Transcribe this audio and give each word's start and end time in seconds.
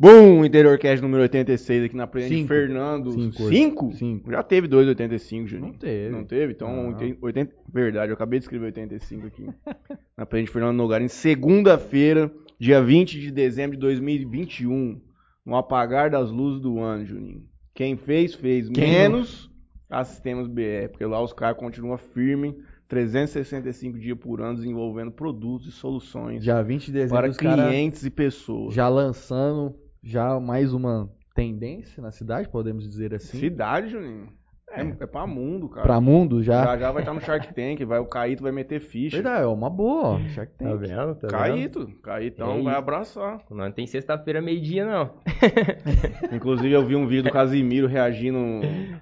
Bom, 0.00 0.44
Interior 0.44 0.78
Cast 0.78 1.02
número 1.02 1.22
86 1.22 1.86
aqui 1.86 1.96
na 1.96 2.06
Presidente 2.06 2.38
Cinco. 2.38 2.48
Fernando. 2.48 3.10
Cinco 3.10 3.42
hoje. 3.42 3.56
Cinco? 3.56 3.92
Cinco. 3.94 4.30
Já 4.30 4.44
teve 4.44 4.68
dois 4.68 4.86
85, 4.86 5.48
Juninho. 5.48 5.72
Não 5.72 5.78
teve. 5.78 6.08
Não 6.10 6.24
teve? 6.24 6.52
Então, 6.52 6.72
Não. 6.72 6.88
80, 6.90 7.18
80 7.20 7.54
verdade, 7.72 8.10
eu 8.12 8.14
acabei 8.14 8.38
de 8.38 8.44
escrever 8.44 8.66
85 8.66 9.26
aqui. 9.26 9.48
na 10.16 10.24
Presidente 10.24 10.52
Fernando 10.52 10.76
Nogarin, 10.76 11.08
segunda-feira, 11.08 12.32
dia 12.60 12.80
20 12.80 13.20
de 13.20 13.32
dezembro 13.32 13.76
de 13.76 13.80
2021. 13.80 15.00
No 15.44 15.56
apagar 15.56 16.10
das 16.10 16.30
luzes 16.30 16.60
do 16.60 16.78
ano, 16.78 17.04
Juninho. 17.04 17.42
Quem 17.74 17.96
fez, 17.96 18.34
fez. 18.36 18.68
Quem 18.68 18.92
menos 18.92 19.50
a 19.90 20.04
Sistemas 20.04 20.46
BR, 20.46 20.90
porque 20.90 21.06
lá 21.06 21.20
os 21.20 21.32
caras 21.32 21.56
continuam 21.56 21.98
firmes, 21.98 22.54
365 22.86 23.98
dias 23.98 24.16
por 24.16 24.40
ano, 24.40 24.56
desenvolvendo 24.58 25.10
produtos 25.10 25.66
e 25.66 25.72
soluções 25.72 26.44
Já 26.44 26.62
20 26.62 26.86
de 26.86 26.92
dezembro 26.92 27.34
para 27.34 27.34
clientes 27.34 28.04
e 28.04 28.10
pessoas. 28.10 28.74
já 28.74 28.88
lançando 28.88 29.74
já 30.02 30.38
mais 30.40 30.72
uma 30.72 31.10
tendência 31.34 32.02
na 32.02 32.10
cidade, 32.10 32.48
podemos 32.48 32.88
dizer 32.88 33.14
assim. 33.14 33.38
Cidade, 33.38 33.88
Juninho. 33.90 34.32
É, 34.70 34.82
é 34.82 35.06
pra 35.06 35.26
mundo, 35.26 35.66
cara. 35.70 35.82
Pra 35.86 35.98
mundo 36.00 36.42
já. 36.42 36.62
Já 36.62 36.78
já 36.78 36.92
vai 36.92 37.00
estar 37.02 37.14
no 37.14 37.20
Shark 37.22 37.54
Tank, 37.54 37.80
vai, 37.86 37.98
o 38.00 38.06
Caíto 38.06 38.42
vai 38.42 38.52
meter 38.52 38.80
ficha. 38.80 39.16
Verdade, 39.16 39.44
é 39.44 39.46
uma 39.46 39.70
boa, 39.70 40.08
ó. 40.16 40.18
Shark 40.28 40.52
Tá 40.58 40.64
Tank. 40.66 40.78
vendo? 40.80 41.14
Tá 41.14 41.26
vendo? 41.26 41.30
Caíto, 41.30 41.86
Caítão 42.02 42.58
É 42.58 42.62
vai 42.62 42.74
abraçar. 42.74 43.42
Não 43.50 43.72
tem 43.72 43.86
sexta-feira 43.86 44.42
meio-dia, 44.42 44.84
não. 44.84 45.14
Inclusive 46.32 46.70
eu 46.70 46.84
vi 46.84 46.96
um 46.96 47.06
vídeo 47.06 47.24
do 47.24 47.30
Casimiro 47.30 47.86
reagindo 47.86 48.38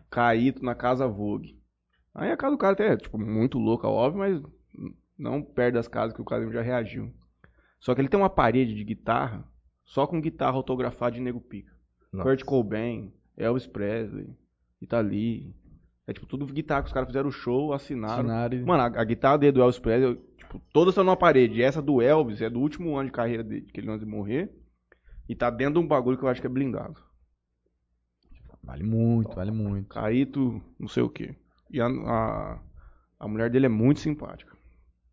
Caíto 0.09 0.65
na 0.65 0.75
casa 0.75 1.09
Vogue. 1.09 1.59
Aí 2.15 2.31
a 2.31 2.37
casa 2.37 2.53
do 2.55 2.59
cara 2.59 2.73
até 2.75 2.93
é, 2.93 2.97
tipo, 2.97 3.19
muito 3.19 3.59
louca, 3.59 3.89
óbvio, 3.89 4.21
mas 4.21 4.41
não 5.19 5.43
perto 5.43 5.75
das 5.75 5.89
casas 5.89 6.15
que 6.15 6.23
o 6.23 6.25
Casimiro 6.25 6.55
já 6.57 6.63
reagiu. 6.63 7.13
Só 7.81 7.93
que 7.93 8.01
ele 8.01 8.09
tem 8.09 8.19
uma 8.19 8.31
parede 8.31 8.73
de 8.73 8.85
guitarra, 8.85 9.45
só 9.87 10.07
com 10.07 10.21
guitarra 10.21 10.57
autografada 10.57 11.13
de 11.13 11.21
Nego 11.23 11.41
Pica. 11.41 11.73
Nossa. 12.13 12.29
Kurt 12.29 12.45
Cobain, 12.45 13.13
Elvis 13.37 13.67
Presley, 13.67 14.29
Itali. 14.81 15.55
É 16.07 16.13
tipo 16.13 16.27
tudo 16.27 16.47
guitarra 16.47 16.83
que 16.83 16.89
os 16.89 16.93
caras 16.93 17.09
fizeram 17.09 17.29
o 17.29 17.33
show, 17.33 17.73
assinaram. 17.73 18.25
Mano, 18.65 18.83
a, 18.83 19.01
a 19.01 19.05
guitarra 19.05 19.39
dele 19.39 19.53
do 19.53 19.61
Elvis 19.61 19.79
Presley, 19.79 20.21
tipo, 20.37 20.61
todas 20.73 20.93
estão 20.93 21.05
numa 21.05 21.17
parede. 21.17 21.61
E 21.61 21.63
essa 21.63 21.81
do 21.81 22.03
Elvis 22.03 22.43
é 22.43 22.51
do 22.51 22.61
último 22.61 22.97
ano 22.97 23.07
de 23.07 23.13
carreira 23.13 23.43
dele, 23.43 23.67
que 23.73 23.81
ele 23.81 23.91
antes 23.91 24.05
de 24.05 24.11
morrer. 24.11 24.53
E 25.29 25.35
tá 25.35 25.51
dentro 25.51 25.75
de 25.75 25.81
um 25.81 25.89
bagulho 25.89 26.17
que 26.17 26.25
eu 26.25 26.29
acho 26.29 26.41
que 26.41 26.47
é 26.47 26.51
blindado. 26.51 27.01
Vale 28.63 28.83
muito, 28.83 29.35
vale 29.35 29.51
muito. 29.51 29.89
Caíto, 29.89 30.61
não 30.79 30.89
sei 30.89 31.03
o 31.03 31.09
quê. 31.09 31.37
E 31.71 31.81
a, 31.81 31.87
a, 31.87 32.61
a 33.19 33.29
mulher 33.29 33.51
dele 33.51 33.67
é 33.67 33.69
muito 33.69 34.01
simpática. 34.01 34.57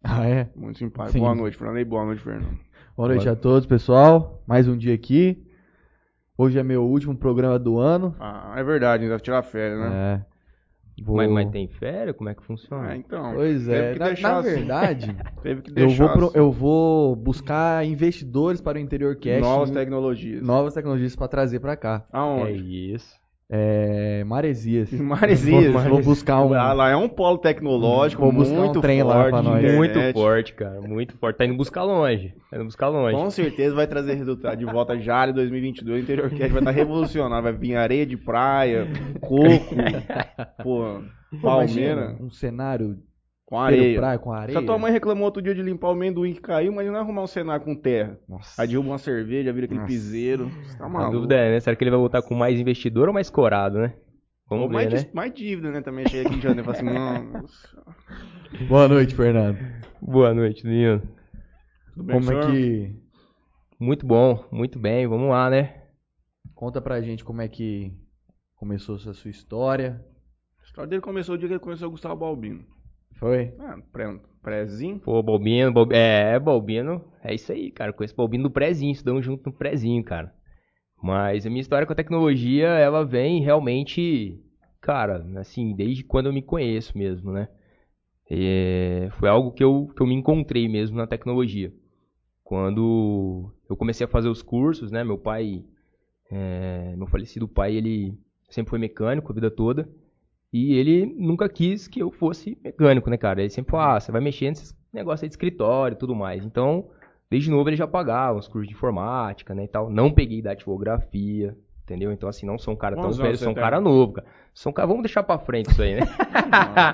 Ah, 0.03 0.27
é? 0.27 0.51
Muito 0.55 0.79
simpática. 0.79 1.13
Sim. 1.13 1.19
Boa 1.19 1.33
noite, 1.33 1.57
Fernando. 1.57 1.79
E 1.79 1.85
boa 1.85 2.05
noite, 2.05 2.21
Fernando. 2.21 2.59
Boa 2.95 3.09
noite 3.09 3.27
a 3.27 3.35
todos, 3.35 3.65
pessoal. 3.65 4.41
Mais 4.45 4.67
um 4.67 4.77
dia 4.77 4.93
aqui. 4.93 5.43
Hoje 6.37 6.59
é 6.59 6.63
meu 6.63 6.83
último 6.83 7.15
programa 7.15 7.57
do 7.57 7.79
ano. 7.79 8.15
Ah, 8.19 8.53
é 8.57 8.63
verdade, 8.63 9.03
ainda 9.03 9.15
vai 9.15 9.23
tirar 9.23 9.43
férias, 9.43 9.79
né? 9.79 10.25
É. 10.99 11.01
Vou... 11.03 11.15
Mas, 11.17 11.29
mas 11.31 11.49
tem 11.49 11.67
férias? 11.67 12.15
Como 12.15 12.29
é 12.29 12.35
que 12.35 12.43
funciona? 12.43 12.89
Ah, 12.89 12.95
então. 12.97 13.33
Pois 13.33 13.65
teve 13.65 13.77
é. 13.77 13.93
que 13.93 13.99
Na, 13.99 14.05
deixar 14.05 14.33
na 14.33 14.39
assim. 14.39 14.49
verdade, 14.49 15.15
Teve 15.41 15.61
que 15.63 15.71
eu 15.71 15.75
deixar 15.75 16.05
vou, 16.05 16.13
pro- 16.17 16.27
assim. 16.27 16.37
eu 16.37 16.51
vou 16.51 17.15
buscar 17.15 17.85
investidores 17.85 18.61
para 18.61 18.77
o 18.77 18.81
Interior 18.81 19.15
Cast. 19.15 19.41
Novas 19.41 19.71
tecnologias. 19.71 20.41
novas 20.45 20.73
tecnologias 20.73 21.15
para 21.15 21.27
trazer 21.27 21.59
para 21.59 21.75
cá. 21.75 22.05
É 22.13 22.17
Aonde? 22.17 22.93
isso. 22.93 23.22
É, 23.55 24.23
Maresias. 24.23 24.89
Maresias. 24.99 25.71
Vou, 25.71 25.83
vou 25.83 26.01
buscar 26.01 26.43
um. 26.43 26.49
Lá, 26.49 26.73
lá 26.73 26.89
é 26.89 26.95
um 26.95 27.07
polo 27.07 27.37
tecnológico 27.37 28.23
Vou 28.23 28.31
buscar 28.31 28.55
um 28.55 28.63
muito 28.63 28.81
trem 28.81 29.03
lá 29.03 29.13
forte, 29.13 29.29
pra 29.29 29.41
nós. 29.43 29.75
Muito 29.75 30.13
forte, 30.13 30.53
cara. 30.53 30.81
Muito 30.81 31.15
forte. 31.19 31.37
Tá 31.37 31.45
indo 31.45 31.55
buscar 31.55 31.83
longe. 31.83 32.33
Tá 32.49 32.57
indo 32.57 32.65
buscar 32.65 32.87
longe. 32.87 33.15
Com 33.15 33.29
certeza 33.29 33.75
vai 33.75 33.85
trazer 33.85 34.15
resultado. 34.15 34.57
De 34.57 34.65
volta 34.65 34.97
já 34.97 35.29
em 35.29 35.33
2022, 35.33 35.99
o 35.99 36.03
Interior 36.03 36.29
Cast 36.31 36.51
vai 36.51 36.61
estar 36.61 36.71
revolucionário. 36.71 37.43
Vai 37.43 37.53
vir 37.53 37.75
areia 37.75 38.07
de 38.07 38.17
praia, 38.17 38.87
coco, 39.21 39.75
pô, 40.63 41.01
Pô, 41.29 41.37
palmeira 41.39 41.91
imagina 41.91 42.17
Um 42.19 42.31
cenário 42.31 42.97
com 43.53 43.59
areia. 43.59 43.99
praia 43.99 44.19
com 44.19 44.31
areia. 44.31 44.57
Se 44.59 44.63
a 44.63 44.65
tua 44.65 44.77
mãe 44.79 44.91
reclamou 44.91 45.25
outro 45.25 45.41
dia 45.41 45.53
de 45.53 45.61
limpar 45.61 45.89
o 45.89 45.91
amendoim 45.91 46.33
que 46.33 46.41
caiu, 46.41 46.73
mas 46.73 46.87
não 46.87 46.95
é 46.95 46.99
arrumar 46.99 47.21
um 47.23 47.27
cenário 47.27 47.63
com 47.63 47.75
terra. 47.75 48.17
Nossa. 48.27 48.61
Aí 48.61 48.67
derruba 48.67 48.89
uma 48.89 48.97
cerveja, 48.97 49.53
vira 49.53 49.65
aquele 49.65 49.79
Nossa. 49.81 49.91
piseiro. 49.93 50.49
Você 50.49 50.77
tá 50.77 50.85
A 50.85 50.89
maluco. 50.89 51.11
dúvida 51.11 51.35
é, 51.35 51.51
né? 51.51 51.59
Será 51.59 51.75
que 51.75 51.83
ele 51.83 51.91
vai 51.91 51.99
voltar 51.99 52.21
com 52.23 52.33
mais 52.33 52.59
investidor 52.59 53.07
ou 53.07 53.13
mais 53.13 53.29
corado, 53.29 53.77
né? 53.77 53.93
Vamos 54.49 54.63
Ou 54.63 54.69
ver, 54.69 54.73
mais, 54.73 54.93
né? 55.05 55.09
mais 55.13 55.33
dívida, 55.33 55.71
né? 55.71 55.81
Também 55.81 56.05
cheguei 56.07 56.25
aqui 56.25 56.35
em 56.35 56.41
janeiro 56.41 56.69
e 56.69 56.73
falei 56.75 56.81
assim, 56.81 57.31
não, 58.61 58.67
Boa 58.67 58.87
noite, 58.87 59.15
Fernando. 59.15 59.57
Boa 60.01 60.33
noite, 60.33 60.65
menino. 60.65 61.01
tudo 61.93 62.03
bem, 62.05 62.19
Como 62.19 62.31
é 62.31 62.41
senhor? 62.41 62.51
que. 62.51 62.95
Muito 63.79 64.05
bom, 64.05 64.45
muito 64.51 64.79
bem. 64.79 65.07
Vamos 65.07 65.29
lá, 65.29 65.49
né? 65.49 65.81
Conta 66.55 66.81
pra 66.81 67.01
gente 67.01 67.23
como 67.23 67.41
é 67.41 67.47
que 67.47 67.93
começou 68.55 68.95
essa 68.95 69.13
sua 69.13 69.29
história. 69.31 70.03
A 70.59 70.65
história 70.65 70.89
dele 70.89 71.01
começou 71.01 71.35
o 71.35 71.37
dia 71.37 71.47
que 71.47 71.53
ele 71.53 71.59
conheceu 71.59 71.87
o 71.87 71.91
Gustavo 71.91 72.15
Balbino. 72.15 72.65
Foi? 73.23 73.53
Ah, 73.57 73.77
pré, 73.93 74.19
prézinho. 74.41 74.99
Pô, 74.99 75.23
Balbino, 75.23 75.71
Balb... 75.71 75.93
é, 75.93 76.37
Balbino, 76.37 77.05
é 77.23 77.33
isso 77.33 77.53
aí, 77.53 77.71
cara. 77.71 77.93
Conheço 77.93 78.13
Balbino 78.13 78.43
do 78.43 78.51
prézinho, 78.51 78.91
estudamos 78.91 79.23
junto 79.23 79.45
no 79.45 79.55
prézinho, 79.55 80.03
cara. 80.03 80.35
Mas 81.01 81.45
a 81.45 81.49
minha 81.49 81.61
história 81.61 81.87
com 81.87 81.93
a 81.93 81.95
tecnologia, 81.95 82.67
ela 82.67 83.05
vem 83.05 83.41
realmente, 83.41 84.37
cara, 84.81 85.25
assim, 85.37 85.73
desde 85.73 86.03
quando 86.03 86.25
eu 86.25 86.33
me 86.33 86.41
conheço 86.41 86.97
mesmo, 86.97 87.31
né? 87.31 87.47
É, 88.29 89.07
foi 89.17 89.29
algo 89.29 89.53
que 89.53 89.63
eu, 89.63 89.87
que 89.95 90.01
eu 90.01 90.07
me 90.07 90.15
encontrei 90.15 90.67
mesmo 90.67 90.97
na 90.97 91.07
tecnologia. 91.07 91.71
Quando 92.43 93.53
eu 93.69 93.77
comecei 93.77 94.05
a 94.05 94.09
fazer 94.09 94.27
os 94.27 94.41
cursos, 94.41 94.91
né? 94.91 95.01
Meu 95.01 95.17
pai, 95.17 95.63
é, 96.29 96.93
meu 96.97 97.07
falecido 97.07 97.47
pai, 97.47 97.73
ele 97.77 98.19
sempre 98.49 98.71
foi 98.71 98.79
mecânico 98.79 99.31
a 99.31 99.35
vida 99.35 99.49
toda. 99.49 99.89
E 100.53 100.75
ele 100.75 101.05
nunca 101.17 101.49
quis 101.49 101.87
que 101.87 101.99
eu 101.99 102.11
fosse 102.11 102.55
mecânico, 102.63 103.09
né, 103.09 103.17
cara? 103.17 103.41
Ele 103.41 103.49
sempre 103.49 103.71
falou, 103.71 103.87
ah, 103.87 103.99
você 103.99 104.11
vai 104.11 104.21
mexer 104.21 104.49
nesses 104.49 104.77
negócios 104.93 105.23
aí 105.23 105.29
de 105.29 105.33
escritório 105.33 105.95
e 105.95 105.97
tudo 105.97 106.13
mais. 106.13 106.45
Então, 106.45 106.85
desde 107.29 107.49
novo 107.49 107.67
ele 107.67 107.75
já 107.75 107.87
pagava 107.87 108.37
uns 108.37 108.47
cursos 108.47 108.67
de 108.69 108.75
informática, 108.75 109.55
né, 109.55 109.63
e 109.63 109.67
tal. 109.67 109.89
Não 109.89 110.11
peguei 110.13 110.43
datilografia, 110.43 111.57
entendeu? 111.83 112.11
Então, 112.11 112.29
assim, 112.29 112.45
não 112.45 112.59
sou 112.59 112.75
um 112.75 112.77
cara 112.77 112.95
Quantos 112.95 113.17
tão 113.17 113.25
velho, 113.25 113.35
sou 113.37 113.49
um 113.49 113.53
tem? 113.55 113.63
cara 113.63 113.81
novo, 113.81 114.13
cara. 114.13 114.27
Sou 114.53 114.69
um 114.69 114.73
cara... 114.73 114.87
Vamos 114.87 115.01
deixar 115.01 115.23
pra 115.23 115.39
frente 115.39 115.71
isso 115.71 115.81
aí, 115.81 115.95
né? 115.95 116.01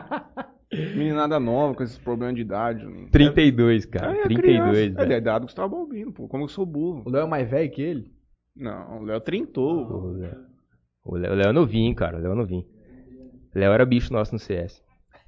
Meninada 0.96 1.40
nova 1.40 1.74
com 1.74 1.84
esses 1.84 1.98
problemas 1.98 2.36
de 2.36 2.42
idade. 2.42 2.81
Juninho. 2.84 3.09
32, 3.09 3.86
cara. 3.88 4.16
É, 4.16 4.19
é 4.22 4.24
32, 4.24 4.40
criança. 4.40 4.80
É 4.86 4.90
da 4.92 5.03
velho. 5.06 5.18
idade 5.18 5.40
do 5.40 5.46
Gustavo 5.48 5.75
Balbino, 5.75 6.12
pô. 6.14 6.28
Como 6.28 6.44
eu 6.44 6.48
sou 6.48 6.66
burro. 6.66 7.02
O 7.06 7.09
Léo 7.09 7.24
é 7.25 7.28
mais 7.28 7.50
velho 7.50 7.72
que 7.72 7.81
ele? 7.81 8.12
Não, 8.56 9.02
o 9.02 9.03
Léo 9.03 9.19
trintou. 9.19 9.88
O 9.88 10.12
Léo- 10.12 10.38
O 11.03 11.16
Léo 11.18 11.31
o 11.34 11.36
Léo 11.36 11.50
é 11.50 11.52
novinho, 11.52 11.96
cara. 11.96 12.18
O 12.18 12.22
Léo 12.22 12.31
é 12.34 12.36
novinho. 12.36 12.66
Léo 13.54 13.74
era 13.74 13.86
bicho 13.86 14.14
nosso 14.14 14.34
no 14.34 14.40
CS. 14.40 14.82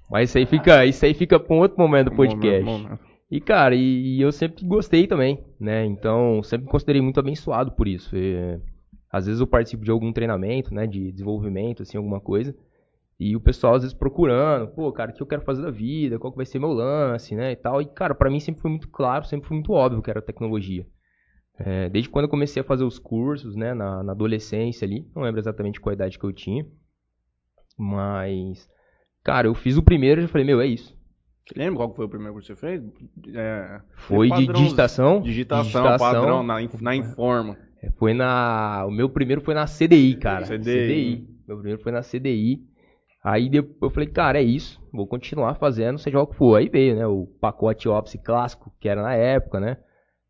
Mas 0.10 0.30
isso 0.30 0.38
aí 0.38 0.46
fica, 0.46 0.86
isso 0.86 1.06
aí 1.06 1.14
fica 1.14 1.40
pra 1.40 1.56
um 1.56 1.60
outro 1.60 1.78
momento 1.78 2.10
do 2.10 2.16
podcast. 2.16 2.64
Momento, 2.64 2.84
momento. 2.84 3.12
E, 3.32 3.40
cara, 3.40 3.74
e, 3.74 4.18
e 4.18 4.22
eu 4.22 4.30
sempre 4.32 4.66
gostei 4.66 5.08
também, 5.08 5.40
né? 5.58 5.86
Então, 5.86 6.44
sempre 6.44 6.66
me 6.66 6.72
considerei 6.72 7.02
muito 7.02 7.18
abençoado 7.18 7.72
por 7.72 7.88
isso. 7.88 8.14
E, 8.14 8.60
às 9.10 9.26
vezes 9.26 9.40
eu 9.40 9.48
participo 9.48 9.86
de 9.86 9.92
algum 9.92 10.12
treinamento, 10.12 10.74
né? 10.74 10.86
De 10.86 11.14
desenvolvimento, 11.14 11.82
assim, 11.82 11.96
alguma 11.96 12.20
coisa. 12.20 12.54
E 13.18 13.34
o 13.34 13.40
pessoal, 13.40 13.76
às 13.76 13.84
vezes, 13.84 13.98
procurando. 13.98 14.68
Pô, 14.68 14.92
cara, 14.92 15.12
o 15.12 15.14
que 15.14 15.22
eu 15.22 15.28
quero 15.28 15.44
fazer 15.44 15.62
da 15.62 15.72
vida? 15.72 16.20
Qual 16.20 16.32
que 16.32 16.38
vai 16.38 16.46
ser 16.46 16.60
meu 16.60 16.74
lance, 16.74 17.34
né? 17.34 17.54
E 17.54 17.56
tal. 17.56 17.82
E, 17.82 17.86
cara, 17.86 18.14
pra 18.14 18.30
mim 18.30 18.40
sempre 18.42 18.62
foi 18.62 18.70
muito 18.70 18.90
claro, 18.90 19.24
sempre 19.24 19.48
foi 19.48 19.56
muito 19.56 19.72
óbvio 19.72 20.02
que 20.02 20.10
era 20.10 20.22
tecnologia. 20.22 20.86
É, 21.58 21.88
desde 21.88 22.10
quando 22.10 22.26
eu 22.26 22.30
comecei 22.30 22.62
a 22.62 22.66
fazer 22.66 22.84
os 22.84 23.00
cursos, 23.00 23.56
né? 23.56 23.74
Na, 23.74 24.04
na 24.04 24.12
adolescência 24.12 24.86
ali. 24.86 25.08
Não 25.16 25.24
lembro 25.24 25.40
exatamente 25.40 25.80
qual 25.80 25.94
idade 25.94 26.20
que 26.20 26.26
eu 26.26 26.34
tinha. 26.34 26.66
Mas... 27.82 28.70
Cara, 29.24 29.48
eu 29.48 29.56
fiz 29.56 29.76
o 29.78 29.84
primeiro 29.84 30.22
e 30.22 30.24
já 30.24 30.28
falei, 30.28 30.46
meu, 30.46 30.62
é 30.62 30.68
isso. 30.68 30.96
Você 31.48 31.58
lembra 31.58 31.78
qual 31.78 31.90
que 31.90 31.96
foi 31.96 32.06
o 32.06 32.10
primeiro 32.10 32.40
que 32.40 32.46
você 32.46 32.56
fez? 32.56 32.82
É, 33.34 33.82
Foi 33.96 34.28
de 34.30 34.46
padrão- 34.46 34.64
digitação. 34.64 35.22
Digitação, 35.22 35.98
padrão, 35.98 36.44
na, 36.44 36.60
na 36.80 36.96
Informa. 36.96 37.58
Foi 37.98 38.14
na. 38.14 38.86
O 38.88 38.92
meu 38.92 39.10
primeiro 39.10 39.42
foi 39.42 39.56
na 39.56 39.66
CDI, 39.66 40.16
cara. 40.16 40.46
CDI. 40.46 41.28
Meu 41.48 41.58
primeiro 41.58 41.82
foi 41.82 41.92
na 41.92 42.02
CDI. 42.02 42.62
Aí 43.24 43.50
depois 43.50 43.76
eu 43.82 43.90
falei, 43.90 44.10
cara, 44.10 44.40
é 44.40 44.44
isso. 44.44 44.80
Vou 44.94 45.08
continuar 45.08 45.56
fazendo, 45.56 45.98
seja 45.98 46.20
o 46.20 46.28
que 46.28 46.36
for. 46.36 46.58
Aí 46.58 46.70
veio, 46.70 46.96
né? 46.96 47.08
O 47.08 47.26
pacote 47.40 47.90
Office 47.90 48.20
clássico, 48.24 48.72
que 48.80 48.88
era 48.88 49.02
na 49.02 49.16
época, 49.16 49.60
né? 49.60 49.78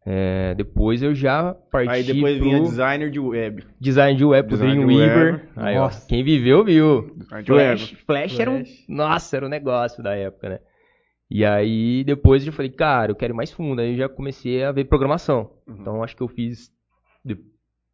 É, 0.03 0.55
depois 0.55 1.03
eu 1.03 1.13
já 1.13 1.53
parti 1.71 1.89
Aí 1.89 2.03
depois 2.03 2.35
pro 2.37 2.43
vinha 2.45 2.59
designer 2.61 3.11
de 3.11 3.19
web. 3.19 3.63
design 3.79 4.17
de 4.17 4.25
web 4.25 4.47
pro 4.49 4.57
Dreamweaver. 4.57 5.33
web. 5.33 5.43
Aí, 5.55 5.77
ó, 5.77 5.89
quem 6.07 6.23
viveu, 6.23 6.63
viu. 6.65 7.15
Flash, 7.29 7.49
web. 7.49 7.79
Flash 8.07 8.39
era 8.39 8.49
um. 8.49 8.65
Flash. 8.65 8.85
Nossa, 8.89 9.37
era 9.37 9.45
um 9.45 9.49
negócio 9.49 10.01
da 10.01 10.15
época, 10.15 10.49
né? 10.49 10.59
E 11.29 11.45
aí 11.45 12.03
depois 12.03 12.45
eu 12.45 12.51
falei, 12.51 12.71
cara, 12.71 13.11
eu 13.11 13.15
quero 13.15 13.31
ir 13.33 13.35
mais 13.35 13.51
fundo. 13.51 13.79
Aí 13.79 13.91
eu 13.91 13.97
já 13.97 14.09
comecei 14.09 14.63
a 14.63 14.71
ver 14.71 14.85
programação. 14.85 15.51
Uhum. 15.67 15.77
Então 15.79 16.03
acho 16.03 16.15
que 16.15 16.23
eu 16.23 16.27
fiz. 16.27 16.71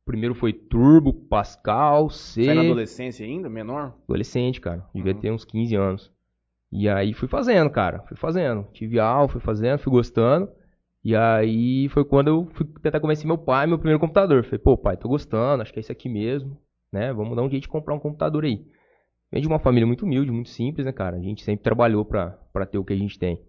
Primeiro 0.05 0.33
foi 0.33 0.53
Turbo, 0.53 1.11
Pascal, 1.11 2.09
C. 2.09 2.43
Você 2.45 2.49
é 2.49 2.53
na 2.53 2.61
adolescência 2.61 3.25
ainda, 3.25 3.49
menor? 3.49 3.93
Adolescente, 4.07 4.61
cara. 4.61 4.85
Devia 4.95 5.11
Uhum. 5.13 5.19
ter 5.19 5.31
uns 5.31 5.43
15 5.43 5.75
anos. 5.75 6.09
E 6.71 6.87
aí 6.87 7.11
fui 7.11 7.27
fazendo, 7.27 7.69
cara. 7.69 7.99
Fui 8.07 8.15
fazendo. 8.15 8.65
Tive 8.71 8.97
aula, 8.99 9.27
fui 9.27 9.41
fazendo, 9.41 9.77
fui 9.79 9.91
gostando. 9.91 10.47
E 11.07 11.15
aí 11.15 11.87
foi 11.87 12.03
quando 12.03 12.27
eu 12.27 12.49
fui 12.51 12.65
tentar 12.83 12.99
convencer 12.99 13.25
meu 13.25 13.37
pai, 13.37 13.65
meu 13.65 13.77
primeiro 13.77 13.97
computador. 13.97 14.43
Falei, 14.43 14.59
pô, 14.59 14.75
pai, 14.75 14.97
tô 14.97 15.07
gostando, 15.07 15.61
acho 15.61 15.71
que 15.71 15.79
é 15.79 15.81
esse 15.81 15.89
aqui 15.89 16.09
mesmo, 16.09 16.57
né? 16.91 17.13
Vamos 17.13 17.33
dar 17.33 17.43
um 17.43 17.49
jeito 17.49 17.61
de 17.61 17.69
comprar 17.69 17.93
um 17.93 17.99
computador 17.99 18.43
aí. 18.43 18.65
Vem 19.31 19.41
de 19.41 19.47
uma 19.47 19.57
família 19.57 19.87
muito 19.87 20.03
humilde, 20.03 20.29
muito 20.31 20.49
simples, 20.49 20.85
né, 20.85 20.91
cara? 20.91 21.15
A 21.15 21.21
gente 21.21 21.45
sempre 21.45 21.63
trabalhou 21.63 22.03
pra, 22.03 22.31
pra 22.51 22.65
ter 22.65 22.77
o 22.77 22.83
que 22.83 22.91
a 22.91 22.97
gente 22.97 23.17
tem. 23.17 23.41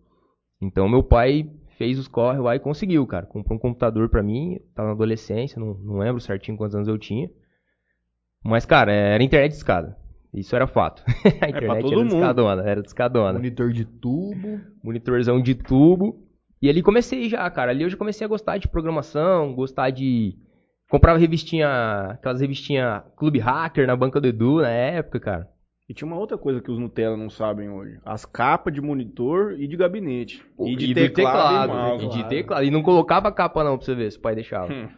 Então 0.63 0.89
meu 0.89 1.03
pai 1.03 1.51
fez 1.77 1.99
os 1.99 2.07
corre 2.07 2.39
lá 2.39 2.55
e 2.55 2.61
conseguiu, 2.61 3.05
cara. 3.09 3.27
Comprou 3.27 3.59
um 3.59 3.61
computador 3.61 4.09
pra 4.09 4.23
mim, 4.23 4.61
tava 4.73 4.91
na 4.91 4.95
adolescência, 4.95 5.59
não, 5.59 5.75
não 5.75 5.99
lembro 5.99 6.21
certinho 6.21 6.57
quantos 6.57 6.77
anos 6.77 6.87
eu 6.87 6.97
tinha. 6.97 7.29
Mas, 8.45 8.65
cara, 8.65 8.93
era 8.93 9.21
internet 9.21 9.51
de 9.51 9.57
escada. 9.57 9.97
Isso 10.33 10.55
era 10.55 10.69
fato. 10.69 11.03
a 11.43 11.49
internet 11.49 11.83
todo 11.83 11.93
era 11.93 12.05
mundo. 12.05 12.11
discadona, 12.11 12.63
era 12.63 12.83
discadona. 12.83 13.33
Monitor 13.33 13.73
de 13.73 13.85
tubo. 13.85 14.61
monitorzão 14.81 15.43
de 15.43 15.57
tubo. 15.57 16.28
E 16.61 16.69
ali 16.69 16.83
comecei 16.83 17.29
já, 17.29 17.49
cara. 17.51 17.71
Ali 17.71 17.83
eu 17.85 17.91
já 17.91 17.97
comecei 17.97 18.25
a 18.25 18.29
gostar 18.29 18.59
de 18.59 18.69
programação, 18.69 19.55
gostar 19.55 19.91
de. 19.91 20.35
Comprava 20.91 21.19
revistinha, 21.19 21.69
aquelas 22.13 22.41
revistinhas 22.41 23.03
Clube 23.17 23.39
Hacker 23.39 23.87
na 23.87 23.95
banca 23.95 24.21
do 24.21 24.27
Edu 24.27 24.63
na 24.63 24.71
época, 24.71 25.21
cara. 25.21 25.49
E 25.89 25.95
tinha 25.95 26.07
uma 26.07 26.19
outra 26.19 26.37
coisa 26.37 26.61
que 26.61 26.71
os 26.71 26.79
Nutella 26.79 27.17
não 27.17 27.31
sabem 27.31 27.71
hoje. 27.71 27.99
As 28.05 28.25
capas 28.27 28.75
de 28.75 28.81
monitor 28.81 29.55
e 29.59 29.67
de 29.67 29.77
gabinete. 29.77 30.45
e 30.61 30.77
de 30.77 30.89
do 30.95 30.95
teclado, 31.15 31.73
e 31.73 31.75
E 31.75 31.77
mouse. 31.79 32.09
de 32.09 32.29
teclado. 32.29 32.65
E 32.65 32.71
não 32.71 32.83
colocava 32.83 33.31
capa 33.33 33.63
não 33.65 33.77
pra 33.79 33.85
você 33.87 33.95
ver, 33.95 34.11
se 34.13 34.19
o 34.19 34.21
pai 34.21 34.35
deixava. 34.35 34.73
Hum. 34.73 34.89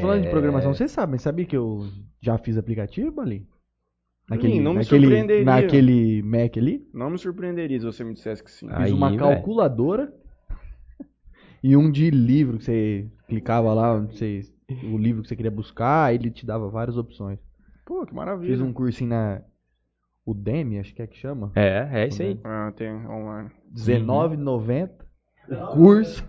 Falando 0.00 0.22
de 0.22 0.28
É. 0.28 0.30
programação, 0.30 0.72
vocês 0.72 0.90
sabem, 0.90 1.18
sabia 1.18 1.44
que 1.44 1.56
eu 1.56 1.80
já 2.20 2.38
fiz 2.38 2.56
aplicativo, 2.56 3.10
Bali? 3.10 3.46
Ih, 4.40 4.60
não 4.60 4.72
me 4.72 4.78
naquele, 4.78 5.06
surpreenderia. 5.06 5.44
naquele 5.44 6.22
Mac 6.22 6.56
ali? 6.56 6.88
Não 6.92 7.10
me 7.10 7.18
surpreenderia 7.18 7.78
se 7.78 7.84
você 7.84 8.04
me 8.04 8.14
dissesse 8.14 8.42
que 8.42 8.50
sim. 8.50 8.66
Ah. 8.70 8.76
Fiz 8.76 8.86
Aí, 8.86 8.92
uma 8.92 9.16
calculadora 9.16 10.12
e 11.62 11.76
um 11.76 11.90
de 11.90 12.10
livro 12.10 12.58
que 12.58 12.64
você 12.64 13.08
clicava 13.28 13.72
lá, 13.72 13.96
você, 13.98 14.40
o 14.84 14.98
livro 14.98 15.22
que 15.22 15.28
você 15.28 15.36
queria 15.36 15.50
buscar, 15.50 16.14
ele 16.14 16.30
te 16.30 16.44
dava 16.44 16.68
várias 16.68 16.96
opções. 16.96 17.38
Pô, 17.84 18.04
que 18.04 18.14
maravilha. 18.14 18.52
Fiz 18.52 18.60
um 18.60 18.72
cursinho 18.72 19.10
na 19.10 19.42
Udemy, 20.26 20.78
acho 20.78 20.94
que 20.94 21.02
é 21.02 21.06
que 21.06 21.16
chama. 21.16 21.52
É, 21.54 21.88
é 21.92 22.08
isso 22.08 22.22
aí. 22.22 22.38
Ah, 22.44 22.72
tem 22.76 22.90
online. 22.90 23.50
R$19,90. 23.74 24.90
O 25.50 25.56
curso 25.74 26.24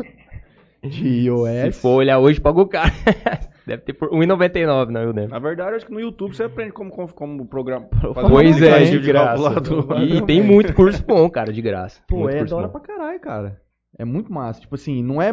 de 0.82 1.08
iOS. 1.26 1.76
Se 1.76 1.82
for 1.82 1.98
olhar 1.98 2.18
hoje, 2.18 2.42
pagou 2.42 2.68
caro. 2.68 2.92
Deve 3.66 3.84
ter 3.84 3.94
por 3.94 4.10
1,99 4.10 4.90
na 4.90 5.02
Udemy. 5.04 5.28
Na 5.28 5.40
verdade, 5.40 5.76
acho 5.76 5.86
que 5.86 5.94
no 5.94 6.00
YouTube 6.00 6.36
você 6.36 6.44
aprende 6.44 6.74
como, 6.74 6.92
como, 6.92 7.14
como 7.14 7.46
programa. 7.46 7.88
Pois 8.14 8.62
é, 8.62 8.84
de 8.86 9.00
graça. 9.00 9.56
E 10.04 10.22
tem 10.26 10.42
muito 10.42 10.74
curso 10.74 11.04
bom, 11.06 11.30
cara, 11.30 11.54
de 11.54 11.62
graça. 11.62 12.02
Pô, 12.08 12.20
Muito 12.24 12.36
é 12.36 12.44
da 12.44 12.56
hora 12.56 12.70
pra 12.70 12.82
caralho, 12.82 13.20
cara. 13.20 13.62
É 13.98 14.04
muito 14.04 14.32
massa. 14.32 14.60
Tipo 14.60 14.76
assim, 14.76 15.02
não 15.02 15.22
é. 15.22 15.32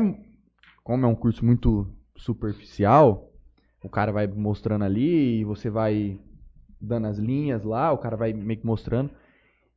Como 0.84 1.04
é 1.04 1.08
um 1.08 1.14
curso 1.14 1.44
muito 1.44 1.86
superficial, 2.16 3.30
o 3.82 3.88
cara 3.88 4.12
vai 4.12 4.26
mostrando 4.26 4.84
ali 4.84 5.40
e 5.40 5.44
você 5.44 5.70
vai 5.70 6.18
dando 6.80 7.06
as 7.06 7.18
linhas 7.18 7.64
lá, 7.64 7.92
o 7.92 7.98
cara 7.98 8.16
vai 8.16 8.32
meio 8.32 8.60
que 8.60 8.66
mostrando. 8.66 9.10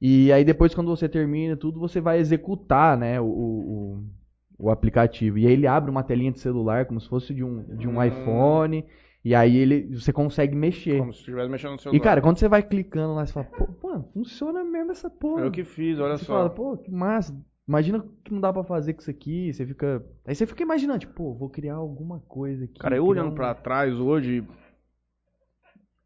E 0.01 0.31
aí 0.31 0.43
depois, 0.43 0.75
quando 0.75 0.95
você 0.95 1.07
termina 1.07 1.55
tudo, 1.55 1.79
você 1.79 2.01
vai 2.01 2.19
executar, 2.19 2.97
né, 2.97 3.21
o, 3.21 3.25
o, 3.25 4.03
o 4.57 4.69
aplicativo. 4.69 5.37
E 5.37 5.47
aí 5.47 5.53
ele 5.53 5.67
abre 5.67 5.89
uma 5.91 6.03
telinha 6.03 6.31
de 6.31 6.39
celular, 6.39 6.85
como 6.85 6.99
se 7.01 7.07
fosse 7.09 7.33
de 7.33 7.43
um, 7.43 7.63
de 7.75 7.87
um 7.87 7.97
Hum. 7.99 8.03
iPhone. 8.03 8.85
E 9.25 9.33
aí 9.33 9.55
ele, 9.55 9.95
você 9.97 10.11
consegue 10.11 10.53
mexer. 10.55 10.99
Como 10.99 11.13
se 11.13 11.19
estivesse 11.19 11.49
mexendo 11.49 11.71
no 11.73 11.79
celular. 11.79 11.97
E 11.97 11.99
cara, 12.03 12.21
quando 12.21 12.37
você 12.37 12.47
vai 12.49 12.61
clicando 12.61 13.13
lá, 13.13 13.25
você 13.25 13.31
fala, 13.33 13.45
pô, 13.45 13.87
mano, 13.87 14.03
funciona 14.13 14.63
mesmo 14.65 14.91
essa 14.91 15.09
porra. 15.09 15.43
É 15.43 15.47
o 15.47 15.51
que 15.51 15.63
fiz, 15.63 15.97
olha 15.99 16.17
Você 16.17 16.25
só. 16.25 16.33
fala, 16.33 16.49
pô, 16.49 16.77
que 16.77 16.91
massa. 16.91 17.33
Imagina 17.65 18.05
que 18.25 18.33
não 18.33 18.41
dá 18.41 18.51
pra 18.51 18.65
fazer 18.65 18.93
com 18.93 18.99
isso 18.99 19.09
aqui. 19.09 19.53
Você 19.53 19.65
fica. 19.65 20.05
Aí 20.27 20.35
você 20.35 20.45
fica 20.45 20.61
imaginando, 20.63 20.99
tipo, 20.99 21.13
pô, 21.13 21.33
vou 21.33 21.49
criar 21.49 21.75
alguma 21.75 22.19
coisa 22.19 22.65
aqui. 22.65 22.77
Cara, 22.77 22.97
eu 22.97 23.05
olhando 23.05 23.31
um- 23.31 23.35
pra 23.35 23.53
trás 23.55 23.97
hoje, 23.97 24.45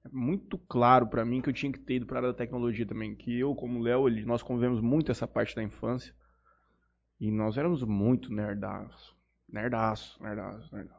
é 0.05 0.09
muito 0.11 0.57
claro 0.69 1.07
pra 1.07 1.25
mim 1.25 1.41
que 1.41 1.49
eu 1.49 1.53
tinha 1.53 1.71
que 1.71 1.79
ter 1.79 1.95
ido 1.95 2.05
pra 2.05 2.17
área 2.19 2.29
da 2.29 2.37
tecnologia 2.37 2.85
também. 2.85 3.15
Que 3.15 3.39
eu, 3.39 3.55
como 3.55 3.79
Léo, 3.81 4.07
nós 4.27 4.43
convivemos 4.43 4.79
muito 4.79 5.11
essa 5.11 5.27
parte 5.27 5.55
da 5.55 5.63
infância. 5.63 6.13
E 7.19 7.31
nós 7.31 7.57
éramos 7.57 7.81
muito 7.83 8.31
nerdaço. 8.33 9.15
Nerdaço, 9.51 10.21
nerdaço, 10.21 10.75
nerdaço. 10.75 10.97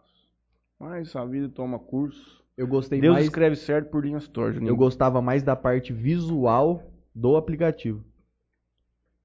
Mas 0.78 1.14
a 1.14 1.24
vida 1.24 1.48
toma 1.48 1.78
curso. 1.78 2.42
Eu 2.56 2.66
gostei 2.66 3.00
Deus 3.00 3.14
mais. 3.14 3.26
escreve 3.26 3.54
certo 3.56 3.90
por 3.90 4.04
linhas 4.04 4.26
tortas. 4.26 4.60
Eu 4.62 4.76
gostava 4.76 5.22
mais 5.22 5.42
da 5.42 5.54
parte 5.54 5.92
visual 5.92 6.90
do 7.14 7.36
aplicativo. 7.36 8.02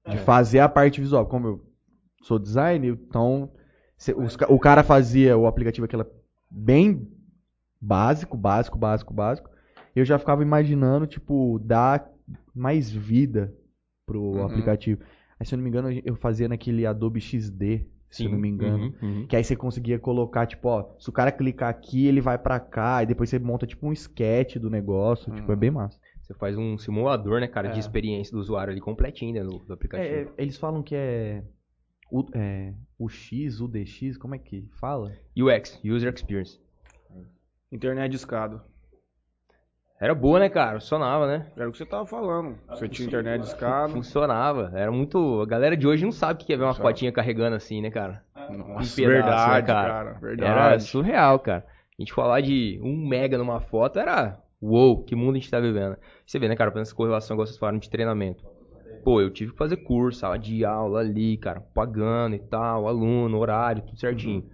É. 0.04 0.10
De 0.10 0.18
fazer 0.18 0.60
a 0.60 0.68
parte 0.68 1.00
visual. 1.00 1.26
Como 1.26 1.46
eu 1.48 1.64
sou 2.22 2.38
designer, 2.38 2.92
então. 2.92 3.50
cê- 3.96 4.14
os 4.14 4.36
ca- 4.36 4.46
o 4.52 4.58
cara 4.58 4.82
fazia 4.84 5.36
o 5.36 5.46
aplicativo 5.46 5.84
aquela 5.84 6.06
bem 6.50 7.08
básico, 7.80 8.36
básico, 8.36 8.76
básico, 8.78 9.12
básico. 9.14 9.50
Eu 9.96 10.04
já 10.04 10.18
ficava 10.18 10.42
imaginando, 10.42 11.06
tipo, 11.06 11.58
dar 11.60 12.08
mais 12.54 12.90
vida 12.90 13.54
pro 14.06 14.20
Uhum. 14.20 14.44
aplicativo. 14.44 15.02
Aí, 15.44 15.46
se 15.46 15.54
eu 15.54 15.58
não 15.58 15.62
me 15.62 15.68
engano, 15.68 15.90
eu 16.02 16.16
fazia 16.16 16.48
naquele 16.48 16.86
Adobe 16.86 17.20
XD, 17.20 17.86
se 18.08 18.24
eu 18.24 18.30
não 18.30 18.38
me 18.38 18.48
engano. 18.48 18.94
Uhum, 19.02 19.08
uhum. 19.20 19.26
Que 19.26 19.36
aí 19.36 19.44
você 19.44 19.54
conseguia 19.54 19.98
colocar, 19.98 20.46
tipo, 20.46 20.66
ó, 20.68 20.96
se 20.98 21.10
o 21.10 21.12
cara 21.12 21.30
clicar 21.30 21.68
aqui, 21.68 22.06
ele 22.06 22.22
vai 22.22 22.38
pra 22.38 22.58
cá, 22.58 23.02
e 23.02 23.06
depois 23.06 23.28
você 23.28 23.38
monta, 23.38 23.66
tipo, 23.66 23.86
um 23.86 23.92
sketch 23.92 24.56
do 24.56 24.70
negócio, 24.70 25.30
tipo, 25.34 25.52
é 25.52 25.56
bem 25.56 25.70
massa. 25.70 26.00
Você 26.22 26.32
faz 26.32 26.56
um 26.56 26.78
simulador, 26.78 27.40
né, 27.40 27.46
cara, 27.46 27.68
de 27.68 27.76
É. 27.76 27.78
experiência 27.78 28.32
do 28.32 28.40
usuário 28.40 28.70
ali 28.72 28.80
completinho, 28.80 29.34
né, 29.34 29.42
no, 29.42 29.58
do 29.58 29.74
aplicativo. 29.74 30.08
É, 30.08 30.22
é, 30.22 30.28
eles 30.38 30.56
falam 30.56 30.82
que 30.82 30.94
é 30.94 31.44
o, 32.10 32.24
é 32.34 32.72
o 32.98 33.06
X, 33.06 33.60
o 33.60 33.68
DX, 33.68 34.16
como 34.16 34.34
é 34.34 34.38
que 34.38 34.66
fala? 34.80 35.12
UX, 35.36 35.78
User 35.84 36.10
Experience. 36.14 36.58
Internet 37.70 38.10
de 38.10 38.16
escada. 38.16 38.64
Era 40.00 40.14
boa, 40.14 40.40
né, 40.40 40.48
cara? 40.48 40.80
Funcionava, 40.80 41.26
né? 41.26 41.46
Era 41.56 41.68
o 41.68 41.72
que 41.72 41.78
você 41.78 41.86
tava 41.86 42.04
falando. 42.04 42.58
Você 42.68 42.88
tinha 42.88 43.06
internet 43.06 43.42
de 43.42 43.46
escada. 43.46 43.88
Funcionava. 43.92 44.72
Era 44.74 44.90
muito. 44.90 45.40
A 45.40 45.46
galera 45.46 45.76
de 45.76 45.86
hoje 45.86 46.04
não 46.04 46.12
sabe 46.12 46.42
o 46.42 46.46
que 46.46 46.52
é 46.52 46.56
ver 46.56 46.64
uma 46.64 46.72
Sabe. 46.74 46.88
fotinha 46.88 47.12
carregando 47.12 47.56
assim, 47.56 47.80
né, 47.80 47.90
cara? 47.90 48.22
Nossa, 48.50 48.96
pedaço, 48.96 48.96
verdade, 48.96 49.54
né, 49.54 49.62
cara. 49.62 49.88
cara? 49.88 50.08
Era 50.10 50.18
Verdade. 50.20 50.82
surreal, 50.82 51.38
cara. 51.38 51.64
A 51.98 52.02
gente 52.02 52.12
falar 52.12 52.40
de 52.40 52.78
um 52.82 52.96
mega 53.06 53.38
numa 53.38 53.60
foto 53.60 53.98
era. 53.98 54.38
Uou, 54.60 55.04
que 55.04 55.14
mundo 55.14 55.36
a 55.36 55.38
gente 55.38 55.50
tá 55.50 55.60
vivendo. 55.60 55.96
Você 56.26 56.38
vê, 56.38 56.48
né, 56.48 56.56
cara, 56.56 56.70
pensa 56.72 56.94
com 56.94 57.04
relação, 57.04 57.34
igual 57.34 57.46
vocês 57.46 57.58
falaram, 57.58 57.78
de 57.78 57.88
treinamento. 57.88 58.44
Pô, 59.04 59.20
eu 59.20 59.30
tive 59.30 59.52
que 59.52 59.58
fazer 59.58 59.76
curso, 59.76 60.20
sala 60.20 60.38
de 60.38 60.64
aula 60.64 61.00
ali, 61.00 61.36
cara, 61.36 61.60
pagando 61.74 62.34
e 62.34 62.38
tal, 62.38 62.88
aluno, 62.88 63.38
horário, 63.38 63.82
tudo 63.82 63.98
certinho. 63.98 64.44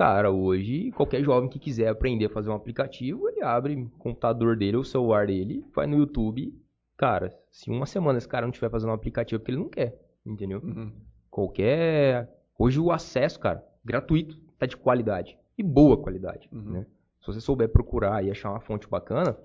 Cara, 0.00 0.30
hoje, 0.30 0.90
qualquer 0.92 1.22
jovem 1.22 1.50
que 1.50 1.58
quiser 1.58 1.88
aprender 1.88 2.24
a 2.24 2.30
fazer 2.30 2.48
um 2.48 2.54
aplicativo, 2.54 3.28
ele 3.28 3.42
abre 3.42 3.74
o 3.74 3.90
computador 3.98 4.56
dele 4.56 4.78
ou 4.78 4.80
o 4.80 4.84
celular 4.86 5.26
dele, 5.26 5.62
vai 5.74 5.86
no 5.86 5.98
YouTube. 5.98 6.58
Cara, 6.96 7.36
se 7.50 7.70
uma 7.70 7.84
semana 7.84 8.16
esse 8.16 8.26
cara 8.26 8.46
não 8.46 8.50
estiver 8.50 8.70
fazendo 8.70 8.88
um 8.88 8.94
aplicativo, 8.94 9.36
é 9.36 9.38
porque 9.38 9.50
ele 9.50 9.58
não 9.60 9.68
quer, 9.68 10.00
entendeu? 10.24 10.58
Uhum. 10.64 10.90
Qualquer. 11.30 12.30
Hoje 12.58 12.80
o 12.80 12.90
acesso, 12.90 13.38
cara, 13.38 13.62
gratuito, 13.84 14.38
tá 14.58 14.64
de 14.64 14.74
qualidade. 14.74 15.36
E 15.58 15.62
boa 15.62 15.98
qualidade, 15.98 16.48
Uhum. 16.50 16.70
né? 16.70 16.86
Se 17.20 17.26
você 17.26 17.38
souber 17.42 17.68
procurar 17.68 18.24
e 18.24 18.30
achar 18.30 18.48
uma 18.52 18.60
fonte 18.60 18.88
bacana, 18.88 19.36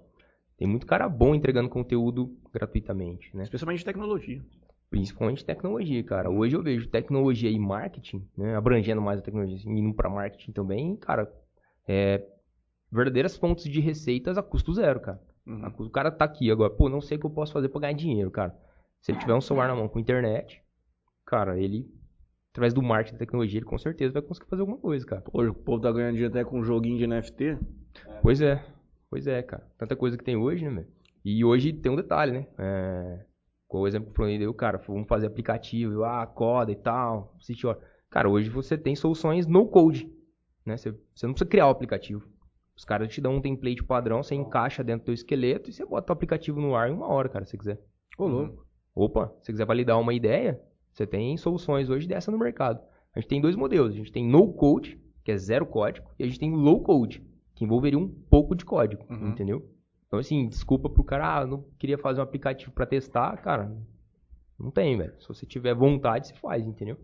tem 0.55 0.65
muito 0.65 0.87
cara 0.87 1.09
bom 1.09 1.35
entregando 1.35 1.67
conteúdo 1.67 2.33
gratuitamente, 2.53 3.35
né? 3.35 3.43
Especialmente 3.43 3.79
de 3.79 3.85
tecnologia. 3.85 4.41
Principalmente 4.89 5.43
tecnologia, 5.43 6.03
cara. 6.03 6.29
Hoje 6.29 6.55
eu 6.55 6.63
vejo 6.63 6.87
tecnologia 6.87 7.49
e 7.49 7.59
marketing, 7.59 8.27
né? 8.37 8.55
Abrangendo 8.55 9.01
mais 9.01 9.19
a 9.19 9.21
tecnologia, 9.21 9.57
assim, 9.57 9.69
indo 9.69 9.93
pra 9.93 10.09
marketing 10.09 10.51
também, 10.51 10.95
cara. 10.95 11.31
É. 11.87 12.23
Verdadeiras 12.91 13.35
fontes 13.35 13.65
de 13.65 13.79
receitas 13.79 14.37
a 14.37 14.43
custo 14.43 14.73
zero, 14.73 14.99
cara. 14.99 15.21
Uhum. 15.45 15.67
O 15.79 15.89
cara 15.89 16.11
tá 16.11 16.25
aqui 16.25 16.49
agora, 16.49 16.69
pô, 16.69 16.89
não 16.89 17.01
sei 17.01 17.17
o 17.17 17.19
que 17.19 17.25
eu 17.25 17.31
posso 17.31 17.53
fazer 17.53 17.69
pra 17.69 17.81
ganhar 17.81 17.93
dinheiro, 17.93 18.31
cara. 18.31 18.55
Se 19.01 19.11
ele 19.11 19.19
tiver 19.19 19.33
um 19.33 19.41
celular 19.41 19.67
na 19.67 19.75
mão 19.75 19.87
com 19.87 19.99
internet, 19.99 20.63
cara, 21.25 21.59
ele, 21.59 21.87
através 22.51 22.73
do 22.73 22.81
marketing 22.81 23.13
da 23.13 23.19
tecnologia, 23.19 23.59
ele 23.59 23.65
com 23.65 23.77
certeza 23.77 24.13
vai 24.13 24.21
conseguir 24.21 24.49
fazer 24.49 24.61
alguma 24.61 24.77
coisa, 24.77 25.05
cara. 25.05 25.23
Hoje 25.31 25.49
o 25.49 25.53
povo 25.53 25.81
tá 25.81 25.91
ganhando 25.91 26.13
dinheiro 26.13 26.33
até 26.33 26.43
com 26.43 26.59
um 26.59 26.63
joguinho 26.63 26.97
de 26.97 27.05
NFT. 27.05 27.59
Pois 28.21 28.41
é, 28.41 28.65
pois 29.09 29.27
é, 29.27 29.43
cara. 29.43 29.67
Tanta 29.77 29.95
coisa 29.95 30.17
que 30.17 30.23
tem 30.23 30.35
hoje, 30.35 30.65
né, 30.65 30.71
meu? 30.71 30.85
E 31.23 31.43
hoje 31.43 31.73
tem 31.73 31.91
um 31.91 31.95
detalhe, 31.95 32.31
né? 32.31 32.47
É... 32.57 33.25
O 33.79 33.87
exemplo 33.87 34.07
que 34.07 34.11
eu 34.19 34.23
falei, 34.25 34.43
eu, 34.45 34.53
cara, 34.53 34.77
vamos 34.87 35.07
fazer 35.07 35.27
aplicativo, 35.27 35.93
eu, 35.93 36.05
ah, 36.05 36.25
coda 36.25 36.71
e 36.71 36.75
tal, 36.75 37.35
ó. 37.65 37.75
Cara, 38.09 38.29
hoje 38.29 38.49
você 38.49 38.77
tem 38.77 38.95
soluções 38.95 39.45
no 39.45 39.67
code, 39.67 40.09
né? 40.65 40.77
Você, 40.77 40.91
você 41.13 41.25
não 41.27 41.33
precisa 41.33 41.49
criar 41.49 41.67
o 41.67 41.71
aplicativo. 41.71 42.25
Os 42.75 42.83
caras 42.85 43.09
te 43.13 43.21
dão 43.21 43.35
um 43.35 43.41
template 43.41 43.83
padrão, 43.83 44.21
você 44.23 44.35
encaixa 44.35 44.83
dentro 44.83 45.03
do 45.03 45.05
teu 45.05 45.13
esqueleto 45.13 45.69
e 45.69 45.73
você 45.73 45.85
bota 45.85 46.11
o 46.11 46.13
aplicativo 46.13 46.59
no 46.59 46.75
ar 46.75 46.89
em 46.89 46.93
uma 46.93 47.07
hora, 47.07 47.29
cara, 47.29 47.45
se 47.45 47.51
você 47.51 47.57
quiser. 47.57 47.81
Ô, 48.17 48.27
louco. 48.27 48.65
Opa, 48.93 49.27
se 49.39 49.45
você 49.47 49.51
quiser 49.53 49.65
validar 49.65 49.99
uma 49.99 50.13
ideia, 50.13 50.61
você 50.91 51.05
tem 51.05 51.35
soluções 51.37 51.89
hoje 51.89 52.07
dessa 52.07 52.31
no 52.31 52.37
mercado. 52.37 52.81
A 53.13 53.19
gente 53.19 53.29
tem 53.29 53.41
dois 53.41 53.55
modelos. 53.55 53.93
A 53.93 53.97
gente 53.97 54.11
tem 54.11 54.25
no 54.25 54.53
code, 54.53 54.99
que 55.23 55.31
é 55.31 55.37
zero 55.37 55.65
código, 55.65 56.07
e 56.19 56.23
a 56.23 56.27
gente 56.27 56.39
tem 56.39 56.51
low 56.53 56.81
code, 56.81 57.21
que 57.53 57.63
envolveria 57.65 57.99
um 57.99 58.07
pouco 58.07 58.55
de 58.55 58.63
código, 58.65 59.05
Uhum. 59.09 59.29
entendeu? 59.29 59.69
Então, 60.07 60.19
assim, 60.19 60.47
desculpa 60.47 60.89
pro 60.89 61.03
cara, 61.03 61.39
ah, 61.39 61.45
não 61.45 61.65
queria 61.77 61.97
fazer 61.97 62.19
um 62.19 62.23
aplicativo 62.23 62.71
pra 62.71 62.85
testar, 62.85 63.35
cara. 63.37 63.75
Não 64.59 64.71
tem, 64.71 64.97
velho. 64.97 65.19
Se 65.19 65.27
você 65.27 65.45
tiver 65.45 65.73
vontade, 65.73 66.27
você 66.27 66.33
faz, 66.35 66.65
entendeu? 66.65 66.97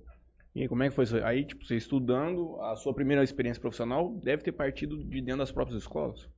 E 0.53 0.61
aí, 0.61 0.67
como 0.67 0.83
é 0.83 0.89
que 0.89 0.95
foi 0.95 1.05
isso? 1.05 1.17
Aí, 1.23 1.45
tipo, 1.45 1.65
você 1.65 1.75
estudando, 1.75 2.59
a 2.61 2.75
sua 2.75 2.93
primeira 2.93 3.23
experiência 3.23 3.61
profissional 3.61 4.13
deve 4.21 4.43
ter 4.43 4.51
partido 4.51 4.97
de 5.03 5.21
dentro 5.21 5.39
das 5.39 5.51
próprias 5.51 5.81
escolas. 5.81 6.29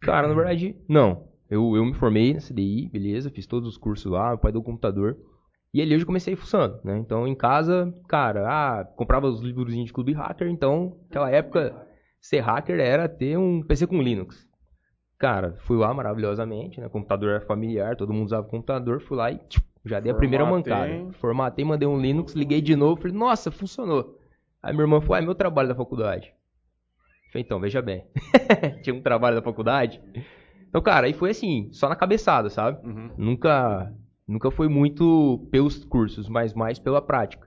Cara, 0.00 0.26
na 0.26 0.34
verdade, 0.34 0.76
não. 0.88 1.28
Eu, 1.48 1.76
eu 1.76 1.84
me 1.84 1.94
formei 1.94 2.32
na 2.32 2.40
CDI, 2.40 2.88
beleza, 2.88 3.28
fiz 3.28 3.46
todos 3.46 3.68
os 3.68 3.76
cursos 3.76 4.10
lá, 4.10 4.28
meu 4.28 4.38
pai 4.38 4.52
deu 4.52 4.62
computador. 4.62 5.18
E 5.74 5.80
ali 5.80 5.92
eu 5.92 5.98
já 5.98 6.06
comecei 6.06 6.34
fuçando, 6.34 6.80
né? 6.84 6.98
Então 6.98 7.26
em 7.26 7.34
casa, 7.34 7.92
cara, 8.08 8.46
ah, 8.48 8.84
comprava 8.84 9.28
os 9.28 9.40
livrozinhos 9.40 9.86
de 9.86 9.92
clube 9.92 10.12
hacker, 10.12 10.48
então 10.48 10.96
naquela 11.02 11.30
época 11.30 11.86
ser 12.20 12.40
hacker 12.40 12.80
era 12.80 13.08
ter 13.08 13.36
um 13.36 13.62
PC 13.62 13.86
com 13.86 14.02
Linux. 14.02 14.48
Cara, 15.20 15.54
fui 15.66 15.76
lá 15.76 15.92
maravilhosamente, 15.92 16.80
né? 16.80 16.88
Computador 16.88 17.28
era 17.32 17.40
familiar, 17.42 17.94
todo 17.94 18.10
mundo 18.10 18.24
usava 18.24 18.48
computador, 18.48 19.02
fui 19.02 19.18
lá 19.18 19.30
e 19.30 19.36
tchum, 19.36 19.60
já 19.84 20.00
dei 20.00 20.10
a 20.10 20.14
primeira 20.14 20.46
Formatei. 20.46 20.72
mancada. 20.72 21.12
Formatei, 21.18 21.62
mandei 21.62 21.86
um 21.86 22.00
Linux, 22.00 22.32
liguei 22.32 22.62
de 22.62 22.74
novo, 22.74 23.02
falei, 23.02 23.14
nossa, 23.14 23.50
funcionou. 23.50 24.18
Aí 24.62 24.72
minha 24.72 24.84
irmã 24.84 24.98
falou, 24.98 25.16
ah, 25.16 25.18
é 25.18 25.20
meu 25.20 25.34
trabalho 25.34 25.68
da 25.68 25.74
faculdade. 25.74 26.32
Falei, 27.30 27.44
então, 27.44 27.60
veja 27.60 27.82
bem. 27.82 28.06
Tinha 28.82 28.96
um 28.96 29.02
trabalho 29.02 29.36
da 29.36 29.42
faculdade. 29.42 30.00
Então, 30.70 30.80
cara, 30.80 31.06
aí 31.06 31.12
foi 31.12 31.30
assim, 31.30 31.68
só 31.70 31.86
na 31.86 31.96
cabeçada, 31.96 32.48
sabe? 32.48 32.82
Uhum. 32.86 33.10
Nunca, 33.18 33.92
nunca 34.26 34.50
foi 34.50 34.68
muito 34.68 35.46
pelos 35.50 35.84
cursos, 35.84 36.30
mas 36.30 36.54
mais 36.54 36.78
pela 36.78 37.02
prática. 37.02 37.46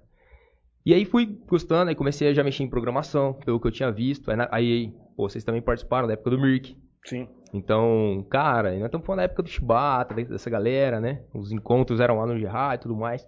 E 0.86 0.94
aí 0.94 1.06
fui 1.06 1.26
gostando, 1.48 1.90
aí 1.90 1.96
comecei 1.96 2.28
a 2.28 2.34
já 2.34 2.44
mexer 2.44 2.64
em 2.64 2.70
programação, 2.70 3.34
pelo 3.34 3.60
que 3.60 3.66
eu 3.66 3.72
tinha 3.72 3.92
visto. 3.92 4.30
Aí, 4.30 4.38
aí 4.52 4.94
pô, 5.18 5.28
vocês 5.28 5.44
também 5.44 5.62
participaram 5.62 6.06
da 6.06 6.14
época 6.14 6.30
do 6.30 6.40
Mirk. 6.40 6.78
Sim. 7.04 7.28
Então, 7.54 8.26
cara, 8.30 8.72
nós 8.74 8.86
estamos 8.86 9.06
falando 9.06 9.20
da 9.20 9.24
época 9.26 9.44
do 9.44 9.50
Shibata, 9.50 10.16
dessa 10.16 10.50
galera, 10.50 11.00
né? 11.00 11.22
Os 11.34 11.52
encontros 11.52 12.00
eram 12.00 12.18
lá 12.18 12.26
no 12.26 12.38
Gerard 12.38 12.76
e 12.78 12.82
tudo 12.82 12.96
mais. 12.96 13.28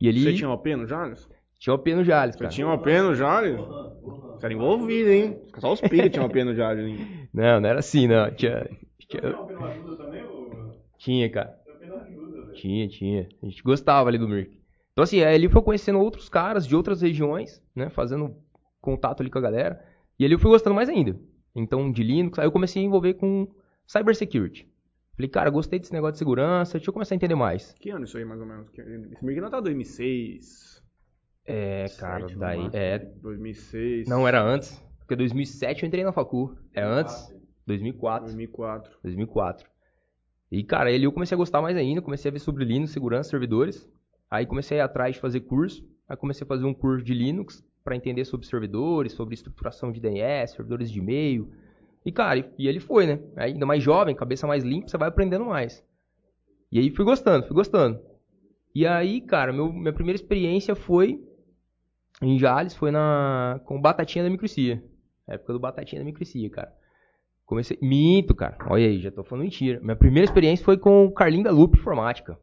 E 0.00 0.08
ali 0.08 0.22
Você 0.22 0.32
tinha 0.32 0.48
um 0.48 0.52
OP 0.52 0.74
no 0.74 0.86
Jales? 0.86 1.28
tinha 1.58 1.74
o 1.74 1.78
P 1.78 1.94
no 1.94 2.04
Jales, 2.04 2.34
Você 2.34 2.40
cara. 2.40 2.50
tinha 2.50 2.66
um 2.66 2.72
OP 2.72 3.00
no 3.02 3.14
Jales? 3.14 3.60
Você 4.38 4.46
era 4.46 4.54
envolvido, 4.54 5.10
hein? 5.10 5.36
Só 5.58 5.72
os 5.72 5.80
pica 5.80 6.08
tinham 6.08 6.26
OP 6.26 6.44
no 6.44 6.54
Jales, 6.54 6.86
hein? 6.86 7.28
Não, 7.32 7.60
não 7.60 7.68
era 7.68 7.80
assim, 7.80 8.06
não. 8.06 8.30
Tinha, 8.30 8.66
tinha, 8.98 9.34
tinha 10.98 11.30
cara. 11.30 11.54
Tinha, 12.54 12.88
tinha. 12.88 13.28
A 13.42 13.46
gente 13.46 13.62
gostava 13.62 14.08
ali 14.08 14.18
do 14.18 14.28
Mirk. 14.28 14.58
Então, 14.92 15.02
assim, 15.04 15.22
aí 15.22 15.34
ele 15.34 15.48
foi 15.48 15.60
conhecendo 15.60 16.00
outros 16.00 16.28
caras 16.28 16.66
de 16.66 16.74
outras 16.74 17.02
regiões, 17.02 17.62
né? 17.74 17.90
Fazendo 17.90 18.34
contato 18.80 19.20
ali 19.20 19.30
com 19.30 19.38
a 19.38 19.42
galera. 19.42 19.82
E 20.18 20.24
ali 20.24 20.34
eu 20.34 20.38
fui 20.38 20.50
gostando 20.50 20.74
mais 20.74 20.88
ainda. 20.88 21.18
Então, 21.54 21.90
de 21.92 22.02
Linux, 22.02 22.38
aí 22.38 22.46
eu 22.46 22.52
comecei 22.52 22.82
a 22.82 22.84
envolver 22.86 23.14
com 23.14 23.46
Cybersecurity. 23.86 24.68
Falei, 25.16 25.30
cara, 25.30 25.50
gostei 25.50 25.78
desse 25.78 25.92
negócio 25.92 26.12
de 26.12 26.18
segurança, 26.18 26.72
deixa 26.74 26.90
eu 26.90 26.92
começar 26.92 27.14
a 27.14 27.16
entender 27.16 27.34
mais. 27.34 27.72
Que 27.80 27.90
ano 27.90 28.04
isso 28.04 28.18
aí, 28.18 28.24
mais 28.24 28.40
ou 28.40 28.46
menos? 28.46 28.68
Esse 29.12 29.24
Mirk 29.24 29.40
não 29.40 29.50
tá 29.50 29.60
2006. 29.60 30.82
É, 31.46 31.86
cara, 31.98 32.26
daí. 32.36 32.58
máximo. 32.58 32.76
É. 32.76 32.98
2006. 32.98 34.08
Não, 34.08 34.28
era 34.28 34.42
antes. 34.42 34.82
Porque 34.98 35.16
2007 35.16 35.82
eu 35.82 35.86
entrei 35.86 36.04
na 36.04 36.12
Facu. 36.12 36.56
É 36.74 36.82
antes? 36.82 37.32
2004. 37.66 38.26
2004. 38.26 38.98
2004. 39.02 39.70
E, 40.50 40.62
cara, 40.64 40.90
ele 40.90 41.06
eu 41.06 41.12
comecei 41.12 41.34
a 41.34 41.38
gostar 41.38 41.62
mais 41.62 41.76
ainda, 41.76 42.02
comecei 42.02 42.28
a 42.28 42.32
ver 42.32 42.40
sobre 42.40 42.64
Linux, 42.64 42.90
segurança, 42.90 43.30
servidores. 43.30 43.88
Aí 44.30 44.44
comecei 44.44 44.78
a 44.78 44.82
ir 44.82 44.84
atrás 44.84 45.14
de 45.14 45.20
fazer 45.20 45.40
curso. 45.40 45.88
Aí 46.08 46.16
comecei 46.16 46.44
a 46.44 46.48
fazer 46.48 46.64
um 46.64 46.74
curso 46.74 47.04
de 47.04 47.14
Linux 47.14 47.64
para 47.82 47.96
entender 47.96 48.24
sobre 48.24 48.46
servidores, 48.46 49.12
sobre 49.12 49.34
estruturação 49.34 49.92
de 49.92 50.00
DNS, 50.00 50.52
servidores 50.52 50.90
de 50.90 50.98
e-mail. 50.98 51.52
E, 52.06 52.12
cara, 52.12 52.38
e, 52.56 52.68
ele 52.68 52.78
foi, 52.78 53.04
né? 53.04 53.18
Ainda 53.36 53.66
mais 53.66 53.82
jovem, 53.82 54.14
cabeça 54.14 54.46
mais 54.46 54.62
limpa, 54.62 54.86
você 54.86 54.96
vai 54.96 55.08
aprendendo 55.08 55.44
mais. 55.44 55.84
E 56.70 56.78
aí 56.78 56.88
fui 56.88 57.04
gostando, 57.04 57.44
fui 57.44 57.54
gostando. 57.54 58.00
E 58.72 58.86
aí, 58.86 59.20
cara, 59.20 59.52
meu, 59.52 59.72
minha 59.72 59.92
primeira 59.92 60.14
experiência 60.14 60.76
foi 60.76 61.20
em 62.22 62.38
Jales, 62.38 62.76
foi 62.76 62.92
na 62.92 63.60
com 63.64 63.80
Batatinha 63.80 64.22
da 64.22 64.30
Microcia. 64.30 64.80
Época 65.26 65.52
do 65.52 65.58
Batatinha 65.58 66.00
da 66.00 66.04
Microcia, 66.04 66.48
cara. 66.48 66.72
Comecei. 67.44 67.76
Minto, 67.82 68.36
cara. 68.36 68.56
Olha 68.70 68.86
aí, 68.86 69.00
já 69.00 69.10
tô 69.10 69.24
falando 69.24 69.42
mentira. 69.42 69.80
Minha 69.80 69.96
primeira 69.96 70.26
experiência 70.26 70.64
foi 70.64 70.78
com 70.78 71.06
o 71.06 71.12
Carlinho 71.12 71.42
da 71.42 71.50
Loop 71.50 71.76
Informática. 71.76 72.38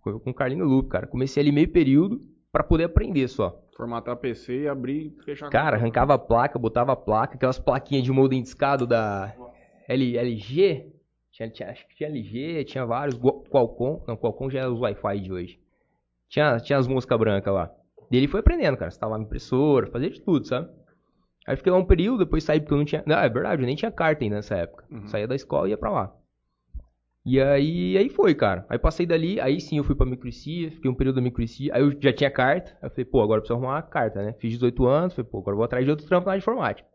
Foi 0.00 0.18
com 0.20 0.30
o 0.30 0.34
Carlinho 0.34 0.64
da 0.64 0.70
Loop, 0.70 0.88
cara. 0.88 1.08
Comecei 1.08 1.42
ali 1.42 1.50
meio 1.50 1.72
período 1.72 2.20
pra 2.58 2.68
poder 2.68 2.84
aprender 2.84 3.28
só. 3.28 3.62
Formatar 3.76 4.16
PC 4.16 4.62
e 4.62 4.68
abrir 4.68 5.14
e 5.18 5.22
fechar 5.24 5.46
a 5.46 5.50
Cara, 5.50 5.76
arrancava 5.76 6.14
a 6.14 6.18
placa, 6.18 6.58
botava 6.58 6.92
a 6.92 6.96
placa, 6.96 7.34
aquelas 7.36 7.58
plaquinhas 7.58 8.04
de 8.04 8.10
modem 8.12 8.42
discado 8.42 8.86
da 8.86 9.34
L- 9.88 10.16
LG. 10.16 10.92
Tinha, 11.32 11.50
tinha- 11.50 11.70
acho 11.70 11.86
que 11.86 11.94
tinha 11.94 12.08
LG, 12.08 12.64
tinha 12.64 12.86
vários. 12.86 13.18
Qualcomm. 13.18 14.00
Não, 14.08 14.16
Qualcomm 14.16 14.48
já 14.50 14.60
é 14.60 14.66
os 14.68 14.80
Wi-Fi 14.80 15.20
de 15.20 15.32
hoje. 15.32 15.60
Tinha, 16.28 16.56
tinha 16.58 16.78
as 16.78 16.86
moscas 16.88 17.18
brancas 17.18 17.52
lá. 17.52 17.70
E 18.10 18.16
ele 18.16 18.26
foi 18.28 18.40
aprendendo, 18.40 18.76
cara. 18.76 18.88
Instalava 18.88 19.22
impressora, 19.22 19.86
fazia 19.88 20.08
de 20.10 20.20
tudo, 20.22 20.46
sabe? 20.46 20.68
Aí 21.46 21.54
fiquei 21.56 21.70
lá 21.70 21.78
um 21.78 21.84
período, 21.84 22.24
depois 22.24 22.42
saí 22.42 22.58
porque 22.60 22.72
eu 22.72 22.78
não 22.78 22.84
tinha. 22.84 23.02
Não, 23.06 23.18
é 23.18 23.28
verdade, 23.28 23.62
eu 23.62 23.66
nem 23.66 23.76
tinha 23.76 23.90
carta 23.90 24.24
ainda 24.24 24.36
nessa 24.36 24.56
época. 24.56 24.84
Uhum. 24.90 25.06
Saía 25.06 25.28
da 25.28 25.34
escola 25.34 25.68
e 25.68 25.70
ia 25.72 25.76
pra 25.78 25.90
lá. 25.90 26.12
E 27.26 27.40
aí, 27.40 27.98
aí 27.98 28.08
foi, 28.08 28.34
cara. 28.36 28.64
Aí 28.68 28.78
passei 28.78 29.04
dali, 29.04 29.40
aí 29.40 29.60
sim 29.60 29.78
eu 29.78 29.84
fui 29.84 29.96
pra 29.96 30.06
microcia, 30.06 30.70
fiquei 30.70 30.90
um 30.90 30.94
período 30.94 31.16
da 31.16 31.22
microcia, 31.22 31.74
aí 31.74 31.82
eu 31.82 31.90
já 32.00 32.12
tinha 32.12 32.30
carta, 32.30 32.70
aí 32.80 32.86
eu 32.86 32.90
falei, 32.90 33.04
pô, 33.04 33.20
agora 33.20 33.38
eu 33.38 33.42
preciso 33.42 33.54
arrumar 33.58 33.74
uma 33.76 33.82
carta, 33.82 34.22
né? 34.22 34.32
Fiz 34.34 34.52
18 34.52 34.86
anos, 34.86 35.12
falei, 35.14 35.28
pô, 35.30 35.38
agora 35.38 35.52
eu 35.54 35.56
vou 35.56 35.64
atrás 35.64 35.84
de 35.84 35.90
outro 35.90 36.06
trampo 36.06 36.28
na 36.28 36.36
informática. 36.36 36.88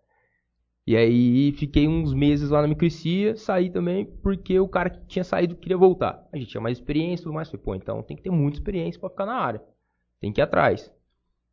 E 0.87 0.97
aí 0.97 1.51
fiquei 1.53 1.87
uns 1.87 2.13
meses 2.13 2.49
lá 2.49 2.61
na 2.61 2.67
microcia, 2.67 3.35
saí 3.37 3.69
também 3.69 4.05
porque 4.23 4.59
o 4.59 4.67
cara 4.67 4.89
que 4.89 5.05
tinha 5.07 5.23
saído 5.23 5.55
queria 5.55 5.77
voltar. 5.77 6.27
A 6.33 6.37
gente 6.37 6.49
tinha 6.49 6.61
mais 6.61 6.77
experiência 6.79 7.23
e 7.23 7.25
tudo 7.25 7.33
mais, 7.35 7.49
falei, 7.49 7.63
pô, 7.63 7.75
então 7.75 8.03
tem 8.03 8.17
que 8.17 8.23
ter 8.23 8.31
muita 8.31 8.57
experiência 8.57 8.99
pra 8.99 9.09
ficar 9.09 9.25
na 9.27 9.35
área. 9.35 9.61
Tem 10.21 10.33
que 10.33 10.41
ir 10.41 10.43
atrás. 10.43 10.91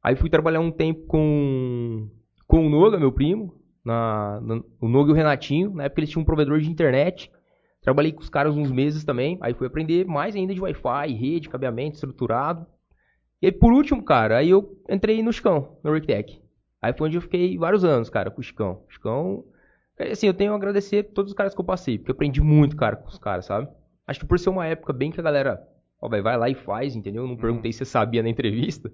Aí 0.02 0.16
fui 0.16 0.30
trabalhar 0.30 0.60
um 0.60 0.70
tempo 0.70 1.06
com, 1.06 2.08
com 2.46 2.66
o 2.66 2.70
Noga, 2.70 2.98
meu 2.98 3.12
primo, 3.12 3.54
na, 3.84 4.40
na- 4.40 4.62
o 4.80 4.88
Noga 4.88 5.10
e 5.10 5.12
o 5.12 5.16
Renatinho, 5.16 5.74
na 5.74 5.84
época 5.84 6.00
eles 6.00 6.10
tinham 6.10 6.22
um 6.22 6.26
provedor 6.26 6.60
de 6.60 6.70
internet, 6.70 7.30
Trabalhei 7.88 8.12
com 8.12 8.20
os 8.20 8.28
caras 8.28 8.54
uns 8.54 8.70
meses 8.70 9.02
também. 9.02 9.38
Aí 9.40 9.54
fui 9.54 9.66
aprender 9.66 10.06
mais 10.06 10.36
ainda 10.36 10.52
de 10.52 10.60
Wi-Fi, 10.60 11.10
rede, 11.14 11.48
cabeamento 11.48 11.94
estruturado. 11.94 12.66
E 13.40 13.46
aí, 13.46 13.52
por 13.52 13.72
último, 13.72 14.02
cara, 14.02 14.36
aí 14.36 14.50
eu 14.50 14.78
entrei 14.90 15.22
no 15.22 15.32
Chicão, 15.32 15.78
no 15.82 15.94
RigTech. 15.94 16.38
Aí 16.82 16.92
foi 16.92 17.06
onde 17.06 17.16
eu 17.16 17.22
fiquei 17.22 17.56
vários 17.56 17.84
anos, 17.84 18.10
cara, 18.10 18.30
com 18.30 18.42
o 18.42 18.44
Chicão. 18.44 18.84
O 18.86 18.92
Chicão, 18.92 19.42
assim, 19.98 20.26
eu 20.26 20.34
tenho 20.34 20.52
a 20.52 20.56
agradecer 20.56 21.02
todos 21.14 21.32
os 21.32 21.34
caras 21.34 21.54
que 21.54 21.60
eu 21.62 21.64
passei, 21.64 21.96
porque 21.96 22.10
eu 22.10 22.14
aprendi 22.14 22.42
muito, 22.42 22.76
cara, 22.76 22.94
com 22.94 23.08
os 23.08 23.18
caras, 23.18 23.46
sabe? 23.46 23.66
Acho 24.06 24.20
que 24.20 24.26
por 24.26 24.38
ser 24.38 24.50
uma 24.50 24.66
época 24.66 24.92
bem 24.92 25.10
que 25.10 25.18
a 25.18 25.22
galera, 25.22 25.66
ó, 25.98 26.10
vai, 26.10 26.20
vai 26.20 26.36
lá 26.36 26.50
e 26.50 26.54
faz, 26.54 26.94
entendeu? 26.94 27.22
Eu 27.22 27.28
não 27.28 27.38
perguntei 27.38 27.72
se 27.72 27.78
você 27.78 27.84
sabia 27.86 28.22
na 28.22 28.28
entrevista. 28.28 28.92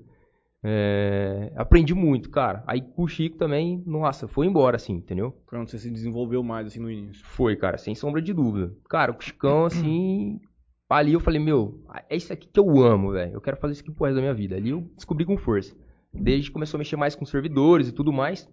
É, 0.67 1.53
aprendi 1.57 1.93
muito, 1.95 2.31
cara. 2.31 2.65
Aí 2.67 2.81
com 2.81 3.03
o 3.03 3.09
Chico 3.09 3.37
também, 3.37 3.83
nossa, 3.87 4.27
foi 4.27 4.47
embora, 4.47 4.77
assim, 4.77 4.95
entendeu? 4.95 5.37
Foi 5.47 5.59
onde 5.59 5.71
você 5.71 5.79
se 5.79 5.91
desenvolveu 5.91 6.43
mais, 6.43 6.67
assim, 6.67 6.81
no 6.81 6.91
início. 6.91 7.23
Foi, 7.27 7.55
cara, 7.55 7.77
sem 7.77 7.95
sombra 7.95 8.23
de 8.23 8.33
dúvida. 8.33 8.75
Cara, 8.89 9.13
o 9.13 9.21
Chicão, 9.21 9.67
assim. 9.67 10.41
Ali 10.89 11.13
eu 11.13 11.21
falei, 11.21 11.41
meu, 11.41 11.83
é 12.09 12.17
isso 12.17 12.33
aqui 12.33 12.49
que 12.49 12.59
eu 12.61 12.81
amo, 12.81 13.13
velho. 13.13 13.33
Eu 13.35 13.41
quero 13.41 13.57
fazer 13.57 13.73
isso 13.73 13.83
aqui 13.83 13.91
pro 13.91 14.05
resto 14.05 14.17
da 14.17 14.23
minha 14.23 14.35
vida. 14.35 14.57
Ali 14.57 14.71
eu 14.71 14.81
descobri 14.97 15.25
com 15.25 15.37
força. 15.37 15.75
Desde 16.13 16.49
que 16.49 16.53
começou 16.53 16.79
a 16.79 16.81
mexer 16.81 16.97
mais 16.97 17.15
com 17.15 17.27
servidores 17.27 17.89
e 17.89 17.93
tudo 17.93 18.13
mais. 18.13 18.49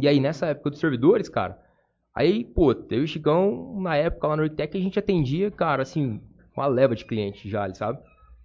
E 0.00 0.08
aí, 0.08 0.20
nessa 0.20 0.46
época 0.46 0.70
dos 0.70 0.80
servidores, 0.80 1.28
cara, 1.28 1.58
aí, 2.14 2.44
pô, 2.44 2.72
eu 2.72 3.00
e 3.00 3.04
o 3.04 3.06
Chicão, 3.06 3.80
na 3.80 3.96
época 3.96 4.26
lá 4.26 4.36
no 4.36 4.42
Ortec, 4.42 4.76
a 4.76 4.80
gente 4.80 4.98
atendia, 4.98 5.50
cara, 5.50 5.82
assim, 5.82 6.20
uma 6.56 6.66
leva 6.66 6.94
de 6.94 7.04
clientes 7.04 7.50
já, 7.50 7.72
sabe? 7.72 8.00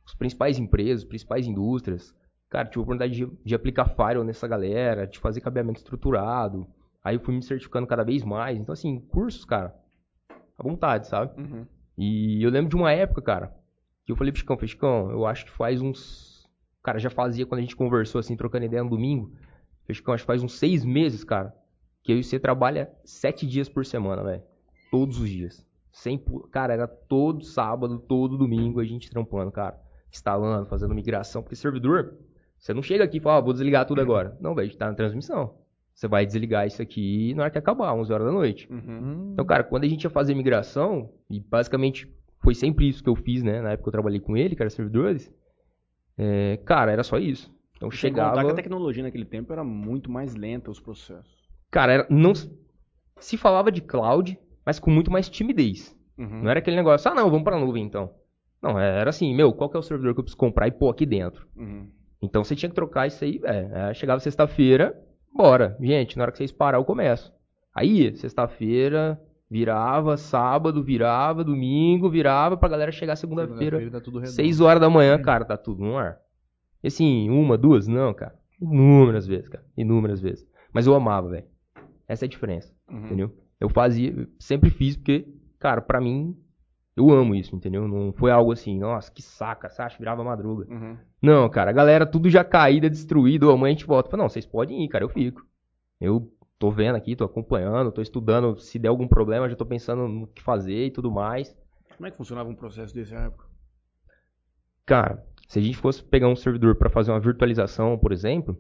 Os 0.06 0.14
principais 0.14 0.60
empresas, 0.60 1.04
as 1.04 1.10
principais 1.10 1.48
indústrias. 1.48 2.14
Cara, 2.50 2.68
tive 2.68 2.80
a 2.80 2.82
oportunidade 2.82 3.14
de, 3.14 3.32
de 3.46 3.56
aplicar 3.56 3.86
firewall 3.90 4.24
nessa 4.24 4.48
galera, 4.48 5.06
de 5.06 5.20
fazer 5.20 5.40
cabeamento 5.40 5.78
estruturado. 5.78 6.68
Aí 7.04 7.16
eu 7.16 7.20
fui 7.20 7.34
me 7.34 7.44
certificando 7.44 7.86
cada 7.86 8.04
vez 8.04 8.24
mais. 8.24 8.60
Então, 8.60 8.74
assim, 8.74 9.00
cursos, 9.00 9.46
cara, 9.46 9.76
à 10.58 10.64
vontade, 10.64 11.08
sabe? 11.08 11.40
Uhum. 11.40 11.66
E 11.98 12.44
eu 12.44 12.50
lembro 12.50 12.70
de 12.70 12.76
uma 12.76 12.92
época, 12.92 13.22
cara, 13.22 13.54
que 14.06 14.12
eu 14.12 14.16
falei 14.16 14.32
pro 14.32 14.40
Chicão, 14.40 14.56
falei, 14.58 14.68
Chicão, 14.68 15.12
eu 15.12 15.26
acho 15.26 15.46
que 15.46 15.52
faz 15.52 15.82
uns. 15.82 16.50
Cara, 16.82 16.98
já 16.98 17.10
fazia 17.10 17.46
quando 17.46 17.60
a 17.60 17.62
gente 17.62 17.76
conversou 17.76 18.20
assim, 18.20 18.36
trocando 18.36 18.66
ideia 18.66 18.84
no 18.84 18.90
domingo. 18.90 19.32
Falei, 19.84 19.96
Chicão, 19.96 20.14
acho 20.14 20.24
que 20.24 20.28
faz 20.28 20.42
uns 20.42 20.58
seis 20.58 20.84
meses, 20.84 21.24
cara, 21.24 21.54
que 22.04 22.12
eu 22.12 22.18
e 22.18 22.24
você 22.24 22.40
trabalha 22.40 22.92
sete 23.04 23.46
dias 23.46 23.70
por 23.70 23.86
semana, 23.86 24.24
velho. 24.24 24.44
Todos 24.90 25.20
os 25.20 25.30
dias. 25.30 25.66
Sem, 25.92 26.18
cara, 26.52 26.74
era 26.74 26.88
todo 26.88 27.44
sábado, 27.44 28.00
todo 28.00 28.38
domingo 28.38 28.80
a 28.80 28.86
gente 28.86 29.10
trampando, 29.10 29.52
cara. 29.52 29.80
Instalando, 30.12 30.66
fazendo 30.66 30.96
migração. 30.96 31.44
Porque 31.44 31.56
servidor, 31.56 32.18
você 32.60 32.74
não 32.74 32.82
chega 32.82 33.04
aqui 33.04 33.18
e 33.18 33.20
fala, 33.22 33.38
ah, 33.38 33.42
vou 33.42 33.54
desligar 33.54 33.86
tudo 33.86 34.02
agora. 34.02 34.38
Não, 34.40 34.54
velho, 34.54 34.72
a 34.74 34.78
tá 34.78 34.88
na 34.88 34.94
transmissão. 34.94 35.56
Você 35.94 36.08
vai 36.08 36.26
desligar 36.26 36.66
isso 36.68 36.82
aqui 36.82 37.34
na 37.34 37.44
hora 37.44 37.52
que 37.52 37.58
acabar, 37.58 37.94
11 37.94 38.12
horas 38.14 38.26
da 38.28 38.32
noite. 38.32 38.72
Uhum. 38.72 39.32
Então, 39.34 39.46
cara, 39.46 39.64
quando 39.64 39.84
a 39.84 39.88
gente 39.88 40.04
ia 40.04 40.10
fazer 40.10 40.34
migração, 40.36 41.12
e 41.30 41.40
basicamente 41.40 42.08
foi 42.42 42.56
sempre 42.56 42.88
isso 42.88 43.04
que 43.04 43.10
eu 43.10 43.16
fiz, 43.16 43.44
né? 43.44 43.62
Na 43.62 43.72
época 43.72 43.84
que 43.84 43.90
eu 43.90 43.94
trabalhei 43.94 44.20
com 44.20 44.38
ele, 44.38 44.56
que 44.56 44.62
era 44.62 44.70
servidores, 44.70 45.30
é, 46.18 46.58
cara, 46.66 46.92
era 46.92 47.04
só 47.04 47.18
isso. 47.18 47.54
Então 47.76 47.90
Sem 47.92 48.12
contar 48.12 48.30
chegava. 48.32 48.46
que 48.46 48.52
a 48.52 48.56
tecnologia 48.56 49.04
naquele 49.04 49.26
tempo 49.26 49.52
era 49.54 49.64
muito 49.64 50.12
mais 50.12 50.36
lenta, 50.36 50.70
os 50.72 50.80
processos. 50.80 51.50
Cara, 51.72 51.94
era, 51.94 52.08
não 52.10 52.34
se- 52.36 53.38
falava 53.38 53.72
de 53.72 53.82
cloud, 53.82 54.38
mas 54.66 54.80
com 54.80 54.92
muito 54.92 55.12
mais 55.12 55.30
timidez. 55.30 55.96
Uhum. 56.18 56.44
Não 56.44 56.50
era 56.50 56.60
aquele 56.60 56.76
negócio, 56.76 57.10
ah, 57.10 57.16
não, 57.16 57.30
vamos 57.30 57.44
pra 57.44 57.58
nuvem 57.60 57.84
então. 57.84 58.12
Não, 58.62 58.78
era 58.78 59.10
assim, 59.10 59.34
meu, 59.34 59.54
qual 59.54 59.70
que 59.70 59.78
é 59.78 59.80
o 59.80 59.84
servidor 59.84 60.14
que 60.14 60.20
eu 60.20 60.24
preciso 60.24 60.38
comprar 60.38 60.68
e 60.68 60.72
pôr 60.72 60.90
aqui 60.90 61.06
dentro? 61.06 61.48
Uhum. 61.56 61.90
Então 62.22 62.44
você 62.44 62.56
tinha 62.56 62.70
que 62.70 62.76
trocar 62.76 63.08
isso 63.08 63.24
aí, 63.24 63.38
velho. 63.38 63.74
É, 63.74 63.94
chegava 63.94 64.20
sexta-feira, 64.20 65.00
bora. 65.34 65.78
Gente, 65.80 66.18
na 66.18 66.24
hora 66.24 66.32
que 66.32 66.38
vocês 66.38 66.52
parar, 66.52 66.78
eu 66.78 66.86
começo. 66.86 67.32
Aí, 67.74 68.14
sexta-feira, 68.16 69.20
virava, 69.50 70.18
sábado, 70.18 70.84
virava, 70.84 71.44
domingo, 71.44 72.10
virava 72.10 72.58
pra 72.58 72.68
galera 72.70 72.92
chegar 72.92 73.16
segunda-feira. 73.16 73.78
Segunda-feira 73.80 74.22
tá. 74.22 74.28
6 74.28 74.60
horas 74.62 74.82
da 74.82 74.90
manhã, 74.90 75.22
cara, 75.22 75.46
tá 75.46 75.56
tudo 75.58 75.84
no 75.84 75.98
ar. 75.98 76.18
E 76.84 76.88
assim, 76.88 77.30
uma, 77.30 77.58
duas? 77.58 77.88
Não, 77.88 78.14
cara. 78.14 78.36
Inúmeras 78.62 79.26
vezes, 79.26 79.48
cara. 79.48 79.64
Inúmeras 79.78 80.20
vezes. 80.20 80.46
Mas 80.74 80.86
eu 80.88 80.94
amava, 80.96 81.30
velho. 81.30 81.46
Essa 82.08 82.26
é 82.26 82.28
a 82.28 82.30
diferença, 82.30 82.74
Uhum. 82.90 83.06
entendeu? 83.06 83.36
Eu 83.60 83.70
fazia, 83.70 84.28
sempre 84.40 84.70
fiz 84.70 84.96
porque, 84.96 85.28
cara, 85.60 85.82
pra 85.82 86.00
mim, 86.02 86.36
eu 87.00 87.10
amo 87.12 87.34
isso, 87.34 87.56
entendeu? 87.56 87.88
Não 87.88 88.12
foi 88.12 88.30
algo 88.30 88.52
assim, 88.52 88.78
nossa, 88.78 89.10
que 89.10 89.22
saca, 89.22 89.70
você 89.70 89.82
acha 89.82 89.96
que 89.96 90.02
virava 90.02 90.22
madruga. 90.22 90.68
Uhum. 90.70 90.98
Não, 91.22 91.50
cara, 91.50 91.70
a 91.70 91.74
galera 91.74 92.06
tudo 92.06 92.30
já 92.30 92.44
caída, 92.44 92.90
destruído, 92.90 93.50
amanhã 93.50 93.74
a 93.74 93.78
gente 93.78 93.88
volta. 93.88 94.10
Falei, 94.10 94.24
não, 94.24 94.30
vocês 94.30 94.46
podem 94.46 94.84
ir, 94.84 94.90
cara, 94.90 95.06
eu 95.06 95.10
fico. 95.10 95.46
Eu 96.00 96.30
tô 96.58 96.70
vendo 96.70 96.98
aqui, 96.98 97.16
tô 97.16 97.24
acompanhando, 97.24 97.92
tô 97.92 98.02
estudando, 98.02 98.58
se 98.60 98.78
der 98.78 98.90
algum 98.90 99.08
problema, 99.08 99.50
já 99.50 99.56
tô 99.56 99.66
pensando 99.66 100.10
no 100.10 100.28
que 100.28 100.42
fazer 100.42 100.88
e 100.88 100.92
tudo 100.92 101.10
mais. 101.10 101.56
Como 101.96 102.06
é 102.06 102.12
que 102.12 102.18
funcionava 102.18 102.50
um 102.50 102.56
processo 102.56 102.94
desse 102.94 103.14
na 103.14 103.26
época? 103.26 103.46
Cara, 104.86 105.24
se 105.48 105.58
a 105.58 105.62
gente 105.62 105.78
fosse 105.78 106.04
pegar 106.04 106.28
um 106.28 106.36
servidor 106.36 106.76
para 106.76 106.90
fazer 106.90 107.12
uma 107.12 107.20
virtualização, 107.20 107.98
por 107.98 108.12
exemplo, 108.12 108.58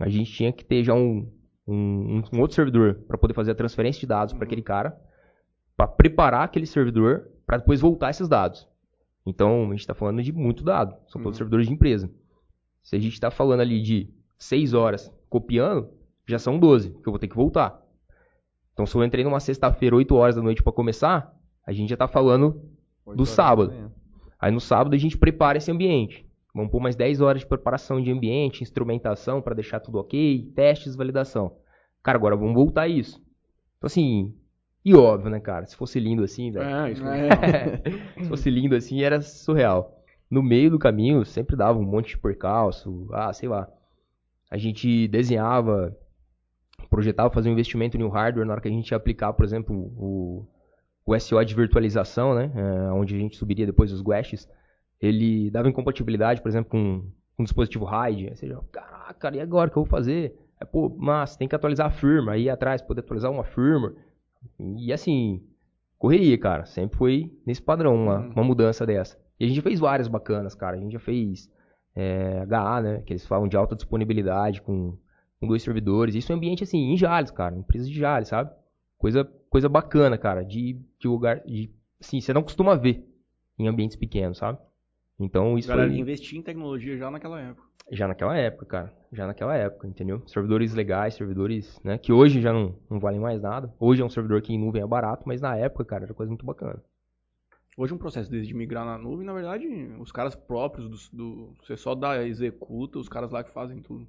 a 0.00 0.08
gente 0.08 0.32
tinha 0.32 0.50
que 0.50 0.64
ter 0.64 0.82
já 0.82 0.94
um, 0.94 1.30
um, 1.68 2.22
um 2.32 2.40
outro 2.40 2.54
servidor 2.54 2.94
para 3.06 3.18
poder 3.18 3.34
fazer 3.34 3.50
a 3.50 3.54
transferência 3.54 4.00
de 4.00 4.06
dados 4.06 4.32
para 4.32 4.44
aquele 4.44 4.62
cara, 4.62 4.98
para 5.76 5.86
preparar 5.86 6.44
aquele 6.44 6.66
servidor 6.66 7.31
para 7.52 7.58
depois 7.58 7.82
voltar 7.82 8.08
esses 8.08 8.30
dados. 8.30 8.66
Então, 9.26 9.64
a 9.66 9.70
gente 9.72 9.80
está 9.80 9.92
falando 9.92 10.22
de 10.22 10.32
muito 10.32 10.64
dado, 10.64 10.96
são 11.06 11.20
todos 11.22 11.36
Uhum. 11.36 11.40
servidores 11.40 11.66
de 11.66 11.74
empresa. 11.74 12.10
Se 12.82 12.96
a 12.96 12.98
gente 12.98 13.12
está 13.12 13.30
falando 13.30 13.60
ali 13.60 13.82
de 13.82 14.08
6 14.38 14.72
horas 14.72 15.12
copiando, 15.28 15.90
já 16.26 16.38
são 16.38 16.58
12, 16.58 16.92
que 16.92 17.06
eu 17.06 17.12
vou 17.12 17.18
ter 17.18 17.28
que 17.28 17.36
voltar. 17.36 17.78
Então, 18.72 18.86
se 18.86 18.96
eu 18.96 19.04
entrei 19.04 19.22
numa 19.22 19.38
sexta-feira, 19.38 19.94
8 19.94 20.14
horas 20.14 20.36
da 20.36 20.40
noite 20.40 20.62
para 20.62 20.72
começar, 20.72 21.30
a 21.66 21.72
gente 21.74 21.90
já 21.90 21.94
está 21.94 22.08
falando 22.08 22.58
do 23.14 23.26
sábado. 23.26 23.92
Aí 24.40 24.50
no 24.50 24.58
sábado 24.58 24.94
a 24.94 24.98
gente 24.98 25.18
prepara 25.18 25.58
esse 25.58 25.70
ambiente. 25.70 26.26
Vamos 26.54 26.70
pôr 26.70 26.80
mais 26.80 26.96
10 26.96 27.20
horas 27.20 27.42
de 27.42 27.46
preparação 27.46 28.00
de 28.00 28.10
ambiente, 28.10 28.62
instrumentação 28.62 29.42
para 29.42 29.54
deixar 29.54 29.78
tudo 29.78 29.98
ok, 29.98 30.50
testes, 30.56 30.96
validação. 30.96 31.58
Cara, 32.02 32.16
agora 32.16 32.34
vamos 32.34 32.54
voltar 32.54 32.82
a 32.84 32.88
isso. 32.88 33.22
Então 33.76 33.88
assim, 33.88 34.34
e 34.84 34.94
óbvio, 34.94 35.30
né, 35.30 35.38
cara? 35.38 35.64
Se 35.66 35.76
fosse 35.76 36.00
lindo 36.00 36.24
assim, 36.24 36.50
velho. 36.50 36.68
É, 36.68 36.90
isso 36.90 37.02
eu 37.04 38.22
Se 38.24 38.28
fosse 38.28 38.50
lindo 38.50 38.74
assim, 38.74 39.02
era 39.02 39.20
surreal. 39.20 40.02
No 40.28 40.42
meio 40.42 40.70
do 40.70 40.78
caminho, 40.78 41.24
sempre 41.24 41.54
dava 41.54 41.78
um 41.78 41.84
monte 41.84 42.10
de 42.10 42.18
percalço, 42.18 43.08
ah, 43.12 43.32
sei 43.32 43.48
lá. 43.48 43.68
A 44.50 44.56
gente 44.58 45.06
desenhava, 45.08 45.96
projetava 46.90 47.32
fazer 47.32 47.48
um 47.48 47.52
investimento 47.52 47.96
em 47.96 48.02
um 48.02 48.08
hardware 48.08 48.46
na 48.46 48.52
hora 48.52 48.60
que 48.60 48.68
a 48.68 48.70
gente 48.70 48.90
ia 48.90 48.96
aplicar, 48.96 49.32
por 49.34 49.44
exemplo, 49.44 49.74
o, 49.74 50.46
o 51.06 51.18
SO 51.18 51.44
de 51.44 51.54
virtualização, 51.54 52.34
né? 52.34 52.50
é, 52.54 52.92
onde 52.92 53.14
a 53.14 53.18
gente 53.18 53.36
subiria 53.36 53.66
depois 53.66 53.92
os 53.92 54.02
guests. 54.02 54.48
Ele 55.00 55.50
dava 55.50 55.68
incompatibilidade, 55.68 56.40
por 56.40 56.48
exemplo, 56.48 56.70
com 56.70 57.04
um 57.38 57.44
dispositivo 57.44 57.84
RAID. 57.84 58.28
Aí 58.28 58.36
você 58.36 58.48
já, 58.48 58.58
caraca, 58.70 59.14
cara, 59.14 59.36
e 59.36 59.40
agora 59.40 59.68
o 59.68 59.72
que 59.72 59.78
eu 59.78 59.84
vou 59.84 59.90
fazer? 59.90 60.38
É, 60.60 60.64
pô, 60.64 60.88
mas 60.96 61.36
tem 61.36 61.48
que 61.48 61.54
atualizar 61.54 61.88
a 61.88 61.90
firma, 61.90 62.32
aí 62.32 62.48
atrás 62.48 62.80
poder 62.80 63.00
atualizar 63.00 63.30
uma 63.30 63.44
firma. 63.44 63.94
E 64.58 64.92
assim, 64.92 65.42
correria, 65.98 66.38
cara. 66.38 66.64
Sempre 66.66 66.96
foi 66.98 67.32
nesse 67.46 67.62
padrão, 67.62 67.94
uma, 67.94 68.20
Uhum. 68.20 68.30
uma 68.32 68.44
mudança 68.44 68.84
dessa. 68.86 69.18
E 69.38 69.44
a 69.44 69.48
gente 69.48 69.60
fez 69.60 69.80
várias 69.80 70.08
bacanas, 70.08 70.54
cara. 70.54 70.76
A 70.76 70.80
gente 70.80 70.92
já 70.92 70.98
fez 71.00 71.50
é, 71.94 72.44
HA, 72.50 72.80
né? 72.80 73.02
Que 73.02 73.12
eles 73.12 73.26
falam 73.26 73.48
de 73.48 73.56
alta 73.56 73.74
disponibilidade 73.74 74.62
com, 74.62 74.96
com 75.40 75.46
dois 75.46 75.62
servidores. 75.62 76.14
Isso 76.14 76.30
é 76.30 76.34
um 76.34 76.38
ambiente, 76.38 76.62
assim, 76.64 76.92
em 76.92 76.96
Jales, 76.96 77.30
cara. 77.30 77.56
Empresa 77.56 77.86
de 77.86 77.94
Jales, 77.94 78.28
sabe? 78.28 78.50
Coisa, 78.98 79.24
coisa 79.50 79.68
bacana, 79.68 80.16
cara. 80.16 80.44
De, 80.44 80.80
de 80.98 81.08
lugar. 81.08 81.40
De, 81.44 81.70
assim, 82.00 82.20
você 82.20 82.32
não 82.32 82.42
costuma 82.42 82.74
ver 82.76 83.08
em 83.58 83.66
ambientes 83.68 83.96
pequenos, 83.96 84.38
sabe? 84.38 84.58
Então, 85.18 85.56
isso 85.58 85.68
Galera 85.68 85.88
foi 85.88 85.98
investir 85.98 86.38
em 86.38 86.42
tecnologia 86.42 86.96
já 86.96 87.10
naquela 87.10 87.40
época. 87.40 87.66
já 87.90 88.08
naquela 88.08 88.36
época, 88.36 88.66
cara. 88.66 88.94
Já 89.12 89.26
naquela 89.26 89.54
época, 89.54 89.86
entendeu? 89.86 90.22
Servidores 90.26 90.72
legais, 90.72 91.14
servidores, 91.14 91.78
né? 91.84 91.98
Que 91.98 92.12
hoje 92.12 92.40
já 92.40 92.52
não, 92.52 92.74
não 92.90 92.98
valem 92.98 93.20
mais 93.20 93.42
nada. 93.42 93.72
Hoje 93.78 94.00
é 94.00 94.04
um 94.04 94.08
servidor 94.08 94.40
que 94.40 94.54
em 94.54 94.58
nuvem 94.58 94.82
é 94.82 94.86
barato, 94.86 95.24
mas 95.26 95.40
na 95.40 95.54
época, 95.54 95.84
cara, 95.84 96.04
era 96.04 96.14
coisa 96.14 96.30
muito 96.30 96.46
bacana. 96.46 96.82
Hoje 97.76 97.92
um 97.92 97.98
processo 97.98 98.30
desse 98.30 98.46
de 98.46 98.54
migrar 98.54 98.84
na 98.84 98.98
nuvem, 98.98 99.26
na 99.26 99.32
verdade, 99.32 99.66
os 99.98 100.12
caras 100.12 100.34
próprios 100.34 100.88
do, 100.88 101.16
do 101.16 101.54
você 101.62 101.76
só 101.76 101.94
dá 101.94 102.24
executa, 102.26 102.98
os 102.98 103.08
caras 103.08 103.30
lá 103.30 103.42
que 103.42 103.52
fazem 103.52 103.80
tudo. 103.80 104.06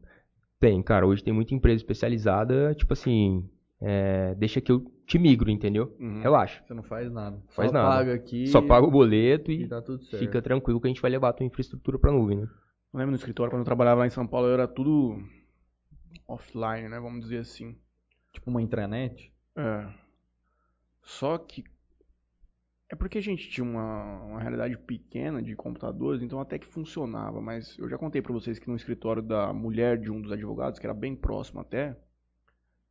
Tem, 0.60 0.82
cara, 0.82 1.06
hoje 1.06 1.24
tem 1.24 1.34
muita 1.34 1.54
empresa 1.54 1.78
especializada, 1.78 2.74
tipo 2.74 2.94
assim, 2.94 3.50
é, 3.82 4.34
deixa 4.36 4.62
que 4.62 4.72
eu 4.72 4.86
te 5.06 5.20
migro, 5.20 5.50
entendeu? 5.50 5.94
Uhum. 6.00 6.22
Relaxa. 6.22 6.62
Você 6.66 6.74
não 6.74 6.84
faz 6.84 7.12
nada. 7.12 7.38
Faz 7.50 7.70
Só 7.70 7.74
nada. 7.74 7.90
paga 7.90 8.14
aqui. 8.14 8.48
Só 8.48 8.62
paga 8.62 8.88
o 8.88 8.92
boleto 8.92 9.52
e 9.52 9.64
e 9.64 9.68
tá 9.68 9.82
fica 10.18 10.42
tranquilo 10.42 10.80
que 10.80 10.88
a 10.88 10.90
gente 10.90 11.02
vai 11.02 11.12
levar 11.12 11.30
a 11.30 11.34
tua 11.34 11.46
infraestrutura 11.46 12.00
pra 12.00 12.12
nuvem, 12.12 12.38
né? 12.38 12.48
Eu 12.94 13.00
lembro 13.00 13.12
no 13.12 13.18
escritório, 13.18 13.52
quando 13.52 13.62
eu 13.62 13.66
trabalhava 13.66 14.02
lá 14.02 14.08
em 14.08 14.12
São 14.12 14.28
Paulo, 14.28 14.50
era 14.50 14.68
tudo 14.68 15.18
offline, 16.28 16.88
né? 16.88 17.00
Vamos 17.00 17.22
dizer 17.22 17.40
assim. 17.40 17.76
Tipo 18.32 18.52
uma 18.52 18.62
intranet. 18.62 19.34
É. 19.56 19.92
Só 21.02 21.40
que. 21.40 21.64
É 22.88 22.96
porque 22.96 23.18
a 23.18 23.22
gente 23.22 23.50
tinha 23.50 23.64
uma, 23.64 24.22
uma 24.22 24.40
realidade 24.40 24.78
pequena 24.78 25.42
de 25.42 25.56
computadores, 25.56 26.22
então 26.22 26.40
até 26.40 26.60
que 26.60 26.68
funcionava. 26.68 27.42
Mas 27.42 27.76
eu 27.80 27.90
já 27.90 27.98
contei 27.98 28.22
pra 28.22 28.32
vocês 28.32 28.60
que 28.60 28.70
no 28.70 28.76
escritório 28.76 29.24
da 29.24 29.52
mulher 29.52 29.98
de 29.98 30.12
um 30.12 30.22
dos 30.22 30.32
advogados, 30.32 30.78
que 30.78 30.86
era 30.86 30.94
bem 30.94 31.16
próximo 31.16 31.62
até, 31.62 31.98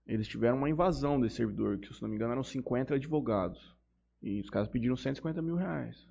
eles 0.05 0.27
tiveram 0.27 0.59
uma 0.59 0.69
invasão 0.69 1.21
desse 1.21 1.37
servidor, 1.37 1.79
que 1.79 1.95
se 1.95 2.03
não 2.03 2.09
me 2.09 2.17
engano 2.17 2.33
eram 2.33 2.43
50 2.43 2.97
advogados. 2.97 3.77
E 4.21 4.41
os 4.41 4.51
caras 4.51 4.69
pediram 4.69 4.97
150 4.97 5.41
mil 5.41 5.55
reais 5.55 6.09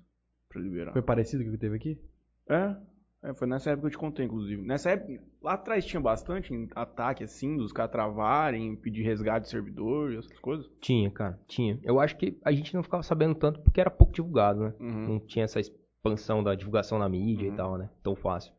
pra 0.48 0.62
liberar. 0.62 0.92
Foi 0.92 1.02
parecido 1.02 1.42
com 1.42 1.50
o 1.50 1.52
que 1.52 1.58
teve 1.58 1.76
aqui? 1.76 2.00
É, 2.48 2.74
é, 3.22 3.32
foi 3.34 3.46
nessa 3.46 3.70
época 3.70 3.82
que 3.88 3.94
eu 3.94 3.98
te 3.98 3.98
contei, 3.98 4.24
inclusive. 4.26 4.62
Nessa 4.62 4.90
época, 4.90 5.20
lá 5.42 5.52
atrás 5.54 5.84
tinha 5.84 6.00
bastante 6.00 6.68
ataque, 6.74 7.24
assim, 7.24 7.56
dos 7.56 7.72
caras 7.72 7.92
travarem, 7.92 8.74
pedir 8.76 9.02
resgate 9.02 9.44
de 9.44 9.50
servidor 9.50 10.12
e 10.12 10.16
essas 10.18 10.38
coisas. 10.40 10.66
Tinha, 10.80 11.10
cara, 11.10 11.38
tinha. 11.46 11.78
Eu 11.82 12.00
acho 12.00 12.16
que 12.16 12.36
a 12.44 12.50
gente 12.52 12.74
não 12.74 12.82
ficava 12.82 13.02
sabendo 13.02 13.34
tanto 13.34 13.60
porque 13.60 13.80
era 13.80 13.90
pouco 13.90 14.12
divulgado, 14.12 14.60
né? 14.60 14.72
Uhum. 14.80 15.08
Não 15.08 15.20
tinha 15.20 15.44
essa 15.44 15.60
expansão 15.60 16.42
da 16.42 16.54
divulgação 16.54 16.98
na 16.98 17.08
mídia 17.08 17.48
Uhum. 17.48 17.54
e 17.54 17.56
tal, 17.56 17.78
né? 17.78 17.88
Tão 18.02 18.14
fácil. 18.16 18.52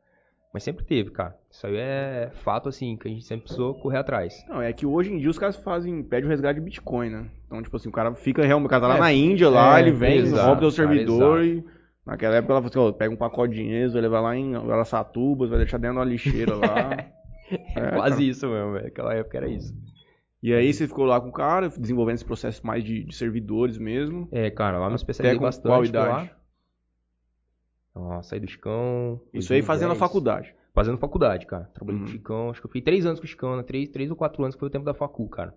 Mas 0.53 0.61
sempre 0.63 0.85
teve, 0.85 1.09
cara. 1.09 1.35
Isso 1.49 1.65
aí 1.65 1.75
é 1.75 2.29
fato, 2.43 2.69
assim, 2.69 2.95
que 2.95 3.07
a 3.07 3.11
gente 3.11 3.25
sempre 3.25 3.45
precisou 3.45 3.73
correr 3.73 3.97
atrás. 3.97 4.45
Não, 4.47 4.61
é 4.61 4.71
que 4.71 4.85
hoje 4.85 5.11
em 5.11 5.17
dia 5.17 5.29
os 5.31 5.39
caras 5.39 5.55
fazem, 5.57 6.03
pedem 6.03 6.25
o 6.27 6.29
resgate 6.29 6.59
de 6.59 6.63
Bitcoin, 6.65 7.09
né? 7.09 7.25
Então, 7.47 7.61
tipo 7.63 7.75
assim, 7.75 7.89
o 7.89 7.91
cara 7.91 8.13
fica 8.13 8.45
realmente, 8.45 8.67
o 8.67 8.69
cara 8.69 8.81
tá 8.83 8.87
lá 8.89 8.97
É, 8.97 8.99
na 8.99 9.11
Índia, 9.11 9.49
lá, 9.49 9.79
é, 9.79 9.81
ele 9.81 9.91
vem, 9.91 10.17
exato, 10.19 10.45
rouba 10.45 10.57
o 10.59 10.59
cara, 10.61 10.71
servidor 10.71 11.43
e... 11.43 11.65
Naquela 12.05 12.35
época 12.35 12.53
ela 12.53 12.61
falou 12.61 12.69
assim, 12.87 12.93
ó, 12.95 12.97
pega 12.97 13.13
um 13.13 13.17
pacote 13.17 13.53
de 13.53 13.61
dinheiro, 13.61 13.91
vai 13.93 14.01
levar 14.01 14.19
lá 14.21 14.35
em 14.35 14.55
Araçatubas, 14.55 15.49
vai 15.49 15.59
deixar 15.59 15.77
dentro 15.77 15.97
da 15.99 16.05
lixeira 16.05 16.55
lá. 16.55 16.65
É, 17.75 17.91
Quase 17.91 18.15
cara. 18.15 18.23
isso 18.23 18.47
mesmo, 18.47 18.71
velho. 18.71 18.87
Aquela 18.87 19.13
época 19.13 19.37
era 19.37 19.47
isso. 19.47 19.75
E 20.41 20.51
aí 20.53 20.73
você 20.73 20.87
ficou 20.87 21.05
lá 21.05 21.21
com 21.21 21.27
o 21.27 21.31
cara, 21.31 21.69
desenvolvendo 21.69 22.15
esse 22.15 22.25
processo 22.25 22.65
mais 22.65 22.83
de, 22.83 23.03
de 23.03 23.13
servidores 23.15 23.77
mesmo. 23.77 24.27
É, 24.31 24.49
cara, 24.49 24.79
lá 24.79 24.87
me 24.87 24.93
Até 24.93 25.01
especializei 25.01 25.37
com 25.37 25.43
bastante. 25.43 25.67
qual 25.71 25.85
idade? 25.85 26.09
Lá. 26.09 26.29
Ó, 27.95 28.21
saí 28.23 28.39
do 28.39 28.47
Chicão. 28.49 29.21
Isso 29.33 29.53
aí 29.53 29.61
fazendo 29.61 29.91
a 29.91 29.93
2010. 29.93 29.99
faculdade. 29.99 30.55
Fazendo 30.73 30.97
faculdade, 30.97 31.45
cara. 31.45 31.65
Trabalhei 31.75 31.99
Uhum. 31.99 32.05
com 32.05 32.09
o 32.09 32.11
Chicão. 32.13 32.49
Acho 32.49 32.61
que 32.61 32.65
eu 32.65 32.69
fiquei 32.69 32.81
três 32.81 33.05
anos 33.05 33.19
com 33.19 33.25
o 33.25 33.29
Chicão, 33.29 33.55
né? 33.57 33.61
Três, 33.63 33.89
três 33.89 34.09
ou 34.09 34.15
quatro 34.15 34.41
anos 34.41 34.55
que 34.55 34.59
foi 34.59 34.69
o 34.69 34.71
tempo 34.71 34.85
da 34.85 34.93
facu, 34.93 35.29
cara. 35.29 35.53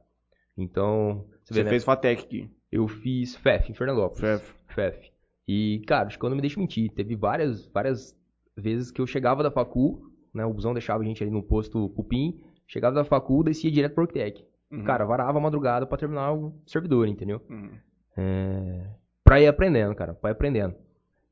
Então, 0.59 1.25
você, 1.45 1.55
Você 1.55 1.61
vê, 1.61 1.65
né? 1.65 1.71
fez 1.71 1.85
Fatec 1.85 2.23
aqui. 2.25 2.51
Eu 2.71 2.87
fiz 2.89 3.37
FEF 3.37 3.71
em 3.71 3.75
Fernandópolis. 3.75 4.21
FEF. 4.21 4.55
FEF. 4.69 5.11
E, 5.49 5.83
cara, 5.87 6.09
o 6.09 6.11
Chicão 6.11 6.29
não 6.29 6.37
me 6.37 6.41
deixa 6.43 6.59
mentir. 6.61 6.91
Teve 6.93 7.15
várias, 7.15 7.67
várias 7.69 8.17
vezes 8.57 8.91
que 8.91 9.01
eu 9.01 9.07
chegava 9.07 9.43
da 9.43 9.51
facu, 9.51 10.11
né? 10.35 10.45
O 10.45 10.53
busão 10.53 10.73
deixava 10.73 11.03
a 11.03 11.07
gente 11.07 11.23
ali 11.23 11.31
no 11.31 11.43
posto 11.43 11.89
Cupim. 11.91 12.41
Chegava 12.67 12.97
da 12.97 13.05
facu, 13.05 13.45
descia 13.45 13.71
direto 13.71 13.95
pro 13.95 14.03
Orctec. 14.05 14.45
Uhum. 14.73 14.83
Cara, 14.85 15.05
varava 15.05 15.39
a 15.39 15.41
madrugada 15.41 15.87
pra 15.87 15.97
terminar 15.97 16.33
o 16.33 16.53
servidor, 16.67 17.07
entendeu? 17.07 17.41
Uhum. 17.49 17.71
É... 18.17 18.87
Pra 19.23 19.41
ir 19.41 19.47
aprendendo, 19.47 19.95
cara, 19.95 20.15
pra 20.15 20.31
ir 20.31 20.33
aprendendo. 20.33 20.75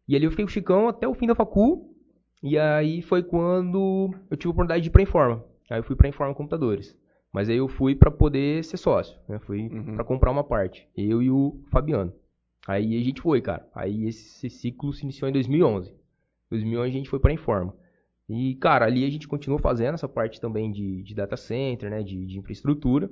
E 0.06 0.14
ali 0.14 0.24
eu 0.24 0.30
fiquei 0.30 0.44
com 0.44 0.50
o 0.50 0.52
Chicão 0.52 0.88
até 0.88 1.08
o 1.08 1.14
fim 1.14 1.26
da 1.26 1.34
facu. 1.34 1.90
E 2.42 2.58
aí 2.58 3.00
foi 3.02 3.22
quando 3.22 4.10
eu 4.30 4.36
tive 4.36 4.48
a 4.48 4.52
oportunidade 4.52 4.82
de 4.82 4.88
ir 4.88 4.92
pra 4.92 5.02
Informa. 5.02 5.42
Aí 5.70 5.78
eu 5.78 5.82
fui 5.84 5.96
pra 5.96 6.08
Informa 6.08 6.34
Computadores. 6.34 6.96
Mas 7.32 7.48
aí 7.48 7.56
eu 7.56 7.66
fui 7.66 7.94
pra 7.96 8.10
poder 8.10 8.62
ser 8.64 8.76
sócio, 8.76 9.18
né? 9.28 9.38
Fui 9.40 9.66
Uhum. 9.68 9.94
pra 9.94 10.04
comprar 10.04 10.30
uma 10.30 10.44
parte. 10.44 10.86
Eu 10.96 11.20
e 11.22 11.30
o 11.30 11.60
Fabiano. 11.70 12.12
Aí 12.66 12.98
a 12.98 13.04
gente 13.04 13.20
foi, 13.20 13.40
cara. 13.40 13.68
Aí 13.74 14.06
esse 14.06 14.48
ciclo 14.48 14.92
se 14.92 15.04
iniciou 15.04 15.28
em 15.28 15.32
2011. 15.32 15.90
Em 15.90 15.94
2011 16.50 16.88
a 16.88 16.92
gente 16.92 17.10
foi 17.10 17.18
pra 17.18 17.32
Informa. 17.32 17.74
E, 18.28 18.54
cara, 18.56 18.86
ali 18.86 19.04
a 19.04 19.10
gente 19.10 19.28
continuou 19.28 19.60
fazendo 19.60 19.94
essa 19.94 20.08
parte 20.08 20.40
também 20.40 20.72
de, 20.72 21.02
de 21.02 21.14
data 21.14 21.36
center, 21.36 21.90
né? 21.90 22.02
De, 22.02 22.24
de 22.26 22.38
infraestrutura. 22.38 23.10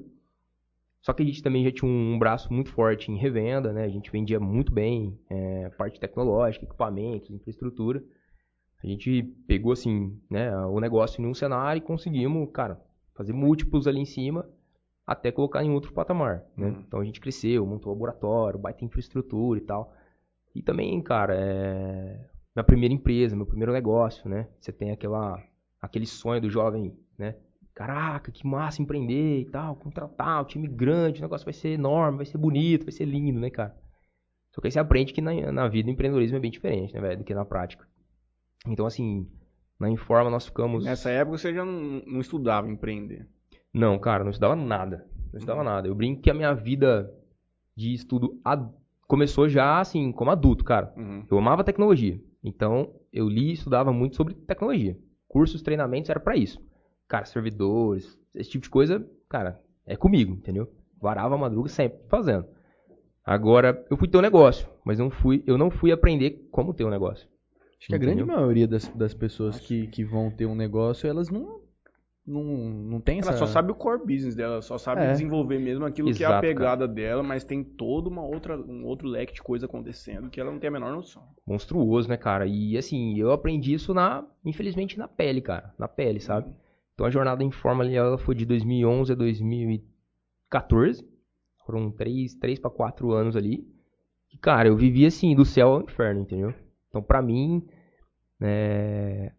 Só 1.02 1.12
que 1.12 1.22
a 1.22 1.26
gente 1.26 1.42
também 1.42 1.64
já 1.64 1.72
tinha 1.72 1.90
um, 1.90 2.14
um 2.14 2.18
braço 2.18 2.52
muito 2.52 2.70
forte 2.70 3.10
em 3.10 3.18
revenda, 3.18 3.72
né? 3.72 3.84
A 3.84 3.88
gente 3.88 4.10
vendia 4.10 4.40
muito 4.40 4.72
bem 4.72 5.18
é, 5.28 5.68
parte 5.70 6.00
tecnológica, 6.00 6.64
equipamentos, 6.64 7.30
infraestrutura. 7.30 8.02
A 8.82 8.86
gente 8.86 9.22
pegou, 9.46 9.72
assim, 9.72 10.18
né, 10.30 10.56
o 10.66 10.80
negócio 10.80 11.22
em 11.22 11.26
um 11.26 11.34
cenário 11.34 11.78
e 11.78 11.82
conseguimos, 11.82 12.48
cara, 12.52 12.80
fazer 13.14 13.32
múltiplos 13.32 13.86
ali 13.86 14.00
em 14.00 14.04
cima 14.04 14.48
até 15.06 15.32
colocar 15.32 15.62
em 15.64 15.70
outro 15.70 15.92
patamar, 15.92 16.44
né? 16.56 16.68
Uhum. 16.68 16.84
Então 16.86 17.00
a 17.00 17.04
gente 17.04 17.20
cresceu, 17.20 17.66
montou 17.66 17.92
laboratório, 17.92 18.58
baita 18.58 18.84
infraestrutura 18.84 19.58
e 19.58 19.62
tal. 19.62 19.92
E 20.54 20.62
também, 20.62 21.00
cara, 21.02 21.34
é 21.34 22.28
minha 22.54 22.64
primeira 22.64 22.94
empresa, 22.94 23.34
meu 23.34 23.46
primeiro 23.46 23.72
negócio, 23.72 24.28
né? 24.28 24.48
Você 24.60 24.72
tem 24.72 24.90
aquela 24.90 25.42
aquele 25.80 26.06
sonho 26.06 26.40
do 26.40 26.50
jovem, 26.50 26.96
né? 27.18 27.34
Caraca, 27.74 28.30
que 28.30 28.46
massa 28.46 28.82
empreender 28.82 29.40
e 29.40 29.44
tal, 29.46 29.74
contratar 29.76 30.42
um 30.42 30.44
time 30.44 30.68
grande, 30.68 31.20
o 31.20 31.22
negócio 31.22 31.44
vai 31.44 31.54
ser 31.54 31.70
enorme, 31.70 32.18
vai 32.18 32.26
ser 32.26 32.36
bonito, 32.36 32.84
vai 32.84 32.92
ser 32.92 33.06
lindo, 33.06 33.40
né, 33.40 33.50
cara? 33.50 33.74
Só 34.54 34.60
que 34.60 34.66
aí 34.66 34.70
você 34.70 34.78
aprende 34.78 35.14
que 35.14 35.22
na, 35.22 35.50
na 35.50 35.66
vida 35.68 35.88
o 35.88 35.92
empreendedorismo 35.92 36.36
é 36.36 36.40
bem 36.40 36.50
diferente, 36.50 36.92
né, 36.92 37.00
velho, 37.00 37.18
do 37.18 37.24
que 37.24 37.34
na 37.34 37.46
prática. 37.46 37.88
Então, 38.66 38.84
assim, 38.84 39.26
na 39.80 39.88
Informa 39.88 40.30
nós 40.30 40.44
ficamos... 40.44 40.84
Nessa 40.84 41.10
época 41.10 41.38
você 41.38 41.54
já 41.54 41.64
não, 41.64 42.02
não 42.06 42.20
estudava 42.20 42.70
empreender. 42.70 43.26
Não, 43.72 43.98
cara, 43.98 44.22
não 44.24 44.30
estudava 44.30 44.54
nada. 44.56 45.06
Não 45.32 45.38
estudava 45.38 45.64
nada. 45.64 45.88
Eu 45.88 45.94
brinco 45.94 46.20
que 46.22 46.30
a 46.30 46.34
minha 46.34 46.52
vida 46.54 47.12
de 47.76 47.92
estudo 47.94 48.38
ad- 48.44 48.68
começou 49.08 49.48
já, 49.48 49.80
assim, 49.80 50.12
como 50.12 50.30
adulto, 50.30 50.64
cara. 50.64 50.92
Uhum. 50.96 51.24
Eu 51.30 51.38
amava 51.38 51.64
tecnologia. 51.64 52.20
Então, 52.44 52.90
eu 53.12 53.28
li 53.28 53.50
e 53.50 53.52
estudava 53.52 53.92
muito 53.92 54.16
sobre 54.16 54.34
tecnologia. 54.34 54.98
Cursos, 55.28 55.62
treinamentos, 55.62 56.10
era 56.10 56.20
pra 56.20 56.36
isso. 56.36 56.60
Cara, 57.08 57.24
servidores, 57.24 58.18
esse 58.34 58.50
tipo 58.50 58.64
de 58.64 58.70
coisa, 58.70 59.06
cara, 59.28 59.60
é 59.86 59.96
comigo, 59.96 60.32
entendeu? 60.34 60.70
Varava 61.00 61.34
a 61.34 61.38
madruga 61.38 61.68
sempre 61.68 61.98
fazendo. 62.08 62.46
Agora, 63.24 63.84
eu 63.90 63.96
fui 63.96 64.08
ter 64.08 64.18
um 64.18 64.22
negócio, 64.22 64.68
mas 64.84 64.98
não 64.98 65.08
fui, 65.10 65.42
eu 65.46 65.56
não 65.56 65.70
fui 65.70 65.92
aprender 65.92 66.48
como 66.50 66.74
ter 66.74 66.84
um 66.84 66.90
negócio. 66.90 67.28
Acho 67.78 67.88
que 67.88 67.94
a 67.94 67.98
grande 67.98 68.24
maioria 68.24 68.66
das, 68.66 68.88
das 68.88 69.14
pessoas 69.14 69.58
que, 69.60 69.86
que 69.88 70.04
vão 70.04 70.30
ter 70.30 70.46
um 70.46 70.54
negócio, 70.54 71.08
elas 71.08 71.30
não, 71.30 71.60
não, 72.26 72.42
não 72.44 73.00
tem 73.00 73.18
essa... 73.18 73.30
Ela 73.30 73.38
só 73.38 73.46
sabe 73.46 73.72
o 73.72 73.74
core 73.74 74.04
business 74.06 74.34
dela, 74.34 74.62
só 74.62 74.78
sabe 74.78 75.02
É. 75.02 75.10
desenvolver 75.12 75.58
mesmo 75.58 75.84
aquilo 75.84 76.12
que 76.14 76.22
é 76.22 76.26
a 76.26 76.30
Exato, 76.30 76.40
pegada 76.46 76.86
dela, 76.88 77.22
mas 77.22 77.42
tem 77.44 77.64
toda 77.64 78.08
uma 78.08 78.22
outra, 78.22 78.56
um 78.56 78.84
outro 78.84 79.08
leque 79.08 79.34
de 79.34 79.42
coisa 79.42 79.66
acontecendo 79.66 80.30
que 80.30 80.40
ela 80.40 80.50
não 80.52 80.58
tem 80.58 80.68
a 80.68 80.72
menor 80.72 80.92
noção. 80.92 81.22
monstruoso, 81.46 82.08
né, 82.08 82.16
cara? 82.16 82.46
E 82.46 82.76
assim, 82.76 83.18
eu 83.18 83.32
aprendi 83.32 83.74
isso 83.74 83.92
na, 83.92 84.24
infelizmente, 84.44 84.96
na 84.98 85.08
pele, 85.08 85.40
cara, 85.40 85.74
na 85.78 85.88
pele, 85.88 86.20
sabe? 86.20 86.52
Então 86.94 87.06
a 87.06 87.10
jornada 87.10 87.42
em 87.42 87.50
forma 87.50 87.82
ali, 87.82 87.94
ela 87.96 88.16
foi 88.18 88.34
de 88.34 88.44
2011 88.46 89.12
a 89.12 89.14
2014. 89.16 91.04
Foram 91.66 91.90
três, 91.90 92.34
três 92.34 92.58
para 92.58 92.70
quatro 92.70 93.12
anos 93.12 93.36
ali. 93.36 93.66
E, 94.32 94.36
cara, 94.38 94.68
eu 94.68 94.76
vivi 94.76 95.06
assim, 95.06 95.34
do 95.34 95.44
céu 95.44 95.68
ao 95.74 95.82
inferno, 95.82 96.20
entendeu? 96.22 96.54
Então, 96.88 97.02
pra 97.02 97.22
mim, 97.22 97.66
é, 98.40 99.32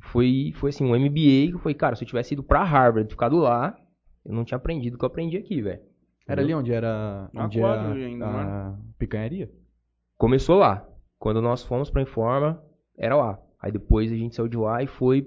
foi, 0.00 0.52
foi 0.56 0.70
assim, 0.70 0.84
um 0.84 0.96
MBA 0.98 1.52
que 1.52 1.58
foi, 1.62 1.74
cara, 1.74 1.94
se 1.96 2.04
eu 2.04 2.08
tivesse 2.08 2.34
ido 2.34 2.42
pra 2.42 2.62
Harvard, 2.64 3.08
ficado 3.10 3.36
lá, 3.38 3.76
eu 4.24 4.34
não 4.34 4.44
tinha 4.44 4.56
aprendido 4.56 4.94
o 4.94 4.98
que 4.98 5.04
eu 5.04 5.08
aprendi 5.08 5.36
aqui, 5.36 5.60
velho. 5.62 5.80
Era 6.26 6.42
ali 6.42 6.54
onde 6.54 6.72
era, 6.72 7.28
Na 7.32 7.44
onde 7.46 7.58
quadra 7.58 7.90
era 7.98 8.06
ainda, 8.06 8.26
a 8.26 8.78
picanharia? 8.98 9.50
Começou 10.16 10.56
lá. 10.58 10.86
Quando 11.18 11.42
nós 11.42 11.64
fomos 11.64 11.90
pra 11.90 12.02
Informa, 12.02 12.62
era 12.96 13.16
lá. 13.16 13.38
Aí 13.60 13.72
depois 13.72 14.10
a 14.12 14.16
gente 14.16 14.34
saiu 14.36 14.48
de 14.48 14.56
lá 14.56 14.82
e 14.82 14.86
foi 14.86 15.26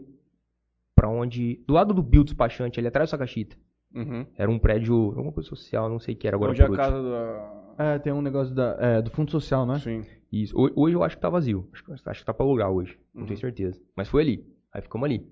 pra 0.95 1.09
onde. 1.09 1.61
Do 1.67 1.73
lado 1.73 1.93
do 1.93 2.01
Bill 2.01 2.23
Despachante, 2.23 2.79
ali 2.79 2.87
atrás 2.87 3.09
do 3.09 3.11
Sakashita. 3.11 3.55
Uhum. 3.93 4.25
Era 4.35 4.49
um 4.49 4.57
prédio, 4.57 4.95
alguma 4.95 5.31
coisa 5.31 5.49
social, 5.49 5.89
não 5.89 5.99
sei 5.99 6.15
o 6.15 6.17
que 6.17 6.27
era 6.27 6.35
agora. 6.37 6.51
Onde 6.51 6.61
é 6.61 6.65
a 6.65 6.69
casa 6.69 7.01
da... 7.03 7.63
É, 7.77 7.99
tem 7.99 8.13
um 8.13 8.21
negócio 8.21 8.53
da, 8.55 8.77
é, 8.79 9.01
do 9.01 9.11
fundo 9.11 9.29
social, 9.29 9.65
né? 9.65 9.79
Sim. 9.79 10.03
Isso. 10.31 10.55
Ho- 10.57 10.71
Hoje 10.75 10.95
eu 10.95 11.03
acho 11.03 11.15
que 11.15 11.21
tá 11.21 11.29
vazio. 11.29 11.67
Acho, 11.73 11.83
que- 11.83 11.91
acho 12.09 12.19
que 12.21 12.25
tá 12.25 12.33
pra 12.33 12.45
alugar 12.45 12.71
hoje. 12.71 12.97
Não 13.13 13.21
Uhum. 13.21 13.27
tenho 13.27 13.39
certeza. 13.39 13.79
Mas 13.95 14.07
foi 14.07 14.21
ali. 14.23 14.47
Aí 14.73 14.81
ficamos 14.81 15.05
ali. 15.05 15.27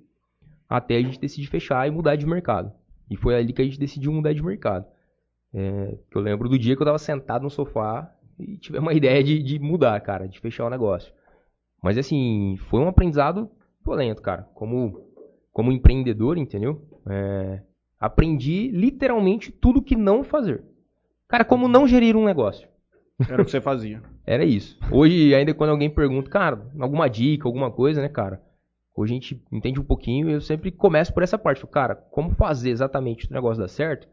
Até 0.69 0.97
a 0.97 1.01
gente 1.01 1.19
decidir 1.19 1.47
fechar 1.47 1.87
e 1.87 1.91
mudar 1.91 2.15
de 2.15 2.25
mercado. 2.25 2.71
E 3.09 3.17
foi 3.17 3.35
ali 3.35 3.51
que 3.51 3.61
a 3.61 3.65
gente 3.65 3.79
decidiu 3.79 4.13
mudar 4.13 4.33
de 4.33 4.43
mercado. 4.43 4.85
É, 5.53 5.97
eu 6.15 6.21
lembro 6.21 6.47
do 6.47 6.57
dia 6.57 6.75
que 6.75 6.81
eu 6.81 6.85
tava 6.85 6.97
sentado 6.97 7.43
no 7.43 7.49
sofá 7.49 8.09
e 8.39 8.57
tive 8.57 8.77
uma 8.77 8.93
ideia 8.95 9.23
de, 9.23 9.41
de 9.41 9.59
mudar, 9.59 9.99
cara, 10.01 10.27
de 10.27 10.39
fechar 10.39 10.65
o 10.65 10.69
negócio. 10.69 11.11
Mas 11.83 11.97
assim, 11.97 12.57
foi 12.69 12.79
um 12.79 12.87
aprendizado 12.87 13.49
violento, 13.83 14.21
cara. 14.21 14.43
Como, 14.53 15.01
como 15.51 15.71
empreendedor, 15.71 16.37
entendeu? 16.37 16.87
É, 17.09 17.61
aprendi 17.99 18.69
literalmente 18.69 19.51
tudo 19.51 19.81
que 19.81 19.95
não 19.95 20.23
fazer. 20.23 20.63
Cara, 21.27 21.43
como 21.43 21.67
não 21.67 21.87
gerir 21.87 22.15
um 22.15 22.25
negócio. 22.25 22.67
Era 23.27 23.41
o 23.41 23.45
que 23.45 23.51
você 23.51 23.61
fazia. 23.61 24.01
Era 24.25 24.45
isso. 24.45 24.79
Hoje, 24.91 25.33
ainda 25.33 25.53
quando 25.53 25.71
alguém 25.71 25.89
pergunta, 25.89 26.29
cara, 26.29 26.69
alguma 26.79 27.09
dica, 27.09 27.47
alguma 27.47 27.71
coisa, 27.71 28.01
né, 28.01 28.07
cara? 28.07 28.41
Hoje 28.95 29.13
a 29.13 29.15
gente 29.15 29.43
entende 29.51 29.79
um 29.79 29.83
pouquinho 29.83 30.29
e 30.29 30.33
eu 30.33 30.41
sempre 30.41 30.71
começo 30.71 31.13
por 31.13 31.23
essa 31.23 31.37
parte. 31.37 31.61
Falo, 31.61 31.71
Cara, 31.71 31.95
como 31.95 32.31
fazer 32.31 32.69
exatamente 32.69 33.29
o 33.29 33.33
negócio 33.33 33.61
dar 33.61 33.67
certo? 33.67 34.07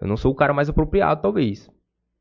Eu 0.00 0.06
não 0.06 0.16
sou 0.16 0.32
o 0.32 0.34
cara 0.34 0.52
mais 0.52 0.68
apropriado, 0.68 1.22
talvez. 1.22 1.70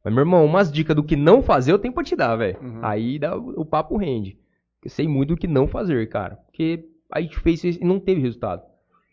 Mas, 0.04 0.14
meu 0.14 0.22
irmão, 0.22 0.46
umas 0.46 0.72
dicas 0.72 0.96
do 0.96 1.04
que 1.04 1.16
não 1.16 1.42
fazer 1.42 1.72
eu 1.72 1.80
tenho 1.80 1.94
pra 1.94 2.04
te 2.04 2.16
dar, 2.16 2.36
velho. 2.36 2.60
Uhum. 2.62 2.80
Aí 2.82 3.20
dá, 3.20 3.38
o 3.38 3.62
o 3.62 3.66
papo 3.66 3.98
rende. 3.98 4.38
Eu 4.84 4.90
sei 4.90 5.08
muito 5.08 5.30
do 5.30 5.38
que 5.38 5.48
não 5.48 5.68
fazer, 5.68 6.10
cara. 6.10 6.36
Porque 6.38 6.90
a 7.12 7.22
gente 7.22 7.40
fez 7.40 7.64
isso 7.64 7.80
e 7.82 7.86
não 7.86 8.00
teve 8.00 8.22
resultado. 8.22 8.64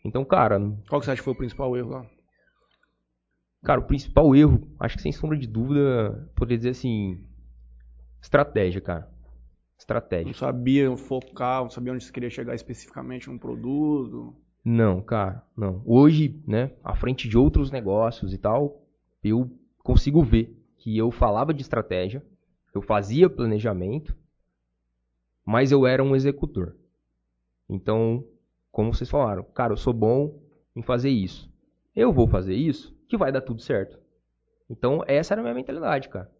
Então, 0.03 0.25
cara, 0.25 0.59
Qual 0.89 0.99
que 0.99 1.05
você 1.05 1.11
acha 1.11 1.21
que 1.21 1.23
foi 1.25 1.33
o 1.33 1.37
principal 1.37 1.77
erro 1.77 1.91
lá? 1.91 2.05
Cara, 3.63 3.79
o 3.79 3.85
principal 3.85 4.35
erro, 4.35 4.67
acho 4.79 4.95
que 4.97 5.03
sem 5.03 5.11
sombra 5.11 5.37
de 5.37 5.47
dúvida, 5.47 6.27
poderia 6.35 6.57
dizer 6.57 6.71
assim, 6.71 7.23
estratégia, 8.19 8.81
cara. 8.81 9.07
Estratégia. 9.81 10.27
Não 10.27 10.33
sabia 10.35 10.95
focar, 10.95 11.63
não 11.63 11.69
sabia 11.71 11.91
onde 11.91 12.03
você 12.03 12.11
queria 12.11 12.29
chegar 12.29 12.53
especificamente 12.53 13.27
num 13.27 13.37
produto. 13.39 14.35
Não, 14.63 15.01
cara, 15.01 15.43
não. 15.57 15.81
Hoje, 15.83 16.39
né, 16.45 16.71
à 16.83 16.95
frente 16.95 17.27
de 17.27 17.35
outros 17.35 17.71
negócios 17.71 18.31
e 18.31 18.37
tal, 18.37 18.85
eu 19.23 19.49
consigo 19.79 20.21
ver 20.21 20.55
que 20.77 20.95
eu 20.95 21.09
falava 21.09 21.51
de 21.51 21.63
estratégia, 21.63 22.23
eu 22.75 22.81
fazia 22.83 23.27
planejamento, 23.27 24.15
mas 25.43 25.71
eu 25.71 25.87
era 25.87 26.03
um 26.03 26.15
executor. 26.15 26.75
Então, 27.67 28.23
como 28.71 28.93
vocês 28.93 29.09
falaram, 29.09 29.43
cara, 29.43 29.73
eu 29.73 29.77
sou 29.77 29.93
bom 29.93 30.43
em 30.75 30.83
fazer 30.83 31.09
isso. 31.09 31.51
Eu 31.95 32.13
vou 32.13 32.27
fazer 32.27 32.53
isso, 32.53 32.95
que 33.09 33.17
vai 33.17 33.31
dar 33.31 33.41
tudo 33.41 33.63
certo. 33.63 33.97
Então, 34.69 35.03
essa 35.07 35.33
era 35.33 35.41
a 35.41 35.43
minha 35.43 35.55
mentalidade, 35.55 36.07
cara. 36.07 36.31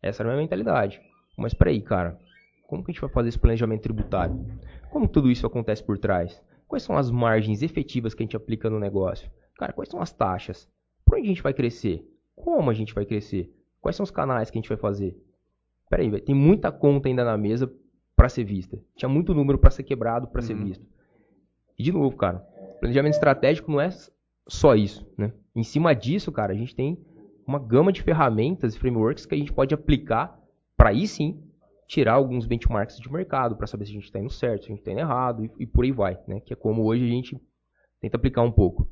Essa 0.00 0.22
era 0.22 0.30
a 0.30 0.32
minha 0.34 0.42
mentalidade. 0.44 1.00
Mas 1.36 1.52
peraí, 1.52 1.82
cara, 1.82 2.24
como 2.66 2.82
que 2.84 2.90
a 2.90 2.92
gente 2.92 3.00
vai 3.00 3.10
fazer 3.10 3.28
esse 3.28 3.38
planejamento 3.38 3.82
tributário? 3.82 4.44
Como 4.90 5.06
tudo 5.08 5.30
isso 5.30 5.46
acontece 5.46 5.82
por 5.82 5.98
trás? 5.98 6.42
Quais 6.66 6.82
são 6.82 6.96
as 6.96 7.10
margens 7.10 7.62
efetivas 7.62 8.14
que 8.14 8.22
a 8.22 8.24
gente 8.26 8.36
aplica 8.36 8.68
no 8.68 8.78
negócio? 8.80 9.30
Cara, 9.56 9.72
quais 9.72 9.88
são 9.88 10.00
as 10.00 10.12
taxas? 10.12 10.68
Por 11.04 11.16
onde 11.16 11.26
a 11.26 11.28
gente 11.28 11.42
vai 11.42 11.54
crescer? 11.54 12.04
Como 12.34 12.68
a 12.68 12.74
gente 12.74 12.92
vai 12.94 13.06
crescer? 13.06 13.52
Quais 13.80 13.94
são 13.96 14.04
os 14.04 14.10
canais 14.10 14.50
que 14.50 14.58
a 14.58 14.60
gente 14.60 14.68
vai 14.68 14.76
fazer? 14.78 15.16
Peraí, 15.88 16.10
velho, 16.10 16.24
tem 16.24 16.34
muita 16.34 16.72
conta 16.72 17.08
ainda 17.08 17.24
na 17.24 17.36
mesa 17.38 17.72
para 18.16 18.28
ser 18.28 18.44
vista. 18.44 18.78
Tinha 18.96 19.08
muito 19.08 19.32
número 19.34 19.58
para 19.58 19.70
ser 19.70 19.84
quebrado, 19.84 20.26
para 20.26 20.42
ser 20.42 20.54
Uhum. 20.54 20.64
visto. 20.64 20.84
E 21.78 21.82
de 21.84 21.92
novo, 21.92 22.16
cara, 22.16 22.38
planejamento 22.80 23.14
estratégico 23.14 23.70
não 23.70 23.80
é 23.80 23.90
só 24.48 24.74
isso, 24.74 25.06
né? 25.16 25.32
Em 25.54 25.62
cima 25.62 25.94
disso, 25.94 26.32
cara, 26.32 26.52
a 26.52 26.56
gente 26.56 26.74
tem 26.74 26.98
uma 27.46 27.58
gama 27.58 27.92
de 27.92 28.02
ferramentas 28.02 28.74
e 28.74 28.78
frameworks 28.78 29.24
que 29.24 29.34
a 29.34 29.38
gente 29.38 29.52
pode 29.52 29.72
aplicar 29.74 30.36
para 30.76 30.88
aí 30.90 31.06
sim 31.06 31.40
tirar 31.86 32.14
alguns 32.14 32.46
benchmarks 32.46 32.98
de 32.98 33.10
mercado 33.12 33.56
para 33.56 33.66
saber 33.66 33.84
se 33.86 33.92
a 33.92 33.94
gente 33.94 34.04
está 34.04 34.18
indo 34.18 34.30
certo, 34.30 34.62
se 34.64 34.66
a 34.66 34.70
gente 34.70 34.80
está 34.80 34.90
indo 34.90 35.00
errado 35.00 35.44
e, 35.44 35.50
e 35.60 35.66
por 35.66 35.84
aí 35.84 35.92
vai, 35.92 36.18
né? 36.26 36.40
Que 36.40 36.52
é 36.52 36.56
como 36.56 36.84
hoje 36.84 37.04
a 37.04 37.08
gente 37.08 37.40
tenta 38.00 38.16
aplicar 38.16 38.42
um 38.42 38.50
pouco. 38.52 38.88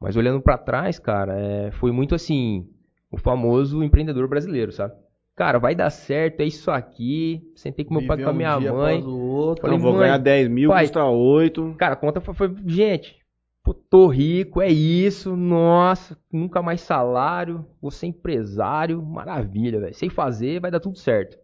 Mas 0.00 0.16
olhando 0.16 0.40
para 0.40 0.56
trás, 0.56 0.98
cara, 0.98 1.38
é, 1.38 1.70
foi 1.72 1.92
muito 1.92 2.14
assim 2.14 2.66
o 3.10 3.18
famoso 3.18 3.82
empreendedor 3.82 4.26
brasileiro, 4.28 4.72
sabe? 4.72 4.94
Cara, 5.36 5.58
vai 5.58 5.74
dar 5.74 5.90
certo, 5.90 6.40
é 6.40 6.44
isso 6.44 6.70
aqui. 6.70 7.42
Sentei 7.54 7.84
com 7.84 7.94
meu 7.94 8.06
pai 8.06 8.18
e 8.18 8.22
com 8.24 8.30
a 8.30 8.32
minha 8.32 8.56
um 8.56 8.76
mãe. 8.76 9.02
o 9.02 9.18
outro. 9.18 9.62
Falei, 9.62 9.78
vou 9.78 9.96
ganhar 9.98 10.18
10 10.18 10.48
mil, 10.48 10.68
pai. 10.70 10.84
custa 10.84 11.04
8. 11.04 11.74
Cara, 11.78 11.94
a 11.94 11.96
conta 11.96 12.20
foi, 12.20 12.34
foi- 12.34 12.54
gente, 12.66 13.16
pô, 13.62 13.72
tô 13.74 14.06
rico, 14.06 14.60
é 14.60 14.68
isso, 14.68 15.34
nossa, 15.36 16.16
nunca 16.32 16.60
mais 16.62 16.80
salário, 16.82 17.64
vou 17.80 17.90
ser 17.90 18.06
empresário, 18.06 19.02
maravilha, 19.02 19.80
velho. 19.80 19.94
Sei 19.94 20.10
fazer, 20.10 20.60
vai 20.60 20.70
dar 20.70 20.80
tudo 20.80 20.98
certo. 20.98 21.38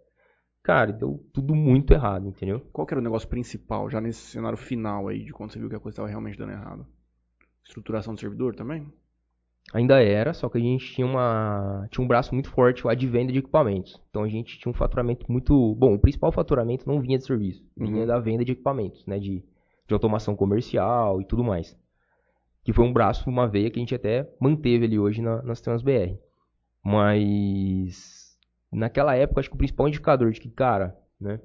Cara, 0.67 0.93
deu 0.93 1.25
tudo 1.33 1.55
muito 1.55 1.93
errado, 1.93 2.27
entendeu? 2.27 2.61
Qual 2.73 2.85
que 2.85 2.93
era 2.93 3.01
o 3.01 3.05
negócio 3.05 3.29
principal, 3.29 3.89
já 3.89 4.01
nesse 4.01 4.19
cenário 4.19 4.59
final 4.59 5.07
aí, 5.07 5.23
de 5.23 5.33
quando 5.33 5.53
você 5.53 5.61
viu 5.61 5.69
que 5.69 5.77
a 5.77 5.79
coisa 5.79 5.93
estava 5.95 6.09
realmente 6.09 6.37
dando 6.37 6.51
errado? 6.51 6.85
Estruturação 7.65 8.15
do 8.15 8.19
servidor 8.19 8.53
também? 8.57 8.85
Ainda 9.73 10.03
era, 10.03 10.35
só 10.35 10.49
que 10.49 10.59
a 10.59 10.61
gente 10.61 10.93
tinha 10.93 11.07
uma 11.07 11.87
tinha 11.89 12.03
um 12.05 12.09
braço 12.09 12.35
muito 12.35 12.51
forte 12.51 12.85
lá 12.85 12.95
de 12.97 13.07
venda 13.07 13.33
de 13.33 13.39
equipamentos. 13.39 14.03
Então 14.11 14.25
a 14.25 14.29
gente 14.29 14.59
tinha 14.59 14.69
um 14.69 14.75
faturamento 14.75 15.31
muito 15.31 15.73
bom. 15.77 15.95
O 15.95 16.01
principal 16.01 16.33
faturamento 16.33 16.85
não 16.85 17.01
vinha 17.01 17.17
de 17.17 17.25
serviço, 17.25 17.65
vinha 17.77 18.01
Uhum. 18.01 18.07
da 18.07 18.19
venda 18.19 18.45
de 18.45 18.51
equipamentos, 18.51 19.07
né, 19.07 19.21
de, 19.21 19.45
de 19.87 19.95
automação 19.95 20.35
comercial 20.35 21.21
e 21.21 21.25
tudo 21.25 21.45
mais. 21.45 21.77
Que 22.65 22.73
foi 22.73 22.85
um 22.85 22.93
braço, 22.93 23.31
uma 23.31 23.47
veia 23.47 23.71
que 23.71 23.79
a 23.79 23.83
gente 23.83 23.95
até 23.95 24.29
manteve 24.41 24.85
ali 24.85 24.99
hoje 24.99 25.23
na, 25.23 25.41
nas 25.43 25.61
TransBR. 25.61 26.19
Mas 26.85 28.26
naquela 28.73 29.15
época 29.15 29.41
acho 29.41 29.49
que 29.49 29.55
o 29.55 29.59
principal 29.59 29.89
indicador 29.89 30.31
de 30.33 30.41
que, 30.41 30.51
cara, 30.51 30.97
né, 31.21 31.41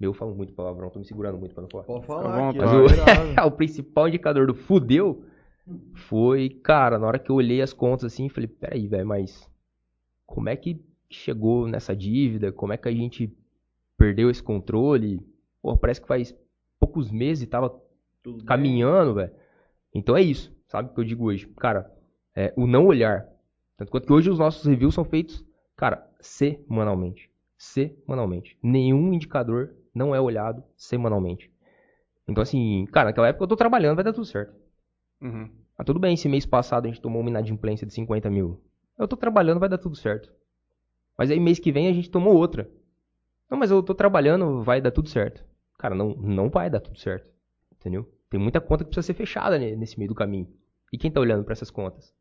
Eu 0.00 0.12
falo 0.12 0.34
muito 0.34 0.52
palavrão, 0.52 0.90
tô 0.90 0.98
me 0.98 1.04
segurando 1.04 1.38
muito 1.38 1.54
pra 1.54 1.62
não 1.62 1.70
falar. 1.70 1.84
Pode 1.84 2.06
falar. 2.06 2.48
aqui, 2.48 2.58
Mas 2.58 2.70
o, 3.38 3.46
o 3.46 3.50
principal 3.52 4.08
indicador 4.08 4.46
do 4.46 4.54
fudeu 4.54 5.24
foi, 5.94 6.48
cara, 6.48 6.98
na 6.98 7.06
hora 7.06 7.18
que 7.18 7.30
eu 7.30 7.36
olhei 7.36 7.62
as 7.62 7.72
contas 7.72 8.12
assim, 8.12 8.28
falei, 8.28 8.48
peraí, 8.48 8.88
velho, 8.88 9.06
mas 9.06 9.48
como 10.26 10.48
é 10.48 10.56
que 10.56 10.84
chegou 11.08 11.68
nessa 11.68 11.94
dívida? 11.94 12.50
Como 12.50 12.72
é 12.72 12.76
que 12.76 12.88
a 12.88 12.92
gente 12.92 13.32
perdeu 13.96 14.28
esse 14.28 14.42
controle? 14.42 15.24
Pô, 15.60 15.76
parece 15.76 16.00
que 16.00 16.08
faz 16.08 16.34
poucos 16.80 17.10
meses 17.10 17.44
e 17.44 17.46
tava 17.46 17.80
Tudo 18.22 18.44
caminhando, 18.44 19.14
velho. 19.14 19.32
Então 19.94 20.16
é 20.16 20.22
isso, 20.22 20.52
sabe 20.66 20.90
o 20.90 20.94
que 20.94 21.00
eu 21.00 21.04
digo 21.04 21.26
hoje? 21.26 21.46
Cara, 21.58 21.92
é, 22.34 22.52
o 22.56 22.66
não 22.66 22.86
olhar. 22.86 23.28
Tanto 23.76 23.90
quanto 23.90 24.06
que 24.06 24.12
hoje 24.12 24.30
os 24.30 24.38
nossos 24.38 24.64
reviews 24.66 24.94
são 24.94 25.04
feitos, 25.04 25.44
cara, 25.82 26.08
semanalmente. 26.20 27.28
Semanalmente. 27.58 28.56
Nenhum 28.62 29.12
indicador 29.12 29.74
não 29.92 30.14
é 30.14 30.20
olhado 30.20 30.62
semanalmente. 30.76 31.50
Então, 32.28 32.40
assim, 32.40 32.86
cara, 32.92 33.06
naquela 33.06 33.26
época 33.26 33.42
eu 33.42 33.48
tô 33.48 33.56
trabalhando, 33.56 33.96
vai 33.96 34.04
dar 34.04 34.12
tudo 34.12 34.24
certo. 34.24 34.54
Uhum. 35.20 35.50
Ah, 35.76 35.82
tudo 35.82 35.98
bem, 35.98 36.14
esse 36.14 36.28
mês 36.28 36.46
passado 36.46 36.84
a 36.84 36.88
gente 36.88 37.00
tomou 37.00 37.20
uma 37.20 37.30
inadimplência 37.30 37.84
de 37.84 37.92
50 37.92 38.30
mil. 38.30 38.62
Eu 38.96 39.08
tô 39.08 39.16
trabalhando, 39.16 39.58
vai 39.58 39.68
dar 39.68 39.76
tudo 39.78 39.96
certo. 39.96 40.32
Mas 41.18 41.32
aí 41.32 41.40
mês 41.40 41.58
que 41.58 41.72
vem 41.72 41.88
a 41.88 41.92
gente 41.92 42.08
tomou 42.08 42.36
outra. 42.36 42.70
Não, 43.50 43.58
mas 43.58 43.72
eu 43.72 43.82
tô 43.82 43.92
trabalhando, 43.92 44.62
vai 44.62 44.80
dar 44.80 44.92
tudo 44.92 45.08
certo. 45.08 45.44
Cara, 45.80 45.96
não, 45.96 46.10
não 46.14 46.48
vai 46.48 46.70
dar 46.70 46.78
tudo 46.78 46.96
certo. 46.96 47.28
Entendeu? 47.72 48.08
Tem 48.30 48.38
muita 48.38 48.60
conta 48.60 48.84
que 48.84 48.90
precisa 48.90 49.08
ser 49.08 49.14
fechada 49.14 49.58
ne- 49.58 49.74
nesse 49.74 49.98
meio 49.98 50.10
do 50.10 50.14
caminho. 50.14 50.48
E 50.92 50.96
quem 50.96 51.10
tá 51.10 51.18
olhando 51.18 51.42
pra 51.42 51.54
essas 51.54 51.72
contas? 51.72 52.14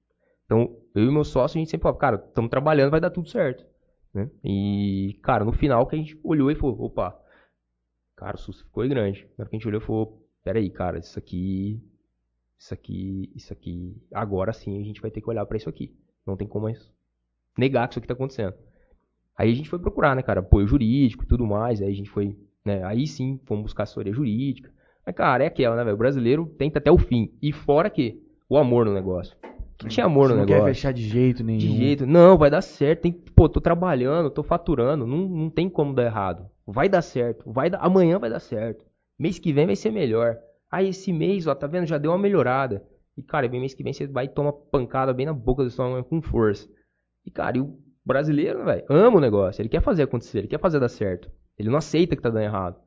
Então, 0.52 0.76
eu 0.94 1.06
e 1.06 1.10
meu 1.10 1.24
sócio, 1.24 1.58
a 1.58 1.60
gente 1.60 1.72
sempre 1.72 1.84
fala, 1.84 1.96
cara, 1.96 2.22
estamos 2.28 2.52
trabalhando, 2.52 2.92
vai 2.92 3.00
dar 3.00 3.10
tudo 3.10 3.30
certo. 3.30 3.66
Né? 4.14 4.30
E, 4.44 5.18
cara, 5.24 5.46
no 5.46 5.54
final 5.54 5.88
que 5.88 5.96
a 5.96 5.98
gente 5.98 6.20
olhou 6.22 6.52
e 6.52 6.56
falou, 6.56 6.78
opa, 6.84 7.18
cara, 8.18 8.36
o 8.36 8.38
susto 8.38 8.66
ficou 8.66 8.86
grande. 8.86 9.26
Na 9.38 9.44
hora 9.44 9.50
que 9.50 9.56
a 9.56 9.58
gente 9.58 9.68
olhou 9.70 9.82
e 9.82 9.86
falou, 9.86 10.28
peraí, 10.44 10.70
cara, 10.70 11.00
isso 11.00 11.18
aqui, 11.18 11.82
isso 12.60 12.74
aqui, 12.74 13.32
isso 13.34 13.54
aqui, 13.54 13.96
agora 14.14 14.52
sim 14.52 14.78
a 14.78 14.84
gente 14.84 15.00
vai 15.00 15.10
ter 15.10 15.22
que 15.22 15.30
olhar 15.30 15.46
pra 15.46 15.56
isso 15.56 15.70
aqui. 15.70 15.96
Não 16.28 16.36
tem 16.36 16.46
como 16.46 16.66
mais 16.66 16.92
negar 17.58 17.88
que 17.88 17.94
isso 17.94 18.00
aqui 18.00 18.08
tá 18.10 18.14
acontecendo. 18.14 18.54
Aí 19.38 19.50
a 19.50 19.56
gente 19.56 19.70
foi 19.70 19.80
procurar, 19.80 20.18
né, 20.18 20.22
cara, 20.22 20.42
apoio 20.42 20.68
jurídico 20.68 21.24
e 21.24 21.28
tudo 21.28 21.48
mais, 21.48 21.82
aí 21.82 21.88
a 21.88 21.96
gente 21.96 22.10
foi, 22.10 22.38
né, 22.66 22.84
aí 22.84 23.08
sim, 23.08 23.40
fomos 23.46 23.64
buscar 23.64 23.84
assessoria 23.84 24.12
jurídica. 24.12 24.70
Mas, 25.06 25.16
cara, 25.16 25.46
é 25.46 25.48
aquela, 25.48 25.78
né, 25.78 25.84
velho, 25.86 25.96
o 25.96 25.98
brasileiro 25.98 26.46
tenta 26.58 26.78
até 26.78 26.92
o 26.92 26.98
fim. 26.98 27.34
E 27.42 27.54
fora 27.54 27.90
que, 27.90 28.22
o 28.50 28.58
amor 28.58 28.86
no 28.86 28.94
negócio. 28.94 29.40
Que 29.82 29.88
tinha 29.90 30.06
amor 30.06 30.28
Você 30.28 30.34
no 30.34 30.40
não 30.40 30.46
quer 30.46 30.54
negócio. 30.56 30.74
fechar 30.76 30.92
de 30.94 31.04
jeito 31.04 31.44
nenhum. 31.44 31.60
De 31.60 31.76
jeito. 31.78 32.06
Não, 32.06 32.38
vai 32.38 32.50
dar 32.50 32.62
certo. 32.62 33.02
Tem, 33.02 33.12
pô, 33.12 33.50
tô 33.50 33.60
trabalhando, 33.60 34.30
tô 34.30 34.44
faturando. 34.44 35.06
Não, 35.08 35.18
não 35.18 35.50
tem 35.50 35.70
como 35.70 35.94
dar 35.94 36.06
errado. 36.06 36.46
Vai 36.66 36.88
dar 36.88 37.02
certo. 37.02 37.44
Vai 37.52 37.70
dar, 37.70 37.80
amanhã 37.80 38.20
vai 38.20 38.30
dar 38.30 38.40
certo. 38.40 38.86
Mês 39.20 39.40
que 39.40 39.52
vem 39.52 39.66
vai 39.66 39.76
ser 39.76 39.92
melhor. 39.92 40.38
Ah, 40.70 40.84
esse 40.84 41.12
mês, 41.12 41.48
ó, 41.48 41.56
tá 41.56 41.68
vendo? 41.68 41.86
Já 41.86 41.98
deu 41.98 42.12
uma 42.12 42.18
melhorada. 42.18 42.84
E, 43.18 43.22
cara, 43.24 43.48
bem 43.48 43.60
mês 43.60 43.74
que 43.74 43.84
vem 43.84 43.92
você 43.92 44.08
vai 44.08 44.28
tomar 44.28 44.54
pancada 44.54 45.14
bem 45.14 45.26
na 45.26 45.34
boca 45.34 45.64
do 45.64 45.70
estômago 45.70 46.04
com 46.08 46.22
força. 46.22 46.68
E, 47.26 47.30
cara, 47.32 47.58
e 47.58 47.62
o 47.62 47.78
brasileiro, 48.06 48.64
velho, 48.64 48.84
ama 48.90 49.18
o 49.18 49.22
negócio. 49.22 49.62
Ele 49.62 49.70
quer 49.70 49.82
fazer 49.82 50.04
acontecer, 50.04 50.40
ele 50.40 50.48
quer 50.48 50.60
fazer 50.60 50.80
dar 50.80 50.90
certo. 50.90 51.30
Ele 51.60 51.70
não 51.70 51.78
aceita 51.78 52.16
que 52.16 52.22
tá 52.22 52.30
dando 52.30 52.44
errado. 52.44 52.78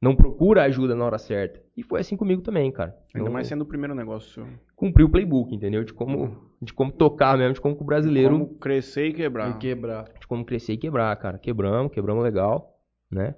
Não 0.00 0.14
procura 0.14 0.62
ajuda 0.62 0.94
na 0.94 1.04
hora 1.04 1.18
certa. 1.18 1.60
E 1.76 1.82
foi 1.82 2.00
assim 2.00 2.16
comigo 2.16 2.40
também, 2.40 2.70
cara. 2.70 2.96
Ainda 3.14 3.26
Não- 3.26 3.32
mais 3.32 3.48
sendo 3.48 3.62
o 3.62 3.66
primeiro 3.66 3.94
negócio 3.94 4.30
seu. 4.30 4.46
cumprir 4.76 5.02
o 5.04 5.08
playbook, 5.10 5.52
entendeu? 5.52 5.82
De 5.82 5.92
como, 5.92 6.52
de 6.62 6.72
como 6.72 6.92
tocar 6.92 7.36
mesmo, 7.36 7.54
de 7.54 7.60
como 7.60 7.76
o 7.80 7.84
brasileiro 7.84 8.30
Como 8.38 8.54
crescer 8.58 9.08
e 9.08 9.12
quebrar. 9.12 9.50
E 9.56 9.58
quebrar. 9.58 10.04
de 10.20 10.26
como 10.26 10.44
crescer 10.44 10.74
e 10.74 10.78
quebrar, 10.78 11.14
cara. 11.16 11.36
Quebramos, 11.38 11.90
quebramos 11.92 12.22
legal, 12.22 12.78
né? 13.10 13.34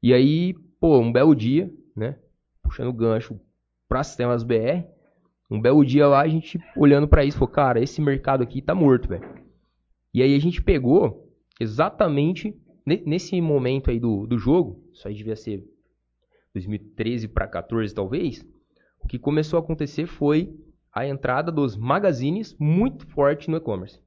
E 0.00 0.14
aí, 0.14 0.54
pô, 0.80 0.98
um 1.00 1.10
belo 1.12 1.34
dia, 1.34 1.68
né? 1.96 2.16
Puxando 2.62 2.88
o 2.90 2.92
gancho 2.92 3.40
pra 3.88 4.04
sistemas 4.04 4.44
BR, 4.44 4.84
um 5.50 5.60
belo 5.60 5.84
dia 5.84 6.06
lá, 6.06 6.20
a 6.20 6.28
gente 6.28 6.60
olhando 6.76 7.08
pra 7.08 7.24
isso, 7.24 7.38
falou, 7.38 7.52
cara, 7.52 7.80
esse 7.80 8.00
mercado 8.00 8.42
aqui 8.44 8.62
tá 8.62 8.72
morto, 8.74 9.08
velho. 9.08 9.28
E 10.14 10.22
aí 10.22 10.36
a 10.36 10.38
gente 10.38 10.62
pegou 10.62 11.26
exatamente 11.60 12.54
ne- 12.86 13.02
nesse 13.04 13.40
momento 13.40 13.90
aí 13.90 13.98
do, 13.98 14.26
do 14.28 14.38
jogo, 14.38 14.84
isso 14.92 15.08
aí 15.08 15.14
devia 15.14 15.34
ser 15.34 15.64
2013 16.54 17.28
pra 17.28 17.46
14 17.46 17.94
talvez, 17.94 18.44
o 19.02 19.06
que 19.06 19.18
começou 19.18 19.58
a 19.58 19.62
acontecer 19.62 20.06
foi 20.06 20.54
a 20.92 21.06
entrada 21.06 21.52
dos 21.52 21.76
magazines 21.76 22.56
muito 22.58 23.06
forte 23.08 23.50
no 23.50 23.56
e-commerce. 23.56 24.00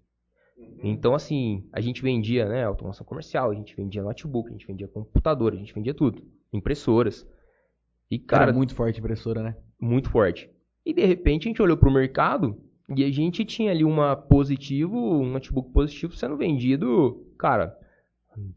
Então, 0.83 1.13
assim, 1.13 1.67
a 1.71 1.79
gente 1.79 2.01
vendia, 2.01 2.47
né, 2.47 2.63
automação 2.63 3.05
comercial, 3.05 3.51
a 3.51 3.55
gente 3.55 3.75
vendia 3.75 4.03
notebook, 4.03 4.49
a 4.49 4.51
gente 4.51 4.67
vendia 4.67 4.87
computador, 4.87 5.53
a 5.53 5.55
gente 5.55 5.73
vendia 5.73 5.93
tudo. 5.93 6.21
Impressoras. 6.51 7.27
E, 8.09 8.19
Cara, 8.19 8.45
cara, 8.45 8.53
muito 8.53 8.75
forte 8.75 8.97
a 8.97 8.99
impressora, 8.99 9.41
né? 9.41 9.55
muito 9.81 10.09
forte. 10.09 10.49
E, 10.85 10.93
de 10.93 11.05
repente, 11.05 11.47
a 11.47 11.49
gente 11.49 11.61
olhou 11.61 11.75
pro 11.75 11.91
mercado 11.91 12.57
e 12.95 13.03
a 13.03 13.11
gente 13.11 13.43
tinha 13.43 13.71
ali 13.71 13.83
uma 13.83 14.15
positivo, 14.15 14.95
um 14.95 15.31
notebook 15.31 15.71
positivo 15.71 16.15
sendo 16.15 16.37
vendido, 16.37 17.25
cara, 17.37 17.75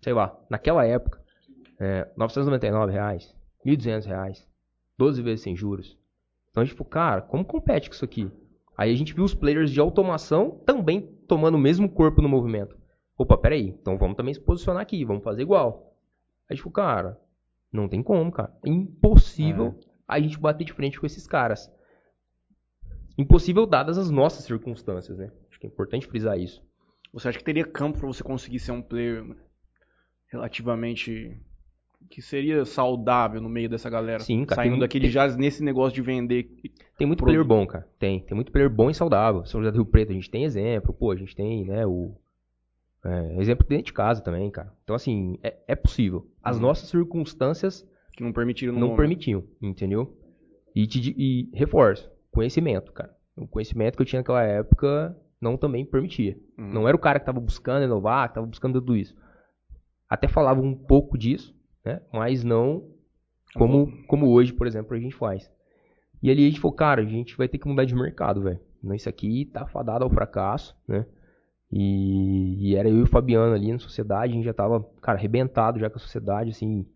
sei 0.02 0.12
lá, 0.12 0.36
naquela 0.50 0.84
época, 0.84 1.22
é, 1.80 2.08
999 2.16 2.92
reais, 2.92 3.34
1.200 3.64 4.04
reais, 4.06 4.48
12 4.98 5.22
vezes 5.22 5.42
sem 5.42 5.56
juros. 5.56 5.98
Então, 6.50 6.62
a 6.62 6.64
gente 6.64 6.76
falou, 6.76 6.90
cara, 6.90 7.22
como 7.22 7.44
compete 7.44 7.88
com 7.88 7.94
isso 7.94 8.04
aqui? 8.04 8.30
Aí 8.76 8.92
a 8.92 8.96
gente 8.96 9.14
viu 9.14 9.24
os 9.24 9.34
players 9.34 9.70
de 9.70 9.80
automação 9.80 10.62
também 10.66 11.00
tomando 11.28 11.54
o 11.54 11.58
mesmo 11.58 11.88
corpo 11.88 12.20
no 12.20 12.28
movimento. 12.28 12.76
Opa, 13.16 13.38
peraí, 13.38 13.68
então 13.68 13.96
vamos 13.96 14.16
também 14.16 14.34
se 14.34 14.40
posicionar 14.40 14.82
aqui, 14.82 15.04
vamos 15.04 15.22
fazer 15.22 15.42
igual. 15.42 15.96
Aí 16.42 16.46
a 16.50 16.54
gente 16.54 16.62
falou, 16.62 16.74
cara, 16.74 17.20
não 17.72 17.88
tem 17.88 18.02
como, 18.02 18.30
cara. 18.30 18.52
É 18.64 18.68
impossível 18.68 19.78
a 20.06 20.20
gente 20.20 20.38
bater 20.38 20.64
de 20.64 20.72
frente 20.72 20.98
com 20.98 21.06
esses 21.06 21.26
caras. 21.26 21.72
Impossível 23.16 23.64
dadas 23.66 23.96
as 23.96 24.10
nossas 24.10 24.44
circunstâncias, 24.44 25.18
né? 25.18 25.30
Acho 25.48 25.60
que 25.60 25.66
é 25.66 25.70
importante 25.70 26.06
frisar 26.06 26.38
isso. 26.38 26.62
Você 27.12 27.28
acha 27.28 27.38
que 27.38 27.44
teria 27.44 27.64
campo 27.64 27.98
pra 27.98 28.08
você 28.08 28.24
conseguir 28.24 28.58
ser 28.58 28.72
um 28.72 28.82
player 28.82 29.24
relativamente 30.26 31.40
que 32.10 32.22
seria 32.22 32.64
saudável 32.64 33.40
no 33.40 33.48
meio 33.48 33.68
dessa 33.68 33.90
galera? 33.90 34.20
Sim, 34.20 34.44
cara, 34.44 34.62
Saindo 34.62 34.78
daquele 34.80 35.04
tem- 35.04 35.12
já 35.12 35.26
nesse 35.36 35.62
negócio 35.62 35.94
de 35.94 36.02
vender. 36.02 36.44
Tem 36.96 37.06
muito 37.06 37.18
Produto. 37.18 37.24
player 37.24 37.44
bom, 37.44 37.66
cara. 37.66 37.88
Tem. 37.98 38.20
Tem 38.20 38.34
muito 38.34 38.52
player 38.52 38.70
bom 38.70 38.88
e 38.90 38.94
saudável. 38.94 39.44
São 39.44 39.60
José 39.60 39.72
do 39.72 39.76
Rio 39.76 39.86
Preto, 39.86 40.10
a 40.10 40.14
gente 40.14 40.30
tem 40.30 40.44
exemplo. 40.44 40.92
Pô, 40.94 41.10
a 41.10 41.16
gente 41.16 41.34
tem, 41.34 41.64
né, 41.64 41.84
o... 41.86 42.12
é, 43.04 43.40
exemplo 43.40 43.66
dentro 43.68 43.86
de 43.86 43.92
casa 43.92 44.22
também, 44.22 44.50
cara. 44.50 44.72
Então, 44.84 44.94
assim, 44.96 45.38
é, 45.42 45.56
é 45.68 45.74
possível. 45.74 46.26
As 46.42 46.56
Uhum. 46.56 46.62
nossas 46.62 46.88
circunstâncias 46.88 47.86
Que 48.12 48.22
não 48.22 48.32
permitiram 48.32 48.72
não 48.72 48.80
momento. 48.82 48.96
permitiam, 48.96 49.44
entendeu? 49.60 50.16
E, 50.74 50.86
te, 50.86 51.14
e 51.16 51.50
reforço, 51.52 52.10
conhecimento, 52.30 52.92
cara. 52.92 53.14
O 53.36 53.46
conhecimento 53.46 53.96
que 53.96 54.02
eu 54.02 54.06
tinha 54.06 54.20
naquela 54.20 54.42
época 54.44 55.16
não 55.40 55.56
também 55.56 55.84
permitia. 55.84 56.38
Uhum. 56.56 56.72
Não 56.72 56.88
era 56.88 56.96
o 56.96 57.00
cara 57.00 57.18
que 57.18 57.26
tava 57.26 57.40
buscando 57.40 57.84
inovar, 57.84 58.28
que 58.28 58.34
tava 58.36 58.46
buscando 58.46 58.80
tudo 58.80 58.96
isso. 58.96 59.14
Até 60.08 60.28
falava 60.28 60.60
um 60.60 60.74
pouco 60.74 61.18
disso, 61.18 61.54
né? 61.84 62.00
Mas 62.12 62.42
não 62.42 62.94
como, 63.54 63.92
como 64.06 64.30
hoje, 64.30 64.52
por 64.52 64.66
exemplo, 64.66 64.96
a 64.96 65.00
gente 65.00 65.14
faz. 65.14 65.50
E 66.22 66.30
ali 66.30 66.46
a 66.46 66.48
gente 66.48 66.60
falou, 66.60 66.74
cara, 66.74 67.02
a 67.02 67.04
gente 67.04 67.36
vai 67.36 67.48
ter 67.48 67.58
que 67.58 67.68
mudar 67.68 67.84
de 67.84 67.94
mercado, 67.94 68.42
velho. 68.42 68.60
Não, 68.82 68.94
Isso 68.94 69.08
aqui 69.08 69.46
tá 69.46 69.66
fadado 69.66 70.04
ao 70.04 70.10
fracasso, 70.10 70.76
né? 70.86 71.06
E, 71.70 72.70
e 72.70 72.76
era 72.76 72.88
eu 72.88 72.98
e 72.98 73.02
o 73.02 73.06
Fabiano 73.06 73.54
ali 73.54 73.72
na 73.72 73.78
sociedade, 73.78 74.32
a 74.32 74.36
gente 74.36 74.44
já 74.44 74.52
tava, 74.52 74.84
cara, 75.00 75.18
arrebentado 75.18 75.78
já 75.78 75.90
com 75.90 75.96
a 75.96 76.00
sociedade, 76.00 76.50
assim, 76.50 76.86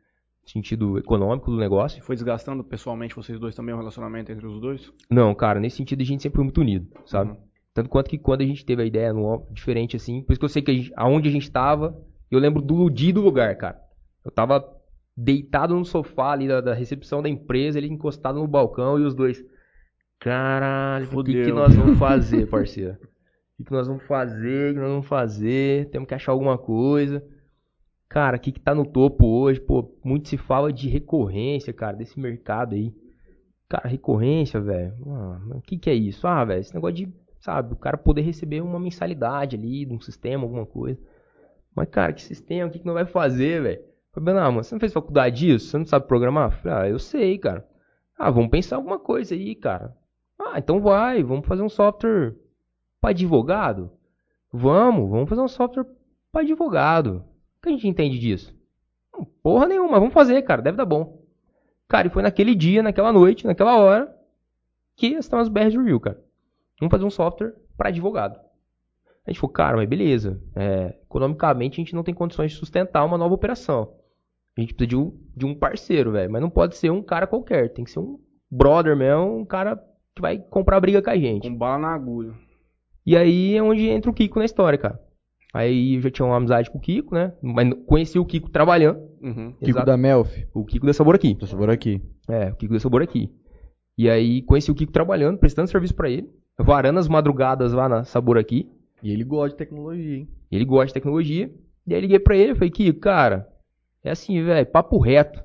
no 0.43 0.49
sentido 0.49 0.99
econômico 0.99 1.51
do 1.51 1.57
negócio. 1.57 2.03
Foi 2.03 2.15
desgastando 2.15 2.63
pessoalmente 2.63 3.17
vocês 3.17 3.41
dois 3.41 3.55
também 3.55 3.75
o 3.75 3.79
relacionamento 3.79 4.31
entre 4.31 4.47
os 4.47 4.61
dois? 4.61 4.93
Não, 5.11 5.35
cara, 5.35 5.59
nesse 5.59 5.77
sentido 5.77 6.03
a 6.03 6.05
gente 6.05 6.23
sempre 6.23 6.37
foi 6.37 6.45
muito 6.45 6.61
unido, 6.61 6.89
sabe? 7.07 7.31
Uhum. 7.31 7.37
Tanto 7.75 7.89
quanto 7.89 8.11
que 8.11 8.19
quando 8.19 8.43
a 8.43 8.47
gente 8.47 8.65
teve 8.65 8.83
a 8.83 8.87
ideia 8.87 9.13
no, 9.13 9.47
diferente 9.51 9.97
assim, 9.97 10.23
por 10.23 10.33
isso 10.33 10.41
que 10.41 10.45
eu 10.45 10.49
sei 10.49 10.63
que 10.63 10.71
a 10.71 10.75
gente, 10.75 10.93
aonde 10.97 11.29
a 11.29 11.33
gente 11.33 11.51
tava, 11.51 11.97
eu 12.31 12.39
lembro 12.39 12.63
do 12.63 12.75
ludir 12.75 13.13
do 13.13 13.21
lugar, 13.21 13.57
cara. 13.57 13.81
Eu 14.25 14.31
tava 14.31 14.78
deitado 15.21 15.75
no 15.75 15.85
sofá 15.85 16.31
ali 16.31 16.47
da, 16.47 16.61
da 16.61 16.73
recepção 16.73 17.21
da 17.21 17.29
empresa, 17.29 17.77
ele 17.77 17.89
encostado 17.89 18.39
no 18.39 18.47
balcão 18.47 18.99
e 19.01 19.03
os 19.03 19.15
dois. 19.15 19.45
Caralho, 20.21 21.09
o 21.13 21.25
que, 21.25 21.45
que 21.45 21.53
nós 21.53 21.75
vamos 21.75 21.99
fazer, 21.99 22.47
parceiro? 22.49 22.93
O 22.93 23.57
que, 23.57 23.65
que 23.65 23.73
nós 23.73 23.89
vamos 23.89 24.05
fazer? 24.05 24.71
O 24.71 24.75
que 24.75 24.81
nós 24.81 24.91
vamos 24.91 25.07
fazer? 25.09 25.91
Temos 25.91 26.07
que 26.07 26.15
achar 26.15 26.31
alguma 26.31 26.57
coisa. 26.57 27.25
Cara, 28.09 28.37
o 28.37 28.41
que, 28.41 28.53
que 28.53 28.61
tá 28.61 28.75
no 28.75 28.87
topo 28.87 29.27
hoje? 29.27 29.61
Pô, 29.61 29.99
muito 30.05 30.29
se 30.29 30.37
fala 30.37 30.73
de 30.73 30.89
recorrência, 30.89 31.73
cara, 31.73 31.97
desse 31.97 32.19
mercado 32.19 32.77
aí. 32.77 32.95
Cara, 33.69 33.89
recorrência, 33.89 34.61
velho. 34.61 34.95
O 35.51 35.61
que, 35.61 35.77
que 35.77 35.91
é 35.91 35.95
isso? 35.95 36.27
Ah, 36.29 36.45
velho, 36.45 36.61
esse 36.61 36.73
negócio 36.73 36.95
de, 36.95 37.13
sabe, 37.41 37.73
o 37.73 37.77
cara 37.77 37.99
poder 37.99 38.23
receber 38.23 38.61
uma 38.61 38.79
mensalidade 38.79 39.57
ali 39.57 39.85
de 39.85 39.93
um 39.93 40.01
sistema, 40.01 40.45
alguma 40.45 40.65
coisa. 40.65 40.99
Mas, 41.75 41.89
cara, 41.89 42.13
que 42.13 42.23
sistema? 42.23 42.69
O 42.69 42.73
que, 42.73 42.79
que 42.79 42.87
não 42.87 42.95
vai 42.95 43.05
fazer, 43.05 43.63
velho? 43.63 43.88
Fabiano, 44.13 44.41
ah, 44.41 44.51
mano, 44.51 44.65
você 44.65 44.75
não 44.75 44.81
fez 44.81 44.93
faculdade 44.93 45.37
disso? 45.37 45.69
Você 45.69 45.79
não 45.79 45.85
sabe 45.85 46.07
programar? 46.07 46.51
Falei, 46.51 46.79
ah, 46.79 46.89
eu 46.89 46.99
sei, 46.99 47.39
cara. 47.39 47.67
Ah, 48.19 48.31
vamos 48.31 48.51
pensar 48.51 48.77
alguma 48.77 48.99
coisa 48.99 49.35
aí, 49.35 49.55
cara. 49.55 49.97
Ah, 50.39 50.59
então 50.59 50.81
vai, 50.81 51.23
vamos 51.23 51.47
fazer 51.47 51.63
um 51.63 51.69
software 51.69 52.35
para 53.01 53.11
advogado? 53.11 53.91
Vamos, 54.53 55.09
vamos 55.11 55.29
fazer 55.29 55.43
um 55.43 55.49
software 55.49 55.87
para 56.33 56.43
advogado. 56.43 57.25
O 57.59 57.63
que 57.63 57.69
a 57.69 57.73
gente 57.73 57.87
entende 57.87 58.19
disso? 58.19 58.57
Porra 59.43 59.67
nenhuma, 59.67 59.99
vamos 59.99 60.15
fazer, 60.15 60.41
cara, 60.43 60.63
deve 60.63 60.77
dar 60.77 60.87
bom. 60.87 61.23
Cara, 61.89 62.07
e 62.07 62.11
foi 62.11 62.23
naquele 62.23 62.55
dia, 62.55 62.83
naquela 62.83 63.13
noite, 63.13 63.47
naquela 63.47 63.77
hora, 63.79 64.15
que 64.97 65.09
estão 65.09 65.39
as 65.39 65.49
BRs 65.49 65.75
Review, 65.75 66.01
cara. 66.01 66.23
Vamos 66.79 66.91
fazer 66.91 67.05
um 67.05 67.11
software 67.11 67.55
para 67.77 67.89
advogado. 67.89 68.39
A 69.29 69.31
gente 69.31 69.41
falou, 69.41 69.53
cara, 69.53 69.77
mas 69.77 69.87
beleza. 69.87 70.41
É, 70.57 70.95
economicamente 71.05 71.79
a 71.79 71.85
gente 71.85 71.95
não 71.95 72.03
tem 72.03 72.15
condições 72.15 72.53
de 72.53 72.57
sustentar 72.57 73.05
uma 73.05 73.19
nova 73.19 73.35
operação. 73.35 73.93
A 74.57 74.61
gente 74.63 74.73
precisa 74.73 74.89
de 74.89 74.97
um, 74.97 75.13
de 75.37 75.45
um 75.45 75.55
parceiro, 75.55 76.13
velho. 76.13 76.33
Mas 76.33 76.41
não 76.41 76.49
pode 76.49 76.77
ser 76.77 76.91
um 76.91 77.03
cara 77.03 77.27
qualquer. 77.27 77.69
Tem 77.75 77.85
que 77.85 77.91
ser 77.91 78.01
um 78.01 78.19
brother 78.51 78.97
mesmo, 78.97 79.37
um 79.37 79.45
cara 79.45 79.77
que 80.17 80.23
vai 80.23 80.39
comprar 80.39 80.81
briga 80.81 81.03
com 81.03 81.11
a 81.11 81.17
gente. 81.17 81.47
Com 81.47 81.55
bala 81.55 81.79
na 81.79 81.95
agulha. 81.95 82.33
E 83.05 83.17
aí 83.19 83.55
é 83.55 83.63
onde 83.63 83.87
entra 83.87 84.11
o 84.11 84.15
Kiko 84.15 84.39
na 84.39 84.47
história, 84.47 84.79
cara. 84.79 84.99
Aí 85.53 85.97
eu 85.97 86.01
já 86.01 86.11
tinha 86.11 86.25
uma 86.25 86.37
amizade 86.37 86.71
com 86.71 86.79
o 86.79 86.81
Kiko, 86.81 87.15
né? 87.15 87.35
Mas 87.43 87.71
conheci 87.87 88.19
o 88.19 88.25
Kiko 88.25 88.49
trabalhando. 88.49 88.99
Uhum. 89.21 89.53
Kiko 89.53 89.71
Exato. 89.71 89.87
da 89.87 89.97
Melf. 89.99 90.35
O 90.55 90.65
Kiko 90.65 90.87
da 90.87 90.95
Sabor 90.95 91.15
aqui. 91.15 91.37
Sabor 91.47 91.69
aqui. 91.69 92.03
É, 92.27 92.51
o 92.51 92.57
Kiko 92.57 92.73
deu 92.73 92.81
sabor 92.81 93.03
aqui. 93.03 93.31
E 93.99 94.09
aí 94.09 94.41
conheci 94.41 94.71
o 94.71 94.75
Kiko 94.75 94.91
trabalhando, 94.91 95.39
prestando 95.39 95.69
serviço 95.69 95.95
pra 95.95 96.09
ele. 96.09 96.31
Varando 96.59 96.99
as 96.99 97.09
madrugadas 97.09 97.75
lá 97.75 97.89
na 97.89 98.05
Sabor 98.05 98.39
aqui. 98.39 98.71
E 99.03 99.13
ele 99.13 99.25
gosta 99.25 99.51
de 99.51 99.57
tecnologia, 99.57 100.17
hein? 100.17 100.29
Ele 100.51 100.65
gosta 100.65 100.87
de 100.87 100.95
tecnologia. 100.95 101.51
E 101.87 101.95
aí 101.95 102.01
liguei 102.01 102.19
pra 102.19 102.37
ele 102.37 102.53
e 102.53 102.55
falei, 102.55 102.71
Kiko, 102.71 103.01
cara, 103.01 103.49
é 104.05 104.11
assim, 104.11 104.43
velho, 104.45 104.67
papo 104.67 104.99
reto. 104.99 105.43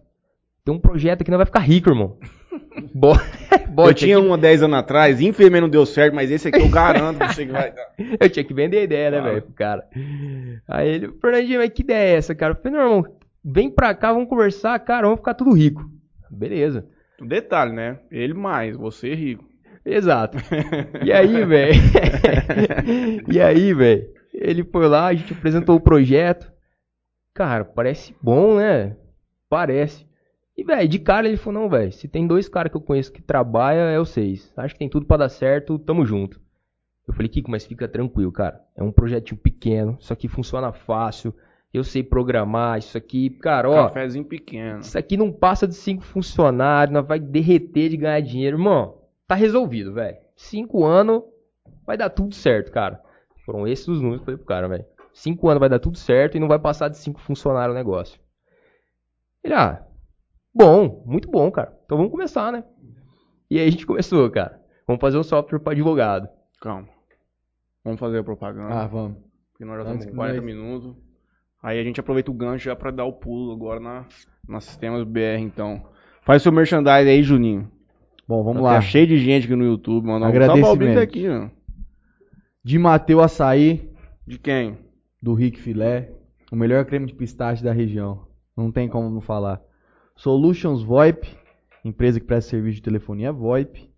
Tem 0.63 0.73
um 0.73 0.79
projeto 0.79 1.15
aqui 1.15 1.25
que 1.25 1.31
não 1.31 1.37
vai 1.37 1.45
ficar 1.45 1.59
rico, 1.59 1.89
irmão. 1.89 2.17
Bora, 2.93 3.21
bora, 3.69 3.89
Eu 3.91 3.93
tinha 3.93 4.19
um 4.19 4.33
há 4.33 4.37
10 4.37 4.63
anos 4.63 4.77
atrás, 4.77 5.21
infelizmente 5.21 5.61
não 5.61 5.69
deu 5.69 5.85
certo, 5.85 6.13
mas 6.13 6.31
esse 6.31 6.47
aqui 6.47 6.59
eu 6.59 6.69
garanto 6.69 7.17
pra 7.17 7.31
você 7.31 7.45
que 7.45 7.51
vai 7.51 7.71
dar. 7.71 7.93
Eu 8.19 8.29
tinha 8.29 8.43
que 8.43 8.53
vender 8.53 8.79
a 8.79 8.83
ideia, 8.83 9.11
né, 9.11 9.21
velho, 9.21 9.41
pro 9.41 9.53
cara. 9.53 9.87
Aí 10.67 10.87
ele, 10.89 11.11
Fernandinho, 11.19 11.59
mas 11.59 11.69
que 11.69 11.81
ideia 11.81 12.13
é 12.13 12.17
essa, 12.17 12.35
cara? 12.35 12.53
Eu 12.53 12.57
falei, 12.57 12.77
não, 12.77 12.85
irmão, 12.85 13.15
vem 13.43 13.69
pra 13.69 13.93
cá, 13.93 14.11
vamos 14.13 14.29
conversar, 14.29 14.77
cara, 14.79 15.07
vamos 15.07 15.19
ficar 15.19 15.33
tudo 15.33 15.53
rico. 15.53 15.89
Beleza. 16.29 16.87
Um 17.21 17.27
detalhe, 17.27 17.73
né? 17.73 17.99
Ele 18.11 18.33
mais, 18.33 18.75
você 18.75 19.11
é 19.11 19.15
rico. 19.15 19.45
Exato. 19.85 20.37
E 21.03 21.11
aí, 21.11 21.43
velho? 21.45 21.81
e 23.31 23.41
aí, 23.41 23.73
velho? 23.73 24.07
Ele 24.33 24.63
foi 24.63 24.87
lá, 24.87 25.07
a 25.07 25.13
gente 25.13 25.33
apresentou 25.33 25.75
o 25.75 25.81
projeto. 25.81 26.51
Cara, 27.33 27.65
parece 27.65 28.15
bom, 28.21 28.57
né? 28.57 28.95
Parece. 29.49 30.05
E, 30.55 30.63
velho, 30.63 30.87
de 30.87 30.99
cara 30.99 31.27
ele 31.27 31.37
falou, 31.37 31.61
não, 31.61 31.69
velho, 31.69 31.91
se 31.91 32.07
tem 32.07 32.27
dois 32.27 32.47
caras 32.47 32.71
que 32.71 32.77
eu 32.77 32.81
conheço 32.81 33.11
que 33.11 33.21
trabalham, 33.21 33.87
é 33.87 33.97
vocês. 33.97 34.51
Acho 34.55 34.75
que 34.75 34.79
tem 34.79 34.89
tudo 34.89 35.05
pra 35.05 35.17
dar 35.17 35.29
certo, 35.29 35.79
tamo 35.79 36.05
junto. 36.05 36.39
Eu 37.07 37.13
falei, 37.13 37.27
Kiko, 37.27 37.51
mas 37.51 37.65
fica 37.65 37.87
tranquilo, 37.87 38.31
cara. 38.31 38.61
É 38.75 38.83
um 38.83 38.91
projetinho 38.91 39.39
pequeno, 39.39 39.97
isso 39.99 40.13
aqui 40.13 40.27
funciona 40.27 40.71
fácil. 40.71 41.33
Eu 41.73 41.83
sei 41.83 42.03
programar, 42.03 42.77
isso 42.77 42.95
aqui, 42.95 43.31
cara, 43.31 43.67
ó. 43.67 43.87
Cafézinho 43.87 44.23
pequeno. 44.23 44.79
Isso 44.79 44.97
aqui 44.97 45.17
não 45.17 45.31
passa 45.31 45.67
de 45.67 45.73
cinco 45.73 46.03
funcionários, 46.03 46.93
nós 46.93 47.05
vai 47.05 47.19
derreter 47.19 47.89
de 47.89 47.97
ganhar 47.97 48.19
dinheiro. 48.19 48.57
Irmão, 48.57 49.02
tá 49.27 49.35
resolvido, 49.35 49.93
velho. 49.93 50.17
Cinco 50.35 50.85
anos 50.85 51.23
vai 51.85 51.97
dar 51.97 52.09
tudo 52.09 52.33
certo, 52.33 52.71
cara. 52.71 53.01
Foram 53.45 53.67
esses 53.67 53.87
os 53.87 54.01
números 54.01 54.19
que 54.19 54.21
eu 54.23 54.25
falei 54.25 54.37
pro 54.37 54.45
cara, 54.47 54.67
velho. 54.67 54.85
Cinco 55.13 55.47
anos 55.49 55.59
vai 55.59 55.69
dar 55.69 55.79
tudo 55.79 55.97
certo 55.97 56.35
e 56.35 56.39
não 56.39 56.47
vai 56.47 56.59
passar 56.59 56.87
de 56.89 56.97
cinco 56.97 57.19
funcionários 57.21 57.73
o 57.75 57.77
negócio. 57.77 58.19
Ele, 59.43 59.53
ah, 59.53 59.85
bom, 60.53 61.03
muito 61.05 61.29
bom, 61.29 61.51
cara. 61.51 61.77
Então 61.85 61.97
vamos 61.97 62.11
começar, 62.11 62.51
né? 62.51 62.63
E 63.49 63.59
aí 63.59 63.67
a 63.67 63.71
gente 63.71 63.85
começou, 63.85 64.29
cara. 64.31 64.59
Vamos 64.87 65.01
fazer 65.01 65.17
um 65.17 65.23
software 65.23 65.59
para 65.59 65.73
advogado. 65.73 66.27
Calma. 66.61 66.87
Vamos 67.83 67.99
fazer 67.99 68.19
a 68.19 68.23
propaganda. 68.23 68.73
Ah, 68.73 68.87
vamos. 68.87 69.17
porque 69.51 69.65
nós 69.65 69.75
já 69.75 69.81
estamos 69.83 70.05
com 70.05 70.15
40 70.15 70.35
nós- 70.37 70.45
minutos. 70.45 70.95
Aí 71.61 71.79
a 71.79 71.83
gente 71.83 71.99
aproveita 71.99 72.31
o 72.31 72.33
gancho 72.33 72.65
já 72.65 72.75
pra 72.75 72.91
dar 72.91 73.05
o 73.05 73.13
pulo 73.13 73.53
agora 73.53 73.79
na, 73.79 74.05
na 74.47 74.59
Sistemas 74.59 75.03
BR, 75.03 75.39
então. 75.39 75.85
Faz 76.23 76.41
seu 76.41 76.51
merchandising 76.51 77.09
aí, 77.09 77.23
Juninho. 77.23 77.71
Bom, 78.27 78.43
vamos 78.43 78.61
Tá 78.61 78.73
lá. 78.73 78.81
cheio 78.81 79.07
de 79.07 79.17
gente 79.19 79.45
aqui 79.45 79.55
no 79.55 79.65
YouTube, 79.65 80.05
mano. 80.07 80.25
Agradecimento. 80.25 80.99
aqui, 80.99 81.27
ó. 81.27 81.49
De 82.63 82.79
Mateu 82.79 83.21
Açaí, 83.21 83.89
De 84.25 84.37
quem? 84.39 84.77
do 85.21 85.33
Rick 85.33 85.59
Filé. 85.59 86.11
O 86.51 86.55
melhor 86.55 86.85
creme 86.85 87.05
de 87.07 87.13
pistache 87.13 87.63
da 87.63 87.73
região. 87.73 88.25
Não 88.55 88.71
tem 88.71 88.87
como 88.87 89.09
não 89.09 89.19
falar. 89.21 89.61
Solutions 90.15 90.83
VoIP, 90.83 91.27
empresa 91.83 92.19
que 92.19 92.25
presta 92.25 92.51
serviço 92.51 92.75
de 92.75 92.81
telefonia 92.83 93.31
VoIP. 93.33 93.89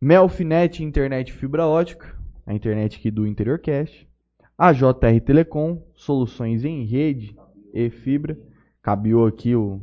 Melfinet 0.00 0.82
Internet 0.82 1.32
Fibra 1.32 1.66
Ótica, 1.66 2.14
a 2.46 2.54
internet 2.54 2.98
aqui 2.98 3.10
do 3.10 3.26
Interiorcast. 3.26 4.08
A 4.56 4.72
JR 4.72 5.20
Telecom, 5.24 5.82
soluções 5.94 6.64
em 6.64 6.84
rede 6.84 7.34
e 7.72 7.88
fibra. 7.90 8.38
Cabiou 8.82 9.26
aqui 9.26 9.54
o 9.54 9.80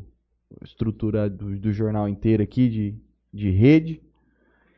estrutura 0.63 1.29
do, 1.29 1.57
do 1.59 1.71
jornal 1.73 2.07
inteiro 2.07 2.41
aqui 2.41 2.69
de, 2.69 2.95
de 3.37 3.49
rede. 3.51 4.01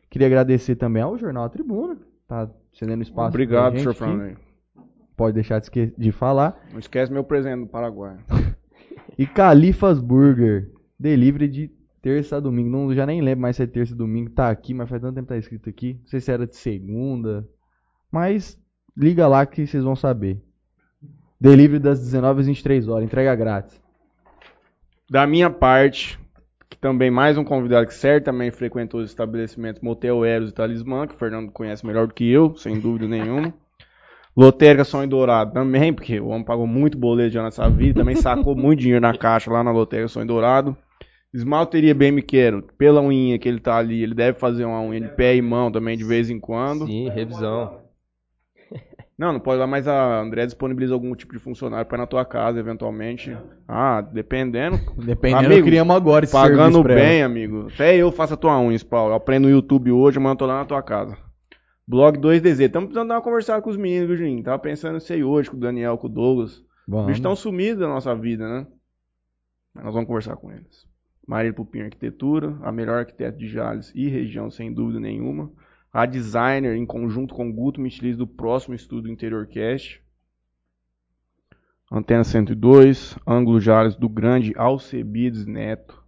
Queria 0.10 0.28
agradecer 0.28 0.76
também 0.76 1.02
ao 1.02 1.18
Jornal 1.18 1.46
A 1.46 1.50
Tribuna, 1.50 1.98
tá 2.28 2.50
cedendo 2.74 3.04
espaço 3.04 3.30
Obrigado, 3.30 3.78
senhor. 3.78 3.94
Fernando. 3.94 4.38
Pode 5.16 5.34
deixar 5.34 5.60
de, 5.60 5.94
de 5.98 6.12
falar. 6.12 6.60
Não 6.72 6.80
esquece 6.80 7.12
meu 7.12 7.24
presente 7.24 7.62
do 7.62 7.68
Paraguai. 7.68 8.18
E 9.18 9.28
Califas 9.28 10.00
Burger. 10.00 10.72
Delivery 10.98 11.50
de 11.50 11.72
terça 12.02 12.38
a 12.38 12.40
domingo. 12.40 12.70
Não, 12.70 12.94
já 12.94 13.06
nem 13.06 13.22
lembro 13.22 13.42
mais 13.42 13.58
se 13.58 13.64
é 13.64 13.68
terça 13.68 13.94
a 13.94 13.98
domingo. 13.98 14.30
Tá 14.30 14.50
aqui, 14.50 14.74
mas 14.74 14.88
faz 14.88 15.02
tanto 15.02 15.16
tempo 15.16 15.28
que 15.28 15.34
tá 15.34 15.38
escrito 15.38 15.68
aqui. 15.68 16.00
Não 16.02 16.08
sei 16.08 16.22
se 16.22 16.32
era 16.32 16.48
de 16.48 16.56
segunda. 16.56 17.46
Mas 18.10 18.58
liga 18.96 19.28
lá 19.28 19.46
que 19.46 19.68
vocês 19.68 19.84
vão 19.84 19.94
saber. 19.94 20.42
Delivery 21.38 21.80
das 21.80 22.00
19 22.00 22.40
às 22.40 22.48
23 22.48 22.88
horas. 22.88 23.04
Entrega 23.04 23.36
grátis. 23.36 23.82
Da 25.10 25.28
minha 25.28 25.50
parte, 25.50 26.18
que 26.70 26.78
também 26.78 27.10
mais 27.10 27.38
um 27.38 27.44
convidado 27.44 27.88
que 27.88 27.94
certamente 27.94 28.56
frequentou 28.56 29.02
os 29.02 29.10
estabelecimentos 29.10 29.82
Motel 29.82 30.24
Eros 30.24 30.52
e 30.52 30.54
Talismã, 30.54 31.08
que 31.08 31.16
o 31.16 31.18
Fernando 31.18 31.52
conhece 31.52 31.86
melhor 31.86 32.08
do 32.08 32.14
que 32.14 32.30
eu, 32.30 32.56
sem 32.56 32.80
dúvida 32.80 33.08
nenhuma. 33.08 33.54
Lotérica 34.38 34.86
Sonho 34.86 35.10
Dourado 35.10 35.52
também, 35.52 35.92
porque 35.92 36.20
o 36.20 36.28
homem 36.28 36.46
pagou 36.46 36.68
muito 36.68 36.98
boleto 36.98 37.32
já 37.32 37.44
nessa 37.44 37.70
vida, 37.70 38.00
também 38.00 38.16
sacou 38.16 38.56
muito 38.56 38.80
dinheiro 38.80 39.02
na 39.02 39.18
caixa 39.18 39.52
lá 39.52 39.64
na 39.64 39.72
Lotérica 39.72 40.08
Sonho 40.08 40.28
Dourado. 40.28 40.78
Esmalteria 41.34 41.94
Bem 41.94 42.12
Me 42.12 42.22
Quero, 42.22 42.64
pela 42.78 43.02
unha 43.02 43.38
que 43.38 43.50
ele 43.50 43.60
tá 43.60 43.78
ali, 43.78 44.02
ele 44.02 44.16
deve 44.16 44.40
fazer 44.40 44.66
uma 44.66 44.82
unha 44.82 45.02
de 45.02 45.10
pé 45.10 45.36
e 45.36 45.42
mão 45.42 45.72
também 45.72 45.98
de 45.98 46.04
vez 46.04 46.30
em 46.30 46.40
quando. 46.40 46.86
Sim, 46.86 47.10
revisão. 47.10 47.82
Não, 49.20 49.34
não 49.34 49.40
pode 49.42 49.60
lá, 49.60 49.68
mas 49.68 49.86
a 49.86 50.22
André 50.22 50.46
disponibiliza 50.46 50.94
algum 50.94 51.14
tipo 51.14 51.34
de 51.34 51.40
funcionário 51.40 51.86
para 51.86 51.98
ir 51.98 52.00
na 52.00 52.08
tua 52.08 52.24
casa, 52.24 52.58
eventualmente. 52.58 53.36
Ah, 53.68 54.00
dependendo. 54.00 54.80
Dependendo, 54.96 55.46
Amigo, 55.46 55.68
criamos 55.68 55.94
agora 55.94 56.24
esse 56.24 56.32
Pagando 56.32 56.82
bem, 56.82 57.22
amigo. 57.22 57.68
Até 57.68 57.98
eu 57.98 58.14
faço 58.14 58.36
a 58.36 58.38
tua 58.38 58.58
unha, 58.62 58.80
Paulo. 58.90 59.12
Eu 59.12 59.18
aprendo 59.18 59.44
no 59.44 59.50
YouTube 59.50 59.92
hoje, 59.92 60.18
amanhã 60.18 60.32
eu 60.32 60.38
tô 60.38 60.46
lá 60.46 60.60
na 60.60 60.66
tua 60.66 60.82
casa. 60.82 61.18
Blog 61.86 62.18
2DZ. 62.18 62.62
Estamos 62.62 62.88
precisando 62.88 63.10
dar 63.10 63.16
uma 63.16 63.22
conversada 63.22 63.62
com 63.62 63.70
os 63.70 63.76
meninos, 63.76 64.08
viu, 64.08 64.16
Juninho? 64.16 64.42
Tava 64.42 64.58
pensando 64.58 64.94
nisso 64.94 65.12
aí 65.12 65.22
hoje, 65.22 65.50
com 65.50 65.58
o 65.58 65.60
Daniel, 65.60 65.98
com 65.98 66.08
o 66.08 66.10
Douglas. 66.10 66.52
Os 66.52 66.64
Vamos. 66.88 67.08
bichos 67.08 67.20
estão 67.20 67.36
sumidos 67.36 67.82
da 67.82 67.90
nossa 67.90 68.16
vida, 68.16 68.48
né? 68.48 68.68
Mas 69.74 69.84
nós 69.84 69.94
vamos 69.94 70.08
conversar 70.08 70.38
com 70.38 70.50
eles. 70.50 70.88
Marília 71.28 71.54
Pupim 71.54 71.82
Arquitetura, 71.82 72.58
a 72.62 72.72
melhor 72.72 73.00
arquiteta 73.00 73.38
de 73.38 73.50
Jales 73.50 73.92
e 73.94 74.08
região, 74.08 74.50
sem 74.50 74.74
dúvida 74.74 74.98
nenhuma. 74.98 75.52
A 75.92 76.06
designer, 76.06 76.76
em 76.76 76.86
conjunto 76.86 77.34
com 77.34 77.50
o 77.50 77.54
Guto 77.54 77.82
Michelis, 77.82 78.16
do 78.18 78.28
próximo 78.28 78.76
estúdio 78.76 79.12
Interior 79.12 79.48
Cast. 79.48 80.02
Antena 81.92 82.24
102, 82.24 83.18
ângulo 83.26 83.60
Jales 83.60 83.96
do 83.96 84.08
grande 84.08 84.54
Alcebiades 84.56 85.46
Neto, 85.48 86.04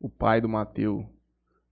o 0.00 0.08
pai 0.08 0.40
do 0.40 0.48
Mateu. 0.48 1.04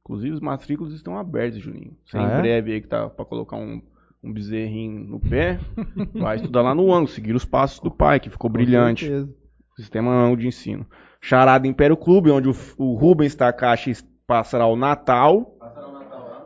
Inclusive 0.01 0.35
os 0.35 0.41
matrículos 0.41 0.93
estão 0.93 1.17
abertos, 1.17 1.61
Juninho. 1.61 1.97
Você 2.05 2.19
Ah, 2.19 2.23
em 2.23 2.27
é? 2.27 2.37
breve 2.39 2.73
aí 2.73 2.81
que 2.81 2.89
tá 2.89 3.09
pra 3.09 3.25
colocar 3.25 3.57
um, 3.57 3.81
um 4.23 4.33
bezerrinho 4.33 5.05
no 5.05 5.21
pé, 5.21 5.61
vai 6.15 6.37
estudar 6.37 6.63
lá 6.63 6.75
no 6.75 6.93
ângulo, 6.93 7.07
seguir 7.09 7.35
os 7.37 7.45
passos 7.45 7.79
do 7.79 7.91
pai, 7.91 8.19
que 8.19 8.29
ficou 8.29 8.51
Com 8.51 8.55
brilhante. 8.55 9.07
certeza. 9.07 9.33
Sistema 9.77 10.11
ângulo 10.13 10.41
de 10.41 10.49
ensino. 10.49 10.85
Charada 11.21 11.67
Império 11.67 11.97
Clube, 11.97 12.31
onde 12.31 12.49
o, 12.49 12.55
o 12.77 12.95
Rubens 12.95 13.35
Takashi 13.37 13.93
passará 14.27 14.67
o 14.67 14.77
Natal. 14.77 15.57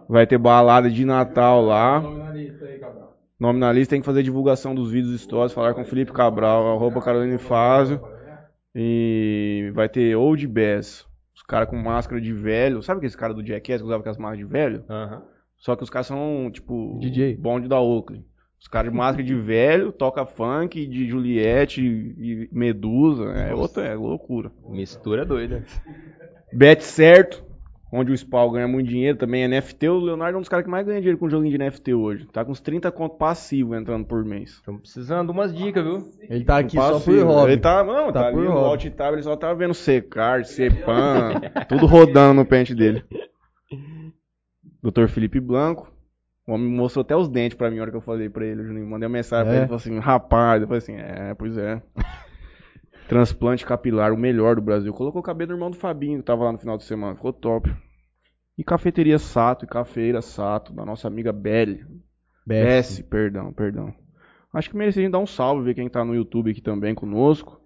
Vai 0.08 0.26
ter 0.26 0.38
balada 0.38 0.90
de 0.90 1.04
Natal 1.04 1.60
lá. 1.62 2.02
Nome 3.38 3.60
na 3.60 3.72
lista 3.72 3.90
tem 3.90 4.00
que 4.00 4.06
fazer 4.06 4.22
divulgação 4.22 4.74
dos 4.74 4.90
vídeos 4.90 5.14
históricos, 5.14 5.52
falar 5.52 5.74
com 5.74 5.82
o 5.82 5.84
Felipe 5.84 6.12
Cabral, 6.12 6.74
arroba 6.74 7.00
Carolina 7.00 7.38
Fázio. 7.38 8.00
E 8.74 9.70
vai 9.74 9.88
ter 9.88 10.16
Old 10.16 10.46
Bass. 10.46 11.06
Os 11.34 11.42
caras 11.42 11.68
com 11.68 11.76
máscara 11.76 12.20
de 12.20 12.32
velho. 12.32 12.82
Sabe 12.82 12.98
aqueles 12.98 13.14
caras 13.14 13.36
do 13.36 13.46
Jackass 13.46 13.80
que 13.80 13.84
usavam 13.84 14.00
aquelas 14.00 14.18
máscaras 14.18 14.38
de 14.46 14.52
velho? 14.52 14.84
Aham. 14.88 15.22
Só 15.56 15.74
que 15.76 15.82
os 15.82 15.90
caras 15.90 16.06
são, 16.06 16.50
tipo, 16.52 16.98
DJ. 17.00 17.36
bonde 17.36 17.68
da 17.68 17.80
Oakley. 17.80 18.24
Os 18.60 18.66
caras 18.66 18.90
de 18.90 18.96
máscara 18.96 19.22
de 19.22 19.34
velho, 19.34 19.92
toca 19.92 20.26
funk, 20.26 20.86
de 20.86 21.08
Juliette 21.08 21.80
e 21.80 22.48
Medusa. 22.52 23.24
É 23.32 23.54
outra, 23.54 23.84
é 23.84 23.94
loucura. 23.94 24.50
Mistura 24.68 25.24
doida. 25.24 25.64
Bet 26.52 26.82
certo. 26.82 27.44
Onde 27.92 28.12
o 28.12 28.16
Spawn 28.16 28.52
ganha 28.52 28.68
muito 28.68 28.88
dinheiro 28.88 29.16
também, 29.16 29.46
NFT, 29.48 29.88
o 29.88 29.98
Leonardo 29.98 30.34
é 30.34 30.38
um 30.38 30.40
dos 30.40 30.48
caras 30.48 30.64
que 30.64 30.70
mais 30.70 30.86
ganha 30.86 30.98
dinheiro 31.00 31.18
com 31.18 31.28
joguinho 31.28 31.56
de 31.56 31.64
NFT 31.64 31.94
hoje. 31.94 32.26
Tá 32.32 32.44
com 32.44 32.52
uns 32.52 32.60
30 32.60 32.90
conto 32.92 33.16
passivo 33.16 33.74
entrando 33.74 34.04
por 34.06 34.24
mês. 34.24 34.50
Estamos 34.50 34.80
precisando 34.82 35.26
de 35.26 35.32
umas 35.32 35.54
dicas, 35.54 35.82
viu? 35.84 36.08
Ele 36.28 36.44
tá 36.44 36.58
aqui 36.58 36.76
só 36.76 37.00
por 37.00 37.22
hobby. 37.24 37.52
Ele 37.52 37.60
tá, 37.60 37.82
não, 37.84 38.12
tá, 38.12 38.20
Tá 38.20 38.26
ali 38.28 38.36
por 38.36 38.44
no 38.44 38.50
hobby. 38.52 38.66
alt 38.68 38.86
tab, 38.90 39.12
ele 39.14 39.22
só 39.22 39.36
tá 39.36 39.52
vendo 39.54 39.74
secar, 39.74 40.44
Cepan, 40.44 41.40
tudo 41.68 41.86
rodando 41.86 42.34
no 42.34 42.44
pente 42.46 42.74
dele. 42.74 43.02
Dr. 44.82 45.06
Felipe 45.08 45.40
Blanco. 45.40 45.90
O 46.46 46.52
homem 46.52 46.66
mostrou 46.66 47.02
até 47.02 47.14
os 47.14 47.28
dentes 47.28 47.58
pra 47.58 47.68
mim 47.70 47.76
na 47.76 47.82
hora 47.82 47.90
que 47.90 47.96
eu 47.96 48.00
falei 48.02 48.28
pra 48.30 48.44
ele, 48.46 48.62
Juninho. 48.64 48.86
Mandei 48.86 49.06
uma 49.06 49.12
mensagem 49.12 49.44
pra 49.46 49.54
É? 49.54 49.58
ele, 49.58 49.66
falou 49.66 49.76
assim, 49.76 49.98
rapaz, 49.98 50.62
eu 50.62 50.66
falei 50.68 50.78
assim, 50.78 50.94
é, 50.96 51.34
pois 51.34 51.58
é. 51.58 51.82
Transplante 53.08 53.64
capilar, 53.64 54.12
o 54.12 54.18
melhor 54.18 54.56
do 54.56 54.60
Brasil. 54.60 54.92
Colocou 54.92 55.20
o 55.20 55.24
cabelo 55.24 55.48
do 55.48 55.54
irmão 55.54 55.70
do 55.70 55.76
Fabinho, 55.76 56.18
que 56.18 56.24
tava 56.24 56.44
lá 56.44 56.52
no 56.52 56.58
final 56.58 56.76
de 56.76 56.84
semana, 56.84 57.16
ficou 57.16 57.32
top. 57.32 57.74
E 58.56 58.62
cafeteria 58.62 59.18
Sato 59.18 59.64
e 59.64 59.68
cafeira 59.68 60.20
Sato, 60.20 60.74
da 60.74 60.84
nossa 60.84 61.08
amiga 61.08 61.32
Belly. 61.32 61.86
Bess. 62.46 63.00
Perdão, 63.00 63.50
perdão. 63.50 63.94
Acho 64.52 64.68
que 64.68 64.76
merecia 64.76 65.08
dar 65.08 65.20
um 65.20 65.26
salve, 65.26 65.64
ver 65.64 65.74
quem 65.74 65.88
tá 65.88 66.04
no 66.04 66.14
YouTube 66.14 66.50
aqui 66.50 66.60
também 66.60 66.94
conosco. 66.94 67.58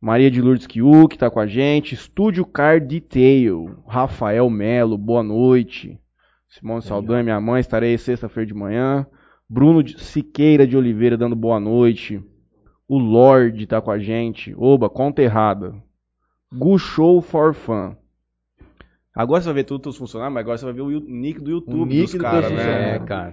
Maria 0.00 0.32
de 0.32 0.42
Lourdes 0.42 0.66
Kiu, 0.66 1.06
que 1.06 1.16
tá 1.16 1.30
com 1.30 1.38
a 1.38 1.46
gente. 1.46 1.94
Estúdio 1.94 2.44
Car 2.44 2.84
Detail. 2.84 3.84
Rafael 3.86 4.50
Melo, 4.50 4.98
boa 4.98 5.22
noite. 5.22 5.96
Simone 6.48 6.82
Saldanha, 6.82 7.22
minha 7.22 7.40
mãe, 7.40 7.60
estarei 7.60 7.96
sexta-feira 7.96 8.46
de 8.48 8.54
manhã. 8.54 9.06
Bruno 9.48 9.86
Siqueira 9.86 10.66
de 10.66 10.76
Oliveira 10.76 11.16
dando 11.16 11.36
boa 11.36 11.60
noite. 11.60 12.20
O 12.92 12.98
Lorde 12.98 13.66
tá 13.66 13.80
com 13.80 13.90
a 13.90 13.98
gente. 13.98 14.54
Oba, 14.54 14.90
conta 14.90 15.22
errada. 15.22 15.74
Gu 16.54 16.78
Show 16.78 17.22
for 17.22 17.54
Fun. 17.54 17.96
Agora 19.14 19.40
você 19.40 19.46
vai 19.46 19.54
ver 19.54 19.64
tudo 19.64 19.88
os 19.88 19.96
funcionários, 19.96 20.34
mas 20.34 20.42
agora 20.42 20.58
você 20.58 20.66
vai 20.66 20.74
ver 20.74 20.82
o 20.82 21.00
nick 21.00 21.40
do 21.40 21.50
YouTube 21.52 21.88
nick 21.88 22.02
dos 22.02 22.12
do 22.12 22.18
caras, 22.18 22.50
né? 22.52 22.96
É, 22.96 22.98
cara. 22.98 23.32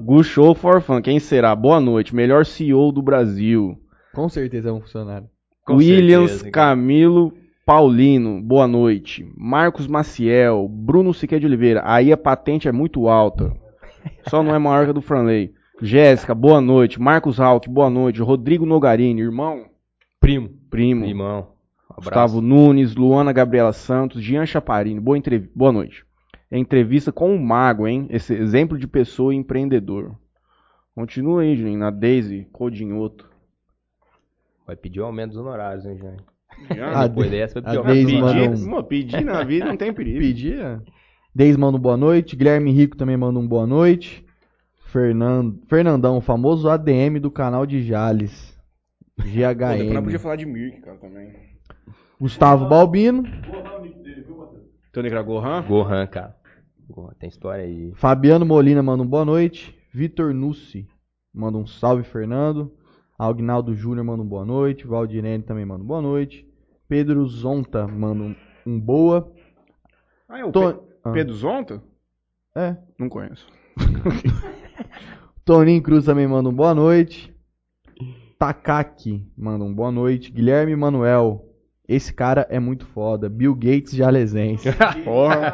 Gu 0.00 0.24
Show 0.24 0.54
for 0.54 0.80
Fun, 0.80 1.02
quem 1.02 1.20
será? 1.20 1.54
Boa 1.54 1.78
noite, 1.78 2.16
melhor 2.16 2.46
CEO 2.46 2.90
do 2.90 3.02
Brasil. 3.02 3.78
Com 4.14 4.26
certeza 4.30 4.70
é 4.70 4.72
um 4.72 4.80
funcionário. 4.80 5.28
Com 5.66 5.76
Williams 5.76 6.30
certeza. 6.30 6.50
Camilo 6.50 7.34
Paulino, 7.66 8.40
boa 8.40 8.66
noite. 8.66 9.30
Marcos 9.36 9.86
Maciel, 9.86 10.66
Bruno 10.66 11.12
Siqueira 11.12 11.40
de 11.40 11.46
Oliveira, 11.46 11.82
aí 11.84 12.10
a 12.10 12.16
patente 12.16 12.66
é 12.66 12.72
muito 12.72 13.06
alta. 13.06 13.54
Só 14.30 14.42
não 14.42 14.54
é 14.54 14.58
maior 14.58 14.84
que 14.86 14.90
a 14.92 14.94
do 14.94 15.02
Franley. 15.02 15.57
Jéssica, 15.80 16.34
boa 16.34 16.60
noite. 16.60 17.00
Marcos 17.00 17.38
Hawk, 17.40 17.68
boa 17.68 17.88
noite. 17.88 18.20
Rodrigo 18.20 18.66
Nogarini, 18.66 19.20
irmão, 19.20 19.66
Primo. 20.20 20.50
primo. 20.70 21.04
Irmão. 21.04 21.38
Um 21.90 21.92
abraço. 21.92 22.00
Gustavo 22.04 22.40
Nunes, 22.40 22.94
Luana 22.94 23.32
Gabriela 23.32 23.72
Santos, 23.72 24.22
Jean 24.22 24.44
Chaparini, 24.46 25.00
boa, 25.00 25.16
entrev... 25.16 25.48
boa 25.54 25.72
noite. 25.72 26.04
Entrevista 26.50 27.12
com 27.12 27.34
o 27.34 27.40
Mago, 27.40 27.86
hein? 27.86 28.06
Esse 28.10 28.34
exemplo 28.34 28.78
de 28.78 28.86
pessoa 28.86 29.34
empreendedor. 29.34 30.14
Continua 30.94 31.42
aí, 31.42 31.54
Juninho, 31.56 31.78
na 31.78 31.90
Daisy 31.90 32.48
Codinhoto. 32.52 33.28
Vai 34.66 34.74
pedir 34.76 35.00
o 35.00 35.04
aumento 35.04 35.30
dos 35.30 35.38
honorários, 35.38 35.84
hein, 35.86 35.96
Jean? 35.98 36.16
A 36.92 37.06
Depois 37.06 37.30
De- 37.30 37.36
dessa, 37.36 37.60
vai 37.60 37.94
pedir 37.94 38.22
o 38.22 38.26
aumento 38.26 38.58
um- 38.58 38.82
Pedir, 38.82 39.12
pedir 39.12 39.24
na 39.24 39.44
vida 39.44 39.66
não 39.66 39.76
tem 39.76 39.92
perigo. 39.92 40.18
Pedia. 40.18 40.82
Deis 41.34 41.56
manda 41.56 41.76
um 41.76 41.80
boa 41.80 41.96
noite. 41.96 42.34
Guilherme 42.34 42.72
Rico 42.72 42.96
também 42.96 43.16
manda 43.16 43.38
um 43.38 43.46
boa 43.46 43.66
noite. 43.66 44.24
Fernando, 44.92 45.60
Fernandão, 45.68 46.16
o 46.16 46.20
famoso 46.20 46.68
ADM 46.68 47.18
do 47.20 47.30
canal 47.30 47.66
de 47.66 47.82
Jales. 47.82 48.56
Pô, 49.16 49.22
GHM. 49.24 50.02
podia 50.02 50.18
falar 50.18 50.36
de 50.36 50.46
Mirk, 50.46 50.80
cara, 50.80 50.96
também. 50.98 51.32
Gustavo 52.20 52.68
Balbino. 52.68 53.22
Tony 54.92 55.10
Gohan? 55.10 55.62
Gohan, 55.66 56.06
cara. 56.06 56.36
Gohan, 56.88 57.12
tem 57.18 57.28
história 57.28 57.64
aí. 57.64 57.92
Fabiano 57.94 58.46
Molina 58.46 58.82
manda 58.82 59.02
um 59.02 59.06
boa 59.06 59.24
noite. 59.24 59.76
Vitor 59.92 60.32
Nussi 60.32 60.88
manda 61.34 61.58
um 61.58 61.66
salve, 61.66 62.02
Fernando. 62.02 62.72
Agnaldo 63.18 63.74
Júnior 63.74 64.04
manda 64.04 64.22
um 64.22 64.26
boa 64.26 64.44
noite. 64.44 64.86
Valdirene 64.86 65.42
também 65.42 65.64
manda 65.66 65.82
um 65.84 65.86
boa 65.86 66.00
noite. 66.00 66.48
Pedro 66.88 67.24
Zonta 67.26 67.86
manda 67.86 68.22
um, 68.22 68.34
um 68.66 68.80
boa. 68.80 69.30
Ah, 70.28 70.38
é 70.40 70.44
o 70.44 70.50
Ton- 70.52 70.72
Pe- 70.72 70.80
ah, 71.04 71.12
Pedro 71.12 71.34
Zonta? 71.34 71.82
É. 72.56 72.76
Não 72.98 73.08
conheço. 73.08 73.46
Toninho 75.44 75.82
Cruz 75.82 76.04
também 76.04 76.26
manda 76.26 76.48
um 76.48 76.54
boa 76.54 76.74
noite. 76.74 77.34
Takaki 78.38 79.26
manda 79.36 79.64
um 79.64 79.74
boa 79.74 79.90
noite. 79.90 80.30
Guilherme 80.30 80.76
Manuel. 80.76 81.44
Esse 81.88 82.12
cara 82.12 82.46
é 82.50 82.60
muito 82.60 82.84
foda. 82.86 83.30
Bill 83.30 83.54
Gates. 83.54 83.96
Porra. 85.04 85.46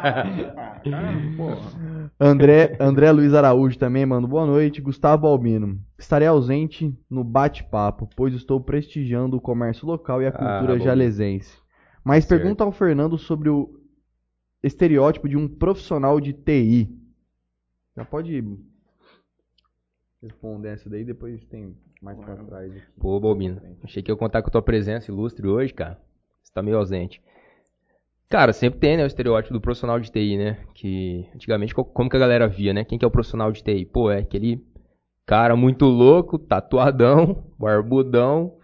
Ah, 0.57 0.79
cara, 0.83 1.13
porra. 1.37 2.11
André, 2.19 2.75
André 2.79 3.09
Luiz 3.11 3.33
Araújo 3.33 3.77
também 3.77 4.05
manda 4.05 4.27
boa 4.27 4.45
noite. 4.45 4.81
Gustavo 4.81 5.27
Albino. 5.27 5.79
Estarei 5.97 6.27
ausente 6.27 6.93
no 7.09 7.23
bate-papo, 7.23 8.09
pois 8.15 8.33
estou 8.33 8.59
prestigiando 8.59 9.37
o 9.37 9.41
comércio 9.41 9.87
local 9.87 10.21
e 10.21 10.27
a 10.27 10.31
cultura 10.31 10.77
bom. 10.77 10.83
jalesense. 10.83 11.57
Mas 12.03 12.25
Certo. 12.25 12.41
pergunta 12.41 12.63
ao 12.65 12.71
Fernando 12.71 13.17
sobre 13.17 13.49
o 13.49 13.79
estereótipo 14.61 15.29
de 15.29 15.37
um 15.37 15.47
profissional 15.47 16.19
de 16.19 16.33
TI. 16.33 16.89
Já 17.95 18.03
pode 18.05 18.43
responder 20.21 20.69
essa 20.69 20.89
daí, 20.89 21.03
depois 21.03 21.43
tem 21.45 21.75
mais 22.01 22.17
pra 22.19 22.35
trás. 22.35 22.71
aqui. 22.75 22.81
Pô, 22.99 23.19
Bobino. 23.19 23.61
Achei 23.83 24.01
que 24.03 24.11
ia 24.11 24.15
contar 24.15 24.41
com 24.41 24.49
a 24.49 24.51
tua 24.51 24.61
presença 24.61 25.11
ilustre 25.11 25.47
hoje, 25.47 25.73
cara. 25.73 25.99
Você 26.43 26.51
tá 26.53 26.61
meio 26.61 26.77
ausente. 26.77 27.21
Cara, 28.27 28.51
sempre 28.53 28.79
tem, 28.79 28.97
né, 28.97 29.03
o 29.03 29.07
estereótipo 29.07 29.53
do 29.53 29.61
profissional 29.61 29.99
de 29.99 30.11
TI, 30.11 30.37
né? 30.37 30.65
Que 30.73 31.29
antigamente, 31.35 31.75
co- 31.75 31.85
como 31.85 32.09
que 32.09 32.15
a 32.15 32.19
galera 32.19 32.47
via, 32.47 32.73
né? 32.73 32.83
Quem 32.83 32.97
que 32.97 33.05
é 33.05 33.07
o 33.07 33.11
profissional 33.11 33.51
de 33.51 33.63
TI? 33.63 33.85
Pô, 33.85 34.09
é 34.11 34.19
aquele 34.19 34.65
cara 35.25 35.55
muito 35.55 35.85
louco, 35.85 36.39
tatuadão, 36.39 37.45
barbudão, 37.57 38.57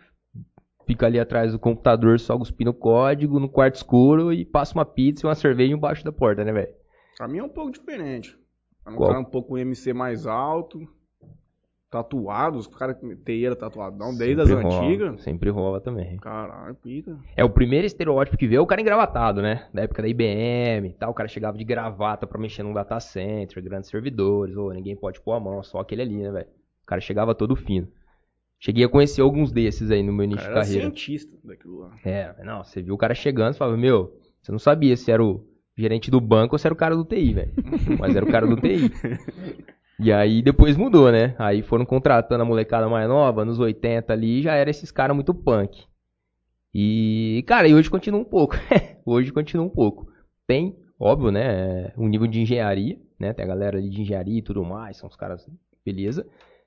fica 0.88 1.06
ali 1.06 1.20
atrás 1.20 1.52
do 1.54 1.60
computador 1.60 2.20
só 2.20 2.38
cuspindo 2.38 2.74
código, 2.74 3.40
no 3.40 3.48
quarto 3.48 3.76
escuro 3.76 4.34
e 4.34 4.44
passa 4.44 4.74
uma 4.74 4.86
pizza 4.86 5.26
e 5.26 5.28
uma 5.30 5.36
cerveja 5.36 5.74
embaixo 5.74 6.04
da 6.04 6.12
porta, 6.12 6.44
né, 6.44 6.52
velho? 6.52 6.74
Pra 7.18 7.28
mim 7.28 7.38
é 7.38 7.44
um 7.44 7.50
pouco 7.50 7.72
diferente. 7.72 8.36
É 8.86 8.90
um 8.90 8.96
Qual? 8.96 9.10
cara 9.10 9.20
um 9.22 9.26
pouco 9.26 9.50
com 9.50 9.58
MC 9.58 9.94
mais 9.94 10.26
alto, 10.26 10.88
tatuado, 11.90 12.58
os 12.58 12.68
caras 12.68 12.98
que 12.98 13.16
TI 13.18 13.46
era 13.46 13.56
tatuadão 13.56 14.16
desde 14.16 14.42
as 14.42 14.48
Sempre 14.48 14.64
rola, 14.64 14.84
antigas. 14.86 15.22
Sempre 15.22 15.50
rola 15.50 15.82
também. 15.82 16.18
Caralho, 16.18 16.74
pica. 16.76 17.20
É 17.36 17.44
o 17.44 17.50
primeiro 17.50 17.86
estereótipo 17.86 18.38
que 18.38 18.48
vê 18.48 18.56
é 18.56 18.62
o 18.62 18.66
cara 18.66 18.82
engravatado, 18.82 19.42
né? 19.42 19.68
Da 19.74 19.84
época 19.84 20.02
da 20.02 20.08
IBM 20.08 20.88
e 20.88 20.94
tal, 20.94 21.12
o 21.12 21.14
cara 21.14 21.28
chegava 21.28 21.58
de 21.58 21.66
gravata 21.66 22.26
pra 22.26 22.40
mexer 22.40 22.64
num 22.64 22.74
data 22.74 23.00
center, 23.00 23.62
grandes 23.62 23.90
servidores, 23.90 24.56
ou 24.56 24.74
ninguém 24.74 24.96
pode 24.96 25.20
pôr 25.20 25.34
a 25.34 25.40
mão, 25.40 25.62
só 25.62 25.80
aquele 25.80 26.02
ali, 26.02 26.16
né, 26.16 26.32
velho? 26.32 26.48
O 26.84 26.86
cara 26.86 27.02
chegava 27.02 27.36
todo 27.36 27.56
fino. 27.56 27.88
Cheguei 28.58 28.86
a 28.86 28.90
conhecer 28.90 29.22
alguns 29.22 29.52
desses 29.52 29.92
aí 29.92 30.04
no 30.04 30.14
meu 30.14 30.24
início 30.24 30.46
de 30.46 30.52
era 30.52 30.62
carreira. 30.62 30.82
cientista 30.82 31.36
daquilo 31.44 31.80
lá. 31.80 31.96
É, 32.06 32.34
não, 32.44 32.64
você 32.64 32.82
viu 32.82 32.94
o 32.94 32.98
cara 32.98 33.14
chegando, 33.14 33.54
você 33.54 33.60
falava, 33.60 33.76
meu, 33.76 34.18
você 34.42 34.52
não 34.52 34.60
sabia 34.60 34.96
se 34.96 35.12
era 35.12 35.24
o 35.24 35.44
gerente 35.82 36.10
do 36.10 36.22
banco 36.22 36.58
se 36.58 36.68
era 36.68 36.74
o 36.74 36.78
cara 36.78 36.96
do 36.96 37.04
TI, 37.04 37.34
velho. 37.34 37.52
Mas 38.00 38.16
era 38.16 38.26
o 38.26 38.32
cara 38.32 38.48
do 38.48 38.56
TI. 38.56 38.92
E 40.04 40.12
aí 40.12 40.42
depois 40.42 40.76
mudou, 40.76 41.12
né? 41.12 41.36
Aí 41.38 41.62
foram 41.62 41.86
contratando 41.86 42.42
a 42.42 42.46
molecada 42.46 42.90
mais 42.90 43.08
nova, 43.08 43.46
nos 43.46 43.60
80 43.60 44.12
ali, 44.12 44.42
já 44.42 44.56
era 44.56 44.70
esses 44.70 44.92
caras 44.92 45.16
muito 45.16 45.32
punk. 45.32 45.84
E, 46.74 47.44
cara, 47.46 47.68
e 47.68 47.74
hoje 47.76 47.88
continua 47.88 48.20
um 48.20 48.26
pouco. 48.26 48.56
hoje 49.06 49.32
continua 49.32 49.64
um 49.64 49.70
pouco. 49.70 50.12
Tem, 50.48 50.76
óbvio, 51.00 51.30
né, 51.30 51.94
um 51.98 52.08
nível 52.08 52.26
de 52.26 52.42
engenharia, 52.42 52.98
né? 53.20 53.32
Tem 53.32 53.46
a 53.46 53.48
galera 53.48 53.78
ali 53.78 53.90
de 53.90 54.02
engenharia 54.02 54.40
e 54.40 54.42
tudo 54.42 54.66
mais, 54.66 54.98
são 54.98 55.08
os 55.08 55.16
caras, 55.16 55.48
beleza. 55.86 56.26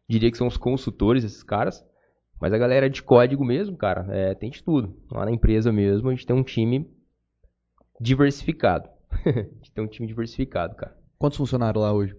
Diria 0.09 0.31
que 0.31 0.39
são 0.39 0.47
os 0.47 0.57
consultores, 0.57 1.25
esses 1.25 1.43
caras. 1.43 1.85
Mas 2.41 2.53
a 2.53 2.59
galera 2.59 2.89
de 2.89 3.03
código 3.03 3.45
mesmo, 3.45 3.77
cara, 3.77 4.07
é, 4.11 4.35
tem 4.35 4.51
de 4.51 4.62
tudo. 4.62 4.97
Lá 5.11 5.25
na 5.25 5.33
empresa 5.33 5.73
mesmo, 5.73 6.09
a 6.09 6.12
gente 6.12 6.27
tem 6.27 6.37
um 6.37 6.43
time 6.43 6.89
diversificado. 8.01 8.89
A 9.27 9.31
gente 9.31 9.73
tem 9.73 9.85
um 9.85 9.89
time 9.89 10.07
diversificado, 10.07 10.75
cara. 10.75 10.97
Quantos 11.19 11.39
funcionários 11.39 11.83
lá 11.83 11.93
hoje? 11.93 12.17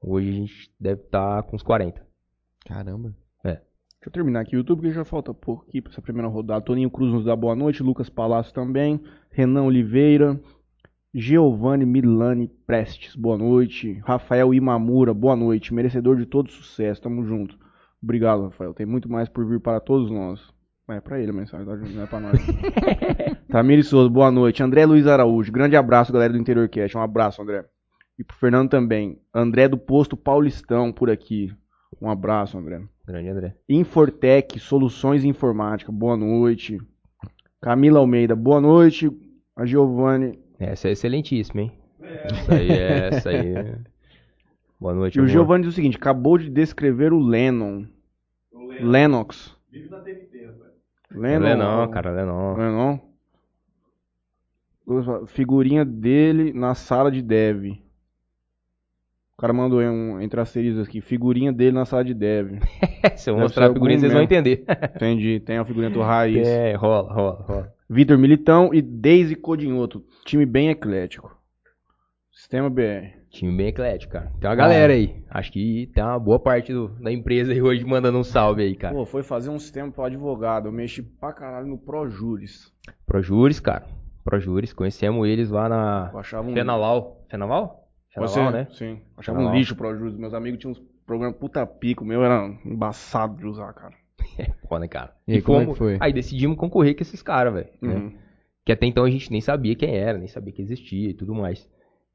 Hoje 0.00 0.28
a 0.28 0.32
gente 0.32 0.74
deve 0.78 1.02
estar 1.02 1.42
com 1.44 1.56
uns 1.56 1.62
40. 1.62 2.04
Caramba. 2.66 3.14
Deixa 4.02 4.08
eu 4.08 4.12
terminar 4.14 4.40
aqui 4.40 4.56
o 4.56 4.58
YouTube, 4.58 4.80
porque 4.80 4.92
já 4.92 5.04
falta 5.04 5.32
pouco 5.32 5.64
aqui 5.68 5.80
pra 5.80 5.92
essa 5.92 6.02
primeira 6.02 6.26
rodada. 6.26 6.60
Toninho 6.60 6.90
Cruz 6.90 7.12
nos 7.12 7.24
dá 7.24 7.36
boa 7.36 7.54
noite, 7.54 7.84
Lucas 7.84 8.08
Palácio 8.08 8.52
também, 8.52 9.00
Renan 9.30 9.62
Oliveira, 9.62 10.40
Giovanni 11.14 11.86
Milani 11.86 12.48
Prestes, 12.66 13.14
boa 13.14 13.38
noite, 13.38 14.02
Rafael 14.04 14.52
Imamura, 14.52 15.14
boa 15.14 15.36
noite, 15.36 15.72
merecedor 15.72 16.16
de 16.16 16.26
todo 16.26 16.50
sucesso, 16.50 17.00
tamo 17.00 17.24
junto. 17.24 17.56
Obrigado, 18.02 18.42
Rafael, 18.42 18.74
tem 18.74 18.84
muito 18.84 19.08
mais 19.08 19.28
por 19.28 19.46
vir 19.46 19.60
para 19.60 19.78
todos 19.78 20.10
nós. 20.10 20.52
É 20.88 21.00
pra 21.00 21.18
ele 21.20 21.30
a 21.30 21.34
mensagem, 21.34 21.64
tá? 21.66 21.76
não 21.76 22.02
é 22.02 22.06
pra 22.06 22.20
nós. 22.20 22.38
Tamiri 23.48 23.82
Souza, 23.82 24.10
boa 24.10 24.30
noite. 24.30 24.62
André 24.62 24.84
Luiz 24.84 25.06
Araújo, 25.06 25.50
grande 25.52 25.76
abraço, 25.76 26.12
galera 26.12 26.32
do 26.32 26.38
Interior 26.38 26.68
Cast. 26.68 26.96
Um 26.96 27.00
abraço, 27.02 27.40
André. 27.40 27.64
E 28.18 28.24
pro 28.24 28.36
Fernando 28.36 28.68
também. 28.68 29.18
André 29.32 29.68
do 29.68 29.78
Posto 29.78 30.16
Paulistão 30.16 30.92
por 30.92 31.08
aqui. 31.08 31.52
Um 32.00 32.10
abraço, 32.10 32.58
André. 32.58 32.82
Grande 33.06 33.28
André. 33.28 33.56
Infortec, 33.68 34.58
Soluções 34.58 35.24
Informática, 35.24 35.90
boa 35.90 36.16
noite. 36.16 36.78
Camila 37.60 38.00
Almeida, 38.00 38.34
boa 38.34 38.60
noite. 38.60 39.10
A 39.56 39.64
Giovanni. 39.64 40.38
Essa 40.58 40.88
é 40.88 40.92
excelentíssima, 40.92 41.62
hein? 41.62 41.72
Essa 42.02 42.54
aí 42.54 42.70
é, 42.70 43.08
essa 43.08 43.30
aí. 43.30 43.54
é. 43.54 43.78
Boa 44.80 44.94
noite, 44.94 45.16
E 45.18 45.22
o. 45.22 45.28
Giovanni 45.28 45.62
diz 45.64 45.72
o 45.72 45.76
seguinte: 45.76 45.96
acabou 45.96 46.36
de 46.36 46.50
descrever 46.50 47.12
o 47.12 47.18
Lennon. 47.20 47.86
Lennox. 48.80 49.56
Lennon. 51.14 51.44
Lennon, 51.44 51.88
cara, 51.88 52.10
Lennon. 52.10 52.54
Lennon. 52.56 53.00
Figurinha 55.26 55.84
dele 55.84 56.52
na 56.52 56.74
sala 56.74 57.10
de 57.10 57.22
dev. 57.22 57.78
O 59.36 59.40
cara 59.40 59.52
mandou 59.52 59.80
um, 59.80 60.20
entre 60.20 60.40
asteriscos 60.40 60.86
aqui. 60.86 61.00
Figurinha 61.00 61.52
dele 61.52 61.72
na 61.72 61.84
sala 61.84 62.04
de 62.04 62.14
dev. 62.14 62.58
Se 63.16 63.30
eu 63.30 63.34
Deve 63.34 63.44
mostrar 63.44 63.70
a 63.70 63.72
figurinha, 63.72 63.98
vocês 63.98 64.12
vão 64.12 64.22
entender. 64.22 64.64
Entendi. 64.94 65.40
Tem 65.40 65.58
a 65.58 65.64
figurinha 65.64 65.90
do 65.90 66.00
Raiz. 66.00 66.46
É, 66.46 66.74
rola, 66.74 67.12
rola, 67.12 67.44
rola. 67.46 67.74
Vitor 67.88 68.18
Militão 68.18 68.72
e 68.72 68.80
Daisy 68.80 69.34
Codinhoto. 69.34 70.04
Time 70.24 70.46
bem 70.46 70.70
eclético. 70.70 71.36
Sistema 72.30 72.70
BR. 72.70 73.21
Time 73.32 73.56
bem 73.56 73.68
eclético, 73.68 74.12
cara. 74.12 74.30
Tem 74.38 74.48
uma 74.50 74.54
galera 74.56 74.92
aí. 74.92 75.24
Acho 75.30 75.50
que 75.52 75.90
tem 75.94 76.04
uma 76.04 76.18
boa 76.18 76.38
parte 76.38 76.72
do- 76.72 76.88
da 77.00 77.10
empresa 77.10 77.50
aí 77.52 77.62
hoje 77.62 77.82
mandando 77.84 78.18
um 78.18 78.22
salve 78.24 78.62
aí, 78.62 78.76
cara. 78.76 78.94
Pô, 78.94 79.06
foi 79.06 79.22
fazer 79.22 79.48
um 79.48 79.58
sistema 79.58 79.90
pro 79.90 80.04
advogado. 80.04 80.66
Eu 80.68 80.72
mexi 80.72 81.02
pra 81.02 81.32
caralho 81.32 81.66
no 81.66 81.78
Projuris. 81.78 82.70
Projuris, 83.06 83.58
cara. 83.58 83.86
Projuris, 84.22 84.72
conhecemos 84.74 85.26
eles 85.26 85.50
lá 85.50 85.68
na 85.68 86.10
Eu 86.12 86.18
achava 86.18 86.46
um 86.48 86.52
Fenalau. 86.52 87.24
Fenalau? 87.30 87.88
Pode 88.14 88.30
Fenalau, 88.32 88.52
ser, 88.52 88.56
né? 88.58 88.66
Sim. 88.72 89.00
Achava 89.16 89.38
Fenalau. 89.38 89.54
um 89.56 89.58
lixo 89.58 89.72
o 89.72 89.76
Projuris. 89.78 90.14
Meus 90.14 90.34
amigos 90.34 90.60
tinham 90.60 90.72
uns 90.72 90.82
programas 91.06 91.36
puta 91.38 91.66
pico. 91.66 92.04
O 92.04 92.06
meu 92.06 92.22
era 92.22 92.46
embaçado 92.66 93.36
de 93.38 93.46
usar, 93.46 93.72
cara. 93.72 93.94
Pô, 94.68 94.78
né, 94.78 94.86
cara? 94.86 95.14
E 95.26 95.34
aí, 95.36 95.42
como 95.42 95.72
é 95.72 95.74
foi? 95.74 95.96
Aí 96.00 96.12
decidimos 96.12 96.58
concorrer 96.58 96.94
com 96.94 97.02
esses 97.02 97.22
caras, 97.22 97.54
velho. 97.54 97.68
né? 97.80 97.94
Uhum. 97.94 98.12
Que 98.64 98.72
até 98.72 98.84
então 98.86 99.04
a 99.04 99.10
gente 99.10 99.30
nem 99.32 99.40
sabia 99.40 99.74
quem 99.74 99.96
era, 99.96 100.18
nem 100.18 100.28
sabia 100.28 100.52
que 100.52 100.60
existia 100.62 101.10
e 101.10 101.14
tudo 101.14 101.34
mais. 101.34 101.66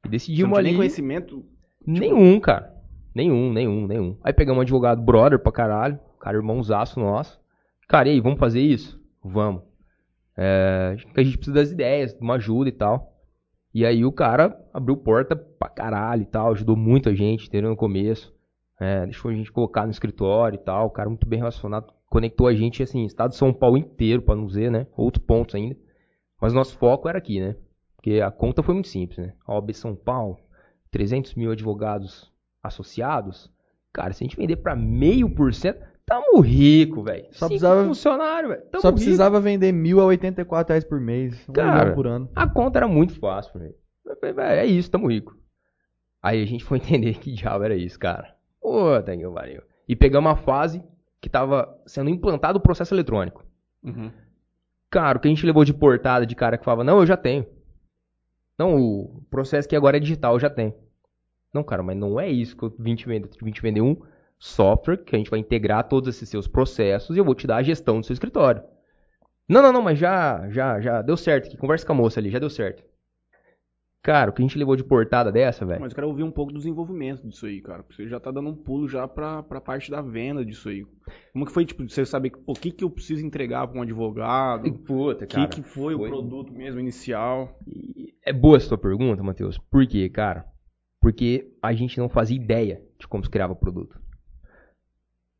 E 0.08 0.18
Você 0.18 0.32
não 0.32 0.50
decidimos 0.50 0.50
tinha 0.50 0.58
ali. 0.58 0.68
nem 0.68 0.76
conhecimento. 0.76 1.44
Nenhum, 1.86 2.40
cara. 2.40 2.74
Nenhum, 3.14 3.52
nenhum, 3.52 3.86
nenhum. 3.86 4.16
Aí 4.22 4.32
pegamos 4.32 4.58
um 4.58 4.62
advogado 4.62 5.02
brother 5.02 5.38
pra 5.38 5.50
caralho, 5.52 5.98
cara 6.20 6.36
irmãozaço 6.36 7.00
nosso. 7.00 7.40
Cara, 7.88 8.08
e 8.08 8.12
aí, 8.12 8.20
vamos 8.20 8.38
fazer 8.38 8.60
isso? 8.60 9.00
Vamos. 9.24 9.62
É, 10.36 10.94
a 11.16 11.22
gente 11.22 11.36
precisa 11.38 11.54
das 11.54 11.70
ideias, 11.72 12.12
de 12.14 12.20
uma 12.20 12.34
ajuda 12.34 12.68
e 12.68 12.72
tal. 12.72 13.14
E 13.74 13.84
aí 13.84 14.04
o 14.04 14.12
cara 14.12 14.56
abriu 14.72 14.96
porta 14.96 15.34
pra 15.34 15.68
caralho 15.68 16.22
e 16.22 16.26
tal, 16.26 16.52
ajudou 16.52 16.76
muito 16.76 17.08
a 17.08 17.14
gente, 17.14 17.48
entendeu? 17.48 17.70
No 17.70 17.76
começo. 17.76 18.34
É, 18.80 19.04
deixou 19.04 19.30
a 19.30 19.34
gente 19.34 19.50
colocar 19.50 19.84
no 19.84 19.90
escritório 19.90 20.56
e 20.56 20.62
tal, 20.62 20.86
o 20.86 20.90
cara 20.90 21.08
muito 21.08 21.26
bem 21.26 21.38
relacionado. 21.38 21.92
Conectou 22.08 22.46
a 22.46 22.54
gente, 22.54 22.82
assim, 22.82 23.04
estado 23.04 23.30
de 23.30 23.36
São 23.36 23.52
Paulo 23.52 23.76
inteiro, 23.76 24.22
pra 24.22 24.36
não 24.36 24.46
dizer, 24.46 24.70
né? 24.70 24.86
Outros 24.96 25.24
pontos 25.24 25.54
ainda. 25.54 25.76
Mas 26.40 26.52
nosso 26.54 26.78
foco 26.78 27.08
era 27.08 27.18
aqui, 27.18 27.40
né? 27.40 27.56
Porque 28.08 28.22
a 28.22 28.30
conta 28.30 28.62
foi 28.62 28.72
muito 28.74 28.88
simples, 28.88 29.18
né? 29.18 29.34
A 29.46 29.52
OAB 29.54 29.70
São 29.74 29.94
Paulo, 29.94 30.38
300 30.90 31.34
mil 31.34 31.50
advogados 31.52 32.32
associados. 32.62 33.50
Cara, 33.92 34.14
se 34.14 34.24
a 34.24 34.26
gente 34.26 34.36
vender 34.36 34.56
pra 34.56 34.74
meio 34.74 35.28
por 35.28 35.52
cento, 35.52 35.80
tamo 36.06 36.40
rico, 36.40 37.02
velho. 37.02 37.24
Só 37.32 37.46
Cinco 37.46 37.48
precisava- 37.48 37.84
funcionário, 37.84 38.48
velho. 38.48 38.62
Só 38.76 38.88
rico. 38.88 38.92
precisava 38.94 39.40
vender 39.40 39.72
mil 39.72 40.00
a 40.00 40.04
84 40.06 40.72
reais 40.72 40.84
por 40.84 40.98
mês. 40.98 41.46
Um 41.48 41.52
Cara, 41.52 41.80
milhão 41.82 41.94
por 41.94 42.06
ano. 42.06 42.30
A 42.34 42.48
conta 42.48 42.78
era 42.78 42.88
muito 42.88 43.12
fácil, 43.18 43.58
velho. 43.60 43.74
Eu 44.06 44.16
falei, 44.16 44.34
velho, 44.34 44.60
É 44.60 44.64
isso, 44.66 44.90
tamo 44.90 45.10
rico. 45.10 45.36
Aí 46.22 46.42
a 46.42 46.46
gente 46.46 46.64
foi 46.64 46.78
entender 46.80 47.18
que 47.18 47.30
diabo 47.32 47.64
era 47.64 47.76
isso, 47.76 47.98
cara. 47.98 48.34
Puta 48.60 49.14
que 49.16 49.28
pariu. 49.28 49.62
E 49.86 49.94
pegamos 49.94 50.30
uma 50.30 50.36
fase 50.36 50.82
que 51.20 51.28
tava 51.28 51.68
sendo 51.86 52.08
implantado 52.08 52.58
o 52.58 52.62
processo 52.62 52.94
eletrônico. 52.94 53.44
Uhum. 53.82 54.10
Cara, 54.90 55.18
o 55.18 55.20
que 55.20 55.28
a 55.28 55.30
gente 55.30 55.44
levou 55.44 55.62
de 55.64 55.74
portada 55.74 56.24
de 56.24 56.34
cara 56.34 56.56
que 56.56 56.64
falava, 56.64 56.82
não, 56.82 57.00
eu 57.00 57.06
já 57.06 57.16
tenho. 57.16 57.44
Não, 58.58 58.76
o 58.76 59.22
processo 59.30 59.68
que 59.68 59.76
agora 59.76 59.96
é 59.96 60.00
digital, 60.00 60.38
já 60.38 60.50
tenho. 60.50 60.74
Não, 61.54 61.62
cara, 61.62 61.82
mas 61.82 61.96
não 61.96 62.18
é 62.18 62.28
isso 62.28 62.56
que 62.56 62.64
eu 62.64 62.74
vim 62.78 62.94
te 62.94 63.06
vender. 63.06 63.28
Eu 63.28 63.44
vim 63.44 63.52
te 63.52 63.62
vender 63.62 63.80
um 63.80 63.96
software 64.38 64.98
que 64.98 65.14
a 65.14 65.18
gente 65.18 65.30
vai 65.30 65.38
integrar 65.38 65.88
todos 65.88 66.08
esses 66.08 66.28
seus 66.28 66.46
processos 66.46 67.16
e 67.16 67.18
eu 67.18 67.24
vou 67.24 67.34
te 67.34 67.46
dar 67.46 67.56
a 67.56 67.62
gestão 67.62 68.00
do 68.00 68.06
seu 68.06 68.12
escritório. 68.12 68.62
Não, 69.48 69.62
não, 69.62 69.72
não, 69.72 69.82
mas 69.82 69.98
já, 69.98 70.48
já, 70.50 70.80
já 70.80 71.02
deu 71.02 71.16
certo. 71.16 71.56
Conversa 71.56 71.86
com 71.86 71.92
a 71.92 71.96
moça 71.96 72.20
ali, 72.20 72.30
já 72.30 72.38
deu 72.38 72.50
certo. 72.50 72.84
Cara, 74.02 74.30
o 74.30 74.32
que 74.32 74.40
a 74.40 74.46
gente 74.46 74.56
levou 74.56 74.76
de 74.76 74.84
portada 74.84 75.30
dessa, 75.30 75.66
velho? 75.66 75.80
Mas 75.80 75.90
eu 75.92 75.94
quero 75.96 76.08
ouvir 76.08 76.22
um 76.22 76.30
pouco 76.30 76.52
do 76.52 76.58
desenvolvimento 76.58 77.26
disso 77.28 77.46
aí, 77.46 77.60
cara. 77.60 77.82
Porque 77.82 78.02
Você 78.02 78.08
já 78.08 78.18
tá 78.20 78.30
dando 78.30 78.48
um 78.48 78.54
pulo 78.54 78.88
já 78.88 79.06
pra, 79.08 79.42
pra 79.42 79.60
parte 79.60 79.90
da 79.90 80.00
venda 80.00 80.44
disso 80.44 80.68
aí. 80.68 80.86
Como 81.32 81.44
que 81.44 81.52
foi, 81.52 81.66
tipo, 81.66 81.86
você 81.86 82.06
saber 82.06 82.32
o 82.46 82.54
que, 82.54 82.70
que 82.70 82.84
eu 82.84 82.90
preciso 82.90 83.26
entregar 83.26 83.66
pra 83.66 83.78
um 83.78 83.82
advogado? 83.82 84.68
O 84.68 84.78
Puta, 84.78 85.26
que, 85.26 85.46
que 85.48 85.62
foi, 85.62 85.94
foi- 85.96 86.08
o 86.08 86.10
produto 86.10 86.52
mesmo 86.52 86.78
inicial? 86.80 87.58
É 88.24 88.32
boa 88.32 88.56
essa 88.56 88.68
tua 88.68 88.78
pergunta, 88.78 89.22
Matheus. 89.22 89.58
Por 89.58 89.86
quê, 89.86 90.08
cara? 90.08 90.46
Porque 91.00 91.52
a 91.62 91.72
gente 91.74 91.98
não 91.98 92.08
fazia 92.08 92.36
ideia 92.36 92.82
de 92.98 93.06
como 93.06 93.24
se 93.24 93.30
criava 93.30 93.52
o 93.52 93.56
produto. 93.56 94.00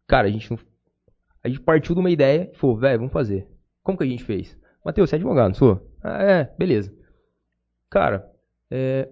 Cara, 0.06 0.26
a 0.26 0.30
gente 0.30 0.50
não. 0.50 0.58
A 1.44 1.48
gente 1.48 1.60
partiu 1.60 1.94
de 1.94 2.00
uma 2.00 2.10
ideia 2.10 2.50
e 2.52 2.56
falou, 2.56 2.76
velho, 2.76 2.98
vamos 2.98 3.12
fazer. 3.12 3.48
Como 3.82 3.96
que 3.96 4.04
a 4.04 4.06
gente 4.06 4.24
fez? 4.24 4.58
Matheus, 4.84 5.08
você 5.08 5.16
é 5.16 5.18
advogado, 5.18 5.48
não 5.48 5.54
sou? 5.54 5.94
Ah, 6.02 6.22
é, 6.22 6.54
beleza. 6.58 6.92
Cara, 7.90 8.30
é. 8.70 9.08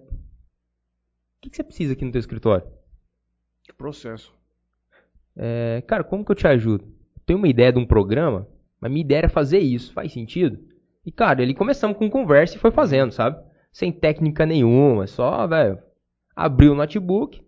O 1.36 1.48
que, 1.48 1.54
você 1.54 1.62
precisa 1.62 1.92
aqui 1.92 2.04
no 2.04 2.10
teu 2.10 2.18
escritório? 2.18 2.66
Que 3.62 3.72
processo. 3.72 4.34
É, 5.36 5.82
cara, 5.86 6.02
como 6.02 6.24
que 6.24 6.32
eu 6.32 6.36
te 6.36 6.46
ajudo? 6.46 6.84
Eu 6.84 7.22
tenho 7.24 7.38
uma 7.38 7.48
ideia 7.48 7.72
de 7.72 7.78
um 7.78 7.86
programa, 7.86 8.48
mas 8.80 8.90
minha 8.90 9.04
ideia 9.04 9.18
era 9.18 9.28
fazer 9.28 9.58
isso. 9.58 9.92
Faz 9.92 10.12
sentido? 10.12 10.58
E, 11.04 11.12
cara, 11.12 11.42
ele 11.42 11.54
começamos 11.54 11.96
com 11.96 12.10
conversa 12.10 12.56
e 12.56 12.58
foi 12.58 12.72
fazendo, 12.72 13.12
sabe? 13.12 13.40
Sem 13.72 13.92
técnica 13.92 14.44
nenhuma, 14.44 15.06
só, 15.06 15.46
velho, 15.46 15.78
abriu 16.34 16.72
o 16.72 16.74
notebook. 16.74 17.46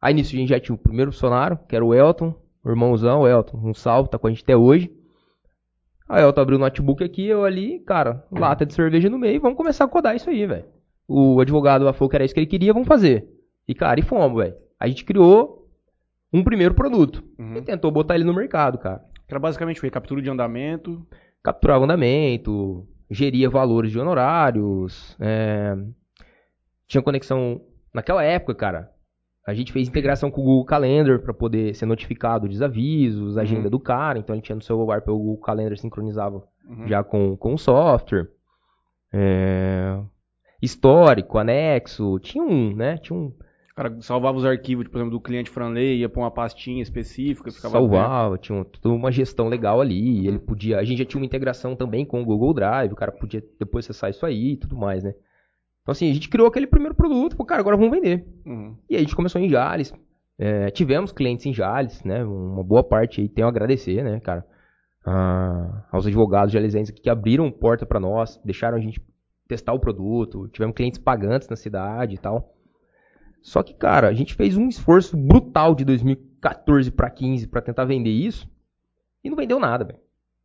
Aí 0.00 0.12
nisso 0.12 0.34
a 0.34 0.38
gente 0.38 0.48
já 0.48 0.60
tinha 0.60 0.74
o 0.74 0.78
primeiro 0.78 1.12
funcionário, 1.12 1.58
que 1.68 1.74
era 1.74 1.84
o 1.84 1.94
Elton, 1.94 2.34
o 2.62 2.68
irmãozão, 2.68 3.22
o 3.22 3.28
Elton, 3.28 3.58
um 3.62 3.72
salve, 3.72 4.10
tá 4.10 4.18
com 4.18 4.26
a 4.26 4.30
gente 4.30 4.42
até 4.42 4.56
hoje. 4.56 4.90
Aí 6.08 6.22
o 6.22 6.26
Elton 6.26 6.40
abriu 6.40 6.58
o 6.58 6.60
notebook 6.60 7.02
aqui, 7.04 7.26
eu 7.26 7.44
ali, 7.44 7.78
cara, 7.80 8.26
lata 8.30 8.66
de 8.66 8.74
cerveja 8.74 9.08
no 9.08 9.18
meio, 9.18 9.40
vamos 9.40 9.56
começar 9.56 9.84
a 9.84 9.88
codar 9.88 10.16
isso 10.16 10.28
aí, 10.28 10.46
velho. 10.46 10.64
O 11.12 11.40
advogado 11.40 11.84
lá 11.84 11.92
falou 11.92 12.08
que 12.08 12.16
era 12.16 12.24
isso 12.24 12.32
que 12.34 12.38
ele 12.40 12.46
queria, 12.46 12.72
vamos 12.72 12.86
fazer. 12.86 13.28
E, 13.66 13.74
cara, 13.74 13.98
e 13.98 14.02
fomos, 14.02 14.40
velho. 14.42 14.54
A 14.78 14.86
gente 14.86 15.04
criou 15.04 15.68
um 16.32 16.44
primeiro 16.44 16.72
produto. 16.74 17.22
Uhum. 17.38 17.56
E 17.56 17.62
tentou 17.62 17.90
botar 17.90 18.14
ele 18.14 18.22
no 18.24 18.32
mercado, 18.32 18.78
cara. 18.78 19.04
Que 19.26 19.32
era 19.34 19.40
basicamente 19.40 19.80
foi 19.80 19.90
captura 19.90 20.22
de 20.22 20.30
andamento. 20.30 21.04
Capturava 21.42 21.84
andamento, 21.84 22.86
geria 23.10 23.48
valores 23.50 23.90
de 23.90 23.98
honorários, 23.98 25.16
é, 25.18 25.74
tinha 26.86 27.02
conexão. 27.02 27.60
Naquela 27.94 28.22
época, 28.22 28.54
cara, 28.54 28.90
a 29.46 29.52
gente 29.54 29.72
fez 29.72 29.88
integração 29.88 30.30
com 30.30 30.42
o 30.42 30.44
Google 30.44 30.64
Calendar 30.66 31.18
para 31.18 31.32
poder 31.34 31.74
ser 31.74 31.86
notificado 31.86 32.46
dos 32.46 32.60
avisos, 32.62 33.36
a 33.38 33.42
agenda 33.42 33.64
Uhum. 33.64 33.70
do 33.70 33.80
cara. 33.80 34.18
Então 34.18 34.34
ele 34.34 34.42
tinha 34.42 34.54
no 34.54 34.62
celular 34.62 35.00
pelo 35.02 35.18
Google 35.18 35.38
Calendar 35.38 35.76
sincronizava 35.78 36.44
Uhum. 36.68 36.86
já 36.86 37.02
com, 37.02 37.36
com 37.36 37.54
o 37.54 37.58
software. 37.58 38.28
É, 39.12 39.98
histórico, 40.60 41.38
anexo, 41.38 42.18
tinha 42.20 42.44
um, 42.44 42.74
né? 42.74 42.98
Tinha 42.98 43.18
um 43.18 43.26
O 43.26 43.74
cara 43.74 43.96
salvava 44.00 44.36
os 44.36 44.44
arquivos, 44.44 44.86
por 44.88 44.98
exemplo, 44.98 45.12
do 45.12 45.20
cliente 45.20 45.50
Franley, 45.50 46.00
ia 46.00 46.08
pra 46.08 46.20
uma 46.20 46.30
pastinha 46.30 46.82
específica, 46.82 47.50
ficava 47.50 47.72
salvava, 47.72 48.36
tinha 48.38 48.64
toda 48.64 48.94
uma 48.94 49.10
gestão 49.10 49.48
legal 49.48 49.80
ali, 49.80 50.26
ele 50.26 50.38
podia, 50.38 50.78
a 50.78 50.84
gente 50.84 50.98
já 50.98 51.04
tinha 51.04 51.20
uma 51.20 51.26
integração 51.26 51.74
também 51.74 52.04
com 52.04 52.20
o 52.20 52.24
Google 52.24 52.52
Drive, 52.52 52.92
o 52.92 52.96
cara 52.96 53.12
podia 53.12 53.42
depois 53.58 53.84
acessar 53.84 54.10
isso 54.10 54.26
aí 54.26 54.52
e 54.52 54.56
tudo 54.56 54.76
mais, 54.76 55.02
né? 55.02 55.14
Então 55.82 55.92
assim, 55.92 56.10
a 56.10 56.14
gente 56.14 56.28
criou 56.28 56.46
aquele 56.46 56.66
primeiro 56.66 56.94
produto, 56.94 57.32
falou, 57.32 57.46
cara, 57.46 57.60
agora 57.60 57.76
vamos 57.76 57.90
vender. 57.90 58.26
Uhum. 58.44 58.76
E 58.88 58.96
aí 58.96 59.00
a 59.00 59.04
gente 59.04 59.16
começou 59.16 59.40
em 59.40 59.48
Jales, 59.48 59.94
é, 60.38 60.70
tivemos 60.70 61.12
clientes 61.12 61.46
em 61.46 61.54
Jales, 61.54 62.02
né? 62.04 62.24
Uma 62.24 62.62
boa 62.62 62.84
parte 62.84 63.20
aí, 63.20 63.28
tenho 63.28 63.46
a 63.46 63.50
agradecer, 63.50 64.02
né, 64.04 64.20
cara, 64.20 64.44
ah, 65.06 65.86
aos 65.90 66.06
advogados 66.06 66.52
jalesenses 66.52 66.90
que 66.90 67.08
abriram 67.08 67.50
porta 67.50 67.86
pra 67.86 67.98
nós, 67.98 68.38
deixaram 68.44 68.76
a 68.76 68.80
gente 68.80 69.00
testar 69.50 69.72
o 69.72 69.80
produto, 69.80 70.48
tivemos 70.48 70.74
clientes 70.74 70.98
pagantes 70.98 71.48
na 71.48 71.56
cidade 71.56 72.14
e 72.14 72.18
tal. 72.18 72.54
Só 73.42 73.62
que, 73.62 73.74
cara, 73.74 74.08
a 74.08 74.12
gente 74.12 74.34
fez 74.34 74.56
um 74.56 74.68
esforço 74.68 75.16
brutal 75.16 75.74
de 75.74 75.84
2014 75.84 76.90
pra 76.90 77.10
15 77.10 77.46
pra 77.48 77.60
tentar 77.60 77.84
vender 77.84 78.10
isso 78.10 78.48
e 79.24 79.28
não 79.30 79.36
vendeu 79.36 79.58
nada, 79.58 79.84
velho. 79.84 79.98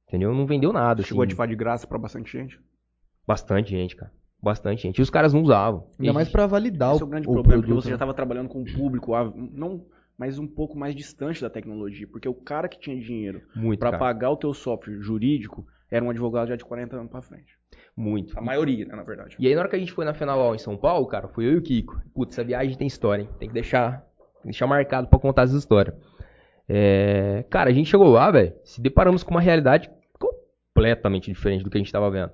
Entendeu? 0.07 0.33
Não 0.33 0.45
vendeu 0.45 0.71
nada. 0.73 1.03
Chegou 1.03 1.21
a 1.21 1.23
assim. 1.25 1.31
ativar 1.31 1.47
de 1.47 1.55
graça 1.55 1.85
pra 1.87 1.97
bastante 1.97 2.31
gente. 2.31 2.59
Bastante 3.27 3.71
gente, 3.71 3.95
cara. 3.95 4.11
Bastante 4.41 4.83
gente. 4.83 4.99
E 4.99 5.01
os 5.01 5.09
caras 5.09 5.33
não 5.33 5.41
usavam. 5.41 5.87
Ainda 5.99 6.11
E- 6.11 6.13
mais 6.13 6.29
pra 6.29 6.45
validar 6.45 6.95
Esse 6.95 7.03
o, 7.03 7.05
é 7.05 7.07
o 7.07 7.09
grande 7.09 7.27
o 7.27 7.31
problema, 7.31 7.55
porque 7.61 7.67
produto, 7.67 7.83
você 7.83 7.89
já 7.89 7.93
né? 7.93 7.95
estava 7.95 8.13
trabalhando 8.13 8.47
com 8.49 8.61
um 8.61 8.65
público, 8.65 9.13
ah, 9.15 9.31
não, 9.35 9.85
mas 10.17 10.37
um 10.39 10.47
pouco 10.47 10.77
mais 10.77 10.95
distante 10.95 11.41
da 11.41 11.49
tecnologia. 11.49 12.07
Porque 12.07 12.29
o 12.29 12.33
cara 12.33 12.67
que 12.69 12.79
tinha 12.79 12.99
dinheiro 12.99 13.41
cara. 13.79 13.97
pagar 13.97 14.29
o 14.31 14.37
teu 14.37 14.53
software 14.53 14.99
jurídico 15.01 15.65
era 15.91 16.03
um 16.05 16.09
advogado 16.09 16.47
já 16.47 16.55
de 16.55 16.63
40 16.65 16.95
anos 16.95 17.11
pra 17.11 17.21
frente. 17.21 17.57
Muito. 17.95 18.37
A 18.37 18.41
maioria, 18.41 18.85
né, 18.85 18.95
na 18.95 19.03
verdade. 19.03 19.35
E 19.39 19.47
aí, 19.47 19.53
na 19.55 19.61
hora 19.61 19.69
que 19.69 19.75
a 19.75 19.79
gente 19.79 19.91
foi 19.93 20.03
na 20.05 20.13
Fenalol 20.13 20.53
em 20.55 20.59
São 20.59 20.75
Paulo, 20.77 21.05
cara, 21.07 21.27
foi 21.29 21.45
eu 21.45 21.53
e 21.53 21.57
o 21.57 21.61
Kiko. 21.61 21.99
Putz, 22.13 22.33
essa 22.33 22.43
viagem 22.43 22.75
tem 22.77 22.87
história, 22.87 23.23
hein? 23.23 23.29
Tem 23.39 23.47
que 23.47 23.53
deixar, 23.53 24.01
tem 24.33 24.41
que 24.41 24.47
deixar 24.49 24.67
marcado 24.67 25.07
pra 25.07 25.17
contar 25.19 25.43
essa 25.43 25.55
história. 25.57 25.95
É, 26.67 27.45
Cara, 27.49 27.69
a 27.69 27.73
gente 27.73 27.89
chegou 27.89 28.07
lá, 28.09 28.29
velho, 28.31 28.53
se 28.63 28.81
deparamos 28.81 29.23
com 29.23 29.31
uma 29.31 29.41
realidade 29.41 29.89
completamente 30.73 31.31
diferente 31.31 31.63
do 31.63 31.69
que 31.69 31.77
a 31.77 31.81
gente 31.81 31.91
tava 31.91 32.09
vendo. 32.09 32.31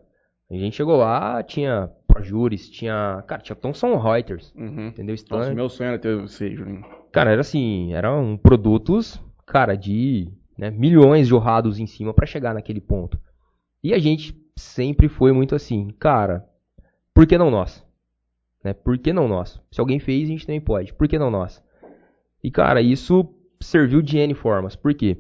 A 0.49 0.55
gente 0.55 0.75
chegou 0.75 0.97
lá, 0.97 1.41
tinha 1.43 1.89
ProJuris, 2.07 2.69
tinha. 2.69 3.23
Cara, 3.27 3.41
tinha 3.41 3.55
Thomson 3.55 3.95
Reuters, 3.97 4.53
Uhum. 4.55 4.87
entendeu? 4.87 5.13
Nossa, 5.13 5.23
Stanley. 5.23 5.55
meu 5.55 5.69
sonho 5.69 5.87
era 5.89 5.99
ter 5.99 6.17
você, 6.17 6.53
Julinho. 6.53 6.83
Cara, 7.11 7.31
era 7.31 7.41
assim, 7.41 7.93
eram 7.93 8.37
produtos, 8.37 9.21
cara, 9.45 9.75
de 9.75 10.27
né, 10.57 10.69
milhões 10.71 11.27
jorrados 11.27 11.79
em 11.79 11.85
cima 11.85 12.13
pra 12.13 12.25
chegar 12.25 12.53
naquele 12.53 12.81
ponto. 12.81 13.17
E 13.83 13.93
a 13.93 13.99
gente 13.99 14.33
sempre 14.55 15.07
foi 15.07 15.31
muito 15.31 15.55
assim, 15.55 15.89
cara, 15.99 16.47
por 17.13 17.25
que 17.27 17.37
não 17.37 17.49
nós? 17.51 17.85
Né, 18.63 18.73
por 18.73 18.97
que 18.97 19.11
não 19.11 19.27
nós? 19.27 19.59
Se 19.71 19.79
alguém 19.81 19.99
fez, 19.99 20.25
a 20.29 20.31
gente 20.31 20.45
também 20.45 20.61
pode. 20.61 20.93
Por 20.93 21.07
que 21.07 21.17
não 21.17 21.31
nós? 21.31 21.63
E, 22.43 22.51
cara, 22.51 22.81
isso 22.81 23.27
serviu 23.59 24.01
de 24.01 24.17
N 24.17 24.33
formas. 24.33 24.75
Por 24.75 24.93
quê? 24.93 25.17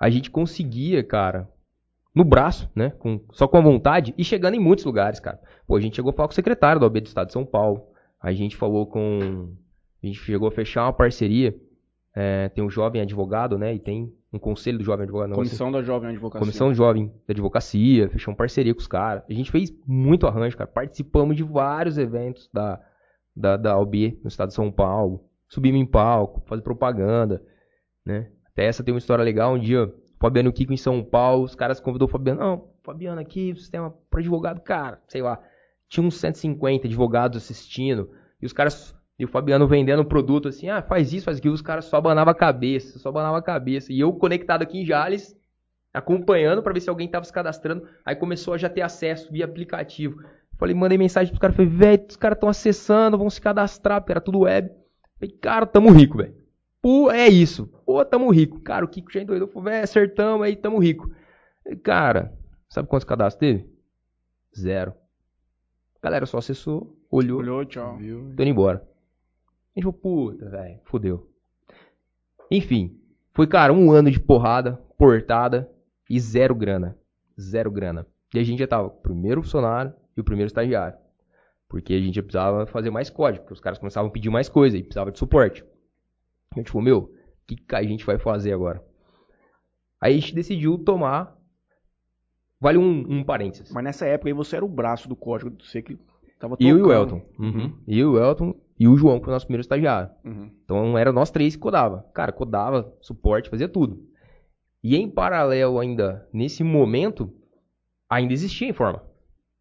A 0.00 0.08
gente 0.10 0.30
conseguia, 0.30 1.02
cara, 1.04 1.48
no 2.14 2.24
braço, 2.24 2.70
né? 2.74 2.90
com- 2.90 3.20
só 3.32 3.46
com 3.48 3.56
a 3.58 3.60
vontade 3.60 4.14
e 4.16 4.24
chegando 4.24 4.54
em 4.54 4.60
muitos 4.60 4.84
lugares, 4.84 5.20
cara. 5.20 5.40
Pô, 5.66 5.76
a 5.76 5.80
gente 5.80 5.96
chegou 5.96 6.10
a 6.10 6.12
falar 6.14 6.28
com 6.28 6.32
o 6.32 6.34
secretário 6.34 6.80
da 6.80 6.86
OAB 6.86 7.00
do 7.00 7.06
Estado 7.06 7.26
de 7.28 7.32
São 7.32 7.44
Paulo. 7.44 7.86
A 8.20 8.32
gente 8.32 8.56
falou 8.56 8.86
com. 8.86 9.52
A 10.02 10.06
gente 10.06 10.18
chegou 10.20 10.48
a 10.48 10.52
fechar 10.52 10.84
uma 10.86 10.92
parceria. 10.92 11.54
é, 12.16 12.48
tem 12.50 12.62
um 12.62 12.70
jovem 12.70 13.00
advogado, 13.02 13.58
né? 13.58 13.74
E 13.74 13.78
tem 13.78 14.12
um 14.34 14.38
conselho 14.38 14.78
do 14.78 14.84
jovem 14.84 15.04
advogado. 15.04 15.34
Comissão 15.34 15.70
da 15.70 15.80
Jovem 15.80 16.10
Advocacia. 16.10 16.40
Comissão 16.40 16.74
Jovem 16.74 17.06
da 17.26 17.32
Advocacia, 17.32 18.08
fechamos 18.08 18.36
parceria 18.36 18.74
com 18.74 18.80
os 18.80 18.88
caras. 18.88 19.22
A 19.28 19.32
gente 19.32 19.50
fez 19.50 19.72
muito 19.86 20.26
arranjo, 20.26 20.56
cara. 20.56 20.68
Participamos 20.68 21.36
de 21.36 21.44
vários 21.44 21.98
eventos 21.98 22.50
da, 22.52 22.80
da, 23.34 23.56
da 23.56 23.78
OB 23.78 24.18
no 24.22 24.28
estado 24.28 24.48
de 24.48 24.54
São 24.54 24.72
Paulo. 24.72 25.24
Subimos 25.48 25.80
em 25.80 25.86
palco, 25.86 26.42
fazer 26.46 26.62
propaganda, 26.62 27.42
né? 28.04 28.30
Até 28.46 28.64
essa 28.64 28.82
tem 28.82 28.92
uma 28.92 28.98
história 28.98 29.22
legal. 29.22 29.54
Um 29.54 29.58
dia, 29.58 29.84
o 29.84 29.92
Fabiano 30.20 30.52
Kiko 30.52 30.72
em 30.72 30.76
São 30.76 31.02
Paulo, 31.02 31.44
os 31.44 31.54
caras 31.54 31.78
convidou 31.78 32.08
o 32.08 32.10
Fabiano. 32.10 32.40
Não, 32.40 32.68
Fabiano 32.82 33.20
aqui, 33.20 33.54
sistema 33.54 33.94
para 34.10 34.20
advogado, 34.20 34.60
cara, 34.60 35.00
sei 35.06 35.22
lá. 35.22 35.40
Tinha 35.88 36.04
uns 36.04 36.16
150 36.16 36.88
advogados 36.88 37.36
assistindo. 37.36 38.10
E 38.42 38.46
os 38.46 38.52
caras. 38.52 38.96
E 39.18 39.24
o 39.24 39.28
Fabiano 39.28 39.66
vendendo 39.68 40.00
o 40.00 40.04
produto 40.04 40.48
assim, 40.48 40.68
ah, 40.68 40.82
faz 40.82 41.12
isso, 41.12 41.24
faz 41.24 41.38
aquilo. 41.38 41.54
Os 41.54 41.62
caras 41.62 41.84
só 41.84 41.96
abanavam 41.98 42.32
a 42.32 42.34
cabeça, 42.34 42.98
só 42.98 43.10
abanavam 43.10 43.36
a 43.36 43.42
cabeça. 43.42 43.92
E 43.92 44.00
eu 44.00 44.12
conectado 44.12 44.62
aqui 44.62 44.78
em 44.78 44.84
Jales, 44.84 45.36
acompanhando 45.92 46.62
pra 46.62 46.72
ver 46.72 46.80
se 46.80 46.90
alguém 46.90 47.08
tava 47.08 47.24
se 47.24 47.32
cadastrando. 47.32 47.86
Aí 48.04 48.16
começou 48.16 48.54
a 48.54 48.58
já 48.58 48.68
ter 48.68 48.82
acesso 48.82 49.32
via 49.32 49.44
aplicativo. 49.44 50.20
Falei, 50.58 50.74
mandei 50.74 50.98
mensagem 50.98 51.30
pros 51.30 51.40
caras, 51.40 51.56
falei, 51.56 51.70
velho, 51.70 52.06
os 52.08 52.16
caras 52.16 52.36
estão 52.36 52.48
acessando, 52.48 53.18
vão 53.18 53.30
se 53.30 53.40
cadastrar, 53.40 54.00
porque 54.00 54.12
era 54.12 54.20
tudo 54.20 54.40
web. 54.40 54.70
Falei, 55.18 55.34
cara, 55.40 55.66
tamo 55.66 55.90
rico, 55.90 56.18
velho. 56.18 56.34
Pô, 56.82 57.10
é 57.10 57.28
isso. 57.28 57.66
Pô, 57.86 58.04
tamo 58.04 58.30
rico. 58.30 58.60
Cara, 58.60 58.84
o 58.84 58.88
Kiko 58.88 59.12
já 59.12 59.22
endoidou, 59.22 59.48
falou, 59.48 59.64
velho, 59.64 59.84
acertamos 59.84 60.44
aí, 60.44 60.56
tamo 60.56 60.78
rico. 60.78 61.10
Falei, 61.62 61.78
cara, 61.78 62.32
sabe 62.68 62.88
quantos 62.88 63.04
cadastros 63.04 63.38
teve? 63.38 63.68
Zero. 64.56 64.92
Galera 66.02 66.26
só 66.26 66.38
acessou, 66.38 66.96
olhou, 67.10 67.38
Olhou, 67.38 67.64
tchau. 67.64 67.96
Viu? 67.96 68.32
tô 68.36 68.42
indo 68.42 68.50
embora. 68.50 68.93
A 69.74 69.80
gente 69.80 69.84
falou, 69.84 69.92
puta, 69.92 70.48
velho, 70.48 70.80
fodeu. 70.84 71.28
Enfim, 72.50 73.00
foi, 73.32 73.46
cara, 73.46 73.72
um 73.72 73.90
ano 73.90 74.10
de 74.10 74.20
porrada, 74.20 74.76
portada 74.96 75.68
e 76.08 76.20
zero 76.20 76.54
grana. 76.54 76.96
Zero 77.40 77.70
grana. 77.70 78.06
E 78.32 78.38
a 78.38 78.44
gente 78.44 78.60
já 78.60 78.66
tava 78.68 78.86
o 78.86 78.90
primeiro 78.90 79.42
funcionário 79.42 79.92
e 80.16 80.20
o 80.20 80.24
primeiro 80.24 80.46
estagiário. 80.46 80.96
Porque 81.68 81.92
a 81.92 82.00
gente 82.00 82.22
precisava 82.22 82.66
fazer 82.66 82.90
mais 82.90 83.10
código, 83.10 83.42
porque 83.42 83.54
os 83.54 83.60
caras 83.60 83.78
começavam 83.78 84.08
a 84.08 84.12
pedir 84.12 84.30
mais 84.30 84.48
coisa 84.48 84.76
e 84.76 84.82
precisava 84.82 85.10
de 85.10 85.18
suporte. 85.18 85.64
A 86.52 86.58
gente 86.60 86.70
falou, 86.70 86.84
meu, 86.84 86.98
o 86.98 87.10
que, 87.46 87.56
que 87.56 87.74
a 87.74 87.82
gente 87.82 88.06
vai 88.06 88.18
fazer 88.18 88.52
agora? 88.52 88.84
Aí 90.00 90.16
a 90.16 90.20
gente 90.20 90.34
decidiu 90.34 90.78
tomar. 90.78 91.36
Vale 92.60 92.78
um, 92.78 93.04
um 93.08 93.24
parênteses. 93.24 93.72
Mas 93.72 93.82
nessa 93.82 94.06
época 94.06 94.28
aí 94.28 94.32
você 94.32 94.56
era 94.56 94.64
o 94.64 94.68
braço 94.68 95.08
do 95.08 95.16
código, 95.16 95.56
você 95.60 95.82
que 95.82 95.98
tava 96.38 96.56
Eu 96.60 96.78
e 96.78 96.82
o. 96.82 96.92
Elton. 96.92 97.22
Uhum. 97.38 97.72
Eu, 97.86 98.12
o 98.12 98.18
Elton 98.18 98.54
e 98.78 98.88
o 98.88 98.96
João, 98.96 99.18
que 99.18 99.24
foi 99.24 99.32
o 99.32 99.34
nosso 99.34 99.46
primeiro 99.46 99.62
estagiário. 99.62 100.10
Uhum. 100.24 100.50
Então 100.64 100.98
era 100.98 101.12
nós 101.12 101.30
três 101.30 101.54
que 101.54 101.62
codava. 101.62 102.04
Cara, 102.14 102.32
codava, 102.32 102.92
suporte, 103.00 103.50
fazia 103.50 103.68
tudo. 103.68 104.02
E 104.82 104.96
em 104.96 105.08
paralelo 105.08 105.78
ainda, 105.78 106.28
nesse 106.32 106.62
momento, 106.62 107.32
ainda 108.08 108.32
existia 108.32 108.68
a 108.68 108.70
Informa. 108.70 109.02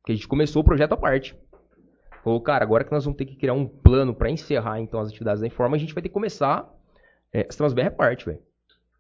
Porque 0.02 0.12
a 0.12 0.16
gente 0.16 0.28
começou 0.28 0.62
o 0.62 0.66
projeto 0.66 0.94
à 0.94 0.98
parte. 0.98 1.38
Falou, 2.24 2.42
cara, 2.42 2.64
agora 2.64 2.84
que 2.84 2.92
nós 2.92 3.06
vamos 3.06 3.18
ter 3.18 3.26
que 3.26 3.36
criar 3.36 3.54
um 3.54 3.68
plano 3.68 4.14
para 4.14 4.30
encerrar 4.30 4.80
então 4.80 5.00
as 5.00 5.10
atividades 5.10 5.42
da 5.42 5.48
Informa, 5.48 5.76
a 5.76 5.80
gente 5.80 5.94
vai 5.94 6.02
ter 6.02 6.10
que 6.10 6.14
começar 6.14 6.70
é, 7.32 7.46
as 7.50 7.56
Transbr 7.56 7.88
à 7.88 7.92
parte, 7.92 8.26
velho. 8.26 8.40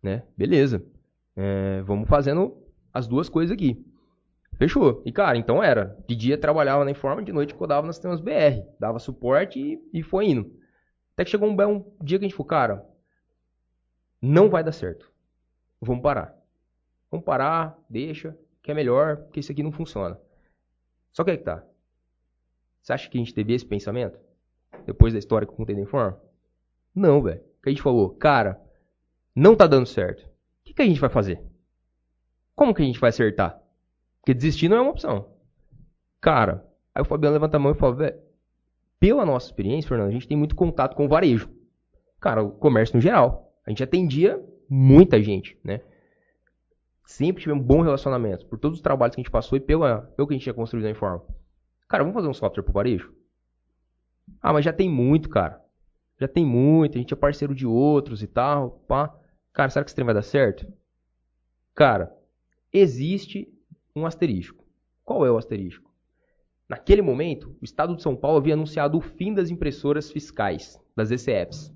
Né? 0.01 0.23
Beleza. 0.37 0.85
É, 1.35 1.81
vamos 1.83 2.07
fazendo 2.07 2.57
as 2.93 3.07
duas 3.07 3.29
coisas 3.29 3.53
aqui. 3.53 3.83
Fechou. 4.57 5.01
E, 5.05 5.11
cara, 5.11 5.37
então 5.37 5.61
era. 5.61 5.97
De 6.07 6.15
dia 6.15 6.37
trabalhava 6.37 6.85
na 6.85 6.91
Informa, 6.91 7.23
de 7.23 7.31
noite 7.31 7.55
codava 7.55 7.85
nas 7.85 7.95
sistemas 7.95 8.21
BR. 8.21 8.63
Dava 8.79 8.99
suporte 8.99 9.59
e, 9.59 9.99
e 9.99 10.03
foi 10.03 10.27
indo. 10.27 10.59
Até 11.13 11.23
que 11.25 11.31
chegou 11.31 11.47
um, 11.47 11.55
belo 11.55 11.93
dia 12.01 12.17
que 12.17 12.25
a 12.25 12.27
gente 12.27 12.35
falou, 12.35 12.47
cara, 12.47 12.85
não 14.21 14.49
vai 14.49 14.63
dar 14.63 14.71
certo. 14.71 15.11
Vamos 15.81 16.01
parar. 16.01 16.35
Vamos 17.11 17.25
parar, 17.25 17.77
deixa, 17.89 18.37
que 18.61 18.71
é 18.71 18.73
melhor, 18.73 19.17
porque 19.17 19.39
isso 19.39 19.51
aqui 19.51 19.61
não 19.61 19.71
funciona. 19.71 20.19
Só 21.11 21.23
que 21.23 21.31
aí 21.31 21.37
que 21.37 21.43
tá. 21.43 21.63
Você 22.81 22.93
acha 22.93 23.09
que 23.09 23.17
a 23.17 23.21
gente 23.21 23.33
teve 23.33 23.53
esse 23.53 23.65
pensamento? 23.65 24.19
Depois 24.85 25.13
da 25.13 25.19
história 25.19 25.45
que 25.45 25.53
eu 25.53 25.57
contei 25.57 25.75
da 25.75 25.81
Informa? 25.81 26.19
Não, 26.93 27.21
velho. 27.21 27.41
Que 27.61 27.69
a 27.69 27.71
gente 27.71 27.81
falou, 27.81 28.09
cara, 28.15 28.59
não 29.35 29.55
tá 29.55 29.67
dando 29.67 29.85
certo. 29.85 30.21
O 30.23 30.29
que, 30.65 30.73
que 30.73 30.81
a 30.81 30.85
gente 30.85 30.99
vai 30.99 31.09
fazer? 31.09 31.41
Como 32.55 32.73
que 32.73 32.81
a 32.81 32.85
gente 32.85 32.99
vai 32.99 33.09
acertar? 33.09 33.62
Porque 34.23 34.33
desistir 34.33 34.69
não 34.69 34.77
é 34.77 34.81
uma 34.81 34.91
opção. 34.91 35.33
Cara, 36.21 36.65
aí 36.95 37.01
o 37.01 37.05
Fabiano 37.05 37.33
levanta 37.33 37.57
a 37.57 37.59
mão 37.59 37.73
e 37.73 37.75
fala, 37.75 37.93
velho, 37.93 38.17
pela 38.97 39.25
nossa 39.25 39.47
experiência, 39.47 39.89
Fernando, 39.89 40.07
a 40.07 40.13
gente 40.13 40.29
tem 40.29 40.37
muito 40.37 40.55
contato 40.55 40.95
com 40.95 41.03
o 41.03 41.09
varejo. 41.09 41.51
Cara, 42.21 42.41
o 42.41 42.49
comércio 42.49 42.95
no 42.95 43.01
geral. 43.01 43.53
A 43.67 43.69
gente 43.69 43.83
atendia 43.83 44.41
muita 44.69 45.21
gente, 45.21 45.59
né? 45.61 45.81
Sempre 47.05 47.41
tivemos 47.41 47.61
um 47.61 47.67
bom 47.67 47.81
relacionamento 47.81 48.45
por 48.45 48.57
todos 48.57 48.77
os 48.77 48.81
trabalhos 48.81 49.13
que 49.13 49.19
a 49.19 49.23
gente 49.23 49.31
passou 49.31 49.57
e 49.57 49.61
pela, 49.61 50.03
pelo 50.15 50.25
que 50.25 50.33
a 50.33 50.37
gente 50.37 50.43
tinha 50.43 50.53
construído 50.53 50.85
na 50.85 50.91
Informa. 50.91 51.21
Cara, 51.89 52.01
vamos 52.01 52.15
fazer 52.15 52.29
um 52.29 52.33
software 52.33 52.63
pro 52.63 52.71
varejo? 52.71 53.13
Ah, 54.41 54.53
mas 54.53 54.63
já 54.63 54.71
tem 54.71 54.89
muito, 54.89 55.27
cara. 55.27 55.61
Já 56.17 56.29
tem 56.29 56.45
muito, 56.45 56.97
a 56.97 57.01
gente 57.01 57.13
é 57.13 57.17
parceiro 57.17 57.53
de 57.53 57.67
outros 57.67 58.23
e 58.23 58.27
tal, 58.27 58.71
pá. 58.87 59.13
Cara, 59.51 59.69
será 59.69 59.83
que 59.83 59.89
esse 59.89 59.95
trem 59.95 60.05
vai 60.05 60.15
dar 60.15 60.21
certo? 60.21 60.65
Cara, 61.75 62.15
existe 62.71 63.52
um 63.95 64.05
asterisco. 64.05 64.63
Qual 65.03 65.25
é 65.25 65.31
o 65.31 65.37
asterisco? 65.37 65.91
Naquele 66.67 67.01
momento, 67.01 67.55
o 67.61 67.65
Estado 67.65 67.95
de 67.95 68.01
São 68.01 68.15
Paulo 68.15 68.37
havia 68.37 68.53
anunciado 68.53 68.97
o 68.97 69.01
fim 69.01 69.33
das 69.33 69.49
impressoras 69.49 70.11
fiscais, 70.11 70.79
das 70.95 71.11
ECFs, 71.11 71.71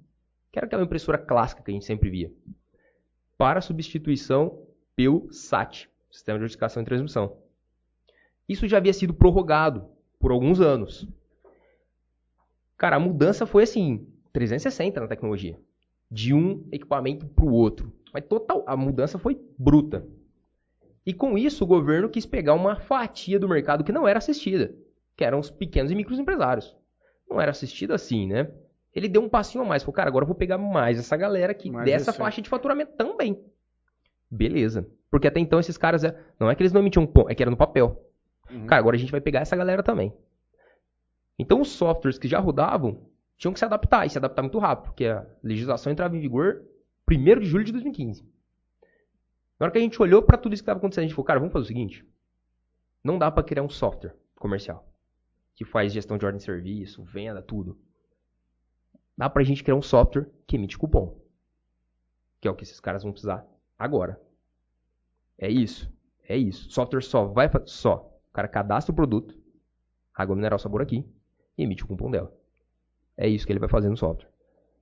que 0.52 0.58
era 0.58 0.66
aquela 0.66 0.84
impressora 0.84 1.18
clássica 1.18 1.62
que 1.62 1.70
a 1.70 1.74
gente 1.74 1.86
sempre 1.86 2.10
via, 2.10 2.32
para 3.38 3.62
substituição 3.62 4.66
pelo 4.96 5.32
SAT, 5.32 5.88
Sistema 6.10 6.40
de 6.40 6.44
Notificação 6.44 6.82
e 6.82 6.86
Transmissão. 6.86 7.38
Isso 8.50 8.68
já 8.68 8.78
havia 8.78 8.94
sido 8.94 9.14
prorrogado 9.14 9.88
por 10.20 10.32
alguns 10.32 10.60
anos. 10.60 11.08
Cara, 12.78 12.96
a 12.96 13.00
mudança 13.00 13.46
foi 13.46 13.64
assim, 13.64 14.08
360 14.34 15.02
na 15.02 15.08
tecnologia, 15.08 15.60
de 16.10 16.34
um 16.34 16.68
equipamento 16.72 17.28
para 17.28 17.46
o 17.46 17.52
outro. 17.52 17.94
Mas 18.14 18.26
total, 18.26 18.64
a 18.66 18.76
mudança 18.76 19.20
foi 19.20 19.40
bruta. 19.60 20.08
E 21.08 21.14
com 21.14 21.38
isso, 21.38 21.64
o 21.64 21.68
governo 21.68 22.10
quis 22.10 22.26
pegar 22.26 22.54
uma 22.54 22.76
fatia 22.76 23.40
do 23.40 23.48
mercado 23.48 23.82
que 23.82 23.94
não 23.94 24.06
era 24.06 24.18
assistida, 24.18 24.76
que 25.16 25.24
eram 25.24 25.40
os 25.40 25.50
pequenos 25.50 25.90
e 25.90 25.96
micros 25.96 26.20
empresários. 26.20 26.76
Não 27.30 27.40
era 27.40 27.52
assistida 27.52 27.96
assim, 27.96 28.28
né? 28.28 28.52
Ele 28.94 29.08
deu 29.08 29.22
um 29.22 29.30
passinho 29.30 29.64
a 29.64 29.68
mais, 29.68 29.84
falou, 29.84 29.94
cara, 29.94 30.10
agora 30.10 30.24
eu 30.24 30.28
vou 30.28 30.36
pegar 30.36 30.58
mais 30.58 31.00
essa 31.00 31.16
galera 31.16 31.54
aqui, 31.54 31.72
Mais 31.72 31.86
dessa 31.86 32.12
recente. 32.12 32.18
faixa 32.18 32.42
de 32.42 32.50
faturamento 32.50 32.92
também. 32.98 33.42
Beleza. 34.30 34.86
Porque 35.10 35.30
até 35.30 35.40
então 35.40 35.60
esses 35.62 35.78
caras, 35.78 36.04
é- 36.04 36.14
não 36.38 36.52
é 36.52 36.56
que 36.56 36.62
eles 36.62 36.74
não 36.74 36.82
emitiam 36.82 37.06
ponto, 37.08 37.30
é 37.30 37.36
que 37.36 37.42
era 37.42 37.50
no 37.50 37.56
papel. 37.56 38.04
Uhum. 38.52 38.66
Cara, 38.66 38.80
agora 38.82 38.98
a 38.98 39.00
gente 39.00 39.12
vai 39.12 39.22
pegar 39.22 39.40
essa 39.40 39.56
galera 39.56 39.82
também. 39.82 40.12
Então 41.40 41.62
os 41.62 41.70
softwares 41.70 42.18
que 42.18 42.28
já 42.28 42.40
rodavam 42.40 43.00
tinham 43.38 43.54
que 43.54 43.60
se 43.60 43.66
adaptar, 43.66 44.06
e 44.06 44.10
se 44.10 44.18
adaptar 44.18 44.42
muito 44.42 44.58
rápido, 44.60 44.86
porque 44.88 45.06
a 45.06 45.26
legislação 45.42 45.90
entrava 45.92 46.18
em 46.18 46.20
vigor 46.20 46.64
1 47.10 47.40
de 47.40 47.46
julho 47.46 47.64
de 47.64 47.72
2015. 47.72 48.26
Na 49.60 49.66
hora 49.66 49.72
que 49.72 49.78
a 49.78 49.82
gente 49.82 50.02
olhou 50.02 50.22
para 50.22 50.38
tudo 50.38 50.54
isso 50.54 50.62
que 50.62 50.66
estava 50.66 50.78
acontecendo, 50.78 51.06
a 51.06 51.08
gente 51.08 51.16
falou, 51.16 51.26
cara, 51.26 51.40
vamos 51.40 51.54
fazer 51.54 51.64
o 51.64 51.68
seguinte. 51.68 52.06
Não 53.04 53.18
dá 53.18 53.32
para 53.32 53.44
criar 53.44 53.64
um 53.64 53.70
software 53.70 54.16
comercial 54.36 54.88
que 55.58 55.66
faz 55.66 55.92
gestão 55.92 56.20
de 56.20 56.26
ordem 56.26 56.38
de 56.38 56.44
serviço, 56.44 57.04
venda, 57.04 57.42
tudo. 57.42 57.76
Dá 59.18 59.28
pra 59.28 59.44
gente 59.44 59.64
criar 59.64 59.76
um 59.76 59.82
software 59.82 60.30
que 60.46 60.56
emite 60.56 60.78
cupom. 60.78 61.20
Que 62.40 62.48
é 62.48 62.52
o 62.52 62.56
que 62.56 62.64
esses 62.64 62.80
caras 62.80 63.02
vão 63.02 63.12
precisar 63.12 63.44
agora. 63.78 64.22
É 65.36 65.50
isso. 65.50 65.92
É 66.30 66.38
isso. 66.38 66.70
Software 66.70 67.02
só 67.02 67.26
vai 67.26 67.50
só. 67.66 68.08
O 68.30 68.34
cara 68.34 68.48
cadastra 68.48 68.92
o 68.92 68.96
produto, 68.96 69.36
água 70.14 70.36
mineral 70.36 70.60
sabor 70.60 70.84
aqui, 70.84 71.04
e 71.58 71.64
emite 71.64 71.84
o 71.84 71.88
cupom 71.88 72.12
dela. 72.12 72.32
É 73.18 73.28
isso 73.28 73.48
que 73.48 73.52
ele 73.52 73.60
vai 73.60 73.70
fazer 73.70 73.90
no 73.90 73.98
software. 73.98 74.30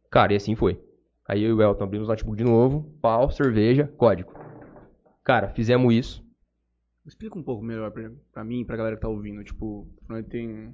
Cara, 0.10 0.34
e 0.34 0.36
assim 0.36 0.56
foi. 0.56 0.84
Aí 1.26 1.42
eu 1.42 1.52
e 1.52 1.54
o 1.54 1.62
Elton 1.62 1.86
abrimos 1.86 2.10
o 2.10 2.12
notebook 2.12 2.38
de 2.38 2.44
novo, 2.44 2.84
pau, 3.02 3.32
cerveja, 3.32 3.88
código. 3.98 4.45
Cara, 5.26 5.50
fizemos 5.50 5.94
isso. 5.94 6.24
Explica 7.06 7.38
um 7.38 7.44
pouco 7.44 7.64
melhor 7.64 7.92
pra, 7.92 8.10
pra 8.34 8.44
mim 8.44 8.62
e 8.62 8.66
pra 8.66 8.78
galera 8.78 8.96
que 8.96 9.02
tá 9.02 9.08
ouvindo. 9.10 9.44
Tipo, 9.44 9.88
tem 10.30 10.74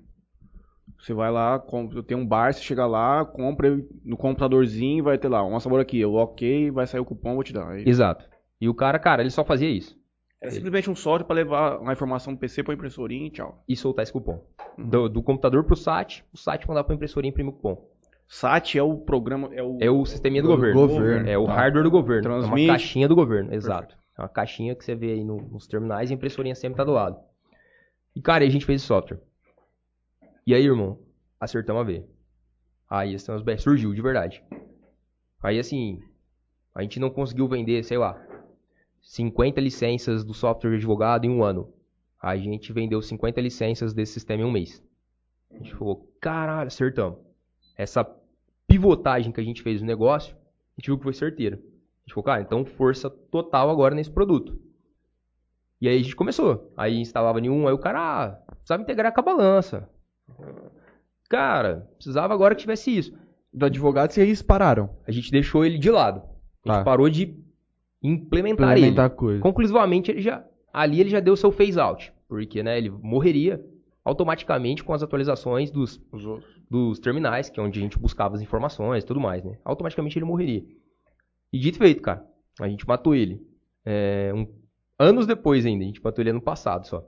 Você 0.99 1.14
vai 1.14 1.32
lá, 1.32 1.58
compra, 1.60 2.04
tem 2.04 2.16
um 2.18 2.26
bar, 2.26 2.54
você 2.54 2.62
chega 2.62 2.86
lá, 2.86 3.26
compra 3.26 3.78
no 4.04 4.16
computadorzinho, 4.18 5.04
vai 5.04 5.18
ter 5.18 5.28
lá, 5.30 5.43
um 5.45 5.60
sabor 5.60 5.80
aqui, 5.80 5.99
eu 5.99 6.14
ok, 6.14 6.70
vai 6.72 6.86
sair 6.88 7.02
o 7.02 7.06
cupom, 7.06 7.34
vou 7.36 7.43
te 7.43 7.54
dar. 7.54 7.68
Aí, 7.70 7.84
Exato. 7.88 8.30
E 8.60 8.70
o 8.70 8.74
cara, 8.76 8.99
cara, 8.99 9.22
ele 9.24 9.30
só 9.32 9.43
fazia 9.43 9.70
isso. 9.70 9.97
era 10.41 10.52
simplesmente 10.52 10.89
um 10.89 10.95
software 10.95 11.26
pra 11.26 11.36
levar 11.36 11.80
uma 11.80 11.93
informação 11.93 12.34
do 12.34 12.39
PC 12.39 12.64
pra 12.64 12.74
impressorinha 12.74 13.28
e 13.28 13.32
tchau. 13.32 13.64
E 13.68 13.76
soltar 13.76 14.04
esse 14.04 14.12
cupom. 14.14 14.43
Do, 14.78 15.10
do 15.10 15.24
computador 15.24 15.64
pro 15.66 15.76
SAT, 15.76 16.22
o 16.34 16.38
SAT 16.38 16.66
mandava 16.68 16.86
pra 16.86 16.95
impressoria 16.95 17.28
e 17.28 17.32
imprimir 17.32 17.52
o 17.52 17.56
cupom. 17.56 17.89
SAT 18.28 18.76
é 18.78 18.84
o 18.84 18.97
programa, 18.97 19.49
é 19.54 19.62
o... 19.64 19.78
É 19.82 19.89
o 19.89 20.06
sisteminha 20.06 20.41
do, 20.41 20.47
Do 20.49 20.56
governo. 20.56 20.88
governo, 20.88 21.28
É 21.30 21.38
o 21.38 21.45
tá. 21.45 21.54
hardware 21.54 21.84
do 21.84 21.91
governo. 21.91 22.20
É 22.20 22.32
Transmite. 22.32 22.62
uma 22.62 22.74
caixinha 22.74 23.08
do 23.10 23.16
governo, 23.16 23.54
exato. 23.54 23.95
É 23.95 24.01
uma 24.22 24.30
caixinha 24.30 24.76
que 24.76 24.84
você 24.84 24.95
vê 24.95 25.11
aí 25.11 25.24
no- 25.24 25.41
nos 25.41 25.67
terminais 25.67 26.09
e 26.09 26.13
a 26.13 26.15
impressorinha 26.15 26.55
sempre 26.55 26.78
tá 26.78 26.84
do 26.84 26.91
lado. 26.91 27.19
E, 28.15 28.22
cara, 28.22 28.43
a 28.43 28.49
gente 28.49 28.65
fez 28.65 28.82
esse 28.82 28.88
software. 28.88 29.19
E 30.45 30.53
aí, 30.53 30.63
irmão, 30.65 30.99
acertamos 31.39 31.82
a 31.82 31.86
ver. 31.86 32.05
Aí 32.89 33.13
esse 33.13 33.32
BR 33.43 33.57
surgiu, 33.59 33.93
de 33.93 34.01
verdade. 34.01 34.43
Aí, 35.41 35.57
assim, 35.57 35.99
a 36.76 36.82
gente 36.82 36.99
não 36.99 37.09
conseguiu 37.09 37.47
vender, 37.47 37.84
sei 37.84 37.97
lá, 37.97 38.22
50 39.01 39.61
licenças 39.61 40.24
do 40.24 40.34
software 40.34 40.72
de 40.72 40.76
advogado 40.78 41.26
em 41.26 41.30
um 41.30 41.43
ano. 41.43 41.74
A 42.22 42.36
gente 42.38 42.72
vendeu 42.74 43.01
50 43.01 43.41
licenças 43.41 43.93
desse 43.93 44.13
sistema 44.13 44.43
em 44.43 44.45
um 44.45 44.51
mês. 44.51 44.84
A 45.49 45.57
gente 45.57 45.74
falou, 45.74 46.13
caralho, 46.19 46.67
acertamos. 46.67 47.19
Essa 47.78 48.03
pivotagem 48.67 49.32
que 49.32 49.41
a 49.41 49.43
gente 49.43 49.61
fez 49.61 49.82
no 49.82 49.88
negócio, 49.88 50.36
a 50.36 50.80
gente 50.82 50.88
viu 50.88 50.97
que 50.97 51.03
foi 51.03 51.13
certeira. 51.13 51.59
A 52.02 52.10
gente 52.10 52.14
falou, 52.16 52.26
cara, 52.26 52.41
então 52.41 52.66
força 52.66 53.10
total 53.10 53.70
agora 53.70 53.93
nesse 53.95 54.12
produto. 54.12 54.60
E 55.80 55.88
aí 55.88 55.99
a 55.99 56.04
gente 56.04 56.16
começou. 56.16 56.72
Aí 56.78 56.97
instalava 56.99 57.39
nenhum, 57.41 57.68
aí 57.68 57.74
o 57.74 57.78
cara, 57.80 57.99
ah, 57.99 58.54
precisava 58.56 58.84
integrar 58.84 59.14
com 59.14 59.20
a 59.20 59.24
balança. 59.24 59.89
Cara, 61.30 61.88
precisava 61.95 62.34
agora 62.34 62.56
que 62.56 62.62
tivesse 62.62 62.95
isso. 62.95 63.14
Do 63.54 63.66
advogado 63.66 64.12
vocês 64.12 64.41
pararam. 64.41 64.89
A 65.08 65.12
gente 65.12 65.32
deixou 65.32 65.66
ele 65.66 65.78
de 65.78 65.89
lado. 65.89 66.20
A 66.66 66.70
gente 66.70 66.78
Tá. 66.80 66.84
parou 66.84 67.10
de 67.10 67.36
implementar, 68.04 68.72
Implementar 68.78 69.06
ele. 69.08 69.16
coisa. 69.16 69.41
Conclusivamente, 69.41 70.12
ele 70.12 70.22
já, 70.22 70.43
ali 70.74 70.99
ele 70.99 71.10
já 71.10 71.20
deu 71.20 71.36
seu 71.36 71.52
phase 71.52 71.80
out. 71.80 72.14
Porque, 72.28 72.62
né, 72.64 72.78
ele 72.78 72.89
morreria 72.89 73.64
automaticamente 74.06 74.84
com 74.84 74.93
as 74.93 75.04
atualizações 75.04 75.70
dos, 75.70 75.99
dos 76.70 76.99
terminais, 76.99 77.49
que 77.49 77.60
é 77.60 77.64
onde 77.64 77.80
a 77.80 77.82
gente 77.84 77.99
buscava 77.99 78.36
as 78.36 78.41
informações 78.41 79.04
e 79.04 79.08
tudo 79.08 79.20
mais, 79.20 79.43
né? 79.43 79.58
Automaticamente 79.66 80.18
ele 80.18 80.26
morreria. 80.26 80.64
E 81.52 81.60
dito 81.60 81.78
feito, 81.78 82.02
cara. 82.02 82.26
A 82.60 82.68
gente 82.68 82.88
matou 82.88 83.16
ele. 83.16 83.45
É, 83.86 84.32
um- 84.34 84.47
anos 84.99 85.26
depois 85.26 85.66
ainda. 85.66 85.84
A 85.84 85.88
gente 85.88 86.04
matou 86.04 86.22
ele 86.22 86.30
ano 86.30 86.41
passado 86.41 86.88
só. 86.88 87.08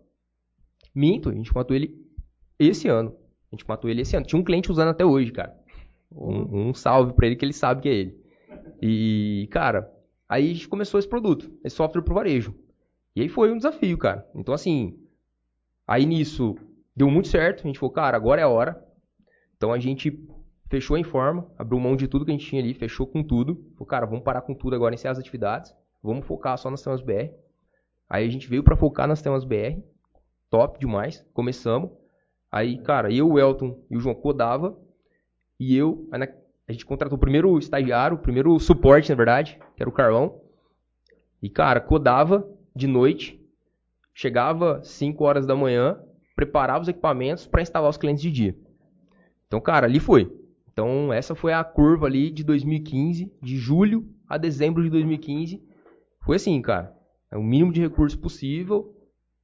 Minto, 0.93 1.29
a 1.29 1.33
gente 1.33 1.53
matou 1.53 1.75
ele 1.75 1.95
esse 2.59 2.87
ano. 2.87 3.15
A 3.51 3.55
gente 3.55 3.67
matou 3.67 3.89
ele 3.89 4.01
esse 4.01 4.15
ano. 4.15 4.25
Tinha 4.25 4.39
um 4.39 4.43
cliente 4.43 4.71
usando 4.71 4.89
até 4.89 5.05
hoje, 5.05 5.31
cara. 5.31 5.55
Um, 6.11 6.69
um 6.69 6.73
salve 6.73 7.13
pra 7.13 7.25
ele 7.27 7.35
que 7.35 7.45
ele 7.45 7.53
sabe 7.53 7.81
que 7.81 7.89
é 7.89 7.93
ele. 7.93 8.23
E, 8.81 9.47
cara, 9.51 9.91
aí 10.27 10.51
a 10.51 10.53
gente 10.53 10.67
começou 10.67 10.99
esse 10.99 11.07
produto, 11.07 11.51
esse 11.63 11.75
software 11.75 12.01
pro 12.01 12.13
varejo. 12.15 12.53
E 13.15 13.21
aí 13.21 13.29
foi 13.29 13.51
um 13.51 13.57
desafio, 13.57 13.97
cara. 13.97 14.27
Então, 14.35 14.53
assim, 14.53 14.99
aí 15.87 16.05
nisso 16.05 16.55
deu 16.95 17.09
muito 17.09 17.27
certo. 17.27 17.61
A 17.63 17.67
gente 17.67 17.79
falou, 17.79 17.93
cara, 17.93 18.17
agora 18.17 18.41
é 18.41 18.43
a 18.43 18.49
hora. 18.49 18.83
Então 19.55 19.71
a 19.71 19.79
gente 19.79 20.11
fechou 20.73 20.97
em 20.97 21.03
forma, 21.03 21.47
abriu 21.55 21.79
mão 21.79 21.95
de 21.95 22.07
tudo 22.07 22.25
que 22.25 22.31
a 22.31 22.33
gente 22.33 22.47
tinha 22.47 22.59
ali, 22.59 22.73
fechou 22.73 23.05
com 23.05 23.21
tudo. 23.21 23.63
Falou, 23.73 23.85
cara, 23.85 24.07
vamos 24.07 24.23
parar 24.23 24.41
com 24.41 24.55
tudo 24.55 24.75
agora, 24.75 24.95
encerrar 24.95 25.11
as 25.11 25.19
atividades. 25.19 25.71
Vamos 26.01 26.25
focar 26.25 26.57
só 26.57 26.71
nas 26.71 26.81
temas 26.81 26.99
BR. 26.99 27.29
Aí 28.09 28.25
a 28.25 28.29
gente 28.29 28.49
veio 28.49 28.63
pra 28.63 28.75
focar 28.75 29.07
nas 29.07 29.21
temas 29.21 29.45
BR. 29.45 29.83
Top 30.49 30.79
demais. 30.79 31.23
Começamos. 31.31 31.91
Aí, 32.51 32.79
cara, 32.79 33.13
eu, 33.13 33.29
o 33.29 33.39
Elton 33.39 33.85
e 33.87 33.95
o 33.95 33.99
João 33.99 34.15
codava. 34.15 34.75
E 35.59 35.77
eu, 35.77 36.09
a 36.67 36.71
gente 36.71 36.87
contratou 36.87 37.17
o 37.17 37.21
primeiro 37.21 37.55
estagiário, 37.59 38.17
o 38.17 38.21
primeiro 38.21 38.59
suporte, 38.59 39.11
na 39.11 39.15
verdade, 39.15 39.59
que 39.75 39.83
era 39.83 39.89
o 39.89 39.93
Carlão. 39.93 40.41
E, 41.39 41.51
cara, 41.51 41.79
codava 41.79 42.49
de 42.75 42.87
noite. 42.87 43.39
Chegava 44.11 44.81
5 44.83 45.23
horas 45.23 45.45
da 45.45 45.55
manhã, 45.55 46.01
preparava 46.35 46.81
os 46.81 46.87
equipamentos 46.87 47.45
para 47.45 47.61
instalar 47.61 47.91
os 47.91 47.97
clientes 47.97 48.23
de 48.23 48.31
dia. 48.31 48.57
Então, 49.45 49.61
cara, 49.61 49.85
ali 49.85 49.99
foi. 49.99 50.42
Então, 50.73 51.13
essa 51.13 51.35
foi 51.35 51.53
a 51.53 51.63
curva 51.63 52.07
ali 52.07 52.29
de 52.31 52.43
2015, 52.43 53.31
de 53.41 53.57
julho 53.57 54.09
a 54.27 54.37
dezembro 54.37 54.83
de 54.83 54.89
2015. 54.89 55.63
Foi 56.25 56.35
assim, 56.35 56.61
cara. 56.61 56.93
É 57.31 57.37
o 57.37 57.43
mínimo 57.43 57.71
de 57.71 57.79
recurso 57.79 58.19
possível, 58.19 58.93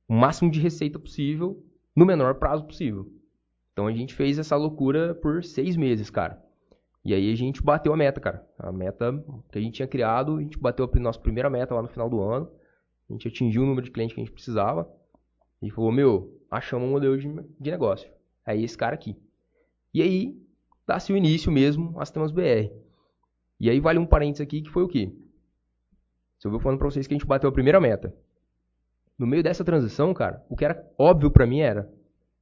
o 0.07 0.13
máximo 0.13 0.51
de 0.51 0.59
receita 0.59 0.99
possível, 0.99 1.63
no 1.95 2.05
menor 2.05 2.35
prazo 2.35 2.65
possível. 2.65 3.07
Então, 3.71 3.87
a 3.87 3.93
gente 3.93 4.13
fez 4.13 4.37
essa 4.37 4.55
loucura 4.55 5.13
por 5.15 5.43
seis 5.43 5.77
meses, 5.77 6.09
cara. 6.09 6.43
E 7.05 7.13
aí 7.13 7.31
a 7.31 7.35
gente 7.35 7.63
bateu 7.63 7.93
a 7.93 7.97
meta, 7.97 8.19
cara. 8.19 8.45
A 8.57 8.71
meta 8.71 9.23
que 9.51 9.57
a 9.57 9.61
gente 9.61 9.75
tinha 9.75 9.87
criado, 9.87 10.37
a 10.37 10.41
gente 10.41 10.59
bateu 10.59 10.89
a 10.91 10.99
nossa 10.99 11.19
primeira 11.19 11.49
meta 11.49 11.73
lá 11.73 11.81
no 11.81 11.87
final 11.87 12.09
do 12.09 12.21
ano. 12.21 12.51
A 13.09 13.13
gente 13.13 13.27
atingiu 13.27 13.63
o 13.63 13.65
número 13.65 13.85
de 13.85 13.91
clientes 13.91 14.13
que 14.13 14.21
a 14.21 14.23
gente 14.23 14.33
precisava. 14.33 14.91
E 15.61 15.69
falou, 15.69 15.91
meu, 15.91 16.39
achamos 16.49 16.87
um 16.87 16.91
modelo 16.91 17.17
de, 17.17 17.27
negócio. 17.69 18.09
É 18.45 18.55
esse 18.57 18.77
cara 18.77 18.95
aqui. 18.95 19.15
E 19.93 20.01
aí, 20.01 20.37
dá-se 20.89 21.13
o 21.13 21.17
início 21.17 21.51
mesmo 21.51 21.99
às 22.01 22.09
temas 22.09 22.31
BR. 22.31 22.73
E 23.59 23.69
aí 23.69 23.79
vale 23.79 23.99
um 23.99 24.07
parênteses 24.07 24.41
aqui 24.41 24.59
que 24.59 24.71
foi 24.71 24.81
o 24.81 24.87
quê? 24.87 25.15
Se 26.39 26.47
eu 26.47 26.51
vou 26.51 26.59
falando 26.59 26.79
pra 26.79 26.89
vocês 26.89 27.05
que 27.05 27.13
a 27.13 27.17
gente 27.17 27.27
bateu 27.27 27.47
a 27.47 27.53
primeira 27.53 27.79
meta. 27.79 28.11
No 29.15 29.27
meio 29.27 29.43
dessa 29.43 29.63
transição, 29.63 30.13
cara, 30.15 30.43
o 30.49 30.55
que 30.55 30.65
era 30.65 30.91
óbvio 30.97 31.29
pra 31.29 31.45
mim 31.45 31.59
era, 31.59 31.93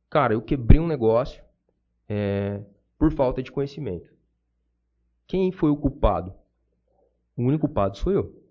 cara, 0.10 0.34
eu 0.34 0.42
quebrei 0.42 0.80
um 0.80 0.88
negócio 0.88 1.44
é, 2.08 2.64
por 2.98 3.12
falta 3.12 3.44
de 3.44 3.52
conhecimento. 3.52 4.10
Quem 5.28 5.52
foi 5.52 5.70
o 5.70 5.76
culpado? 5.76 6.34
O 7.36 7.44
único 7.44 7.68
culpado 7.68 7.98
sou 7.98 8.14
eu. 8.14 8.44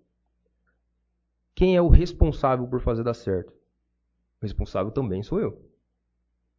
Quem 1.55 1.75
é 1.75 1.81
o 1.81 1.87
responsável 1.87 2.67
por 2.67 2.81
fazer 2.81 3.03
dar 3.03 3.15
certo? 3.15 3.51
O 4.39 4.43
responsável 4.45 4.91
também 4.91 5.23
sou 5.23 5.39
eu. 5.39 5.59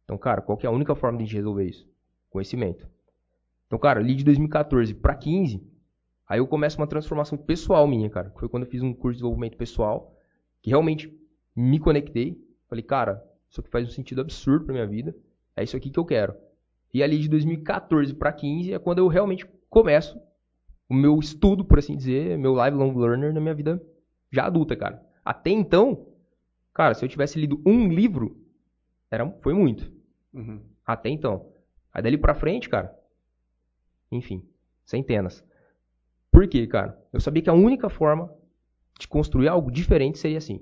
Então, 0.03 0.17
cara, 0.17 0.41
qual 0.41 0.59
é 0.61 0.67
a 0.67 0.71
única 0.71 0.93
forma 0.93 1.19
de 1.19 1.23
a 1.23 1.27
gente 1.27 1.37
resolver 1.37 1.63
isso? 1.63 1.87
Conhecimento. 2.29 2.98
Então, 3.69 3.77
cara, 3.77 3.99
ali 3.99 4.15
de 4.15 4.23
2014 4.23 4.95
para 4.95 5.13
15, 5.13 5.63
aí 6.27 6.39
eu 6.39 6.47
começo 6.47 6.75
uma 6.79 6.87
transformação 6.87 7.37
pessoal 7.37 7.87
minha, 7.87 8.09
cara. 8.09 8.31
Foi 8.31 8.49
quando 8.49 8.63
eu 8.63 8.69
fiz 8.69 8.81
um 8.81 8.91
curso 8.91 9.17
de 9.17 9.17
desenvolvimento 9.17 9.55
pessoal, 9.57 10.17
que 10.59 10.71
realmente 10.71 11.15
me 11.55 11.77
conectei. 11.77 12.43
Falei, 12.67 12.81
cara, 12.81 13.23
isso 13.47 13.61
aqui 13.61 13.69
faz 13.69 13.87
um 13.87 13.91
sentido 13.91 14.21
absurdo 14.21 14.65
pra 14.65 14.73
minha 14.73 14.87
vida. 14.87 15.15
É 15.55 15.63
isso 15.63 15.77
aqui 15.77 15.91
que 15.91 15.99
eu 15.99 16.05
quero. 16.05 16.33
E 16.91 17.03
ali 17.03 17.19
de 17.19 17.29
2014 17.29 18.11
para 18.15 18.33
15 18.33 18.73
é 18.73 18.79
quando 18.79 18.97
eu 18.97 19.07
realmente 19.07 19.45
começo 19.69 20.19
o 20.89 20.95
meu 20.95 21.19
estudo, 21.19 21.63
por 21.63 21.77
assim 21.77 21.95
dizer, 21.95 22.39
meu 22.39 22.55
lifelong 22.55 22.97
learner 22.97 23.31
na 23.31 23.39
minha 23.39 23.53
vida 23.53 23.79
já 24.31 24.47
adulta, 24.47 24.75
cara. 24.75 24.99
Até 25.23 25.51
então, 25.51 26.07
cara, 26.73 26.95
se 26.95 27.05
eu 27.05 27.09
tivesse 27.09 27.39
lido 27.39 27.61
um 27.63 27.87
livro, 27.87 28.35
era, 29.11 29.29
foi 29.41 29.53
muito. 29.53 29.91
Uhum. 30.33 30.59
Até 30.83 31.09
então. 31.09 31.51
Aí 31.93 32.01
dali 32.01 32.17
pra 32.17 32.33
frente, 32.33 32.67
cara, 32.67 32.98
enfim, 34.11 34.43
centenas. 34.85 35.43
Por 36.31 36.47
quê, 36.47 36.65
cara? 36.67 36.97
Eu 37.11 37.19
sabia 37.19 37.41
que 37.43 37.49
a 37.49 37.53
única 37.53 37.89
forma 37.89 38.31
de 38.99 39.07
construir 39.07 39.47
algo 39.47 39.71
diferente 39.71 40.19
seria 40.19 40.37
assim. 40.37 40.61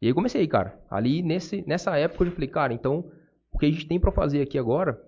E 0.00 0.06
aí 0.06 0.14
comecei, 0.14 0.46
cara. 0.46 0.80
Ali 0.90 1.22
nesse, 1.22 1.62
nessa 1.66 1.96
época 1.96 2.24
eu 2.24 2.32
falei, 2.32 2.48
cara, 2.48 2.72
então 2.72 3.10
o 3.52 3.58
que 3.58 3.66
a 3.66 3.70
gente 3.70 3.86
tem 3.86 3.98
pra 3.98 4.12
fazer 4.12 4.40
aqui 4.42 4.58
agora, 4.58 5.02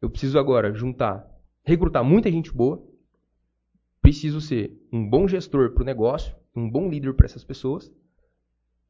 eu 0.00 0.10
preciso 0.10 0.38
agora 0.38 0.72
juntar, 0.72 1.26
recrutar 1.64 2.04
muita 2.04 2.30
gente 2.30 2.52
boa, 2.52 2.82
preciso 4.02 4.40
ser 4.40 4.78
um 4.92 5.08
bom 5.08 5.26
gestor 5.26 5.72
pro 5.72 5.84
negócio, 5.84 6.36
um 6.54 6.70
bom 6.70 6.88
líder 6.88 7.14
para 7.14 7.26
essas 7.26 7.44
pessoas, 7.44 7.90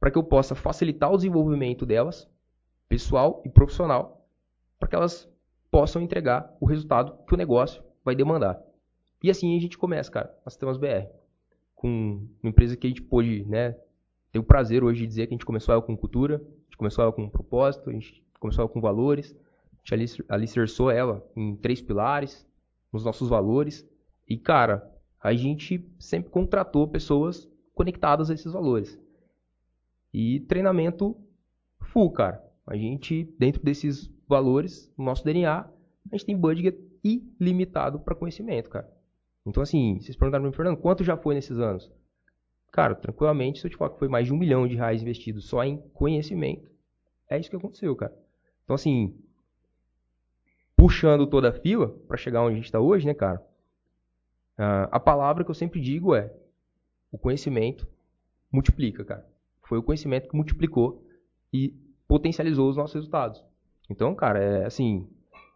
para 0.00 0.10
que 0.10 0.18
eu 0.18 0.24
possa 0.24 0.54
facilitar 0.54 1.12
o 1.12 1.16
desenvolvimento 1.16 1.86
delas, 1.86 2.28
pessoal 2.88 3.42
e 3.44 3.48
profissional, 3.48 4.26
para 4.78 4.88
que 4.88 4.96
elas 4.96 5.28
possam 5.70 6.02
entregar 6.02 6.54
o 6.60 6.66
resultado 6.66 7.16
que 7.26 7.34
o 7.34 7.36
negócio 7.36 7.82
vai 8.04 8.14
demandar. 8.14 8.62
E 9.22 9.30
assim 9.30 9.56
a 9.56 9.60
gente 9.60 9.78
começa, 9.78 10.10
cara, 10.10 10.36
as 10.44 10.56
temas 10.56 10.76
BR. 10.76 11.08
Com 11.74 12.26
uma 12.42 12.50
empresa 12.50 12.76
que 12.76 12.86
a 12.86 12.90
gente 12.90 13.02
pôde, 13.02 13.44
né, 13.44 13.76
ter 14.30 14.38
o 14.38 14.44
prazer 14.44 14.84
hoje 14.84 15.00
de 15.00 15.06
dizer 15.06 15.26
que 15.26 15.34
a 15.34 15.36
gente 15.36 15.46
começou 15.46 15.72
ela 15.72 15.82
com 15.82 15.96
cultura, 15.96 16.36
a 16.36 16.64
gente 16.64 16.76
começou 16.76 17.02
ela 17.02 17.12
com 17.12 17.28
propósito, 17.28 17.88
a 17.88 17.92
gente 17.92 18.22
começou 18.38 18.62
ela 18.62 18.68
com 18.68 18.80
valores, 18.80 19.34
a 19.72 19.76
gente 19.78 19.94
alicer- 19.94 20.26
alicerçou 20.28 20.90
ela 20.90 21.26
em 21.34 21.56
três 21.56 21.80
pilares, 21.80 22.46
nos 22.92 23.04
nossos 23.04 23.28
valores. 23.28 23.88
E, 24.28 24.36
cara, 24.36 24.90
a 25.20 25.32
gente 25.34 25.84
sempre 25.98 26.30
contratou 26.30 26.86
pessoas 26.86 27.48
conectadas 27.74 28.30
a 28.30 28.34
esses 28.34 28.52
valores. 28.52 28.98
E 30.12 30.40
treinamento 30.40 31.16
full, 31.80 32.10
cara. 32.10 32.44
A 32.66 32.76
gente, 32.76 33.24
dentro 33.38 33.62
desses 33.62 34.10
valores, 34.28 34.92
no 34.96 35.04
nosso 35.04 35.24
DNA, 35.24 35.60
a 35.60 36.16
gente 36.16 36.26
tem 36.26 36.36
budget 36.36 36.78
ilimitado 37.04 38.00
para 38.00 38.14
conhecimento, 38.14 38.70
cara. 38.70 38.90
Então, 39.46 39.62
assim, 39.62 40.00
vocês 40.00 40.16
perguntaram 40.16 40.44
mim, 40.44 40.52
Fernando, 40.52 40.78
quanto 40.78 41.04
já 41.04 41.16
foi 41.16 41.34
nesses 41.34 41.58
anos? 41.58 41.92
Cara, 42.72 42.94
tranquilamente, 42.94 43.60
se 43.60 43.66
eu 43.66 43.70
te 43.70 43.76
falar 43.76 43.90
que 43.90 43.98
foi 43.98 44.08
mais 44.08 44.26
de 44.26 44.32
um 44.32 44.36
milhão 44.36 44.66
de 44.66 44.74
reais 44.74 45.02
investidos 45.02 45.46
só 45.46 45.62
em 45.62 45.76
conhecimento, 45.92 46.68
é 47.28 47.38
isso 47.38 47.50
que 47.50 47.56
aconteceu, 47.56 47.94
cara. 47.94 48.14
Então, 48.64 48.74
assim, 48.74 49.14
puxando 50.76 51.26
toda 51.26 51.50
a 51.50 51.52
fila 51.52 51.88
para 52.08 52.16
chegar 52.16 52.42
onde 52.42 52.54
a 52.54 52.56
gente 52.56 52.64
está 52.64 52.80
hoje, 52.80 53.06
né, 53.06 53.14
cara? 53.14 53.40
Uh, 54.58 54.88
a 54.90 54.98
palavra 54.98 55.44
que 55.44 55.50
eu 55.50 55.54
sempre 55.54 55.80
digo 55.80 56.14
é: 56.14 56.32
o 57.12 57.18
conhecimento 57.18 57.86
multiplica, 58.50 59.04
cara. 59.04 59.26
Foi 59.62 59.78
o 59.78 59.82
conhecimento 59.82 60.28
que 60.28 60.36
multiplicou 60.36 61.06
e 61.52 61.74
potencializou 62.06 62.68
os 62.68 62.76
nossos 62.76 62.94
resultados. 62.94 63.44
Então, 63.88 64.14
cara, 64.14 64.42
é 64.42 64.64
assim, 64.64 65.08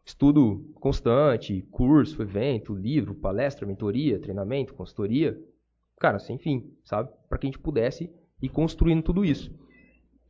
estudo 0.08 0.64
constante, 0.80 1.60
curso, 1.70 2.22
evento, 2.22 2.74
livro, 2.74 3.14
palestra, 3.14 3.66
mentoria, 3.66 4.18
treinamento, 4.18 4.72
consultoria, 4.72 5.38
cara, 6.00 6.18
sem 6.18 6.38
fim, 6.38 6.72
sabe? 6.82 7.10
Para 7.28 7.36
que 7.36 7.46
a 7.46 7.50
gente 7.50 7.58
pudesse 7.58 8.10
ir 8.40 8.48
construindo 8.48 9.02
tudo 9.02 9.22
isso. 9.22 9.54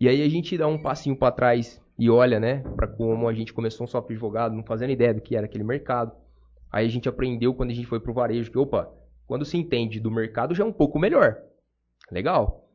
E 0.01 0.09
aí 0.09 0.21
a 0.21 0.29
gente 0.29 0.59
dá 0.59 0.67
um 0.67 0.83
passinho 0.83 1.17
para 1.17 1.31
trás 1.31 1.81
e 1.97 2.11
olha, 2.11 2.41
né, 2.41 2.65
para 2.75 2.89
como 2.89 3.29
a 3.29 3.33
gente 3.33 3.53
começou 3.53 3.85
um 3.85 3.89
software 3.89 4.15
advogado, 4.15 4.55
não 4.55 4.65
fazendo 4.65 4.91
ideia 4.91 5.15
do 5.15 5.21
que 5.21 5.37
era 5.37 5.47
aquele 5.47 5.65
mercado. 5.65 6.13
Aí 6.73 6.85
a 6.85 6.91
gente 6.91 7.09
aprendeu 7.09 7.55
quando 7.55 7.71
a 7.71 7.75
gente 7.75 7.87
foi 7.87 8.01
pro 8.01 8.13
varejo 8.13 8.51
que, 8.51 8.59
opa, 8.59 8.93
quando 9.29 9.45
se 9.45 9.57
entende 9.57 10.01
do 10.01 10.11
mercado 10.11 10.57
já 10.57 10.65
é 10.65 10.67
um 10.67 10.73
pouco 10.73 10.99
melhor. 10.99 11.41
Legal. 12.11 12.69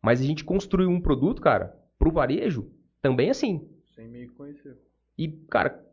Mas 0.00 0.20
a 0.20 0.24
gente 0.24 0.44
construiu 0.44 0.88
um 0.88 1.00
produto, 1.00 1.42
cara, 1.42 1.76
pro 1.98 2.12
varejo 2.12 2.70
também 3.02 3.28
assim. 3.28 3.68
Sem 3.96 4.06
meio 4.06 4.32
conhecer. 4.34 4.78
E, 5.16 5.26
cara, 5.50 5.87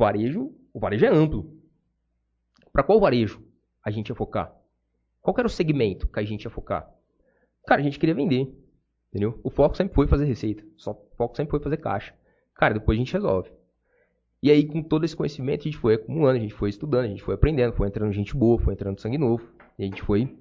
varejo, 0.00 0.52
o 0.72 0.80
varejo 0.80 1.04
é 1.04 1.08
amplo. 1.08 1.54
Para 2.72 2.82
qual 2.82 2.98
varejo 2.98 3.42
a 3.84 3.90
gente 3.90 4.08
ia 4.08 4.14
focar? 4.14 4.54
Qual 5.20 5.34
era 5.38 5.46
o 5.46 5.50
segmento 5.50 6.08
que 6.08 6.18
a 6.18 6.24
gente 6.24 6.44
ia 6.44 6.50
focar? 6.50 6.90
Cara, 7.66 7.82
a 7.82 7.84
gente 7.84 7.98
queria 7.98 8.14
vender. 8.14 8.48
Entendeu? 9.10 9.38
O 9.44 9.50
foco 9.50 9.76
sempre 9.76 9.94
foi 9.94 10.06
fazer 10.06 10.24
receita. 10.24 10.64
Só, 10.76 10.92
o 10.92 11.16
foco 11.16 11.36
sempre 11.36 11.50
foi 11.50 11.60
fazer 11.60 11.76
caixa. 11.76 12.14
Cara, 12.54 12.74
depois 12.74 12.96
a 12.96 13.00
gente 13.00 13.12
resolve. 13.12 13.50
E 14.42 14.50
aí, 14.50 14.66
com 14.66 14.82
todo 14.82 15.04
esse 15.04 15.14
conhecimento, 15.14 15.60
a 15.60 15.64
gente 15.64 15.76
foi 15.76 15.94
acumulando, 15.94 16.38
a 16.38 16.40
gente 16.40 16.54
foi 16.54 16.70
estudando, 16.70 17.04
a 17.04 17.08
gente 17.08 17.22
foi 17.22 17.34
aprendendo, 17.34 17.74
foi 17.74 17.86
entrando 17.86 18.12
gente 18.12 18.34
boa, 18.34 18.58
foi 18.58 18.72
entrando 18.72 19.00
sangue 19.00 19.18
novo. 19.18 19.46
E 19.78 19.82
a 19.82 19.86
gente 19.86 20.00
foi 20.00 20.34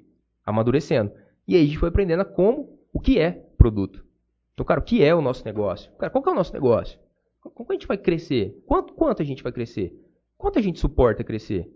amadurecendo. 0.45 1.12
E 1.45 1.55
aí 1.55 1.64
a 1.64 1.66
gente 1.66 1.78
foi 1.78 1.89
aprendendo 1.89 2.22
a 2.22 2.26
como, 2.26 2.80
o 2.93 2.99
que 2.99 3.20
é 3.20 3.32
produto. 3.57 4.05
Então, 4.53 4.66
cara, 4.66 4.80
o 4.80 4.84
que 4.84 5.03
é 5.03 5.14
o 5.14 5.22
nosso 5.22 5.43
negócio? 5.43 5.91
Cara, 5.97 6.10
qual 6.10 6.24
que 6.24 6.30
é 6.30 6.32
o 6.32 6.36
nosso 6.36 6.53
negócio? 6.53 6.97
Como 7.42 7.70
a 7.70 7.74
gente 7.74 7.88
vai 7.88 7.98
crescer? 7.98 8.62
Quanto, 8.66 8.94
quanto 8.94 9.22
a 9.22 9.26
gente 9.26 9.44
vai 9.44 9.52
crescer? 9.52 9.94
Quanto 10.38 10.60
a 10.60 10.62
gente 10.62 10.80
suporta 10.80 11.24
crescer? 11.24 11.72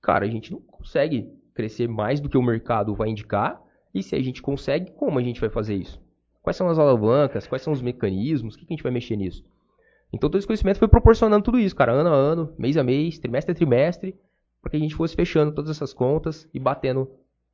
Cara, 0.00 0.24
a 0.24 0.28
gente 0.28 0.52
não 0.52 0.60
consegue 0.60 1.32
crescer 1.54 1.88
mais 1.88 2.20
do 2.20 2.28
que 2.28 2.38
o 2.38 2.42
mercado 2.42 2.94
vai 2.94 3.08
indicar. 3.08 3.62
E 3.94 4.02
se 4.02 4.14
a 4.14 4.22
gente 4.22 4.40
consegue, 4.40 4.92
como 4.92 5.18
a 5.18 5.22
gente 5.22 5.40
vai 5.40 5.50
fazer 5.50 5.74
isso? 5.74 6.00
Quais 6.42 6.56
são 6.56 6.68
as 6.68 6.78
alavancas? 6.78 7.46
Quais 7.46 7.62
são 7.62 7.72
os 7.72 7.82
mecanismos? 7.82 8.54
O 8.54 8.58
que 8.58 8.64
a 8.64 8.72
gente 8.72 8.82
vai 8.82 8.92
mexer 8.92 9.16
nisso? 9.16 9.44
Então 10.12 10.30
todo 10.30 10.38
esse 10.38 10.46
conhecimento 10.46 10.78
foi 10.78 10.88
proporcionando 10.88 11.44
tudo 11.44 11.58
isso, 11.58 11.76
cara, 11.76 11.92
ano 11.92 12.08
a 12.08 12.14
ano, 12.14 12.54
mês 12.58 12.76
a 12.76 12.82
mês, 12.82 13.18
trimestre 13.18 13.52
a 13.52 13.54
trimestre, 13.54 14.16
para 14.60 14.70
que 14.70 14.76
a 14.76 14.80
gente 14.80 14.94
fosse 14.94 15.14
fechando 15.14 15.52
todas 15.52 15.70
essas 15.70 15.92
contas 15.92 16.48
e 16.54 16.58
batendo 16.58 17.10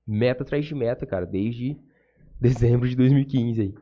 meta 0.07 0.43
atrás 0.43 0.65
de 0.65 0.75
meta, 0.75 1.05
cara, 1.07 1.27
desde 1.27 1.77
dezembro 2.41 2.89
de 2.89 2.95
2015 2.95 3.61
aí. 3.61 3.75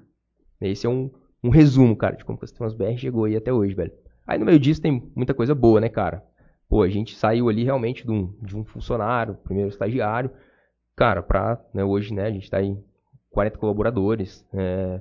Esse 0.70 0.86
é 0.86 0.90
um, 0.90 1.10
um 1.42 1.50
resumo, 1.50 1.96
cara, 1.96 2.16
de 2.16 2.24
como 2.24 2.38
a 2.40 2.46
Sistemas 2.46 2.74
BR 2.74 2.96
chegou 2.96 3.24
aí 3.24 3.36
até 3.36 3.52
hoje, 3.52 3.74
velho. 3.74 3.92
Aí 4.26 4.38
no 4.38 4.44
meio 4.44 4.58
disso 4.58 4.80
tem 4.80 5.10
muita 5.14 5.34
coisa 5.34 5.54
boa, 5.54 5.80
né, 5.80 5.88
cara? 5.88 6.24
Pô, 6.68 6.82
a 6.82 6.88
gente 6.88 7.16
saiu 7.16 7.48
ali 7.48 7.64
realmente 7.64 8.04
de 8.04 8.10
um, 8.10 8.34
de 8.40 8.56
um 8.56 8.64
funcionário, 8.64 9.34
primeiro 9.44 9.68
estagiário, 9.68 10.30
cara, 10.96 11.22
pra, 11.22 11.62
né, 11.74 11.84
hoje, 11.84 12.14
né, 12.14 12.26
a 12.26 12.30
gente 12.30 12.50
tá 12.50 12.62
em 12.62 12.82
40 13.30 13.58
colaboradores, 13.58 14.46
é, 14.54 15.00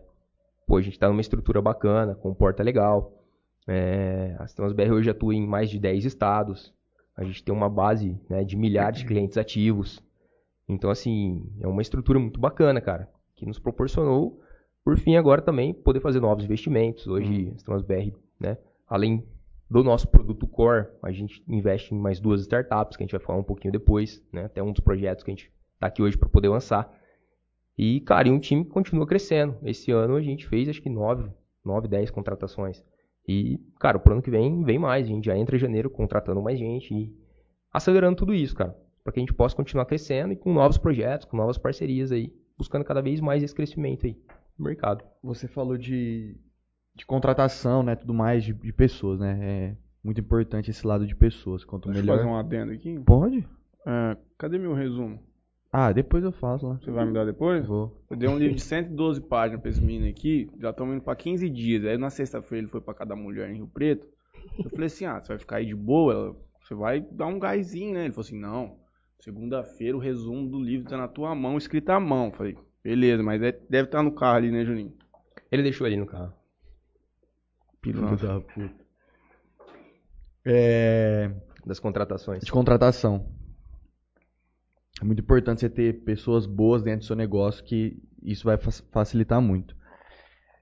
pô, 0.68 0.78
a 0.78 0.82
gente 0.82 1.00
tá 1.00 1.08
numa 1.08 1.22
estrutura 1.22 1.62
bacana, 1.62 2.16
com 2.16 2.34
porta 2.34 2.64
legal, 2.64 3.14
é, 3.68 4.36
a 4.40 4.48
Sistemas 4.48 4.74
BR 4.74 4.92
hoje 4.92 5.10
atua 5.10 5.34
em 5.34 5.46
mais 5.46 5.70
de 5.70 5.80
10 5.80 6.04
estados, 6.04 6.74
a 7.16 7.24
gente 7.24 7.44
tem 7.44 7.54
uma 7.54 7.70
base 7.70 8.20
né, 8.30 8.44
de 8.44 8.58
milhares 8.58 9.00
de 9.00 9.06
clientes 9.06 9.38
ativos, 9.38 10.04
então, 10.68 10.90
assim, 10.90 11.52
é 11.60 11.68
uma 11.68 11.82
estrutura 11.82 12.18
muito 12.18 12.40
bacana, 12.40 12.80
cara, 12.80 13.10
que 13.36 13.46
nos 13.46 13.60
proporcionou, 13.60 14.42
por 14.84 14.98
fim, 14.98 15.16
agora 15.16 15.42
também 15.42 15.74
poder 15.74 16.00
fazer 16.00 16.20
novos 16.20 16.44
investimentos. 16.44 17.08
Hoje, 17.08 17.46
uhum. 17.46 17.54
Sistemas 17.54 17.82
BR, 17.82 18.12
né, 18.40 18.58
além 18.88 19.26
do 19.70 19.84
nosso 19.84 20.08
produto 20.08 20.48
core, 20.48 20.88
a 21.02 21.12
gente 21.12 21.44
investe 21.48 21.94
em 21.94 21.98
mais 21.98 22.20
duas 22.20 22.42
startups, 22.42 22.98
que 22.98 23.04
a 23.04 23.06
gente 23.06 23.12
vai 23.12 23.22
falar 23.22 23.40
um 23.40 23.44
pouquinho 23.44 23.72
depois, 23.72 24.22
né, 24.34 24.46
até 24.46 24.62
um 24.62 24.72
dos 24.72 24.82
projetos 24.82 25.24
que 25.24 25.32
a 25.32 25.34
gente 25.34 25.52
está 25.74 25.88
aqui 25.88 26.02
hoje 26.02 26.18
para 26.18 26.30
poder 26.30 26.50
lançar. 26.50 26.92
E, 27.78 28.02
cara, 28.02 28.28
e 28.28 28.32
um 28.32 28.40
time 28.40 28.66
que 28.66 28.72
continua 28.72 29.08
crescendo. 29.08 29.58
Esse 29.64 29.92
ano 29.92 30.16
a 30.16 30.22
gente 30.22 30.48
fez, 30.48 30.68
acho 30.68 30.82
que 30.82 30.90
9, 30.90 31.32
9 31.64 31.88
10 31.88 32.12
contratações. 32.12 32.84
E, 33.28 33.60
cara, 33.80 33.98
pro 33.98 34.14
ano 34.14 34.22
que 34.22 34.30
vem, 34.30 34.64
vem 34.64 34.78
mais. 34.78 35.06
A 35.06 35.10
gente 35.10 35.26
já 35.26 35.38
entra 35.38 35.56
em 35.56 35.60
janeiro 35.60 35.90
contratando 35.90 36.42
mais 36.42 36.60
gente 36.60 36.94
e 36.94 37.16
acelerando 37.72 38.18
tudo 38.18 38.34
isso, 38.34 38.56
cara 38.56 38.76
para 39.04 39.14
que 39.14 39.20
a 39.20 39.22
gente 39.22 39.34
possa 39.34 39.56
continuar 39.56 39.86
crescendo 39.86 40.34
e 40.34 40.36
com 40.36 40.54
novos 40.54 40.78
projetos, 40.78 41.26
com 41.26 41.36
novas 41.36 41.58
parcerias 41.58 42.12
aí, 42.12 42.34
buscando 42.58 42.86
cada 42.86 43.02
vez 43.02 43.20
mais 43.20 43.42
esse 43.44 43.56
crescimento 43.56 44.06
aí 44.06 44.16
mercado. 44.62 45.04
Você 45.24 45.48
falou 45.48 45.78
de, 45.78 46.38
de 46.96 47.06
contratação, 47.06 47.84
né, 47.84 47.96
tudo 47.96 48.14
mais 48.14 48.44
de, 48.44 48.54
de 48.54 48.74
pessoas, 48.74 49.20
né? 49.20 49.40
É 49.42 49.78
muito 50.04 50.22
importante 50.22 50.72
esse 50.72 50.86
lado 50.86 51.06
de 51.06 51.16
pessoas. 51.16 51.64
Quanto 51.64 51.88
Deixa 51.90 52.02
melhor. 52.02 52.18
fazer 52.18 52.30
um 52.30 52.36
adendo 52.36 52.72
aqui? 52.72 53.00
Pode? 53.00 53.48
É, 53.86 54.18
cadê 54.38 54.58
meu 54.58 54.74
resumo? 54.74 55.20
Ah, 55.74 55.94
depois 55.94 56.24
eu 56.24 56.32
faço 56.34 56.68
lá. 56.68 56.78
Você 56.78 56.92
vai 56.92 57.06
me 57.06 57.14
dar 57.14 57.26
depois? 57.26 57.66
Vou. 57.66 58.04
Eu 58.10 58.18
dei 58.18 58.28
um 58.28 58.38
livro 58.38 58.56
de 58.56 58.62
112 58.62 59.22
páginas 59.22 59.62
pra 59.62 59.70
esse 59.70 59.82
menino 59.82 60.10
aqui, 60.10 60.50
já 60.60 60.72
estamos 60.72 60.96
indo 60.96 61.04
pra 61.04 61.16
15 61.16 61.50
dias. 61.50 61.86
Aí 61.86 61.98
na 61.98 62.10
sexta-feira 62.10 62.64
ele 62.64 62.72
foi 62.72 62.82
pra 62.82 62.94
cada 62.94 63.16
mulher 63.16 63.50
em 63.50 63.56
Rio 63.56 63.68
Preto. 63.68 64.06
Eu 64.58 64.70
falei 64.70 64.88
assim: 64.88 65.06
ah, 65.06 65.22
você 65.22 65.30
vai 65.30 65.38
ficar 65.38 65.58
aí 65.58 65.66
de 65.66 65.76
boa? 65.76 66.36
Você 66.62 66.76
vai 66.76 67.00
dar 67.00 67.28
um 67.28 67.40
gásinho, 67.40 67.94
né? 67.94 68.04
Ele 68.04 68.12
falou 68.14 68.26
assim: 68.26 68.38
não, 68.38 68.82
Segunda-feira 69.22 69.96
o 69.96 70.00
resumo 70.00 70.50
do 70.50 70.60
livro 70.60 70.90
tá 70.90 70.98
na 70.98 71.08
tua 71.08 71.36
mão, 71.36 71.56
escrito 71.56 71.92
à 71.92 72.00
mão. 72.00 72.32
Falei, 72.32 72.58
beleza, 72.84 73.24
mas 73.24 73.42
é, 73.42 73.52
deve 73.70 73.88
estar 73.88 74.00
tá 74.00 74.04
no 74.04 74.14
carro 74.14 74.38
ali, 74.38 74.52
né, 74.52 74.66
Juninho? 74.66 74.94
Ele 75.52 75.64
deixou 75.64 75.86
ali 75.86 75.98
no 75.98 76.06
carro. 76.06 76.34
Pilantra. 77.82 78.28
da 78.28 78.42
puta. 78.42 78.86
É... 80.46 81.32
Das 81.66 81.80
contratações. 81.80 82.44
De 82.44 82.52
contratação. 82.52 83.28
É 85.00 85.04
muito 85.04 85.22
importante 85.22 85.62
você 85.62 85.70
ter 85.70 86.04
pessoas 86.04 86.46
boas 86.46 86.84
dentro 86.84 87.02
do 87.02 87.06
seu 87.06 87.16
negócio, 87.16 87.64
que 87.64 88.02
isso 88.22 88.46
vai 88.46 88.58
facilitar 88.92 89.42
muito. 89.42 89.76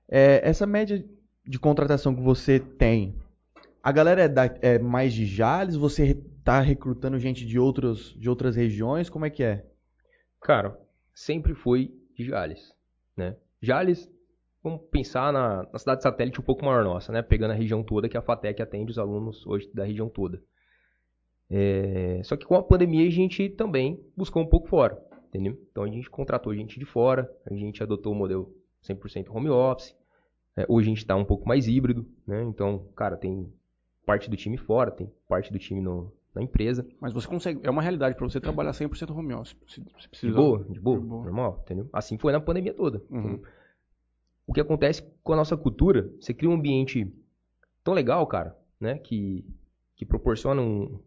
É, 0.08 0.48
essa 0.48 0.66
média 0.66 1.06
de 1.46 1.60
contratação 1.60 2.16
que 2.16 2.22
você 2.22 2.60
tem, 2.60 3.20
a 3.84 3.92
galera 3.92 4.24
é, 4.24 4.28
da, 4.28 4.46
é 4.62 4.80
mais 4.80 5.14
de 5.14 5.26
Jales? 5.26 5.76
Você 5.76 6.16
tá 6.44 6.60
recrutando 6.60 7.20
gente 7.20 7.46
de, 7.46 7.60
outros, 7.60 8.14
de 8.18 8.30
outras 8.30 8.56
regiões? 8.56 9.10
Como 9.10 9.26
é 9.26 9.30
que 9.30 9.44
é? 9.44 9.66
Cara, 10.42 10.80
sempre 11.14 11.54
foi 11.54 11.94
de 12.20 12.26
Jales, 12.26 12.76
né? 13.16 13.38
Jales, 13.62 14.12
vamos 14.62 14.82
pensar 14.92 15.32
na, 15.32 15.68
na 15.72 15.80
cidade 15.80 16.04
satélite 16.04 16.40
um 16.40 16.44
pouco 16.44 16.66
maior 16.66 16.84
nossa, 16.84 17.14
né? 17.14 17.22
Pegando 17.22 17.52
a 17.52 17.56
região 17.56 17.82
toda, 17.82 18.10
que 18.10 18.18
a 18.18 18.22
FATEC 18.22 18.62
atende 18.62 18.92
os 18.92 19.00
alunos 19.00 19.48
hoje 19.48 19.70
da 19.74 19.86
região 19.86 20.10
toda. 20.10 20.42
É, 21.50 22.22
só 22.24 22.36
que 22.36 22.46
com 22.46 22.56
a 22.56 22.62
pandemia 22.64 23.08
a 23.08 23.12
gente 23.12 23.50
também 23.50 24.04
buscou 24.16 24.44
um 24.44 24.48
pouco 24.48 24.68
fora, 24.68 25.02
entendeu? 25.30 25.58
Então 25.72 25.84
a 25.84 25.88
gente 25.88 26.10
contratou 26.10 26.54
gente 26.54 26.78
de 26.78 26.86
fora, 26.86 27.30
a 27.50 27.54
gente 27.54 27.82
adotou 27.82 28.12
o 28.12 28.16
modelo 28.16 28.54
100% 28.84 29.30
home 29.30 29.50
office. 29.50 29.96
É, 30.58 30.66
hoje 30.68 30.88
a 30.88 30.90
gente 30.90 30.98
está 31.00 31.16
um 31.16 31.26
pouco 31.26 31.48
mais 31.48 31.68
híbrido, 31.68 32.06
né? 32.28 32.44
Então, 32.44 32.90
cara, 32.96 33.16
tem 33.16 33.52
parte 34.06 34.30
do 34.30 34.36
time 34.36 34.58
fora, 34.58 34.92
tem 34.92 35.10
parte 35.28 35.52
do 35.54 35.58
time 35.58 35.82
no, 35.82 36.12
na 36.40 36.44
empresa. 36.44 36.88
Mas 37.00 37.14
você 37.14 37.28
consegue, 37.28 37.60
é 37.64 37.70
uma 37.70 37.82
realidade 37.82 38.16
para 38.16 38.28
você 38.28 38.40
trabalhar 38.40 38.72
100% 38.72 39.16
home 39.16 39.34
office. 39.34 39.56
Se, 39.68 39.84
se 40.14 40.28
de, 40.28 40.34
boa, 40.34 40.64
de, 40.64 40.80
boa, 40.80 41.00
de 41.00 41.06
boa, 41.06 41.24
normal, 41.24 41.60
entendeu? 41.64 41.90
Assim 41.92 42.18
foi 42.18 42.32
na 42.32 42.40
pandemia 42.40 42.74
toda. 42.74 43.04
Uhum. 43.10 43.42
O 44.48 44.54
que 44.54 44.62
acontece 44.62 45.04
com 45.22 45.34
a 45.34 45.36
nossa 45.36 45.56
cultura, 45.56 46.10
você 46.20 46.34
cria 46.34 46.50
um 46.50 46.54
ambiente 46.54 47.14
tão 47.84 47.94
legal, 47.94 48.26
cara, 48.26 48.58
né, 48.80 48.98
que, 48.98 49.46
que 49.96 50.06
proporciona 50.06 50.62
um... 50.62 51.00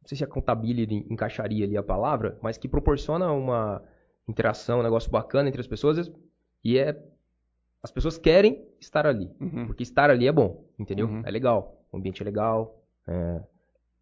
Não 0.00 0.08
sei 0.08 0.18
se 0.18 0.24
a 0.24 0.26
contabilidade 0.26 1.06
encaixaria 1.10 1.64
ali 1.64 1.76
a 1.78 1.82
palavra, 1.82 2.38
mas 2.42 2.58
que 2.58 2.68
proporciona 2.68 3.32
uma 3.32 3.82
interação, 4.28 4.80
um 4.80 4.82
negócio 4.82 5.10
bacana 5.10 5.48
entre 5.48 5.60
as 5.60 5.66
pessoas 5.66 6.12
e 6.62 6.78
é... 6.78 7.02
As 7.82 7.90
pessoas 7.90 8.16
querem 8.16 8.66
estar 8.80 9.06
ali, 9.06 9.30
uhum. 9.38 9.66
porque 9.66 9.82
estar 9.82 10.08
ali 10.08 10.26
é 10.26 10.32
bom, 10.32 10.64
entendeu? 10.78 11.06
Uhum. 11.06 11.22
É 11.22 11.30
legal, 11.30 11.84
o 11.92 11.98
ambiente 11.98 12.22
é 12.22 12.24
legal, 12.24 12.82
é, 13.06 13.42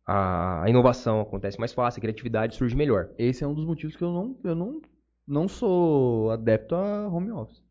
a, 0.06 0.62
a, 0.64 0.70
inovação 0.70 1.20
acontece 1.20 1.58
mais 1.58 1.72
fácil, 1.72 1.98
a 1.98 2.02
criatividade 2.02 2.56
surge 2.56 2.76
melhor. 2.76 3.10
Esse 3.18 3.44
é 3.44 3.46
um 3.46 3.54
dos 3.54 3.64
motivos 3.64 3.96
que 3.96 4.02
eu 4.02 4.12
não, 4.12 4.36
eu 4.42 4.54
não, 4.54 4.80
não 5.26 5.48
sou 5.48 6.30
adepto 6.30 6.74
a 6.74 7.08
home 7.08 7.30
office. 7.30 7.62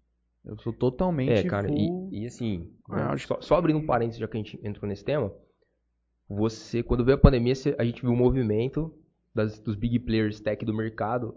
Eu 0.44 0.58
sou 0.58 0.74
totalmente. 0.74 1.32
É, 1.32 1.44
cara, 1.44 1.68
full... 1.68 2.10
e, 2.12 2.24
e, 2.24 2.26
assim, 2.26 2.72
é, 2.92 3.18
só, 3.18 3.40
só, 3.42 3.56
abrindo 3.56 3.80
um 3.80 3.86
parênteses, 3.86 4.20
já 4.20 4.28
que 4.28 4.38
a 4.38 4.42
gente 4.42 4.60
entrou 4.64 4.88
nesse 4.88 5.04
tema, 5.04 5.32
você, 6.28 6.82
quando 6.82 7.06
veio 7.06 7.18
a 7.18 7.22
pandemia, 7.22 7.54
a 7.78 7.84
gente 7.84 8.02
viu 8.02 8.12
o 8.12 8.18
movimento 8.18 8.94
das, 9.36 9.60
dos 9.60 9.76
big 9.76 10.00
players 10.00 10.40
tech 10.40 10.66
do 10.66 10.74
mercado, 10.74 11.36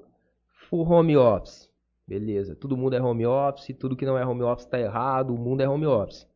full 0.68 0.88
home 0.88 1.16
office. 1.16 1.68
Beleza, 2.06 2.54
todo 2.54 2.76
mundo 2.76 2.94
é 2.94 3.02
home 3.02 3.26
office, 3.26 3.74
tudo 3.78 3.96
que 3.96 4.04
não 4.06 4.16
é 4.16 4.24
home 4.24 4.42
office 4.42 4.66
está 4.66 4.78
errado, 4.78 5.34
o 5.34 5.38
mundo 5.38 5.62
é 5.62 5.68
home 5.68 5.86
office. 5.86 6.26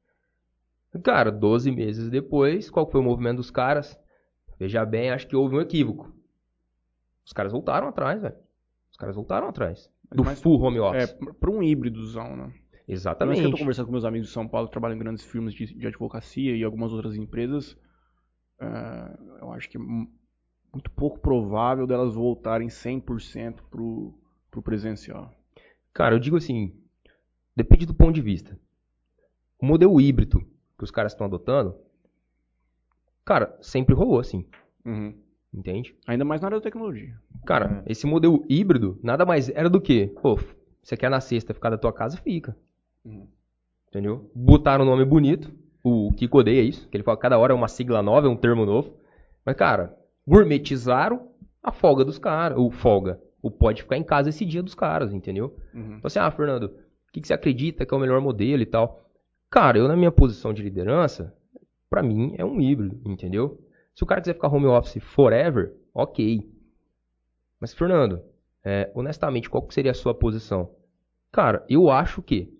Cara, 1.03 1.31
12 1.31 1.71
meses 1.71 2.11
depois, 2.11 2.71
qual 2.71 2.91
foi 2.91 3.01
o 3.01 3.05
movimento 3.05 3.37
dos 3.37 3.51
caras? 3.51 3.99
Veja 4.59 4.85
bem, 4.85 5.11
acho 5.11 5.27
que 5.27 5.37
houve 5.37 5.57
um 5.57 5.61
equívoco. 5.61 6.13
Os 7.25 7.33
caras 7.33 7.53
voltaram 7.53 7.89
atrás, 7.89 8.21
velho. 8.23 8.37
Os 8.91 8.97
caras 8.97 9.15
voltaram 9.15 9.49
atrás. 9.49 9.91
Do 10.15 10.25
Mas- 10.25 10.41
full 10.41 10.61
home 10.61 10.79
É, 10.79 10.81
office. 10.81 11.17
para 11.39 11.51
um 11.51 11.63
híbridozão, 11.63 12.35
né? 12.37 12.53
Exatamente. 12.87 13.43
eu 13.43 13.51
tô 13.51 13.59
conversando 13.59 13.85
com 13.87 13.93
meus 13.93 14.05
amigos 14.07 14.29
de 14.29 14.33
São 14.33 14.49
Paulo 14.49 14.67
que 14.67 14.73
trabalham 14.73 14.97
em 14.97 14.99
grandes 14.99 15.23
firmas 15.25 15.53
de, 15.53 15.67
de 15.75 15.87
advocacia 15.87 16.57
e 16.57 16.65
algumas 16.65 16.93
outras 16.93 17.15
empresas. 17.17 17.77
é, 18.61 19.19
eu 19.43 19.53
acho 19.53 19.69
que 19.69 19.77
é 19.77 19.81
mu- 19.81 20.11
muito 20.73 20.91
pouco 20.91 21.21
provável 21.21 21.87
delas 21.87 22.15
voltarem 22.15 22.69
100% 22.69 23.61
pro, 23.71 24.19
pro 24.51 24.63
presencial. 24.63 25.31
Cara, 25.93 26.15
eu 26.15 26.19
digo 26.19 26.37
assim, 26.37 26.75
depende 27.55 27.85
do 27.87 27.95
ponto 27.95 28.15
de 28.15 28.21
vista. 28.23 28.59
O 29.61 29.67
modelo 29.67 30.01
híbrido 30.01 30.41
que 30.79 30.85
os 30.85 30.91
caras 30.91 31.13
estão 31.13 31.27
adotando, 31.27 31.77
cara, 33.29 33.55
sempre 33.61 33.95
rolou 33.95 34.19
assim, 34.19 34.47
Uhum. 34.87 35.13
entende? 35.53 35.95
Ainda 36.07 36.25
mais 36.25 36.41
na 36.41 36.47
área 36.49 36.59
da 36.59 36.63
tecnologia. 36.63 37.15
Cara, 37.47 37.83
esse 37.87 38.07
modelo 38.07 38.45
híbrido 38.49 38.99
nada 39.03 39.27
mais 39.27 39.51
era 39.51 39.69
do 39.69 39.81
que, 39.81 40.07
pô, 40.23 40.39
você 40.83 40.97
quer 40.97 41.11
na 41.11 41.21
sexta 41.21 41.53
ficar 41.53 41.69
da 41.71 41.77
tua 41.79 41.93
casa, 41.93 42.17
fica. 42.17 42.57
Uhum. 43.05 43.27
Entendeu? 43.89 44.31
Botaram 44.35 44.85
o 44.85 44.89
nome 44.89 45.05
bonito, 45.05 45.53
o 45.85 46.11
Kiko 46.17 46.39
odeia 46.39 46.63
isso, 46.63 46.89
que 46.89 46.97
ele 46.97 47.05
fala 47.05 47.17
que 47.17 47.23
cada 47.23 47.39
hora 47.39 47.53
é 47.53 47.57
uma 47.57 47.69
sigla 47.69 48.03
nova, 48.03 48.27
é 48.27 48.31
um 48.31 48.37
termo 48.37 48.65
novo. 48.65 48.95
Mas, 49.45 49.57
cara, 49.57 49.95
gourmetizaram 50.27 51.29
a 51.63 51.71
folga 51.73 52.05
dos 52.05 52.19
caras, 52.19 52.57
o 52.59 52.71
folga, 52.71 53.21
o 53.43 53.51
pode 53.51 53.83
ficar 53.83 53.97
em 53.99 54.03
casa 54.05 54.31
esse 54.31 54.45
dia 54.45 54.63
dos 54.63 54.75
caras, 54.75 55.13
entendeu? 55.13 55.55
Uhum. 55.75 55.97
Então 55.97 56.01
assim, 56.05 56.19
ah, 56.19 56.31
Fernando, 56.31 56.65
o 56.65 57.13
que, 57.13 57.21
que 57.21 57.27
você 57.29 57.35
acredita 57.35 57.85
que 57.85 57.93
é 57.93 57.97
o 57.97 58.01
melhor 58.01 58.21
modelo 58.21 58.63
e 58.63 58.67
tal? 58.67 59.03
Cara, 59.51 59.79
eu 59.79 59.89
na 59.89 59.97
minha 59.97 60.13
posição 60.13 60.53
de 60.53 60.63
liderança, 60.63 61.35
pra 61.89 62.03
mim 62.03 62.35
é 62.37 62.45
um 62.45 62.61
híbrido, 62.61 63.01
entendeu? 63.05 63.61
Se 63.95 64.03
o 64.05 64.07
cara 64.07 64.21
quiser 64.21 64.35
ficar 64.35 64.49
home 64.49 64.67
office 64.67 65.03
forever, 65.03 65.75
ok. 65.95 66.49
Mas, 67.61 67.75
Fernando, 67.75 68.23
é, 68.65 68.91
honestamente, 68.95 69.51
qual 69.51 69.67
seria 69.71 69.91
a 69.91 69.95
sua 69.95 70.15
posição? 70.15 70.71
Cara, 71.33 71.65
eu 71.69 71.91
acho 71.91 72.23
que, 72.23 72.53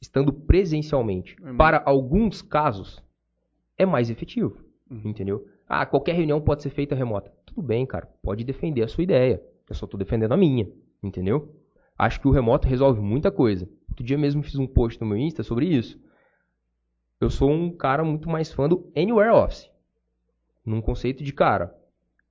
estando 0.00 0.32
presencialmente, 0.32 1.36
É 1.42 1.52
para 1.54 1.82
alguns 1.84 2.42
casos, 2.42 3.02
é 3.76 3.84
mais 3.86 4.10
efetivo, 4.10 4.58
Uhum. 4.90 5.02
entendeu? 5.04 5.46
Ah, 5.68 5.86
qualquer 5.86 6.14
reunião 6.14 6.40
pode 6.40 6.62
ser 6.62 6.70
feita 6.70 6.94
remota. 6.94 7.32
Tudo 7.46 7.62
bem, 7.62 7.86
cara, 7.86 8.06
pode 8.22 8.44
defender 8.44 8.82
a 8.82 8.88
sua 8.88 9.02
ideia. 9.04 9.42
Eu 9.68 9.74
só 9.74 9.86
tô 9.86 9.96
defendendo 9.96 10.32
a 10.32 10.36
minha, 10.36 10.68
entendeu? 11.02 11.54
Acho 11.98 12.20
que 12.20 12.28
o 12.28 12.30
remoto 12.30 12.68
resolve 12.68 13.00
muita 13.00 13.30
coisa. 13.30 13.68
Outro 13.88 14.04
dia 14.04 14.18
mesmo 14.18 14.42
fiz 14.42 14.56
um 14.56 14.66
post 14.66 15.00
no 15.00 15.06
meu 15.06 15.16
Insta 15.16 15.42
sobre 15.42 15.66
isso. 15.66 15.98
Eu 17.22 17.30
sou 17.30 17.52
um 17.52 17.70
cara 17.70 18.02
muito 18.02 18.28
mais 18.28 18.52
fã 18.52 18.68
do 18.68 18.90
Anywhere 18.96 19.30
Office. 19.30 19.70
Num 20.66 20.80
conceito 20.80 21.22
de, 21.22 21.32
cara, 21.32 21.72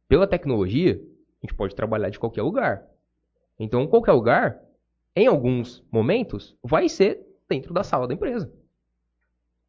pela 0.06 0.28
tecnologia, 0.28 1.02
a 1.42 1.46
gente 1.46 1.56
pode 1.56 1.74
trabalhar 1.74 2.10
de 2.10 2.20
qualquer 2.20 2.42
lugar. 2.42 2.86
Então, 3.58 3.88
qualquer 3.88 4.12
lugar, 4.12 4.62
em 5.16 5.28
alguns 5.28 5.82
momentos, 5.90 6.58
vai 6.62 6.90
ser 6.90 7.26
dentro 7.48 7.74
da 7.74 7.86
sala 7.86 8.06
da 8.06 8.14
empresa. 8.14 8.52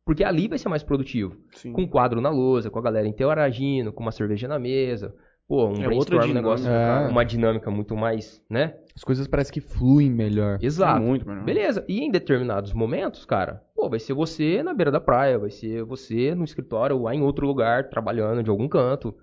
Porque 0.05 0.25
ali 0.25 0.49
vai 0.49 0.59
ser 0.59 0.69
mais 0.69 0.83
produtivo. 0.83 1.37
Sim. 1.53 1.73
Com 1.73 1.83
um 1.83 1.89
quadro 1.89 2.21
na 2.21 2.29
lousa, 2.29 2.69
com 2.69 2.81
a 2.81 2.83
galera 2.83 3.07
interagindo, 3.07 3.93
com 3.93 4.03
uma 4.03 4.11
cerveja 4.11 4.49
na 4.49 4.59
mesa. 4.59 5.15
Pô, 5.53 5.67
um 5.67 5.83
É 5.83 5.85
brainstorm, 5.85 6.31
um 6.31 6.33
negócio, 6.33 6.65
cara. 6.65 7.11
uma 7.11 7.23
dinâmica 7.27 7.71
muito 7.71 7.95
mais, 7.95 8.43
né? 8.49 8.75
As 8.97 9.05
coisas 9.05 9.27
parecem 9.27 9.53
que 9.53 9.61
fluem 9.61 10.11
melhor. 10.11 10.59
Exato. 10.63 10.97
É 10.97 11.05
muito 11.05 11.29
melhor. 11.29 11.45
Beleza. 11.45 11.85
E 11.87 12.01
em 12.01 12.11
determinados 12.11 12.73
momentos, 12.73 13.27
cara, 13.27 13.63
pô, 13.75 13.91
vai 13.91 13.99
ser 13.99 14.15
você 14.15 14.63
na 14.63 14.73
beira 14.73 14.91
da 14.91 14.99
praia, 14.99 15.39
vai 15.39 15.51
ser 15.51 15.85
você 15.85 16.35
no 16.35 16.43
escritório 16.43 16.97
ou 16.97 17.03
lá 17.03 17.15
em 17.15 17.21
outro 17.21 17.47
lugar, 17.47 17.91
trabalhando 17.91 18.43
de 18.43 18.49
algum 18.49 18.67
canto. 18.67 19.15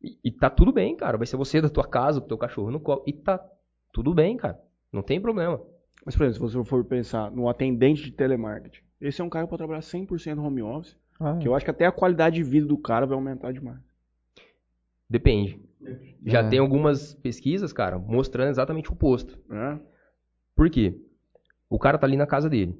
E, 0.00 0.16
e 0.26 0.30
tá 0.30 0.48
tudo 0.48 0.72
bem, 0.72 0.94
cara. 0.96 1.18
Vai 1.18 1.26
ser 1.26 1.36
você 1.36 1.60
da 1.60 1.68
tua 1.68 1.88
casa, 1.88 2.20
com 2.20 2.28
teu 2.28 2.38
cachorro 2.38 2.70
no 2.70 2.78
colo. 2.78 3.02
E 3.04 3.12
tá 3.12 3.44
tudo 3.92 4.14
bem, 4.14 4.36
cara. 4.36 4.56
Não 4.92 5.02
tem 5.02 5.20
problema. 5.20 5.60
Mas, 6.06 6.14
por 6.14 6.24
exemplo, 6.24 6.48
se 6.48 6.54
você 6.56 6.68
for 6.70 6.84
pensar 6.84 7.32
no 7.32 7.48
atendente 7.48 8.04
de 8.04 8.12
telemarketing, 8.12 8.84
esse 9.00 9.20
é 9.20 9.24
um 9.24 9.28
cara 9.28 9.44
que 9.44 9.50
pode 9.50 9.58
trabalhar 9.58 9.80
100% 9.80 10.38
home 10.38 10.62
office, 10.62 10.96
Ah, 11.18 11.36
que 11.40 11.48
eu 11.48 11.54
acho 11.56 11.64
que 11.64 11.70
até 11.72 11.84
a 11.84 11.90
qualidade 11.90 12.36
de 12.36 12.44
vida 12.44 12.64
do 12.68 12.78
cara 12.78 13.06
vai 13.06 13.16
aumentar 13.16 13.52
demais. 13.52 13.80
Depende. 15.08 15.60
Já 16.24 16.40
É. 16.40 16.48
tem 16.48 16.58
algumas 16.58 17.14
pesquisas, 17.14 17.72
cara, 17.72 17.98
mostrando 17.98 18.48
exatamente 18.48 18.88
o 18.90 18.94
oposto. 18.94 19.38
Né? 19.48 19.78
Por 20.56 20.70
quê? 20.70 20.98
O 21.68 21.78
cara 21.78 21.98
tá 21.98 22.06
ali 22.06 22.16
na 22.16 22.26
casa 22.26 22.48
dele. 22.48 22.78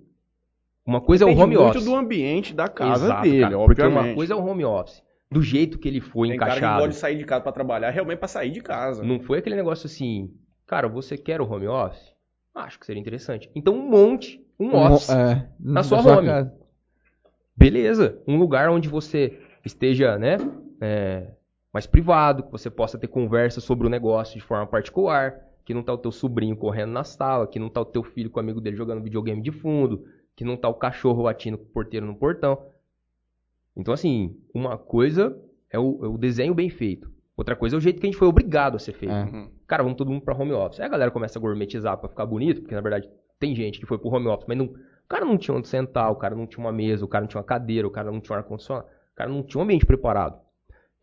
Uma 0.87 1.01
coisa 1.01 1.25
é 1.25 1.27
o 1.27 1.29
Depende 1.31 1.43
home 1.45 1.57
muito 1.57 1.69
office. 1.71 1.85
do 1.85 1.95
ambiente 1.95 2.55
da 2.55 2.69
casa 2.69 3.07
Exato, 3.07 3.23
dele, 3.23 3.41
cara, 3.41 3.57
Porque 3.59 3.83
obviamente. 3.83 4.07
uma 4.09 4.15
coisa 4.15 4.33
é 4.35 4.37
o 4.37 4.45
home 4.45 4.65
office. 4.65 5.03
Do 5.31 5.43
jeito 5.43 5.79
que 5.79 5.89
ele 5.89 6.01
foi 6.01 6.29
Tem 6.29 6.37
cara 6.39 6.53
que 6.53 6.59
encaixado. 6.59 6.79
gosta 6.81 6.91
de 6.91 6.97
sair 6.97 7.19
de 7.19 7.25
casa 7.25 7.43
pra 7.43 7.53
trabalhar, 7.53 7.91
realmente 7.91 8.19
pra 8.19 8.29
sair 8.29 8.51
de 8.51 8.61
casa. 8.61 9.03
Não 9.03 9.19
foi 9.21 9.39
aquele 9.39 9.57
negócio 9.57 9.87
assim, 9.87 10.31
cara, 10.67 10.87
você 10.89 11.17
quer 11.17 11.41
o 11.41 11.51
home 11.51 11.67
office? 11.67 12.13
Acho 12.55 12.79
que 12.79 12.87
seria 12.87 13.01
interessante. 13.01 13.51
Então 13.55 13.75
um 13.75 13.89
monte, 13.91 14.47
um 14.61 14.69
Um 14.69 14.77
office. 14.93 15.11
é, 15.11 15.49
na 15.59 15.83
sua 15.83 15.99
home. 16.01 16.29
Beleza. 17.57 18.21
Um 18.27 18.37
lugar 18.39 18.69
onde 18.71 18.89
você 18.89 19.39
esteja, 19.65 20.19
né, 20.19 20.37
é, 20.81 21.29
mais 21.75 21.89
privado, 21.89 22.45
que 22.45 22.53
você 22.53 22.71
possa 22.71 22.97
ter 22.97 23.09
conversa 23.09 23.61
sobre 23.61 23.85
o 23.85 23.91
negócio 23.91 24.39
de 24.39 24.41
forma 24.41 24.65
particular, 24.65 25.41
que 25.65 25.75
não 25.75 25.83
tá 25.83 25.93
o 25.93 25.99
teu 25.99 26.13
sobrinho 26.13 26.57
correndo 26.57 26.93
na 26.93 27.03
sala, 27.03 27.49
que 27.49 27.59
não 27.59 27.69
tá 27.69 27.81
o 27.81 27.85
teu 27.85 28.05
filho 28.05 28.31
com 28.31 28.39
o 28.39 28.41
amigo 28.41 28.61
dele 28.61 28.77
jogando 28.77 29.03
videogame 29.03 29.43
de 29.43 29.51
fundo, 29.51 30.07
que 30.37 30.45
não 30.45 30.57
tá 30.57 30.69
o 30.69 30.75
cachorro 30.75 31.23
latindo 31.23 31.59
com 31.59 31.65
o 31.65 31.69
porteiro 31.69 32.07
no 32.07 32.15
portão. 32.15 32.65
Então, 33.77 33.93
assim, 33.93 34.37
uma 34.55 34.79
coisa 34.79 35.37
é 35.69 35.77
o, 35.77 35.99
é 36.05 36.07
o 36.07 36.17
desenho 36.17 36.55
bem 36.55 36.71
feito. 36.71 37.11
Outra 37.37 37.57
coisa 37.57 37.75
é 37.75 37.79
o 37.79 37.81
jeito 37.81 37.99
que 38.01 38.07
a 38.07 38.09
gente 38.09 38.19
foi 38.19 38.29
obrigado 38.29 38.77
a 38.77 38.79
ser 38.79 38.93
feito. 38.93 39.13
É. 39.13 39.25
Uhum. 39.25 39.51
Cara, 39.67 39.83
vamos 39.83 39.99
todo 39.99 40.13
mundo 40.13 40.23
pra 40.23 40.37
home 40.37 40.53
office. 40.53 40.79
Aí 40.79 40.87
a 40.87 40.91
galera 40.91 41.11
começa 41.11 41.41
a 41.41 41.43
gourmetizar 41.43 41.99
pra 41.99 42.09
ficar 42.09 42.25
bonito, 42.25 42.61
porque 42.61 42.75
na 42.77 42.81
verdade 42.81 43.11
tem 43.41 43.53
gente 43.53 43.81
que 43.81 43.87
foi 43.87 43.99
pro 43.99 44.15
home 44.15 44.29
office, 44.29 44.47
mas 44.47 44.57
não, 44.57 44.67
o 44.67 45.09
cara 45.09 45.25
não 45.25 45.37
tinha 45.37 45.57
onde 45.57 45.67
sentar, 45.67 46.13
o 46.13 46.17
cara 46.17 46.37
não 46.37 46.47
tinha 46.47 46.65
uma 46.65 46.73
mesa, 46.73 47.05
o 47.05 47.09
cara 47.09 47.23
não 47.23 47.29
tinha 47.29 47.41
uma 47.41 47.47
cadeira, 47.47 47.89
o 47.89 47.91
cara 47.91 48.13
não 48.13 48.21
tinha 48.21 48.37
um 48.37 48.39
ar-condicionado, 48.39 48.87
o 48.87 49.17
cara 49.17 49.29
não 49.29 49.43
tinha 49.43 49.61
um 49.61 49.65
ambiente 49.65 49.85
preparado. 49.85 50.44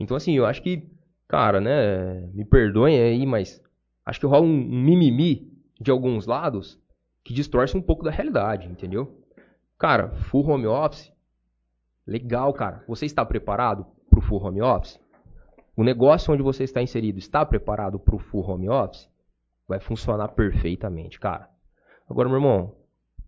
Então, 0.01 0.17
assim, 0.17 0.33
eu 0.33 0.45
acho 0.45 0.61
que, 0.61 0.89
cara, 1.27 1.61
né, 1.61 2.21
me 2.33 2.43
perdoem 2.43 2.99
aí, 2.99 3.25
mas 3.25 3.61
acho 4.05 4.19
que 4.19 4.25
rola 4.25 4.45
um, 4.45 4.49
um 4.49 4.81
mimimi 4.81 5.51
de 5.79 5.91
alguns 5.91 6.25
lados 6.25 6.79
que 7.23 7.33
distorce 7.33 7.77
um 7.77 7.81
pouco 7.81 8.03
da 8.03 8.11
realidade, 8.11 8.67
entendeu? 8.67 9.23
Cara, 9.77 10.09
full 10.09 10.47
home 10.47 10.65
office, 10.65 11.11
legal, 12.05 12.51
cara. 12.53 12.83
Você 12.87 13.05
está 13.05 13.23
preparado 13.23 13.85
pro 14.09 14.21
full 14.21 14.43
home 14.43 14.61
office? 14.61 14.99
O 15.75 15.83
negócio 15.83 16.33
onde 16.33 16.43
você 16.43 16.63
está 16.63 16.81
inserido 16.81 17.19
está 17.19 17.45
preparado 17.45 17.99
para 17.99 18.15
o 18.15 18.19
full 18.19 18.47
home 18.47 18.69
office? 18.69 19.09
Vai 19.67 19.79
funcionar 19.79 20.29
perfeitamente, 20.29 21.19
cara. 21.19 21.49
Agora, 22.09 22.27
meu 22.27 22.37
irmão, 22.37 22.75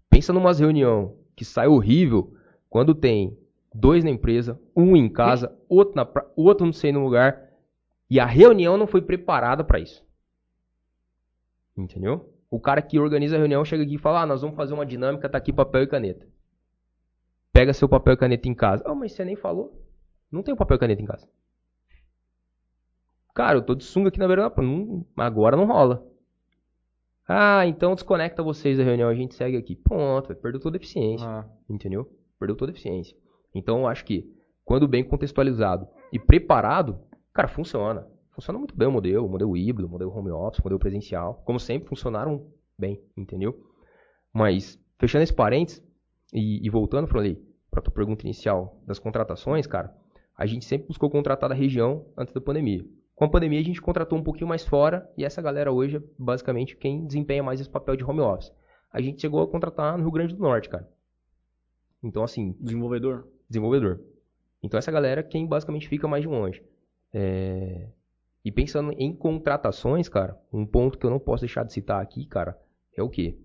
pensa 0.10 0.34
numa 0.34 0.54
reunião 0.54 1.16
que 1.36 1.46
sai 1.46 1.68
horrível 1.68 2.34
quando 2.70 2.94
tem 2.94 3.38
dois 3.74 4.04
na 4.04 4.10
empresa, 4.10 4.60
um 4.76 4.96
em 4.96 5.10
casa, 5.10 5.58
outro, 5.68 5.96
na 5.96 6.06
pra... 6.06 6.26
outro 6.36 6.66
não 6.66 6.74
sei 6.74 6.92
no 6.92 7.04
lugar, 7.04 7.50
e 8.10 8.20
a 8.20 8.26
reunião 8.26 8.78
não 8.78 8.88
foi 8.88 9.02
preparada 9.02 9.64
para 9.64 9.80
isso. 9.80 10.06
Entendeu? 11.76 12.32
O 12.50 12.60
cara 12.60 12.82
que 12.82 13.00
organiza 13.00 13.36
a 13.36 13.40
reunião 13.40 13.66
chega 13.66 13.84
aqui 13.84 13.96
e 13.96 14.00
fala: 14.00 14.22
ah, 14.22 14.26
nós 14.26 14.42
vamos 14.42 14.56
fazer 14.56 14.74
uma 14.74 14.86
dinâmica, 14.86 15.28
tá 15.28 15.40
aqui 15.40 15.52
papel 15.52 15.84
e 15.84 15.88
caneta. 15.88 16.28
Pega 17.52 17.74
seu 17.74 17.90
papel 17.90 18.14
e 18.14 18.18
caneta 18.18 18.48
em 18.48 18.54
casa. 18.54 18.84
Ah, 18.86 18.94
mas 18.94 19.14
você 19.14 19.26
nem 19.26 19.36
falou. 19.36 19.84
Não 20.32 20.44
tem 20.44 20.56
papel 20.56 20.76
e 20.76 20.80
caneta 20.80 21.02
em 21.02 21.06
casa. 21.06 21.28
Cara, 23.34 23.58
eu 23.58 23.64
tô 23.64 23.74
de 23.74 23.84
sunga 23.84 24.10
aqui 24.10 24.20
na 24.20 24.28
beira 24.28 24.44
da 24.44 24.50
praia. 24.50 24.70
Agora 25.18 25.58
não 25.58 25.66
rola. 25.66 26.06
Ah, 27.28 27.66
então 27.66 27.96
desconecta 27.96 28.44
vocês 28.44 28.78
da 28.78 28.84
reunião, 28.84 29.10
a 29.10 29.16
gente 29.16 29.34
segue 29.34 29.58
aqui. 29.58 29.76
Pronto, 29.76 30.36
perdeu 30.36 30.60
toda 30.60 30.76
a 30.76 30.80
eficiência. 30.80 31.28
Ah. 31.28 31.46
Entendeu? 31.70 32.12
Perdeu 32.38 32.56
toda 32.56 32.72
a 32.72 32.74
eficiência. 32.74 33.18
Então 33.54 33.80
eu 33.80 33.88
acho 33.88 34.06
que, 34.06 34.32
quando 34.66 34.88
bem 34.88 35.04
contextualizado 35.04 35.88
e 36.12 36.20
preparado, 36.20 37.00
cara, 37.34 37.48
funciona. 37.48 38.08
Funciona 38.32 38.58
muito 38.58 38.76
bem 38.76 38.88
o 38.88 38.92
modelo, 38.92 39.26
o 39.26 39.30
modelo 39.30 39.56
híbrido, 39.56 39.88
o 39.88 39.92
modelo 39.92 40.16
home 40.16 40.32
office, 40.32 40.60
o 40.60 40.64
modelo 40.64 40.80
presencial. 40.80 41.42
Como 41.46 41.60
sempre, 41.60 41.88
funcionaram 41.88 42.48
bem, 42.78 43.00
entendeu? 43.16 43.56
Mas, 44.34 44.80
fechando 44.98 45.24
esse 45.24 45.34
parênteses 45.34 45.84
e, 46.34 46.66
e 46.66 46.70
voltando, 46.70 47.08
falei, 47.08 47.40
para 47.70 47.82
tua 47.82 47.94
pergunta 47.94 48.24
inicial 48.24 48.82
das 48.88 48.98
contratações, 48.98 49.68
cara, 49.68 49.96
a 50.36 50.46
gente 50.46 50.66
sempre 50.66 50.88
buscou 50.88 51.10
contratar 51.10 51.50
da 51.50 51.56
região 51.56 52.08
antes 52.18 52.34
da 52.34 52.42
pandemia. 52.42 52.84
Com 53.16 53.26
a 53.26 53.30
pandemia, 53.30 53.60
a 53.60 53.64
gente 53.64 53.82
contratou 53.82 54.18
um 54.18 54.24
pouquinho 54.24 54.48
mais 54.48 54.66
fora 54.66 55.08
e 55.16 55.24
essa 55.24 55.42
galera 55.42 55.72
hoje 55.72 55.98
é 55.98 56.04
basicamente 56.18 56.76
quem 56.76 57.06
desempenha 57.06 57.44
mais 57.44 57.60
esse 57.60 57.70
papel 57.70 57.96
de 57.96 58.04
home 58.04 58.22
office. 58.22 58.52
A 58.92 59.00
gente 59.02 59.22
chegou 59.22 59.42
a 59.42 59.48
contratar 59.48 59.96
no 59.98 60.04
Rio 60.04 60.12
Grande 60.12 60.36
do 60.36 60.42
Norte, 60.42 60.70
cara. 60.70 60.90
Então, 62.04 62.24
assim, 62.24 62.56
Desenvolvedor. 62.60 63.28
Desenvolvedor. 63.54 64.02
Então 64.62 64.78
essa 64.78 64.92
galera 64.92 65.22
é 65.22 65.24
quem 65.24 65.46
basicamente 65.46 65.88
fica 65.88 66.08
mais 66.08 66.24
de 66.24 66.28
longe. 66.28 66.64
É, 67.14 67.88
E 68.44 68.52
pensando 68.52 68.92
em 68.98 69.16
contratações, 69.16 70.10
cara, 70.10 70.38
um 70.52 70.66
ponto 70.66 70.98
que 70.98 71.06
eu 71.06 71.10
não 71.10 71.20
posso 71.20 71.42
deixar 71.42 71.64
de 71.64 71.72
citar 71.72 72.02
aqui, 72.02 72.26
cara, 72.26 72.60
é 72.96 73.02
o 73.02 73.10
quê? 73.10 73.38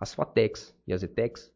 As 0.00 0.14
Fatex 0.14 0.74
e 0.86 0.92
as 0.92 1.02
Etex, 1.02 1.52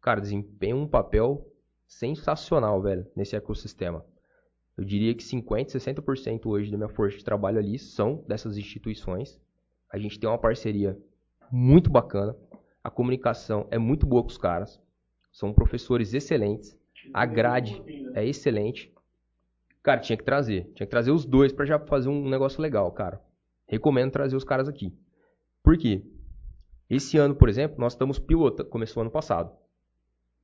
cara, 0.00 0.20
desempenham 0.20 0.80
um 0.80 0.88
papel 0.88 1.46
sensacional, 1.86 2.82
velho, 2.82 3.06
nesse 3.14 3.36
ecossistema. 3.36 4.04
Eu 4.76 4.84
diria 4.84 5.14
que 5.14 5.24
50%, 5.24 5.72
60% 5.72 6.46
hoje 6.46 6.70
da 6.70 6.76
minha 6.76 6.88
força 6.88 7.18
de 7.18 7.24
trabalho 7.24 7.58
ali 7.58 7.78
são 7.78 8.24
dessas 8.28 8.56
instituições. 8.56 9.40
A 9.90 9.98
gente 9.98 10.18
tem 10.18 10.28
uma 10.28 10.38
parceria 10.38 10.96
muito 11.50 11.90
bacana. 11.90 12.36
A 12.82 12.90
comunicação 12.90 13.66
é 13.70 13.78
muito 13.78 14.06
boa 14.06 14.22
com 14.22 14.28
os 14.28 14.38
caras. 14.38 14.80
São 15.32 15.52
professores 15.52 16.14
excelentes. 16.14 16.77
A 17.12 17.24
grade 17.26 17.82
é 18.14 18.24
excelente. 18.26 18.92
Cara, 19.82 20.00
tinha 20.00 20.16
que 20.16 20.24
trazer. 20.24 20.64
Tinha 20.74 20.86
que 20.86 20.90
trazer 20.90 21.10
os 21.10 21.24
dois 21.24 21.52
para 21.52 21.64
já 21.64 21.78
fazer 21.78 22.08
um 22.08 22.28
negócio 22.28 22.60
legal, 22.60 22.90
cara. 22.92 23.20
Recomendo 23.66 24.10
trazer 24.12 24.36
os 24.36 24.44
caras 24.44 24.68
aqui. 24.68 24.92
Por 25.62 25.76
quê? 25.76 26.02
Esse 26.88 27.18
ano, 27.18 27.34
por 27.34 27.48
exemplo, 27.48 27.78
nós 27.78 27.92
estamos 27.92 28.18
pilotando. 28.18 28.68
Começou 28.68 29.00
ano 29.02 29.10
passado. 29.10 29.52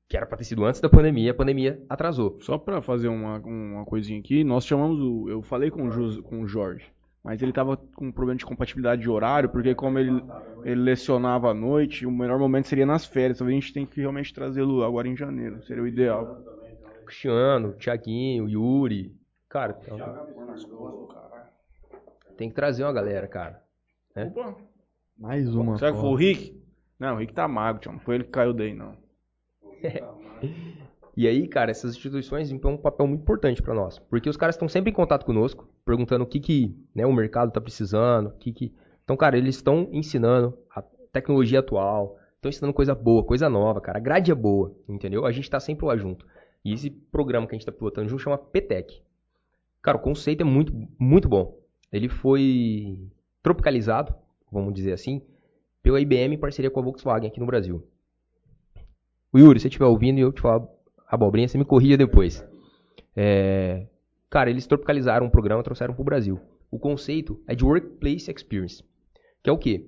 Que 0.08 0.16
era 0.16 0.26
para 0.26 0.36
ter 0.36 0.44
sido 0.44 0.64
antes 0.64 0.80
da 0.82 0.88
pandemia, 0.88 1.30
a 1.30 1.34
pandemia 1.34 1.82
atrasou. 1.88 2.38
Só 2.42 2.58
pra 2.58 2.82
fazer 2.82 3.08
uma, 3.08 3.38
uma 3.38 3.84
coisinha 3.86 4.20
aqui, 4.20 4.44
nós 4.44 4.66
chamamos 4.66 5.00
o. 5.00 5.28
Eu 5.30 5.42
falei 5.42 5.70
com 5.70 5.88
o, 5.88 5.90
Jus- 5.90 6.20
com 6.20 6.40
o 6.42 6.46
Jorge, 6.46 6.84
mas 7.24 7.40
ele 7.40 7.54
tava 7.54 7.78
com 7.96 8.08
um 8.08 8.12
problema 8.12 8.36
de 8.36 8.44
compatibilidade 8.44 9.00
de 9.00 9.08
horário, 9.08 9.48
porque 9.48 9.74
como 9.74 9.98
ele, 9.98 10.22
ele 10.62 10.82
lecionava 10.82 11.50
à 11.50 11.54
noite, 11.54 12.04
o 12.04 12.10
melhor 12.10 12.38
momento 12.38 12.68
seria 12.68 12.84
nas 12.84 13.06
férias. 13.06 13.38
Então 13.38 13.46
a 13.46 13.50
gente 13.50 13.72
tem 13.72 13.86
que 13.86 13.98
realmente 13.98 14.34
trazê-lo 14.34 14.84
agora 14.84 15.08
em 15.08 15.16
janeiro. 15.16 15.62
Seria 15.64 15.82
o 15.82 15.86
ideal. 15.86 16.44
Cristiano, 17.06 17.72
Thiaguinho, 17.72 18.46
Yuri. 18.46 19.16
Cara, 19.48 19.78
então, 19.82 19.98
tem 22.36 22.50
que 22.50 22.54
trazer 22.54 22.84
uma 22.84 22.92
galera, 22.92 23.26
cara. 23.26 23.62
Opa, 24.14 24.56
Mais 25.16 25.54
uma. 25.54 25.78
será 25.78 25.92
que 25.92 25.98
foi 25.98 26.10
o. 26.10 26.14
Rick? 26.14 26.62
Não, 26.98 27.14
o 27.14 27.18
Rick 27.18 27.32
tá 27.32 27.48
magro, 27.48 27.80
tio. 27.80 27.92
Não 27.92 28.00
foi 28.00 28.16
ele 28.16 28.24
que 28.24 28.30
caiu 28.30 28.52
daí, 28.52 28.74
não. 28.74 28.96
E 31.16 31.28
aí, 31.28 31.46
cara, 31.46 31.70
essas 31.70 31.94
instituições 31.94 32.48
desempenham 32.48 32.74
um 32.74 32.80
papel 32.80 33.06
muito 33.06 33.20
importante 33.20 33.62
para 33.62 33.72
nós, 33.72 33.98
porque 33.98 34.28
os 34.28 34.36
caras 34.36 34.56
estão 34.56 34.68
sempre 34.68 34.90
em 34.90 34.94
contato 34.94 35.24
conosco, 35.24 35.68
perguntando 35.84 36.24
o 36.24 36.26
que 36.26 36.40
que 36.40 36.76
né, 36.94 37.06
o 37.06 37.12
mercado 37.12 37.48
está 37.48 37.60
precisando, 37.60 38.28
o 38.28 38.32
que 38.32 38.52
que... 38.52 38.74
Então, 39.04 39.16
cara, 39.16 39.38
eles 39.38 39.56
estão 39.56 39.88
ensinando 39.92 40.58
a 40.74 40.82
tecnologia 41.12 41.60
atual, 41.60 42.18
estão 42.34 42.48
ensinando 42.48 42.74
coisa 42.74 42.94
boa, 42.94 43.22
coisa 43.22 43.48
nova, 43.48 43.80
cara. 43.80 43.98
A 43.98 44.00
grade 44.00 44.32
é 44.32 44.34
boa, 44.34 44.74
entendeu? 44.88 45.24
A 45.24 45.30
gente 45.30 45.48
tá 45.48 45.60
sempre 45.60 45.86
lá 45.86 45.96
junto. 45.96 46.26
E 46.64 46.72
esse 46.72 46.90
programa 46.90 47.46
que 47.46 47.54
a 47.54 47.58
gente 47.58 47.66
tá 47.66 47.72
pilotando 47.72 48.08
junto 48.08 48.22
chama 48.22 48.38
PTEC. 48.38 49.02
Cara, 49.82 49.98
o 49.98 50.00
conceito 50.00 50.40
é 50.40 50.44
muito, 50.44 50.72
muito 50.98 51.28
bom. 51.28 51.58
Ele 51.92 52.08
foi 52.08 52.98
tropicalizado, 53.42 54.14
vamos 54.50 54.74
dizer 54.74 54.92
assim, 54.92 55.22
pela 55.82 56.00
IBM 56.00 56.34
em 56.34 56.38
parceria 56.38 56.70
com 56.70 56.80
a 56.80 56.82
Volkswagen 56.82 57.28
aqui 57.28 57.38
no 57.38 57.46
Brasil. 57.46 57.86
O 59.32 59.38
Yuri, 59.38 59.58
se 59.58 59.64
você 59.64 59.68
estiver 59.68 59.84
ouvindo 59.84 60.18
eu 60.18 60.32
te 60.32 60.40
falar 60.40 60.66
abobrinha, 61.14 61.48
você 61.48 61.58
me 61.58 61.64
corrija 61.64 61.96
depois. 61.96 62.46
É, 63.16 63.86
Cara, 64.34 64.50
eles 64.50 64.66
tropicalizaram 64.66 65.26
o 65.26 65.30
programa 65.30 65.60
e 65.60 65.64
trouxeram 65.64 65.94
para 65.94 66.02
o 66.02 66.04
Brasil. 66.04 66.40
O 66.68 66.76
conceito 66.76 67.40
é 67.46 67.54
de 67.54 67.64
Workplace 67.64 68.28
Experience, 68.28 68.82
que 69.40 69.48
é 69.48 69.52
o 69.52 69.56
quê? 69.56 69.86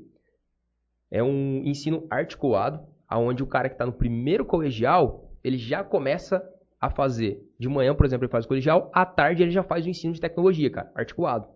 É 1.11 1.21
um 1.21 1.63
ensino 1.65 2.07
articulado, 2.09 2.87
aonde 3.09 3.43
o 3.43 3.47
cara 3.49 3.69
que 3.69 3.75
está 3.75 3.85
no 3.85 3.93
primeiro 3.93 4.45
colegial, 4.45 5.33
ele 5.43 5.59
já 5.59 5.83
começa 5.83 6.49
a 6.81 6.89
fazer. 6.89 7.45
De 7.59 7.69
manhã, 7.69 7.93
por 7.93 8.07
exemplo, 8.07 8.25
ele 8.25 8.31
faz 8.31 8.45
o 8.45 8.49
colegial, 8.49 8.89
à 8.95 9.05
tarde 9.05 9.43
ele 9.43 9.51
já 9.51 9.65
faz 9.65 9.85
o 9.85 9.89
ensino 9.89 10.15
de 10.15 10.21
tecnologia, 10.21 10.71
cara, 10.71 10.93
articulado. 10.95 11.49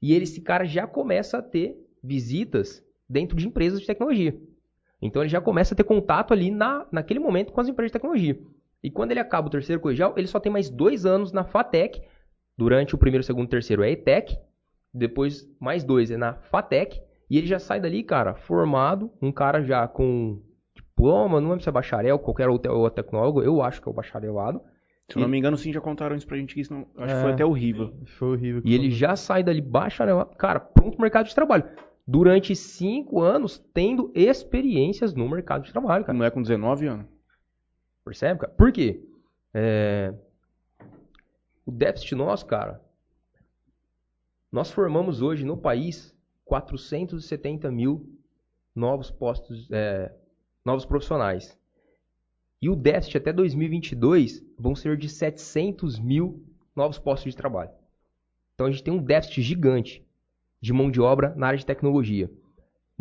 E 0.00 0.14
ele, 0.14 0.24
esse 0.24 0.40
cara 0.40 0.64
já 0.64 0.86
começa 0.86 1.36
a 1.36 1.42
ter 1.42 1.76
visitas 2.02 2.82
dentro 3.06 3.36
de 3.36 3.46
empresas 3.46 3.78
de 3.78 3.86
tecnologia. 3.86 4.40
Então 5.02 5.20
ele 5.20 5.28
já 5.28 5.42
começa 5.42 5.74
a 5.74 5.76
ter 5.76 5.84
contato 5.84 6.32
ali 6.32 6.50
na, 6.50 6.86
naquele 6.90 7.20
momento 7.20 7.52
com 7.52 7.60
as 7.60 7.68
empresas 7.68 7.90
de 7.90 7.98
tecnologia. 7.98 8.38
E 8.82 8.90
quando 8.90 9.12
ele 9.12 9.20
acaba 9.20 9.46
o 9.46 9.50
terceiro 9.50 9.80
colegial, 9.80 10.14
ele 10.16 10.26
só 10.26 10.40
tem 10.40 10.50
mais 10.50 10.68
dois 10.68 11.06
anos 11.06 11.32
na 11.32 11.44
FATEC. 11.44 12.02
Durante 12.58 12.94
o 12.94 12.98
primeiro, 12.98 13.22
segundo 13.22 13.46
e 13.46 13.50
terceiro 13.50 13.82
é 13.82 13.90
ETEC. 13.92 14.36
Depois, 14.92 15.48
mais 15.60 15.84
dois 15.84 16.10
é 16.10 16.16
na 16.16 16.34
FATEC. 16.34 17.00
E 17.30 17.38
ele 17.38 17.46
já 17.46 17.58
sai 17.58 17.80
dali, 17.80 18.02
cara, 18.02 18.34
formado. 18.34 19.10
Um 19.22 19.32
cara 19.32 19.62
já 19.62 19.86
com 19.88 20.42
diploma, 20.74 21.40
não 21.40 21.48
lembro 21.50 21.62
se 21.62 21.68
é 21.68 21.72
bacharel, 21.72 22.18
qualquer 22.18 22.48
outro, 22.48 22.90
tecnólogo. 22.90 23.42
Eu 23.42 23.62
acho 23.62 23.80
que 23.80 23.88
é 23.88 23.90
o 23.90 23.94
bacharelado. 23.94 24.60
Se 25.08 25.18
eu 25.18 25.22
não 25.22 25.28
me 25.28 25.38
engano, 25.38 25.56
sim, 25.56 25.72
já 25.72 25.80
contaram 25.80 26.16
isso 26.16 26.26
pra 26.26 26.36
gente, 26.36 26.54
que 26.54 26.60
isso 26.60 26.72
não... 26.72 26.86
acho 26.96 27.14
que 27.14 27.20
É. 27.20 27.22
foi 27.22 27.32
até 27.32 27.44
o 27.44 27.52
Riva. 27.52 27.92
Foi 28.18 28.28
horrível. 28.28 28.62
que 28.62 28.68
E 28.68 28.74
ele 28.74 28.90
já 28.90 29.14
sai 29.14 29.42
dali 29.42 29.60
bacharelado, 29.60 30.34
cara, 30.36 30.58
pronto 30.60 30.92
pro 30.92 31.02
mercado 31.02 31.26
de 31.26 31.34
trabalho. 31.34 31.64
Durante 32.06 32.54
cinco 32.56 33.20
anos, 33.20 33.58
tendo 33.74 34.10
experiências 34.14 35.14
no 35.14 35.28
mercado 35.28 35.64
de 35.64 35.72
trabalho, 35.72 36.04
cara. 36.04 36.16
Não 36.16 36.24
é 36.24 36.30
com 36.30 36.40
19 36.42 36.86
anos? 36.86 37.06
Percebe, 38.04 38.40
cara? 38.40 38.52
Por 38.52 38.72
quê? 38.72 39.02
É, 39.54 40.14
O 41.66 41.70
déficit 41.70 42.14
nosso, 42.14 42.46
cara, 42.46 42.80
nós 44.50 44.70
formamos 44.70 45.22
hoje 45.22 45.44
no 45.44 45.56
país 45.56 46.14
470 46.44 47.70
mil 47.70 48.18
novos 48.74 49.10
postos, 49.10 49.70
é, 49.70 50.12
novos 50.64 50.84
profissionais. 50.84 51.58
E 52.60 52.68
o 52.68 52.76
déficit 52.76 53.18
até 53.18 53.32
2022 53.32 54.44
vão 54.58 54.74
ser 54.74 54.96
de 54.96 55.08
700 55.08 55.98
mil 55.98 56.44
novos 56.74 56.98
postos 56.98 57.32
de 57.32 57.36
trabalho. 57.36 57.70
Então 58.54 58.66
a 58.66 58.70
gente 58.70 58.82
tem 58.82 58.92
um 58.92 59.02
déficit 59.02 59.42
gigante 59.42 60.06
de 60.60 60.72
mão 60.72 60.90
de 60.90 61.00
obra 61.00 61.34
na 61.34 61.48
área 61.48 61.58
de 61.58 61.66
tecnologia. 61.66 62.30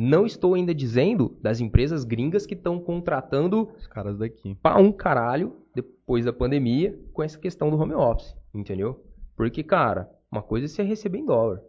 Não 0.03 0.25
estou 0.25 0.55
ainda 0.55 0.73
dizendo 0.73 1.37
das 1.43 1.59
empresas 1.59 2.03
gringas 2.03 2.47
que 2.47 2.55
estão 2.55 2.79
contratando 2.79 3.69
Os 3.77 3.85
caras 3.85 4.17
daqui. 4.17 4.55
pra 4.55 4.75
um 4.75 4.91
caralho 4.91 5.57
depois 5.75 6.25
da 6.25 6.33
pandemia 6.33 6.99
com 7.13 7.21
essa 7.21 7.37
questão 7.37 7.69
do 7.69 7.77
home 7.77 7.93
office, 7.93 8.35
entendeu? 8.51 9.05
Porque, 9.35 9.61
cara, 9.61 10.09
uma 10.31 10.41
coisa 10.41 10.65
é 10.65 10.67
você 10.67 10.81
receber 10.81 11.19
em 11.19 11.25
dólar. 11.27 11.61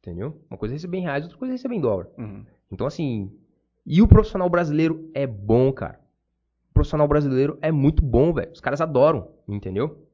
Entendeu? 0.00 0.40
Uma 0.48 0.56
coisa 0.56 0.72
é 0.72 0.76
receber 0.76 0.98
em 0.98 1.02
reais, 1.02 1.24
outra 1.24 1.36
coisa 1.36 1.52
é 1.52 1.56
receber 1.56 1.74
em 1.74 1.80
dólar. 1.80 2.06
Uhum. 2.16 2.46
Então, 2.70 2.86
assim. 2.86 3.32
E 3.84 4.00
o 4.00 4.06
profissional 4.06 4.48
brasileiro 4.48 5.10
é 5.14 5.26
bom, 5.26 5.72
cara. 5.72 5.98
O 6.70 6.74
profissional 6.74 7.08
brasileiro 7.08 7.58
é 7.60 7.72
muito 7.72 8.04
bom, 8.04 8.32
velho. 8.32 8.52
Os 8.52 8.60
caras 8.60 8.80
adoram, 8.80 9.32
entendeu? 9.48 10.06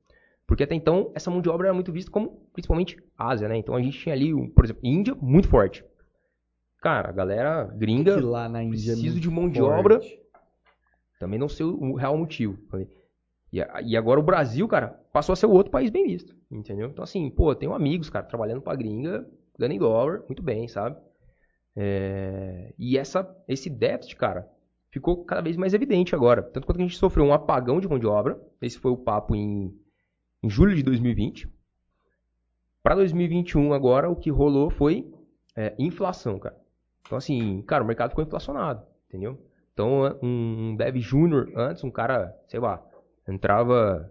Porque 0.46 0.64
até 0.64 0.74
então, 0.74 1.10
essa 1.14 1.30
mão 1.30 1.42
de 1.42 1.50
obra 1.50 1.66
era 1.66 1.74
muito 1.74 1.92
vista 1.92 2.10
como, 2.10 2.40
principalmente, 2.54 2.96
Ásia, 3.18 3.48
né? 3.48 3.58
Então 3.58 3.74
a 3.74 3.82
gente 3.82 3.98
tinha 3.98 4.14
ali, 4.14 4.32
por 4.48 4.64
exemplo, 4.64 4.80
Índia, 4.82 5.14
muito 5.20 5.48
forte. 5.48 5.84
Cara, 6.82 7.10
a 7.10 7.12
galera 7.12 7.64
gringa 7.76 8.16
Que 8.16 8.20
lá 8.20 8.48
na 8.48 8.62
Índia 8.62 8.90
é 8.90 8.94
preciso 8.94 9.12
muito 9.12 9.20
de 9.20 9.30
mão 9.30 9.48
de 9.48 9.60
forte. 9.60 9.78
obra. 9.78 10.00
Também 11.20 11.38
não 11.38 11.48
sei 11.48 11.64
o 11.64 11.94
real 11.94 12.18
motivo. 12.18 12.58
E, 13.52 13.96
agora 13.96 14.18
o 14.18 14.22
Brasil, 14.22 14.66
cara, 14.66 15.00
passou 15.12 15.32
a 15.32 15.36
ser 15.36 15.46
o 15.46 15.52
outro 15.52 15.70
país 15.70 15.90
bem 15.90 16.04
visto. 16.04 16.34
Entendeu? 16.50 16.88
Então, 16.88 17.04
assim, 17.04 17.30
pô, 17.30 17.54
tenho 17.54 17.72
amigos, 17.72 18.10
cara, 18.10 18.26
trabalhando 18.26 18.60
pra 18.60 18.74
gringa, 18.74 19.24
ganhando 19.56 19.74
em 19.76 19.78
dólar, 19.78 20.24
muito 20.26 20.42
bem, 20.42 20.66
sabe? 20.66 20.96
É, 21.76 22.74
E 22.76 22.98
essa, 22.98 23.32
esse 23.46 23.70
déficit, 23.70 24.16
cara, 24.16 24.48
ficou 24.90 25.24
cada 25.24 25.40
vez 25.40 25.56
mais 25.56 25.72
evidente 25.74 26.16
agora. 26.16 26.42
Tanto 26.42 26.66
quanto 26.66 26.78
que 26.78 26.82
a 26.82 26.86
gente 26.86 26.98
sofreu 26.98 27.24
um 27.24 27.32
apagão 27.32 27.78
de 27.80 27.88
mão 27.88 27.98
de 27.98 28.06
obra. 28.08 28.40
Esse 28.60 28.78
foi 28.78 28.90
o 28.90 28.96
papo 28.96 29.36
em, 29.36 29.72
em 30.42 30.50
julho 30.50 30.74
de 30.74 30.82
2020. 30.82 31.48
Para 32.82 32.96
2021, 32.96 33.72
agora, 33.72 34.10
o 34.10 34.16
que 34.16 34.30
rolou 34.30 34.68
foi 34.68 35.08
é, 35.54 35.74
inflação, 35.78 36.40
cara. 36.40 36.60
Então, 37.12 37.18
assim, 37.18 37.60
cara, 37.66 37.84
o 37.84 37.86
mercado 37.86 38.08
ficou 38.08 38.24
inflacionado, 38.24 38.86
entendeu? 39.06 39.38
Então, 39.74 40.18
um 40.22 40.74
dev 40.74 40.96
júnior 40.96 41.52
antes, 41.54 41.84
um 41.84 41.90
cara, 41.90 42.34
sei 42.48 42.58
lá, 42.58 42.82
entrava. 43.28 44.10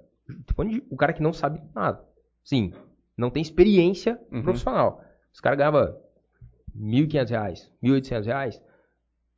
O 0.87 0.95
cara 0.95 1.11
que 1.11 1.23
não 1.23 1.33
sabe 1.33 1.59
nada. 1.73 1.99
Sim, 2.43 2.71
não 3.17 3.31
tem 3.31 3.41
experiência 3.41 4.21
Uhum. 4.31 4.43
profissional. 4.43 5.01
Os 5.33 5.39
caras 5.39 5.57
ganhavam 5.57 5.97
1.500 6.77 7.29
reais, 7.31 7.71
1.800 7.81 8.25
reais. 8.27 8.61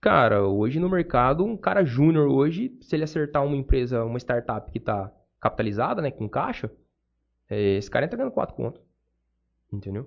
Cara, 0.01 0.45
hoje 0.45 0.77
no 0.77 0.89
mercado, 0.89 1.45
um 1.45 1.55
cara 1.55 1.85
júnior 1.85 2.27
hoje, 2.27 2.77
se 2.81 2.93
ele 2.97 3.05
acertar 3.05 3.45
uma 3.45 3.55
empresa, 3.55 4.03
uma 4.03 4.17
startup 4.19 4.69
que 4.73 4.79
tá 4.81 5.09
capitalizada, 5.39 6.01
né, 6.01 6.11
com 6.11 6.27
caixa, 6.27 6.69
é, 7.49 7.77
esse 7.77 7.89
cara 7.89 8.03
entra 8.03 8.17
ganhando 8.17 8.33
4 8.33 8.53
contos. 8.53 8.81
Entendeu? 9.71 10.05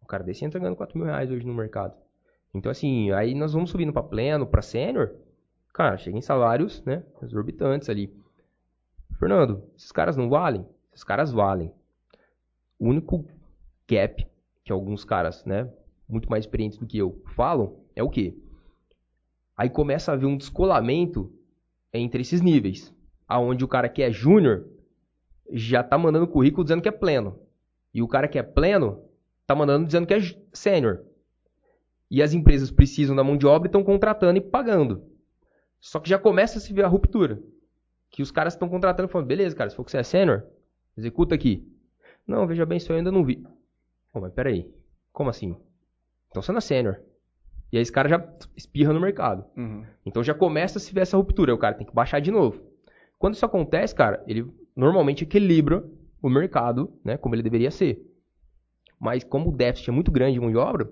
O 0.00 0.06
cara 0.06 0.24
desse 0.24 0.42
entra 0.42 0.58
ganhando 0.58 0.76
4 0.76 0.96
mil 0.96 1.06
reais 1.06 1.30
hoje 1.30 1.46
no 1.46 1.52
mercado. 1.52 2.02
Então, 2.54 2.70
assim, 2.70 3.10
aí 3.10 3.34
nós 3.34 3.52
vamos 3.52 3.70
subindo 3.70 3.92
pra 3.92 4.02
pleno, 4.02 4.46
pra 4.46 4.62
sênior, 4.62 5.12
cara, 5.72 5.96
chega 5.96 6.16
em 6.16 6.22
salários, 6.22 6.82
né, 6.84 7.02
exorbitantes 7.22 7.88
ali. 7.88 8.14
Fernando, 9.18 9.64
esses 9.76 9.90
caras 9.90 10.16
não 10.16 10.28
valem? 10.28 10.64
Esses 10.92 11.04
caras 11.04 11.32
valem. 11.32 11.72
O 12.78 12.88
único 12.88 13.26
gap 13.88 14.26
que 14.64 14.72
alguns 14.72 15.04
caras, 15.04 15.44
né, 15.44 15.70
muito 16.08 16.30
mais 16.30 16.44
experientes 16.44 16.78
do 16.78 16.86
que 16.86 16.96
eu, 16.96 17.22
falam 17.34 17.76
é 17.94 18.02
o 18.02 18.08
quê? 18.08 18.34
Aí 19.56 19.68
começa 19.68 20.10
a 20.10 20.14
haver 20.14 20.26
um 20.26 20.36
descolamento 20.36 21.32
entre 21.92 22.22
esses 22.22 22.40
níveis. 22.40 22.92
Aonde 23.26 23.64
o 23.64 23.68
cara 23.68 23.88
que 23.88 24.02
é 24.02 24.10
júnior 24.10 24.66
já 25.50 25.82
tá 25.82 25.96
mandando 25.96 26.26
currículo 26.26 26.64
dizendo 26.64 26.82
que 26.82 26.88
é 26.88 26.92
pleno. 26.92 27.38
E 27.92 28.02
o 28.02 28.08
cara 28.08 28.26
que 28.26 28.38
é 28.38 28.42
pleno 28.42 29.02
tá 29.46 29.54
mandando 29.54 29.86
dizendo 29.86 30.06
que 30.06 30.14
é 30.14 30.18
sênior. 30.52 31.04
E 32.14 32.22
as 32.22 32.32
empresas 32.32 32.70
precisam 32.70 33.16
da 33.16 33.24
mão 33.24 33.36
de 33.36 33.44
obra 33.44 33.66
e 33.66 33.68
estão 33.68 33.82
contratando 33.82 34.38
e 34.38 34.40
pagando. 34.40 35.02
Só 35.80 35.98
que 35.98 36.08
já 36.08 36.16
começa 36.16 36.58
a 36.58 36.60
se 36.60 36.72
ver 36.72 36.84
a 36.84 36.86
ruptura. 36.86 37.42
que 38.08 38.22
os 38.22 38.30
caras 38.30 38.52
estão 38.52 38.68
contratando 38.68 39.08
falando, 39.08 39.26
beleza, 39.26 39.56
cara, 39.56 39.68
se 39.68 39.74
for 39.74 39.82
que 39.82 39.90
você 39.90 39.98
é 39.98 40.02
sênior, 40.04 40.44
executa 40.96 41.34
aqui. 41.34 41.68
Não, 42.24 42.46
veja 42.46 42.64
bem, 42.64 42.78
isso 42.78 42.92
eu 42.92 42.96
ainda 42.96 43.10
não 43.10 43.24
vi. 43.24 43.44
Pô, 44.12 44.20
mas 44.20 44.32
peraí, 44.32 44.72
como 45.12 45.28
assim? 45.28 45.56
Então 46.30 46.40
você 46.40 46.52
não 46.52 46.58
é 46.58 46.60
sênior. 46.60 47.00
E 47.72 47.76
aí 47.76 47.82
esse 47.82 47.90
cara 47.90 48.08
já 48.08 48.24
espirra 48.56 48.92
no 48.92 49.00
mercado. 49.00 49.44
Uhum. 49.56 49.84
Então 50.06 50.22
já 50.22 50.32
começa 50.34 50.78
a 50.78 50.80
se 50.80 50.94
ver 50.94 51.00
essa 51.00 51.16
ruptura, 51.16 51.52
o 51.52 51.58
cara 51.58 51.74
tem 51.74 51.84
que 51.84 51.92
baixar 51.92 52.20
de 52.20 52.30
novo. 52.30 52.62
Quando 53.18 53.34
isso 53.34 53.44
acontece, 53.44 53.92
cara, 53.92 54.22
ele 54.28 54.48
normalmente 54.76 55.24
equilibra 55.24 55.84
o 56.22 56.30
mercado, 56.30 56.96
né, 57.04 57.16
como 57.16 57.34
ele 57.34 57.42
deveria 57.42 57.72
ser. 57.72 58.00
Mas 59.00 59.24
como 59.24 59.48
o 59.50 59.56
déficit 59.56 59.90
é 59.90 59.92
muito 59.92 60.12
grande 60.12 60.34
de 60.34 60.40
mão 60.40 60.52
de 60.52 60.56
obra, 60.56 60.88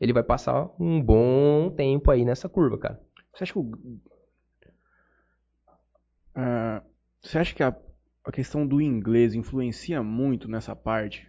ele 0.00 0.12
vai 0.12 0.22
passar 0.22 0.70
um 0.78 1.00
bom 1.00 1.70
tempo 1.70 2.10
aí 2.10 2.24
nessa 2.24 2.48
curva, 2.48 2.78
cara. 2.78 3.00
Você 3.34 3.44
acha 3.44 3.52
que 3.52 3.58
o. 3.58 3.72
Ah, 6.34 6.82
você 7.20 7.38
acha 7.38 7.54
que 7.54 7.62
a, 7.62 7.76
a 8.24 8.32
questão 8.32 8.66
do 8.66 8.80
inglês 8.80 9.34
influencia 9.34 10.02
muito 10.02 10.48
nessa 10.48 10.74
parte? 10.74 11.28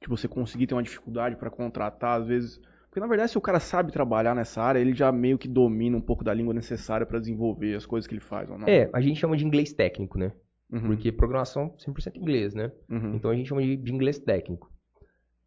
De 0.00 0.08
você 0.08 0.28
conseguir 0.28 0.66
ter 0.66 0.74
uma 0.74 0.82
dificuldade 0.82 1.36
para 1.36 1.50
contratar, 1.50 2.20
às 2.20 2.26
vezes. 2.26 2.60
Porque 2.88 3.00
na 3.00 3.06
verdade, 3.06 3.32
se 3.32 3.38
o 3.38 3.42
cara 3.42 3.60
sabe 3.60 3.92
trabalhar 3.92 4.34
nessa 4.34 4.62
área, 4.62 4.78
ele 4.78 4.94
já 4.94 5.12
meio 5.12 5.36
que 5.36 5.48
domina 5.48 5.96
um 5.96 6.00
pouco 6.00 6.24
da 6.24 6.32
língua 6.32 6.54
necessária 6.54 7.04
para 7.04 7.18
desenvolver 7.18 7.74
as 7.74 7.84
coisas 7.84 8.06
que 8.06 8.14
ele 8.14 8.20
faz, 8.20 8.48
ou 8.48 8.56
não? 8.56 8.66
É, 8.66 8.88
a 8.92 9.00
gente 9.00 9.20
chama 9.20 9.36
de 9.36 9.44
inglês 9.44 9.72
técnico, 9.72 10.18
né? 10.18 10.32
Uhum, 10.70 10.88
Porque 10.88 11.10
programação 11.10 11.74
100% 11.78 12.16
inglês, 12.16 12.54
né? 12.54 12.70
uhum. 12.88 13.14
Então 13.14 13.30
a 13.30 13.34
gente 13.34 13.48
chama 13.48 13.62
de, 13.62 13.76
de 13.76 13.92
inglês 13.92 14.18
técnico. 14.18 14.70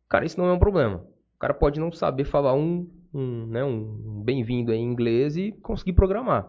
Cara, 0.10 0.26
isso 0.26 0.40
não 0.40 0.48
é 0.48 0.54
um 0.54 0.60
problema. 0.60 1.06
O 1.42 1.48
cara 1.50 1.56
pode 1.56 1.80
não 1.80 1.92
saber 1.92 2.24
falar 2.24 2.54
um, 2.54 2.88
um, 3.12 3.48
né, 3.48 3.64
um 3.64 4.22
bem-vindo 4.24 4.72
em 4.72 4.84
inglês 4.84 5.36
e 5.36 5.52
conseguir 5.52 5.94
programar. 5.94 6.48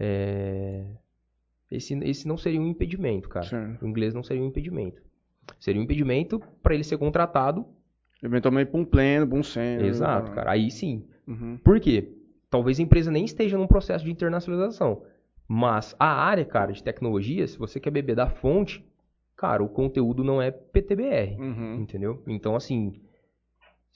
É, 0.00 0.86
Esse, 1.70 1.92
esse 2.04 2.26
não 2.26 2.38
seria 2.38 2.58
um 2.58 2.66
impedimento, 2.66 3.28
cara. 3.28 3.44
Certo. 3.44 3.84
O 3.84 3.86
inglês 3.86 4.14
não 4.14 4.22
seria 4.22 4.42
um 4.42 4.46
impedimento. 4.46 5.02
Seria 5.60 5.78
um 5.78 5.84
impedimento 5.84 6.40
para 6.62 6.72
ele 6.72 6.84
ser 6.84 6.96
contratado. 6.96 7.66
Eventualmente 8.22 8.70
pra 8.70 8.80
um 8.80 8.84
pleno, 8.86 9.28
pra 9.28 9.38
um 9.38 9.42
sênior. 9.42 9.86
Exato, 9.86 10.32
cara. 10.32 10.52
Aí 10.52 10.70
sim. 10.70 11.06
Uhum. 11.26 11.58
Por 11.62 11.78
quê? 11.78 12.10
Talvez 12.48 12.80
a 12.80 12.82
empresa 12.82 13.10
nem 13.10 13.26
esteja 13.26 13.58
num 13.58 13.66
processo 13.66 14.06
de 14.06 14.10
internacionalização. 14.10 15.02
Mas 15.46 15.94
a 16.00 16.06
área, 16.06 16.46
cara, 16.46 16.72
de 16.72 16.82
tecnologia, 16.82 17.46
se 17.46 17.58
você 17.58 17.78
quer 17.78 17.90
beber 17.90 18.16
da 18.16 18.30
fonte, 18.30 18.82
cara, 19.36 19.62
o 19.62 19.68
conteúdo 19.68 20.24
não 20.24 20.40
é 20.40 20.50
PTBR. 20.50 21.36
Uhum. 21.38 21.74
Entendeu? 21.82 22.22
Então, 22.26 22.56
assim, 22.56 23.02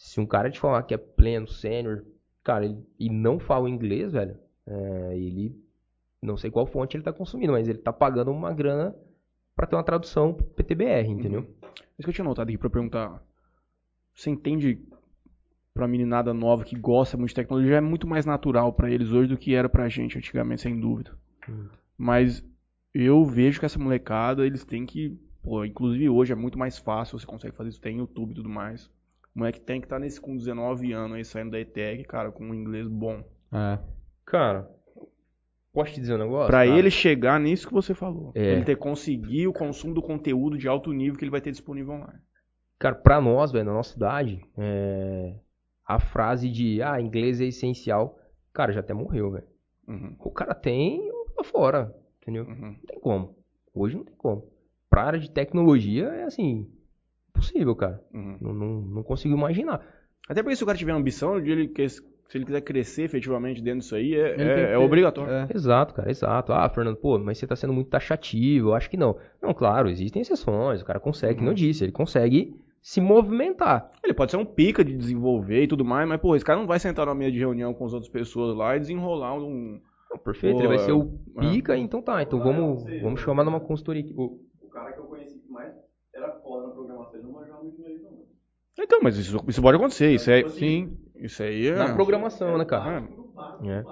se 0.05 0.21
um 0.21 0.27
cara 0.27 0.51
te 0.51 0.59
falar 0.59 0.83
que 0.83 0.93
é 0.95 0.99
pleno, 0.99 1.47
sênior, 1.47 2.05
cara, 2.43 2.65
ele- 2.65 2.85
e 2.99 3.09
não 3.09 3.39
fala 3.39 3.71
inglês, 3.71 4.13
velho, 4.13 4.37
é, 4.67 5.17
ele. 5.17 5.57
Não 6.21 6.37
sei 6.37 6.51
qual 6.51 6.67
fonte 6.67 6.97
ele 6.97 7.05
tá 7.05 7.13
consumindo, 7.13 7.53
mas 7.53 7.69
ele 7.69 7.79
tá 7.79 7.93
pagando 7.93 8.31
uma 8.31 8.53
grana 8.53 8.95
pra 9.57 9.67
ter 9.67 9.77
uma 9.77 9.83
tradução 9.85 10.35
PTBR, 10.35 11.09
entendeu? 11.09 11.47
Isso 11.99 12.05
que 12.07 12.11
eu 12.11 12.15
tinha 12.15 12.25
notado 12.25 12.49
aqui 12.49 12.59
pra 12.59 12.71
perguntar. 12.71 13.23
Você 14.15 14.31
entende 14.31 14.79
pra 15.75 15.89
meninada 15.89 16.35
nova 16.35 16.65
que 16.65 16.77
gosta 16.77 17.17
muito 17.17 17.31
de 17.31 17.35
tecnologia 17.37 17.77
é 17.77 17.81
muito 17.81 18.07
mais 18.07 18.27
natural 18.27 18.73
pra 18.73 18.91
eles 18.91 19.11
hoje 19.11 19.29
do 19.29 19.39
que 19.39 19.55
era 19.55 19.69
pra 19.69 19.89
gente 19.89 20.19
antigamente, 20.19 20.63
sem 20.63 20.79
dúvida. 20.79 21.13
Hum. 21.49 21.69
Mas 21.97 22.45
eu 22.95 23.25
vejo 23.25 23.59
que 23.61 23.67
essa 23.67 23.79
molecada, 23.79 24.45
eles 24.47 24.65
têm 24.65 24.85
que. 24.85 25.17
Pô, 25.43 25.65
inclusive 25.65 26.09
hoje 26.09 26.33
é 26.33 26.37
muito 26.37 26.59
mais 26.59 26.79
fácil, 26.79 27.19
você 27.19 27.27
consegue 27.27 27.57
fazer 27.57 27.71
isso, 27.71 27.81
tem 27.81 27.99
YouTube 27.99 28.33
e 28.33 28.35
tudo 28.35 28.49
mais. 28.49 28.91
O 29.35 29.39
moleque 29.39 29.61
tem 29.61 29.81
que 29.81 29.87
estar 29.87 29.99
nesse 29.99 30.21
com 30.21 30.37
19 30.37 30.93
anos 30.93 31.17
aí, 31.17 31.25
saindo 31.25 31.53
da 31.53 31.61
ETEC, 31.61 32.05
cara, 32.05 32.31
com 32.31 32.45
um 32.45 32.55
inglês 32.55 32.87
bom. 32.87 33.25
É. 33.53 33.79
Cara, 34.27 34.69
posso 35.73 35.93
te 35.95 36.01
dizer 36.01 36.15
um 36.15 36.19
negócio? 36.19 36.49
Pra 36.49 36.65
cara? 36.67 36.79
ele 36.79 36.91
chegar 36.91 37.41
nisso 37.41 37.67
que 37.67 37.73
você 37.73 37.95
falou. 37.95 38.33
É. 38.35 38.53
Ele 38.53 38.65
ter 38.65 38.77
conseguir 38.77 39.47
o 39.47 39.53
consumo 39.53 39.95
do 39.95 40.03
conteúdo 40.03 40.59
de 40.59 40.69
alto 40.69 40.93
nível 40.93 41.19
que 41.19 41.25
ele 41.25 41.31
vai 41.31 41.41
ter 41.41 41.51
disponível 41.51 41.95
online. 41.95 42.21
Cara, 42.79 42.95
pra 42.95 43.21
nós, 43.21 43.53
velho, 43.53 43.65
na 43.65 43.73
nossa 43.73 43.97
idade, 43.97 44.45
é, 44.59 45.35
a 45.87 45.99
frase 45.99 46.51
de, 46.51 46.83
ah, 46.83 47.01
inglês 47.01 47.41
é 47.41 47.45
essencial, 47.47 48.19
cara, 48.53 48.73
já 48.73 48.81
até 48.81 48.93
morreu, 48.93 49.31
velho. 49.31 49.47
Uhum, 49.89 50.15
O 50.19 50.31
cara 50.31 50.55
tem 50.55 51.09
lá 51.37 51.45
fora, 51.45 51.95
entendeu? 52.21 52.45
uhum. 52.45 52.73
Não 52.73 52.87
tem 52.87 53.01
como. 53.01 53.37
Hoje 53.75 53.97
não 53.97 54.05
tem 54.05 54.15
como. 54.17 54.47
Pra 54.91 55.05
área 55.05 55.19
de 55.19 55.31
tecnologia 55.31 56.07
é 56.09 56.25
assim, 56.25 56.69
impossível, 57.37 57.75
cara. 57.75 58.03
Uhum. 58.13 58.37
Não, 58.41 58.55
não, 58.55 58.81
não 58.83 59.03
consigo 59.03 59.35
imaginar. 59.35 59.81
Até 60.29 60.43
porque 60.43 60.57
se 60.57 60.63
o 60.63 60.67
cara 60.67 60.79
tiver 60.79 60.93
ambição, 60.93 61.41
de 61.41 61.51
ele, 61.51 61.69
que- 61.69 61.89
se 61.89 62.03
ele 62.35 62.45
quiser 62.45 62.61
crescer 62.63 63.03
efetivamente 63.03 63.61
dentro 63.61 63.81
disso 63.81 63.95
aí, 63.95 64.15
é, 64.15 64.41
é- 64.41 64.73
é 64.73 64.79
obrigatório. 64.79 65.33
É. 65.33 65.49
Exato, 65.55 65.95
cara, 65.95 66.11
exato. 66.11 66.53
Ah, 66.53 66.69
Fernando, 66.69 66.97
pô, 66.97 67.19
mas 67.19 67.39
você 67.39 67.47
tá 67.47 67.57
sendo 67.57 67.73
muito 67.73 67.91
taxativo, 67.91 68.69
eu 68.71 68.75
acho 68.75 68.89
que 68.89 68.97
não. 68.97 69.17
Não, 69.41 69.53
claro, 69.53 69.89
existem 69.91 70.23
exceções, 70.23 70.81
o 70.81 70.85
cara 70.85 71.01
consegue, 71.01 71.41
que 71.41 71.45
não 71.45 71.53
disse, 71.55 71.85
ele 71.85 71.93
consegue 71.93 72.55
se 72.81 73.01
movimentar. 73.01 73.93
Ele 74.03 74.15
pode 74.15 74.31
ser 74.31 74.37
um 74.39 74.45
pica 74.45 74.85
de 74.85 74.97
desenvolver 74.97 75.63
e 75.65 75.69
tudo 75.69 75.85
mais, 75.85 76.09
mas, 76.09 76.21
pô, 76.21 76.35
esse 76.35 76.45
cara 76.45 76.59
não 76.59 76.67
vai 76.67 76.79
sentar 76.81 77.07
numa 77.07 77.15
mesa 77.15 77.33
de 77.33 77.39
reunião 77.39 77.73
com 77.75 77.85
as 77.85 77.93
outras 77.93 78.11
pessoas 78.11 78.57
lá 78.57 78.77
e 78.77 78.81
desenrolar 78.81 79.35
um. 79.35 79.81
Não, 80.11 80.19
perfeito, 80.19 80.55
Pô, 80.57 80.61
ele 80.61 80.69
vai 80.69 80.79
ser 80.79 80.93
o 80.93 81.19
é. 81.39 81.41
pica, 81.41 81.77
então 81.77 82.03
tá, 82.03 82.23
então 82.23 82.39
vamos, 82.39 82.83
vamos 83.01 83.21
chamar 83.21 83.45
numa 83.45 83.61
consultoria 83.61 84.05
O 84.15 84.39
cara 84.71 84.93
que 84.93 85.01
que 85.01 85.51
mais 85.51 85.73
era 86.15 86.33
foda 86.41 86.69
na 86.69 86.75
programação, 86.75 87.15
ele 87.19 87.23
não 87.29 87.33
manjava 87.33 87.63
muito 87.63 87.81
inglês, 87.81 88.03
não. 88.03 88.11
Então, 88.79 89.01
mas 89.03 89.17
isso, 89.17 89.43
isso 89.49 89.63
pode 89.63 89.77
acontecer. 89.77 90.15
Isso 90.15 90.31
é. 90.31 90.49
Sim. 90.49 90.97
Isso 91.17 91.43
aí 91.43 91.69
é. 91.69 91.75
Na 91.75 91.95
programação, 91.95 92.57
né, 92.59 92.65
cara? 92.65 93.05
É. 93.63 93.69
É. 93.69 93.87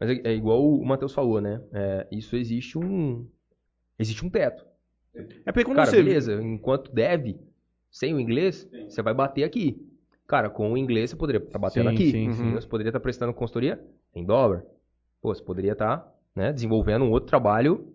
Mas 0.00 0.10
é, 0.10 0.20
é 0.24 0.34
igual 0.34 0.62
o 0.62 0.84
Matheus 0.84 1.12
falou, 1.12 1.40
né? 1.40 1.62
É, 1.72 2.06
isso 2.10 2.36
existe 2.36 2.78
um. 2.78 3.26
Existe 3.98 4.24
um 4.24 4.30
teto. 4.30 4.64
É 5.44 5.52
porque 5.52 5.64
quando 5.64 5.76
Cara, 5.76 5.90
você. 5.90 5.96
beleza, 5.96 6.34
enquanto 6.42 6.92
deve, 6.92 7.40
sem 7.90 8.12
o 8.12 8.20
inglês, 8.20 8.68
você 8.88 9.00
vai 9.00 9.14
bater 9.14 9.44
aqui. 9.44 9.82
Cara, 10.26 10.50
com 10.50 10.72
o 10.72 10.76
inglês 10.76 11.10
você 11.10 11.16
poderia 11.16 11.42
estar 11.42 11.58
batendo 11.58 11.88
Sim, 11.90 11.94
aqui. 11.94 12.10
sim, 12.10 12.32
sim. 12.32 12.52
Você 12.52 12.66
poderia 12.66 12.90
estar 12.90 13.00
prestando 13.00 13.32
consultoria 13.32 13.80
em 14.14 14.24
dólar. 14.24 14.64
Pô, 15.22 15.34
você 15.34 15.42
poderia 15.42 15.72
estar 15.72 16.12
né, 16.34 16.52
desenvolvendo 16.52 17.04
um 17.04 17.10
outro 17.10 17.28
trabalho 17.28 17.94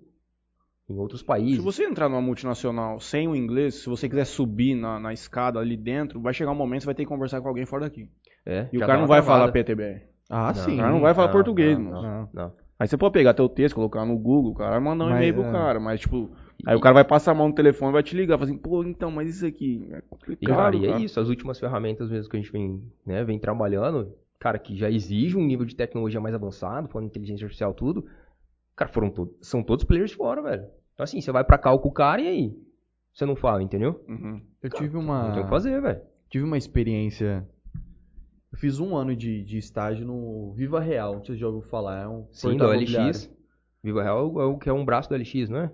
em 0.91 0.97
outros 0.99 1.21
Se 1.21 1.25
países. 1.25 1.63
você 1.63 1.83
entrar 1.85 2.09
numa 2.09 2.21
multinacional 2.21 2.99
sem 2.99 3.27
o 3.27 3.35
inglês, 3.35 3.75
se 3.75 3.89
você 3.89 4.07
quiser 4.09 4.25
subir 4.25 4.75
na, 4.75 4.99
na 4.99 5.13
escada 5.13 5.59
ali 5.59 5.75
dentro, 5.77 6.21
vai 6.21 6.33
chegar 6.33 6.51
um 6.51 6.55
momento 6.55 6.79
que 6.79 6.83
você 6.83 6.87
vai 6.87 6.95
ter 6.95 7.03
que 7.03 7.09
conversar 7.09 7.41
com 7.41 7.47
alguém 7.47 7.65
fora 7.65 7.83
daqui. 7.85 8.09
É, 8.45 8.67
E 8.73 8.77
o 8.77 8.79
cara 8.81 8.99
não 8.99 9.07
vai 9.07 9.21
travada. 9.21 9.39
falar 9.41 9.51
PTBR. 9.51 10.01
Ah, 10.29 10.47
Não, 10.47 10.53
sim. 10.55 10.73
O 10.75 10.77
cara 10.77 10.91
não 10.91 11.01
vai 11.01 11.13
falar 11.13 11.27
Não, 11.27 11.33
português, 11.33 11.77
não, 11.77 11.85
moço. 11.91 12.03
não, 12.03 12.29
não. 12.33 12.53
Aí 12.79 12.87
você 12.87 12.97
pode 12.97 13.13
pegar 13.13 13.33
teu 13.35 13.47
texto, 13.47 13.75
colocar 13.75 14.03
no 14.05 14.17
Google, 14.17 14.51
o 14.53 14.55
cara 14.55 14.71
vai 14.71 14.79
mandar 14.79 15.05
um 15.05 15.09
Mas, 15.09 15.17
e-mail 15.17 15.33
pro 15.35 15.43
é. 15.43 15.51
cara, 15.51 15.79
mas 15.79 15.99
tipo. 15.99 16.31
Aí 16.65 16.75
o 16.75 16.79
cara 16.79 16.93
vai 16.95 17.03
passar 17.03 17.31
a 17.31 17.35
mão 17.35 17.47
no 17.49 17.53
telefone 17.55 17.91
e 17.91 17.93
vai 17.93 18.03
te 18.03 18.15
ligar, 18.15 18.37
fala 18.37 18.49
assim, 18.49 18.57
pô, 18.57 18.83
então, 18.83 19.11
mas 19.11 19.29
isso 19.29 19.45
aqui 19.45 19.87
é 19.91 19.97
E, 19.97 20.01
complicado. 20.01 20.55
cara, 20.55 20.75
e 20.75 20.85
é 20.85 20.89
cara. 20.91 21.01
isso, 21.03 21.19
as 21.19 21.27
últimas 21.29 21.59
ferramentas 21.59 22.09
mesmo 22.09 22.29
que 22.29 22.37
a 22.37 22.39
gente 22.39 22.51
vem, 22.51 22.81
né, 23.05 23.23
vem 23.23 23.37
trabalhando, 23.39 24.13
cara, 24.39 24.57
que 24.59 24.75
já 24.75 24.89
exige 24.89 25.37
um 25.37 25.43
nível 25.45 25.65
de 25.65 25.75
tecnologia 25.75 26.19
mais 26.21 26.33
avançado, 26.35 26.87
falando 26.87 27.07
inteligência 27.07 27.45
artificial 27.45 27.73
tudo, 27.73 28.05
cara, 28.75 28.91
foram 28.91 29.09
todos, 29.11 29.33
são 29.41 29.61
todos 29.63 29.83
players 29.85 30.11
fora, 30.11 30.41
velho. 30.41 30.65
Então 31.01 31.05
assim, 31.05 31.19
você 31.19 31.31
vai 31.31 31.43
pra 31.43 31.57
cá 31.57 31.75
com 31.75 31.89
o 31.89 31.91
cara 31.91 32.21
e 32.21 32.27
aí? 32.27 32.55
Você 33.11 33.25
não 33.25 33.35
fala, 33.35 33.63
entendeu? 33.63 34.05
Uhum. 34.07 34.39
Eu 34.61 34.69
tive 34.69 34.93
Não 34.93 35.01
uma. 35.01 35.31
tem 35.31 35.41
o 35.41 35.45
que 35.45 35.49
fazer, 35.49 35.81
velho. 35.81 35.99
tive 36.29 36.45
uma 36.45 36.59
experiência. 36.59 37.43
Eu 38.53 38.59
fiz 38.59 38.79
um 38.79 38.95
ano 38.95 39.15
de, 39.15 39.43
de 39.43 39.57
estágio 39.57 40.05
no 40.05 40.53
Viva 40.53 40.79
Real, 40.79 41.15
não 41.15 41.23
sei 41.23 41.33
se 41.33 41.39
você 41.39 41.41
já 41.41 41.47
ouviu 41.47 41.67
falar. 41.67 42.03
É 42.03 42.07
um 42.07 42.27
Sim, 42.31 42.51
imobiliário. 42.51 43.09
LX. 43.09 43.33
Viva 43.83 44.03
Real 44.03 44.39
é 44.41 44.45
o 44.45 44.59
que 44.59 44.69
é 44.69 44.73
um 44.73 44.85
braço 44.85 45.09
do 45.09 45.15
LX, 45.15 45.49
não 45.49 45.61
é? 45.61 45.71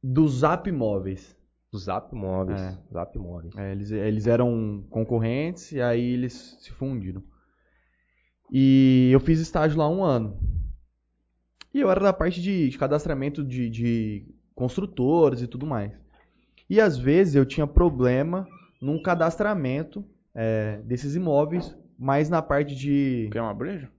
Do 0.00 0.28
Zap 0.28 0.70
Móveis. 0.70 1.36
Do 1.72 1.78
Zap 1.78 2.14
Móveis. 2.14 2.60
É. 2.60 2.78
Zap 2.92 3.18
Móveis. 3.18 3.56
É, 3.56 3.72
eles, 3.72 3.90
eles 3.90 4.28
eram 4.28 4.86
concorrentes 4.88 5.72
e 5.72 5.80
aí 5.82 6.12
eles 6.12 6.56
se 6.60 6.70
fundiram. 6.70 7.24
E 8.52 9.10
eu 9.12 9.18
fiz 9.18 9.40
estágio 9.40 9.78
lá 9.78 9.88
um 9.90 10.04
ano. 10.04 10.38
E 11.74 11.80
eu 11.80 11.90
era 11.90 12.00
da 12.00 12.12
parte 12.12 12.40
de, 12.40 12.68
de 12.68 12.78
cadastramento 12.78 13.44
de, 13.44 13.68
de 13.68 14.39
construtores 14.60 15.40
e 15.40 15.46
tudo 15.46 15.66
mais. 15.66 15.90
E 16.68 16.78
às 16.80 16.96
vezes 16.98 17.34
eu 17.34 17.46
tinha 17.46 17.66
problema 17.66 18.46
num 18.80 19.00
cadastramento 19.02 20.04
é, 20.34 20.76
desses 20.84 21.16
imóveis, 21.16 21.74
mais 21.98 22.28
na 22.28 22.42
parte 22.42 22.74
de. 22.76 23.28
Quer 23.32 23.40
uma 23.40 23.54
breja? 23.54 23.90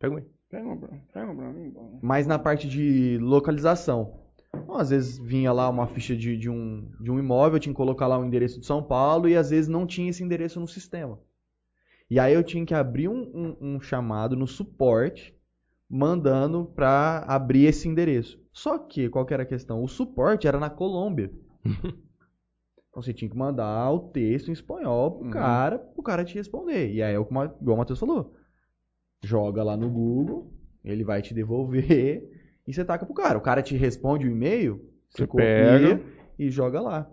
Pega 0.00 0.16
aí. 0.16 0.24
Pega 0.50 0.66
uma. 0.66 0.76
Pega 1.12 1.30
uma 1.30 1.52
na 2.26 2.38
parte 2.38 2.66
de 2.66 3.18
localização. 3.20 4.20
Então, 4.54 4.76
às 4.76 4.88
vezes 4.90 5.18
vinha 5.18 5.52
lá 5.52 5.68
uma 5.68 5.86
ficha 5.86 6.16
de, 6.16 6.36
de 6.36 6.48
um, 6.48 6.88
de 7.00 7.10
um 7.10 7.18
imóvel, 7.18 7.56
eu 7.56 7.60
tinha 7.60 7.72
que 7.72 7.76
colocar 7.76 8.06
lá 8.06 8.18
o 8.18 8.24
endereço 8.24 8.60
de 8.60 8.66
São 8.66 8.82
Paulo 8.82 9.28
e 9.28 9.36
às 9.36 9.50
vezes 9.50 9.68
não 9.68 9.86
tinha 9.86 10.08
esse 10.10 10.22
endereço 10.22 10.60
no 10.60 10.68
sistema. 10.68 11.18
E 12.08 12.18
aí 12.20 12.32
eu 12.32 12.42
tinha 12.44 12.64
que 12.64 12.72
abrir 12.74 13.08
um, 13.08 13.20
um- 13.34 13.56
um 13.74 13.80
chamado 13.80 14.36
no 14.36 14.46
suporte, 14.46 15.34
mandando 15.90 16.64
para 16.66 17.24
abrir 17.26 17.64
esse 17.66 17.88
endereço. 17.88 18.43
Só 18.54 18.78
que, 18.78 19.08
qual 19.10 19.26
que 19.26 19.34
era 19.34 19.42
a 19.42 19.46
questão? 19.46 19.82
O 19.82 19.88
suporte 19.88 20.46
era 20.48 20.58
na 20.58 20.70
Colômbia. 20.70 21.30
Então 22.90 23.02
você 23.02 23.12
tinha 23.12 23.28
que 23.28 23.36
mandar 23.36 23.90
o 23.90 23.98
texto 24.10 24.50
em 24.50 24.52
espanhol 24.52 25.10
pro 25.16 25.24
Uhum. 25.24 25.30
cara, 25.32 25.80
pro 25.80 26.00
cara 26.00 26.24
te 26.24 26.32
responder. 26.36 26.92
E 26.92 27.02
aí 27.02 27.12
é 27.12 27.18
o 27.18 27.24
que 27.24 27.32
o 27.32 27.34
Ma- 27.34 27.52
igual 27.60 27.74
o 27.74 27.78
Matheus 27.78 27.98
falou. 27.98 28.32
Joga 29.24 29.64
lá 29.64 29.76
no 29.76 29.90
Google, 29.90 30.52
ele 30.84 31.02
vai 31.02 31.20
te 31.20 31.34
devolver 31.34 32.22
e 32.64 32.72
você 32.72 32.84
taca 32.84 33.04
pro 33.04 33.12
cara. 33.12 33.36
O 33.36 33.40
cara 33.40 33.64
te 33.64 33.74
responde 33.76 34.28
o 34.28 34.30
e-mail, 34.30 34.76
você, 35.08 35.22
Você 35.22 35.26
copia 35.26 35.44
pega. 35.44 36.00
e 36.38 36.48
joga 36.52 36.80
lá. 36.80 37.12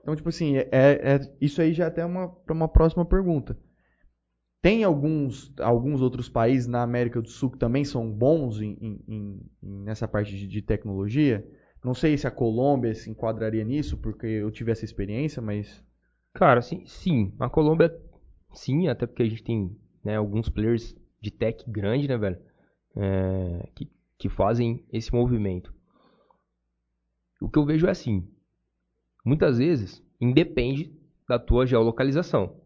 Então, 0.00 0.16
tipo 0.16 0.28
assim, 0.28 0.56
é, 0.56 0.68
é- 0.72 1.36
isso 1.40 1.62
aí 1.62 1.72
já 1.72 1.84
é 1.84 1.86
até 1.86 2.04
uma, 2.04 2.28
pra 2.28 2.52
uma 2.52 2.66
próxima 2.66 3.04
pergunta. 3.04 3.56
Tem 4.62 4.84
alguns, 4.84 5.52
alguns 5.58 6.00
outros 6.00 6.28
países 6.28 6.68
na 6.68 6.82
América 6.82 7.20
do 7.20 7.28
Sul 7.28 7.50
que 7.50 7.58
também 7.58 7.84
são 7.84 8.10
bons 8.10 8.60
em, 8.60 8.76
em- 8.80 9.00
em- 9.08 9.40
nessa 9.84 10.06
parte 10.06 10.36
de, 10.36 10.46
de 10.46 10.62
tecnologia? 10.62 11.44
Não 11.84 11.94
sei 11.94 12.16
se 12.16 12.28
a 12.28 12.30
Colômbia 12.30 12.94
se 12.94 13.10
enquadraria 13.10 13.64
nisso, 13.64 13.98
porque 13.98 14.26
eu 14.26 14.50
tive 14.52 14.70
essa 14.70 14.84
experiência, 14.84 15.42
mas. 15.42 15.84
Cara, 16.32 16.62
sim, 16.62 16.84
sim. 16.86 17.34
A 17.40 17.50
Colômbia, 17.50 17.92
sim, 18.54 18.86
até 18.88 19.04
porque 19.06 19.24
a 19.24 19.28
gente 19.28 19.42
tem 19.42 19.76
né, 20.04 20.16
alguns 20.16 20.48
players 20.48 20.94
de 21.20 21.30
tech 21.32 21.64
grande, 21.68 22.06
né, 22.06 22.16
velho? 22.16 22.38
É, 22.96 23.68
que, 23.74 23.90
que 24.18 24.28
fazem 24.28 24.84
esse 24.92 25.12
movimento. 25.12 25.74
O 27.42 27.48
que 27.50 27.58
eu 27.58 27.66
vejo 27.66 27.86
é 27.86 27.90
assim. 27.90 28.26
Muitas 29.24 29.58
vezes, 29.58 30.02
independe 30.20 30.92
da 31.28 31.38
tua 31.38 31.66
geolocalização. 31.66 32.61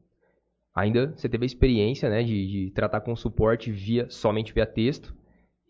Ainda 0.77 1.15
você 1.17 1.27
teve 1.27 1.45
a 1.45 1.47
experiência, 1.47 2.11
né, 2.11 2.23
de, 2.23 2.47
de 2.47 2.71
tratar 2.73 3.01
com 3.01 3.17
suporte 3.17 3.73
via, 3.73 4.11
somente 4.11 4.53
via 4.53 4.67
texto 4.67 5.17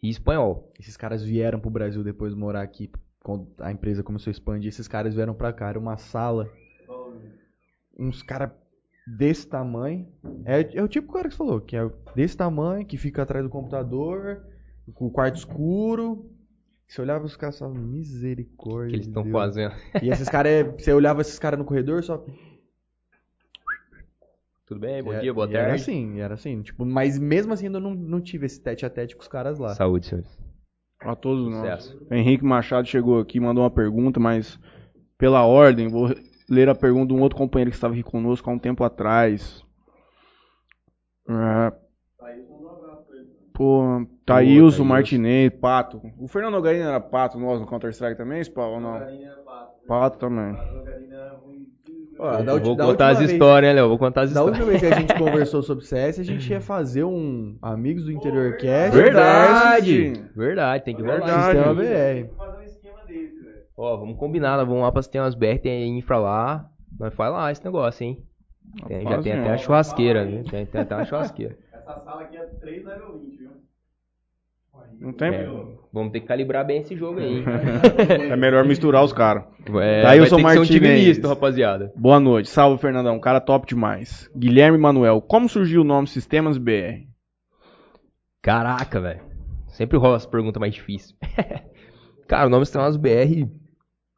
e 0.02 0.08
espanhol. 0.10 0.72
Esses 0.80 0.96
caras 0.96 1.22
vieram 1.22 1.60
pro 1.60 1.70
Brasil 1.70 2.02
depois 2.02 2.34
de 2.34 2.38
morar 2.40 2.62
aqui, 2.62 2.90
quando 3.22 3.46
a 3.60 3.70
empresa 3.70 4.02
começou 4.02 4.30
a 4.30 4.32
expandir. 4.32 4.68
Esses 4.68 4.88
caras 4.88 5.14
vieram 5.14 5.32
pra 5.32 5.52
cá, 5.52 5.68
era 5.68 5.78
uma 5.78 5.96
sala. 5.96 6.50
Uns 7.96 8.20
caras 8.20 8.50
desse 9.06 9.46
tamanho. 9.46 10.08
É, 10.44 10.76
é 10.76 10.82
o 10.82 10.88
tipo 10.88 11.12
cara 11.12 11.28
que 11.28 11.34
você 11.34 11.38
falou, 11.38 11.60
que 11.60 11.76
é 11.76 11.88
desse 12.14 12.36
tamanho, 12.36 12.84
que 12.84 12.96
fica 12.96 13.22
atrás 13.22 13.44
do 13.44 13.50
computador, 13.50 14.44
com 14.92 15.06
o 15.06 15.10
quarto 15.10 15.36
escuro. 15.36 16.28
Você 16.88 17.00
olhava 17.00 17.24
os 17.24 17.36
caras 17.36 17.56
e 17.56 17.58
falava, 17.60 17.78
misericórdia. 17.78 18.90
que 18.90 18.96
eles 18.96 19.06
estão 19.06 19.22
Deus." 19.22 19.32
fazendo. 19.32 19.74
E 20.02 20.08
esses 20.08 20.28
caras, 20.28 20.52
é- 20.52 20.64
você 20.64 20.92
olhava 20.92 21.20
esses 21.20 21.38
caras 21.38 21.58
no 21.58 21.64
corredor, 21.64 22.02
só. 22.02 22.24
Tudo 24.66 24.80
bem? 24.80 25.02
Bom 25.02 25.14
e- 25.14 25.20
dia, 25.20 25.32
boa 25.32 25.48
e 25.48 25.52
tarde. 25.52 25.66
Era 25.66 25.74
assim, 25.74 26.20
era 26.20 26.34
assim. 26.34 26.62
Tipo, 26.62 26.84
mas 26.84 27.18
mesmo 27.18 27.52
assim, 27.52 27.66
eu 27.66 27.80
não, 27.80 27.94
não 27.94 28.20
tive 28.20 28.46
esse 28.46 28.60
tete 28.60 28.84
a 28.84 28.90
tete 28.90 29.14
com 29.14 29.22
os 29.22 29.28
caras 29.28 29.58
lá. 29.58 29.68
Saúde, 29.70 30.06
senhores. 30.06 30.38
A 31.00 31.14
todos 31.14 31.44
nós. 31.44 31.82
Sucesso. 31.84 32.06
Henrique 32.10 32.44
Machado 32.44 32.88
chegou 32.88 33.20
aqui, 33.20 33.38
mandou 33.38 33.62
uma 33.62 33.70
pergunta, 33.70 34.18
mas 34.18 34.58
pela 35.16 35.44
ordem, 35.46 35.88
vou 35.88 36.08
ler 36.48 36.68
a 36.68 36.74
pergunta 36.74 37.08
de 37.08 37.14
um 37.14 37.22
outro 37.22 37.38
companheiro 37.38 37.70
que 37.70 37.76
estava 37.76 37.94
aqui 37.94 38.02
conosco 38.02 38.48
há 38.50 38.52
um 38.52 38.58
tempo 38.58 38.82
atrás. 38.82 39.64
É, 41.28 41.72
Pô, 43.52 44.06
Thailson. 44.26 44.84
Martinez, 44.84 45.50
Pato. 45.54 46.02
O 46.18 46.28
Fernando 46.28 46.52
Nogarina 46.52 46.88
era 46.88 47.00
Pato 47.00 47.38
nós 47.38 47.58
no 47.58 47.66
Counter-Strike 47.66 48.16
também, 48.16 48.42
Spawn, 48.44 48.74
ou 48.74 48.80
não? 48.80 49.06
Pato 49.86 50.18
também. 50.18 50.54
Ó, 52.18 52.42
da 52.42 52.56
vou 52.58 52.74
da 52.76 52.84
contar 52.86 53.08
as 53.08 53.20
histórias, 53.20 53.68
né, 53.74 53.80
Léo? 53.80 53.88
Vou 53.90 53.98
contar 53.98 54.22
as 54.22 54.32
Da 54.32 54.40
histórias. 54.40 54.58
última 54.60 54.78
vez 54.78 54.80
que 54.80 54.94
a 54.94 55.00
gente 55.00 55.14
conversou 55.18 55.62
sobre 55.62 55.84
CS, 55.84 56.18
a 56.18 56.22
gente 56.22 56.50
ia 56.50 56.60
fazer 56.60 57.04
um 57.04 57.56
Amigos 57.60 58.04
do 58.04 58.12
Interior 58.12 58.56
Cast. 58.56 58.96
Verdade! 58.96 60.12
Verdade, 60.34 60.84
tem 60.84 60.96
que 60.96 61.02
rolar. 61.02 61.42
Sistema. 61.52 61.74
BR. 61.74 62.28
fazer 62.36 62.58
um 62.58 62.62
esquema 62.62 62.98
desse, 63.06 63.38
velho. 63.40 63.56
Ó, 63.76 63.96
vamos 63.96 64.16
combinar, 64.18 64.56
nós 64.56 64.66
vamos 64.66 64.82
lá 64.82 64.90
pra 64.92 65.02
ter 65.02 65.20
umas 65.20 65.34
BR, 65.34 65.58
tem 65.62 65.98
infra 65.98 66.18
lá. 66.18 66.70
Nós 66.98 67.12
faz 67.14 67.30
lá 67.32 67.52
esse 67.52 67.64
negócio, 67.64 68.04
hein? 68.04 68.22
Tem- 68.88 69.02
já 69.08 69.22
tem 69.22 69.32
até 69.32 69.50
a 69.52 69.58
churrasqueira, 69.58 70.24
né? 70.24 70.42
Tem, 70.50 70.66
tem 70.66 70.80
até 70.80 70.94
uma 70.94 71.04
churrasqueira. 71.06 71.56
Essa 71.72 72.00
sala 72.00 72.22
aqui 72.22 72.36
é 72.36 72.44
3 72.60 72.84
level 72.84 73.18
20, 73.18 73.36
viu? 73.38 73.50
Não 74.98 75.12
tem. 75.12 75.28
É, 75.28 75.48
vamos 75.92 76.12
ter 76.12 76.20
que 76.20 76.26
calibrar 76.26 76.66
bem 76.66 76.80
esse 76.80 76.96
jogo 76.96 77.20
aí. 77.20 77.44
É 78.30 78.36
melhor 78.36 78.64
misturar 78.64 79.04
os 79.04 79.12
caras. 79.12 79.44
É, 79.80 80.02
vai 80.02 80.18
ter 80.18 80.24
que 80.24 80.28
ser 80.28 80.34
um 80.34 80.38
time 80.38 80.42
Martinez. 80.42 81.08
misto, 81.08 81.28
rapaziada. 81.28 81.92
Boa 81.96 82.18
noite, 82.18 82.48
salve 82.48 82.80
Fernandão, 82.80 83.18
cara 83.20 83.40
top 83.40 83.66
demais. 83.66 84.30
Guilherme 84.36 84.78
Manuel, 84.78 85.20
como 85.20 85.48
surgiu 85.48 85.82
o 85.82 85.84
nome 85.84 86.06
Sistemas 86.06 86.56
BR? 86.56 87.06
Caraca, 88.40 89.00
velho. 89.00 89.20
Sempre 89.68 89.98
rola 89.98 90.16
essa 90.16 90.28
pergunta 90.28 90.58
mais 90.58 90.72
difícil. 90.72 91.16
Cara, 92.26 92.46
o 92.46 92.50
nome 92.50 92.64
Estrelas 92.64 92.96
BR 92.96 93.46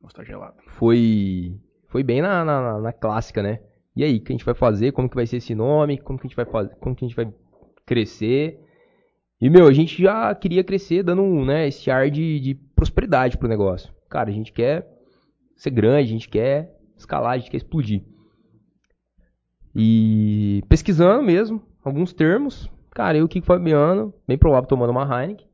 Nossa, 0.01 0.17
tá 0.17 0.25
gelado. 0.25 0.55
foi 0.79 1.57
foi 1.89 2.03
bem 2.03 2.23
na, 2.23 2.45
na, 2.45 2.79
na 2.79 2.93
clássica, 2.93 3.43
né? 3.43 3.61
E 3.97 4.05
aí, 4.05 4.19
o 4.19 4.21
que 4.21 4.33
a 4.33 4.35
gente 4.37 4.45
vai 4.45 4.55
fazer? 4.55 4.93
Como 4.93 5.09
que 5.09 5.17
vai 5.17 5.27
ser 5.27 5.39
esse 5.39 5.55
nome? 5.55 5.99
Como 5.99 6.19
que 6.19 6.27
a 6.27 6.29
gente 6.29 6.37
vai 6.37 6.45
fazer? 6.45 6.75
Como 6.77 6.95
que 6.95 7.05
a 7.05 7.09
gente 7.09 7.17
vai 7.17 7.33
crescer? 7.85 8.61
E, 9.41 9.49
meu, 9.49 9.67
a 9.67 9.73
gente 9.73 10.03
já 10.03 10.35
queria 10.35 10.65
crescer 10.65 11.03
dando 11.03 11.23
né, 11.45 11.69
esse 11.69 11.91
ar 11.91 12.11
de, 12.11 12.41
de 12.41 12.55
prosperidade 12.55 13.39
pro 13.39 13.49
negócio. 13.49 13.93
Cara, 14.09 14.31
a 14.31 14.33
gente 14.33 14.53
quer 14.53 14.87
ser 15.57 15.71
grande, 15.71 16.09
a 16.09 16.13
gente 16.13 16.29
quer 16.29 16.77
escalar, 16.97 17.33
a 17.33 17.39
gente 17.39 17.51
quer 17.51 17.59
explodir. 17.59 18.03
E 19.75 20.63
pesquisando 20.69 21.23
mesmo, 21.23 21.63
alguns 21.85 22.13
termos, 22.13 22.69
cara, 22.91 23.17
eu, 23.17 23.29
Kiko 23.29 23.47
Fabiano, 23.47 24.13
bem 24.27 24.37
provável 24.37 24.69
tomando 24.69 24.91
uma 24.91 25.05
Heineken, 25.05 25.47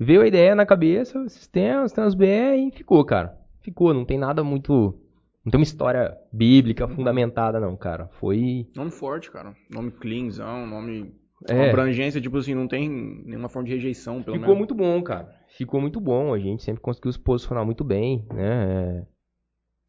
veio 0.00 0.22
a 0.22 0.26
ideia 0.26 0.54
na 0.54 0.64
cabeça, 0.64 1.28
sistemas, 1.28 1.90
sistemas 1.90 2.14
BR 2.14 2.56
e 2.56 2.70
ficou, 2.70 3.04
cara. 3.04 3.36
Ficou, 3.60 3.92
não 3.92 4.04
tem 4.04 4.16
nada 4.16 4.42
muito. 4.42 4.98
Não 5.44 5.50
tem 5.50 5.58
uma 5.58 5.64
história 5.64 6.16
bíblica 6.32 6.88
fundamentada, 6.88 7.60
não, 7.60 7.76
cara. 7.76 8.08
Foi. 8.12 8.66
Nome 8.74 8.90
forte, 8.90 9.30
cara. 9.30 9.54
Nome 9.70 9.90
cleanzão, 9.90 10.66
nome. 10.66 11.14
É. 11.46 11.68
Abrangência, 11.68 12.20
tipo 12.20 12.36
assim, 12.36 12.54
não 12.54 12.66
tem 12.66 12.88
nenhuma 12.88 13.48
forma 13.48 13.68
de 13.68 13.74
rejeição, 13.74 14.22
pelo 14.22 14.36
Ficou 14.36 14.54
menos. 14.54 14.58
muito 14.58 14.74
bom, 14.74 15.02
cara. 15.02 15.32
Ficou 15.48 15.80
muito 15.80 16.00
bom. 16.00 16.34
A 16.34 16.38
gente 16.38 16.62
sempre 16.64 16.80
conseguiu 16.82 17.12
se 17.12 17.18
posicionar 17.18 17.64
muito 17.64 17.84
bem, 17.84 18.26
né? 18.32 18.98
É, 18.98 19.06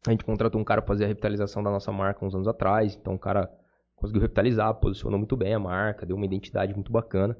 A 0.06 0.10
gente 0.12 0.24
contratou 0.24 0.60
um 0.60 0.64
cara 0.64 0.80
pra 0.80 0.88
fazer 0.88 1.04
a 1.04 1.08
revitalização 1.08 1.62
da 1.62 1.70
nossa 1.70 1.90
marca 1.90 2.24
uns 2.24 2.34
anos 2.34 2.46
atrás. 2.46 2.96
Então 3.00 3.14
o 3.14 3.18
cara 3.18 3.50
conseguiu 3.96 4.22
revitalizar, 4.22 4.72
posicionou 4.74 5.18
muito 5.18 5.36
bem 5.36 5.52
a 5.52 5.58
marca, 5.58 6.06
deu 6.06 6.16
uma 6.16 6.24
identidade 6.24 6.72
muito 6.72 6.92
bacana. 6.92 7.36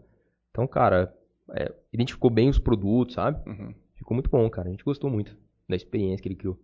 Então, 0.51 0.67
cara, 0.67 1.15
é, 1.53 1.73
identificou 1.93 2.31
bem 2.31 2.49
os 2.49 2.59
produtos, 2.59 3.15
sabe? 3.15 3.41
Uhum. 3.49 3.73
Ficou 3.95 4.15
muito 4.15 4.29
bom, 4.29 4.49
cara. 4.51 4.69
A 4.69 4.71
gente 4.71 4.85
gostou 4.85 5.09
muito 5.09 5.37
da 5.69 5.77
experiência 5.77 6.21
que 6.23 6.29
ele 6.29 6.35
criou. 6.37 6.59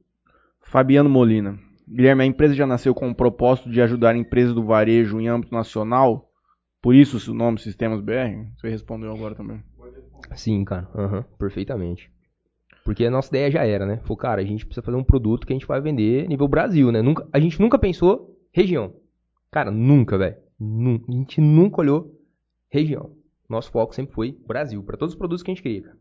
Fabiano 0.63 1.09
Molina. 1.09 1.59
Guilherme, 1.89 2.25
a 2.25 2.27
empresa 2.27 2.55
já 2.55 2.67
nasceu 2.67 2.93
com 2.93 3.09
o 3.09 3.15
propósito 3.15 3.71
de 3.71 3.81
ajudar 3.81 4.17
empresas 4.17 4.53
do 4.53 4.65
varejo 4.65 5.21
em 5.21 5.29
âmbito 5.29 5.55
nacional? 5.55 6.29
Por 6.87 6.95
isso 6.95 7.33
o 7.33 7.35
nome 7.35 7.59
Sistemas 7.59 8.01
BR? 8.01 8.47
Você 8.57 8.69
respondeu 8.69 9.13
agora 9.13 9.35
também. 9.35 9.61
Sim, 10.37 10.65
cara. 10.65 10.89
Aham, 10.95 11.25
perfeitamente. 11.37 12.09
Porque 12.85 13.05
a 13.05 13.11
nossa 13.11 13.29
ideia 13.29 13.51
já 13.51 13.67
era, 13.67 13.85
né? 13.85 13.97
Falou, 14.05 14.17
cara, 14.17 14.41
a 14.41 14.45
gente 14.45 14.65
precisa 14.65 14.85
fazer 14.85 14.97
um 14.97 15.03
produto 15.03 15.45
que 15.45 15.53
a 15.53 15.57
gente 15.57 15.67
vai 15.67 15.81
vender 15.81 16.29
nível 16.29 16.47
Brasil, 16.47 16.93
né? 16.93 17.03
Nunca, 17.03 17.27
a 17.33 17.41
gente 17.41 17.61
nunca 17.61 17.77
pensou 17.77 18.39
região. 18.53 18.95
Cara, 19.51 19.73
nunca, 19.73 20.17
velho. 20.17 20.37
A 21.09 21.13
gente 21.13 21.41
nunca 21.41 21.81
olhou 21.81 22.15
região. 22.71 23.11
Nosso 23.51 23.73
foco 23.73 23.93
sempre 23.93 24.15
foi 24.15 24.39
Brasil, 24.47 24.81
para 24.85 24.97
todos 24.97 25.15
os 25.15 25.19
produtos 25.19 25.43
que 25.43 25.51
a 25.51 25.55
gente 25.55 25.65
queria, 25.65 25.83
cara. 25.83 25.97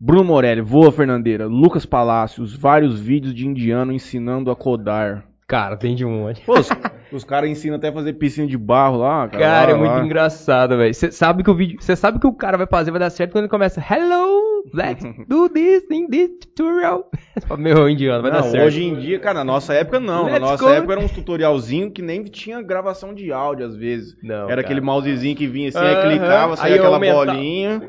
Bruno 0.00 0.24
Morelli, 0.24 0.62
Voa 0.62 0.90
Fernandeira, 0.90 1.46
Lucas 1.46 1.84
Palácios, 1.84 2.56
vários 2.56 2.98
vídeos 2.98 3.34
de 3.34 3.46
indiano 3.46 3.92
ensinando 3.92 4.50
a 4.50 4.56
codar. 4.56 5.28
Cara, 5.46 5.76
tem 5.76 5.94
de 5.94 6.02
um 6.02 6.22
monte. 6.22 6.42
Pô, 6.46 6.54
os, 7.12 7.24
caras 7.24 7.48
ensinam 7.50 7.76
até 7.76 7.88
a 7.88 7.92
fazer 7.92 8.12
piscina 8.14 8.46
de 8.46 8.56
barro 8.58 8.98
lá, 8.98 9.28
cara. 9.28 9.42
Cara, 9.44 9.66
lá, 9.66 9.70
é 9.72 9.74
muito 9.80 9.92
lá. 9.92 10.04
engraçado, 10.04 10.76
velho. 10.76 10.92
Você 10.94 11.10
sabe 11.12 11.42
que 11.42 11.50
o 11.50 11.54
vídeo, 11.54 11.78
você 11.80 11.94
sabe 11.96 12.18
que 12.18 12.26
o 12.26 12.32
cara 12.32 12.56
vai 12.56 12.66
fazer 12.66 12.90
vai 12.90 13.00
dar 13.00 13.10
certo 13.10 13.32
quando 13.32 13.44
ele 13.44 13.50
começa 13.50 13.80
Hello, 13.80 14.64
let's 14.74 15.04
do 15.28 15.48
this 15.48 15.84
in 15.90 16.08
this 16.08 16.30
tutorial. 16.40 17.10
Meu, 17.58 17.88
indiano, 17.88 18.22
vai 18.22 18.30
Não, 18.30 18.40
dar 18.40 18.44
certo. 18.48 18.66
hoje 18.66 18.84
em 18.84 18.94
dia, 18.96 19.18
cara, 19.18 19.38
na 19.40 19.44
nossa 19.44 19.72
época 19.74 20.00
não. 20.00 20.24
Let's 20.24 20.32
na 20.40 20.40
nossa 20.40 20.64
go. 20.64 20.70
época 20.70 20.92
era 20.94 21.00
uns 21.00 21.10
tutorialzinho 21.12 21.90
que 21.90 22.02
nem 22.02 22.24
tinha 22.24 22.60
gravação 22.62 23.14
de 23.14 23.30
áudio 23.32 23.66
às 23.66 23.76
vezes. 23.76 24.16
Não, 24.22 24.34
era 24.34 24.46
cara. 24.48 24.60
aquele 24.62 24.80
mousezinho 24.80 25.36
que 25.36 25.46
vinha 25.46 25.68
assim, 25.68 25.78
aí 25.78 25.94
Aham, 25.94 26.08
clicava, 26.10 26.56
saía 26.56 26.74
aí 26.74 26.78
aquela 26.78 26.96
aumenta- 26.96 27.14
bolinha. 27.14 27.82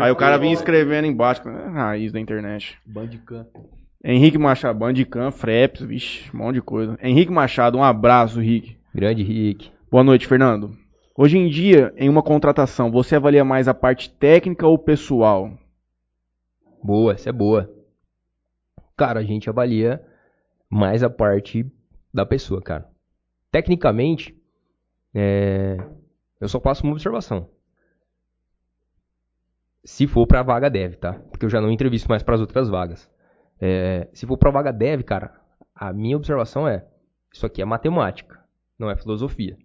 Aí 0.00 0.10
o 0.10 0.16
cara 0.16 0.36
vinha 0.36 0.52
escrevendo 0.52 1.06
embaixo. 1.06 1.42
É 1.48 1.68
raiz 1.70 2.10
da 2.10 2.18
internet. 2.18 2.76
Bandicam. 2.84 3.46
Henrique 4.08 4.38
Machado, 4.38 4.78
Bandicam, 4.78 5.32
Freps, 5.32 5.80
vixe, 5.80 6.30
um 6.32 6.38
monte 6.38 6.54
de 6.54 6.62
coisa. 6.62 6.96
Henrique 7.02 7.32
Machado, 7.32 7.76
um 7.76 7.82
abraço, 7.82 8.38
Rick. 8.38 8.78
Grande 8.94 9.24
Rick. 9.24 9.72
Boa 9.90 10.04
noite, 10.04 10.28
Fernando. 10.28 10.78
Hoje 11.16 11.36
em 11.36 11.48
dia, 11.48 11.92
em 11.96 12.08
uma 12.08 12.22
contratação, 12.22 12.88
você 12.88 13.16
avalia 13.16 13.44
mais 13.44 13.66
a 13.66 13.74
parte 13.74 14.08
técnica 14.08 14.64
ou 14.64 14.78
pessoal? 14.78 15.50
Boa, 16.80 17.14
essa 17.14 17.30
é 17.30 17.32
boa. 17.32 17.68
Cara, 18.96 19.18
a 19.18 19.24
gente 19.24 19.50
avalia 19.50 20.00
mais 20.70 21.02
a 21.02 21.10
parte 21.10 21.66
da 22.14 22.24
pessoa, 22.24 22.62
cara. 22.62 22.88
Tecnicamente, 23.50 24.40
é, 25.12 25.78
eu 26.40 26.48
só 26.48 26.60
faço 26.60 26.84
uma 26.84 26.92
observação. 26.92 27.50
Se 29.84 30.06
for 30.06 30.28
pra 30.28 30.44
vaga 30.44 30.70
dev, 30.70 30.94
tá? 30.94 31.14
Porque 31.14 31.44
eu 31.44 31.50
já 31.50 31.60
não 31.60 31.72
entrevisto 31.72 32.08
mais 32.08 32.22
pras 32.22 32.40
outras 32.40 32.68
vagas. 32.68 33.10
É, 33.60 34.08
se 34.12 34.26
for 34.26 34.36
pra 34.36 34.50
vaga 34.50 34.72
dev, 34.72 35.02
cara, 35.02 35.34
a 35.74 35.92
minha 35.92 36.16
observação 36.16 36.66
é: 36.68 36.86
isso 37.32 37.46
aqui 37.46 37.62
é 37.62 37.64
matemática, 37.64 38.40
não 38.78 38.90
é 38.90 38.96
filosofia. 38.96 39.56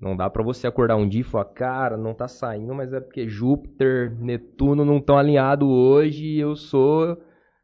Não 0.00 0.14
dá 0.14 0.28
pra 0.28 0.42
você 0.42 0.66
acordar 0.66 0.96
um 0.96 1.08
dia 1.08 1.22
e 1.22 1.24
falar, 1.24 1.46
cara, 1.46 1.96
não 1.96 2.12
tá 2.12 2.28
saindo, 2.28 2.74
mas 2.74 2.92
é 2.92 3.00
porque 3.00 3.26
Júpiter, 3.26 4.14
Netuno 4.20 4.84
não 4.84 4.98
estão 4.98 5.16
alinhados 5.16 5.66
hoje 5.66 6.24
e 6.26 6.38
eu 6.38 6.54
sou 6.54 7.16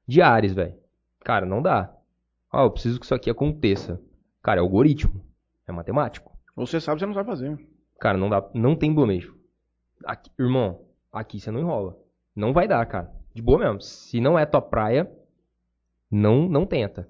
de 0.09 0.23
Ares, 0.23 0.55
velho. 0.55 0.75
Cara, 1.21 1.45
não 1.45 1.61
dá. 1.61 1.95
Ó, 2.51 2.65
eu 2.65 2.71
preciso 2.71 2.99
que 2.99 3.05
isso 3.05 3.15
aqui 3.15 3.29
aconteça. 3.29 4.01
Cara, 4.43 4.61
é 4.61 4.63
algoritmo. 4.63 5.23
É 5.69 5.73
matemático. 5.73 6.33
Você 6.57 6.81
sabe, 6.81 7.01
você 7.01 7.07
não 7.07 7.15
sabe 7.15 7.29
fazer. 7.29 7.59
Cara, 8.01 8.17
não 8.17 8.31
dá, 8.31 8.43
não 8.55 8.75
tem 8.75 8.93
blomejo. 8.93 9.37
Aqui- 10.05 10.31
irmão, 10.39 10.81
aqui 11.13 11.39
você 11.39 11.51
não 11.51 11.61
enrola. 11.61 11.97
Não 12.35 12.53
vai 12.53 12.67
dar, 12.67 12.85
cara. 12.87 13.13
De 13.35 13.43
boa 13.43 13.59
mesmo. 13.59 13.81
Se 13.83 14.21
não 14.21 14.39
é 14.39 14.45
tua 14.47 14.61
praia, 14.63 15.11
não, 16.13 16.49
não 16.49 16.67
tenta. 16.67 17.09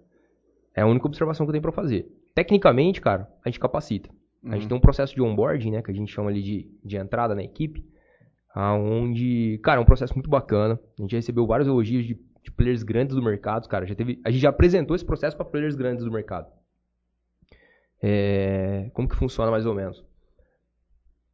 É 0.74 0.80
a 0.82 0.86
única 0.86 1.06
observação 1.06 1.44
que 1.44 1.50
eu 1.50 1.52
tenho 1.52 1.62
pra 1.62 1.72
fazer. 1.72 2.10
Tecnicamente, 2.34 3.00
cara, 3.00 3.28
a 3.44 3.48
gente 3.48 3.60
capacita. 3.60 4.08
A 4.44 4.54
gente 4.56 4.68
tem 4.68 4.76
um 4.76 4.80
processo 4.80 5.14
de 5.14 5.20
onboarding, 5.22 5.70
né, 5.70 5.82
que 5.82 5.90
a 5.90 5.94
gente 5.94 6.10
chama 6.12 6.30
ali 6.30 6.42
de, 6.42 6.70
de 6.84 6.96
entrada 6.96 7.34
na 7.34 7.42
equipe, 7.42 7.84
aonde, 8.54 9.58
cara, 9.62 9.78
é 9.80 9.82
um 9.82 9.86
processo 9.86 10.14
muito 10.14 10.30
bacana. 10.30 10.80
A 10.98 11.02
gente 11.02 11.10
já 11.12 11.18
recebeu 11.18 11.46
vários 11.46 11.68
elogios 11.68 12.04
de, 12.04 12.18
de 12.42 12.50
players 12.50 12.82
grandes 12.82 13.14
do 13.14 13.22
mercado, 13.22 13.68
cara. 13.68 13.86
Já 13.86 13.94
teve, 13.94 14.20
a 14.24 14.30
gente 14.30 14.40
já 14.40 14.48
apresentou 14.48 14.96
esse 14.96 15.04
processo 15.04 15.36
para 15.36 15.44
players 15.44 15.74
grandes 15.74 16.04
do 16.04 16.10
mercado. 16.10 16.50
É, 18.02 18.90
como 18.94 19.08
que 19.08 19.14
funciona 19.16 19.50
mais 19.50 19.64
ou 19.66 19.74
menos? 19.74 20.00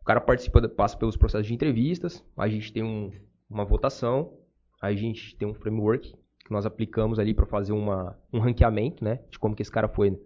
O 0.01 0.05
cara 0.05 0.20
participa, 0.20 0.66
passa 0.69 0.97
pelos 0.97 1.16
processos 1.16 1.47
de 1.47 1.55
entrevistas, 1.55 2.24
a 2.36 2.49
gente 2.49 2.73
tem 2.73 2.82
um- 2.82 3.11
uma 3.49 3.65
votação, 3.65 4.35
a 4.81 4.93
gente 4.93 5.36
tem 5.36 5.47
um 5.49 5.55
framework 5.55 6.15
que 6.49 6.53
nós 6.53 6.66
aplicamos 6.66 7.19
ali 7.19 7.33
para 7.35 7.47
fazer 7.47 7.73
uma, 7.73 8.19
um 8.33 8.41
ranqueamento, 8.41 9.05
né, 9.05 9.20
de 9.31 9.39
como 9.39 9.55
que 9.55 9.62
esse 9.62 9.70
cara 9.70 9.87
foi 9.89 10.19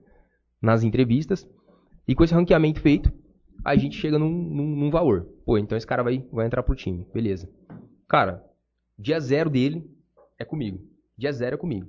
nas 0.61 0.83
entrevistas. 0.83 1.47
E 2.07 2.15
com 2.15 2.25
esse 2.25 2.33
ranqueamento 2.33 2.81
feito, 2.81 3.13
a 3.65 3.77
gente 3.77 3.97
chega 3.97 4.19
num, 4.19 4.31
num- 4.31 4.77
num 4.77 4.91
valor. 4.91 5.27
Pô, 5.45 5.59
então 5.59 5.77
esse 5.77 5.87
cara 5.87 6.03
vai, 6.03 6.25
vai 6.33 6.47
entrar 6.47 6.63
pro 6.63 6.75
time, 6.75 7.07
beleza. 7.13 7.49
Cara, 8.09 8.45
dia 8.99 9.19
zero 9.21 9.51
dele 9.51 9.85
é 10.39 10.45
comigo. 10.45 10.81
Dia 11.19 11.33
zero 11.33 11.55
é 11.55 11.59
comigo. 11.59 11.89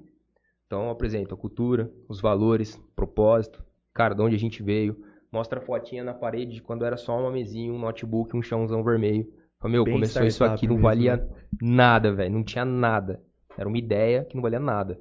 Então 0.65 0.85
eu 0.85 0.89
apresento 0.89 1.33
a 1.33 1.37
cultura, 1.37 1.91
os 2.09 2.19
valores, 2.19 2.81
propósito, 2.95 3.63
cara, 3.93 4.13
de 4.15 4.21
onde 4.21 4.35
a 4.35 4.39
gente 4.39 4.63
veio. 4.63 4.97
Mostra 5.31 5.59
a 5.59 5.63
fotinha 5.63 6.03
na 6.03 6.13
parede 6.13 6.55
de 6.55 6.61
quando 6.61 6.85
era 6.85 6.97
só 6.97 7.19
uma 7.19 7.31
mesinha, 7.31 7.71
um 7.71 7.79
notebook, 7.79 8.35
um 8.35 8.41
chãozão 8.41 8.83
vermelho. 8.83 9.27
Fala, 9.59 9.71
meu, 9.71 9.83
Bem 9.83 9.93
começou 9.95 10.23
isso 10.23 10.43
aqui, 10.43 10.67
não 10.67 10.75
mesmo, 10.75 10.83
valia 10.87 11.29
nada, 11.61 12.13
velho. 12.13 12.33
Não 12.33 12.43
tinha 12.43 12.65
nada. 12.65 13.21
Era 13.57 13.67
uma 13.67 13.77
ideia 13.77 14.25
que 14.25 14.35
não 14.35 14.41
valia 14.41 14.59
nada. 14.59 14.99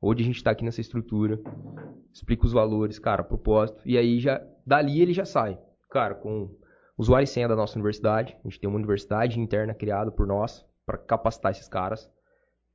Hoje 0.00 0.22
a 0.22 0.26
gente 0.26 0.42
tá 0.42 0.50
aqui 0.50 0.64
nessa 0.64 0.80
estrutura, 0.80 1.38
explica 2.12 2.46
os 2.46 2.52
valores, 2.52 2.98
cara, 2.98 3.22
propósito. 3.22 3.82
E 3.84 3.98
aí 3.98 4.18
já, 4.18 4.42
dali 4.66 5.00
ele 5.00 5.12
já 5.12 5.24
sai. 5.24 5.58
Cara, 5.90 6.14
com 6.14 6.48
usuário 6.96 7.24
e 7.24 7.26
senha 7.26 7.48
da 7.48 7.56
nossa 7.56 7.76
universidade. 7.76 8.36
A 8.44 8.48
gente 8.48 8.60
tem 8.60 8.68
uma 8.68 8.76
universidade 8.76 9.40
interna 9.40 9.74
criada 9.74 10.10
por 10.10 10.26
nós 10.26 10.64
para 10.86 10.98
capacitar 10.98 11.52
esses 11.52 11.68
caras. 11.68 12.10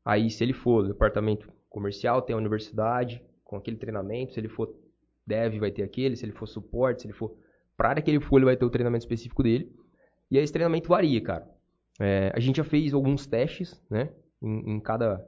Aí, 0.04 0.30
se 0.30 0.44
ele 0.44 0.54
for 0.54 0.84
do 0.84 0.90
departamento 0.90 1.52
comercial, 1.70 2.22
tem 2.22 2.34
a 2.34 2.38
universidade 2.38 3.24
com 3.44 3.56
aquele 3.56 3.78
treinamento. 3.78 4.34
Se 4.34 4.40
ele 4.40 4.50
for 4.50 4.76
dev, 5.26 5.60
vai 5.60 5.72
ter 5.72 5.84
aquele. 5.84 6.16
Se 6.16 6.26
ele 6.26 6.32
for 6.32 6.48
suporte, 6.48 7.02
se 7.02 7.08
ele 7.08 7.14
for. 7.14 7.36
Pra 7.78 7.90
área 7.90 8.02
que 8.02 8.10
ele 8.10 8.20
for, 8.20 8.38
ele 8.38 8.46
vai 8.46 8.56
ter 8.56 8.66
o 8.66 8.70
treinamento 8.70 9.04
específico 9.04 9.44
dele. 9.44 9.72
E 10.30 10.38
aí, 10.38 10.44
esse 10.44 10.54
treinamento 10.54 10.90
varia, 10.90 11.22
cara. 11.22 11.48
É, 12.00 12.32
a 12.36 12.40
gente 12.40 12.58
já 12.58 12.64
fez 12.64 12.94
alguns 12.94 13.26
testes, 13.26 13.82
né? 13.90 14.10
Em, 14.46 14.76
em 14.76 14.80
cada 14.80 15.26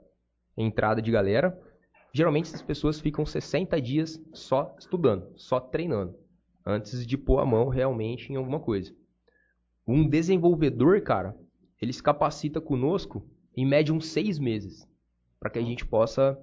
entrada 0.55 1.01
de 1.01 1.11
galera. 1.11 1.57
Geralmente, 2.13 2.45
essas 2.45 2.61
pessoas 2.61 2.99
ficam 2.99 3.25
60 3.25 3.81
dias 3.81 4.21
só 4.33 4.75
estudando, 4.79 5.31
só 5.35 5.59
treinando, 5.59 6.15
antes 6.65 7.05
de 7.05 7.17
pôr 7.17 7.39
a 7.39 7.45
mão 7.45 7.67
realmente 7.67 8.31
em 8.31 8.35
alguma 8.35 8.59
coisa. 8.59 8.95
Um 9.85 10.07
desenvolvedor, 10.07 11.01
cara, 11.01 11.35
ele 11.81 11.93
se 11.93 12.01
capacita 12.01 12.59
conosco 12.59 13.25
em 13.55 13.65
média 13.65 13.93
uns 13.93 14.07
seis 14.07 14.39
meses, 14.39 14.87
para 15.39 15.49
que 15.49 15.59
a 15.59 15.63
gente 15.63 15.85
possa 15.85 16.39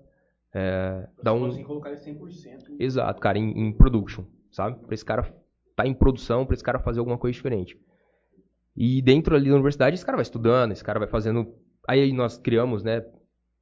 é, 0.53 1.09
dar 1.23 1.35
um. 1.35 1.63
Colocar 1.65 1.91
ele 1.91 1.99
100%. 1.99 2.77
Exato, 2.79 3.21
cara, 3.21 3.39
em, 3.39 3.51
em 3.51 3.73
production, 3.73 4.25
sabe? 4.51 4.79
Pra 4.85 4.95
esse 4.95 5.05
cara 5.05 5.35
tá 5.75 5.87
em 5.87 5.93
produção, 5.95 6.47
pra 6.47 6.55
esse 6.55 6.63
cara 6.63 6.79
fazer 6.79 7.01
alguma 7.01 7.19
coisa 7.19 7.35
diferente. 7.35 7.79
E 8.77 9.03
dentro 9.03 9.35
ali 9.35 9.49
da 9.49 9.55
universidade, 9.55 9.95
esse 9.95 10.05
cara 10.05 10.17
vai 10.17 10.23
estudando, 10.23 10.73
esse 10.73 10.83
cara 10.83 10.99
vai 10.99 11.09
fazendo. 11.09 11.55
Aí 11.89 12.13
nós 12.13 12.39
criamos, 12.39 12.83
né, 12.83 13.05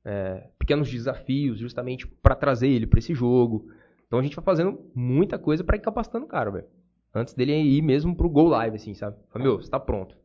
é, 0.04 0.48
pequenos 0.58 0.90
desafios 0.90 1.58
justamente 1.58 2.06
pra 2.06 2.34
trazer 2.34 2.68
ele 2.68 2.86
pra 2.86 2.98
esse 2.98 3.14
jogo. 3.14 3.66
Então 4.06 4.18
a 4.18 4.22
gente 4.22 4.36
vai 4.36 4.44
fazendo 4.44 4.90
muita 4.94 5.38
coisa 5.38 5.64
pra 5.64 5.76
ir 5.76 5.80
capacitando 5.80 6.24
o 6.24 6.28
cara, 6.28 6.50
velho. 6.50 6.66
Antes 7.14 7.34
dele 7.34 7.52
ir 7.52 7.82
mesmo 7.82 8.16
pro 8.16 8.28
go 8.28 8.44
live, 8.44 8.76
assim, 8.76 8.94
sabe? 8.94 9.16
Fala, 9.30 9.44
meu, 9.44 9.60
você 9.60 9.70
tá 9.70 9.78
pronto. 9.80 10.16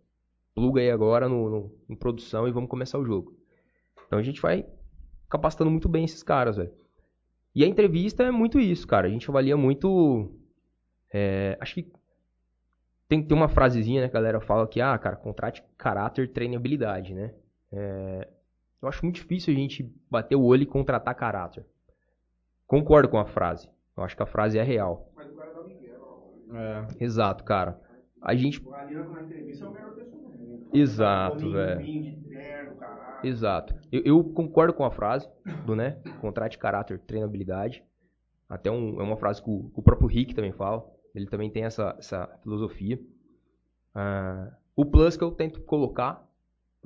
Pluga 0.56 0.82
aí 0.82 0.90
agora 0.90 1.28
no, 1.30 1.50
no- 1.50 1.72
em 1.90 1.96
produção 1.96 2.48
e 2.48 2.52
vamos 2.52 2.70
começar 2.70 2.98
o 2.98 3.06
jogo. 3.06 3.38
Então 4.06 4.18
a 4.20 4.24
gente 4.24 4.42
vai 4.42 4.66
capacitando 5.30 5.70
muito 5.70 5.90
bem 5.90 6.06
esses 6.06 6.24
caras, 6.24 6.58
velho. 6.58 6.72
E 7.54 7.64
a 7.64 7.68
entrevista 7.68 8.24
é 8.24 8.32
muito 8.32 8.60
isso, 8.60 8.88
cara. 8.88 9.08
A 9.08 9.10
gente 9.10 9.30
avalia 9.30 9.58
muito. 9.58 10.32
é, 11.14 11.58
acho 11.60 11.76
que 11.76 11.92
tem, 13.08 13.24
tem 13.24 13.38
uma 13.38 13.48
frasezinha, 13.50 14.02
né? 14.02 14.10
Que 14.10 14.18
a 14.18 14.20
galera 14.20 14.40
fala 14.42 14.68
que, 14.68 14.82
ah, 14.82 14.98
cara, 14.98 15.16
contrate 15.16 15.64
caráter, 15.78 16.32
treine 16.32 16.56
habilidade, 16.56 17.14
né? 17.14 17.34
É, 17.72 18.28
eu 18.82 18.88
acho 18.88 19.04
muito 19.06 19.16
difícil 19.16 19.54
a 19.54 19.58
gente 19.58 19.84
bater 20.10 20.36
o 20.36 20.44
olho 20.44 20.64
e 20.64 20.68
contratar 20.68 21.16
caráter. 21.16 21.66
Concordo 22.66 23.10
com 23.10 23.18
a 23.18 23.26
frase. 23.26 23.70
Eu 23.96 24.04
acho 24.04 24.16
que 24.16 24.24
a 24.24 24.28
frase 24.28 24.58
é 24.58 24.64
real. 24.64 25.12
Mas 25.16 25.26
o 25.32 25.36
cara 25.36 25.50
dá 25.54 25.64
Miguel. 25.64 26.88
É. 27.00 27.04
Exato, 27.04 27.44
cara. 27.44 27.80
A 28.22 28.36
gente. 28.36 28.60
O 28.60 28.74
Ali 28.74 29.10
na 29.12 29.22
entrevista 29.22 29.66
é 29.66 29.68
o 29.68 29.72
melhor 29.72 29.94
pessoa 29.96 30.22
do 30.22 30.30
mundo. 30.30 30.68
Exato, 30.74 31.50
velho. 31.52 31.90
Exato. 33.22 33.76
Eu, 33.92 34.02
eu 34.06 34.24
concordo 34.24 34.74
com 34.74 34.86
a 34.86 34.92
frase 34.92 35.28
do, 35.46 35.76
né? 35.76 35.98
Contrate 36.18 36.58
caráter, 36.58 37.00
treine 37.00 37.26
habilidade. 37.26 37.84
Até 38.48 38.70
um- 38.72 39.00
é 39.00 39.04
uma 39.04 39.18
frase 39.18 39.42
que 39.42 39.50
o, 39.50 39.72
o 39.74 39.82
próprio 39.82 40.08
Rick 40.08 40.34
também 40.36 40.52
fala. 40.52 40.86
Ele 41.16 41.26
também 41.28 41.50
tem 41.50 41.64
essa, 41.64 41.96
essa 41.98 42.28
filosofia. 42.44 43.00
Ah, 43.96 44.52
o 44.76 44.86
plus 44.86 45.18
que 45.18 45.24
eu 45.24 45.32
tento 45.32 45.62
colocar, 45.62 46.27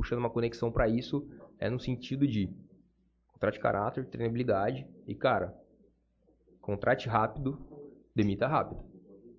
puxando 0.01 0.17
uma 0.17 0.31
conexão 0.31 0.71
para 0.71 0.89
isso, 0.89 1.29
é 1.59 1.69
no 1.69 1.79
sentido 1.79 2.27
de 2.27 2.49
contrate 3.27 3.59
caráter, 3.59 4.07
treine 4.07 4.27
habilidade 4.27 4.87
e, 5.05 5.13
cara, 5.13 5.55
contrate 6.59 7.07
rápido, 7.07 7.59
demita 8.15 8.47
rápido. 8.47 8.83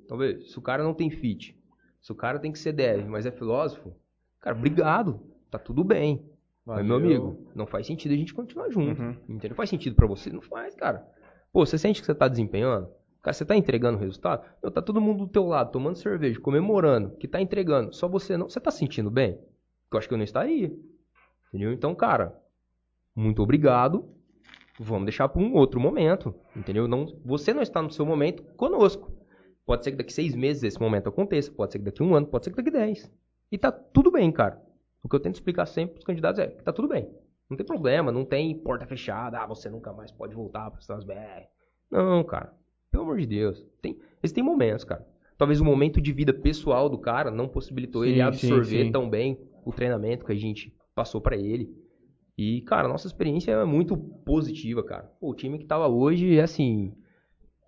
Então, 0.05 0.19
se 0.41 0.57
o 0.57 0.63
cara 0.63 0.85
não 0.85 0.95
tem 0.95 1.11
fit, 1.11 1.61
se 2.01 2.13
o 2.13 2.15
cara 2.15 2.39
tem 2.39 2.53
que 2.53 2.61
ser 2.61 2.73
dev, 2.73 3.09
mas 3.09 3.27
é 3.27 3.33
filósofo, 3.33 3.93
cara, 4.41 4.57
obrigado, 4.57 5.21
tá 5.51 5.59
tudo 5.59 5.83
bem. 5.83 6.25
Mas, 6.65 6.87
meu 6.87 7.01
Valeu. 7.01 7.07
amigo, 7.07 7.51
não 7.57 7.67
faz 7.67 7.89
sentido 7.89 8.13
a 8.13 8.17
gente 8.17 8.33
continuar 8.33 8.71
junto. 8.71 9.03
Uhum. 9.03 9.17
Entendeu? 9.29 9.57
Faz 9.57 9.69
sentido 9.69 9.97
pra 9.97 10.07
você? 10.07 10.31
Não 10.31 10.43
faz, 10.43 10.77
cara. 10.77 11.05
Pô, 11.53 11.67
você 11.67 11.77
sente 11.77 12.01
que 12.01 12.07
você 12.07 12.15
tá 12.15 12.29
desempenhando? 12.29 12.89
Cara, 13.21 13.35
você 13.35 13.45
tá 13.45 13.57
entregando 13.57 13.99
o 13.99 14.01
resultado? 14.01 14.45
Meu, 14.63 14.71
tá 14.71 14.81
todo 14.81 15.01
mundo 15.01 15.27
do 15.27 15.33
teu 15.33 15.45
lado, 15.45 15.73
tomando 15.73 15.97
cerveja, 15.97 16.39
comemorando, 16.41 17.17
que 17.17 17.27
tá 17.27 17.41
entregando. 17.41 17.93
Só 17.93 18.07
você 18.07 18.37
não. 18.37 18.49
Você 18.49 18.61
tá 18.61 18.71
se 18.71 18.79
sentindo 18.79 19.11
bem? 19.11 19.41
Eu 19.95 19.99
acho 19.99 20.09
que 20.09 20.15
eu 20.15 20.19
não 20.19 20.25
estaria. 20.25 20.73
Entendeu? 21.49 21.73
Então, 21.73 21.95
cara, 21.95 22.41
muito 23.15 23.43
obrigado. 23.43 24.09
Vamos 24.79 25.05
deixar 25.05 25.29
pra 25.29 25.41
um 25.41 25.55
outro 25.55 25.79
momento. 25.79 26.35
Entendeu? 26.57 26.89
Não, 26.89 27.07
você 27.25 27.53
não 27.53 27.63
está 27.63 27.83
no 27.83 27.91
seu 27.91 28.07
momento 28.07 28.43
conosco. 28.57 29.13
Pode 29.65 29.85
ser 29.85 29.93
que 29.93 29.99
daqui 29.99 30.13
seis 30.13 30.35
meses 30.35 30.63
esse 30.63 30.81
momento 30.81 31.09
aconteça. 31.09 31.53
Pode 31.53 31.73
ser 31.73 31.79
que 31.79 31.85
daqui 31.85 32.03
um 32.03 32.15
ano, 32.15 32.27
pode 32.27 32.45
ser 32.45 32.51
que 32.51 32.57
daqui 32.57 32.71
dez. 32.71 33.11
E 33.51 33.59
tá 33.59 33.71
tudo 33.71 34.11
bem, 34.11 34.33
cara. 34.33 34.61
O 35.03 35.09
que 35.09 35.15
eu 35.15 35.21
tento 35.21 35.35
explicar 35.35 35.67
sempre 35.67 35.95
pros 35.95 36.05
candidatos 36.05 36.39
é 36.39 36.47
que 36.49 36.63
tá 36.63 36.73
tudo 36.73 36.89
bem. 36.89 37.09
Não 37.51 37.57
tem 37.57 37.67
problema, 37.67 38.11
não 38.11 38.25
tem 38.25 38.57
porta 38.57 38.87
fechada, 38.87 39.39
ah, 39.39 39.47
você 39.47 39.69
nunca 39.69 39.93
mais 39.93 40.11
pode 40.11 40.35
voltar 40.35 40.71
para 40.71 40.97
as 40.97 41.05
BR. 41.05 41.47
Não, 41.91 42.25
cara. 42.25 42.53
Pelo 42.91 43.05
amor 43.05 43.19
de 43.19 43.27
Deus. 43.27 43.63
Tem, 43.83 43.99
existem 44.23 44.43
momentos, 44.43 44.85
cara. 44.85 45.07
Talvez 45.37 45.61
o 45.61 45.65
momento 45.65 46.01
de 46.01 46.13
vida 46.13 46.33
pessoal 46.33 46.89
do 46.89 46.97
cara 46.97 47.31
não 47.31 47.49
possibilitou 47.49 48.05
Sim, 48.05 48.09
ele 48.09 48.17
sim, 48.17 48.23
absorver 48.23 48.85
sim. 48.85 48.93
tão 48.93 49.09
bem 49.11 49.39
o 49.65 49.73
treinamento 49.73 50.25
que 50.25 50.33
a 50.33 50.37
gente 50.37 50.75
passou 50.95 51.21
pra 51.21 51.37
ele. 51.37 51.71
E, 52.37 52.63
cara, 52.63 52.89
nossa 52.89 53.07
experiência 53.07 53.53
é 53.53 53.65
muito 53.65 53.97
positiva, 53.97 54.83
cara. 54.83 55.11
Pô, 55.21 55.31
o 55.31 55.35
time 55.35 55.59
que 55.59 55.67
tava 55.67 55.89
hoje 55.89 56.39
é 56.39 56.43
assim. 56.43 56.95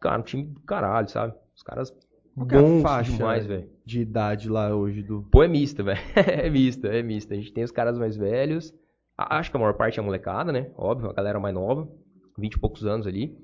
Cara, 0.01 0.21
um 0.21 0.25
time 0.25 0.45
do 0.45 0.61
caralho, 0.61 1.09
sabe? 1.09 1.35
Os 1.55 1.63
caras 1.63 1.91
Qual 2.35 2.49
é 2.49 2.63
bons 2.63 2.83
faixa 2.83 3.13
demais, 3.13 3.47
velho. 3.47 3.71
de 3.85 4.01
idade 4.01 4.49
lá 4.49 4.75
hoje 4.75 5.03
do. 5.03 5.23
Pô, 5.31 5.43
é 5.43 5.49
mista, 5.49 5.83
velho. 5.83 6.01
é 6.17 6.49
mista, 6.51 6.89
é 6.89 7.03
mista. 7.03 7.35
A 7.35 7.37
gente 7.37 7.53
tem 7.53 7.65
os 7.65 7.71
caras 7.71 7.99
mais 7.99 8.17
velhos. 8.17 8.75
Acho 9.17 9.51
que 9.51 9.57
a 9.57 9.61
maior 9.61 9.75
parte 9.75 9.99
é 9.99 10.03
a 10.03 10.05
molecada, 10.05 10.51
né? 10.51 10.71
Óbvio, 10.77 11.11
a 11.11 11.13
galera 11.13 11.39
mais 11.39 11.55
nova. 11.55 11.89
20 12.37 12.55
e 12.55 12.59
poucos 12.59 12.85
anos 12.85 13.07
ali. 13.07 13.39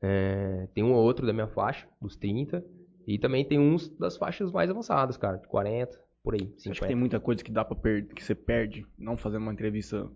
É, 0.00 0.66
tem 0.72 0.82
um 0.82 0.92
ou 0.92 1.04
outro 1.04 1.26
da 1.26 1.32
minha 1.32 1.48
faixa, 1.48 1.86
dos 2.00 2.16
30. 2.16 2.64
E 3.06 3.18
também 3.18 3.44
tem 3.44 3.58
uns 3.58 3.88
das 3.98 4.16
faixas 4.16 4.50
mais 4.50 4.70
avançadas, 4.70 5.16
cara. 5.16 5.36
De 5.36 5.46
40, 5.46 5.98
por 6.22 6.34
aí. 6.34 6.52
Você 6.56 6.70
acha 6.70 6.80
que 6.80 6.86
50. 6.86 6.86
tem 6.86 6.96
muita 6.96 7.20
coisa 7.20 7.42
que 7.42 7.50
dá 7.50 7.64
pra 7.64 7.76
per... 7.76 8.06
que 8.08 8.22
você 8.22 8.34
perde 8.34 8.86
não 8.98 9.16
fazendo 9.16 9.42
uma 9.42 9.52
entrevista 9.52 10.10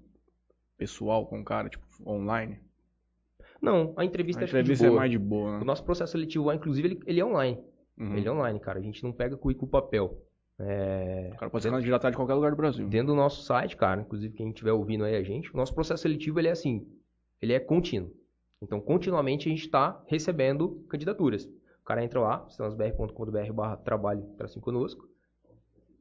pessoal 0.77 1.27
com 1.27 1.41
o 1.41 1.45
cara, 1.45 1.69
tipo, 1.69 1.85
online? 2.07 2.59
Não, 3.61 3.95
a 3.97 4.05
entrevista, 4.05 4.43
A 4.43 4.45
acho 4.45 4.57
é 4.57 4.61
entrevista 4.61 4.87
é 4.87 4.91
mais 4.91 5.11
de 5.11 5.19
boa, 5.19 5.57
O 5.57 5.59
né? 5.61 5.65
nosso 5.65 5.85
processo 5.85 6.13
seletivo 6.13 6.45
lá, 6.45 6.55
inclusive, 6.55 6.89
ele, 6.89 7.01
ele 7.07 7.21
é 7.21 7.25
online. 7.25 7.59
Uhum. 7.99 8.17
Ele 8.17 8.29
é 8.29 8.33
online, 8.33 8.61
cara. 8.61 8.79
A 8.79 8.83
gente 8.83 9.03
não 9.03 9.13
pega 9.13 9.37
currículo 9.37 9.71
papel. 9.71 10.21
É, 10.59 11.31
O 11.35 11.39
cara 11.39 11.51
pode 11.51 11.63
ser 11.63 11.71
candidatar 11.71 12.11
de 12.11 12.17
qualquer 12.17 12.35
lugar 12.35 12.51
do 12.51 12.57
Brasil. 12.57 12.87
Dentro 12.89 13.09
do 13.09 13.15
nosso 13.15 13.43
site, 13.43 13.77
cara, 13.77 14.03
inclusive 14.03 14.35
quem 14.35 14.51
estiver 14.51 14.73
ouvindo 14.73 15.05
aí 15.05 15.17
a 15.17 15.23
gente, 15.23 15.53
o 15.53 15.57
nosso 15.57 15.75
processo 15.75 16.03
seletivo 16.03 16.39
ele 16.39 16.49
é 16.49 16.53
assim, 16.53 16.87
ele 17.41 17.53
é 17.53 17.61
contínuo. 17.61 18.13
Então, 18.63 18.81
continuamente 18.81 19.49
a 19.49 19.51
gente 19.51 19.65
está 19.65 20.03
recebendo 20.07 20.85
candidaturas. 20.89 21.45
O 21.45 21.85
cara 21.85 22.05
entra 22.05 22.21
lá, 22.21 22.47
sistemasbr.com.br 22.49 23.53
barra 23.53 23.77
trabalho 23.77 24.23
tracinho 24.37 24.63
conosco, 24.63 25.07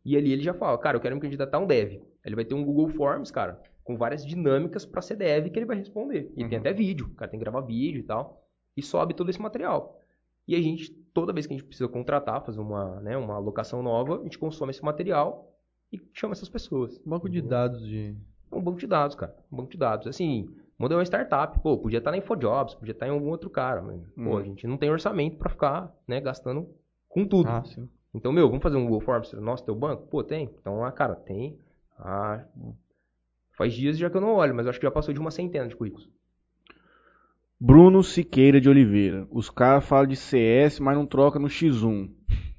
e 0.05 0.17
ali 0.17 0.31
ele 0.34 0.43
já 0.43 0.53
fala, 0.53 0.77
cara, 0.77 0.97
eu 0.97 1.01
quero 1.01 1.15
me 1.15 1.21
candidatar 1.21 1.57
a 1.57 1.61
um 1.61 1.67
dev. 1.67 2.01
Ele 2.25 2.35
vai 2.35 2.45
ter 2.45 2.53
um 2.55 2.63
Google 2.63 2.89
Forms, 2.89 3.31
cara, 3.31 3.61
com 3.84 3.97
várias 3.97 4.25
dinâmicas 4.25 4.85
para 4.85 5.01
ser 5.01 5.15
dev 5.15 5.49
que 5.49 5.59
ele 5.59 5.65
vai 5.65 5.77
responder. 5.77 6.31
E 6.35 6.43
tem 6.45 6.53
Uhum. 6.53 6.57
até 6.59 6.73
vídeo, 6.73 7.07
o 7.07 7.15
cara 7.15 7.30
tem 7.30 7.39
que 7.39 7.43
gravar 7.43 7.61
vídeo 7.61 7.99
e 7.99 8.03
tal, 8.03 8.45
e 8.75 8.81
sobe 8.81 9.13
todo 9.13 9.30
esse 9.30 9.41
material. 9.41 9.99
E 10.47 10.55
a 10.55 10.61
gente, 10.61 10.91
toda 11.13 11.31
vez 11.34 11.45
que 11.47 11.53
a 11.53 11.57
gente 11.57 11.65
precisa 11.65 11.88
contratar, 11.89 12.43
fazer 12.45 12.59
uma, 12.59 12.99
né, 13.01 13.15
uma 13.17 13.35
alocação 13.35 13.81
nova, 13.81 14.19
a 14.19 14.23
gente 14.23 14.38
consome 14.38 14.71
esse 14.71 14.84
material 14.84 15.49
e 15.91 15.99
chama 16.13 16.34
essas 16.34 16.49
pessoas. 16.49 16.97
Banco 17.05 17.30
de 17.30 17.41
dados 17.41 17.81
de. 17.85 18.15
É 18.51 18.55
um 18.55 18.61
banco 18.61 18.77
de 18.80 18.88
dados, 18.88 19.15
cara. 19.15 19.35
Um 19.51 19.57
banco 19.57 19.71
de 19.71 19.77
dados. 19.77 20.07
Assim, 20.07 20.49
Muda 20.77 20.95
é 20.95 20.97
uma 20.97 21.03
startup. 21.05 21.59
Pô, 21.59 21.77
podia 21.77 21.99
estar 21.99 22.09
na 22.11 22.17
InfoJobs, 22.17 22.73
podia 22.75 22.91
estar 22.93 23.07
em 23.07 23.11
algum 23.11 23.30
outro 23.30 23.49
cara. 23.49 23.81
Mas, 23.81 24.01
pô, 24.15 24.21
Uhum. 24.21 24.38
a 24.38 24.43
gente 24.43 24.65
não 24.67 24.75
tem 24.75 24.89
orçamento 24.89 25.38
pra 25.38 25.49
ficar, 25.49 25.95
né, 26.07 26.19
gastando 26.19 26.67
com 27.07 27.25
tudo. 27.25 27.47
Ah, 27.47 27.63
sim. 27.63 27.88
Então, 28.14 28.31
meu, 28.31 28.48
vamos 28.48 28.61
fazer 28.61 28.77
um 28.77 28.84
Google 28.84 29.02
Forms? 29.02 29.34
Nossa, 29.34 29.65
teu 29.65 29.76
banco? 29.76 30.07
Pô, 30.07 30.23
tem. 30.23 30.49
Então, 30.60 30.84
ah, 30.85 30.91
cara, 30.91 31.15
tem. 31.15 31.57
Ah, 31.98 32.44
faz 33.57 33.73
dias 33.73 33.98
já 33.98 34.10
que 34.10 34.18
eu 34.18 34.22
não 34.22 34.35
olho, 34.35 34.53
mas 34.53 34.68
acho 34.68 34.80
que 34.80 34.85
já 34.85 34.91
passou 34.91 35.14
de 35.14 35.19
uma 35.19 35.31
centena 35.31 35.68
de 35.68 35.76
currículos. 35.76 36.10
Bruno 37.60 38.03
Siqueira 38.03 38.60
de 38.60 38.69
Oliveira. 38.69 39.26
Os 39.31 39.49
caras 39.49 39.85
falam 39.85 40.06
de 40.06 40.15
CS, 40.15 40.80
mas 40.80 40.98
não 40.98 41.06
troca 41.06 41.40
no 41.40 41.48
X1. 41.48 42.10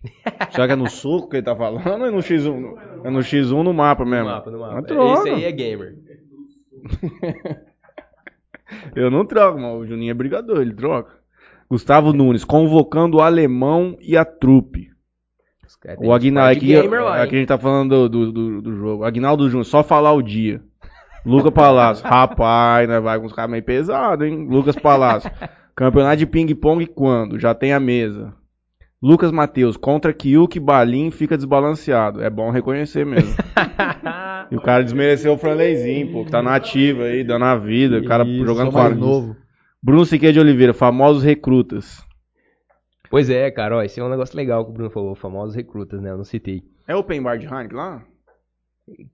Será 0.51 0.67
que 0.67 0.73
é 0.73 0.77
no 0.77 0.89
soco 0.89 1.29
que 1.29 1.37
ele 1.37 1.45
tá 1.45 1.55
falando 1.55 2.01
ou 2.01 2.07
é 2.07 2.11
no 2.11 2.19
X1? 2.19 3.05
É 3.05 3.11
no 3.11 3.19
X1 3.21 3.63
no 3.63 3.75
mapa 3.75 4.05
mesmo. 4.05 4.25
No 4.25 4.31
mapa, 4.31 4.51
no 4.51 4.59
mapa. 4.59 4.75
Mas 4.75 4.87
troca. 4.87 5.21
Esse 5.21 5.29
aí 5.29 5.45
é 5.45 5.53
gamer. 5.53 5.99
Eu 8.97 9.11
não 9.11 9.27
troco, 9.27 9.59
mas 9.61 9.75
o 9.75 9.87
Juninho 9.87 10.11
é 10.11 10.15
brigador, 10.15 10.61
ele 10.61 10.75
troca. 10.75 11.19
Gustavo 11.69 12.13
Nunes, 12.13 12.45
convocando 12.45 13.19
o 13.19 13.21
alemão 13.21 13.97
e 14.01 14.17
a 14.17 14.25
trupe. 14.25 14.94
Caras 15.85 16.01
O 16.01 16.13
Aguinaldo, 16.13 16.53
aqui, 16.53 16.67
gamer 16.69 17.05
lá, 17.05 17.23
aqui 17.23 17.37
a 17.37 17.39
gente 17.39 17.49
tá 17.49 17.59
falando 17.59 18.09
do, 18.09 18.33
do, 18.33 18.63
do, 18.63 18.75
jogo. 18.75 19.05
Aguinaldo 19.05 19.49
Júnior, 19.51 19.67
só 19.67 19.83
falar 19.83 20.13
o 20.13 20.23
dia. 20.23 20.63
Lucas 21.27 21.53
Palácio, 21.53 22.05
rapaz, 22.09 22.89
né, 22.89 22.99
vai 23.01 23.19
com 23.21 23.27
os 23.27 23.35
caras 23.35 23.51
meio 23.51 23.63
pesados, 23.63 24.27
hein? 24.27 24.47
Lucas 24.49 24.77
Palácio, 24.77 25.31
campeonato 25.77 26.17
de 26.17 26.27
ping-pong 26.27 26.87
quando? 26.87 27.39
Já 27.39 27.55
tem 27.55 27.75
a 27.75 27.81
mesa. 27.81 28.33
Lucas 29.03 29.31
Matheus, 29.31 29.77
contra 29.77 30.15
Kyuk 30.15 30.59
Balim 30.59 31.11
fica 31.11 31.37
desbalanceado. 31.37 32.23
É 32.23 32.31
bom 32.31 32.51
reconhecer 32.51 33.05
mesmo. 33.05 33.35
E 34.51 34.57
o 34.57 34.61
cara 34.61 34.85
desmereceu 34.85 35.33
o 35.33 35.39
Franleizinho, 35.39 36.13
pô, 36.13 36.23
que 36.23 36.31
tá 36.31 36.43
na 36.43 36.55
ativa 36.55 37.05
aí, 37.05 37.25
dando 37.25 37.47
a 37.47 37.57
vida, 37.57 37.99
o 37.99 38.05
cara 38.05 38.25
Isso, 38.25 38.45
jogando 38.45 38.71
com 38.71 38.89
novo. 38.91 39.37
Bruno 39.83 40.05
Siqueira 40.05 40.35
de 40.35 40.39
Oliveira, 40.39 40.75
famosos 40.75 41.23
recrutas. 41.23 42.04
Pois 43.15 43.31
é, 43.31 43.49
cara, 43.49 43.77
ó, 43.77 43.83
esse 43.85 44.01
é 44.01 44.03
um 44.03 44.09
negócio 44.09 44.37
legal 44.37 44.65
que 44.65 44.73
o 44.73 44.75
Bruno 44.75 44.91
falou, 44.91 45.15
famosos 45.15 45.55
recrutas, 45.55 46.03
né? 46.03 46.11
Eu 46.11 46.17
não 46.17 46.25
citei. 46.25 46.65
É 46.85 46.97
open 46.97 47.23
bar 47.23 47.39
de 47.39 47.47
Heineken 47.47 47.77
lá? 47.77 48.03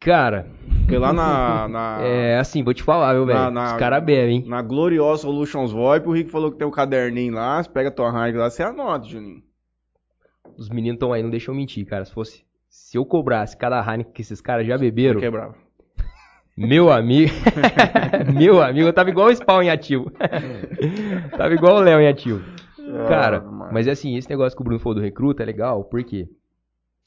Cara, 0.00 0.46
Porque 0.78 0.96
lá 0.96 1.12
na, 1.12 1.68
na, 1.68 1.98
é 2.00 2.38
assim, 2.38 2.64
vou 2.64 2.72
te 2.72 2.82
falar, 2.82 3.12
viu, 3.12 3.26
velho? 3.26 3.38
Os 3.38 3.72
caras 3.74 4.02
bebem, 4.02 4.36
hein? 4.36 4.44
na 4.46 4.62
Gloriosa 4.62 5.20
Solutions 5.20 5.70
VoIP, 5.70 6.08
o 6.08 6.12
Rick 6.12 6.30
falou 6.30 6.50
que 6.50 6.56
tem 6.56 6.66
um 6.66 6.70
caderninho 6.70 7.34
lá, 7.34 7.62
você 7.62 7.68
pega 7.68 7.90
a 7.90 7.92
tua 7.92 8.08
Heineken 8.08 8.40
lá, 8.40 8.48
você 8.48 8.62
anota, 8.62 9.06
Juninho. 9.06 9.42
Os 10.56 10.70
meninos 10.70 10.94
estão 10.94 11.12
aí, 11.12 11.22
não 11.22 11.28
deixam 11.28 11.52
eu 11.52 11.58
mentir, 11.58 11.84
cara. 11.84 12.02
Se 12.06 12.14
fosse. 12.14 12.42
Se 12.70 12.96
eu 12.96 13.04
cobrasse 13.04 13.54
cada 13.54 13.82
Heineken 13.82 14.14
que 14.14 14.22
esses 14.22 14.40
caras 14.40 14.66
já 14.66 14.78
beberam, 14.78 15.20
Quebrava. 15.20 15.54
meu 16.56 16.90
amigo. 16.90 17.30
meu 18.34 18.62
amigo, 18.62 18.88
eu 18.88 18.94
tava 18.94 19.10
igual 19.10 19.26
o 19.26 19.36
Spawn 19.36 19.64
em 19.64 19.68
ativo. 19.70 20.10
tava 21.36 21.52
igual 21.52 21.76
o 21.76 21.80
Léo 21.80 22.00
em 22.00 22.08
ativo. 22.08 22.42
Cara, 23.08 23.40
mas 23.72 23.86
é 23.86 23.90
assim, 23.90 24.16
esse 24.16 24.28
negócio 24.28 24.56
que 24.56 24.62
o 24.62 24.64
Bruno 24.64 24.80
falou 24.80 24.94
do 24.94 25.00
recruta 25.00 25.42
é 25.42 25.46
legal, 25.46 25.84
porque 25.84 26.28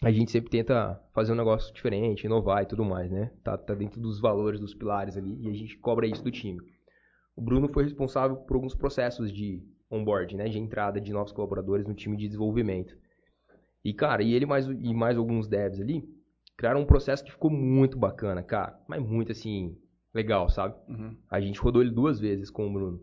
a 0.04 0.12
gente 0.12 0.32
sempre 0.32 0.50
tenta 0.50 1.02
fazer 1.14 1.32
um 1.32 1.36
negócio 1.36 1.74
diferente, 1.74 2.26
inovar 2.26 2.64
e 2.64 2.66
tudo 2.66 2.84
mais, 2.84 3.12
né? 3.12 3.32
Tá, 3.44 3.58
tá 3.58 3.74
dentro 3.74 4.02
dos 4.02 4.20
valores, 4.20 4.60
dos 4.60 4.74
pilares 4.74 5.18
ali, 5.18 5.38
e 5.42 5.50
a 5.50 5.54
gente 5.54 5.78
cobra 5.78 6.08
isso 6.08 6.24
do 6.24 6.32
time. 6.32 6.60
O 7.36 7.42
Bruno 7.42 7.68
foi 7.68 7.84
responsável 7.84 8.38
por 8.38 8.56
alguns 8.56 8.76
processos 8.76 9.32
de 9.32 9.62
onboard, 9.90 10.36
né? 10.36 10.50
De 10.50 10.60
entrada 10.60 11.00
de 11.00 11.12
novos 11.12 11.32
colaboradores 11.32 11.88
no 11.88 11.94
time 11.94 12.18
de 12.18 12.28
desenvolvimento. 12.28 12.96
E, 13.84 13.94
cara, 13.94 14.24
e 14.24 14.34
ele 14.34 14.46
mais, 14.46 14.68
e 14.68 14.94
mais 14.94 15.18
alguns 15.18 15.48
devs 15.48 15.80
ali 15.80 16.04
criaram 16.58 16.82
um 16.82 16.86
processo 16.86 17.24
que 17.24 17.32
ficou 17.32 17.52
muito 17.52 17.98
bacana, 17.98 18.44
cara. 18.44 18.78
Mas 18.88 19.02
muito, 19.02 19.32
assim, 19.32 19.76
legal, 20.14 20.50
sabe? 20.50 20.76
Uhum. 20.88 21.18
A 21.30 21.40
gente 21.40 21.60
rodou 21.60 21.82
ele 21.82 21.92
duas 21.92 22.20
vezes 22.20 22.50
com 22.50 22.68
o 22.68 22.74
Bruno. 22.74 23.02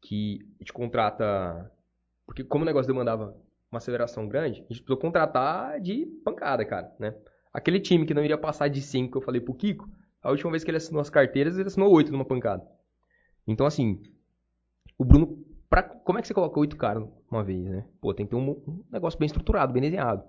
Que 0.00 0.40
a 0.56 0.62
gente 0.62 0.72
contrata. 0.72 1.70
Porque 2.26 2.44
como 2.44 2.62
o 2.62 2.66
negócio 2.66 2.90
demandava 2.90 3.36
uma 3.70 3.78
aceleração 3.78 4.26
grande, 4.26 4.60
a 4.60 4.72
gente 4.72 4.82
precisou 4.82 4.96
contratar 4.96 5.80
de 5.80 6.06
pancada, 6.24 6.64
cara, 6.64 6.92
né? 6.98 7.14
Aquele 7.52 7.80
time 7.80 8.06
que 8.06 8.14
não 8.14 8.24
iria 8.24 8.38
passar 8.38 8.68
de 8.68 8.80
5 8.80 9.10
que 9.10 9.18
eu 9.18 9.22
falei 9.22 9.40
pro 9.40 9.54
Kiko, 9.54 9.88
a 10.22 10.30
última 10.30 10.50
vez 10.50 10.62
que 10.62 10.70
ele 10.70 10.76
assinou 10.76 11.00
as 11.00 11.10
carteiras, 11.10 11.58
ele 11.58 11.68
assinou 11.68 11.92
8 11.92 12.12
numa 12.12 12.24
pancada. 12.24 12.66
Então, 13.46 13.66
assim, 13.66 14.02
o 14.98 15.04
Bruno. 15.04 15.44
Pra, 15.68 15.82
como 15.82 16.18
é 16.18 16.22
que 16.22 16.28
você 16.28 16.34
coloca 16.34 16.58
8 16.58 16.76
caras 16.76 17.08
uma 17.30 17.44
vez, 17.44 17.64
né? 17.64 17.86
Pô, 18.00 18.12
tem 18.12 18.26
que 18.26 18.30
ter 18.30 18.36
um, 18.36 18.50
um 18.50 18.84
negócio 18.90 19.18
bem 19.18 19.26
estruturado, 19.26 19.72
bem 19.72 19.82
desenhado. 19.82 20.24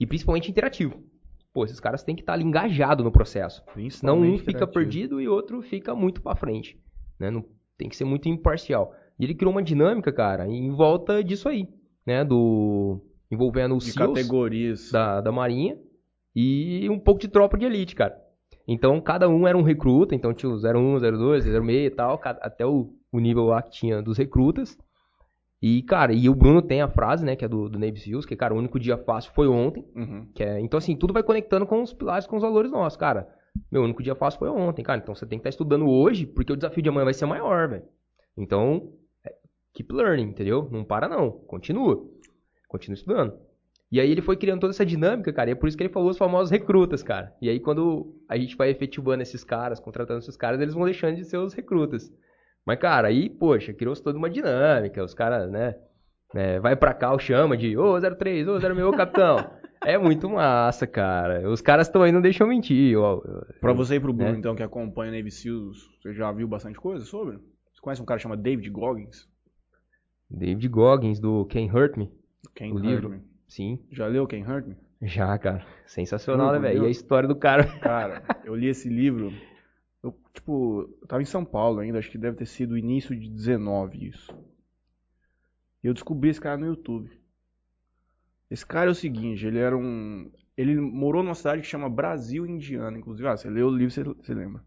E 0.00 0.06
principalmente 0.06 0.50
interativo. 0.50 1.00
Pô, 1.52 1.64
esses 1.64 1.80
caras 1.80 2.02
têm 2.02 2.14
que 2.14 2.22
estar 2.22 2.34
ali 2.34 2.44
engajados 2.44 3.04
no 3.04 3.10
processo. 3.10 3.64
Senão 3.90 4.20
um 4.20 4.38
fica 4.38 4.52
criativo. 4.52 4.72
perdido 4.72 5.20
e 5.20 5.28
outro 5.28 5.62
fica 5.62 5.94
muito 5.94 6.20
pra 6.20 6.36
frente. 6.36 6.80
Né? 7.18 7.30
Não, 7.30 7.44
tem 7.78 7.88
que 7.88 7.96
ser 7.96 8.04
muito 8.04 8.28
imparcial. 8.28 8.92
E 9.18 9.24
ele 9.24 9.34
criou 9.34 9.52
uma 9.52 9.62
dinâmica, 9.62 10.12
cara, 10.12 10.46
em 10.46 10.70
volta 10.70 11.22
disso 11.24 11.48
aí. 11.48 11.68
Né? 12.06 12.24
Do. 12.24 13.00
Envolvendo 13.30 13.76
os 13.76 13.84
De 13.84 13.92
SEALs 13.92 14.14
categorias. 14.14 14.90
da, 14.90 15.20
da 15.20 15.30
Marinha 15.30 15.78
e 16.34 16.88
um 16.88 16.98
pouco 16.98 17.20
de 17.20 17.28
tropa 17.28 17.58
de 17.58 17.66
elite, 17.66 17.94
cara. 17.94 18.16
Então 18.66 19.00
cada 19.00 19.28
um 19.28 19.46
era 19.46 19.56
um 19.56 19.62
recruta, 19.62 20.14
então 20.14 20.32
tinha 20.32 20.50
o 20.50 20.56
01, 20.56 20.98
02, 20.98 21.44
06 21.44 21.68
e 21.68 21.90
tal, 21.90 22.20
até 22.22 22.66
o, 22.66 22.90
o 23.10 23.18
nível 23.18 23.44
lá 23.44 23.62
que 23.62 23.70
tinha 23.70 24.02
dos 24.02 24.16
recrutas. 24.18 24.76
E, 25.60 25.82
cara, 25.82 26.12
e 26.12 26.28
o 26.28 26.34
Bruno 26.34 26.62
tem 26.62 26.80
a 26.80 26.88
frase, 26.88 27.24
né, 27.24 27.34
que 27.34 27.44
é 27.44 27.48
do, 27.48 27.68
do 27.68 27.78
Navy 27.78 27.98
Seals, 27.98 28.24
que, 28.24 28.36
cara, 28.36 28.54
o 28.54 28.58
único 28.58 28.78
dia 28.78 28.96
fácil 28.96 29.32
foi 29.32 29.48
ontem. 29.48 29.84
Uhum. 29.94 30.28
Que 30.32 30.44
é, 30.44 30.60
então, 30.60 30.78
assim, 30.78 30.94
tudo 30.94 31.12
vai 31.12 31.22
conectando 31.22 31.66
com 31.66 31.82
os 31.82 31.92
pilares, 31.92 32.28
com 32.28 32.36
os 32.36 32.42
valores 32.42 32.70
nossos, 32.70 32.96
cara. 32.96 33.28
Meu 33.70 33.82
único 33.82 34.02
dia 34.02 34.14
fácil 34.14 34.38
foi 34.38 34.48
ontem, 34.48 34.82
cara. 34.82 35.00
Então 35.00 35.14
você 35.14 35.26
tem 35.26 35.38
que 35.38 35.40
estar 35.40 35.50
estudando 35.50 35.88
hoje, 35.88 36.26
porque 36.26 36.52
o 36.52 36.56
desafio 36.56 36.82
de 36.82 36.88
amanhã 36.88 37.04
vai 37.04 37.14
ser 37.14 37.26
maior, 37.26 37.68
velho. 37.68 37.84
Então, 38.36 38.92
é, 39.24 39.34
keep 39.74 39.92
learning, 39.92 40.30
entendeu? 40.30 40.68
Não 40.70 40.84
para 40.84 41.08
não, 41.08 41.30
continua. 41.30 42.06
Continua 42.68 42.94
estudando. 42.94 43.38
E 43.90 43.98
aí 44.00 44.10
ele 44.10 44.20
foi 44.20 44.36
criando 44.36 44.60
toda 44.60 44.72
essa 44.72 44.84
dinâmica, 44.84 45.32
cara, 45.32 45.48
e 45.48 45.52
é 45.52 45.56
por 45.56 45.66
isso 45.66 45.76
que 45.76 45.82
ele 45.82 45.92
falou 45.92 46.10
os 46.10 46.18
famosos 46.18 46.50
recrutas, 46.50 47.02
cara. 47.02 47.34
E 47.40 47.48
aí 47.48 47.58
quando 47.58 48.14
a 48.28 48.36
gente 48.36 48.54
vai 48.54 48.68
efetivando 48.68 49.22
esses 49.22 49.42
caras, 49.42 49.80
contratando 49.80 50.20
esses 50.20 50.36
caras, 50.36 50.60
eles 50.60 50.74
vão 50.74 50.84
deixando 50.84 51.16
de 51.16 51.24
ser 51.24 51.38
os 51.38 51.54
recrutas. 51.54 52.12
Mas, 52.66 52.78
cara, 52.78 53.08
aí, 53.08 53.30
poxa, 53.30 53.72
criou-se 53.72 54.02
toda 54.02 54.18
uma 54.18 54.28
dinâmica, 54.28 55.02
os 55.02 55.14
caras, 55.14 55.50
né, 55.50 55.74
é, 56.34 56.60
vai 56.60 56.76
pra 56.76 56.92
cá, 56.92 57.14
o 57.14 57.18
chama 57.18 57.56
de, 57.56 57.78
ô 57.78 57.98
03, 57.98 58.46
ô 58.46 58.60
06, 58.60 58.78
ô 58.80 58.92
capitão. 58.92 59.50
É 59.84 59.96
muito 59.96 60.28
massa, 60.28 60.86
cara. 60.86 61.48
Os 61.48 61.60
caras 61.60 61.86
estão 61.86 62.02
aí, 62.02 62.12
não 62.12 62.20
deixam 62.20 62.46
mentir. 62.48 62.96
ó. 62.98 63.20
Pra 63.60 63.72
você 63.72 63.96
e 63.96 64.00
pro 64.00 64.12
Bruno, 64.12 64.34
É. 64.34 64.38
então, 64.38 64.54
que 64.54 64.62
acompanha 64.62 65.12
Navy 65.12 65.30
Seals, 65.30 65.88
você 66.00 66.12
já 66.12 66.30
viu 66.32 66.48
bastante 66.48 66.78
coisa 66.78 67.04
sobre? 67.04 67.36
Você 67.72 67.80
conhece 67.80 68.02
um 68.02 68.04
cara 68.04 68.18
que 68.18 68.22
chama 68.22 68.36
David 68.36 68.68
Goggins? 68.70 69.28
David 70.30 70.68
Goggins, 70.68 71.20
do 71.20 71.44
Can 71.46 71.66
Hurt 71.72 71.96
Me. 71.96 72.10
O 72.60 72.74
Hurt 72.74 72.84
livro. 72.84 73.08
Me? 73.10 73.22
Sim, 73.46 73.78
Já 73.90 74.06
leu 74.06 74.26
Quem 74.26 74.42
Hurt 74.44 74.66
Me? 74.66 74.76
já, 75.00 75.38
cara. 75.38 75.64
Sensacional, 75.86 76.52
né, 76.52 76.58
velho? 76.58 76.82
E 76.82 76.86
a 76.86 76.90
história 76.90 77.28
do 77.28 77.36
cara. 77.36 77.64
Cara, 77.78 78.22
eu 78.44 78.54
li 78.54 78.66
esse 78.66 78.88
livro. 78.88 79.32
Eu, 80.02 80.14
tipo, 80.34 80.82
eu 81.00 81.06
tava 81.06 81.22
em 81.22 81.24
São 81.24 81.44
Paulo 81.44 81.78
ainda, 81.80 81.98
acho 81.98 82.10
que 82.10 82.18
deve 82.18 82.36
ter 82.36 82.46
sido 82.46 82.72
o 82.72 82.78
início 82.78 83.14
de 83.18 83.28
19 83.30 84.08
isso. 84.08 84.36
E 85.82 85.86
eu 85.86 85.94
descobri 85.94 86.30
esse 86.30 86.40
cara 86.40 86.56
no 86.58 86.66
YouTube. 86.66 87.10
Esse 88.50 88.64
cara 88.64 88.88
é 88.88 88.92
o 88.92 88.94
seguinte, 88.94 89.46
ele 89.46 89.58
era 89.58 89.76
um. 89.76 90.30
Ele 90.56 90.80
morou 90.80 91.22
numa 91.22 91.34
cidade 91.34 91.62
que 91.62 91.68
chama 91.68 91.88
Brasil 91.88 92.46
Indiana, 92.46 92.98
inclusive. 92.98 93.28
Ah, 93.28 93.36
você 93.36 93.48
leu 93.48 93.68
o 93.68 93.76
livro, 93.76 93.92
você, 93.92 94.02
você 94.02 94.34
lembra. 94.34 94.62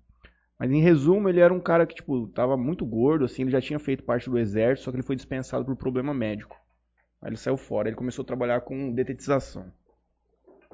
Mas 0.58 0.72
em 0.72 0.80
resumo, 0.80 1.28
ele 1.28 1.40
era 1.40 1.54
um 1.54 1.60
cara 1.60 1.88
que, 1.88 1.96
tipo, 1.96 2.28
tava 2.28 2.56
muito 2.56 2.86
gordo, 2.86 3.26
assim, 3.26 3.42
ele 3.42 3.52
já 3.52 3.60
tinha 3.60 3.80
feito 3.80 4.04
parte 4.04 4.30
do 4.30 4.38
exército, 4.38 4.86
só 4.86 4.92
que 4.92 4.98
ele 4.98 5.04
foi 5.04 5.16
dispensado 5.16 5.66
por 5.66 5.76
problema 5.76 6.14
médico. 6.14 6.56
Aí 7.20 7.30
ele 7.30 7.38
saiu 7.38 7.58
fora, 7.58 7.90
ele 7.90 7.96
começou 7.96 8.22
a 8.22 8.26
trabalhar 8.28 8.62
com 8.62 8.94
detetização. 8.94 9.72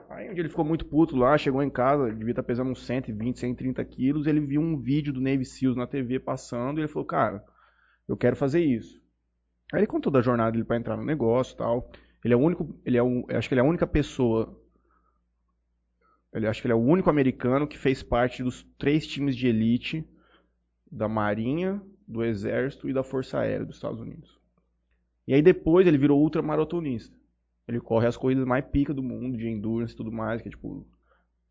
Aí 0.10 0.30
um 0.30 0.34
dia 0.34 0.42
ele 0.42 0.50
ficou 0.50 0.66
muito 0.66 0.86
puto 0.86 1.16
lá, 1.16 1.38
chegou 1.38 1.64
em 1.64 1.70
casa, 1.70 2.12
devia 2.14 2.32
estar 2.32 2.44
pesando 2.44 2.72
uns 2.72 2.86
120, 2.86 3.40
130 3.40 3.84
quilos, 3.86 4.28
ele 4.28 4.40
viu 4.40 4.62
um 4.62 4.78
vídeo 4.78 5.14
do 5.14 5.22
Navy 5.22 5.46
Seals 5.46 5.76
na 5.76 5.88
TV 5.88 6.20
passando 6.20 6.80
e 6.80 6.82
ele 6.82 6.88
falou, 6.88 7.06
cara, 7.06 7.44
eu 8.08 8.16
quero 8.16 8.36
fazer 8.36 8.62
isso. 8.62 9.02
Aí 9.74 9.82
ele 9.82 9.88
contou 9.88 10.12
da 10.12 10.22
jornada 10.22 10.52
dele 10.52 10.64
pra 10.64 10.78
entrar 10.78 10.96
no 10.96 11.04
negócio 11.04 11.54
e 11.54 11.58
tal. 11.58 11.92
Ele 12.23 12.34
é 12.34 12.38
o 12.38 12.39
único, 12.39 12.80
ele 12.85 12.98
é 12.98 13.02
eu 13.02 13.26
acho 13.38 13.48
que 13.48 13.53
ele 13.53 13.61
é 13.61 13.64
a 13.64 13.68
única 13.68 13.88
pessoa 13.88 14.57
ele 16.34 16.48
acho 16.48 16.61
que 16.61 16.68
ele 16.68 16.73
é 16.73 16.76
o 16.76 16.80
único 16.80 17.10
americano 17.10 17.68
que 17.68 17.77
fez 17.77 18.03
parte 18.03 18.44
dos 18.44 18.64
três 18.77 19.07
times 19.07 19.35
de 19.35 19.48
elite 19.48 20.07
da 20.89 21.07
Marinha, 21.07 21.81
do 22.07 22.23
Exército 22.23 22.88
e 22.88 22.94
da 22.94 23.03
Força 23.03 23.39
Aérea 23.39 23.65
dos 23.65 23.76
Estados 23.76 23.99
Unidos. 23.99 24.39
E 25.27 25.34
aí 25.34 25.41
depois 25.41 25.88
ele 25.88 25.98
virou 25.98 26.22
ultramaratonista. 26.22 27.15
Ele 27.68 27.81
corre 27.81 28.07
as 28.07 28.15
corridas 28.15 28.45
mais 28.45 28.64
pica 28.65 28.94
do 28.94 29.03
mundo, 29.03 29.38
de 29.38 29.48
endurance 29.48 29.94
e 29.94 29.98
tudo 29.98 30.11
mais, 30.11 30.41
que 30.41 30.48
é 30.48 30.52
tipo 30.52 30.88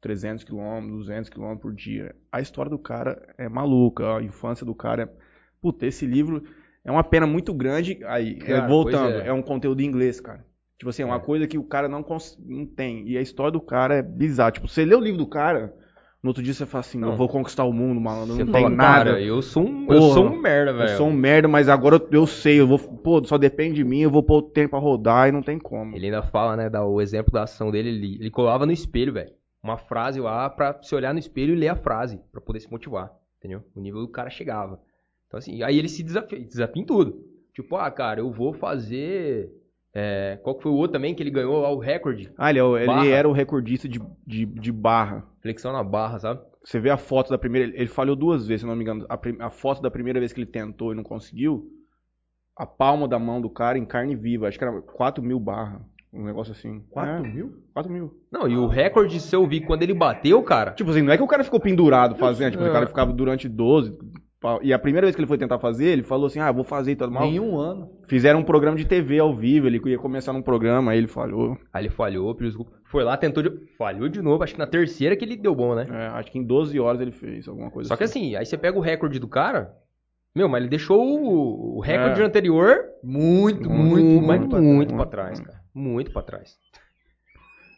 300 0.01 0.45
km, 0.45 0.87
200 0.89 1.29
km 1.29 1.57
por 1.57 1.75
dia. 1.75 2.15
A 2.31 2.41
história 2.41 2.71
do 2.71 2.79
cara 2.79 3.35
é 3.37 3.49
maluca, 3.49 4.17
a 4.17 4.23
infância 4.23 4.65
do 4.65 4.75
cara 4.75 5.03
é... 5.03 5.27
Puta, 5.61 5.85
esse 5.85 6.07
livro 6.07 6.43
é 6.85 6.91
uma 6.91 7.05
pena 7.05 7.27
muito 7.27 7.53
grande. 7.53 7.99
Aí, 8.05 8.37
Cara, 8.37 8.69
voltando, 8.69 9.21
é. 9.21 9.27
é. 9.27 9.33
um 9.33 9.43
conteúdo 9.43 9.81
em 9.81 9.87
inglês, 9.87 10.21
cara. 10.21 10.47
Tipo 10.79 10.91
assim, 10.91 11.03
é 11.03 11.07
uma 11.07 11.17
É. 11.17 11.21
coisa 11.21 11.47
que 11.47 11.57
o 11.59 11.65
cara 11.65 11.89
não, 11.89 12.05
não 12.47 12.67
tem. 12.67 13.09
E 13.09 13.17
a 13.17 13.23
história 13.23 13.51
do 13.51 13.61
cara 13.61 13.95
é 13.97 14.03
bizarra. 14.03 14.53
Tipo, 14.53 14.69
você 14.69 14.85
lê 14.85 14.95
o 14.95 15.01
livro 15.01 15.19
do 15.19 15.27
cara, 15.27 15.75
no 16.23 16.29
outro 16.31 16.43
dia 16.43 16.53
você 16.53 16.67
fala 16.67 16.81
assim, 16.81 16.99
Não. 16.99 17.11
eu 17.13 17.17
vou 17.17 17.29
conquistar 17.29 17.65
o 17.65 17.73
mundo, 17.73 17.99
malandro. 18.01 18.35
Você 18.35 18.45
Não 18.45 18.53
tem 18.53 18.69
nada. 18.69 19.05
cara, 19.11 19.21
eu 19.23 19.41
sou 19.41 19.65
um, 19.67 19.83
eu 19.83 19.99
Porra, 20.01 20.15
sou 20.15 20.27
um 20.27 20.39
merda, 20.41 20.73
velho. 20.75 20.91
Eu 20.91 20.97
sou 20.99 21.07
um 21.09 21.13
merda, 21.13 21.49
mas 21.49 21.69
agora 21.69 21.97
eu, 21.97 22.09
eu 22.11 22.27
sei, 22.27 22.61
eu 22.61 22.67
vou. 22.67 22.79
Pô, 22.79 23.25
só 23.25 23.39
depende 23.39 23.77
de 23.77 23.85
mim, 23.85 24.01
eu 24.01 24.11
vou 24.11 24.23
pôr 24.23 24.39
o 24.39 24.43
tempo 24.43 24.71
pra 24.71 24.79
rodar 24.79 25.29
e 25.29 25.33
não 25.33 25.43
tem 25.43 25.59
como. 25.59 25.97
Ele 25.97 26.07
ainda 26.07 26.23
fala, 26.23 26.57
né, 26.57 26.69
dá 26.69 26.85
o 26.85 27.01
exemplo 27.01 27.33
da 27.33 27.45
ação 27.45 27.71
dele, 27.71 27.89
ele, 27.89 28.15
ele 28.21 28.31
colava 28.31 28.67
no 28.67 28.73
espelho, 28.73 29.13
velho. 29.15 29.31
Uma 29.63 29.79
frase 29.79 30.21
lá 30.21 30.49
pra 30.51 30.79
se 30.83 30.95
olhar 30.95 31.13
no 31.15 31.19
espelho 31.19 31.55
e 31.55 31.57
ler 31.57 31.69
a 31.69 31.77
frase, 31.77 32.21
pra 32.31 32.41
poder 32.41 32.61
se 32.61 32.71
motivar, 32.71 33.11
entendeu? 33.39 33.63
O 33.75 33.81
nível 33.81 34.01
do 34.03 34.09
cara 34.09 34.29
chegava. 34.31 34.79
Então 35.27 35.39
assim, 35.39 35.63
aí 35.63 35.79
ele 35.79 35.89
se 35.89 36.03
desafia, 36.03 36.39
desafia 36.39 36.83
em 36.83 36.87
tudo. 36.87 37.19
Tipo, 37.55 37.77
ah, 37.77 37.91
cara, 37.91 38.21
eu 38.21 38.31
vou 38.31 38.53
fazer... 38.53 39.51
é, 39.99 40.39
qual 40.43 40.55
que 40.55 40.63
foi 40.63 40.71
o 40.71 40.75
outro 40.75 40.93
também 40.93 41.15
que 41.15 41.23
ele 41.23 41.31
ganhou 41.31 41.59
lá, 41.59 41.71
o 41.71 41.79
recorde? 41.79 42.31
Ah, 42.37 42.51
ele, 42.51 42.59
é 42.59 42.63
ele 42.83 43.09
era 43.09 43.27
o 43.27 43.33
recordista 43.33 43.89
de, 43.89 43.99
de, 44.27 44.45
de 44.45 44.71
barra. 44.71 45.25
Flexão 45.41 45.73
na 45.73 45.83
barra, 45.83 46.19
sabe? 46.19 46.41
Você 46.63 46.79
vê 46.79 46.91
a 46.91 46.99
foto 46.99 47.31
da 47.31 47.39
primeira. 47.39 47.73
Ele 47.75 47.87
falhou 47.87 48.15
duas 48.15 48.47
vezes, 48.47 48.61
se 48.61 48.67
não 48.67 48.77
me 48.77 48.83
engano. 48.83 49.07
A, 49.09 49.19
a 49.47 49.49
foto 49.49 49.81
da 49.81 49.91
primeira 49.91 50.21
vez 50.21 50.35
que 50.35 50.41
ele 50.41 50.51
tentou 50.51 50.93
e 50.93 50.95
não 50.95 51.03
conseguiu. 51.03 51.71
A 52.55 52.67
palma 52.67 53.09
da 53.09 53.19
mão 53.19 53.41
do 53.41 53.49
cara 53.49 53.79
em 53.79 53.87
carne 53.87 54.15
viva. 54.15 54.49
Acho 54.49 54.59
que 54.59 54.65
era 54.65 54.83
4 54.83 55.25
mil 55.25 55.41
barra. 55.41 55.81
Um 56.13 56.25
negócio 56.27 56.53
assim. 56.53 56.81
4 56.91 57.13
É, 57.13 57.33
mil? 57.33 57.63
4 57.73 57.91
mil. 57.91 58.21
Não, 58.31 58.47
e 58.47 58.55
o 58.55 58.67
recorde, 58.67 59.19
se 59.19 59.35
eu 59.35 59.47
vi 59.47 59.63
quando 59.63 59.83
ele 59.83 59.95
bateu, 59.95 60.43
cara... 60.43 60.73
Tipo 60.73 60.91
assim, 60.91 61.01
não 61.01 61.13
é 61.13 61.17
que 61.17 61.23
o 61.23 61.27
cara 61.27 61.43
ficou 61.43 61.59
pendurado 61.61 62.17
fazendo. 62.17 62.53
Tipo, 62.53 62.65
É. 62.65 62.69
o 62.69 62.73
cara 62.73 62.87
ficava 62.87 63.13
durante 63.15 63.49
12. 63.49 63.97
Pau- 64.47 64.61
E 64.63 64.73
a 64.73 64.79
primeira 64.79 65.07
vez 65.07 65.15
que 65.17 65.21
ele 65.21 65.27
foi 65.27 65.37
tentar 65.39 65.59
fazer, 65.59 65.87
ele 65.87 66.03
falou 66.03 66.27
assim: 66.27 66.39
ah, 66.39 66.51
vou 66.53 66.63
fazer 66.65 66.93
e 66.93 66.97
tudo 66.97 67.13
mal. 67.13 67.25
Nenhum 67.25 67.57
ano. 67.59 67.91
Fizeram 68.09 68.39
um 68.41 68.45
programa 68.45 68.77
de 68.77 68.85
TV 68.85 69.19
ao 69.19 69.35
vivo. 69.35 69.67
Ele 69.67 69.81
ia 69.87 69.99
começar 69.99 70.33
num 70.33 70.43
programa, 70.43 70.93
aí 70.93 70.99
ele 70.99 71.09
falhou. 71.09 71.59
Aí 71.73 71.83
ele 71.83 71.91
falhou, 71.91 72.35
pediu 72.35 72.49
desculpa. 72.51 72.73
Foi 72.85 73.03
lá, 73.03 73.17
tentou 73.17 73.43
de... 73.43 73.51
Falhou 73.77 74.09
de 74.09 74.23
novo, 74.23 74.45
acho 74.45 74.53
que 74.55 74.59
na 74.61 74.67
terceira 74.67 75.17
que 75.17 75.25
ele 75.25 75.37
deu 75.37 75.55
bom, 75.55 75.75
né? 75.75 75.87
É, 75.91 76.07
acho 76.19 76.31
que 76.31 76.39
em 76.39 76.45
12 76.45 76.79
horas 76.79 77.01
ele 77.01 77.11
fez 77.11 77.49
alguma 77.49 77.71
coisa 77.71 77.89
Só 77.89 77.97
que 77.97 78.05
assim, 78.05 78.37
aí 78.37 78.47
você 78.47 78.57
pega 78.57 78.79
o 78.79 78.81
recorde 78.81 79.19
do 79.19 79.27
cara. 79.29 79.75
Meu, 80.35 80.49
mas 80.49 80.61
ele 80.61 80.71
deixou 80.71 81.01
o, 81.03 81.77
o 81.79 81.81
recorde 81.81 82.21
É. 82.21 82.25
anterior 82.25 82.77
Muito, 83.03 83.69
Muito, 83.69 84.05
muito, 84.23 84.27
muito. 84.27 84.49
pra 84.49 84.61
muito 84.61 84.89
trás. 84.95 84.97
pra 84.97 85.07
trás, 85.07 85.41
cara. 85.41 85.59
Muito 85.75 86.11
pra 86.13 86.23
trás. 86.23 86.55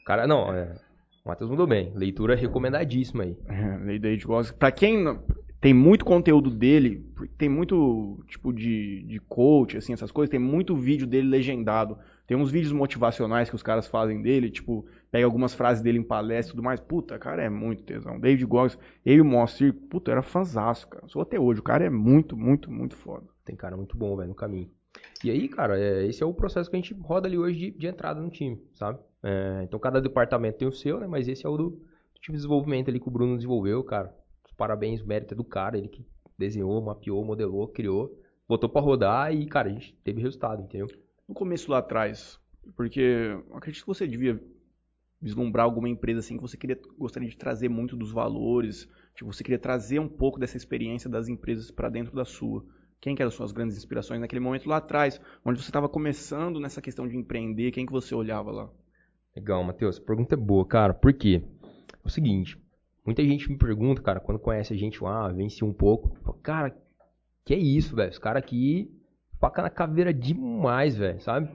Cara, 0.04 0.26
não, 0.26 0.52
é. 0.54 0.74
O 1.24 1.28
Matheus 1.28 1.50
mandou 1.50 1.66
bem. 1.66 1.92
Leitura 1.94 2.34
recomendadíssima 2.34 3.24
aí. 3.24 3.36
É, 3.48 3.76
Lei 3.84 3.98
Day 3.98 4.16
de 4.16 4.24
Goss. 4.26 4.50
Pra 4.50 4.70
quem 4.72 5.04
tem 5.60 5.74
muito 5.74 6.04
conteúdo 6.04 6.50
dele, 6.50 7.04
tem 7.36 7.48
muito 7.48 8.22
tipo 8.28 8.52
de, 8.52 9.02
de 9.02 9.18
coach, 9.20 9.76
assim, 9.76 9.92
essas 9.92 10.12
coisas, 10.12 10.30
tem 10.30 10.38
muito 10.38 10.76
vídeo 10.76 11.06
dele 11.06 11.28
legendado. 11.28 11.98
Tem 12.28 12.36
uns 12.36 12.50
vídeos 12.50 12.72
motivacionais 12.72 13.48
que 13.48 13.56
os 13.56 13.62
caras 13.62 13.86
fazem 13.86 14.20
dele, 14.20 14.50
tipo, 14.50 14.86
pega 15.10 15.24
algumas 15.24 15.54
frases 15.54 15.82
dele 15.82 15.98
em 15.98 16.02
palestra 16.02 16.52
e 16.52 16.54
tudo 16.54 16.62
mais. 16.62 16.78
Puta, 16.78 17.18
cara, 17.18 17.42
é 17.42 17.48
muito 17.48 17.82
tesão. 17.82 18.20
David 18.20 18.44
Goggins, 18.44 18.78
eu 19.04 19.24
e 19.24 19.72
puta, 19.72 20.10
era 20.10 20.22
fanzaço, 20.22 20.86
cara. 20.88 21.08
Sou 21.08 21.22
até 21.22 21.40
hoje. 21.40 21.60
O 21.60 21.62
cara 21.62 21.84
é 21.84 21.90
muito, 21.90 22.36
muito, 22.36 22.70
muito 22.70 22.94
foda. 22.96 23.26
Tem 23.44 23.56
cara 23.56 23.76
muito 23.76 23.96
bom, 23.96 24.14
velho, 24.14 24.28
no 24.28 24.34
caminho. 24.34 24.70
E 25.24 25.30
aí, 25.30 25.48
cara, 25.48 25.80
é, 25.80 26.06
esse 26.06 26.22
é 26.22 26.26
o 26.26 26.34
processo 26.34 26.68
que 26.68 26.76
a 26.76 26.78
gente 26.78 26.94
roda 26.94 27.26
ali 27.26 27.38
hoje 27.38 27.58
de, 27.58 27.70
de 27.70 27.86
entrada 27.86 28.20
no 28.20 28.30
time, 28.30 28.62
sabe? 28.74 28.98
É, 29.22 29.62
então 29.64 29.80
cada 29.80 30.00
departamento 30.00 30.58
tem 30.58 30.68
o 30.68 30.72
seu, 30.72 31.00
né? 31.00 31.06
Mas 31.06 31.28
esse 31.28 31.46
é 31.46 31.48
o 31.48 31.56
do, 31.56 31.70
do 31.70 32.20
time 32.20 32.36
de 32.36 32.42
desenvolvimento 32.42 32.90
ali 32.90 33.00
que 33.00 33.08
o 33.08 33.10
Bruno 33.10 33.36
desenvolveu, 33.36 33.82
cara. 33.82 34.14
Parabéns, 34.58 35.00
o 35.00 35.06
mérito 35.06 35.34
é 35.34 35.36
do 35.36 35.44
cara, 35.44 35.78
ele 35.78 35.86
que 35.86 36.04
desenhou, 36.36 36.82
mapeou, 36.82 37.24
modelou, 37.24 37.68
criou, 37.68 38.20
botou 38.48 38.68
pra 38.68 38.80
rodar 38.80 39.32
e, 39.32 39.46
cara, 39.46 39.68
a 39.68 39.72
gente 39.72 39.94
teve 40.02 40.20
resultado, 40.20 40.60
entendeu? 40.60 40.88
No 41.28 41.34
começo 41.34 41.70
lá 41.70 41.78
atrás, 41.78 42.40
porque 42.74 43.00
eu 43.00 43.56
acredito 43.56 43.82
que 43.82 43.86
você 43.86 44.04
devia 44.04 44.42
vislumbrar 45.22 45.64
alguma 45.64 45.88
empresa 45.88 46.18
assim 46.18 46.34
que 46.34 46.42
você 46.42 46.56
queria, 46.56 46.76
gostaria 46.98 47.28
de 47.28 47.36
trazer 47.36 47.68
muito 47.68 47.96
dos 47.96 48.10
valores, 48.10 48.88
tipo, 49.14 49.32
você 49.32 49.44
queria 49.44 49.60
trazer 49.60 50.00
um 50.00 50.08
pouco 50.08 50.40
dessa 50.40 50.56
experiência 50.56 51.08
das 51.08 51.28
empresas 51.28 51.70
para 51.70 51.88
dentro 51.88 52.16
da 52.16 52.24
sua. 52.24 52.66
Quem 53.00 53.14
que 53.14 53.22
eram 53.22 53.30
suas 53.30 53.52
grandes 53.52 53.76
inspirações 53.76 54.20
naquele 54.20 54.40
momento 54.40 54.68
lá 54.68 54.78
atrás, 54.78 55.20
onde 55.44 55.62
você 55.62 55.70
estava 55.70 55.88
começando 55.88 56.58
nessa 56.58 56.82
questão 56.82 57.06
de 57.06 57.16
empreender, 57.16 57.70
quem 57.70 57.86
que 57.86 57.92
você 57.92 58.12
olhava 58.12 58.50
lá? 58.50 58.68
Legal, 59.36 59.62
Matheus. 59.62 59.98
A 59.98 60.02
pergunta 60.02 60.34
é 60.34 60.36
boa, 60.36 60.66
cara. 60.66 60.92
Por 60.92 61.12
quê? 61.12 61.44
É 61.92 61.96
o 62.04 62.08
seguinte, 62.08 62.60
muita 63.08 63.24
gente 63.24 63.50
me 63.50 63.56
pergunta, 63.56 64.02
cara, 64.02 64.20
quando 64.20 64.38
conhece 64.38 64.74
a 64.74 64.76
gente 64.76 65.02
lá, 65.02 65.28
vence 65.28 65.64
um 65.64 65.72
pouco, 65.72 66.14
fala, 66.22 66.38
cara, 66.42 66.76
que 67.42 67.54
é 67.54 67.56
isso, 67.56 67.96
velho? 67.96 68.10
Os 68.10 68.18
caras 68.18 68.42
aqui, 68.42 68.94
faca 69.40 69.62
na 69.62 69.70
caveira 69.70 70.12
demais, 70.12 70.94
velho, 70.94 71.18
sabe? 71.22 71.48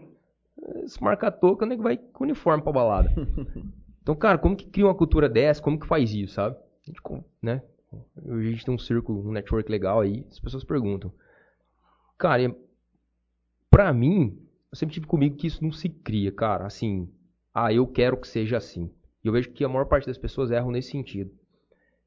Se 0.88 1.01
marca 1.03 1.27
a 1.27 1.31
toca, 1.31 1.63
o 1.63 1.67
nego 1.67 1.84
vai 1.84 1.95
com 1.95 2.23
uniforme 2.23 2.63
pra 2.63 2.71
balada. 2.71 3.13
Então, 4.01 4.17
cara, 4.17 4.38
como 4.38 4.53
que 4.53 4.65
cria 4.65 4.85
uma 4.85 4.93
cultura 4.93 5.30
dessa? 5.30 5.61
Como 5.61 5.80
que 5.80 5.88
faz 5.88 6.13
isso, 6.13 6.34
sabe? 6.34 6.57
A 6.57 6.88
gente, 6.88 7.23
né? 7.41 7.63
Hoje 8.21 8.49
a 8.49 8.51
gente 8.51 8.65
tem 8.65 8.75
um 8.75 8.77
círculo, 8.77 9.25
um 9.25 9.31
network 9.31 9.71
legal 9.71 10.01
aí, 10.01 10.25
as 10.30 10.41
pessoas 10.41 10.65
perguntam. 10.65 11.09
Cara, 12.17 12.53
pra 13.69 13.93
mim, 13.93 14.38
eu 14.69 14.75
sempre 14.75 14.93
tive 14.93 15.07
comigo 15.07 15.38
que 15.38 15.47
isso 15.47 15.63
não 15.63 15.71
se 15.71 15.88
cria, 15.88 16.34
cara. 16.34 16.65
Assim, 16.65 17.09
ah, 17.53 17.71
eu 17.71 17.88
quero 17.88 18.17
que 18.17 18.27
seja 18.27 18.57
assim. 18.57 18.91
E 19.23 19.27
eu 19.27 19.31
vejo 19.31 19.51
que 19.51 19.63
a 19.63 19.69
maior 19.69 19.85
parte 19.85 20.05
das 20.05 20.17
pessoas 20.17 20.51
erram 20.51 20.69
nesse 20.69 20.91
sentido. 20.91 21.31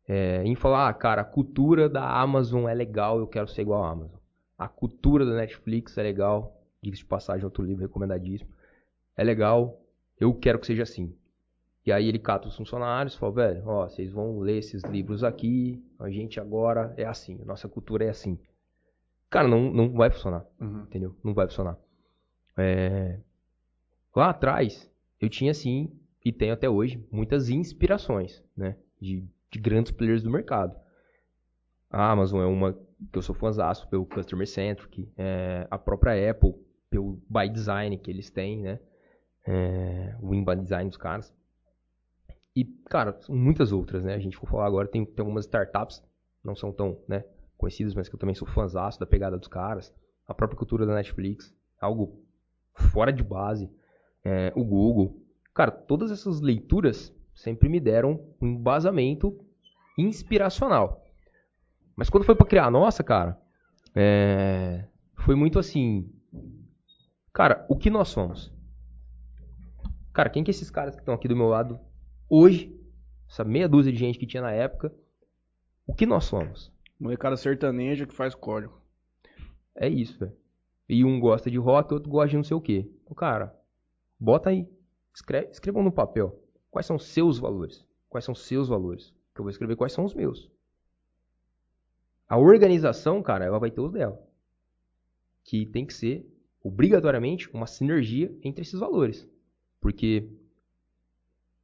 É, 0.09 0.43
em 0.45 0.55
falar, 0.55 0.89
ah, 0.89 0.95
cara, 0.95 1.23
a 1.23 1.25
cultura 1.25 1.89
da 1.89 2.09
Amazon 2.21 2.69
é 2.69 2.75
legal, 2.75 3.19
eu 3.19 3.27
quero 3.27 3.49
ser 3.49 3.63
igual 3.63 3.83
à 3.83 3.91
Amazon. 3.91 4.19
A 4.57 4.69
cultura 4.69 5.25
da 5.25 5.35
Netflix 5.35 5.99
é 5.99 6.03
legal, 6.03 6.61
diga-se 6.83 7.03
de 7.03 7.09
passagem, 7.09 7.45
outro 7.45 7.65
livro 7.65 7.83
recomendadíssimo. 7.83 8.51
É 9.17 9.25
legal, 9.25 9.81
eu 10.19 10.33
quero 10.35 10.59
que 10.59 10.67
seja 10.67 10.85
assim. 10.85 11.15
E 11.85 11.93
aí 11.93 12.09
ele 12.09 12.19
cata 12.19 12.49
os 12.49 12.57
funcionários 12.57 13.15
e 13.15 13.19
fala, 13.19 13.33
velho, 13.33 13.63
ó, 13.67 13.89
vocês 13.89 14.11
vão 14.11 14.41
ler 14.41 14.59
esses 14.59 14.83
livros 14.85 15.23
aqui, 15.23 15.85
a 15.99 16.11
gente 16.11 16.41
agora 16.41 16.95
é 16.97 17.05
assim, 17.05 17.39
nossa 17.45 17.69
cultura 17.69 18.05
é 18.05 18.09
assim. 18.09 18.39
Cara, 19.29 19.49
não, 19.49 19.73
não 19.73 19.93
vai 19.93 20.11
funcionar 20.11 20.47
entendeu? 20.61 21.15
Não 21.23 21.35
vai 21.35 21.47
funcionar. 21.47 21.77
É, 22.57 23.19
Lá 24.17 24.31
atrás, 24.31 24.91
eu 25.21 25.29
tinha 25.29 25.53
sim, 25.53 25.93
e 26.25 26.33
tenho 26.33 26.55
até 26.55 26.71
hoje, 26.71 27.07
muitas 27.13 27.51
inspirações, 27.51 28.43
né? 28.57 28.75
De, 28.99 29.23
de 29.57 29.63
grandes 29.63 29.91
players 29.91 30.23
do 30.23 30.31
mercado. 30.31 30.77
A 31.91 32.11
Amazon 32.11 32.43
é 32.43 32.47
uma 32.47 32.73
que 33.13 33.19
eu 33.19 33.23
sou 33.23 33.35
fãzaço 33.35 33.89
pelo 33.89 34.07
Customer 34.07 34.47
Centric, 34.47 35.11
é, 35.17 35.67
a 35.71 35.79
própria 35.79 36.31
Apple, 36.31 36.55
pelo 36.91 37.21
By 37.29 37.49
Design 37.49 37.97
que 37.99 38.11
eles 38.11 38.31
têm, 38.31 38.63
né? 38.63 38.79
É, 39.47 40.17
o 40.21 40.29
by 40.29 40.57
Design 40.57 40.89
dos 40.89 40.97
caras. 40.97 41.33
E, 42.55 42.65
cara, 42.89 43.19
muitas 43.29 43.71
outras, 43.71 44.05
né? 44.05 44.15
A 44.15 44.19
gente 44.19 44.37
for 44.37 44.49
falar 44.49 44.67
agora, 44.67 44.89
tem, 44.89 45.05
tem 45.05 45.23
algumas 45.23 45.45
startups, 45.45 46.03
não 46.43 46.57
são 46.57 46.73
tão, 46.73 46.99
né, 47.07 47.25
conhecidas, 47.57 47.95
mas 47.95 48.09
que 48.09 48.15
eu 48.15 48.19
também 48.19 48.35
sou 48.35 48.49
fãzaço 48.49 48.99
da 48.99 49.07
pegada 49.07 49.37
dos 49.37 49.49
caras. 49.49 49.95
A 50.27 50.35
própria 50.35 50.59
cultura 50.59 50.87
da 50.87 50.95
Netflix, 50.95 51.55
algo 51.81 52.23
fora 52.75 53.13
de 53.13 53.23
base. 53.23 53.71
É, 54.25 54.53
o 54.57 54.65
Google. 54.65 55.23
Cara, 55.55 55.71
todas 55.71 56.11
essas 56.11 56.41
leituras 56.41 57.15
sempre 57.35 57.69
me 57.69 57.79
deram 57.79 58.27
um 58.41 58.47
embasamento 58.49 59.39
inspiracional. 59.97 61.05
Mas 61.97 62.11
quando 62.11 62.25
foi 62.25 62.35
pra 62.35 62.47
criar 62.47 62.67
a 62.67 62.71
nossa, 62.71 63.03
cara, 63.03 63.41
é, 63.95 64.85
foi 65.15 65.35
muito 65.35 65.59
assim. 65.59 66.13
Cara, 67.33 67.65
o 67.69 67.77
que 67.77 67.91
nós 67.91 68.09
somos? 68.09 68.53
Cara, 70.13 70.31
quem 70.31 70.45
que 70.45 70.51
esses 70.51 70.71
caras 70.71 70.95
que 70.95 71.03
estão 71.03 71.15
aqui 71.15 71.29
do 71.29 71.37
meu 71.37 71.49
lado 71.49 71.79
hoje? 72.29 72.75
Essa 73.29 73.45
meia 73.45 73.69
dúzia 73.69 73.93
de 73.93 73.99
gente 73.99 74.19
que 74.19 74.27
tinha 74.27 74.43
na 74.43 74.53
época. 74.53 74.95
O 75.87 75.95
que 75.95 76.07
nós 76.07 76.25
somos? 76.25 76.73
Molecada 76.99 77.37
sertaneja 77.37 78.07
que 78.07 78.15
faz 78.15 78.35
código. 78.35 78.81
É 79.75 79.89
isso, 79.89 80.19
velho. 80.19 80.37
E 80.89 81.05
um 81.05 81.19
gosta 81.19 81.51
de 81.51 81.59
rock, 81.59 81.93
outro 81.93 82.11
gosta 82.11 82.29
de 82.31 82.37
não 82.37 82.45
sei 82.45 82.57
o 82.57 82.61
quê. 82.61 82.91
Então, 83.03 83.15
cara, 83.15 83.55
bota 84.19 84.51
aí. 84.51 84.69
Escreve, 85.15 85.51
escrevam 85.51 85.83
no 85.83 85.93
papel. 85.93 86.39
Quais 86.71 86.87
são 86.87 86.99
seus 86.99 87.39
valores? 87.39 87.85
Quais 88.09 88.25
são 88.25 88.35
seus 88.35 88.69
valores? 88.69 89.13
Que 89.37 89.41
eu 89.41 89.45
vou 89.45 89.51
escrever 89.51 89.77
quais 89.77 89.93
são 89.93 90.07
os 90.07 90.15
meus. 90.15 90.51
A 92.27 92.39
organização, 92.39 93.23
cara, 93.23 93.45
ela 93.45 93.59
vai 93.59 93.71
ter 93.71 93.83
os 93.83 93.93
dela. 93.93 94.19
Que 95.45 95.67
tem 95.67 95.85
que 95.85 95.93
ser 95.93 96.27
obrigatoriamente 96.65 97.49
uma 97.53 97.67
sinergia 97.67 98.35
entre 98.43 98.63
esses 98.63 98.81
valores. 98.81 99.29
Porque 99.79 100.27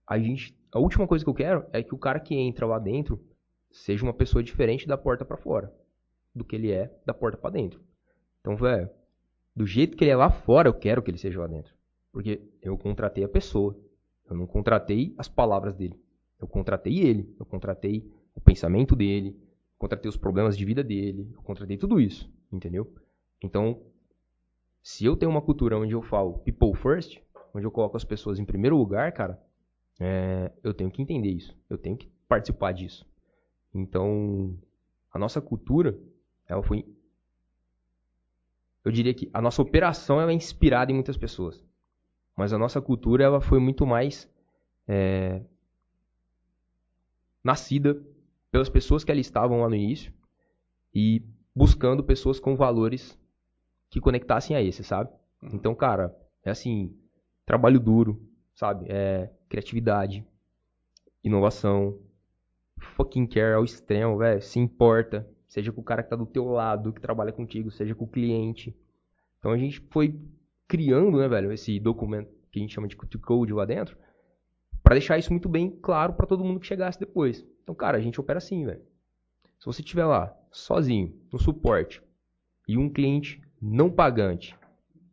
a 0.06 0.18
gente, 0.18 0.54
a 0.70 0.78
última 0.78 1.08
coisa 1.08 1.24
que 1.24 1.30
eu 1.30 1.34
quero 1.34 1.64
é 1.72 1.82
que 1.82 1.94
o 1.94 1.98
cara 1.98 2.20
que 2.20 2.34
entra 2.34 2.66
lá 2.66 2.78
dentro 2.78 3.18
seja 3.70 4.04
uma 4.04 4.12
pessoa 4.12 4.42
diferente 4.42 4.86
da 4.86 4.98
porta 4.98 5.24
para 5.24 5.38
fora 5.38 5.74
do 6.34 6.44
que 6.44 6.54
ele 6.54 6.70
é 6.70 6.94
da 7.06 7.14
porta 7.14 7.38
para 7.38 7.50
dentro. 7.50 7.80
Então, 8.42 8.54
velho, 8.54 8.90
do 9.56 9.66
jeito 9.66 9.96
que 9.96 10.04
ele 10.04 10.10
é 10.10 10.16
lá 10.16 10.30
fora, 10.30 10.68
eu 10.68 10.74
quero 10.74 11.02
que 11.02 11.10
ele 11.10 11.18
seja 11.18 11.40
lá 11.40 11.46
dentro. 11.46 11.74
Porque 12.12 12.42
eu 12.60 12.76
contratei 12.76 13.24
a 13.24 13.28
pessoa. 13.28 13.74
Eu 14.28 14.36
não 14.36 14.46
contratei 14.46 15.14
as 15.16 15.26
palavras 15.26 15.74
dele. 15.74 16.01
Eu 16.42 16.48
contratei 16.48 16.98
ele. 16.98 17.34
Eu 17.38 17.46
contratei 17.46 18.12
o 18.34 18.40
pensamento 18.40 18.96
dele. 18.96 19.40
Contratei 19.78 20.08
os 20.08 20.16
problemas 20.16 20.58
de 20.58 20.64
vida 20.64 20.82
dele. 20.82 21.30
Eu 21.32 21.42
contratei 21.42 21.78
tudo 21.78 22.00
isso. 22.00 22.28
Entendeu? 22.52 22.92
Então, 23.40 23.80
se 24.82 25.04
eu 25.04 25.16
tenho 25.16 25.30
uma 25.30 25.40
cultura 25.40 25.78
onde 25.78 25.92
eu 25.92 26.02
falo 26.02 26.38
people 26.40 26.74
first, 26.74 27.18
onde 27.54 27.64
eu 27.64 27.70
coloco 27.70 27.96
as 27.96 28.04
pessoas 28.04 28.38
em 28.40 28.44
primeiro 28.44 28.76
lugar, 28.76 29.12
cara, 29.12 29.40
é, 30.00 30.50
eu 30.64 30.74
tenho 30.74 30.90
que 30.90 31.00
entender 31.00 31.30
isso. 31.30 31.56
Eu 31.70 31.78
tenho 31.78 31.96
que 31.96 32.10
participar 32.28 32.72
disso. 32.72 33.06
Então, 33.72 34.58
a 35.12 35.18
nossa 35.18 35.40
cultura, 35.40 35.96
ela 36.48 36.62
foi. 36.62 36.84
Eu 38.84 38.90
diria 38.90 39.14
que 39.14 39.30
a 39.32 39.40
nossa 39.40 39.62
operação 39.62 40.20
ela 40.20 40.32
é 40.32 40.34
inspirada 40.34 40.90
em 40.90 40.94
muitas 40.94 41.16
pessoas. 41.16 41.64
Mas 42.36 42.52
a 42.52 42.58
nossa 42.58 42.80
cultura 42.80 43.22
ela 43.22 43.40
foi 43.40 43.60
muito 43.60 43.86
mais 43.86 44.28
é, 44.88 45.42
nascida 47.42 48.00
pelas 48.50 48.68
pessoas 48.68 49.04
que 49.04 49.10
ali 49.10 49.20
estavam 49.20 49.60
lá 49.60 49.68
no 49.68 49.74
início 49.74 50.12
e 50.94 51.22
buscando 51.54 52.04
pessoas 52.04 52.38
com 52.38 52.54
valores 52.54 53.18
que 53.90 54.00
conectassem 54.00 54.56
a 54.56 54.62
esse, 54.62 54.82
sabe? 54.84 55.10
Então, 55.52 55.74
cara, 55.74 56.14
é 56.44 56.50
assim, 56.50 56.96
trabalho 57.44 57.80
duro, 57.80 58.26
sabe? 58.54 58.86
É 58.88 59.30
criatividade, 59.48 60.26
inovação, 61.22 61.98
fucking 62.78 63.26
care 63.26 63.54
ao 63.54 63.64
extremo, 63.64 64.18
velho, 64.18 64.40
se 64.40 64.58
importa, 64.58 65.28
seja 65.46 65.72
com 65.72 65.80
o 65.80 65.84
cara 65.84 66.02
que 66.02 66.10
tá 66.10 66.16
do 66.16 66.26
teu 66.26 66.46
lado, 66.46 66.92
que 66.92 67.00
trabalha 67.00 67.32
contigo, 67.32 67.70
seja 67.70 67.94
com 67.94 68.04
o 68.04 68.10
cliente. 68.10 68.74
Então 69.38 69.52
a 69.52 69.58
gente 69.58 69.80
foi 69.90 70.18
criando, 70.66 71.18
né, 71.18 71.28
velho, 71.28 71.52
esse 71.52 71.78
documento 71.78 72.30
que 72.50 72.58
a 72.58 72.62
gente 72.62 72.74
chama 72.74 72.88
de 72.88 72.96
code 72.96 73.52
lá 73.52 73.64
dentro, 73.64 73.96
para 74.82 74.94
deixar 74.94 75.18
isso 75.18 75.32
muito 75.32 75.48
bem 75.48 75.70
claro 75.70 76.14
para 76.14 76.26
todo 76.26 76.44
mundo 76.44 76.60
que 76.60 76.66
chegasse 76.66 76.98
depois. 76.98 77.46
Então, 77.62 77.74
cara, 77.74 77.96
a 77.96 78.00
gente 78.00 78.20
opera 78.20 78.38
assim, 78.38 78.64
velho. 78.64 78.82
Se 79.58 79.66
você 79.66 79.80
estiver 79.80 80.04
lá, 80.04 80.36
sozinho, 80.50 81.16
no 81.32 81.38
suporte, 81.38 82.02
e 82.66 82.76
um 82.76 82.90
cliente 82.90 83.40
não 83.60 83.90
pagante 83.90 84.56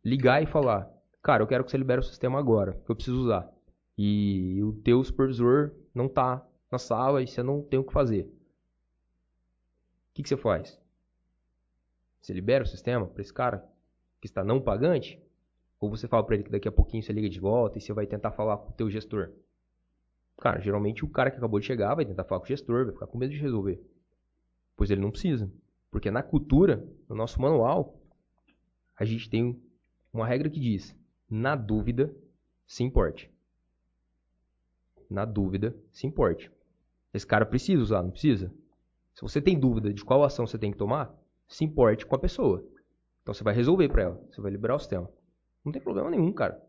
ligar 0.04 0.42
e 0.42 0.46
falar, 0.46 0.90
cara, 1.22 1.44
eu 1.44 1.48
quero 1.48 1.64
que 1.64 1.72
você 1.72 1.78
libere 1.78 2.00
o 2.00 2.04
sistema 2.04 2.40
agora, 2.40 2.74
que 2.86 2.92
eu 2.92 2.96
preciso 2.96 3.22
usar. 3.22 3.52
E 3.98 4.60
o 4.64 4.74
teu 4.74 5.04
supervisor 5.04 5.72
não 5.94 6.08
tá 6.08 6.46
na 6.72 6.78
sala 6.78 7.22
e 7.22 7.28
você 7.28 7.44
não 7.44 7.62
tem 7.62 7.80
o 7.80 7.84
que 7.84 7.94
fazer. 7.94 8.24
O 8.24 10.14
que, 10.14 10.24
que 10.24 10.30
você 10.30 10.38
faz? 10.38 10.80
Você 12.22 12.34
libera 12.34 12.64
o 12.64 12.68
sistema 12.68 13.06
para 13.06 13.22
esse 13.22 13.34
cara 13.34 13.64
que 14.20 14.28
está 14.28 14.44
não 14.44 14.60
pagante? 14.60 15.22
Ou 15.80 15.90
você 15.90 16.08
fala 16.08 16.24
para 16.24 16.36
ele 16.36 16.44
que 16.44 16.52
daqui 16.52 16.68
a 16.68 16.72
pouquinho 16.72 17.04
você 17.04 17.14
liga 17.14 17.30
de 17.30 17.40
volta 17.40 17.78
e 17.78 17.82
você 17.82 17.94
vai 17.94 18.06
tentar 18.06 18.32
falar 18.32 18.58
com 18.58 18.70
o 18.70 18.74
teu 18.74 18.90
gestor? 18.90 19.32
Cara, 20.40 20.60
geralmente 20.60 21.04
o 21.04 21.10
cara 21.10 21.30
que 21.30 21.38
acabou 21.38 21.60
de 21.60 21.66
chegar 21.66 21.94
vai 21.96 22.06
tentar 22.06 22.24
falar 22.24 22.40
com 22.40 22.46
o 22.46 22.48
gestor, 22.48 22.86
vai 22.86 22.94
ficar 22.94 23.08
com 23.08 23.18
medo 23.18 23.34
de 23.34 23.40
resolver. 23.40 23.82
Pois 24.78 24.90
ele 24.90 25.02
não 25.02 25.12
precisa. 25.12 25.52
Porque 25.92 26.10
na 26.10 26.24
cultura, 26.24 26.88
no 27.10 27.16
nosso 27.16 27.42
manual, 27.42 28.00
a 28.96 29.04
gente 29.04 29.30
tem 29.30 29.62
uma 30.14 30.26
regra 30.26 30.50
que 30.50 30.60
diz: 30.60 30.96
na 31.30 31.56
dúvida, 31.56 32.16
se 32.66 32.84
importe. 32.84 33.30
Na 35.10 35.26
dúvida, 35.26 35.76
se 35.92 36.08
importe. 36.08 36.50
Esse 37.14 37.28
cara 37.28 37.46
precisa 37.46 37.82
usar, 37.82 38.02
não 38.02 38.12
precisa? 38.12 38.54
Se 39.16 39.22
você 39.22 39.42
tem 39.42 39.60
dúvida 39.60 39.94
de 39.94 40.06
qual 40.06 40.24
ação 40.24 40.48
você 40.48 40.58
tem 40.58 40.72
que 40.72 40.78
tomar, 40.78 41.14
se 41.48 41.66
importe 41.66 42.06
com 42.06 42.16
a 42.16 42.20
pessoa. 42.20 42.64
Então 43.24 43.34
você 43.34 43.44
vai 43.44 43.54
resolver 43.54 43.90
para 43.90 44.04
ela, 44.04 44.24
você 44.32 44.40
vai 44.40 44.52
liberar 44.52 44.76
o 44.76 44.80
sistema. 44.80 45.10
Não 45.66 45.72
tem 45.74 45.82
problema 45.82 46.10
nenhum, 46.10 46.32
cara. 46.32 46.64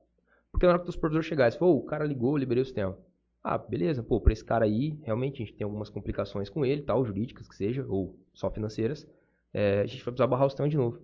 Porque 0.50 0.66
na 0.66 0.72
hora 0.72 0.82
que 0.82 0.88
o 0.88 0.92
supervisor 0.92 1.22
chegar 1.22 1.48
e 1.48 1.52
falar, 1.52 1.70
o 1.70 1.84
cara 1.84 2.04
ligou, 2.04 2.32
eu 2.32 2.38
liberei 2.38 2.62
o 2.62 2.66
sistema. 2.66 2.98
Ah, 3.42 3.56
beleza, 3.56 4.02
pô, 4.02 4.20
pra 4.20 4.32
esse 4.32 4.44
cara 4.44 4.66
aí, 4.66 4.98
realmente 5.02 5.42
a 5.42 5.46
gente 5.46 5.56
tem 5.56 5.64
algumas 5.64 5.88
complicações 5.88 6.50
com 6.50 6.64
ele, 6.64 6.82
tal, 6.82 7.04
jurídicas 7.04 7.48
que 7.48 7.56
seja, 7.56 7.86
ou 7.88 8.18
só 8.34 8.50
financeiras, 8.50 9.08
é, 9.52 9.80
a 9.80 9.86
gente 9.86 10.04
vai 10.04 10.12
precisar 10.12 10.26
barrar 10.26 10.46
o 10.46 10.50
sistema 10.50 10.68
de 10.68 10.76
novo. 10.76 11.00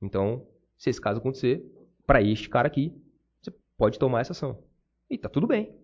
Então, 0.00 0.46
se 0.78 0.88
esse 0.88 1.00
caso 1.00 1.20
acontecer, 1.20 1.62
para 2.06 2.22
este 2.22 2.48
cara 2.48 2.66
aqui, 2.66 2.94
você 3.40 3.52
pode 3.76 3.98
tomar 3.98 4.20
essa 4.20 4.32
ação. 4.32 4.62
E 5.08 5.18
tá 5.18 5.28
tudo 5.28 5.46
bem. 5.46 5.74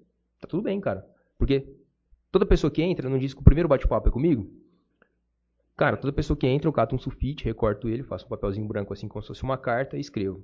Tá 0.40 0.48
tudo 0.48 0.62
bem, 0.62 0.80
cara. 0.80 1.06
Porque 1.36 1.76
toda 2.32 2.46
pessoa 2.46 2.70
que 2.70 2.82
entra, 2.82 3.08
não 3.08 3.18
diz 3.18 3.34
que 3.34 3.40
o 3.40 3.44
primeiro 3.44 3.68
bate-papo 3.68 4.08
é 4.08 4.12
comigo? 4.12 4.50
Cara, 5.76 5.98
toda 5.98 6.12
pessoa 6.12 6.36
que 6.36 6.46
entra, 6.46 6.68
eu 6.68 6.72
cato 6.72 6.94
um 6.94 6.98
sulfite, 6.98 7.44
recorto 7.44 7.86
ele, 7.86 8.02
faço 8.02 8.24
um 8.24 8.28
papelzinho 8.30 8.66
branco 8.66 8.94
assim 8.94 9.06
como 9.06 9.20
se 9.20 9.28
fosse 9.28 9.42
uma 9.42 9.58
carta 9.58 9.98
e 9.98 10.00
escrevo. 10.00 10.42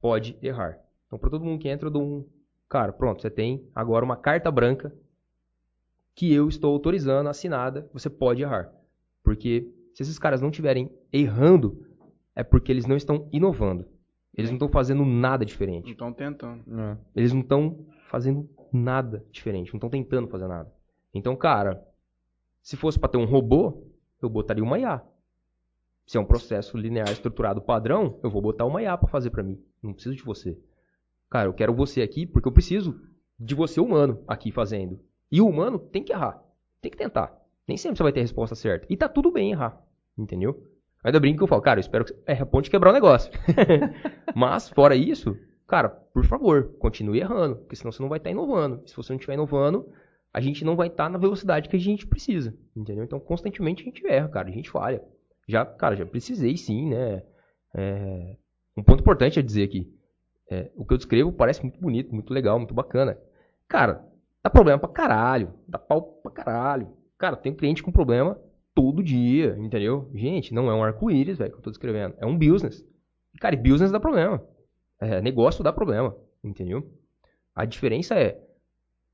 Pode 0.00 0.36
errar. 0.42 0.80
Então, 1.06 1.18
para 1.18 1.30
todo 1.30 1.44
mundo 1.44 1.60
que 1.60 1.68
entra, 1.68 1.86
eu 1.86 1.92
dou 1.92 2.02
um 2.02 2.28
Cara, 2.72 2.90
pronto, 2.90 3.20
você 3.20 3.28
tem 3.28 3.68
agora 3.74 4.02
uma 4.02 4.16
carta 4.16 4.50
branca 4.50 4.96
que 6.14 6.32
eu 6.32 6.48
estou 6.48 6.72
autorizando, 6.72 7.28
assinada, 7.28 7.86
você 7.92 8.08
pode 8.08 8.40
errar. 8.40 8.72
Porque 9.22 9.70
se 9.92 10.02
esses 10.02 10.18
caras 10.18 10.40
não 10.40 10.48
estiverem 10.48 10.90
errando, 11.12 11.86
é 12.34 12.42
porque 12.42 12.72
eles 12.72 12.86
não 12.86 12.96
estão 12.96 13.28
inovando. 13.30 13.86
Eles 14.34 14.50
não 14.50 14.56
estão 14.56 14.70
fazendo 14.70 15.04
nada 15.04 15.44
diferente. 15.44 15.84
Não 15.84 15.92
estão 15.92 16.12
tentando. 16.14 16.64
É. 16.80 16.96
Eles 17.14 17.34
não 17.34 17.42
estão 17.42 17.84
fazendo 18.08 18.48
nada 18.72 19.22
diferente, 19.30 19.70
não 19.70 19.76
estão 19.76 19.90
tentando 19.90 20.28
fazer 20.28 20.48
nada. 20.48 20.72
Então, 21.12 21.36
cara, 21.36 21.86
se 22.62 22.74
fosse 22.74 22.98
para 22.98 23.10
ter 23.10 23.18
um 23.18 23.26
robô, 23.26 23.86
eu 24.22 24.30
botaria 24.30 24.64
uma 24.64 24.78
IA. 24.78 25.02
Se 26.06 26.16
é 26.16 26.20
um 26.20 26.24
processo 26.24 26.78
linear 26.78 27.12
estruturado 27.12 27.60
padrão, 27.60 28.18
eu 28.22 28.30
vou 28.30 28.40
botar 28.40 28.64
uma 28.64 28.80
IA 28.80 28.96
para 28.96 29.08
fazer 29.08 29.28
para 29.28 29.42
mim. 29.42 29.62
Não 29.82 29.92
preciso 29.92 30.16
de 30.16 30.22
você. 30.22 30.58
Cara, 31.32 31.48
eu 31.48 31.54
quero 31.54 31.72
você 31.72 32.02
aqui 32.02 32.26
porque 32.26 32.46
eu 32.46 32.52
preciso 32.52 33.00
de 33.40 33.54
você 33.54 33.80
humano 33.80 34.22
aqui 34.28 34.52
fazendo. 34.52 35.00
E 35.30 35.40
o 35.40 35.48
humano 35.48 35.78
tem 35.78 36.04
que 36.04 36.12
errar. 36.12 36.44
Tem 36.82 36.90
que 36.90 36.96
tentar. 36.98 37.34
Nem 37.66 37.78
sempre 37.78 37.96
você 37.96 38.02
vai 38.02 38.12
ter 38.12 38.20
a 38.20 38.24
resposta 38.24 38.54
certa. 38.54 38.86
E 38.90 38.98
tá 38.98 39.08
tudo 39.08 39.32
bem 39.32 39.50
errar. 39.50 39.82
Entendeu? 40.18 40.62
Ainda 41.02 41.18
brinco 41.18 41.38
que 41.38 41.44
eu 41.44 41.48
falo, 41.48 41.62
cara, 41.62 41.78
eu 41.78 41.80
espero 41.80 42.04
que 42.04 42.14
erre 42.26 42.42
a 42.42 42.44
ponte 42.44 42.68
quebrar 42.68 42.90
o 42.90 42.92
negócio. 42.92 43.32
Mas, 44.36 44.68
fora 44.68 44.94
isso, 44.94 45.34
cara, 45.66 45.88
por 45.88 46.22
favor, 46.26 46.74
continue 46.78 47.20
errando. 47.20 47.56
Porque 47.56 47.76
senão 47.76 47.90
você 47.90 48.02
não 48.02 48.10
vai 48.10 48.18
estar 48.18 48.28
tá 48.28 48.32
inovando. 48.32 48.82
Se 48.86 48.94
você 48.94 49.14
não 49.14 49.16
estiver 49.16 49.32
inovando, 49.32 49.88
a 50.34 50.38
gente 50.38 50.66
não 50.66 50.76
vai 50.76 50.88
estar 50.88 51.04
tá 51.04 51.08
na 51.08 51.18
velocidade 51.18 51.70
que 51.70 51.76
a 51.76 51.80
gente 51.80 52.06
precisa. 52.06 52.54
Entendeu? 52.76 53.04
Então, 53.04 53.18
constantemente 53.18 53.80
a 53.80 53.86
gente 53.86 54.06
erra, 54.06 54.28
cara. 54.28 54.50
A 54.50 54.52
gente 54.52 54.68
falha. 54.68 55.02
Já, 55.48 55.64
cara, 55.64 55.96
já 55.96 56.04
precisei 56.04 56.58
sim, 56.58 56.90
né? 56.90 57.22
É... 57.74 58.36
Um 58.76 58.82
ponto 58.82 59.00
importante 59.00 59.38
a 59.38 59.42
dizer 59.42 59.62
aqui. 59.62 59.90
É, 60.50 60.70
o 60.76 60.84
que 60.84 60.92
eu 60.92 60.98
descrevo 60.98 61.32
parece 61.32 61.62
muito 61.62 61.80
bonito, 61.80 62.12
muito 62.14 62.32
legal, 62.32 62.58
muito 62.58 62.74
bacana. 62.74 63.18
Cara, 63.68 64.04
dá 64.42 64.50
problema 64.50 64.78
pra 64.78 64.88
caralho. 64.88 65.54
Dá 65.66 65.78
pau 65.78 66.20
pra 66.22 66.30
caralho. 66.30 66.96
Cara, 67.18 67.36
tem 67.36 67.54
cliente 67.54 67.82
com 67.82 67.92
problema 67.92 68.38
todo 68.74 69.02
dia, 69.02 69.56
entendeu? 69.58 70.10
Gente, 70.14 70.52
não 70.52 70.70
é 70.70 70.74
um 70.74 70.82
arco-íris, 70.82 71.38
velho, 71.38 71.52
que 71.52 71.58
eu 71.58 71.62
tô 71.62 71.70
descrevendo. 71.70 72.14
É 72.18 72.26
um 72.26 72.36
business. 72.36 72.86
Cara, 73.40 73.54
e 73.54 73.58
business 73.58 73.90
dá 73.90 74.00
problema. 74.00 74.44
É, 75.00 75.20
negócio 75.20 75.64
dá 75.64 75.72
problema, 75.72 76.16
entendeu? 76.44 76.90
A 77.54 77.64
diferença 77.64 78.14
é 78.14 78.40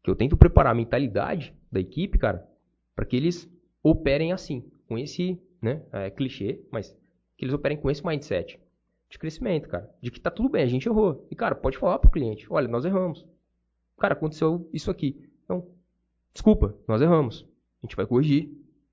que 0.03 0.11
eu 0.11 0.17
tento 0.17 0.37
preparar 0.37 0.73
a 0.73 0.77
mentalidade 0.77 1.55
da 1.71 1.81
equipe, 1.81 2.19
cara, 2.19 2.47
para 2.95 3.05
que 3.05 3.17
eles 3.17 3.51
operem 3.83 4.33
assim, 4.33 4.71
com 4.87 4.99
esse, 4.99 5.41
né, 5.63 5.83
é 5.93 6.11
clichê, 6.11 6.61
mas 6.71 6.97
que 7.37 7.45
eles 7.45 7.55
operem 7.55 7.79
com 7.79 7.91
esse 7.91 8.05
mindset 8.05 8.61
de 9.09 9.19
crescimento, 9.19 9.69
cara. 9.69 9.91
De 10.01 10.11
que 10.11 10.21
tá 10.21 10.31
tudo 10.31 10.49
bem, 10.49 10.63
a 10.63 10.67
gente 10.67 10.87
errou. 10.89 11.27
E, 11.31 11.37
cara, 11.37 11.55
pode 11.55 11.79
falar 11.79 11.99
pro 11.99 12.11
cliente, 12.11 12.47
olha, 12.51 12.69
nós 12.69 12.85
erramos. 12.85 13.27
Cara, 13.99 14.15
aconteceu 14.15 14.69
isso 14.73 14.91
aqui. 14.91 15.29
Então, 15.45 15.67
desculpa, 16.33 16.77
nós 16.87 17.01
erramos. 17.01 17.47
A 17.83 17.87
gente 17.87 17.97
vai 17.97 18.07
corrigir. 18.07 18.51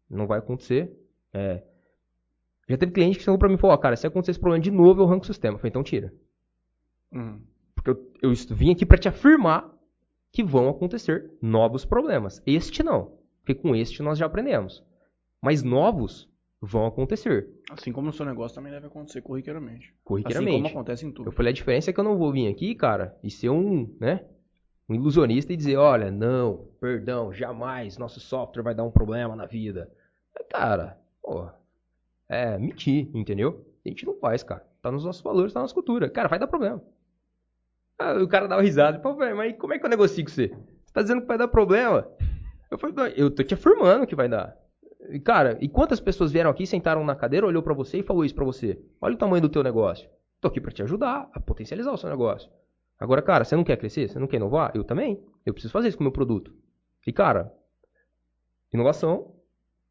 Não 0.10 0.28
vai 0.28 0.40
acontecer. 0.40 0.92
É... 1.34 1.64
Já 2.68 2.78
teve 2.78 2.92
cliente 2.92 3.18
que 3.18 3.24
chegou 3.24 3.38
pra 3.38 3.48
mim 3.48 3.56
e 3.56 3.58
falou, 3.58 3.76
ó, 3.76 3.78
cara, 3.78 3.96
se 3.96 4.08
acontecer 4.08 4.32
esse 4.32 4.40
problema 4.40 4.64
de 4.64 4.72
novo, 4.72 5.02
eu 5.02 5.06
arranco 5.06 5.24
o 5.24 5.28
sistema. 5.28 5.56
Eu 5.56 5.60
falei, 5.60 5.70
então 5.70 5.84
tira. 5.84 6.14
Uhum. 7.12 7.42
Porque 7.76 7.90
eu, 7.92 8.12
eu 8.22 8.34
vim 8.52 8.72
aqui 8.72 8.86
para 8.86 8.98
te 8.98 9.08
afirmar 9.08 9.72
que 10.32 10.44
vão 10.44 10.70
acontecer 10.70 11.32
novos 11.42 11.86
problemas. 11.86 12.42
Este 12.46 12.82
não. 12.82 13.18
Porque 13.42 13.54
com 13.54 13.76
este 13.76 14.02
nós 14.02 14.18
já 14.18 14.26
aprendemos. 14.26 14.84
Mas 15.42 15.62
novos 15.62 16.28
vão 16.66 16.86
acontecer. 16.86 17.48
Assim 17.70 17.92
como 17.92 18.08
no 18.08 18.14
seu 18.14 18.26
negócio 18.26 18.56
também 18.56 18.72
deve 18.72 18.88
acontecer 18.88 19.22
corriqueiramente. 19.22 19.94
Corriqueiramente. 20.04 20.50
Assim 20.50 20.64
como 20.64 20.74
acontece 20.74 21.06
em 21.06 21.12
tudo. 21.12 21.28
Eu 21.28 21.32
falei, 21.32 21.52
a 21.52 21.54
diferença 21.54 21.90
é 21.90 21.94
que 21.94 22.00
eu 22.00 22.04
não 22.04 22.18
vou 22.18 22.32
vir 22.32 22.48
aqui, 22.48 22.76
cara, 22.76 23.18
e 23.24 23.30
ser 23.30 23.50
um, 23.50 23.96
né, 24.00 24.26
um 24.90 24.96
ilusionista 24.96 25.54
e 25.54 25.58
dizer, 25.58 25.78
olha, 25.78 26.12
não, 26.12 26.68
perdão, 26.80 27.32
jamais 27.34 27.98
nosso 27.98 28.20
software 28.20 28.64
vai 28.64 28.76
dar 28.76 28.84
um 28.84 28.92
problema 28.92 29.36
na 29.36 29.46
vida. 29.46 29.92
Cara, 30.50 30.98
pô, 31.22 31.50
é 32.30 32.58
mentir, 32.58 33.10
entendeu? 33.14 33.66
A 33.86 33.90
gente 33.90 34.06
não 34.06 34.16
faz, 34.16 34.44
cara. 34.44 34.66
Tá 34.82 34.92
nos 34.92 35.06
nossos 35.06 35.22
valores, 35.22 35.54
tá 35.54 35.60
na 35.60 35.64
nossa 35.64 35.74
cultura. 35.74 36.10
Cara, 36.10 36.28
vai 36.28 36.40
dar 36.40 36.48
problema. 36.48 36.82
Ah, 37.98 38.14
o 38.22 38.28
cara 38.28 38.48
dá 38.48 38.56
uma 38.58 38.62
risada. 38.62 39.00
Pô, 39.00 39.16
velho, 39.16 39.38
mas 39.38 39.58
como 39.58 39.74
é 39.74 39.80
que 39.80 39.86
eu 39.86 39.90
negocio 39.90 40.24
com 40.24 40.30
você? 40.30 40.48
Você 40.50 40.94
tá 40.94 41.02
dizendo 41.02 41.22
que 41.22 41.28
vai 41.28 41.38
dar 41.38 41.48
problema? 41.48 42.08
Eu 42.70 42.78
falei, 42.78 42.96
"Não, 42.96 43.08
eu 43.08 43.32
tô 43.32 43.44
te 43.44 43.54
afirmando 43.54 44.06
que 44.06 44.16
vai 44.16 44.28
dar. 44.28 44.58
E, 45.12 45.20
cara, 45.20 45.58
e 45.62 45.68
quantas 45.68 46.00
pessoas 46.00 46.32
vieram 46.32 46.50
aqui, 46.50 46.66
sentaram 46.66 47.04
na 47.04 47.16
cadeira, 47.16 47.46
olhou 47.46 47.62
pra 47.64 47.74
você 47.74 48.00
e 48.00 48.04
falou 48.04 48.24
isso 48.26 48.36
pra 48.36 48.46
você? 48.46 48.80
Olha 49.02 49.16
o 49.16 49.18
tamanho 49.18 49.42
do 49.42 49.50
teu 49.50 49.64
negócio. 49.64 50.10
Tô 50.42 50.48
aqui 50.48 50.60
pra 50.62 50.72
te 50.72 50.82
ajudar 50.84 51.30
a 51.34 51.40
potencializar 51.40 51.92
o 51.92 51.98
seu 51.98 52.10
negócio. 52.10 52.50
Agora, 53.00 53.22
cara, 53.22 53.44
você 53.44 53.56
não 53.56 53.64
quer 53.64 53.78
crescer? 53.78 54.08
Você 54.10 54.20
não 54.20 54.28
quer 54.28 54.38
inovar? 54.38 54.72
Eu 54.76 54.84
também. 54.84 55.22
Eu 55.46 55.54
preciso 55.54 55.72
fazer 55.72 55.90
isso 55.90 55.98
com 55.98 56.04
o 56.04 56.06
meu 56.06 56.12
produto. 56.12 56.54
E, 57.06 57.12
cara, 57.12 57.52
inovação 58.74 59.34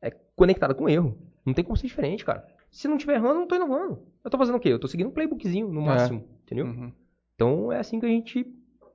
é 0.03 0.11
conectada 0.11 0.75
com 0.75 0.89
erro. 0.89 1.17
Não 1.45 1.53
tem 1.55 1.65
como 1.65 1.77
ser 1.77 1.87
diferente, 1.87 2.25
cara. 2.25 2.47
Se 2.71 2.89
não 2.89 2.97
tiver 2.99 3.15
errando, 3.15 3.35
eu 3.35 3.41
não 3.41 3.47
tô 3.47 3.55
inovando. 3.57 4.03
Eu 4.25 4.31
tô 4.31 4.39
fazendo 4.39 4.57
o 4.57 4.61
quê? 4.61 4.71
Eu 4.71 4.79
tô 4.79 4.89
seguindo 4.89 5.09
um 5.09 5.13
playbookzinho, 5.13 5.69
no 5.69 5.83
É. 5.83 5.85
máximo. 5.85 6.25
Entendeu? 6.43 6.67
Uhum. 6.67 6.93
Então, 7.35 7.73
é 7.73 7.79
assim 7.79 8.01
que 8.01 8.07
a 8.07 8.09
gente 8.09 8.47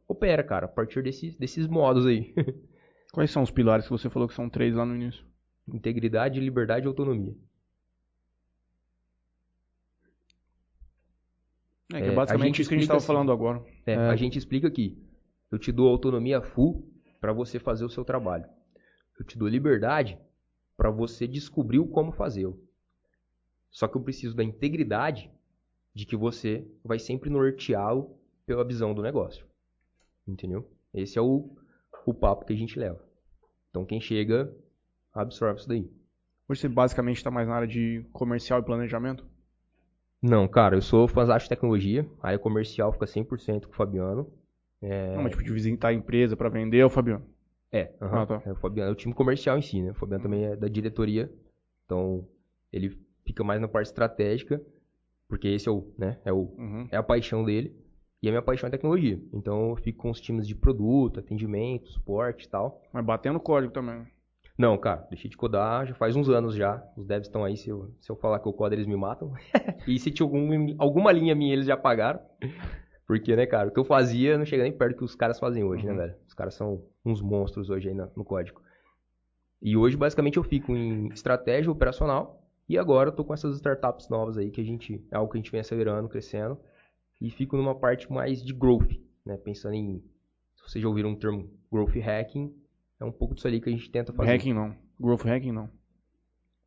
opera, 0.07 0.43
cara. 0.43 0.65
A 0.65 0.69
partir 0.69 1.01
desses, 1.03 1.35
desses 1.35 1.67
modos 1.67 2.05
aí. 2.05 2.33
Quais 3.13 3.31
são 3.31 3.41
os 3.43 3.51
pilares 3.51 3.85
que 3.85 3.91
você 3.91 4.09
falou 4.09 4.27
que 4.27 4.33
são 4.33 4.49
três 4.49 4.75
lá 4.75 4.85
no 4.85 4.95
início? 4.95 5.25
Integridade, 5.73 6.39
liberdade 6.39 6.85
e 6.85 6.87
autonomia. 6.87 7.35
É, 11.93 11.97
que 12.01 12.03
É, 12.03 12.07
é 12.07 12.15
basicamente 12.15 12.61
isso 12.61 12.69
que 12.69 12.75
a 12.75 12.77
gente 12.77 12.83
explica 12.83 12.87
tava 12.87 12.97
assim. 12.97 13.07
falando 13.07 13.31
agora. 13.31 13.63
É, 13.85 13.95
A 13.95 14.15
gente 14.15 14.37
explica 14.37 14.67
aqui. 14.67 14.97
Eu 15.51 15.57
te 15.57 15.71
dou 15.71 15.89
autonomia 15.89 16.41
full 16.41 16.87
para 17.19 17.33
você 17.33 17.59
fazer 17.59 17.83
o 17.83 17.89
seu 17.89 18.05
trabalho. 18.05 18.45
Eu 19.19 19.25
te 19.25 19.37
dou 19.37 19.47
liberdade 19.47 20.17
para 20.77 20.89
você 20.89 21.27
descobrir 21.27 21.79
o 21.79 21.87
como 21.87 22.11
fazê-lo. 22.11 22.61
Só 23.71 23.87
que 23.87 23.97
eu 23.97 24.01
preciso 24.01 24.35
da 24.35 24.43
integridade 24.43 25.29
de 25.93 26.05
que 26.05 26.15
você 26.15 26.65
vai 26.83 26.99
sempre 26.99 27.29
norteá-lo 27.29 28.17
pela 28.45 28.63
visão 28.63 28.93
do 28.93 29.01
negócio. 29.01 29.45
Entendeu? 30.27 30.69
Esse 30.93 31.17
é 31.17 31.21
o, 31.21 31.55
o 32.05 32.13
papo 32.13 32.45
que 32.45 32.53
a 32.53 32.55
gente 32.55 32.79
leva. 32.79 33.03
Então 33.69 33.85
quem 33.85 33.99
chega 33.99 34.55
absorve 35.13 35.59
isso 35.59 35.67
daí. 35.69 35.89
Hoje 36.47 36.61
você 36.61 36.67
basicamente 36.69 37.17
está 37.17 37.29
mais 37.29 37.47
na 37.47 37.55
área 37.55 37.67
de 37.67 38.03
comercial 38.11 38.59
e 38.59 38.63
planejamento? 38.63 39.25
Não, 40.21 40.47
cara, 40.47 40.75
eu 40.75 40.81
sou 40.81 41.07
fãzão 41.07 41.37
de 41.37 41.47
tecnologia. 41.47 42.09
A 42.21 42.27
área 42.27 42.39
comercial 42.39 42.91
fica 42.91 43.05
100% 43.05 43.67
com 43.67 43.73
o 43.73 43.75
Fabiano. 43.75 44.31
É, 44.81 45.15
Não, 45.15 45.23
mas 45.23 45.31
tipo 45.31 45.43
de 45.43 45.53
visitar 45.53 45.89
a 45.89 45.93
empresa 45.93 46.35
para 46.35 46.49
vender, 46.49 46.83
o 46.83 46.89
Fabiano. 46.89 47.25
É, 47.71 47.93
aham. 48.01 48.21
Ah, 48.21 48.25
tá. 48.25 48.41
É, 48.45 48.51
o 48.51 48.55
Fabiano 48.55 48.89
é 48.89 48.93
o 48.93 48.95
time 48.95 49.13
comercial 49.13 49.57
em 49.57 49.61
si, 49.61 49.81
né? 49.81 49.91
O 49.91 49.93
Fabiano 49.93 50.23
também 50.23 50.45
é 50.45 50.55
da 50.55 50.67
diretoria, 50.67 51.31
então 51.85 52.27
ele 52.73 52.97
fica 53.25 53.43
mais 53.43 53.61
na 53.61 53.67
parte 53.67 53.87
estratégica, 53.87 54.61
porque 55.27 55.47
esse 55.47 55.67
é 55.69 55.71
o, 55.71 55.93
né, 55.97 56.19
é 56.25 56.33
o 56.33 56.53
Uhum. 56.57 56.87
é 56.91 56.97
a 56.97 57.03
paixão 57.03 57.45
dele 57.45 57.75
e 58.23 58.27
a 58.27 58.31
minha 58.31 58.41
paixão 58.41 58.67
é 58.67 58.71
tecnologia. 58.71 59.21
Então 59.31 59.69
eu 59.69 59.75
fico 59.75 59.99
com 59.99 60.09
os 60.09 60.19
times 60.19 60.47
de 60.47 60.55
produto, 60.55 61.19
atendimento, 61.19 61.87
suporte 61.89 62.45
e 62.45 62.49
tal. 62.49 62.81
Mas 62.91 63.05
batendo 63.05 63.39
código 63.39 63.71
também. 63.71 64.07
Não, 64.59 64.77
cara, 64.77 65.07
deixei 65.09 65.29
de 65.29 65.37
codar 65.37 65.87
já 65.87 65.93
faz 65.95 66.17
uns 66.17 66.27
anos 66.27 66.53
já. 66.53 66.83
Os 66.97 67.05
devs 67.07 67.27
estão 67.27 67.45
aí, 67.45 67.55
se 67.55 67.69
eu, 67.69 67.95
se 68.01 68.11
eu 68.11 68.15
falar 68.17 68.39
que 68.39 68.47
eu 68.47 68.51
codo, 68.51 68.75
eles 68.75 68.85
me 68.85 68.95
matam. 68.97 69.31
e 69.87 69.97
se 69.97 70.11
tinha 70.11 70.25
algum, 70.25 70.75
alguma 70.77 71.13
linha 71.13 71.33
minha, 71.33 71.53
eles 71.53 71.65
já 71.65 71.75
apagaram. 71.75 72.19
Porque, 73.07 73.35
né, 73.37 73.45
cara, 73.45 73.69
o 73.69 73.71
que 73.71 73.79
eu 73.79 73.85
fazia 73.85 74.37
não 74.37 74.45
chega 74.45 74.63
nem 74.63 74.71
perto 74.73 74.95
do 74.95 74.97
que 74.97 75.03
os 75.05 75.15
caras 75.15 75.39
fazem 75.39 75.63
hoje, 75.63 75.87
Uhum. 75.87 75.93
né, 75.95 76.01
velho? 76.07 76.15
Os 76.27 76.33
caras 76.33 76.55
são 76.55 76.83
uns 77.05 77.21
monstros 77.21 77.69
hoje 77.69 77.87
aí 77.87 77.95
na- 77.95 78.09
no 78.17 78.25
código. 78.25 78.61
E 79.61 79.75
hoje, 79.77 79.95
basicamente, 79.95 80.35
eu 80.37 80.43
fico 80.43 80.75
em 80.75 81.07
estratégia 81.07 81.71
operacional. 81.71 82.45
E 82.67 82.77
agora 82.77 83.09
eu 83.09 83.13
tô 83.15 83.23
com 83.25 83.33
essas 83.33 83.55
startups 83.55 84.09
novas 84.09 84.37
aí, 84.37 84.51
que 84.51 84.61
a 84.61 84.63
gente, 84.63 85.03
é 85.11 85.15
algo 85.15 85.31
que 85.31 85.37
a 85.37 85.41
gente 85.41 85.51
vem 85.51 85.61
acelerando, 85.61 86.07
crescendo. 86.09 86.59
E 87.19 87.29
fico 87.31 87.57
numa 87.57 87.73
parte 87.75 88.11
mais 88.11 88.43
de 88.43 88.53
growth, 88.53 88.91
né? 89.25 89.37
Pensando 89.37 89.73
em, 89.73 90.03
se 90.55 90.63
vocês 90.69 90.81
já 90.81 90.87
ouviram 90.87 91.13
o 91.13 91.17
termo 91.17 91.49
growth 91.71 91.95
hacking, 91.95 92.53
é 92.99 93.05
um 93.05 93.11
pouco 93.11 93.33
disso 93.33 93.47
ali 93.47 93.61
que 93.61 93.69
a 93.69 93.71
gente 93.71 93.89
tenta 93.89 94.11
fazer. 94.11 94.31
Hacking 94.31 94.53
não. 94.53 94.75
Growth 94.99 95.23
hacking 95.25 95.51
não. 95.51 95.69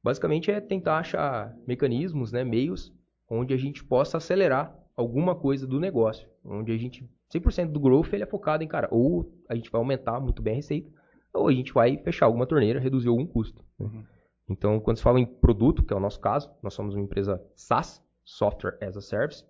Basicamente 0.03 0.51
é 0.51 0.61
tentar 0.61 0.99
achar 0.99 1.55
mecanismos, 1.67 2.33
né, 2.33 2.43
meios, 2.43 2.93
onde 3.31 3.55
a 3.55 3.57
gente 3.57 3.85
possa 3.85 4.17
acelerar 4.17 4.77
alguma 4.97 5.35
coisa 5.35 5.67
do 5.67 5.79
negócio. 5.79 6.29
Onde 6.45 6.73
a 6.73 6.77
gente, 6.77 7.09
100% 7.33 7.71
do 7.71 7.79
growth 7.79 8.13
ele 8.13 8.25
é 8.25 8.27
focado 8.27 8.65
em, 8.65 8.69
cara, 8.69 8.89
ou 8.91 9.33
a 9.49 9.55
gente 9.55 9.71
vai 9.71 9.81
aumentar 9.81 10.19
muito 10.21 10.43
bem 10.43 10.55
a 10.55 10.57
receita, 10.57 10.91
ou 11.33 11.49
a 11.49 11.53
gente 11.53 11.73
vai 11.73 11.97
fechar 11.99 12.27
alguma 12.27 12.47
torneira, 12.47 12.81
reduzir 12.81 13.09
algum 13.09 13.27
custo. 13.27 13.65
né? 13.79 13.87
Uhum. 13.87 14.05
Então, 14.49 14.81
quando 14.81 14.97
se 14.97 15.03
fala 15.03 15.21
em 15.21 15.27
produto, 15.27 15.83
que 15.83 15.93
é 15.93 15.97
o 15.97 16.01
nosso 16.01 16.21
caso, 16.21 16.51
nós 16.63 16.75
somos 16.75 16.95
uma 16.95 17.05
empresa 17.05 17.43
SaaS, 17.55 18.03
Software 18.25 18.77
as 18.83 18.97
a 18.97 19.01
Service, 19.01 19.45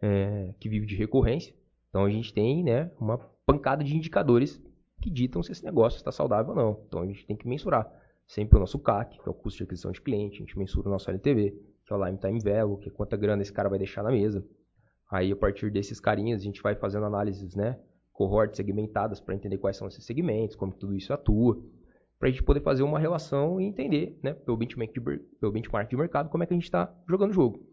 é, 0.00 0.54
que 0.58 0.68
vive 0.68 0.86
de 0.86 0.96
recorrência. 0.96 1.54
Então, 1.88 2.04
a 2.04 2.10
gente 2.10 2.32
tem 2.32 2.62
né, 2.64 2.90
uma 2.98 3.18
pancada 3.44 3.84
de 3.84 3.96
indicadores 3.96 4.62
que 5.02 5.10
ditam 5.10 5.42
se 5.42 5.52
esse 5.52 5.64
negócio 5.64 5.96
está 5.96 6.12
saudável 6.12 6.52
ou 6.52 6.56
não. 6.56 6.84
Então, 6.86 7.02
a 7.02 7.06
gente 7.06 7.26
tem 7.26 7.36
que 7.36 7.46
mensurar 7.48 7.90
sempre 8.26 8.56
o 8.56 8.60
nosso 8.60 8.78
CAC, 8.78 9.18
que 9.18 9.28
é 9.28 9.30
o 9.30 9.34
custo 9.34 9.58
de 9.58 9.64
aquisição 9.64 9.90
de 9.90 10.00
cliente, 10.00 10.36
a 10.36 10.38
gente 10.38 10.58
mensura 10.58 10.88
o 10.88 10.92
nosso 10.92 11.10
LTV, 11.10 11.50
que 11.86 11.92
é 11.92 11.96
o 11.96 12.04
Lifetime 12.04 12.40
Value, 12.40 12.78
que 12.78 12.88
é 12.88 12.92
quanta 12.92 13.16
grana 13.16 13.42
esse 13.42 13.52
cara 13.52 13.68
vai 13.68 13.78
deixar 13.78 14.02
na 14.02 14.10
mesa. 14.10 14.46
Aí, 15.10 15.30
a 15.30 15.36
partir 15.36 15.70
desses 15.70 16.00
carinhas, 16.00 16.40
a 16.40 16.44
gente 16.44 16.62
vai 16.62 16.74
fazendo 16.74 17.04
análises, 17.04 17.54
né, 17.54 17.78
cohortes 18.12 18.56
segmentadas 18.56 19.20
para 19.20 19.34
entender 19.34 19.58
quais 19.58 19.76
são 19.76 19.88
esses 19.88 20.04
segmentos, 20.06 20.56
como 20.56 20.72
tudo 20.72 20.94
isso 20.94 21.12
atua, 21.12 21.60
para 22.18 22.28
a 22.28 22.30
gente 22.30 22.42
poder 22.42 22.60
fazer 22.60 22.84
uma 22.84 22.98
relação 22.98 23.60
e 23.60 23.64
entender, 23.64 24.18
né, 24.22 24.32
pelo 24.32 24.56
benchmark 24.56 24.92
de, 24.92 25.00
pelo 25.00 25.52
benchmark 25.52 25.90
de 25.90 25.96
mercado, 25.96 26.30
como 26.30 26.44
é 26.44 26.46
que 26.46 26.54
a 26.54 26.56
gente 26.56 26.64
está 26.64 26.94
jogando 27.08 27.30
o 27.30 27.34
jogo. 27.34 27.66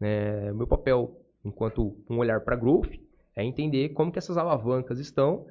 É, 0.00 0.52
meu 0.52 0.66
papel, 0.66 1.20
enquanto 1.44 2.02
um 2.08 2.18
olhar 2.18 2.40
para 2.40 2.56
growth, 2.56 2.94
é 3.36 3.44
entender 3.44 3.90
como 3.90 4.10
que 4.10 4.18
essas 4.18 4.36
alavancas 4.36 4.98
estão 4.98 5.46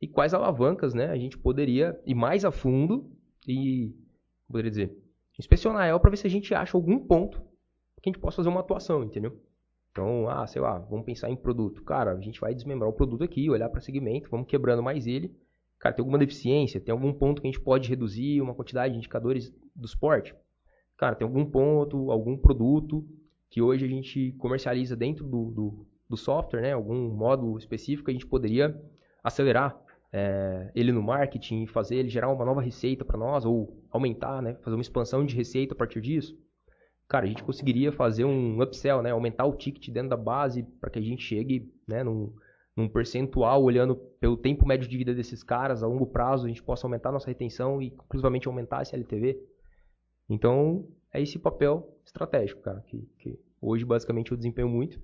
e 0.00 0.08
quais 0.08 0.32
alavancas, 0.32 0.94
né, 0.94 1.06
a 1.06 1.16
gente 1.16 1.36
poderia 1.36 2.00
ir 2.06 2.14
mais 2.14 2.44
a 2.44 2.50
fundo 2.50 3.10
e, 3.46 3.94
poderia 4.46 4.70
dizer, 4.70 4.96
inspecionar 5.38 5.86
ela 5.86 6.00
para 6.00 6.10
ver 6.10 6.16
se 6.16 6.26
a 6.26 6.30
gente 6.30 6.54
acha 6.54 6.76
algum 6.76 6.98
ponto 6.98 7.40
que 8.00 8.08
a 8.08 8.12
gente 8.12 8.18
possa 8.18 8.36
fazer 8.36 8.48
uma 8.48 8.60
atuação, 8.60 9.04
entendeu? 9.04 9.38
Então, 9.90 10.28
ah, 10.28 10.46
sei 10.46 10.62
lá, 10.62 10.78
vamos 10.78 11.04
pensar 11.04 11.30
em 11.30 11.36
produto. 11.36 11.82
Cara, 11.82 12.12
a 12.12 12.20
gente 12.20 12.40
vai 12.40 12.54
desmembrar 12.54 12.88
o 12.88 12.92
produto 12.92 13.24
aqui, 13.24 13.50
olhar 13.50 13.68
para 13.68 13.80
segmento, 13.80 14.30
vamos 14.30 14.46
quebrando 14.46 14.82
mais 14.82 15.06
ele. 15.06 15.36
Cara, 15.78 15.94
tem 15.94 16.02
alguma 16.02 16.18
deficiência? 16.18 16.80
Tem 16.80 16.92
algum 16.92 17.12
ponto 17.12 17.42
que 17.42 17.48
a 17.48 17.50
gente 17.50 17.62
pode 17.62 17.88
reduzir 17.88 18.40
uma 18.40 18.54
quantidade 18.54 18.92
de 18.92 18.98
indicadores 18.98 19.52
do 19.74 19.88
suporte? 19.88 20.34
Cara, 20.96 21.14
tem 21.14 21.26
algum 21.26 21.44
ponto, 21.44 22.10
algum 22.10 22.36
produto 22.36 23.04
que 23.50 23.60
hoje 23.60 23.84
a 23.84 23.88
gente 23.88 24.32
comercializa 24.38 24.94
dentro 24.94 25.26
do, 25.26 25.50
do, 25.50 25.86
do 26.08 26.16
software, 26.16 26.60
né? 26.60 26.72
Algum 26.72 27.08
módulo 27.08 27.58
específico 27.58 28.04
que 28.04 28.10
a 28.10 28.14
gente 28.14 28.26
poderia 28.26 28.80
acelerar 29.24 29.78
é, 30.12 30.70
ele 30.74 30.92
no 30.92 31.02
marketing, 31.02 31.66
fazer 31.66 31.96
ele 31.96 32.08
gerar 32.08 32.28
uma 32.32 32.44
nova 32.44 32.60
receita 32.60 33.04
para 33.04 33.18
nós 33.18 33.44
ou 33.44 33.80
aumentar, 33.90 34.42
né? 34.42 34.54
Fazer 34.62 34.74
uma 34.74 34.82
expansão 34.82 35.24
de 35.24 35.36
receita 35.36 35.74
a 35.74 35.76
partir 35.76 36.00
disso. 36.00 36.36
Cara, 37.08 37.24
a 37.24 37.28
gente 37.28 37.42
conseguiria 37.42 37.92
fazer 37.92 38.24
um 38.24 38.60
upsell, 38.60 39.02
né? 39.02 39.10
Aumentar 39.10 39.44
o 39.46 39.56
ticket 39.56 39.88
dentro 39.92 40.10
da 40.10 40.16
base 40.16 40.62
para 40.80 40.90
que 40.90 40.98
a 40.98 41.02
gente 41.02 41.22
chegue, 41.22 41.72
né? 41.86 42.02
Num, 42.02 42.32
num 42.76 42.88
percentual, 42.88 43.62
olhando 43.62 43.96
pelo 43.96 44.36
tempo 44.36 44.66
médio 44.66 44.88
de 44.88 44.96
vida 44.96 45.14
desses 45.14 45.42
caras, 45.42 45.82
a 45.82 45.86
longo 45.86 46.06
prazo, 46.06 46.46
a 46.46 46.48
gente 46.48 46.62
possa 46.62 46.86
aumentar 46.86 47.12
nossa 47.12 47.28
retenção 47.28 47.80
e, 47.80 47.86
inclusivamente, 47.88 48.48
aumentar 48.48 48.82
esse 48.82 48.94
LTV. 48.94 49.40
Então, 50.28 50.88
é 51.12 51.20
esse 51.20 51.38
papel 51.38 51.98
estratégico, 52.04 52.62
cara, 52.62 52.80
que, 52.82 53.08
que 53.18 53.38
hoje, 53.60 53.84
basicamente, 53.84 54.30
eu 54.30 54.36
desempenho 54.36 54.68
muito. 54.68 55.00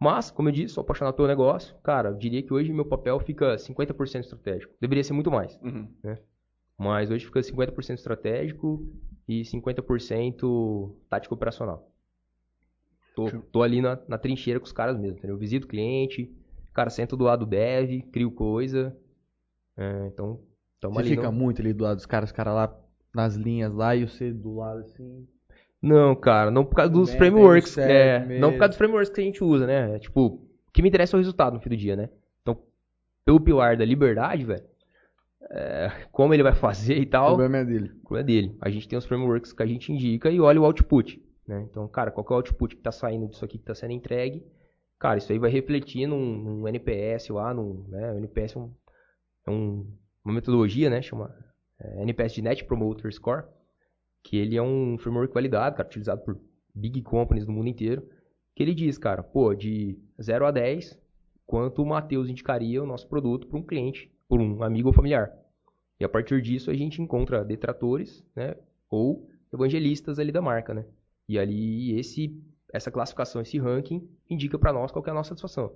Mas, 0.00 0.30
como 0.30 0.48
eu 0.48 0.52
disse, 0.52 0.74
sou 0.74 0.80
apaixonado 0.82 1.14
pelo 1.14 1.28
negócio. 1.28 1.76
Cara, 1.82 2.08
eu 2.08 2.14
diria 2.16 2.42
que 2.42 2.52
hoje 2.54 2.72
meu 2.72 2.86
papel 2.86 3.20
fica 3.20 3.56
50% 3.58 4.20
estratégico. 4.20 4.72
Deveria 4.80 5.04
ser 5.04 5.12
muito 5.12 5.30
mais. 5.30 5.58
Uhum. 5.62 5.88
Mas 6.78 7.10
hoje 7.10 7.26
fica 7.26 7.40
50% 7.42 7.98
estratégico 7.98 8.82
e 9.28 9.44
50% 9.44 10.96
tático 11.10 11.34
operacional. 11.34 11.92
Tô, 13.14 13.30
tô 13.52 13.62
ali 13.62 13.82
na, 13.82 13.98
na 14.08 14.16
trincheira 14.16 14.58
com 14.58 14.64
os 14.64 14.72
caras 14.72 14.96
mesmo, 14.98 15.18
entendeu? 15.18 15.36
Eu 15.36 15.38
visito 15.38 15.66
o 15.66 15.68
cliente, 15.68 16.34
cara, 16.72 16.88
sento 16.88 17.16
do 17.16 17.24
lado 17.24 17.44
do 17.44 17.50
dev, 17.50 18.00
crio 18.10 18.30
coisa. 18.30 18.96
É, 19.76 20.06
então, 20.06 20.40
tamo 20.80 20.94
Você 20.94 21.00
ali. 21.00 21.08
fica 21.10 21.24
não- 21.24 21.32
muito 21.32 21.60
ali 21.60 21.74
do 21.74 21.84
lado 21.84 21.96
dos 21.96 22.06
caras, 22.06 22.30
os 22.30 22.32
caras 22.32 22.54
lá 22.54 22.80
nas 23.14 23.34
linhas 23.34 23.72
lá 23.74 23.94
e 23.94 24.06
você 24.08 24.32
do 24.32 24.54
lado 24.54 24.80
assim. 24.80 25.28
Não, 25.82 26.14
cara, 26.14 26.50
não 26.50 26.64
por 26.64 26.74
causa 26.76 26.92
dos 26.92 27.08
Meta, 27.10 27.18
frameworks. 27.18 27.76
ele 27.78 27.90
É, 27.92 28.20
segue 28.20 28.34
não 28.34 28.48
por 28.48 28.48
mesmo. 28.48 28.58
causa 28.58 28.68
dos 28.68 28.76
frameworks 28.78 29.10
que 29.10 29.20
a 29.20 29.24
gente 29.24 29.42
usa, 29.44 29.66
né? 29.66 29.96
É, 29.96 29.98
Tipo, 29.98 30.26
o 30.26 30.40
que 30.72 30.82
me 30.82 30.88
interessa 30.88 31.16
é 31.16 31.18
o 31.18 31.20
resultado 31.20 31.54
no 31.54 31.60
fim 31.60 31.70
do 31.70 31.76
dia, 31.76 31.96
né? 31.96 32.10
Então, 32.42 32.58
pelo 33.24 33.40
pilar 33.40 33.76
da 33.76 33.84
liberdade, 33.84 34.44
velho, 34.44 34.62
é, 35.50 35.90
como 36.12 36.34
ele 36.34 36.42
vai 36.42 36.54
fazer 36.54 36.98
e 36.98 37.02
O 37.02 37.06
tal, 37.10 37.26
problema 37.28 37.58
é 37.58 37.64
dele. 37.64 37.90
o 37.92 38.00
problema 38.06 38.20
é 38.20 38.24
dele. 38.24 38.56
A 38.60 38.68
gente 38.70 38.86
tem 38.88 38.98
os 38.98 39.06
frameworks 39.06 39.52
que 39.52 39.62
a 39.62 39.66
gente 39.66 39.92
indica 39.92 40.30
e 40.30 40.38
olha 40.40 40.60
o 40.60 40.64
output, 40.64 41.22
né? 41.48 41.66
Então, 41.70 41.88
cara, 41.88 42.10
qual 42.10 42.24
que 42.24 42.32
é 42.32 42.34
o 42.34 42.36
output 42.36 42.76
que 42.76 42.82
tá 42.82 42.92
saindo 42.92 43.26
disso 43.28 43.44
aqui 43.44 43.58
que 43.58 43.64
tá 43.64 43.74
sendo 43.74 43.92
entregue? 43.92 44.44
Cara, 44.98 45.16
isso 45.18 45.32
aí 45.32 45.38
vai 45.38 45.50
refletir 45.50 46.06
num, 46.06 46.36
num 46.36 46.68
NPS 46.68 47.30
lá, 47.32 47.54
num, 47.54 47.86
né? 47.88 48.12
O 48.12 48.18
NPS 48.18 48.54
é, 48.56 48.60
um- 48.60 48.70
é 49.46 49.50
um- 49.50 49.86
uma 50.22 50.34
metodologia, 50.34 50.90
né? 50.90 51.00
Chama 51.00 51.34
é, 51.80 52.02
NPS 52.02 52.34
de 52.34 52.42
Net 52.42 52.64
Promoter 52.64 53.10
Score, 53.10 53.44
que 54.22 54.36
ele 54.36 54.56
é 54.56 54.62
um 54.62 54.98
framework 54.98 55.32
validado, 55.32 55.76
cara, 55.76 55.88
utilizado 55.88 56.22
por 56.22 56.38
big 56.74 57.02
companies 57.02 57.46
do 57.46 57.52
mundo 57.52 57.68
inteiro, 57.68 58.06
que 58.54 58.62
ele 58.62 58.74
diz, 58.74 58.98
cara, 58.98 59.22
pô, 59.22 59.54
de 59.54 59.98
0 60.20 60.46
a 60.46 60.50
10, 60.50 60.98
quanto 61.46 61.82
o 61.82 61.86
Matheus 61.86 62.28
indicaria 62.28 62.82
o 62.82 62.86
nosso 62.86 63.08
produto 63.08 63.46
para 63.46 63.58
um 63.58 63.62
cliente, 63.62 64.12
por 64.28 64.40
um 64.40 64.62
amigo 64.62 64.88
ou 64.88 64.94
familiar. 64.94 65.32
E 65.98 66.04
a 66.04 66.08
partir 66.08 66.40
disso 66.40 66.70
a 66.70 66.74
gente 66.74 67.02
encontra 67.02 67.44
detratores, 67.44 68.24
né, 68.34 68.54
ou 68.88 69.28
evangelistas 69.52 70.18
ali 70.18 70.32
da 70.32 70.40
marca, 70.40 70.72
né? 70.72 70.84
E 71.28 71.38
ali 71.38 71.98
esse 71.98 72.40
essa 72.72 72.90
classificação, 72.90 73.42
esse 73.42 73.58
ranking 73.58 74.08
indica 74.28 74.56
para 74.56 74.72
nós 74.72 74.92
qual 74.92 75.04
é 75.04 75.10
a 75.10 75.14
nossa 75.14 75.30
satisfação. 75.30 75.74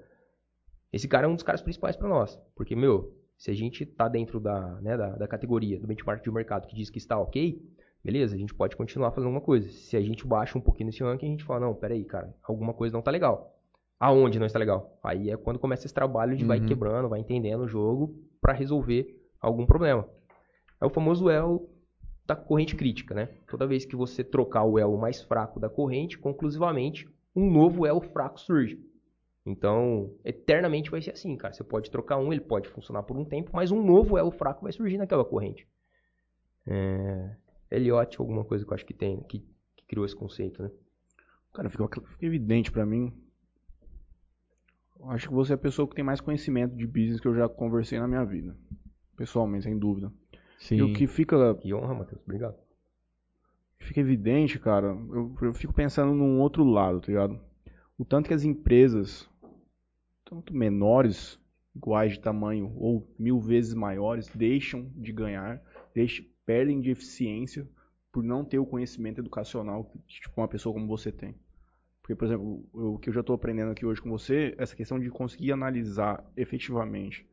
Esse 0.93 1.09
cara 1.09 1.27
é 1.27 1.29
um 1.29 1.35
dos 1.35 1.43
caras 1.43 1.61
principais 1.61 1.97
para 1.97 2.09
nós, 2.09 2.41
porque 2.55 2.77
meu, 2.77 3.13
se 3.37 3.51
a 3.51 3.55
gente 3.55 3.85
tá 3.85 4.09
dentro 4.09 4.39
da, 4.39 4.81
né, 4.81 4.97
da, 4.97 5.11
da 5.17 5.27
categoria 5.27 5.79
do 5.81 5.89
benchmark 5.89 6.23
de 6.23 6.31
mercado 6.31 6.69
que 6.69 6.77
diz 6.77 6.89
que 6.89 6.99
está 6.99 7.19
ok, 7.19 7.61
beleza, 8.05 8.35
a 8.35 8.39
gente 8.39 8.55
pode 8.55 8.77
continuar 8.77 9.11
fazendo 9.11 9.29
alguma 9.29 9.41
coisa. 9.41 9.69
Se 9.69 9.97
a 9.97 10.01
gente 10.01 10.27
baixa 10.27 10.59
um 10.59 10.61
pouquinho 10.61 10.89
nesse 10.89 11.03
ranking, 11.03 11.27
a 11.27 11.31
gente 11.31 11.45
fala, 11.45 11.61
não, 11.61 11.75
peraí, 11.75 12.05
cara, 12.05 12.35
alguma 12.43 12.75
coisa 12.75 12.95
não 12.95 13.03
tá 13.03 13.11
legal. 13.11 13.59
Aonde 13.99 14.39
não 14.39 14.47
está 14.47 14.59
legal? 14.59 14.99
Aí 15.03 15.31
é 15.31 15.37
quando 15.37 15.59
começa 15.59 15.87
esse 15.87 15.95
trabalho 15.95 16.37
de 16.37 16.43
Uhum. 16.43 16.49
vai 16.49 16.61
quebrando, 16.61 17.09
vai 17.09 17.21
entendendo 17.21 17.63
o 17.63 17.69
jogo 17.69 18.15
para 18.41 18.53
resolver 18.53 19.07
algum 19.41 19.65
problema. 19.65 20.07
É 20.81 20.85
o 20.85 20.91
famoso 20.91 21.31
elo 21.31 21.71
da 22.27 22.37
corrente 22.37 22.77
crítica, 22.77 23.15
né? 23.15 23.27
Toda 23.49 23.67
vez 23.67 23.85
que 23.87 23.97
você 23.97 24.23
trocar 24.23 24.65
o 24.65 24.79
elo 24.79 24.99
mais 24.99 25.23
fraco 25.23 25.59
da 25.59 25.71
corrente, 25.71 26.19
conclusivamente, 26.19 27.09
um 27.35 27.51
novo 27.51 27.87
elo 27.87 28.01
fraco 28.01 28.39
surge. 28.39 28.79
Então, 29.47 30.15
eternamente 30.25 30.91
vai 30.91 31.03
ser 31.03 31.13
assim, 31.13 31.37
cara. 31.37 31.53
Você 31.53 31.63
pode 31.63 31.91
trocar 31.91 32.19
um, 32.19 32.33
ele 32.33 32.41
pode 32.41 32.69
funcionar 32.69 33.03
por 33.03 33.17
um 33.17 33.25
tempo, 33.25 33.51
mas 33.53 33.71
um 33.71 33.83
novo 33.83 34.17
elo 34.19 34.31
fraco 34.31 34.63
vai 34.63 34.73
surgir 34.73 34.97
naquela 34.97 35.25
corrente. 35.25 35.67
É... 36.67 37.37
Eliot, 37.75 38.17
alguma 38.19 38.45
coisa 38.45 38.65
que 38.65 38.71
eu 38.71 38.75
acho 38.75 38.87
que 38.87 38.95
tem, 38.95 39.23
que, 39.23 39.41
que 39.77 39.85
criou 39.87 40.05
esse 40.05 40.17
conceito, 40.17 40.63
né? 40.63 40.71
Cara, 41.53 41.71
fica, 41.71 41.89
fica 41.89 42.27
evidente 42.27 42.71
pra 42.73 42.85
mim. 42.85 43.13
Eu 44.99 45.11
acho 45.11 45.29
que 45.29 45.35
você 45.35 45.53
é 45.53 45.55
a 45.55 45.59
pessoa 45.59 45.87
que 45.89 45.95
tem 45.95 46.05
mais 46.05 46.21
conhecimento 46.21 46.75
de 46.75 46.87
business 46.87 47.21
que 47.21 47.29
eu 47.29 47.35
já 47.35 47.49
conversei 47.49 47.99
na 47.99 48.09
minha 48.09 48.25
vida. 48.25 48.57
Pessoalmente, 49.17 49.65
sem 49.65 49.79
dúvida. 49.79 50.13
Sim. 50.59 50.77
E 50.77 50.83
o 50.83 50.93
que 50.93 51.07
fica, 51.07 51.55
Que 51.57 51.75
honra, 51.75 51.95
Matheus. 51.95 52.21
Obrigado. 52.25 52.57
fica 53.79 54.01
evidente, 54.01 54.59
cara, 54.59 54.89
eu, 54.89 55.37
eu 55.43 55.55
fico 55.55 55.73
pensando 55.73 56.13
num 56.15 56.41
outro 56.41 56.65
lado, 56.65 57.01
tá 57.01 57.09
ligado? 57.09 57.39
O 57.99 58.05
tanto 58.05 58.29
que 58.29 58.35
as 58.35 58.45
empresas, 58.45 59.29
tanto 60.25 60.55
menores, 60.55 61.39
iguais 61.77 62.13
de 62.13 62.21
tamanho, 62.21 62.73
ou 62.77 63.07
mil 63.19 63.39
vezes 63.39 63.75
maiores, 63.75 64.29
deixam 64.35 64.91
de 64.97 65.13
ganhar, 65.13 65.63
deixam, 65.95 66.25
perdem 66.47 66.81
de 66.81 66.91
eficiência 66.91 67.69
por 68.13 68.23
não 68.23 68.45
ter 68.45 68.59
o 68.59 68.67
conhecimento 68.67 69.21
educacional 69.21 69.85
que 69.85 69.99
tipo, 70.21 70.41
uma 70.41 70.49
pessoa 70.49 70.73
como 70.73 70.87
você 70.87 71.11
tem. 71.11 71.35
Porque, 72.01 72.15
por 72.15 72.27
exemplo, 72.27 72.69
o 72.73 72.99
que 72.99 73.09
eu 73.09 73.15
já 73.15 73.21
estou 73.21 73.35
aprendendo 73.35 73.71
aqui 73.71 73.87
hoje 73.87 74.01
com 74.01 74.11
você, 74.11 74.55
essa 74.59 74.77
questão 74.77 75.01
de 75.01 75.11
conseguir 75.11 75.53
analisar 75.53 76.23
efetivamente 76.37 77.27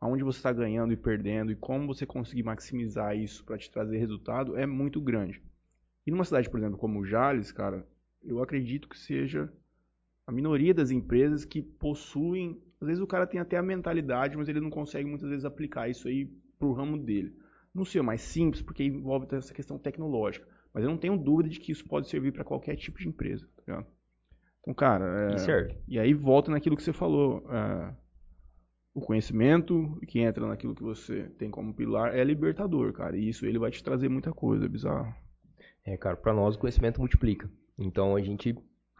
aonde 0.00 0.24
você 0.24 0.38
está 0.38 0.52
ganhando 0.52 0.92
e 0.92 0.96
perdendo 0.96 1.50
e 1.50 1.56
como 1.56 1.86
você 1.86 2.04
conseguir 2.04 2.42
maximizar 2.42 3.16
isso 3.16 3.44
para 3.44 3.56
te 3.56 3.70
trazer 3.70 3.98
resultado 3.98 4.56
é 4.56 4.66
muito 4.66 5.00
grande. 5.00 5.42
E 6.06 6.10
numa 6.10 6.24
cidade, 6.24 6.50
por 6.50 6.58
exemplo, 6.58 6.78
como 6.78 7.04
Jales, 7.04 7.50
cara, 7.50 7.86
eu 8.22 8.42
acredito 8.42 8.88
que 8.88 8.98
seja 8.98 9.52
a 10.26 10.32
minoria 10.32 10.74
das 10.74 10.90
empresas 10.90 11.44
que 11.44 11.62
possuem. 11.62 12.60
Às 12.80 12.88
vezes 12.88 13.02
o 13.02 13.06
cara 13.06 13.26
tem 13.26 13.40
até 13.40 13.56
a 13.56 13.62
mentalidade, 13.62 14.36
mas 14.36 14.48
ele 14.48 14.60
não 14.60 14.70
consegue 14.70 15.08
muitas 15.08 15.28
vezes 15.28 15.44
aplicar 15.44 15.88
isso 15.88 16.08
aí 16.08 16.26
pro 16.58 16.72
ramo 16.72 16.98
dele. 16.98 17.34
Não 17.76 17.84
sei, 17.84 18.00
mais 18.02 18.22
simples, 18.22 18.62
porque 18.62 18.82
envolve 18.84 19.26
essa 19.36 19.52
questão 19.52 19.78
tecnológica. 19.78 20.46
Mas 20.72 20.82
eu 20.84 20.90
não 20.90 20.96
tenho 20.98 21.16
dúvida 21.16 21.48
de 21.48 21.60
que 21.60 21.72
isso 21.72 21.86
pode 21.86 22.08
servir 22.08 22.32
para 22.32 22.44
qualquer 22.44 22.74
tipo 22.76 22.98
de 22.98 23.08
empresa, 23.08 23.46
tá 23.56 23.62
ligado? 23.66 23.86
Então, 24.60 24.74
cara, 24.74 25.30
é, 25.32 25.34
E 25.34 25.38
serve. 25.38 25.76
e 25.86 25.98
aí 25.98 26.12
volta 26.14 26.50
naquilo 26.50 26.76
que 26.76 26.82
você 26.82 26.92
falou. 26.92 27.44
é, 27.52 27.94
o 28.94 29.00
conhecimento 29.02 29.98
que 30.08 30.20
entra 30.20 30.46
naquilo 30.46 30.74
que 30.74 30.82
você 30.82 31.24
tem 31.38 31.50
como 31.50 31.74
pilar 31.74 32.14
é 32.16 32.24
libertador, 32.24 32.92
cara. 32.94 33.14
E 33.16 33.28
isso 33.28 33.44
ele 33.44 33.58
vai 33.58 33.70
te 33.70 33.84
trazer 33.84 34.08
muita 34.08 34.32
coisa, 34.32 34.64
é 34.64 34.68
bizarro. 34.68 35.14
É, 35.84 35.96
cara, 35.98 36.16
pra 36.16 36.32
nós 36.32 36.56
o 36.56 36.58
conhecimento 36.58 36.98
multiplica. 36.98 37.48
Então 37.78 38.16
a 38.16 38.22
gente 38.22 38.56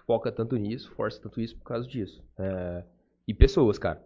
foca 0.06 0.30
tanto 0.30 0.54
nisso, 0.56 0.92
força 0.94 1.20
tanto 1.20 1.40
isso 1.40 1.56
por 1.58 1.64
causa 1.64 1.88
disso. 1.88 2.22
É, 2.38 2.84
E 3.26 3.32
pessoas, 3.34 3.78
cara. 3.78 4.04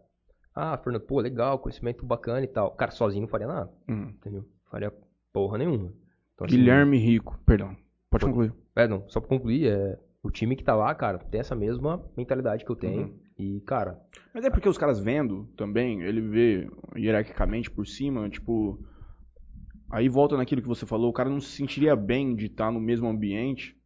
Ah, 0.54 0.78
Fernando, 0.78 1.02
pô, 1.02 1.20
legal, 1.20 1.58
conhecimento 1.58 2.04
bacana 2.06 2.42
e 2.42 2.48
tal. 2.48 2.70
Cara, 2.76 2.90
sozinho 2.90 3.22
não 3.22 3.28
faria 3.28 3.46
nada, 3.48 3.70
Hum. 3.88 4.10
entendeu? 4.16 4.44
Faria 4.70 4.92
porra 5.32 5.58
nenhuma. 5.58 5.92
Então, 6.34 6.46
assim, 6.46 6.56
Guilherme 6.56 6.98
Rico, 6.98 7.38
perdão. 7.44 7.76
Pode 8.10 8.24
concluir. 8.24 8.52
É, 8.76 8.88
não, 8.88 9.04
só 9.08 9.20
pra 9.20 9.28
concluir, 9.28 9.68
é, 9.68 9.98
o 10.22 10.30
time 10.30 10.56
que 10.56 10.64
tá 10.64 10.74
lá, 10.74 10.94
cara, 10.94 11.18
tem 11.18 11.40
essa 11.40 11.54
mesma 11.54 12.02
mentalidade 12.16 12.64
que 12.64 12.70
eu 12.70 12.76
tenho. 12.76 13.02
Uhum. 13.02 13.18
E, 13.38 13.60
cara, 13.62 13.98
Mas 14.34 14.44
é 14.44 14.50
porque 14.50 14.68
os 14.68 14.76
caras 14.78 15.00
vendo 15.00 15.48
também, 15.56 16.02
ele 16.02 16.20
vê 16.20 16.68
hierarquicamente 16.96 17.70
por 17.70 17.86
cima, 17.86 18.28
tipo. 18.28 18.78
Aí 19.90 20.08
volta 20.08 20.36
naquilo 20.36 20.62
que 20.62 20.68
você 20.68 20.86
falou, 20.86 21.10
o 21.10 21.12
cara 21.12 21.28
não 21.28 21.40
se 21.40 21.48
sentiria 21.50 21.96
bem 21.96 22.36
de 22.36 22.46
estar 22.46 22.70
no 22.70 22.78
mesmo 22.80 23.08
ambiente 23.08 23.76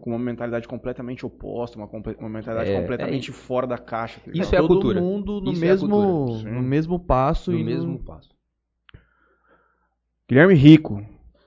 com 0.00 0.10
uma 0.10 0.18
mentalidade 0.18 0.68
completamente 0.68 1.26
oposta, 1.26 1.76
uma, 1.76 1.88
comple- 1.88 2.16
uma 2.20 2.28
mentalidade 2.28 2.70
É, 2.70 2.80
completamente 2.80 3.32
fora 3.32 3.66
da 3.66 3.76
caixa. 3.78 4.20
tá? 4.20 4.30
Isso 4.32 4.54
é 4.54 4.58
a 4.58 4.60
Todo 4.60 4.68
cultura. 4.68 5.00
mundo 5.00 5.40
no 5.40 5.50
Isso 5.52 5.64
é 5.64 5.68
a 5.68 5.70
mesmo, 5.72 5.88
cultura. 5.88 6.38
Sim. 6.40 6.50
no 6.54 6.62
mesmo 6.62 7.00
passo 7.00 7.50
no 7.50 7.58
e 7.58 7.60
no- 7.64 7.70
mesmo 7.70 7.98
passo. 8.04 8.28
Guilherme 10.28 10.54
Rico, 10.54 11.04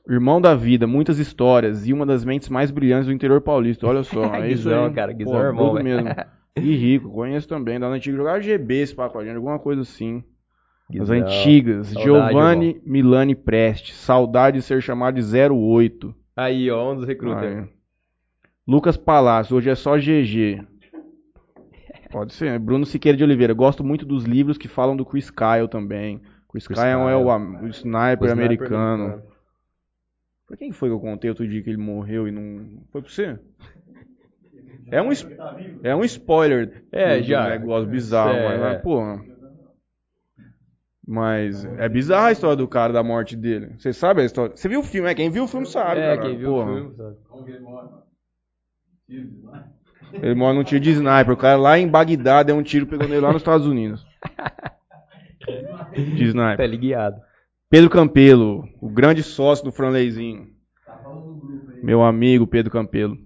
irmão 0.07 0.39
da 0.39 0.55
vida, 0.55 0.85
muitas 0.85 1.17
histórias 1.17 1.87
e 1.87 1.93
uma 1.93 2.05
das 2.05 2.23
mentes 2.23 2.47
mais 2.49 2.69
brilhantes 2.69 3.07
do 3.07 3.13
interior 3.13 3.41
paulista. 3.41 3.87
Olha 3.87 4.03
só, 4.03 4.33
é 4.35 4.51
isso 4.51 4.69
aí. 4.69 4.93
cara, 4.93 5.11
Guizão 5.13 5.33
Pô, 5.33 5.39
é 5.39 5.45
irmão, 5.45 5.69
tudo 5.69 5.83
mesmo. 5.83 6.09
E 6.59 6.75
Rico, 6.75 7.11
conheço 7.11 7.47
também, 7.47 7.79
da 7.79 7.85
antiga 7.85 8.17
jogava 8.17 8.41
GB 8.41 8.81
esse 8.81 8.95
gente, 8.95 9.35
alguma 9.35 9.59
coisa 9.59 9.83
assim. 9.83 10.23
As 10.99 11.09
antigas. 11.09 11.89
Saudade, 11.89 12.03
Giovanni 12.03 12.81
Milani 12.83 13.35
Preste. 13.35 13.93
Saudade 13.93 14.57
de 14.57 14.63
ser 14.63 14.81
chamado 14.81 15.21
de 15.21 15.37
08. 15.37 16.15
Aí, 16.35 16.71
ó, 16.71 16.93
um 16.93 16.95
dos 16.95 17.05
recrutas. 17.05 17.67
Lucas 18.65 18.97
Palácio, 18.97 19.55
hoje 19.55 19.69
é 19.69 19.75
só 19.75 19.97
GG. 19.97 20.65
Pode 22.09 22.33
ser. 22.33 22.51
né? 22.51 22.59
Bruno 22.59 22.85
Siqueira 22.85 23.17
de 23.17 23.23
Oliveira. 23.23 23.53
Gosto 23.53 23.83
muito 23.83 24.05
dos 24.05 24.23
livros 24.23 24.57
que 24.57 24.67
falam 24.67 24.95
do 24.95 25.05
Chris 25.05 25.29
Kyle 25.29 25.67
também. 25.69 26.21
Chris, 26.65 26.67
Chris 26.67 26.79
Kyle, 26.79 27.09
é 27.09 27.15
o, 27.15 27.29
am- 27.29 27.63
o 27.63 27.67
sniper, 27.67 28.23
O 28.23 28.25
sniper 28.25 28.31
americano. 28.31 29.21
Pra 30.47 30.55
quem 30.57 30.71
foi 30.71 30.89
que 30.89 30.93
eu 30.95 30.99
contei 30.99 31.29
outro 31.29 31.47
dia 31.47 31.61
que 31.61 31.69
ele 31.69 31.77
morreu 31.77 32.27
e 32.27 32.31
não. 32.31 32.81
Foi 32.91 33.01
pra 33.01 33.11
você? 33.11 33.37
É 34.89 35.01
um, 35.01 35.09
é 35.83 35.95
um 35.95 36.03
spoiler. 36.05 36.83
É, 36.91 37.21
já. 37.21 37.49
negócio 37.49 37.87
bizarro, 37.89 38.31
É, 38.31 38.57
mas, 38.57 38.75
é. 38.75 38.79
pô. 38.79 39.19
Mas 41.05 41.63
é 41.65 41.87
bizarra 41.87 42.27
a 42.27 42.31
história 42.31 42.55
do 42.55 42.67
cara, 42.67 42.91
da 42.93 43.03
morte 43.03 43.35
dele. 43.35 43.73
Você 43.77 43.93
sabe 43.93 44.21
a 44.21 44.25
história? 44.25 44.55
Você 44.55 44.67
viu 44.67 44.79
o 44.81 44.83
filme, 44.83 45.09
é? 45.09 45.15
Quem 45.15 45.29
viu 45.29 45.43
o 45.43 45.47
filme 45.47 45.65
sabe. 45.65 46.01
É, 46.01 46.15
cara. 46.15 46.21
quem 46.29 46.37
viu 46.37 46.49
Porra. 46.51 46.71
o 46.71 46.75
filme, 46.75 46.95
sabe? 46.95 47.17
Ele 50.21 50.35
mora? 50.35 50.53
É? 50.53 50.57
Num 50.57 50.63
tiro 50.63 50.79
de 50.81 50.91
sniper. 50.91 51.31
O 51.33 51.37
cara 51.37 51.57
lá 51.57 51.77
em 51.77 51.87
Bagdá 51.87 52.43
deu 52.43 52.55
um 52.55 52.63
tiro 52.63 52.87
pegando 52.87 53.13
ele 53.13 53.21
lá 53.21 53.31
nos 53.31 53.41
Estados 53.41 53.67
Unidos. 53.67 54.05
De 55.93 56.23
sniper. 56.25 56.57
Pele 56.57 56.77
guiado. 56.77 57.21
Pedro 57.69 57.89
Campelo, 57.89 58.67
o 58.81 58.89
grande 58.89 59.21
sócio 59.23 59.65
do 59.65 59.71
Franleizinho. 59.71 60.47
Tá. 60.85 61.01
Meu 61.83 62.01
amigo 62.03 62.47
Pedro 62.47 62.71
Campelo. 62.71 63.17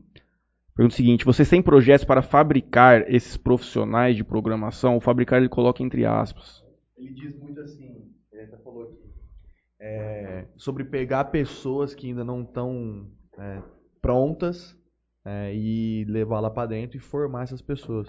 Pergunta 0.76 0.94
o 0.94 0.98
seguinte: 0.98 1.26
vocês 1.26 1.50
têm 1.50 1.62
projetos 1.62 2.06
para 2.06 2.22
fabricar 2.22 3.04
esses 3.12 3.38
profissionais 3.38 4.16
de 4.16 4.24
programação? 4.24 4.98
O 4.98 5.02
fabricar 5.02 5.40
ele 5.40 5.50
coloca 5.50 5.84
entre 5.84 6.06
aspas. 6.06 6.64
Ele 6.98 7.14
diz 7.14 7.38
muito 7.38 7.60
assim, 7.62 8.12
ele 8.32 8.44
até 8.44 8.58
falou 8.58 8.84
aqui, 8.84 9.12
é, 9.80 10.46
sobre 10.56 10.84
pegar 10.84 11.26
pessoas 11.26 11.94
que 11.94 12.08
ainda 12.08 12.24
não 12.24 12.42
estão 12.42 13.08
é, 13.38 13.62
prontas 14.02 14.78
é, 15.26 15.54
e 15.56 16.06
levar 16.06 16.40
lá 16.40 16.50
pra 16.50 16.66
dentro 16.66 16.98
e 16.98 17.00
formar 17.00 17.44
essas 17.44 17.62
pessoas. 17.62 18.08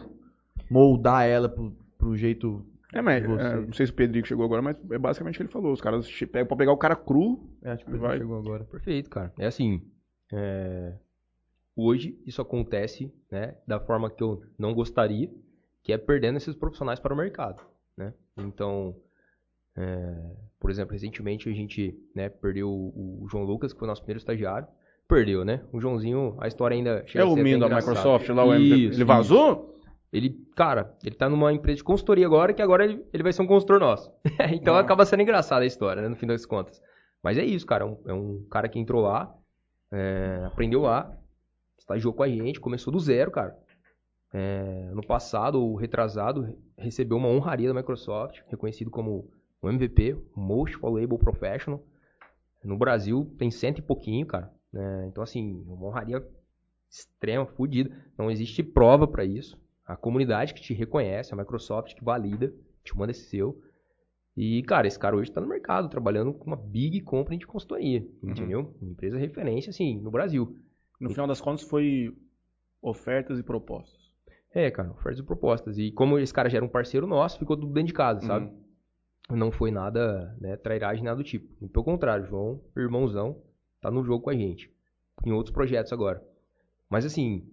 Moldar 0.71 1.27
ela 1.27 1.49
pro, 1.49 1.77
pro 1.99 2.17
jeito. 2.17 2.65
É, 2.93 3.01
mas 3.01 3.25
é, 3.25 3.57
não 3.57 3.73
sei 3.73 3.87
se 3.87 3.93
o 3.93 3.95
Pedrico 3.95 4.29
chegou 4.29 4.45
agora, 4.45 4.61
mas 4.61 4.77
é 4.91 4.99
basicamente 4.99 5.37
o 5.37 5.39
que 5.39 5.43
ele 5.45 5.53
falou. 5.53 5.73
Os 5.73 5.81
caras 5.81 6.07
pegam 6.27 6.47
pra 6.47 6.57
pegar 6.57 6.73
o 6.73 6.77
cara 6.77 6.95
cru. 6.95 7.51
É, 7.63 7.77
tipo, 7.77 7.91
ele 7.91 7.99
Vai. 7.99 8.19
chegou 8.19 8.39
agora. 8.39 8.65
Perfeito, 8.65 9.09
cara. 9.09 9.33
É 9.39 9.47
assim, 9.47 9.83
é, 10.33 10.95
hoje 11.75 12.21
isso 12.27 12.43
acontece, 12.43 13.13
né, 13.31 13.57
da 13.67 13.81
forma 13.81 14.11
que 14.11 14.23
eu 14.23 14.43
não 14.59 14.75
gostaria, 14.75 15.31
que 15.83 15.93
é 15.93 15.99
perdendo 15.99 16.37
esses 16.37 16.55
profissionais 16.55 17.01
para 17.01 17.15
o 17.15 17.17
mercado, 17.17 17.63
né? 17.97 18.13
Então, 18.37 18.95
é, 19.77 20.37
por 20.61 20.71
exemplo, 20.71 20.93
recentemente 20.93 21.49
a 21.49 21.53
gente, 21.53 21.99
né, 22.15 22.29
perdeu 22.29 22.69
o, 22.69 23.25
o 23.25 23.29
João 23.29 23.45
Lucas, 23.45 23.73
que 23.73 23.79
foi 23.79 23.89
nosso 23.89 24.03
primeiro 24.03 24.19
estagiário. 24.19 24.69
Perdeu, 25.09 25.45
né? 25.45 25.63
O 25.73 25.81
Joãozinho, 25.81 26.37
a 26.41 26.47
história 26.47 26.75
ainda 26.75 27.05
chega 27.07 27.25
É 27.25 27.27
o 27.27 27.35
menino 27.35 27.69
da. 27.69 27.77
Microsoft 27.77 28.29
lá, 28.31 28.45
o. 28.45 28.55
Isso, 28.55 28.97
Ele 28.97 29.05
vazou? 29.05 29.79
Ele, 30.13 30.42
cara, 30.55 30.97
ele 31.05 31.15
tá 31.15 31.29
numa 31.29 31.53
empresa 31.53 31.79
de 31.79 31.85
consultoria 31.85 32.27
agora, 32.27 32.53
que 32.53 32.63
agora 32.63 32.85
ele, 32.85 33.05
ele 33.13 33.23
vai 33.23 33.33
ser 33.33 33.43
um 33.43 33.47
consultor 33.47 33.81
nosso. 33.81 34.13
então 34.53 34.77
acaba 34.77 35.05
sendo 35.05 35.23
engraçada 35.23 35.63
a 35.63 35.67
história, 35.67 36.03
né, 36.03 36.09
no 36.09 36.17
fim 36.17 36.27
das 36.27 36.47
contas. 36.47 36.81
Mas 37.23 37.39
é 37.39 37.45
isso, 37.45 37.67
cara. 37.67 37.85
É 37.85 37.87
um, 37.87 37.99
é 38.07 38.13
um 38.13 38.47
cara 38.51 38.69
que 38.69 38.79
entrou 38.79 39.03
lá, 39.03 39.35
é, 39.91 40.43
aprendeu 40.47 40.83
lá, 40.83 41.17
estagiou 41.79 42.13
com 42.13 42.23
a 42.23 42.29
gente, 42.29 42.61
começou 42.61 42.93
do 42.93 42.99
zero, 42.99 43.31
cara. 43.31 43.57
é, 44.33 44.91
no 44.95 45.07
passado 45.07 45.61
ou 45.63 45.75
retrasado, 45.75 46.57
recebeu 46.77 47.19
uma 47.19 47.29
honraria 47.29 47.69
da 47.69 47.75
Microsoft, 47.75 48.41
reconhecido 48.49 48.91
como 48.91 49.31
o 49.61 49.69
MVP, 49.69 50.15
o 50.35 50.41
Most 50.41 50.79
Valuable 50.79 51.19
Professional. 51.19 51.85
No 52.65 52.77
Brasil 52.77 53.31
tem 53.39 53.51
cento 53.51 53.79
e 53.79 53.83
pouquinho, 53.83 54.27
cara. 54.27 54.53
né? 54.73 55.07
então, 55.09 55.23
assim, 55.23 55.63
uma 55.67 55.87
honraria 55.87 56.25
extrema, 56.91 57.47
fodida. 57.47 57.91
Não 58.17 58.31
existe 58.31 58.63
prova 58.63 59.07
para 59.07 59.25
isso. 59.25 59.59
A 59.93 59.97
comunidade 59.97 60.55
que 60.55 60.63
te 60.63 60.73
reconhece, 60.73 61.35
a 61.35 61.37
Microsoft 61.37 61.95
que 61.95 62.03
valida, 62.03 62.51
te 62.83 62.97
manda 62.97 63.11
esse 63.11 63.29
seu. 63.29 63.61
E, 64.35 64.63
cara, 64.63 64.87
esse 64.87 64.99
cara 64.99 65.15
hoje 65.15 65.31
tá 65.31 65.39
no 65.39 65.47
mercado, 65.47 65.91
trabalhando 65.91 66.33
com 66.33 66.47
uma 66.47 66.57
big 66.57 67.03
company 67.03 67.37
de 67.37 67.47
consultoria, 67.47 68.03
entendeu? 68.23 68.75
Uma 68.81 68.91
empresa 68.91 69.19
referência, 69.19 69.69
assim, 69.69 70.01
no 70.01 70.11
Brasil. 70.11 70.59
No 70.99 71.11
final 71.11 71.27
das 71.27 71.43
contas 71.43 71.63
foi 71.69 72.17
ofertas 72.81 73.39
e 73.39 73.43
propostas. 73.43 74.01
É, 74.55 74.71
cara, 74.71 74.91
ofertas 74.93 75.19
e 75.19 75.23
propostas. 75.23 75.77
E 75.77 75.93
como 75.93 76.19
esse 76.19 76.33
cara 76.33 76.49
já 76.49 76.57
era 76.57 76.65
um 76.65 76.71
parceiro 76.71 77.07
nosso, 77.07 77.39
ficou 77.39 77.59
tudo 77.59 77.75
dentro 77.75 77.89
de 77.89 77.93
casa, 77.93 78.27
sabe? 78.27 78.51
Não 79.29 79.53
foi 79.53 79.71
nada, 79.71 80.35
né, 80.41 80.57
trairagem, 80.57 81.05
nada 81.05 81.19
do 81.19 81.25
tipo. 81.25 81.47
E 81.63 81.69
pelo 81.69 81.85
contrário, 81.85 82.25
João, 82.25 82.63
irmãozão, 82.75 83.43
tá 83.79 83.91
no 83.91 84.03
jogo 84.03 84.25
com 84.25 84.31
a 84.31 84.35
gente. 84.35 84.73
Em 85.27 85.33
outros 85.33 85.53
projetos 85.53 85.93
agora. 85.93 86.27
Mas 86.89 87.05
assim, 87.05 87.47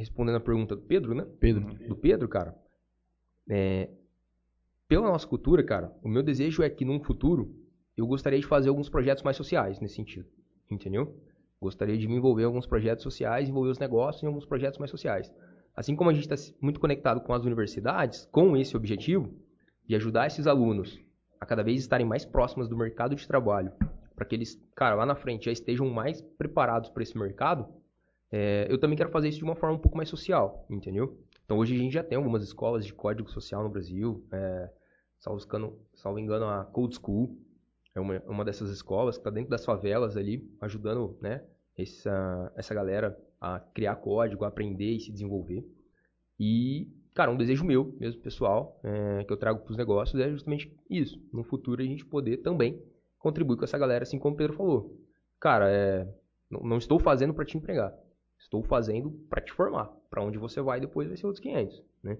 respondendo 0.00 0.36
a 0.36 0.40
pergunta 0.40 0.74
do 0.74 0.82
Pedro, 0.82 1.14
né? 1.14 1.26
Pedro. 1.38 1.64
Do 1.86 1.94
Pedro, 1.94 2.28
cara. 2.28 2.56
É, 3.48 3.90
pela 4.88 5.08
nossa 5.08 5.26
cultura, 5.26 5.62
cara, 5.62 5.94
o 6.02 6.08
meu 6.08 6.22
desejo 6.22 6.62
é 6.62 6.70
que 6.70 6.84
num 6.84 7.02
futuro 7.02 7.54
eu 7.96 8.06
gostaria 8.06 8.40
de 8.40 8.46
fazer 8.46 8.70
alguns 8.70 8.88
projetos 8.88 9.22
mais 9.22 9.36
sociais 9.36 9.78
nesse 9.78 9.94
sentido. 9.94 10.26
Entendeu? 10.70 11.16
Gostaria 11.60 11.98
de 11.98 12.08
me 12.08 12.16
envolver 12.16 12.42
em 12.42 12.46
alguns 12.46 12.66
projetos 12.66 13.02
sociais, 13.02 13.48
envolver 13.48 13.70
os 13.70 13.78
negócios 13.78 14.22
em 14.22 14.26
alguns 14.26 14.46
projetos 14.46 14.78
mais 14.78 14.90
sociais. 14.90 15.32
Assim 15.76 15.94
como 15.94 16.10
a 16.10 16.14
gente 16.14 16.30
está 16.30 16.52
muito 16.60 16.80
conectado 16.80 17.20
com 17.20 17.32
as 17.32 17.44
universidades, 17.44 18.26
com 18.32 18.56
esse 18.56 18.76
objetivo 18.76 19.32
de 19.86 19.94
ajudar 19.94 20.26
esses 20.26 20.46
alunos 20.46 20.98
a 21.38 21.46
cada 21.46 21.62
vez 21.62 21.80
estarem 21.80 22.06
mais 22.06 22.24
próximos 22.24 22.68
do 22.68 22.76
mercado 22.76 23.14
de 23.14 23.26
trabalho, 23.26 23.72
para 24.14 24.24
que 24.24 24.34
eles, 24.34 24.60
cara, 24.74 24.94
lá 24.94 25.06
na 25.06 25.14
frente 25.14 25.46
já 25.46 25.52
estejam 25.52 25.88
mais 25.88 26.20
preparados 26.20 26.90
para 26.90 27.02
esse 27.02 27.16
mercado, 27.18 27.66
é, 28.30 28.66
eu 28.70 28.78
também 28.78 28.96
quero 28.96 29.10
fazer 29.10 29.28
isso 29.28 29.38
de 29.38 29.44
uma 29.44 29.56
forma 29.56 29.76
um 29.76 29.80
pouco 29.80 29.96
mais 29.96 30.08
social, 30.08 30.66
entendeu? 30.70 31.18
Então 31.44 31.58
hoje 31.58 31.74
a 31.74 31.78
gente 31.78 31.92
já 31.92 32.02
tem 32.02 32.16
algumas 32.16 32.42
escolas 32.42 32.84
de 32.86 32.92
código 32.92 33.30
social 33.30 33.62
no 33.62 33.68
Brasil, 33.68 34.24
é, 34.32 34.70
salvo, 35.18 35.40
salvo 35.94 36.18
engano 36.18 36.46
a 36.46 36.64
Code 36.64 36.96
School 36.96 37.36
é 37.94 38.00
uma, 38.00 38.22
uma 38.26 38.44
dessas 38.44 38.70
escolas 38.70 39.16
que 39.16 39.20
está 39.20 39.30
dentro 39.30 39.50
das 39.50 39.64
favelas 39.64 40.16
ali, 40.16 40.48
ajudando 40.60 41.16
né, 41.20 41.42
essa, 41.76 42.52
essa 42.56 42.74
galera 42.74 43.18
a 43.40 43.58
criar 43.58 43.96
código, 43.96 44.44
a 44.44 44.48
aprender 44.48 44.92
e 44.92 45.00
se 45.00 45.10
desenvolver. 45.10 45.64
E, 46.38 46.88
cara, 47.14 47.30
um 47.30 47.36
desejo 47.36 47.64
meu, 47.64 47.96
mesmo 47.98 48.20
pessoal, 48.20 48.80
é, 48.82 49.24
que 49.24 49.32
eu 49.32 49.36
trago 49.36 49.60
para 49.60 49.72
os 49.72 49.76
negócios 49.76 50.20
é 50.20 50.30
justamente 50.30 50.74
isso. 50.88 51.20
No 51.32 51.42
futuro 51.42 51.82
a 51.82 51.84
gente 51.84 52.04
poder 52.04 52.38
também 52.38 52.80
contribuir 53.18 53.56
com 53.56 53.64
essa 53.64 53.78
galera, 53.78 54.04
assim 54.04 54.18
como 54.18 54.34
o 54.34 54.38
Pedro 54.38 54.56
falou. 54.56 54.96
Cara, 55.38 55.70
é, 55.70 56.06
não, 56.48 56.60
não 56.60 56.78
estou 56.78 56.98
fazendo 56.98 57.34
para 57.34 57.44
te 57.44 57.56
empregar. 57.56 57.92
Estou 58.40 58.62
fazendo 58.62 59.10
para 59.28 59.40
te 59.40 59.52
formar. 59.52 59.90
Para 60.08 60.24
onde 60.24 60.38
você 60.38 60.60
vai 60.60 60.80
depois 60.80 61.06
vai 61.06 61.16
ser 61.16 61.26
outros 61.26 61.42
500, 61.42 61.84
né? 62.02 62.18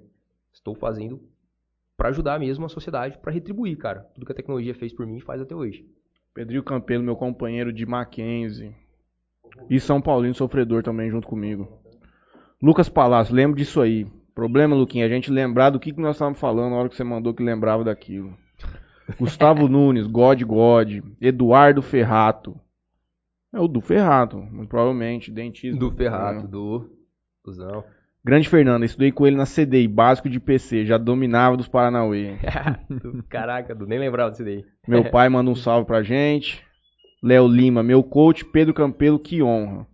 Estou 0.52 0.74
fazendo 0.74 1.20
para 1.96 2.10
ajudar 2.10 2.38
mesmo 2.38 2.64
a 2.64 2.68
sociedade, 2.68 3.18
para 3.18 3.32
retribuir, 3.32 3.76
cara. 3.76 4.00
Tudo 4.14 4.24
que 4.24 4.32
a 4.32 4.34
tecnologia 4.34 4.74
fez 4.74 4.92
por 4.92 5.06
mim 5.06 5.16
e 5.16 5.20
faz 5.20 5.40
até 5.40 5.54
hoje. 5.54 5.84
Pedrinho 6.32 6.62
Campelo, 6.62 7.02
meu 7.02 7.16
companheiro 7.16 7.72
de 7.72 7.84
Mackenzie. 7.84 8.74
E 9.68 9.80
São 9.80 10.00
Paulino 10.00 10.34
sofredor 10.34 10.82
também 10.82 11.10
junto 11.10 11.26
comigo. 11.26 11.68
Lucas 12.62 12.88
Palácio, 12.88 13.34
lembro 13.34 13.56
disso 13.56 13.80
aí. 13.80 14.06
Problema, 14.34 14.76
Luquinha, 14.76 15.04
a 15.04 15.08
gente 15.08 15.30
lembrar 15.30 15.70
do 15.70 15.80
que, 15.80 15.92
que 15.92 16.00
nós 16.00 16.16
estávamos 16.16 16.38
falando 16.38 16.70
na 16.70 16.76
hora 16.76 16.88
que 16.88 16.96
você 16.96 17.04
mandou 17.04 17.34
que 17.34 17.42
lembrava 17.42 17.84
daquilo. 17.84 18.36
Gustavo 19.18 19.68
Nunes, 19.68 20.06
God 20.06 20.42
God. 20.42 21.02
Eduardo 21.20 21.82
Ferrato. 21.82 22.58
É 23.52 23.58
o 23.58 23.66
do 23.68 23.80
Ferrato, 23.80 24.36
muito 24.38 24.68
provavelmente, 24.68 25.30
dentista. 25.30 25.78
Do 25.78 25.90
Ferrato, 25.92 26.44
É. 26.44 26.48
do. 26.48 26.90
Cusão. 27.42 27.82
Grande 28.22 28.48
Fernando, 28.48 28.84
estudei 28.84 29.10
com 29.10 29.26
ele 29.26 29.34
na 29.36 29.46
CDI, 29.46 29.88
básico 29.88 30.28
de 30.28 30.38
PC, 30.38 30.84
já 30.84 30.98
dominava 30.98 31.56
dos 31.56 31.66
Paranauê. 31.68 32.36
Do- 32.88 33.22
Caraca, 33.24 33.74
do, 33.74 33.86
nem 33.86 33.98
lembrava 33.98 34.30
disso 34.30 34.44
daí. 34.44 34.62
Meu 34.86 35.10
pai 35.10 35.26
manda 35.30 35.50
um 35.50 35.54
salve 35.54 35.86
pra 35.86 36.02
gente. 36.02 36.62
Léo 37.22 37.48
Lima, 37.48 37.82
meu 37.82 38.02
coach, 38.02 38.44
Pedro 38.44 38.74
Campelo, 38.74 39.18
que 39.18 39.42
honra. 39.42 39.86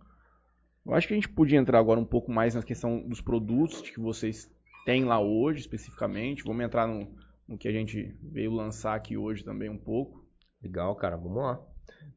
Eu 0.85 0.93
acho 0.93 1.07
que 1.07 1.13
a 1.13 1.17
gente 1.17 1.29
podia 1.29 1.57
entrar 1.57 1.79
agora 1.79 1.99
um 1.99 2.05
pouco 2.05 2.29
mais 2.31 2.53
na 2.53 2.61
questão 2.61 2.99
dos 3.07 3.21
produtos 3.21 3.81
que 3.81 3.99
vocês 3.99 4.49
têm 4.85 5.05
lá 5.05 5.19
hoje, 5.19 5.61
especificamente. 5.61 6.43
Vamos 6.43 6.63
entrar 6.65 6.85
no, 6.87 7.07
no 7.47 7.57
que 7.57 7.67
a 7.67 7.71
gente 7.71 8.13
veio 8.21 8.51
lançar 8.51 8.93
aqui 8.95 9.15
hoje 9.17 9.43
também 9.43 9.69
um 9.69 9.77
pouco. 9.77 10.25
Legal, 10.61 10.93
cara, 10.95 11.15
vamos 11.15 11.37
lá. 11.37 11.59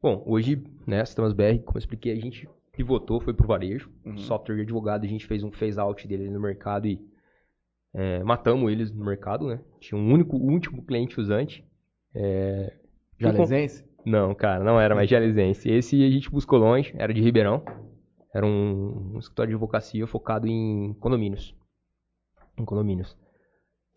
Bom, 0.01 0.23
hoje, 0.25 0.63
né, 0.87 1.05
Sistemas 1.05 1.33
BR, 1.33 1.59
como 1.63 1.77
eu 1.77 1.79
expliquei, 1.79 2.11
a 2.11 2.19
gente 2.19 2.49
pivotou, 2.71 3.21
foi 3.21 3.33
pro 3.33 3.47
varejo. 3.47 3.91
Uhum. 4.03 4.17
Software 4.17 4.55
de 4.55 4.61
advogado, 4.63 5.03
a 5.05 5.07
gente 5.07 5.27
fez 5.27 5.43
um 5.43 5.51
phase 5.51 5.79
out 5.79 6.07
dele 6.07 6.29
no 6.29 6.39
mercado 6.39 6.87
e 6.87 6.99
é, 7.93 8.23
matamos 8.23 8.71
eles 8.71 8.91
no 8.91 9.05
mercado, 9.05 9.47
né? 9.47 9.59
Tinha 9.79 9.99
um 9.99 10.11
único, 10.11 10.37
último 10.37 10.83
cliente 10.83 11.19
usante. 11.19 11.63
É, 12.15 12.73
Jalesense? 13.19 13.85
Não, 14.03 14.33
cara, 14.33 14.63
não 14.63 14.79
era 14.79 14.95
mais 14.95 15.09
jalesense. 15.09 15.69
Esse 15.69 16.03
a 16.03 16.09
gente 16.09 16.31
buscou 16.31 16.57
longe, 16.57 16.93
era 16.97 17.13
de 17.13 17.21
Ribeirão. 17.21 17.63
Era 18.33 18.45
um, 18.45 19.13
um 19.13 19.19
escritório 19.19 19.49
de 19.49 19.55
advocacia 19.55 20.07
focado 20.07 20.47
em 20.47 20.93
condomínios. 20.99 21.55
Em 22.57 22.65
condomínios. 22.65 23.15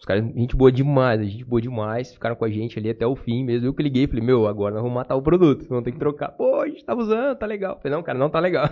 Os 0.04 0.06
caras, 0.06 0.22
gente 0.34 0.54
boa 0.54 0.70
demais, 0.70 1.26
gente 1.26 1.46
boa 1.46 1.62
demais. 1.62 2.12
Ficaram 2.12 2.36
com 2.36 2.44
a 2.44 2.50
gente 2.50 2.78
ali 2.78 2.90
até 2.90 3.06
o 3.06 3.16
fim 3.16 3.42
mesmo. 3.42 3.66
Eu 3.66 3.72
que 3.72 3.82
liguei, 3.82 4.06
falei, 4.06 4.22
meu, 4.22 4.46
agora 4.46 4.74
nós 4.74 4.82
vamos 4.82 4.94
matar 4.94 5.16
o 5.16 5.22
produto. 5.22 5.66
Vamos 5.66 5.82
ter 5.82 5.92
que 5.92 5.98
trocar. 5.98 6.28
Pô, 6.28 6.60
a 6.60 6.68
gente 6.68 6.84
tava 6.84 7.00
usando, 7.00 7.38
tá 7.38 7.46
legal. 7.46 7.78
Falei, 7.80 7.96
não, 7.96 8.02
cara, 8.02 8.18
não 8.18 8.28
tá 8.28 8.38
legal. 8.38 8.66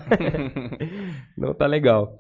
não 1.35 1.55
tá 1.55 1.65
legal. 1.65 2.19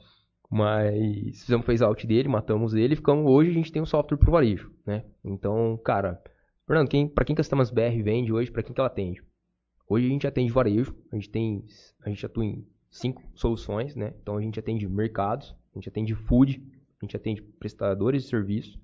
Mas 0.50 1.42
fizemos 1.42 1.66
phase 1.66 1.84
out 1.84 2.06
dele, 2.06 2.26
matamos 2.26 2.72
ele 2.72 2.96
ficamos. 2.96 3.30
Hoje 3.30 3.50
a 3.50 3.52
gente 3.52 3.70
tem 3.70 3.82
um 3.82 3.86
software 3.86 4.16
pro 4.16 4.32
varejo, 4.32 4.72
né? 4.86 5.04
Então, 5.22 5.78
cara, 5.84 6.18
Fernando, 6.66 6.88
quem, 6.88 7.06
pra 7.06 7.26
quem 7.26 7.34
que 7.36 7.42
a 7.42 7.44
Sistemas 7.44 7.70
BR 7.70 8.02
vende 8.02 8.32
hoje, 8.32 8.50
pra 8.50 8.62
quem 8.62 8.72
que 8.72 8.80
ela 8.80 8.88
atende? 8.88 9.22
Hoje 9.86 10.06
a 10.06 10.08
gente 10.08 10.26
atende 10.26 10.50
varejo, 10.50 10.96
a 11.12 11.16
gente 11.16 11.28
tem. 11.28 11.62
A 12.02 12.08
gente 12.08 12.24
atua 12.24 12.46
em 12.46 12.66
cinco 12.90 13.22
soluções, 13.34 13.94
né? 13.94 14.14
Então 14.22 14.38
a 14.38 14.40
gente 14.40 14.58
atende 14.58 14.88
mercados, 14.88 15.54
a 15.74 15.78
gente 15.78 15.90
atende 15.90 16.14
food, 16.14 16.62
a 16.98 17.04
gente 17.04 17.14
atende 17.14 17.42
prestadores 17.42 18.22
de 18.22 18.30
serviço, 18.30 18.80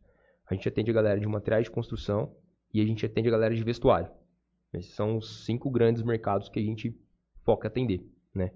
a 0.51 0.55
gente 0.55 0.69
atende 0.69 0.91
a 0.91 0.95
galera 0.95 1.19
de 1.20 1.27
materiais 1.27 1.65
de 1.65 1.70
construção 1.70 2.35
e 2.73 2.81
a 2.81 2.85
gente 2.85 3.05
atende 3.05 3.29
a 3.29 3.33
galera 3.33 3.55
de 3.55 3.62
vestuário. 3.62 4.11
Esses 4.73 4.95
são 4.95 5.16
os 5.16 5.45
cinco 5.45 5.70
grandes 5.70 6.03
mercados 6.03 6.49
que 6.49 6.59
a 6.59 6.62
gente 6.62 6.95
foca 7.45 7.66
em 7.66 7.70
atender, 7.70 8.07
né? 8.35 8.51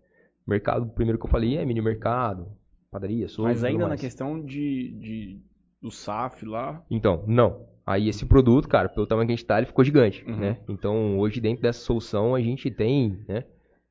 Mercado, 0.47 0.87
primeiro 0.89 1.19
que 1.19 1.25
eu 1.27 1.31
falei, 1.31 1.57
é 1.57 1.65
mini 1.65 1.81
mercado, 1.81 2.49
padaria, 2.91 3.27
açougue, 3.27 3.49
Mas 3.49 3.65
ainda 3.65 3.89
na 3.89 3.97
questão 3.97 4.45
de, 4.45 4.91
de- 4.99 5.41
do 5.81 5.91
SAF 5.91 6.45
lá, 6.45 6.85
Então, 6.91 7.25
não. 7.27 7.67
Aí 7.85 8.09
esse 8.09 8.25
produto, 8.27 8.69
cara, 8.69 8.89
pelo 8.89 9.07
tamanho 9.07 9.27
que 9.27 9.33
a 9.33 9.37
gente 9.37 9.47
tá, 9.47 9.57
ele 9.59 9.67
ficou 9.67 9.85
gigante, 9.85 10.25
Uhum. 10.25 10.37
né? 10.37 10.61
Então, 10.69 11.19
hoje 11.19 11.41
dentro 11.41 11.63
dessa 11.63 11.81
solução 11.81 12.35
a 12.35 12.41
gente 12.41 12.71
tem, 12.71 13.25
né? 13.27 13.45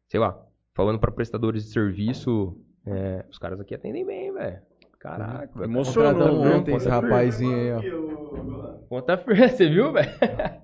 Sei 0.08 0.20
lá, 0.20 0.40
falando 0.74 1.00
para 1.00 1.12
prestadores 1.12 1.66
de 1.66 1.72
serviço, 1.72 2.56
é, 2.86 3.26
os 3.30 3.38
caras 3.38 3.60
aqui 3.60 3.74
atendem 3.76 4.06
bem, 4.06 4.32
velho. 4.34 4.62
Caraca, 5.02 5.50
velho. 5.56 5.64
Emocionou, 5.72 6.42
viu? 6.42 6.52
ontem 6.52 6.76
esse 6.76 6.88
rapazinho 6.88 7.56
aí, 7.56 7.72
ó. 7.74 8.82
Conta 8.88 9.18
firme, 9.18 9.50
você 9.50 9.70
viu, 9.70 9.92
velho? 9.92 10.10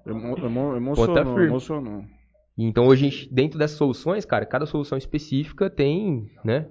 emo- 0.06 0.38
emo- 0.38 0.66
Ponta 0.66 0.78
emocionou, 0.78 1.34
firme. 1.34 1.48
emocionou. 1.48 2.04
Então, 2.58 2.88
hoje, 2.88 3.06
a 3.06 3.10
gente, 3.10 3.34
dentro 3.34 3.58
dessas 3.60 3.78
soluções, 3.78 4.26
cara, 4.26 4.46
cada 4.46 4.66
solução 4.66 4.98
específica 4.98 5.70
tem, 5.70 6.30
né? 6.44 6.68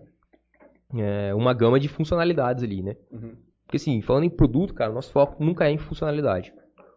é, 0.97 1.35
uma 1.35 1.53
gama 1.53 1.81
de 1.81 1.89
funcionalidades 1.89 2.63
ali, 2.63 2.83
né? 2.83 2.95
Uhum. 3.11 3.35
Porque 3.65 3.77
assim, 3.77 4.01
falando 4.01 4.25
em 4.25 4.31
produto, 4.31 4.73
cara, 4.73 4.91
o 4.93 4.95
nosso 4.95 5.11
foco 5.13 5.43
nunca 5.45 5.67
é 5.67 5.71
em 5.71 5.79
funcionalidade. 5.79 6.53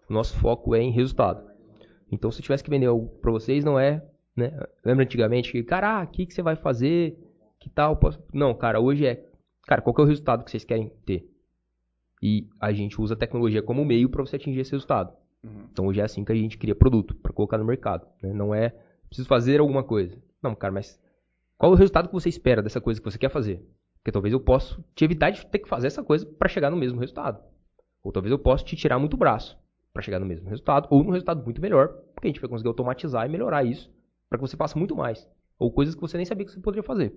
O 0.08 0.14
nosso 0.14 0.38
foco 0.38 0.76
é 0.76 0.82
em 0.82 0.92
resultado. 0.92 1.44
Então, 2.12 2.32
se 2.32 2.40
eu 2.40 2.44
tivesse 2.44 2.64
que 2.64 2.70
vender 2.70 2.86
algo 2.86 3.08
pra 3.22 3.32
vocês, 3.32 3.64
não 3.66 3.80
é, 3.80 4.04
né? 4.36 4.52
Lembra 4.86 5.04
antigamente 5.04 5.52
que, 5.52 5.64
cara, 5.64 6.00
ah, 6.00 6.04
o 6.04 6.08
que, 6.08 6.26
que 6.28 6.34
você 6.34 6.42
vai 6.44 6.56
fazer? 6.56 7.18
Que 7.60 7.70
tal? 7.70 7.96
Posso... 7.98 8.22
Não, 8.34 8.54
cara, 8.54 8.80
hoje 8.80 9.06
é, 9.06 9.24
cara, 9.70 9.84
qual 9.84 9.94
que 9.94 10.02
é 10.02 10.04
o 10.04 10.08
resultado 10.08 10.44
que 10.44 10.50
vocês 10.50 10.64
querem 10.64 10.90
ter? 11.06 11.30
E 12.24 12.50
a 12.60 12.74
gente 12.74 13.00
usa 13.00 13.14
a 13.14 13.18
tecnologia 13.18 13.62
como 13.62 13.86
meio 13.86 14.10
para 14.10 14.26
você 14.26 14.36
atingir 14.36 14.62
esse 14.62 14.72
resultado. 14.72 15.14
Uhum. 15.44 15.68
Então, 15.72 15.86
hoje 15.86 16.02
é 16.02 16.04
assim 16.04 16.26
que 16.26 16.32
a 16.32 16.36
gente 16.36 16.58
cria 16.58 16.74
produto 16.74 17.14
para 17.14 17.32
colocar 17.32 17.60
no 17.60 17.64
mercado. 17.64 18.08
né? 18.24 18.34
Não 18.34 18.54
é 18.54 18.74
preciso 19.08 19.28
fazer 19.28 19.60
alguma 19.60 19.84
coisa. 19.84 20.18
Não, 20.42 20.56
cara, 20.56 20.74
mas 20.74 21.00
qual 21.56 21.72
é 21.72 21.76
o 21.76 21.78
resultado 21.78 22.08
que 22.08 22.14
você 22.14 22.28
espera 22.28 22.64
dessa 22.64 22.82
coisa 22.82 23.00
que 23.00 23.10
você 23.10 23.20
quer 23.20 23.30
fazer? 23.30 23.64
Porque 23.98 24.12
talvez 24.12 24.34
eu 24.34 24.40
possa 24.40 24.84
te 24.96 25.06
evitar 25.06 25.30
de 25.30 25.46
ter 25.46 25.60
que 25.60 25.70
fazer 25.70 25.86
essa 25.86 26.04
coisa 26.04 26.26
para 26.26 26.50
chegar 26.50 26.72
no 26.72 26.78
mesmo 26.78 27.00
resultado. 27.00 27.40
Ou 28.04 28.12
talvez 28.12 28.32
eu 28.32 28.40
possa 28.40 28.66
te 28.66 28.76
tirar 28.76 28.98
muito 28.98 29.16
braço 29.16 29.56
para 29.94 30.02
chegar 30.02 30.20
no 30.20 30.26
mesmo 30.26 30.50
resultado, 30.50 30.88
ou 30.90 31.04
num 31.04 31.12
resultado 31.12 31.44
muito 31.44 31.62
melhor, 31.62 31.90
porque 32.16 32.28
a 32.28 32.32
gente 32.32 32.42
vai 32.42 32.50
conseguir 32.50 32.70
automatizar 32.70 33.24
e 33.28 33.30
melhorar 33.30 33.64
isso 33.64 33.92
para 34.28 34.40
que 34.40 34.48
você 34.48 34.58
faça 34.58 34.80
muito 34.80 34.96
mais. 34.96 35.30
Ou 35.60 35.72
coisas 35.72 35.94
que 35.94 36.02
você 36.02 36.18
nem 36.18 36.26
sabia 36.26 36.46
que 36.46 36.52
você 36.52 36.60
poderia 36.60 36.84
fazer. 36.84 37.14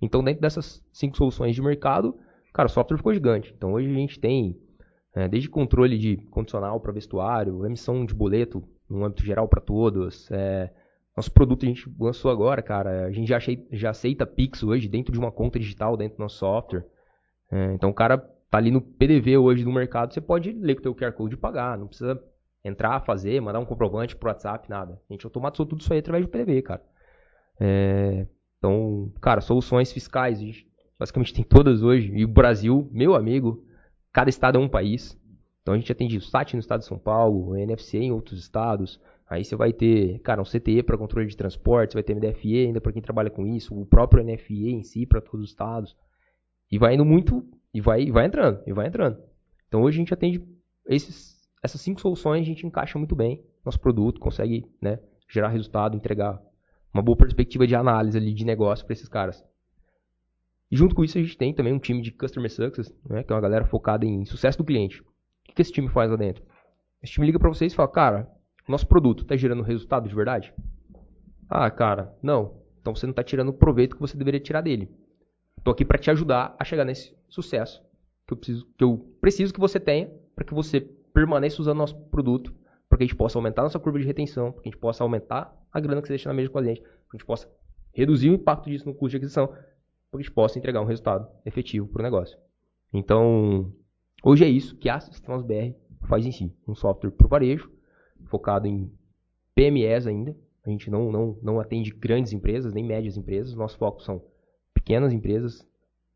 Então, 0.00 0.22
dentro 0.22 0.40
dessas 0.40 0.84
cinco 0.92 1.16
soluções 1.16 1.54
de 1.54 1.62
mercado, 1.62 2.18
cara, 2.54 2.66
o 2.66 2.70
software 2.70 2.96
ficou 2.96 3.12
gigante. 3.12 3.52
Então 3.56 3.72
hoje 3.72 3.90
a 3.90 3.94
gente 3.94 4.18
tem 4.18 4.56
é, 5.14 5.28
desde 5.28 5.48
controle 5.48 5.98
de 5.98 6.16
condicional 6.28 6.80
para 6.80 6.92
vestuário, 6.92 7.66
emissão 7.66 8.06
de 8.06 8.14
boleto 8.14 8.62
no 8.88 9.04
âmbito 9.04 9.24
geral 9.24 9.48
para 9.48 9.60
todos. 9.60 10.30
É, 10.30 10.70
nosso 11.16 11.30
produto 11.32 11.64
a 11.64 11.68
gente 11.68 11.92
lançou 11.98 12.30
agora, 12.30 12.62
cara. 12.62 13.06
A 13.06 13.10
gente 13.10 13.28
já, 13.28 13.36
achei, 13.36 13.66
já 13.72 13.90
aceita 13.90 14.24
Pix 14.24 14.62
hoje 14.62 14.88
dentro 14.88 15.12
de 15.12 15.18
uma 15.18 15.32
conta 15.32 15.58
digital 15.58 15.96
dentro 15.96 16.16
do 16.16 16.22
nosso 16.22 16.38
software. 16.38 16.86
É, 17.50 17.74
então 17.74 17.90
o 17.90 17.94
cara 17.94 18.18
tá 18.18 18.58
ali 18.58 18.70
no 18.70 18.80
PDV 18.80 19.36
hoje 19.36 19.64
do 19.64 19.72
mercado, 19.72 20.14
você 20.14 20.20
pode 20.20 20.52
ler 20.52 20.74
com 20.74 20.80
o 20.80 20.82
teu 20.82 20.94
QR 20.94 21.12
Code 21.12 21.34
e 21.34 21.38
pagar. 21.38 21.76
Não 21.76 21.88
precisa 21.88 22.20
entrar, 22.64 23.00
fazer, 23.00 23.40
mandar 23.40 23.58
um 23.58 23.64
comprovante 23.64 24.16
pro 24.16 24.28
WhatsApp, 24.28 24.70
nada. 24.70 25.00
A 25.08 25.12
gente 25.12 25.26
automatizou 25.26 25.66
tudo 25.66 25.80
isso 25.80 25.92
aí 25.92 25.98
através 25.98 26.24
do 26.24 26.30
PDV, 26.30 26.62
cara. 26.62 26.82
É, 27.60 28.26
então, 28.64 29.12
cara, 29.20 29.42
soluções 29.42 29.92
fiscais, 29.92 30.38
a 30.38 30.42
gente 30.42 30.66
basicamente 30.98 31.34
tem 31.34 31.44
todas 31.44 31.82
hoje. 31.82 32.10
E 32.14 32.24
o 32.24 32.28
Brasil, 32.28 32.88
meu 32.90 33.14
amigo, 33.14 33.62
cada 34.10 34.30
estado 34.30 34.56
é 34.56 34.60
um 34.60 34.70
país. 34.70 35.20
Então 35.60 35.74
a 35.74 35.76
gente 35.76 35.92
atende 35.92 36.16
o 36.16 36.20
SAT 36.22 36.54
no 36.54 36.60
estado 36.60 36.80
de 36.80 36.86
São 36.86 36.98
Paulo, 36.98 37.50
o 37.50 37.56
NFC 37.56 37.98
em 37.98 38.10
outros 38.10 38.40
estados. 38.40 38.98
Aí 39.28 39.44
você 39.44 39.54
vai 39.54 39.70
ter, 39.70 40.18
cara, 40.20 40.40
um 40.40 40.44
CTE 40.44 40.82
para 40.82 40.96
controle 40.96 41.26
de 41.26 41.36
transporte, 41.36 41.92
você 41.92 41.96
vai 41.96 42.02
ter 42.02 42.14
MDFE 42.14 42.66
ainda 42.66 42.80
para 42.80 42.92
quem 42.92 43.02
trabalha 43.02 43.28
com 43.28 43.46
isso, 43.46 43.78
o 43.78 43.84
próprio 43.84 44.24
NFE 44.24 44.70
em 44.70 44.82
si 44.82 45.04
para 45.04 45.20
todos 45.20 45.44
os 45.44 45.50
estados. 45.50 45.94
E 46.70 46.78
vai 46.78 46.94
indo 46.94 47.04
muito, 47.04 47.46
e 47.72 47.82
vai, 47.82 48.10
vai 48.10 48.24
entrando, 48.24 48.62
e 48.66 48.72
vai 48.72 48.86
entrando. 48.86 49.18
Então 49.68 49.82
hoje 49.82 49.98
a 49.98 50.00
gente 50.00 50.14
atende 50.14 50.42
esses, 50.88 51.36
essas 51.62 51.82
cinco 51.82 52.00
soluções, 52.00 52.40
a 52.40 52.46
gente 52.46 52.66
encaixa 52.66 52.98
muito 52.98 53.14
bem 53.14 53.44
nosso 53.62 53.78
produto, 53.78 54.20
consegue 54.20 54.64
né, 54.80 54.98
gerar 55.28 55.48
resultado, 55.48 55.96
entregar 55.96 56.40
uma 56.94 57.02
boa 57.02 57.16
perspectiva 57.16 57.66
de 57.66 57.74
análise 57.74 58.16
ali 58.16 58.32
de 58.32 58.44
negócio 58.44 58.86
para 58.86 58.92
esses 58.92 59.08
caras. 59.08 59.44
E 60.70 60.76
junto 60.76 60.94
com 60.94 61.04
isso 61.04 61.18
a 61.18 61.20
gente 61.20 61.36
tem 61.36 61.52
também 61.52 61.72
um 61.72 61.78
time 61.78 62.00
de 62.00 62.12
Customer 62.12 62.50
Success, 62.50 62.94
né, 63.08 63.22
que 63.24 63.32
é 63.32 63.34
uma 63.34 63.42
galera 63.42 63.64
focada 63.64 64.06
em 64.06 64.24
sucesso 64.24 64.58
do 64.58 64.64
cliente. 64.64 65.02
O 65.02 65.04
que, 65.54 65.60
esse 65.60 65.72
time 65.72 65.88
faz 65.88 66.10
lá 66.10 66.16
dentro? 66.16 66.44
Esse 67.02 67.12
time 67.12 67.26
liga 67.26 67.38
para 67.38 67.48
vocês 67.48 67.72
e 67.72 67.76
fala, 67.76 67.88
cara, 67.88 68.30
nosso 68.66 68.86
produto 68.86 69.22
está 69.22 69.36
gerando 69.36 69.62
resultado 69.62 70.08
de 70.08 70.14
verdade? 70.14 70.54
Ah, 71.50 71.70
cara, 71.70 72.16
não. 72.22 72.62
Então 72.80 72.94
você 72.94 73.06
não 73.06 73.12
está 73.12 73.22
tirando 73.22 73.48
o 73.48 73.52
proveito 73.52 73.96
que 73.96 74.00
você 74.00 74.16
deveria 74.16 74.40
tirar 74.40 74.62
dele. 74.62 74.90
Estou 75.58 75.72
aqui 75.72 75.84
para 75.84 75.98
te 75.98 76.10
ajudar 76.10 76.54
a 76.58 76.64
chegar 76.64 76.84
nesse 76.84 77.14
sucesso 77.28 77.82
que 78.26 78.32
eu 78.32 78.36
preciso 78.36 78.66
que, 78.76 78.84
eu 78.84 79.16
preciso 79.20 79.52
que 79.52 79.60
você 79.60 79.78
tenha 79.78 80.10
para 80.34 80.44
que 80.44 80.54
você 80.54 80.80
permaneça 80.80 81.60
usando 81.60 81.78
nosso 81.78 81.96
produto, 82.06 82.54
para 82.88 82.98
que 82.98 83.04
a 83.04 83.06
gente 83.06 83.16
possa 83.16 83.38
aumentar 83.38 83.62
nossa 83.62 83.78
curva 83.78 83.98
de 83.98 84.04
retenção, 84.04 84.52
para 84.52 84.62
que 84.62 84.68
a 84.68 84.72
gente 84.72 84.80
possa 84.80 85.04
aumentar 85.04 85.54
a 85.74 85.80
grana 85.80 86.00
que 86.00 86.06
você 86.06 86.12
deixa 86.12 86.28
na 86.28 86.34
mesa 86.34 86.48
gente, 86.62 86.80
para 86.80 86.90
que 86.90 87.16
a 87.16 87.16
gente 87.16 87.26
possa 87.26 87.50
reduzir 87.92 88.30
o 88.30 88.34
impacto 88.34 88.70
disso 88.70 88.86
no 88.86 88.94
custo 88.94 89.10
de 89.10 89.16
aquisição, 89.16 89.48
para 89.48 89.58
que 89.58 90.16
a 90.16 90.18
gente 90.20 90.30
possa 90.30 90.58
entregar 90.58 90.80
um 90.80 90.86
resultado 90.86 91.28
efetivo 91.44 91.88
para 91.88 92.00
o 92.00 92.04
negócio. 92.04 92.38
Então, 92.92 93.72
hoje 94.22 94.44
é 94.44 94.48
isso 94.48 94.76
que 94.76 94.88
a 94.88 95.00
Sistemas 95.00 95.42
BR 95.42 95.74
faz 96.08 96.24
em 96.24 96.30
si. 96.30 96.54
Um 96.66 96.74
software 96.74 97.10
para 97.10 97.26
o 97.26 97.28
varejo, 97.28 97.70
focado 98.26 98.68
em 98.68 98.90
PMEs 99.54 100.06
ainda. 100.06 100.36
A 100.64 100.70
gente 100.70 100.88
não, 100.90 101.10
não, 101.10 101.38
não 101.42 101.60
atende 101.60 101.90
grandes 101.90 102.32
empresas, 102.32 102.72
nem 102.72 102.84
médias 102.84 103.16
empresas. 103.16 103.54
Nosso 103.54 103.76
foco 103.76 104.00
são 104.00 104.22
pequenas 104.72 105.12
empresas 105.12 105.66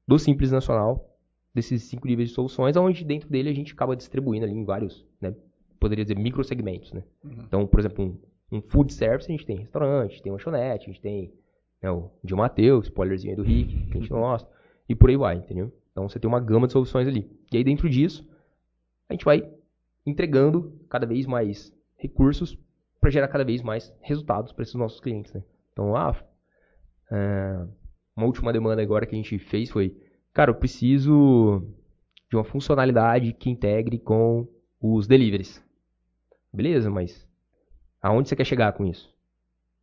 do 0.06 0.18
Simples 0.18 0.50
Nacional, 0.50 1.18
desses 1.54 1.82
cinco 1.82 2.06
níveis 2.06 2.28
de 2.28 2.34
soluções, 2.34 2.76
onde 2.76 3.04
dentro 3.04 3.28
dele 3.28 3.50
a 3.50 3.54
gente 3.54 3.72
acaba 3.72 3.96
distribuindo 3.96 4.46
ali 4.46 4.54
em 4.54 4.64
vários, 4.64 5.04
né, 5.20 5.34
poderia 5.78 6.04
dizer, 6.04 6.16
microsegmentos. 6.16 6.92
Né? 6.92 7.02
Uhum. 7.24 7.42
Então, 7.46 7.66
por 7.66 7.80
exemplo, 7.80 8.04
um, 8.04 8.18
um 8.50 8.62
food 8.62 8.92
service, 8.92 9.30
a 9.30 9.32
gente 9.32 9.46
tem 9.46 9.58
restaurante, 9.58 10.22
tem 10.22 10.32
lanchonete, 10.32 10.84
a 10.84 10.92
gente 10.92 11.00
tem 11.00 11.32
né, 11.82 11.90
o 11.90 12.10
de 12.24 12.34
Mateus, 12.34 12.86
spoilerzinho 12.86 13.32
aí 13.32 13.36
do 13.36 13.42
Rick, 13.42 13.86
que 13.86 13.98
a 13.98 14.00
gente 14.00 14.10
não 14.10 14.20
gosta, 14.20 14.48
e 14.88 14.94
por 14.94 15.10
aí 15.10 15.16
vai, 15.16 15.36
entendeu? 15.36 15.72
Então 15.92 16.08
você 16.08 16.18
tem 16.18 16.28
uma 16.28 16.40
gama 16.40 16.66
de 16.66 16.72
soluções 16.72 17.06
ali. 17.06 17.30
E 17.52 17.56
aí 17.56 17.64
dentro 17.64 17.88
disso, 17.88 18.28
a 19.08 19.12
gente 19.12 19.24
vai 19.24 19.48
entregando 20.06 20.80
cada 20.88 21.06
vez 21.06 21.26
mais 21.26 21.72
recursos 21.96 22.56
para 23.00 23.10
gerar 23.10 23.28
cada 23.28 23.44
vez 23.44 23.62
mais 23.62 23.94
resultados 24.00 24.52
para 24.52 24.62
esses 24.62 24.74
nossos 24.74 25.00
clientes. 25.00 25.32
Né? 25.32 25.42
Então, 25.72 25.94
ah, 25.94 26.16
é, 27.10 27.66
uma 28.16 28.26
última 28.26 28.52
demanda 28.52 28.82
agora 28.82 29.06
que 29.06 29.14
a 29.14 29.18
gente 29.18 29.38
fez 29.38 29.70
foi, 29.70 29.96
cara, 30.32 30.50
eu 30.50 30.54
preciso 30.54 31.62
de 32.30 32.36
uma 32.36 32.44
funcionalidade 32.44 33.32
que 33.32 33.50
integre 33.50 33.98
com 33.98 34.46
os 34.80 35.06
deliveries. 35.06 35.64
Beleza, 36.52 36.90
mas 36.90 37.27
aonde 38.00 38.28
você 38.28 38.36
quer 38.36 38.44
chegar 38.44 38.72
com 38.72 38.86
isso? 38.86 39.12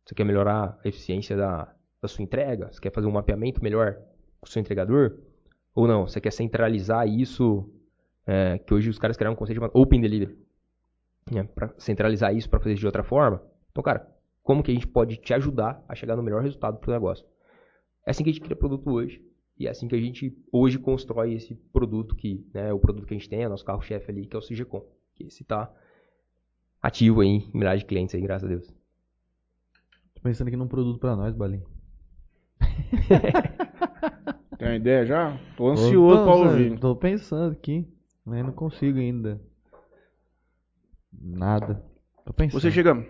Você 0.04 0.14
quer 0.14 0.24
melhorar 0.24 0.78
a 0.84 0.88
eficiência 0.88 1.36
da, 1.36 1.74
da 2.00 2.08
sua 2.08 2.22
entrega? 2.22 2.72
Você 2.72 2.80
quer 2.80 2.92
fazer 2.92 3.06
um 3.06 3.12
mapeamento 3.12 3.62
melhor 3.62 3.94
com 4.40 4.46
o 4.46 4.48
seu 4.48 4.60
entregador? 4.60 5.18
Ou 5.74 5.86
não? 5.86 6.06
Você 6.06 6.20
quer 6.20 6.32
centralizar 6.32 7.06
isso, 7.08 7.68
é, 8.26 8.58
que 8.58 8.72
hoje 8.72 8.88
os 8.88 8.98
caras 8.98 9.16
criaram 9.16 9.34
um 9.34 9.36
conceito 9.36 9.58
chamado 9.58 9.72
Open 9.74 10.00
Delivery. 10.00 10.38
Né, 11.28 11.42
para 11.42 11.74
centralizar 11.76 12.32
isso 12.34 12.48
para 12.48 12.60
fazer 12.60 12.74
de 12.74 12.86
outra 12.86 13.02
forma. 13.02 13.42
Então, 13.72 13.82
cara, 13.82 14.08
como 14.44 14.62
que 14.62 14.70
a 14.70 14.74
gente 14.74 14.86
pode 14.86 15.16
te 15.16 15.34
ajudar 15.34 15.84
a 15.88 15.94
chegar 15.96 16.14
no 16.14 16.22
melhor 16.22 16.40
resultado 16.40 16.78
para 16.78 16.88
o 16.88 16.92
negócio? 16.92 17.26
É 18.06 18.12
assim 18.12 18.22
que 18.22 18.30
a 18.30 18.32
gente 18.32 18.42
cria 18.42 18.54
produto 18.54 18.88
hoje. 18.88 19.20
E 19.58 19.66
é 19.66 19.70
assim 19.70 19.88
que 19.88 19.96
a 19.96 20.00
gente 20.00 20.36
hoje 20.52 20.78
constrói 20.78 21.34
esse 21.34 21.56
produto 21.72 22.14
que 22.14 22.46
né, 22.54 22.72
o 22.72 22.78
produto 22.78 23.06
que 23.06 23.14
a 23.14 23.16
gente 23.16 23.28
tem, 23.28 23.42
é 23.42 23.48
nosso 23.48 23.64
carro-chefe 23.64 24.10
ali, 24.10 24.26
que 24.26 24.36
é 24.36 24.38
o 24.38 24.42
CGCom. 24.42 24.86
Que 25.16 25.24
esse 25.24 25.42
está 25.42 25.72
ativo 26.82 27.20
aí 27.20 27.28
em 27.28 27.50
milhares 27.52 27.80
de 27.80 27.86
clientes 27.86 28.14
aí, 28.14 28.20
graças 28.20 28.44
a 28.44 28.48
Deus. 28.48 28.66
Tô 30.14 30.22
pensando 30.22 30.48
aqui 30.48 30.56
num 30.56 30.68
produto 30.68 30.98
para 30.98 31.16
nós, 31.16 31.34
Balim. 31.34 31.62
Tem 34.58 34.68
uma 34.68 34.76
ideia 34.76 35.04
já? 35.04 35.38
Tô 35.56 35.68
ansioso 35.68 36.24
para 36.24 36.34
ouvir. 36.34 36.78
Tô 36.78 36.96
pensando 36.96 37.52
aqui, 37.52 37.86
mas 38.24 38.44
não 38.44 38.52
consigo 38.52 38.98
ainda. 38.98 39.40
Nada. 41.12 41.84
Tô 42.24 42.32
pensando. 42.32 42.60
Você 42.60 42.70
chega. 42.70 43.06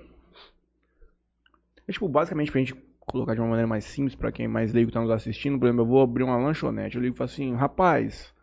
É, 1.86 1.93
tipo, 1.93 2.09
basicamente 2.09 2.51
pra 2.51 2.60
gente 2.60 2.74
colocar 3.06 3.34
de 3.34 3.40
uma 3.40 3.48
maneira 3.48 3.68
mais 3.68 3.84
simples 3.84 4.16
para 4.16 4.32
quem 4.32 4.47
é 4.47 4.48
mais 4.48 4.72
leigo 4.72 4.90
tá 4.90 5.01
nos 5.01 5.10
assistindo, 5.10 5.59
por 5.59 5.66
exemplo, 5.66 5.82
eu 5.82 5.86
vou 5.88 6.02
abrir 6.02 6.24
uma 6.24 6.36
lanchonete, 6.36 6.97
eu 6.97 7.02
ligo 7.02 7.14
e 7.14 7.18
falo 7.18 7.30
assim, 7.30 7.55
rapaz, 7.55 8.34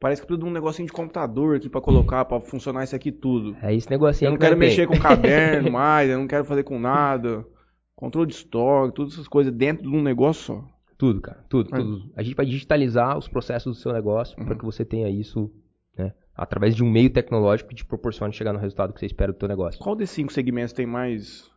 parece 0.00 0.22
que 0.22 0.26
tudo 0.26 0.46
um 0.46 0.50
negocinho 0.50 0.86
de 0.86 0.92
computador 0.92 1.56
aqui 1.56 1.68
para 1.68 1.80
colocar, 1.80 2.24
para 2.24 2.40
funcionar 2.40 2.82
isso 2.82 2.96
aqui 2.96 3.12
tudo. 3.12 3.54
É 3.62 3.72
esse 3.72 3.88
negocinho 3.90 4.28
Eu 4.28 4.32
não 4.32 4.38
quero 4.38 4.56
mexer 4.56 4.86
com 4.86 4.98
caderno 4.98 5.70
mais, 5.70 6.10
eu 6.10 6.18
não 6.18 6.26
quero 6.26 6.44
fazer 6.44 6.64
com 6.64 6.80
nada. 6.80 7.46
Controle 7.94 8.28
de 8.28 8.34
estoque, 8.34 8.94
todas 8.94 9.12
essas 9.12 9.28
coisas 9.28 9.52
dentro 9.52 9.88
de 9.88 9.94
um 9.94 10.02
negócio 10.02 10.42
só. 10.42 10.64
Tudo, 10.96 11.20
cara, 11.20 11.44
tudo, 11.48 11.70
tudo. 11.70 12.10
A 12.16 12.22
gente 12.22 12.34
vai 12.34 12.46
digitalizar 12.46 13.16
os 13.16 13.28
processos 13.28 13.76
do 13.76 13.80
seu 13.80 13.92
negócio 13.92 14.38
uhum. 14.38 14.46
para 14.46 14.56
que 14.56 14.64
você 14.64 14.84
tenha 14.84 15.08
isso, 15.08 15.50
né, 15.96 16.14
através 16.34 16.74
de 16.74 16.82
um 16.82 16.90
meio 16.90 17.10
tecnológico 17.10 17.68
que 17.70 17.76
te 17.76 17.84
proporcione 17.84 18.32
chegar 18.32 18.52
no 18.52 18.58
resultado 18.58 18.92
que 18.92 19.00
você 19.00 19.06
espera 19.06 19.32
do 19.32 19.38
seu 19.38 19.48
negócio. 19.48 19.80
Qual 19.80 19.94
desses 19.94 20.14
cinco 20.14 20.32
segmentos 20.32 20.72
tem 20.72 20.86
mais 20.86 21.50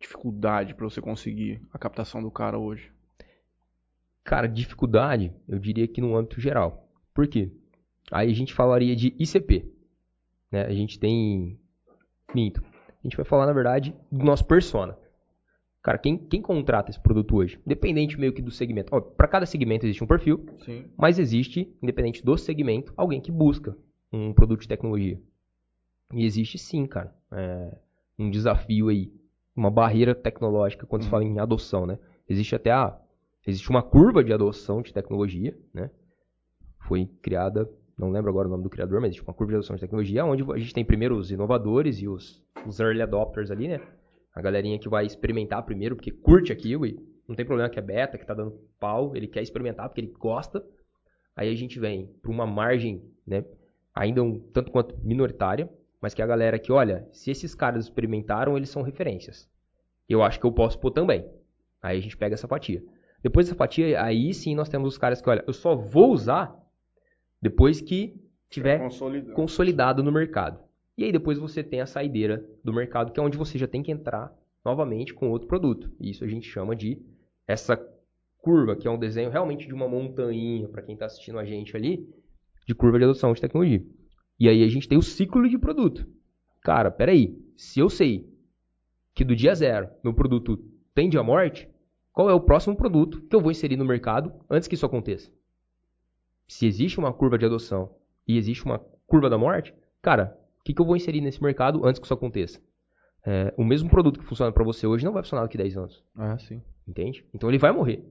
dificuldade 0.00 0.74
para 0.74 0.84
você 0.84 1.00
conseguir 1.00 1.62
a 1.72 1.78
captação 1.78 2.22
do 2.22 2.30
cara 2.30 2.58
hoje? 2.58 2.90
Cara, 4.24 4.46
dificuldade, 4.46 5.34
eu 5.48 5.58
diria 5.58 5.88
que 5.88 6.00
no 6.00 6.16
âmbito 6.16 6.40
geral. 6.40 6.88
Por 7.14 7.26
quê? 7.26 7.52
Aí 8.12 8.30
a 8.30 8.34
gente 8.34 8.52
falaria 8.52 8.94
de 8.94 9.14
ICP. 9.18 9.64
Né? 10.50 10.62
A 10.66 10.74
gente 10.74 10.98
tem. 10.98 11.58
Minto. 12.34 12.62
A 12.62 13.02
gente 13.02 13.16
vai 13.16 13.24
falar, 13.24 13.46
na 13.46 13.52
verdade, 13.52 13.94
do 14.10 14.24
nosso 14.24 14.44
persona. 14.44 14.96
Cara, 15.82 15.98
quem, 15.98 16.16
quem 16.16 16.40
contrata 16.40 16.90
esse 16.90 17.00
produto 17.00 17.34
hoje? 17.34 17.58
Independente 17.66 18.18
meio 18.18 18.32
que 18.32 18.40
do 18.40 18.52
segmento. 18.52 19.00
Para 19.16 19.26
cada 19.26 19.44
segmento 19.44 19.84
existe 19.84 20.04
um 20.04 20.06
perfil, 20.06 20.46
Sim. 20.64 20.84
mas 20.96 21.18
existe, 21.18 21.76
independente 21.82 22.24
do 22.24 22.38
segmento, 22.38 22.92
alguém 22.96 23.20
que 23.20 23.32
busca 23.32 23.76
um 24.12 24.32
produto 24.32 24.60
de 24.60 24.68
tecnologia. 24.68 25.20
E 26.12 26.24
existe 26.24 26.56
sim, 26.56 26.86
cara, 26.86 27.12
é, 27.32 27.76
um 28.16 28.30
desafio 28.30 28.88
aí 28.88 29.12
uma 29.54 29.70
barreira 29.70 30.14
tecnológica 30.14 30.86
quando 30.86 31.02
uhum. 31.02 31.06
se 31.06 31.10
fala 31.10 31.24
em 31.24 31.38
adoção, 31.38 31.86
né? 31.86 31.98
Existe 32.28 32.54
até 32.54 32.70
a 32.70 32.98
existe 33.46 33.68
uma 33.70 33.82
curva 33.82 34.22
de 34.22 34.32
adoção 34.32 34.82
de 34.82 34.92
tecnologia, 34.92 35.58
né? 35.74 35.90
Foi 36.86 37.06
criada, 37.20 37.68
não 38.02 38.10
lembro 38.10 38.30
agora 38.30 38.48
o 38.48 38.50
nome 38.50 38.64
do 38.64 38.70
criador, 38.70 39.00
mas 39.00 39.10
existe 39.10 39.22
uma 39.22 39.32
curva 39.32 39.52
de 39.52 39.56
adoção 39.56 39.76
de 39.76 39.80
tecnologia 39.80 40.24
onde 40.24 40.42
a 40.52 40.58
gente 40.58 40.74
tem 40.74 40.84
primeiro 40.84 41.16
os 41.16 41.30
inovadores 41.30 42.00
e 42.00 42.08
os, 42.08 42.42
os 42.66 42.80
early 42.80 43.00
adopters 43.00 43.50
ali, 43.50 43.68
né? 43.68 43.80
A 44.34 44.42
galerinha 44.42 44.78
que 44.78 44.88
vai 44.88 45.06
experimentar 45.06 45.62
primeiro 45.62 45.94
porque 45.94 46.10
curte 46.10 46.52
aquilo 46.52 46.84
e 46.84 46.98
não 47.28 47.36
tem 47.36 47.46
problema 47.46 47.70
que 47.70 47.78
é 47.78 47.82
beta, 47.82 48.18
que 48.18 48.26
tá 48.26 48.34
dando 48.34 48.58
pau, 48.80 49.14
ele 49.14 49.28
quer 49.28 49.42
experimentar 49.42 49.88
porque 49.88 50.00
ele 50.00 50.12
gosta. 50.18 50.64
Aí 51.36 51.48
a 51.48 51.54
gente 51.54 51.78
vem 51.78 52.06
para 52.20 52.30
uma 52.30 52.46
margem, 52.46 53.02
né, 53.26 53.44
ainda 53.94 54.22
um 54.22 54.38
tanto 54.38 54.72
quanto 54.72 54.98
minoritária, 55.02 55.70
mas 56.00 56.12
que 56.12 56.22
a 56.22 56.26
galera 56.26 56.58
que, 56.58 56.72
olha, 56.72 57.06
se 57.12 57.30
esses 57.30 57.54
caras 57.54 57.84
experimentaram, 57.84 58.56
eles 58.56 58.68
são 58.68 58.82
referências. 58.82 59.48
Eu 60.08 60.22
acho 60.22 60.40
que 60.40 60.46
eu 60.46 60.52
posso 60.52 60.78
pôr 60.78 60.90
também. 60.90 61.24
Aí 61.80 61.96
a 61.98 62.02
gente 62.02 62.16
pega 62.16 62.34
essa 62.34 62.48
fatia. 62.48 62.82
Depois 63.22 63.46
dessa 63.46 63.56
fatia, 63.56 64.02
aí 64.02 64.34
sim 64.34 64.56
nós 64.56 64.68
temos 64.68 64.88
os 64.88 64.98
caras 64.98 65.22
que, 65.22 65.30
olha, 65.30 65.44
eu 65.46 65.52
só 65.52 65.76
vou 65.76 66.10
usar 66.10 66.61
depois 67.42 67.80
que 67.80 68.14
tiver 68.48 68.78
consolidado. 68.78 69.34
consolidado 69.34 70.02
no 70.02 70.12
mercado. 70.12 70.62
E 70.96 71.04
aí 71.04 71.10
depois 71.10 71.38
você 71.38 71.62
tem 71.64 71.80
a 71.80 71.86
saideira 71.86 72.48
do 72.62 72.72
mercado, 72.72 73.12
que 73.12 73.18
é 73.18 73.22
onde 73.22 73.36
você 73.36 73.58
já 73.58 73.66
tem 73.66 73.82
que 73.82 73.90
entrar 73.90 74.32
novamente 74.64 75.12
com 75.12 75.30
outro 75.30 75.48
produto. 75.48 75.90
E 75.98 76.10
isso 76.10 76.22
a 76.22 76.28
gente 76.28 76.48
chama 76.48 76.76
de 76.76 77.02
essa 77.48 77.76
curva, 78.38 78.76
que 78.76 78.86
é 78.86 78.90
um 78.90 78.98
desenho 78.98 79.30
realmente 79.30 79.66
de 79.66 79.74
uma 79.74 79.88
montanha, 79.88 80.68
para 80.68 80.82
quem 80.82 80.94
está 80.94 81.06
assistindo 81.06 81.38
a 81.38 81.44
gente 81.44 81.76
ali, 81.76 82.08
de 82.66 82.74
curva 82.74 82.98
de 82.98 83.04
adoção 83.04 83.32
de 83.32 83.40
tecnologia. 83.40 83.84
E 84.38 84.48
aí 84.48 84.62
a 84.62 84.68
gente 84.68 84.88
tem 84.88 84.98
o 84.98 85.02
ciclo 85.02 85.48
de 85.48 85.58
produto. 85.58 86.06
Cara, 86.62 86.90
peraí, 86.90 87.36
se 87.56 87.80
eu 87.80 87.88
sei 87.88 88.30
que 89.14 89.24
do 89.24 89.34
dia 89.34 89.54
zero 89.54 89.88
meu 90.04 90.14
produto 90.14 90.58
tende 90.94 91.18
à 91.18 91.22
morte, 91.22 91.68
qual 92.12 92.30
é 92.30 92.34
o 92.34 92.40
próximo 92.40 92.76
produto 92.76 93.20
que 93.22 93.34
eu 93.34 93.40
vou 93.40 93.50
inserir 93.50 93.76
no 93.76 93.84
mercado 93.84 94.32
antes 94.48 94.68
que 94.68 94.74
isso 94.74 94.86
aconteça? 94.86 95.30
Se 96.52 96.66
existe 96.66 96.98
uma 96.98 97.14
curva 97.14 97.38
de 97.38 97.46
adoção 97.46 97.96
e 98.28 98.36
existe 98.36 98.62
uma 98.66 98.78
curva 99.06 99.30
da 99.30 99.38
morte, 99.38 99.74
cara, 100.02 100.38
o 100.60 100.62
que, 100.62 100.74
que 100.74 100.82
eu 100.82 100.84
vou 100.84 100.94
inserir 100.94 101.22
nesse 101.22 101.42
mercado 101.42 101.84
antes 101.86 101.98
que 101.98 102.04
isso 102.04 102.12
aconteça? 102.12 102.60
É, 103.24 103.54
o 103.56 103.64
mesmo 103.64 103.88
produto 103.88 104.20
que 104.20 104.26
funciona 104.26 104.52
para 104.52 104.62
você 104.62 104.86
hoje 104.86 105.02
não 105.02 105.14
vai 105.14 105.22
funcionar 105.22 105.44
daqui 105.44 105.56
a 105.56 105.62
10 105.62 105.76
anos. 105.78 106.04
Ah, 106.14 106.36
sim. 106.38 106.62
Entende? 106.86 107.24
Então 107.32 107.48
ele 107.48 107.56
vai 107.56 107.72
morrer. 107.72 108.04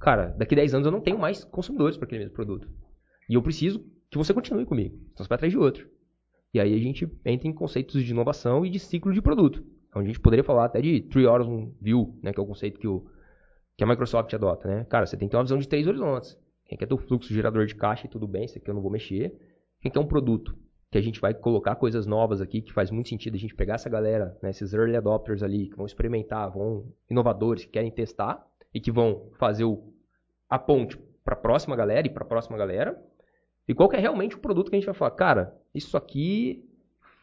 Cara, 0.00 0.34
daqui 0.36 0.56
a 0.56 0.58
10 0.58 0.74
anos 0.74 0.86
eu 0.86 0.92
não 0.92 1.00
tenho 1.00 1.16
mais 1.16 1.44
consumidores 1.44 1.96
para 1.96 2.06
aquele 2.06 2.24
mesmo 2.24 2.34
produto. 2.34 2.68
E 3.30 3.34
eu 3.34 3.42
preciso 3.42 3.78
que 4.10 4.18
você 4.18 4.34
continue 4.34 4.66
comigo. 4.66 4.96
Então 5.12 5.24
você 5.24 5.28
vai 5.28 5.36
atrás 5.36 5.52
de 5.52 5.58
outro. 5.58 5.88
E 6.52 6.58
aí 6.58 6.74
a 6.74 6.78
gente 6.78 7.08
entra 7.24 7.46
em 7.46 7.52
conceitos 7.52 8.02
de 8.02 8.10
inovação 8.10 8.66
e 8.66 8.70
de 8.70 8.80
ciclo 8.80 9.12
de 9.12 9.22
produto. 9.22 9.64
Então 9.88 10.02
a 10.02 10.04
gente 10.04 10.18
poderia 10.18 10.42
falar 10.42 10.64
até 10.64 10.80
de 10.80 11.02
Three 11.02 11.26
Horizon 11.26 11.72
View, 11.80 12.18
né, 12.24 12.32
que 12.32 12.40
é 12.40 12.42
o 12.42 12.46
conceito 12.46 12.80
que, 12.80 12.88
o, 12.88 13.06
que 13.76 13.84
a 13.84 13.86
Microsoft 13.86 14.34
adota. 14.34 14.66
Né? 14.66 14.84
Cara, 14.90 15.06
você 15.06 15.16
tem 15.16 15.28
que 15.28 15.30
ter 15.30 15.36
uma 15.36 15.44
visão 15.44 15.58
de 15.58 15.68
três 15.68 15.86
horizontes. 15.86 16.36
Quem 16.68 16.76
quer 16.76 16.86
ter 16.86 16.94
o 16.94 16.98
fluxo 16.98 17.32
gerador 17.32 17.64
de 17.64 17.74
caixa 17.74 18.06
e 18.06 18.10
tudo 18.10 18.28
bem, 18.28 18.44
isso 18.44 18.58
aqui 18.58 18.68
eu 18.68 18.74
não 18.74 18.82
vou 18.82 18.90
mexer. 18.90 19.34
Quem 19.80 19.90
quer 19.90 19.98
um 19.98 20.06
produto 20.06 20.54
que 20.90 20.98
a 20.98 21.00
gente 21.00 21.20
vai 21.20 21.32
colocar 21.34 21.74
coisas 21.76 22.06
novas 22.06 22.40
aqui, 22.40 22.60
que 22.60 22.72
faz 22.72 22.90
muito 22.90 23.08
sentido 23.08 23.34
a 23.34 23.38
gente 23.38 23.54
pegar 23.54 23.74
essa 23.74 23.88
galera, 23.88 24.36
né, 24.42 24.50
esses 24.50 24.72
early 24.72 24.96
adopters 24.96 25.42
ali, 25.42 25.68
que 25.68 25.76
vão 25.76 25.86
experimentar, 25.86 26.50
vão 26.50 26.92
inovadores, 27.10 27.64
que 27.64 27.70
querem 27.70 27.90
testar 27.90 28.46
e 28.72 28.80
que 28.80 28.90
vão 28.90 29.30
fazer 29.38 29.64
o, 29.64 29.92
a 30.48 30.58
ponte 30.58 30.98
para 31.24 31.34
a 31.34 31.38
próxima 31.38 31.74
galera 31.74 32.06
e 32.06 32.10
para 32.10 32.22
a 32.24 32.26
próxima 32.26 32.56
galera. 32.56 33.02
E 33.66 33.74
qual 33.74 33.88
que 33.88 33.96
é 33.96 33.98
realmente 33.98 34.36
o 34.36 34.40
produto 34.40 34.70
que 34.70 34.76
a 34.76 34.78
gente 34.78 34.86
vai 34.86 34.94
falar? 34.94 35.10
Cara, 35.12 35.54
isso 35.74 35.96
aqui, 35.96 36.66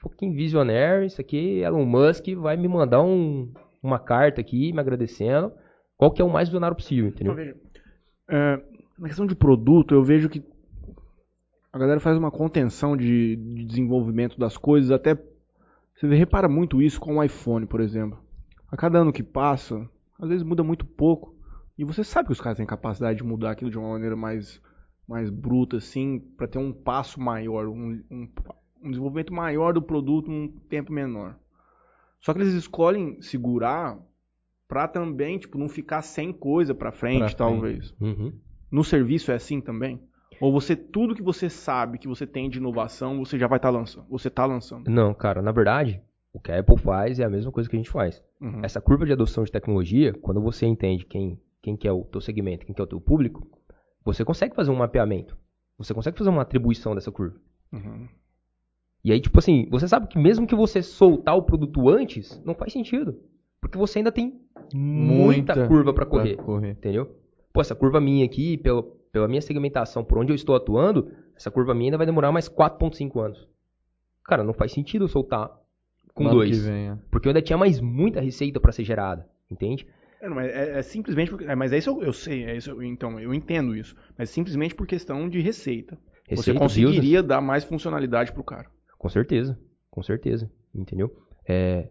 fucking 0.02 0.34
visionário, 0.34 1.06
isso 1.06 1.22
aqui, 1.22 1.60
Elon 1.60 1.86
Musk 1.86 2.28
vai 2.36 2.56
me 2.58 2.68
mandar 2.68 3.02
um, 3.02 3.52
uma 3.82 3.98
carta 4.00 4.42
aqui 4.42 4.72
me 4.72 4.80
agradecendo. 4.80 5.52
Qual 5.98 6.12
que 6.12 6.22
é 6.22 6.26
o 6.26 6.30
mais 6.30 6.50
visionário 6.50 6.76
possível, 6.76 7.10
entendeu? 7.10 7.34
Então, 7.34 7.46
veja, 7.46 7.58
na 8.98 9.08
questão 9.08 9.26
de 9.26 9.36
produto, 9.36 9.94
eu 9.94 10.04
vejo 10.04 10.30
que 10.30 10.44
a 11.72 11.78
galera 11.78 12.00
faz 12.00 12.18
uma 12.18 12.32
contenção 12.32 12.96
de, 12.96 13.36
de 13.36 13.66
desenvolvimento 13.66 14.40
das 14.40 14.56
coisas, 14.58 14.92
até 14.92 15.16
você 15.94 16.08
repara 16.16 16.48
muito 16.48 16.82
isso 16.82 17.00
com 17.00 17.18
o 17.18 17.24
iPhone, 17.24 17.66
por 17.66 17.82
exemplo. 17.82 18.18
A 18.72 18.78
cada 18.78 19.00
ano 19.00 19.12
que 19.14 19.24
passa, 19.24 19.88
às 20.20 20.30
vezes 20.30 20.44
muda 20.44 20.64
muito 20.64 20.86
pouco, 20.86 21.36
e 21.78 21.84
você 21.84 22.04
sabe 22.04 22.28
que 22.28 22.32
os 22.32 22.40
caras 22.42 22.58
têm 22.58 22.66
capacidade 22.66 23.18
de 23.18 23.24
mudar 23.24 23.52
aquilo 23.52 23.70
de 23.70 23.78
uma 23.78 23.90
maneira 23.90 24.16
mais, 24.16 24.62
mais 25.08 25.30
bruta, 25.30 25.78
assim, 25.78 26.20
para 26.38 26.48
ter 26.48 26.58
um 26.58 26.72
passo 26.72 27.20
maior, 27.20 27.68
um, 27.68 28.02
um, 28.10 28.28
um 28.82 28.90
desenvolvimento 28.90 29.34
maior 29.34 29.74
do 29.74 29.82
produto 29.82 30.32
num 30.32 30.48
tempo 30.70 30.94
menor. 30.94 31.38
Só 32.22 32.34
que 32.34 32.40
eles 32.40 32.54
escolhem 32.54 33.22
segurar 33.22 34.00
pra 34.68 34.88
também, 34.88 35.38
tipo, 35.38 35.58
não 35.58 35.68
ficar 35.70 36.02
sem 36.02 36.32
coisa 36.34 36.74
pra 36.74 36.92
frente, 36.92 37.20
Pra 37.20 37.28
frente. 37.28 37.38
talvez. 37.38 37.94
Uhum. 38.00 38.34
No 38.72 38.84
serviço 38.84 39.32
é 39.32 39.36
assim 39.36 39.62
também? 39.62 40.02
Ou 40.42 40.52
você, 40.52 40.76
tudo 40.76 41.16
que 41.16 41.24
você 41.24 41.50
sabe 41.50 41.98
que 41.98 42.08
você 42.08 42.28
tem 42.28 42.50
de 42.50 42.58
inovação, 42.58 43.20
você 43.20 43.40
já 43.40 43.48
vai 43.48 43.58
estar 43.58 43.70
lançando? 43.70 44.06
Você 44.10 44.30
tá 44.30 44.46
lançando? 44.46 44.90
Não, 44.90 45.14
cara, 45.14 45.42
na 45.42 45.52
verdade, 45.52 46.02
o 46.34 46.40
que 46.40 46.52
a 46.52 46.60
Apple 46.60 46.78
faz 46.78 47.20
é 47.20 47.24
a 47.24 47.30
mesma 47.30 47.52
coisa 47.52 47.70
que 47.70 47.76
a 47.76 47.80
gente 47.80 47.90
faz. 47.90 48.22
Uhum. 48.42 48.60
Essa 48.64 48.82
curva 48.82 49.06
de 49.06 49.14
adoção 49.14 49.44
de 49.44 49.52
tecnologia, 49.52 50.14
quando 50.14 50.42
você 50.42 50.66
entende 50.66 51.06
quem, 51.06 51.40
quem 51.62 51.78
que 51.78 51.88
é 51.88 51.92
o 51.92 52.04
teu 52.04 52.20
segmento, 52.20 52.66
quem 52.66 52.76
que 52.76 52.82
é 52.82 52.84
o 52.84 52.88
teu 52.88 53.00
público, 53.00 53.48
você 54.04 54.26
consegue 54.26 54.54
fazer 54.54 54.72
um 54.72 54.76
mapeamento. 54.76 55.38
Você 55.78 55.94
consegue 55.94 56.18
fazer 56.18 56.30
uma 56.30 56.42
atribuição 56.42 56.94
dessa 56.94 57.12
curva. 57.12 57.40
Uhum. 57.72 58.08
E 59.04 59.12
aí, 59.12 59.22
tipo 59.22 59.40
assim, 59.40 59.68
você 59.70 59.88
sabe 59.88 60.08
que 60.08 60.18
mesmo 60.18 60.48
que 60.48 60.56
você 60.56 60.82
soltar 60.82 61.38
o 61.38 61.44
produto 61.44 61.90
antes, 61.90 62.42
não 62.44 62.56
faz 62.56 62.74
sentido. 62.74 63.20
Porque 63.62 63.78
você 63.78 64.00
ainda 64.00 64.12
tem 64.12 64.42
muita, 64.74 65.68
curva 65.68 65.94
para 65.94 66.06
correr. 66.06 66.36
correr. 66.38 66.72
Entendeu? 66.72 67.16
Pô, 67.56 67.62
essa 67.62 67.74
curva 67.74 68.02
minha 68.02 68.26
aqui, 68.26 68.58
pela, 68.58 68.84
pela 69.14 69.30
minha 69.30 69.42
segmentação, 69.42 70.04
por 70.04 70.18
onde 70.18 70.30
eu 70.30 70.36
estou 70.36 70.56
atuando, 70.58 71.10
essa 71.38 71.50
curva 71.50 71.74
minha 71.74 71.88
ainda 71.88 71.98
vai 71.98 72.06
demorar 72.06 72.30
mais 72.30 72.50
4,5 72.50 73.18
anos. 73.24 73.48
Cara, 74.26 74.44
não 74.44 74.54
faz 74.54 74.74
sentido 74.74 75.06
eu 75.06 75.08
soltar 75.08 75.50
com 76.14 76.26
dois. 76.30 76.66
vem, 76.66 76.90
é. 76.90 76.98
Porque 77.10 77.28
eu 77.28 77.30
ainda 77.30 77.42
tinha 77.42 77.58
mais 77.58 77.80
muita 77.80 78.20
receita 78.20 78.60
para 78.60 78.74
ser 78.74 78.84
gerada. 78.84 79.26
Entende? 79.50 79.88
É, 80.20 80.28
não, 80.28 80.38
é, 80.38 80.80
é 80.80 80.82
simplesmente 80.82 81.32
porque, 81.32 81.46
é, 81.46 81.56
mas 81.56 81.72
é 81.72 81.78
isso 81.78 81.92
eu, 81.92 82.04
eu 82.04 82.12
sei, 82.12 82.44
é 82.44 82.58
isso, 82.58 82.72
eu- 82.72 82.84
então 82.84 83.18
eu 83.20 83.34
entendo 83.34 83.74
isso, 83.74 83.96
mas 84.18 84.30
simplesmente 84.30 84.76
por 84.76 84.86
questão 84.86 85.30
de 85.30 85.40
receita. 85.40 85.98
você 86.30 86.52
Receita, 86.52 86.60
conseguiria 86.60 87.24
dar 87.24 87.40
mais 87.40 87.64
funcionalidade 87.64 88.34
pro 88.34 88.44
cara. 88.44 88.70
Com 88.98 89.08
certeza, 89.08 89.58
com 89.90 90.04
certeza, 90.04 90.52
entendeu? 90.74 91.16
É, 91.48 91.90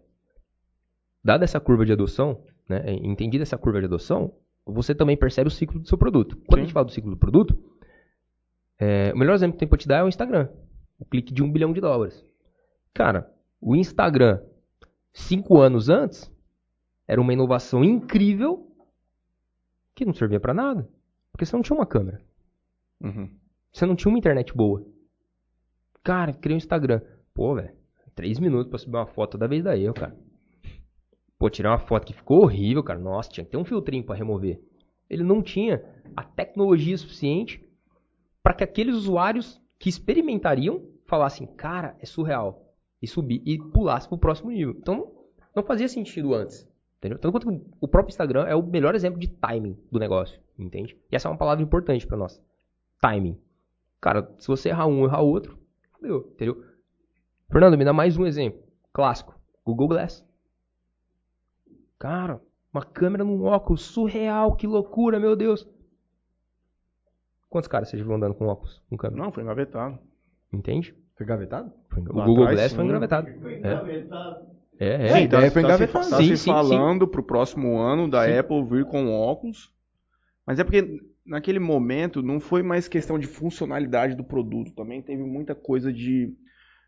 dada 1.23 1.43
essa 1.43 1.59
curva 1.59 1.85
de 1.85 1.93
adoção, 1.93 2.43
né, 2.69 2.83
é, 2.85 2.93
entendida 2.93 3.41
essa 3.43 3.57
curva 3.57 3.79
de 3.79 3.85
adoção, 3.85 4.31
você 4.65 4.95
também 4.95 5.15
percebe 5.15 5.47
o 5.47 5.51
ciclo 5.51 5.79
do 5.79 5.87
seu 5.87 5.97
produto. 5.97 6.35
Quando 6.47 6.55
Sim. 6.55 6.61
a 6.61 6.63
gente 6.63 6.73
fala 6.73 6.85
do 6.85 6.91
ciclo 6.91 7.11
do 7.11 7.17
produto, 7.17 7.57
é, 8.79 9.13
o 9.13 9.17
melhor 9.17 9.33
exemplo 9.33 9.53
que 9.53 9.59
tem 9.59 9.67
pra 9.67 9.77
te 9.77 9.87
dar 9.87 9.97
é 9.97 10.03
o 10.03 10.07
Instagram. 10.07 10.49
O 10.99 11.05
clique 11.05 11.33
de 11.33 11.43
um 11.43 11.51
bilhão 11.51 11.73
de 11.73 11.81
dólares. 11.81 12.25
Cara, 12.93 13.31
o 13.61 13.75
Instagram, 13.75 14.41
cinco 15.13 15.59
anos 15.59 15.89
antes, 15.89 16.31
era 17.07 17.21
uma 17.21 17.33
inovação 17.33 17.83
incrível 17.83 18.71
que 19.93 20.05
não 20.05 20.13
servia 20.13 20.39
pra 20.39 20.53
nada. 20.53 20.89
Porque 21.31 21.45
você 21.45 21.55
não 21.55 21.63
tinha 21.63 21.77
uma 21.77 21.85
câmera. 21.85 22.21
Uhum. 23.01 23.29
Você 23.71 23.85
não 23.85 23.95
tinha 23.95 24.09
uma 24.09 24.17
internet 24.17 24.53
boa. 24.53 24.85
Cara, 26.03 26.33
criei 26.33 26.55
um 26.55 26.57
Instagram. 26.57 27.01
Pô, 27.33 27.55
velho, 27.55 27.75
três 28.15 28.39
minutos 28.39 28.69
pra 28.69 28.79
subir 28.79 28.95
uma 28.95 29.05
foto 29.05 29.31
toda 29.31 29.47
vez 29.47 29.63
da 29.63 29.77
eu, 29.77 29.93
cara. 29.93 30.15
Pô, 31.45 31.49
tirei 31.51 31.69
uma 31.69 31.77
foto 31.77 32.07
que 32.07 32.13
ficou 32.13 32.41
horrível, 32.41 32.81
cara. 32.81 32.97
Nossa, 32.97 33.29
tinha 33.29 33.45
que 33.45 33.51
ter 33.51 33.57
um 33.57 33.63
filtrinho 33.63 34.03
pra 34.03 34.15
remover. 34.15 34.59
Ele 35.07 35.21
não 35.21 35.43
tinha 35.43 35.85
a 36.15 36.23
tecnologia 36.23 36.97
suficiente 36.97 37.63
para 38.41 38.55
que 38.55 38.63
aqueles 38.63 38.95
usuários 38.95 39.61
que 39.77 39.87
experimentariam 39.87 40.81
falassem, 41.05 41.45
cara, 41.45 41.95
é 41.99 42.05
surreal. 42.07 42.73
E 42.99 43.07
subir 43.07 43.43
e 43.45 43.59
pulasse 43.59 44.09
pro 44.09 44.17
próximo 44.17 44.49
nível. 44.49 44.75
Então, 44.75 45.11
não 45.55 45.61
fazia 45.61 45.87
sentido 45.87 46.33
antes. 46.33 46.67
Entendeu? 46.97 47.19
Tanto 47.19 47.31
quanto 47.33 47.61
o 47.79 47.87
próprio 47.87 48.11
Instagram 48.11 48.45
é 48.47 48.55
o 48.55 48.63
melhor 48.63 48.95
exemplo 48.95 49.19
de 49.19 49.27
timing 49.27 49.77
do 49.91 49.99
negócio. 49.99 50.41
Entende? 50.57 50.97
E 51.11 51.15
essa 51.15 51.27
é 51.27 51.31
uma 51.31 51.37
palavra 51.37 51.63
importante 51.63 52.07
pra 52.07 52.17
nós. 52.17 52.41
Timing. 52.99 53.39
Cara, 54.01 54.33
se 54.39 54.47
você 54.47 54.69
errar 54.69 54.87
um, 54.87 55.05
errar 55.05 55.21
outro, 55.21 55.59
fodeu, 55.91 56.27
entendeu? 56.33 56.65
Fernando, 57.51 57.77
me 57.77 57.85
dá 57.85 57.93
mais 57.93 58.17
um 58.17 58.25
exemplo. 58.25 58.63
Clássico. 58.91 59.39
Google 59.63 59.89
Glass. 59.89 60.25
Cara, 61.99 62.41
uma 62.73 62.83
câmera 62.83 63.23
num 63.23 63.43
óculos 63.43 63.81
surreal, 63.83 64.55
que 64.55 64.67
loucura, 64.67 65.19
meu 65.19 65.35
Deus. 65.35 65.67
Quantos 67.49 67.67
caras 67.67 67.89
vocês 67.89 68.01
viram 68.01 68.15
andando 68.15 68.35
com 68.35 68.47
óculos, 68.47 68.81
com 68.89 68.97
câmera? 68.97 69.23
Não, 69.23 69.31
foi 69.31 69.43
engavetado. 69.43 69.97
Entende? 70.51 70.93
Foi 71.15 71.25
gavetado? 71.25 71.71
Foi- 71.89 72.03
O 72.03 72.15
Lá 72.17 72.25
Google 72.25 72.43
atrás, 72.43 72.59
Glass 72.59 72.71
sim. 72.71 72.75
foi 72.75 72.85
engravetado. 72.85 73.29
É, 74.77 75.05
é. 75.05 75.07
Sim, 75.07 75.19
é. 75.19 75.23
ideia 75.23 75.51
foi 75.51 75.61
tá 75.61 75.67
engavetado. 75.69 76.03
se, 76.03 76.11
tá 76.11 76.17
Sim, 76.17 76.27
se 76.27 76.37
sim, 76.37 76.49
falando 76.51 77.07
pro 77.07 77.23
próximo 77.23 77.77
ano 77.79 78.09
da 78.09 78.25
Sim. 78.25 78.37
Apple 78.37 78.63
vir 78.65 78.85
com 78.85 79.09
óculos. 79.13 79.73
Mas 80.45 80.59
é 80.59 80.63
porque 80.65 80.99
naquele 81.25 81.59
momento 81.59 82.21
não 82.21 82.39
foi 82.41 82.61
mais 82.61 82.87
questão 82.89 83.17
de 83.17 83.25
funcionalidade 83.25 84.15
do 84.15 84.23
produto. 84.23 84.73
Também 84.73 85.01
teve 85.01 85.23
muita 85.23 85.55
coisa 85.55 85.93
de 85.93 86.33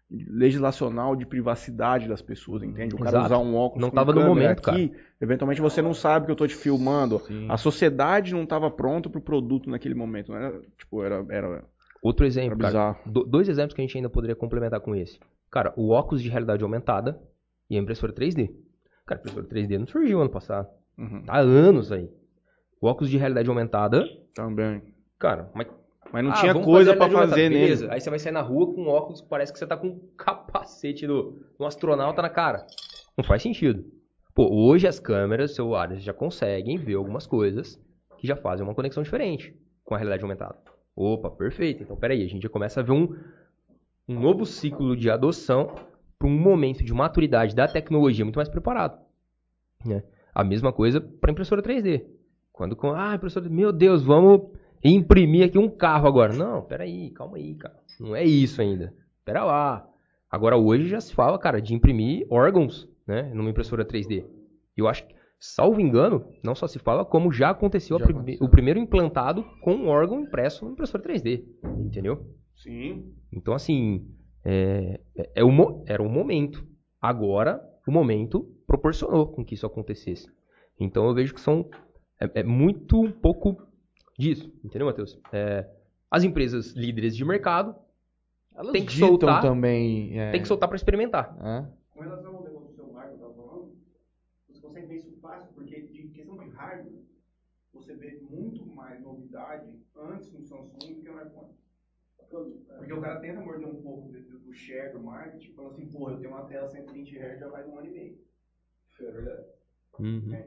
legislacional 0.09 1.15
de 1.15 1.25
privacidade 1.25 2.07
das 2.07 2.21
pessoas, 2.21 2.63
entende? 2.63 2.95
O 2.95 2.97
cara 2.97 3.09
Exato. 3.09 3.25
usar 3.25 3.37
um 3.39 3.55
óculos 3.55 3.81
Não 3.81 3.89
com 3.89 3.95
tava 3.95 4.13
no 4.13 4.21
momento, 4.21 4.69
aqui, 4.69 4.93
eventualmente 5.19 5.61
você 5.61 5.81
não 5.81 5.93
sabe 5.93 6.25
que 6.25 6.31
eu 6.31 6.35
tô 6.35 6.47
te 6.47 6.55
filmando. 6.55 7.19
Sim. 7.19 7.47
A 7.49 7.57
sociedade 7.57 8.33
não 8.33 8.43
estava 8.43 8.71
pronta 8.71 9.09
pro 9.09 9.19
produto 9.21 9.69
naquele 9.69 9.95
momento, 9.95 10.33
era, 10.33 10.61
tipo, 10.77 11.03
era, 11.03 11.25
era, 11.29 11.65
Outro 12.01 12.23
era 12.25 12.27
exemplo, 12.29 12.57
cara. 12.57 12.69
bizarro. 12.69 12.97
Do- 13.11 13.25
dois 13.25 13.49
exemplos 13.49 13.73
que 13.73 13.81
a 13.81 13.83
gente 13.85 13.97
ainda 13.97 14.09
poderia 14.09 14.35
complementar 14.35 14.79
com 14.79 14.95
esse. 14.95 15.19
Cara, 15.51 15.73
o 15.75 15.89
óculos 15.89 16.21
de 16.21 16.29
realidade 16.29 16.63
aumentada 16.63 17.19
e 17.69 17.75
a 17.75 17.79
impressora 17.79 18.13
3D. 18.13 18.49
Cara, 19.05 19.19
a 19.19 19.21
impressora 19.21 19.45
3D 19.47 19.77
não 19.77 19.87
surgiu 19.87 20.21
ano 20.21 20.29
passado. 20.29 20.69
Uhum, 20.97 21.23
Tá 21.23 21.33
há 21.33 21.39
anos 21.39 21.91
aí. 21.91 22.09
O 22.81 22.87
óculos 22.87 23.09
de 23.09 23.17
realidade 23.17 23.49
aumentada, 23.49 24.05
também. 24.33 24.81
cara, 25.19 25.49
mas 25.53 25.67
Mas 26.11 26.23
não 26.23 26.31
Ah, 26.31 26.35
tinha 26.35 26.53
coisa 26.53 26.95
pra 26.95 27.05
realidade 27.07 27.29
fazer. 27.31 27.49
Beleza. 27.49 27.81
nele. 27.85 27.93
Aí 27.95 27.99
você 28.01 28.09
vai 28.09 28.19
sair 28.19 28.31
na 28.31 28.41
rua 28.41 28.73
com 28.73 28.81
um 28.83 28.87
óculos 28.89 29.21
que 29.21 29.27
parece 29.27 29.51
que 29.51 29.59
você 29.59 29.67
tá 29.67 29.75
com 29.75 29.87
um 29.87 29.99
capacete 30.17 31.05
do, 31.05 31.41
do 31.59 31.65
astronauta 31.65 32.21
na 32.21 32.29
cara. 32.29 32.65
Não 33.17 33.23
faz 33.23 33.41
sentido. 33.41 33.83
Pô, 34.33 34.47
hoje 34.53 34.87
as 34.87 34.99
câmeras 34.99 35.55
celulares 35.55 36.03
já 36.03 36.13
conseguem 36.13 36.77
ver 36.77 36.93
algumas 36.95 37.25
coisas 37.25 37.79
que 38.17 38.27
já 38.27 38.35
fazem 38.35 38.63
uma 38.65 38.75
conexão 38.75 39.01
diferente 39.03 39.55
com 39.83 39.95
a 39.95 39.97
realidade 39.97 40.23
aumentada. 40.23 40.55
Opa, 40.95 41.29
perfeito. 41.29 41.83
Então, 41.83 41.95
peraí, 41.97 42.23
a 42.23 42.27
gente 42.27 42.43
já 42.43 42.49
começa 42.49 42.79
a 42.79 42.83
ver 42.83 42.91
um, 42.91 43.15
um 44.07 44.19
novo 44.19 44.45
ciclo 44.45 44.95
de 44.95 45.09
adoção 45.09 45.75
para 46.17 46.27
um 46.27 46.31
momento 46.37 46.83
de 46.83 46.93
maturidade 46.93 47.55
da 47.55 47.67
tecnologia 47.67 48.23
muito 48.25 48.35
mais 48.37 48.49
preparado. 48.49 48.99
né? 49.85 50.03
A 50.33 50.43
mesma 50.43 50.71
coisa 50.71 51.01
para 51.01 51.31
impressora 51.31 51.61
3D. 51.61 52.03
Quando, 52.51 52.75
com- 52.75 52.93
ah, 52.93 53.13
impressora, 53.15 53.47
meu 53.49 53.71
Deus, 53.71 54.03
vamos 54.03 54.49
imprimir 54.83 55.45
aqui 55.45 55.57
um 55.57 55.69
carro 55.69 56.07
agora. 56.07 56.33
Não, 56.33 56.61
peraí, 56.61 57.09
calma 57.11 57.37
aí, 57.37 57.55
cara. 57.55 57.77
Não 57.99 58.15
é 58.15 58.23
isso 58.23 58.61
ainda. 58.61 58.93
Pera 59.25 59.43
lá. 59.43 59.87
Agora 60.29 60.57
hoje 60.57 60.87
já 60.87 60.99
se 61.01 61.13
fala, 61.13 61.37
cara, 61.39 61.61
de 61.61 61.73
imprimir 61.73 62.25
órgãos, 62.29 62.87
né, 63.07 63.31
numa 63.33 63.49
impressora 63.49 63.85
3D. 63.85 64.25
Eu 64.75 64.87
acho 64.87 65.05
que, 65.07 65.15
salvo 65.39 65.79
engano, 65.81 66.27
não 66.43 66.53
só 66.53 66.67
se 66.67 66.79
fala, 66.79 67.05
como 67.05 67.31
já 67.31 67.49
aconteceu, 67.49 67.97
Já 67.97 68.05
prime- 68.05 68.19
aconteceu. 68.19 68.45
o 68.45 68.49
primeiro 68.49 68.79
implantado 68.79 69.43
com 69.61 69.73
um 69.73 69.87
órgão 69.87 70.21
impresso 70.21 70.63
numa 70.65 70.73
impressora 70.73 71.03
3D. 71.03 71.43
Entendeu? 71.79 72.25
Sim. 72.55 73.13
Então, 73.31 73.53
assim, 73.53 74.05
é, 74.43 74.99
é- 75.15 75.31
é 75.35 75.43
o 75.43 75.83
era 75.87 76.03
o 76.03 76.09
momento. 76.09 76.65
Agora, 77.01 77.61
o 77.87 77.91
momento 77.91 78.45
proporcionou 78.67 79.27
com 79.27 79.45
que 79.45 79.53
isso 79.55 79.65
acontecesse. 79.65 80.27
Então, 80.79 81.07
eu 81.07 81.13
vejo 81.13 81.33
que 81.33 81.41
são 81.41 81.69
é, 82.19 82.39
é 82.39 82.43
muito 82.43 82.99
um 82.99 83.11
pouco 83.11 83.57
disso, 84.17 84.51
entendeu, 84.63 84.87
Matheus? 84.87 85.17
É, 85.31 85.69
as 86.09 86.23
empresas 86.23 86.71
líderes 86.73 87.15
de 87.15 87.23
mercado 87.25 87.75
Elas 88.55 88.71
Tem 88.71 88.85
que 88.85 88.97
soltar- 88.97 89.41
também. 89.41 90.19
É, 90.19 90.31
têm 90.31 90.41
que 90.41 90.47
soltar 90.47 90.67
para 90.67 90.75
experimentar. 90.75 91.37
é. 91.39 91.67
Com 91.93 92.01
relação 92.01 92.35
ao 92.37 92.43
negócio 92.43 92.69
do 92.69 92.73
celular 92.75 93.07
que 93.07 93.13
eu 93.13 93.19
tava 93.19 93.33
falando, 93.33 93.71
você 94.49 94.61
consegue 94.61 94.87
ver 94.87 94.95
isso 94.97 95.19
fácil, 95.21 95.53
porque 95.53 95.81
de 95.81 96.07
questão 96.07 96.37
de 96.37 96.49
hardware, 96.49 97.03
você 97.73 97.95
vê 97.95 98.19
muito 98.31 98.65
mais 98.65 98.99
novidade 99.03 99.69
antes 99.95 100.31
no 100.31 100.41
Samsung 100.41 100.95
do 100.95 101.01
que 101.03 101.09
no 101.09 101.21
iPhone. 101.21 101.53
Porque 102.77 102.93
o 102.93 103.01
cara 103.01 103.19
tenta 103.19 103.39
morder 103.41 103.67
um 103.67 103.81
pouco 103.81 104.11
do, 104.11 104.39
do 104.39 104.53
share 104.53 104.91
do 104.93 104.99
marketing, 105.03 105.53
falando 105.53 105.73
assim, 105.73 105.87
pô, 105.91 106.09
eu 106.09 106.17
tenho 106.17 106.31
uma 106.31 106.45
tela 106.45 106.67
120 106.67 107.15
Hz 107.15 107.39
já 107.39 107.49
faz 107.51 107.67
um 107.67 107.77
ano 107.77 107.87
e 107.87 107.91
meio. 107.91 108.17
Isso 108.91 109.05
é 109.05 109.11
verdade. 109.11 109.45
Uhum. 109.99 110.39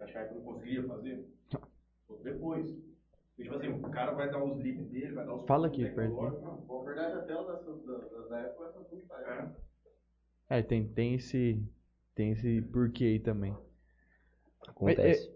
Acho 0.00 0.12
que 0.12 0.18
a 0.18 0.22
Apple 0.22 0.36
não 0.36 0.44
conseguiria 0.44 0.82
fazer? 0.86 1.26
Depois. 2.22 2.89
Tipo 3.42 3.54
assim, 3.54 3.68
o 3.68 3.90
cara 3.90 4.12
vai 4.12 4.30
dar 4.30 4.42
os 4.44 4.56
leads 4.58 4.88
dele, 4.90 5.12
vai 5.12 5.24
dar 5.26 5.34
os 5.34 5.44
Fala 5.46 5.66
aqui, 5.66 5.86
perto. 5.86 6.12
tecnológicos. 6.12 6.42
Não, 6.44 6.56
pô, 6.66 6.80
a 6.82 6.84
verdade, 6.84 7.14
a 7.14 7.20
tela 7.22 7.52
dessa, 7.56 7.70
da, 8.28 8.40
Apple 8.46 8.64
é 8.64 8.72
Samsung. 8.72 9.02
É. 10.48 10.58
É, 10.58 10.62
tem, 10.62 10.86
tem 10.88 11.14
esse. 11.14 11.62
Tem 12.14 12.32
esse 12.32 12.60
porquê 12.62 13.04
aí 13.04 13.18
também. 13.20 13.56
Acontece. 14.68 15.30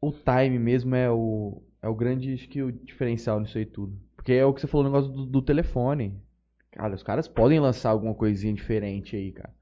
O 0.00 0.12
time 0.12 0.58
mesmo 0.58 0.94
é 0.94 1.10
o. 1.10 1.62
É 1.82 1.88
o 1.88 1.94
grande 1.94 2.34
acho 2.34 2.48
que 2.48 2.62
o 2.62 2.70
diferencial 2.72 3.40
nisso 3.40 3.56
aí 3.58 3.64
tudo. 3.66 3.98
Porque 4.16 4.32
é 4.32 4.44
o 4.44 4.52
que 4.52 4.60
você 4.60 4.66
falou 4.66 4.86
o 4.86 4.90
negócio 4.90 5.10
do, 5.12 5.26
do 5.26 5.42
telefone. 5.42 6.20
Cara, 6.70 6.94
os 6.94 7.02
caras 7.02 7.26
podem 7.26 7.58
lançar 7.58 7.90
alguma 7.90 8.14
coisinha 8.14 8.52
diferente 8.54 9.16
aí, 9.16 9.32
cara. 9.32 9.52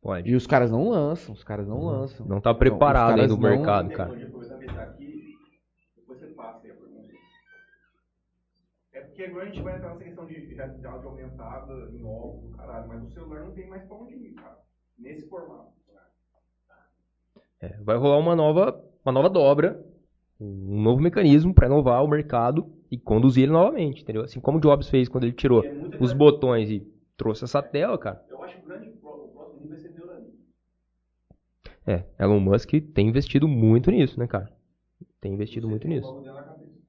Pode. 0.00 0.30
E 0.30 0.36
os 0.36 0.46
caras 0.46 0.70
não 0.70 0.88
lançam, 0.88 1.34
os 1.34 1.42
caras 1.42 1.66
não 1.66 1.84
lançam. 1.84 2.24
Não 2.26 2.40
tá 2.40 2.54
preparado 2.54 3.16
Os 3.16 3.22
ainda 3.22 3.34
o 3.34 3.38
caras 3.38 3.50
não- 3.56 3.58
mercado, 3.58 3.90
cara. 3.90 4.10
Tecnologia, 4.10 4.30
aproveitando 4.30 4.58
que 4.58 4.64
ele 4.64 4.74
tá 4.74 4.82
aqui, 4.84 5.58
depois 5.96 6.20
você 6.20 6.26
passa 6.28 6.64
aí 6.64 6.70
a 6.70 6.74
pergunta. 6.74 7.12
É 8.92 9.00
porque 9.16 9.26
agora 9.26 9.44
a 9.44 9.46
gente 9.48 9.62
vai 9.62 9.74
entrar 9.74 9.88
nessa 9.90 10.04
questão 10.04 10.26
de 10.26 10.54
realidade 10.54 11.04
aumentada 11.04 11.88
em 11.92 12.02
óculos, 12.02 12.54
caralho, 12.54 12.86
mas 12.88 13.02
o 13.02 13.10
celular 13.10 13.40
não 13.40 13.52
tem 13.52 13.66
mais 13.66 13.84
pra 13.84 13.96
onde 13.96 14.14
ir, 14.14 14.34
cara. 14.34 14.58
Nesse 14.98 15.28
formato. 15.28 15.72
É, 17.60 17.68
vai 17.82 17.96
rolar 17.96 18.18
uma 18.18 18.36
nova, 18.36 18.78
uma 19.04 19.12
nova 19.12 19.28
dobra, 19.28 19.78
um 20.40 20.82
novo 20.82 21.00
mecanismo 21.02 21.54
para 21.54 21.66
inovar 21.66 22.04
o 22.04 22.08
mercado 22.08 22.66
e 22.90 22.98
conduzir 22.98 23.44
ele 23.44 23.52
novamente, 23.52 24.02
entendeu? 24.02 24.22
Assim 24.22 24.40
como 24.40 24.58
o 24.58 24.60
Jobs 24.60 24.88
fez 24.88 25.08
quando 25.08 25.24
ele 25.24 25.32
tirou 25.32 25.62
é 25.62 25.86
os 25.98 26.12
botões 26.12 26.70
e 26.70 26.86
trouxe 27.16 27.44
essa 27.44 27.62
tela, 27.62 27.98
cara. 27.98 28.22
Eu 28.28 28.42
acho 28.42 28.56
que 28.56 28.62
o 28.62 28.66
grande 28.66 28.90
o 28.90 29.32
próximo 29.32 29.60
nível 29.60 29.68
vai 29.68 29.78
ser 29.78 29.90
Neuralink. 29.90 30.36
É, 31.86 32.04
Elon 32.18 32.38
Musk 32.40 32.70
tem 32.92 33.08
investido 33.08 33.48
muito 33.48 33.90
nisso, 33.90 34.18
né, 34.18 34.26
cara? 34.26 34.52
Tem 35.20 35.32
investido 35.34 35.68
muito 35.68 35.88
nisso. 35.88 36.14
Logo 36.14 36.20
dentro 36.20 36.34
da 36.34 36.42
cabeça. 36.42 36.84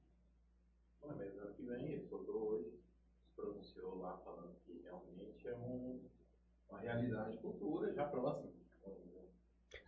Não, 1.02 1.16
mas 1.16 1.34
ano 1.36 1.54
que 1.54 1.62
vem 1.62 1.92
ele 1.92 2.00
soltou 2.08 2.50
hoje, 2.50 2.78
se 3.22 3.30
pronunciou 3.34 3.98
lá 3.98 4.18
falando 4.24 4.54
que 4.64 4.80
realmente 4.82 5.46
é 5.48 5.54
um- 5.54 6.08
uma 6.68 6.80
realidade 6.80 7.38
futura, 7.40 7.92
já 7.94 8.04
próxima. 8.04 8.50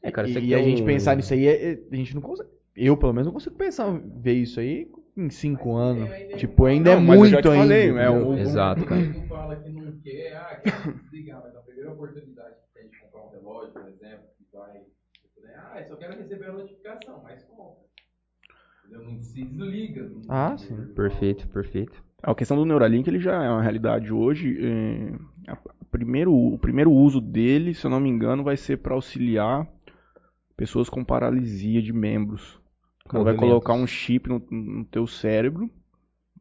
É, 0.02 0.10
cara, 0.10 0.26
e 0.26 0.30
isso 0.30 0.38
aqui 0.38 0.48
e 0.48 0.54
é 0.54 0.56
a 0.56 0.62
gente 0.62 0.82
um- 0.82 0.84
pensar 0.86 1.14
nisso 1.16 1.32
aí, 1.34 1.46
é- 1.46 1.72
é- 1.72 1.80
a 1.90 1.96
gente 1.96 2.14
não 2.14 2.22
consegue. 2.22 2.48
Eu, 2.74 2.96
pelo 2.96 3.12
menos, 3.12 3.26
não 3.26 3.32
consigo 3.32 3.54
pensar, 3.56 3.90
ver 3.92 4.34
isso 4.34 4.58
aí 4.60 4.90
em 5.16 5.28
cinco 5.28 5.74
anos. 5.76 6.10
Tipo, 6.36 6.64
ainda 6.64 6.90
é 6.90 6.94
Não, 6.96 7.02
eu 7.14 7.26
já 7.26 7.36
muito 7.38 7.42
te 7.42 7.48
ainda. 7.48 7.60
falei, 7.74 7.88
é 7.90 8.10
um- 8.10 8.38
Exato, 8.38 8.84
cara. 8.86 9.00
Não 9.02 9.14
fala 9.28 9.56
que 9.56 9.70
não 9.70 9.92
quer, 10.02 10.36
ah, 10.36 10.58
quer 10.62 10.94
desligar, 11.02 11.40
mas 11.42 11.54
a 11.54 11.60
primeira 11.60 11.90
oportunidade 11.90 12.54
que 12.72 12.78
tem 12.80 12.88
de 12.90 12.96
comprar 13.00 13.20
um 13.22 13.30
relógio, 13.32 13.72
por 13.72 13.82
exemplo, 13.82 14.24
que 14.38 14.44
vai. 14.56 14.72
né, 15.42 15.50
Ah, 15.72 15.80
eu 15.80 15.86
só 15.88 15.96
quero 15.96 16.16
receber 16.16 16.46
a 16.46 16.52
notificação, 16.52 17.20
mas 17.22 17.42
compra. 17.44 17.84
Entendeu? 18.84 19.02
Não 19.04 19.18
se 19.18 19.40
desliga. 19.44 20.02
não- 20.04 20.22
Ah, 20.28 20.56
sim. 20.56 20.86
Perfeito, 20.94 21.46
perfeito. 21.48 22.02
A 22.22 22.34
questão 22.34 22.56
do 22.56 22.64
Neuralink 22.64 23.08
ele 23.08 23.18
já 23.20 23.42
é 23.44 23.50
uma 23.50 23.62
realidade 23.62 24.12
hoje. 24.12 24.56
é, 24.62 25.50
a- 25.50 25.58
primeiro, 25.90 26.32
o 26.32 26.58
primeiro 26.58 26.90
uso 26.92 27.20
dele, 27.20 27.74
se 27.74 27.84
eu 27.84 27.90
não 27.90 27.98
me 28.00 28.08
engano, 28.08 28.44
vai 28.44 28.56
ser 28.56 28.78
para 28.78 28.94
auxiliar 28.94 29.66
pessoas 30.60 30.90
com 30.90 31.02
paralisia 31.02 31.80
de 31.80 31.90
membros. 31.90 32.60
O 33.06 33.08
cara 33.08 33.24
vai 33.24 33.32
colocar 33.48 33.72
um 33.72 33.86
chip 33.86 34.28
no, 34.28 34.38
no 34.50 34.84
teu 34.84 35.06
cérebro 35.06 35.70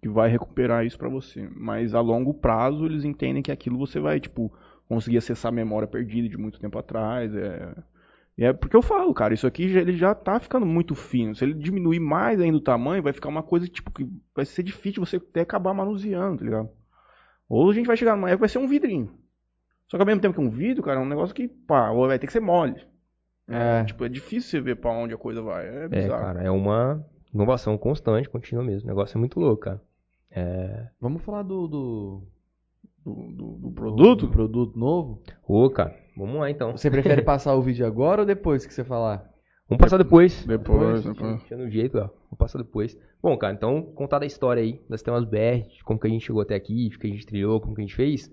que 0.02 0.10
vai 0.10 0.30
recuperar 0.30 0.86
isso 0.86 0.98
para 0.98 1.08
você. 1.08 1.50
Mas 1.56 1.96
a 1.96 2.02
longo 2.02 2.34
prazo 2.34 2.86
eles 2.86 3.06
entendem 3.06 3.42
que 3.42 3.50
aquilo 3.52 3.78
você 3.78 3.98
vai 3.98 4.20
tipo 4.20 4.52
conseguir 4.90 5.18
acessar 5.20 5.54
a 5.54 5.56
memória 5.56 5.88
perdida 5.88 6.28
de 6.28 6.38
muito 6.38 6.60
tempo 6.60 6.78
atrás. 6.78 7.34
É... 7.34 7.74
E 8.38 8.44
é 8.44 8.52
porque 8.52 8.76
eu 8.76 8.82
falo, 8.82 9.14
cara, 9.14 9.34
isso 9.34 9.48
aqui 9.48 9.70
já- 9.70 9.80
ele 9.80 9.96
já 9.96 10.14
tá 10.14 10.38
ficando 10.38 10.66
muito 10.66 10.96
fino. 10.96 11.34
Se 11.34 11.46
ele 11.46 11.54
diminuir 11.54 12.00
mais 12.02 12.42
ainda 12.42 12.58
o 12.58 12.62
tamanho, 12.62 13.02
vai 13.02 13.14
ficar 13.14 13.30
uma 13.30 13.44
coisa 13.44 13.68
tipo 13.70 13.90
que 13.90 14.06
vai 14.36 14.46
ser 14.46 14.64
difícil 14.64 15.04
você 15.06 15.16
até 15.16 15.42
acabar 15.42 15.74
manuseando, 15.74 16.40
tá 16.40 16.44
ligado? 16.44 16.70
Ou 17.48 17.70
a 17.72 17.74
gente 17.74 17.88
vai 17.88 17.96
chegar 17.96 18.16
numa 18.18 18.28
época 18.30 18.38
que 18.40 18.42
vai 18.42 18.50
ser 18.50 18.60
um 18.60 18.68
vidrinho. 18.68 19.12
Só 19.88 19.98
que 19.98 20.02
ao 20.02 20.06
mesmo 20.06 20.22
tempo 20.22 20.36
que 20.36 20.42
um 20.42 20.50
vidro, 20.50 20.84
cara, 20.84 21.00
é 21.00 21.04
um 21.04 21.08
negócio 21.08 21.34
que, 21.34 21.48
pá, 21.48 21.92
vai 21.94 22.20
ter 22.20 22.28
que 22.28 22.34
ser 22.34 22.42
mole. 22.42 22.76
É. 23.50 23.84
Tipo, 23.86 24.06
é 24.06 24.10
difícil 24.10 24.50
você 24.52 24.62
ver 24.62 24.76
pra 24.76 24.92
onde 24.92 25.14
a 25.14 25.18
coisa 25.18 25.42
vai. 25.42 25.68
É 25.68 25.84
É, 25.86 25.88
bizarro. 25.88 26.22
cara, 26.24 26.42
é 26.44 26.52
uma 26.52 27.04
inovação 27.34 27.78
constante, 27.78 28.30
contínua 28.30 28.64
mesmo. 28.64 28.86
O 28.86 28.90
negócio 28.90 29.18
é 29.18 29.20
muito 29.20 29.40
louco, 29.40 29.64
cara. 29.64 29.82
Vamos 31.02 31.22
falar 31.24 31.44
do, 31.44 31.68
do, 31.68 32.24
Do, 33.04 33.14
do- 33.34 33.58
do 33.58 33.72
produto? 33.72 34.28
do 34.28 34.32
produto 34.32 34.78
novo. 34.78 35.22
Ô, 35.48 35.70
cara, 35.70 35.96
vamos 36.16 36.40
lá 36.40 36.50
então. 36.50 36.76
Você 36.78 36.90
prefere 36.92 37.22
passar 37.24 37.56
o 37.56 37.62
vídeo 37.62 37.86
agora 37.86 38.22
ou 38.22 38.26
depois 38.28 38.66
que 38.66 38.74
você 38.74 38.84
falar? 38.84 39.28
Vamos 39.68 39.82
passar 39.82 39.98
depois. 39.98 40.46
Depois, 40.46 41.04
depois. 41.04 41.38
Deixando 41.40 41.64
o 41.64 41.70
jeito, 41.70 41.98
ó. 41.98 42.02
Vamos 42.08 42.38
passar 42.38 42.58
depois. 42.60 42.98
Bom, 43.22 43.38
cara, 43.38 43.54
então, 43.54 43.82
contar 43.82 44.20
da 44.20 44.26
história 44.26 44.62
aí, 44.64 44.82
das 44.90 45.02
temas 45.02 45.26
BR, 45.26 45.68
de 45.76 45.84
como 45.84 46.00
que 46.00 46.08
a 46.08 46.10
gente 46.10 46.26
chegou 46.26 46.42
até 46.42 46.56
aqui, 46.56 46.90
de 46.90 46.98
que 46.98 47.06
a 47.08 47.10
gente 47.10 47.26
trilhou, 47.26 47.60
como 47.62 47.76
que 47.76 47.82
a 47.82 47.86
gente 47.86 47.96
fez. 47.96 48.32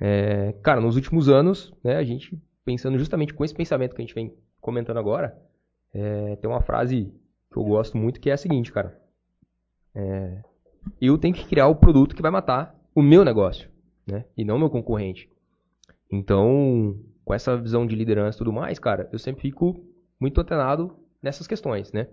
É, 0.00 0.52
cara, 0.62 0.80
nos 0.80 0.96
últimos 0.96 1.28
anos, 1.28 1.72
né, 1.84 1.96
a 1.96 2.02
gente, 2.02 2.36
pensando 2.64 2.98
justamente 2.98 3.32
com 3.32 3.44
esse 3.44 3.54
pensamento 3.54 3.94
que 3.94 4.02
a 4.02 4.04
gente 4.04 4.14
vem 4.14 4.32
comentando 4.62 4.96
agora, 4.96 5.36
é, 5.92 6.36
tem 6.36 6.48
uma 6.48 6.62
frase 6.62 7.12
que 7.52 7.58
eu 7.58 7.64
gosto 7.64 7.98
muito 7.98 8.18
que 8.18 8.30
é 8.30 8.32
a 8.32 8.38
seguinte, 8.38 8.72
cara. 8.72 8.98
É, 9.94 10.42
eu 11.00 11.18
tenho 11.18 11.34
que 11.34 11.46
criar 11.46 11.66
o 11.66 11.76
produto 11.76 12.16
que 12.16 12.22
vai 12.22 12.30
matar 12.30 12.74
o 12.94 13.02
meu 13.02 13.24
negócio, 13.24 13.68
né, 14.06 14.24
e 14.36 14.44
não 14.44 14.56
o 14.56 14.58
meu 14.58 14.70
concorrente. 14.70 15.30
Então, 16.10 16.98
com 17.24 17.34
essa 17.34 17.56
visão 17.56 17.86
de 17.86 17.94
liderança 17.94 18.36
e 18.36 18.38
tudo 18.38 18.52
mais, 18.52 18.78
cara, 18.78 19.08
eu 19.12 19.18
sempre 19.18 19.42
fico 19.42 19.84
muito 20.18 20.40
antenado 20.40 20.96
nessas 21.22 21.46
questões, 21.46 21.92
né? 21.92 22.08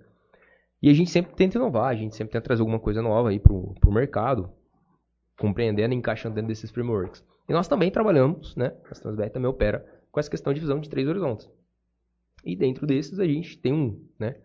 E 0.81 0.89
a 0.89 0.93
gente 0.93 1.09
sempre 1.09 1.33
tenta 1.33 1.57
inovar, 1.57 1.87
a 1.87 1.95
gente 1.95 2.15
sempre 2.15 2.31
tenta 2.31 2.45
trazer 2.45 2.61
alguma 2.61 2.79
coisa 2.79 3.01
nova 3.01 3.29
aí 3.29 3.39
pro, 3.39 3.75
pro 3.81 3.91
mercado, 3.91 4.49
compreendendo 5.37 5.93
e 5.93 5.97
encaixando 5.97 6.35
dentro 6.35 6.47
desses 6.47 6.71
frameworks. 6.71 7.23
E 7.47 7.53
nós 7.53 7.67
também 7.67 7.91
trabalhamos, 7.91 8.55
né? 8.55 8.73
A 8.89 8.95
Transbet 8.95 9.31
também 9.31 9.49
opera 9.49 9.85
com 10.11 10.19
essa 10.19 10.29
questão 10.29 10.53
de 10.53 10.59
visão 10.59 10.79
de 10.79 10.89
três 10.89 11.07
horizontes. 11.07 11.49
E 12.43 12.55
dentro 12.55 12.87
desses 12.87 13.19
a 13.19 13.25
gente 13.25 13.57
tem 13.57 13.73
um, 13.73 14.03
né? 14.17 14.35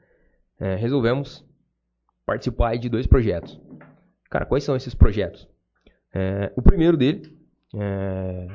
é, 0.59 0.77
resolvemos 0.77 1.45
participar 2.25 2.77
de 2.77 2.89
dois 2.89 3.07
projetos. 3.07 3.61
Cara, 4.31 4.47
quais 4.47 4.65
são 4.65 4.75
esses 4.75 4.95
projetos? 4.95 5.49
É, 6.12 6.53
o 6.57 6.62
primeiro 6.62 6.97
dele 6.97 7.37
é, 7.75 8.49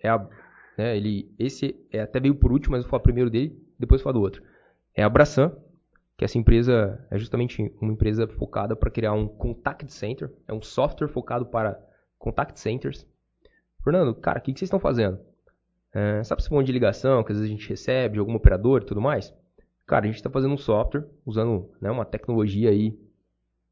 é 0.00 0.08
a, 0.08 0.28
né, 0.76 0.96
ele, 0.96 1.32
esse 1.38 1.76
é 1.92 2.00
até 2.00 2.20
veio 2.20 2.34
por 2.34 2.52
último, 2.52 2.72
mas 2.72 2.80
eu 2.80 2.84
vou 2.84 2.90
falar 2.90 3.02
primeiro 3.02 3.30
dele, 3.30 3.60
depois 3.78 4.02
falar 4.02 4.14
do 4.14 4.20
outro. 4.20 4.42
É 4.94 5.02
a 5.02 5.06
Abraçan, 5.06 5.56
que 6.16 6.24
essa 6.24 6.38
empresa 6.38 7.06
é 7.10 7.18
justamente 7.18 7.72
uma 7.80 7.92
empresa 7.92 8.26
focada 8.26 8.74
para 8.76 8.90
criar 8.90 9.12
um 9.12 9.26
contact 9.26 9.92
center, 9.92 10.32
é 10.46 10.52
um 10.52 10.62
software 10.62 11.08
focado 11.08 11.46
para 11.46 11.80
contact 12.18 12.58
centers. 12.58 13.06
Fernando, 13.82 14.14
cara, 14.14 14.38
o 14.38 14.42
que, 14.42 14.52
que 14.52 14.58
vocês 14.58 14.66
estão 14.66 14.80
fazendo? 14.80 15.18
É, 15.92 16.22
sabe 16.22 16.40
esse 16.40 16.52
monte 16.52 16.66
de 16.66 16.72
ligação 16.72 17.24
que 17.24 17.32
às 17.32 17.38
vezes 17.38 17.50
a 17.50 17.56
gente 17.56 17.68
recebe 17.68 18.14
de 18.14 18.20
algum 18.20 18.34
operador 18.34 18.82
e 18.82 18.84
tudo 18.84 19.00
mais? 19.00 19.34
Cara, 19.86 20.04
a 20.04 20.06
gente 20.06 20.16
está 20.16 20.30
fazendo 20.30 20.54
um 20.54 20.58
software 20.58 21.04
usando 21.26 21.70
né, 21.80 21.90
uma 21.90 22.04
tecnologia 22.04 22.70
aí 22.70 22.96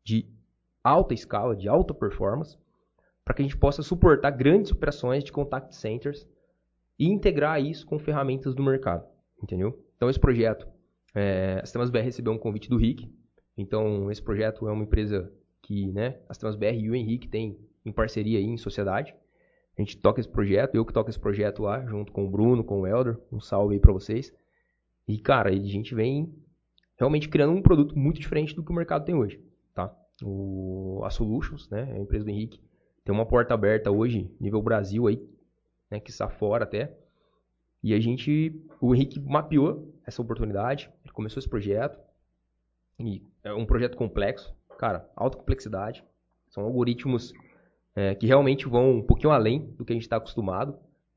de 0.05 0.27
alta 0.83 1.15
escala, 1.15 1.55
de 1.55 1.69
alta 1.69 1.95
performance, 1.95 2.59
para 3.25 3.35
que 3.35 3.43
a 3.43 3.45
gente 3.45 3.57
possa 3.57 3.83
suportar 3.83 4.31
grandes 4.31 4.73
operações 4.73 5.23
de 5.23 5.31
contact 5.31 5.77
centers 5.77 6.27
e 6.99 7.07
integrar 7.07 7.63
isso 7.63 7.87
com 7.87 7.99
ferramentas 7.99 8.55
do 8.55 8.63
mercado, 8.63 9.07
entendeu? 9.41 9.79
Então 9.97 10.11
esse 10.11 10.19
projeto, 10.19 10.67
é, 11.15 11.61
a 11.63 11.67
Sistemas 11.67 11.91
BR 11.91 11.99
recebeu 11.99 12.33
um 12.33 12.39
convite 12.39 12.69
do 12.69 12.77
RIC, 12.77 13.09
então 13.57 14.11
esse 14.11 14.23
projeto 14.23 14.69
é 14.69 14.73
uma 14.73 14.83
empresa 14.83 15.33
que 15.63 15.93
né, 15.93 16.19
a 16.29 16.35
Transbr 16.35 16.75
e 16.75 16.91
o 16.91 16.95
Henrique 16.95 17.29
têm 17.29 17.59
em 17.85 17.93
parceria 17.93 18.39
aí, 18.39 18.45
em 18.45 18.57
sociedade. 18.57 19.15
A 19.79 19.83
gente 19.83 19.97
toca 19.97 20.21
esse 20.21 20.29
projeto, 20.29 20.75
eu 20.75 20.85
que 20.85 20.93
toco 20.93 21.09
esse 21.09 21.21
projeto 21.21 21.63
lá, 21.63 21.87
junto 21.87 22.11
com 22.11 22.27
o 22.27 22.31
Bruno, 22.31 22.65
com 22.65 22.81
o 22.81 22.87
Elder. 22.87 23.17
Um 23.31 23.41
salve 23.41 23.75
aí 23.75 23.81
pra 23.81 23.93
vocês. 23.93 24.35
E, 25.07 25.19
cara, 25.19 25.51
a 25.51 25.55
gente 25.55 25.95
vem 25.95 26.35
realmente 26.99 27.29
criando 27.29 27.53
um 27.53 27.63
produto 27.63 27.97
muito 27.97 28.21
diferente 28.21 28.57
do 28.57 28.65
que 28.65 28.73
o 28.73 28.75
mercado 28.75 29.05
tem 29.05 29.15
hoje, 29.15 29.41
tá? 29.73 29.95
O, 30.21 31.01
a 31.05 31.11
Solutions, 31.11 31.69
né, 31.71 31.93
a 31.93 31.99
empresa 31.99 32.25
do 32.25 32.31
Henrique, 32.31 32.61
tem 33.05 33.15
uma 33.15 33.25
porta 33.25 33.55
aberta 33.55 33.91
hoje, 33.91 34.29
nível 34.41 34.61
Brasil 34.61 35.07
aí, 35.07 35.25
né, 35.89 36.01
que 36.01 36.11
está 36.11 36.29
fora 36.29 36.65
até. 36.65 36.99
E 37.81 37.95
a 37.95 38.01
gente, 38.01 38.61
o 38.81 38.93
Henrique 38.93 39.21
mapeou 39.21 39.95
essa 40.05 40.21
oportunidade, 40.21 40.91
ele 41.05 41.15
começou 41.15 41.39
esse 41.39 41.49
projeto. 41.49 41.97
E 42.99 43.23
é 43.45 43.53
um 43.55 43.65
projeto 43.65 43.97
complexo, 43.97 44.53
cara, 44.77 45.09
alta 45.15 45.39
complexidade. 45.39 46.05
São 46.49 46.65
algoritmos 46.65 47.33
é, 47.99 48.15
que 48.15 48.27
realmente 48.27 48.69
vão 48.69 48.93
um 48.99 49.03
pouquinho 49.03 49.33
além 49.33 49.75
do 49.77 49.85
que 49.85 49.93
a 49.93 49.97
gente 49.97 50.03
está 50.05 50.17
acostumado 50.17 50.77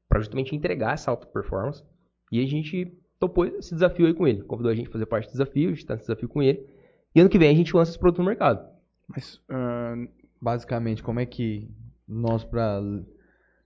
para 0.09 0.19
justamente 0.19 0.55
entregar 0.55 0.93
essa 0.93 1.11
alta 1.11 1.27
performance. 1.27 1.83
E 2.31 2.43
a 2.43 2.47
gente 2.47 2.91
topou 3.19 3.45
esse 3.45 3.73
desafio 3.73 4.07
aí 4.07 4.13
com 4.13 4.27
ele. 4.27 4.41
Convidou 4.41 4.71
a 4.71 4.75
gente 4.75 4.89
a 4.89 4.91
fazer 4.91 5.05
parte 5.05 5.27
do 5.27 5.31
desafio, 5.33 5.67
a 5.67 5.71
gente 5.71 5.79
está 5.79 5.93
nesse 5.93 6.07
desafio 6.07 6.27
com 6.27 6.41
ele. 6.41 6.65
E 7.13 7.19
ano 7.21 7.29
que 7.29 7.37
vem 7.37 7.49
a 7.51 7.53
gente 7.53 7.75
lança 7.75 7.91
esse 7.91 7.99
produto 7.99 8.19
no 8.19 8.25
mercado. 8.25 8.67
Mas, 9.07 9.39
ah, 9.49 9.93
Basicamente, 10.41 11.03
como 11.03 11.19
é 11.19 11.25
que 11.27 11.69
nós, 12.07 12.43
pra 12.43 12.81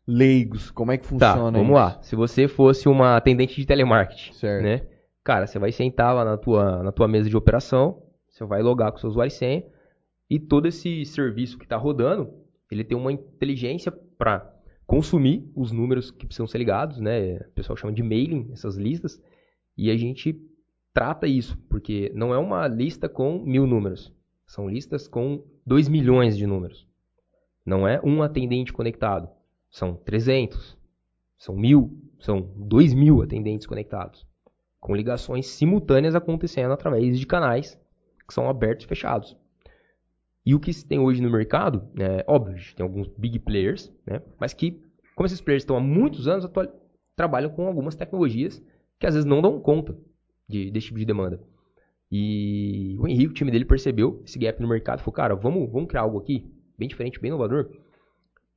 leigos, 0.06 0.70
como 0.72 0.92
é 0.92 0.98
que 0.98 1.04
Tá, 1.18 1.32
funciona 1.34 1.58
vamos 1.58 1.68
isso? 1.68 1.74
lá. 1.74 2.00
Se 2.04 2.16
você 2.18 2.48
fosse 2.50 2.90
uma 2.90 3.16
atendente 3.16 3.56
de 3.56 3.66
telemarketing, 3.66 4.34
Certo. 4.34 4.64
né? 4.64 4.82
Cara, 5.24 5.48
você 5.48 5.58
vai 5.58 5.72
sentar 5.72 6.14
lá 6.14 6.26
na 6.26 6.38
tua, 6.38 6.84
na 6.84 6.92
tua 6.92 7.08
mesa 7.08 7.30
de 7.30 7.38
operação, 7.38 8.04
você 8.30 8.44
vai 8.44 8.62
logar 8.62 8.92
com 8.92 8.98
seu 8.98 9.10
usuário 9.10 9.30
e 9.30 9.34
senha, 9.34 9.64
e 10.30 10.38
todo 10.40 10.68
esse 10.68 11.06
serviço 11.06 11.58
que 11.58 11.64
está 11.66 11.78
rodando, 11.78 12.30
ele 12.76 12.84
tem 12.84 12.98
uma 12.98 13.12
inteligência 13.12 13.92
para 13.92 14.54
consumir 14.86 15.50
os 15.56 15.72
números 15.72 16.12
que 16.12 16.26
precisam 16.26 16.48
ser 16.48 16.58
ligados, 16.58 17.00
né? 17.00 17.38
O 17.38 17.52
pessoal 17.52 17.76
chama 17.76 17.94
de 17.94 18.04
mailing, 18.04 18.50
essas 18.52 18.76
listas, 18.76 19.22
e 19.78 19.90
a 19.90 19.98
gente 19.98 20.40
trata 20.94 21.28
isso, 21.28 21.58
porque 21.70 22.12
não 22.14 22.34
é 22.34 22.38
uma 22.38 22.68
lista 22.68 23.10
com 23.10 23.40
mil 23.40 23.66
números, 23.66 24.14
são 24.46 24.70
listas 24.70 25.08
com 25.08 25.44
2 25.66 25.90
milhões 25.90 26.38
de 26.38 26.46
números. 26.46 26.88
Não 27.66 27.88
é 27.88 28.00
um 28.04 28.22
atendente 28.22 28.72
conectado, 28.72 29.28
são 29.72 29.96
300, 29.96 30.78
são 31.38 31.56
mil, 31.56 32.00
são 32.20 32.42
2 32.56 32.94
mil 32.94 33.22
atendentes 33.22 33.68
conectados, 33.68 34.26
com 34.80 34.96
ligações 34.96 35.48
simultâneas 35.48 36.16
acontecendo 36.16 36.72
através 36.72 37.20
de 37.20 37.26
canais 37.26 37.80
que 38.28 38.34
são 38.34 38.48
abertos 38.48 38.86
e 38.86 38.88
fechados. 38.88 39.36
E 40.46 40.54
o 40.54 40.60
que 40.60 40.72
se 40.72 40.86
tem 40.86 41.00
hoje 41.00 41.22
no 41.22 41.30
mercado, 41.32 41.88
é 41.98 42.24
óbvio, 42.28 42.56
tem 42.76 42.84
alguns 42.84 43.08
big 43.18 43.40
players, 43.40 43.92
né? 44.06 44.22
mas 44.40 44.54
que, 44.54 44.80
como 45.16 45.26
esses 45.26 45.42
players 45.42 45.64
estão 45.64 45.76
há 45.76 45.80
muitos 45.80 46.28
anos, 46.28 46.46
atual- 46.46 46.72
trabalham 47.16 47.50
com 47.50 47.66
algumas 47.68 47.96
tecnologias 47.96 48.62
que 49.00 49.08
às 49.08 49.14
vezes 49.16 49.26
não 49.28 49.42
dão 49.42 49.60
conta 49.60 49.98
de, 50.48 50.70
desse 50.70 50.88
tipo 50.88 51.00
de 51.00 51.06
demanda. 51.06 51.42
E 52.12 52.96
o 53.00 53.08
Henrique, 53.08 53.32
o 53.32 53.34
time 53.34 53.50
dele, 53.52 53.66
percebeu 53.66 54.22
esse 54.24 54.38
gap 54.38 54.62
no 54.62 54.68
mercado 54.68 55.00
e 55.00 55.02
falou, 55.02 55.14
cara, 55.14 55.36
vamos, 55.36 55.70
vamos 55.72 55.90
criar 55.90 56.02
algo 56.02 56.20
aqui, 56.20 56.46
bem 56.78 56.88
diferente, 56.88 57.20
bem 57.20 57.30
inovador. 57.30 57.72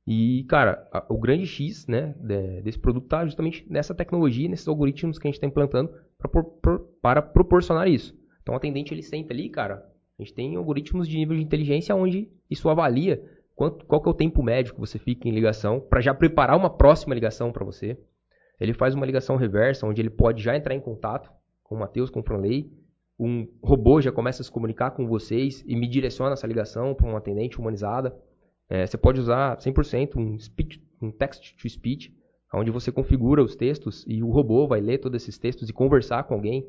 E, 0.05 0.43
cara, 0.47 0.87
a- 0.91 1.05
o 1.09 1.17
grande 1.17 1.45
X 1.45 1.87
né, 1.87 2.13
de- 2.19 2.61
desse 2.61 2.79
produto 2.79 3.05
está 3.05 3.25
justamente 3.25 3.65
nessa 3.69 3.93
tecnologia, 3.95 4.47
nesses 4.47 4.67
algoritmos 4.67 5.17
que 5.17 5.27
a 5.27 5.29
gente 5.29 5.35
está 5.37 5.47
implantando 5.47 5.91
pra 6.17 6.29
para 7.01 7.21
proporcionar 7.21 7.87
isso. 7.87 8.15
Então, 8.41 8.53
o 8.53 8.57
atendente, 8.57 8.93
ele 8.93 9.01
senta 9.03 9.33
ali, 9.33 9.49
cara, 9.49 9.88
a 10.19 10.23
gente 10.23 10.33
tem 10.33 10.57
algoritmos 10.57 11.07
de 11.07 11.17
nível 11.17 11.37
de 11.37 11.41
inteligência 11.41 11.95
onde 11.95 12.29
isso 12.49 12.67
avalia 12.67 13.23
quanto, 13.55 13.85
qual 13.85 14.01
que 14.01 14.09
é 14.09 14.11
o 14.11 14.15
tempo 14.15 14.43
médio 14.43 14.73
que 14.73 14.79
você 14.79 14.99
fica 14.99 15.29
em 15.29 15.31
ligação 15.31 15.79
para 15.79 16.01
já 16.01 16.13
preparar 16.13 16.57
uma 16.57 16.69
próxima 16.69 17.15
ligação 17.15 17.53
para 17.53 17.63
você. 17.63 17.97
Ele 18.59 18.73
faz 18.73 18.93
uma 18.93 19.05
ligação 19.05 19.37
reversa, 19.37 19.87
onde 19.87 20.01
ele 20.01 20.09
pode 20.09 20.43
já 20.43 20.57
entrar 20.57 20.75
em 20.75 20.81
contato 20.81 21.31
com 21.63 21.75
o 21.75 21.79
Matheus, 21.79 22.09
com 22.09 22.19
o 22.19 22.23
Franley. 22.23 22.69
Um 23.17 23.47
robô 23.63 24.01
já 24.01 24.11
começa 24.11 24.41
a 24.41 24.45
se 24.45 24.51
comunicar 24.51 24.91
com 24.91 25.07
vocês 25.07 25.63
e 25.65 25.73
me 25.73 25.87
direciona 25.87 26.33
essa 26.33 26.45
ligação 26.45 26.93
para 26.93 27.07
um 27.07 27.15
atendente 27.15 27.57
humanizada. 27.57 28.13
É, 28.69 28.85
você 28.85 28.97
pode 28.97 29.21
usar 29.21 29.57
100% 29.57 30.17
um, 30.17 30.37
speech, 30.37 30.83
um 31.01 31.11
text-to-speech, 31.11 32.13
onde 32.53 32.71
você 32.71 32.91
configura 32.91 33.41
os 33.41 33.55
textos 33.55 34.03
e 34.05 34.21
o 34.21 34.29
robô 34.29 34.67
vai 34.67 34.81
ler 34.81 34.97
todos 34.97 35.21
esses 35.21 35.37
textos 35.37 35.69
e 35.69 35.73
conversar 35.73 36.23
com 36.23 36.33
alguém 36.33 36.67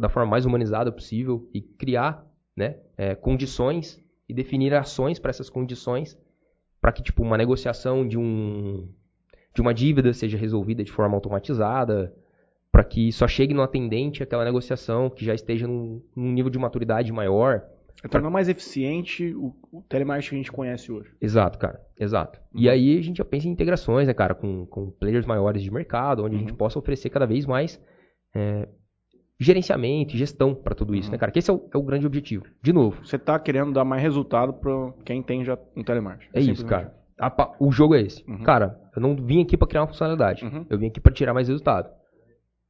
da 0.00 0.08
forma 0.08 0.30
mais 0.30 0.44
humanizada 0.44 0.90
possível 0.92 1.48
e 1.52 1.60
criar 1.60 2.26
né, 2.56 2.76
é, 2.96 3.14
condições 3.14 4.02
e 4.28 4.34
definir 4.34 4.74
ações 4.74 5.18
para 5.18 5.30
essas 5.30 5.50
condições 5.50 6.18
para 6.80 6.92
que 6.92 7.02
tipo 7.02 7.22
uma 7.22 7.36
negociação 7.36 8.06
de 8.06 8.18
um 8.18 8.88
de 9.54 9.60
uma 9.60 9.72
dívida 9.72 10.12
seja 10.12 10.36
resolvida 10.36 10.82
de 10.82 10.92
forma 10.92 11.14
automatizada 11.14 12.14
para 12.70 12.84
que 12.84 13.12
só 13.12 13.28
chegue 13.28 13.54
no 13.54 13.62
atendente 13.62 14.22
aquela 14.22 14.44
negociação 14.44 15.08
que 15.08 15.24
já 15.24 15.34
esteja 15.34 15.66
num, 15.66 16.02
num 16.14 16.32
nível 16.32 16.50
de 16.50 16.58
maturidade 16.58 17.12
maior 17.12 17.64
é 18.04 18.08
tornar 18.08 18.28
mais 18.28 18.50
eficiente 18.50 19.34
o, 19.34 19.54
o 19.72 19.82
telemarketing 19.88 20.28
que 20.28 20.34
a 20.34 20.38
gente 20.38 20.52
conhece 20.52 20.92
hoje. 20.92 21.10
Exato, 21.18 21.58
cara. 21.58 21.80
Exato. 21.98 22.38
E 22.54 22.68
aí 22.68 22.98
a 22.98 23.00
gente 23.00 23.16
já 23.16 23.24
pensa 23.24 23.48
em 23.48 23.50
integrações, 23.50 24.06
né, 24.06 24.12
cara, 24.12 24.34
com, 24.34 24.66
com 24.66 24.90
players 24.90 25.24
maiores 25.24 25.62
de 25.62 25.70
mercado, 25.70 26.22
onde 26.22 26.36
a 26.36 26.38
gente 26.38 26.52
possa 26.52 26.78
oferecer 26.78 27.08
cada 27.08 27.24
vez 27.24 27.46
mais 27.46 27.80
é, 28.34 28.68
gerenciamento 29.38 30.14
e 30.14 30.18
gestão 30.18 30.54
para 30.54 30.74
tudo 30.74 30.94
isso, 30.94 31.10
né, 31.10 31.18
cara? 31.18 31.32
Que 31.32 31.38
esse 31.40 31.50
é 31.50 31.54
o, 31.54 31.68
é 31.72 31.76
o 31.76 31.82
grande 31.82 32.06
objetivo. 32.06 32.44
De 32.62 32.72
novo, 32.72 33.04
Você 33.04 33.18
tá 33.18 33.38
querendo 33.38 33.72
dar 33.72 33.84
mais 33.84 34.00
resultado 34.02 34.52
pra 34.54 34.92
quem 35.04 35.22
tem 35.22 35.44
já 35.44 35.58
um 35.76 35.82
telemarketing. 35.82 36.30
é 36.32 36.40
isso, 36.40 36.60
Simplesmente. 36.62 36.90
cara. 36.90 37.04
A 37.18 37.54
o 37.60 37.70
jogo 37.70 37.94
é 37.94 38.00
esse. 38.02 38.24
Cara, 38.44 38.80
eu 38.94 39.00
não 39.00 39.14
vim 39.14 39.42
aqui 39.42 39.56
para 39.56 39.68
criar 39.68 39.82
uma 39.82 39.86
funcionalidade. 39.88 40.44
Uhum. 40.44 40.66
Eu 40.68 40.78
vim 40.78 40.86
aqui 40.88 41.00
para 41.00 41.12
tirar 41.12 41.32
mais 41.32 41.46
resultado. 41.48 41.88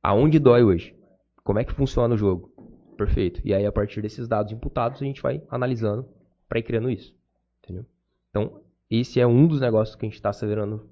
Aonde 0.03 0.39
dói 0.39 0.63
hoje? 0.63 0.95
Como 1.43 1.59
é 1.59 1.65
que 1.65 1.73
funciona 1.73 2.15
o 2.15 2.19
jogo? 2.19 2.53
Perfeito. 2.97 3.41
E 3.43 3.55
aí, 3.55 3.65
a 3.65 3.73
partir 3.73 4.03
desses 4.03 4.29
dados 4.29 4.53
imputados, 4.53 5.01
a 5.01 5.05
gente 5.05 5.23
vai 5.23 5.43
analisando 5.49 6.07
para 6.49 6.59
ir 6.59 6.63
criando 6.63 6.91
isso. 6.91 7.15
Entendeu? 7.63 7.87
Então, 8.29 8.61
esse 8.91 9.19
é 9.19 9.27
um 9.27 9.47
dos 9.47 9.61
negócios 9.61 9.97
que 9.97 10.05
a 10.05 10.09
gente 10.09 10.17
está 10.17 10.29
acelerando. 10.29 10.91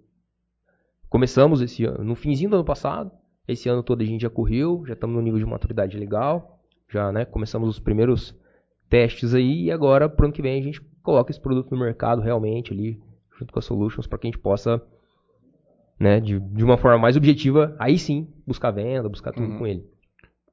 Começamos 1.11 1.61
esse 1.61 1.85
ano, 1.85 2.03
no 2.03 2.15
finzinho 2.15 2.49
do 2.51 2.57
ano 2.57 2.65
passado. 2.65 3.13
Esse 3.47 3.69
ano 3.69 3.83
todo 3.83 4.03
a 4.03 4.05
gente 4.05 4.23
já 4.23 4.31
correu, 4.31 4.85
já 4.87 4.95
estamos 4.95 5.17
no 5.17 5.23
nível 5.23 5.39
de 5.39 5.47
maturidade 5.47 5.99
legal. 5.99 6.61
Já, 6.89 7.11
né, 7.11 7.25
começamos 7.25 7.69
os 7.69 7.79
primeiros 7.79 8.35
testes 8.89 9.35
aí. 9.35 9.65
E 9.65 9.71
agora, 9.73 10.09
pro 10.09 10.27
ano 10.27 10.35
que 10.35 10.43
vem, 10.43 10.61
a 10.61 10.63
gente 10.63 10.81
coloca 11.03 11.31
esse 11.31 11.41
produto 11.41 11.71
no 11.71 11.81
mercado 11.81 12.21
realmente 12.21 12.73
ali, 12.73 13.01
junto 13.39 13.53
com 13.53 13.59
a 13.59 13.63
Solutions, 13.63 14.07
para 14.07 14.19
que 14.19 14.27
a 14.27 14.31
gente 14.31 14.39
possa, 14.39 14.81
né, 15.99 16.21
de, 16.21 16.39
de 16.39 16.65
uma 16.65 16.77
forma 16.77 16.99
mais 16.99 17.17
objetiva, 17.17 17.75
aí 17.79 17.99
sim, 17.99 18.29
buscar 18.47 18.71
venda, 18.71 19.09
buscar 19.09 19.33
tudo 19.33 19.47
Uhum. 19.47 19.59
com 19.59 19.67
ele. 19.67 19.85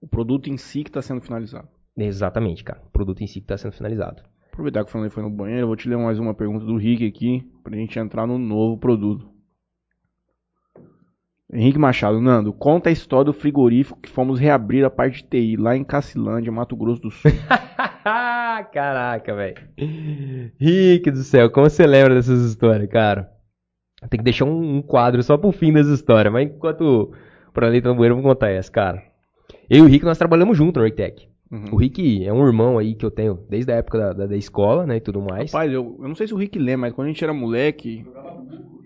O 0.01 0.07
produto 0.07 0.49
em 0.49 0.57
si 0.57 0.83
que 0.83 0.89
está 0.89 1.01
sendo 1.01 1.21
finalizado. 1.21 1.67
Exatamente, 1.97 2.63
cara. 2.63 2.81
O 2.87 2.89
produto 2.91 3.21
em 3.21 3.27
si 3.27 3.39
que 3.41 3.45
está 3.45 3.57
sendo 3.57 3.73
finalizado. 3.73 4.23
Aproveitar 4.51 4.83
que 4.83 4.89
o 4.89 4.91
Fernando 4.91 5.11
foi 5.11 5.23
no 5.23 5.29
banheiro, 5.29 5.67
vou 5.67 5.75
te 5.75 5.87
ler 5.89 5.97
mais 5.97 6.17
uma 6.19 6.33
pergunta 6.33 6.65
do 6.65 6.77
Rick 6.77 7.05
aqui, 7.05 7.45
pra 7.63 7.75
gente 7.75 7.99
entrar 7.99 8.25
no 8.25 8.37
novo 8.37 8.77
produto. 8.77 9.29
Henrique 11.51 11.79
Machado, 11.79 12.21
Nando, 12.21 12.53
conta 12.53 12.89
a 12.89 12.91
história 12.91 13.25
do 13.25 13.33
frigorífico 13.33 13.99
que 13.99 14.09
fomos 14.09 14.39
reabrir 14.39 14.85
a 14.85 14.89
parte 14.89 15.23
de 15.23 15.29
TI 15.29 15.57
lá 15.57 15.75
em 15.75 15.83
Cacilândia, 15.83 16.51
Mato 16.51 16.75
Grosso 16.75 17.01
do 17.01 17.11
Sul. 17.11 17.31
Caraca, 18.71 19.33
velho. 19.33 19.57
Rick 20.59 21.09
do 21.09 21.23
céu, 21.23 21.49
como 21.49 21.67
você 21.67 21.87
lembra 21.87 22.13
dessas 22.13 22.45
histórias, 22.45 22.87
cara? 22.89 23.31
Tem 24.09 24.19
que 24.19 24.23
deixar 24.23 24.45
um, 24.45 24.77
um 24.77 24.81
quadro 24.81 25.23
só 25.23 25.37
pro 25.37 25.51
fim 25.51 25.73
das 25.73 25.87
histórias, 25.87 26.31
mas 26.31 26.47
enquanto 26.47 26.81
o 26.81 27.51
Pranley 27.51 27.81
tá 27.81 27.89
no 27.89 27.95
banheiro, 27.95 28.13
eu 28.13 28.21
vou 28.21 28.31
contar 28.31 28.49
essa, 28.51 28.71
cara. 28.71 29.03
Eu 29.67 29.79
e 29.79 29.81
o 29.81 29.85
Rick, 29.85 30.05
nós 30.05 30.17
trabalhamos 30.17 30.55
junto 30.55 30.79
no 30.79 30.85
Arquitec. 30.85 31.27
Uhum. 31.51 31.65
O 31.71 31.75
Rick 31.77 32.25
é 32.25 32.31
um 32.31 32.45
irmão 32.45 32.77
aí 32.77 32.93
que 32.93 33.05
eu 33.05 33.09
tenho 33.09 33.39
desde 33.49 33.71
a 33.71 33.75
época 33.75 33.97
da, 33.97 34.13
da, 34.13 34.27
da 34.27 34.37
escola, 34.37 34.85
né, 34.85 34.97
e 34.97 35.01
tudo 35.01 35.19
mais. 35.19 35.51
Rapaz, 35.51 35.71
eu, 35.71 35.97
eu 35.99 36.07
não 36.07 36.15
sei 36.15 36.27
se 36.27 36.33
o 36.33 36.37
Rick 36.37 36.59
lembra, 36.59 36.87
mas 36.87 36.93
quando 36.93 37.07
a 37.07 37.09
gente 37.09 37.23
era 37.23 37.33
moleque, 37.33 38.05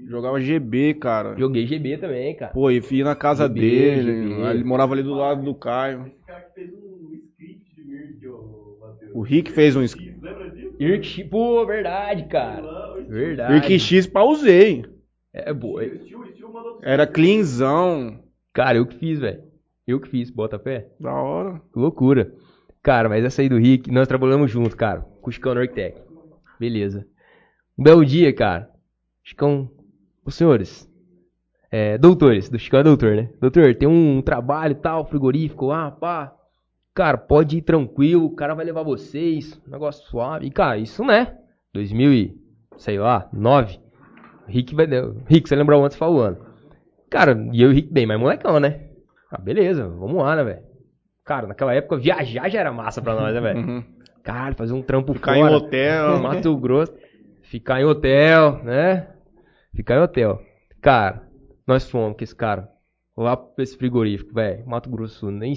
jogava 0.05 0.39
GB, 0.39 0.95
cara. 0.95 1.35
Joguei 1.37 1.65
GB 1.65 1.97
também, 1.97 2.35
cara. 2.35 2.51
Pô, 2.53 2.69
e 2.69 2.81
ia 2.91 3.03
na 3.03 3.15
casa 3.15 3.47
GB, 3.47 3.59
dele, 3.59 4.27
GB. 4.27 4.49
ele 4.51 4.63
morava 4.63 4.93
ali 4.93 5.03
do 5.03 5.13
lado 5.13 5.43
do 5.43 5.55
Caio. 5.55 6.07
Esse 6.07 6.25
cara 6.25 6.41
que 6.41 6.53
fez 6.53 6.73
um 6.73 7.13
script 7.13 7.75
de 7.75 7.83
Mirk, 7.83 8.27
ô 8.27 8.77
Matheus. 8.79 9.11
O 9.13 9.21
Rick 9.21 9.51
fez 9.51 9.75
um 9.75 9.83
script. 9.83 10.19
Lembra 10.21 10.49
disso? 10.49 10.75
Irk, 10.79 11.23
pô, 11.25 11.65
verdade, 11.65 12.25
cara. 12.27 12.63
Verdade. 13.07 13.53
Rick 13.53 13.79
X 13.79 14.07
pausei. 14.07 14.85
É 15.33 15.53
boa. 15.53 15.83
Mandou 16.53 16.79
Era 16.83 17.07
cleanzão. 17.07 18.23
Cara, 18.53 18.77
eu 18.77 18.85
que 18.85 18.95
fiz, 18.97 19.19
velho. 19.19 19.41
Eu 19.87 19.99
que 19.99 20.07
fiz, 20.07 20.29
bota 20.29 20.59
pé. 20.59 20.89
Da 20.99 21.13
hora. 21.13 21.59
Que 21.73 21.79
loucura. 21.79 22.31
Cara, 22.83 23.09
mas 23.09 23.25
essa 23.25 23.41
aí 23.41 23.49
do 23.49 23.57
Rick, 23.57 23.91
nós 23.91 24.07
trabalhamos 24.07 24.51
junto, 24.51 24.75
cara. 24.77 25.01
Com 25.21 25.29
o 25.29 25.33
Chicão. 25.33 25.53
Beleza. 26.59 27.07
Um 27.77 27.83
belo 27.83 28.05
dia, 28.05 28.31
cara. 28.33 28.69
Chicão, 29.23 29.71
os 30.25 30.35
senhores. 30.35 30.89
É, 31.71 31.97
doutores, 31.97 32.49
do 32.49 32.59
Chicão 32.59 32.81
é 32.81 32.83
doutor, 32.83 33.15
né? 33.15 33.29
Doutor, 33.41 33.73
tem 33.75 33.87
um 33.87 34.21
trabalho 34.21 34.73
e 34.73 34.75
tal, 34.75 35.05
frigorífico 35.05 35.67
lá, 35.67 35.89
pá. 35.89 36.33
Cara, 36.93 37.17
pode 37.17 37.57
ir 37.57 37.61
tranquilo, 37.61 38.25
o 38.25 38.35
cara 38.35 38.53
vai 38.53 38.63
levar 38.63 38.83
vocês, 38.83 39.59
negócio 39.67 40.05
suave. 40.05 40.45
E, 40.45 40.51
cara, 40.51 40.77
isso, 40.77 41.03
né? 41.03 41.35
2000 41.73 42.13
e, 42.13 42.37
sei 42.77 42.99
lá, 42.99 43.27
9. 43.33 43.79
Rick 44.47 44.75
vai... 44.75 44.87
Rick, 45.25 45.49
você 45.49 45.55
lembrou 45.55 45.83
antes 45.83 45.97
falou 45.97 46.21
ano. 46.21 46.37
Cara, 47.09 47.35
e 47.51 47.61
eu 47.61 47.69
e 47.69 47.71
o 47.71 47.75
Rick 47.75 47.91
bem 47.91 48.05
mais 48.05 48.19
molecão, 48.19 48.59
né? 48.59 48.89
Ah, 49.31 49.41
beleza, 49.41 49.87
vamos 49.87 50.17
lá, 50.17 50.35
né, 50.35 50.43
velho? 50.43 50.61
Cara, 51.25 51.47
naquela 51.47 51.73
época 51.73 51.97
viajar 51.97 52.49
já 52.49 52.59
era 52.59 52.71
massa 52.71 53.01
pra 53.01 53.15
nós, 53.15 53.33
né, 53.33 53.41
velho? 53.41 53.59
Uhum. 53.59 53.83
Cara, 54.23 54.53
fazer 54.53 54.73
um 54.73 54.81
trampo 54.81 55.13
Ficar 55.13 55.33
fora. 55.33 55.51
em 55.51 55.55
hotel. 55.55 56.19
Mato 56.19 56.55
Grosso. 56.57 56.93
Ficar 57.41 57.81
em 57.81 57.85
hotel, 57.85 58.63
né? 58.63 59.07
Ficar 59.75 59.95
em 59.95 60.01
hotel. 60.01 60.41
Cara, 60.81 61.27
nós 61.65 61.89
fomos 61.89 62.17
com 62.17 62.23
esse 62.23 62.35
cara 62.35 62.69
lá 63.17 63.35
pra 63.37 63.63
esse 63.63 63.77
frigorífico, 63.77 64.33
velho. 64.33 64.65
Mato 64.67 64.89
Grosso, 64.89 65.31
nem, 65.31 65.53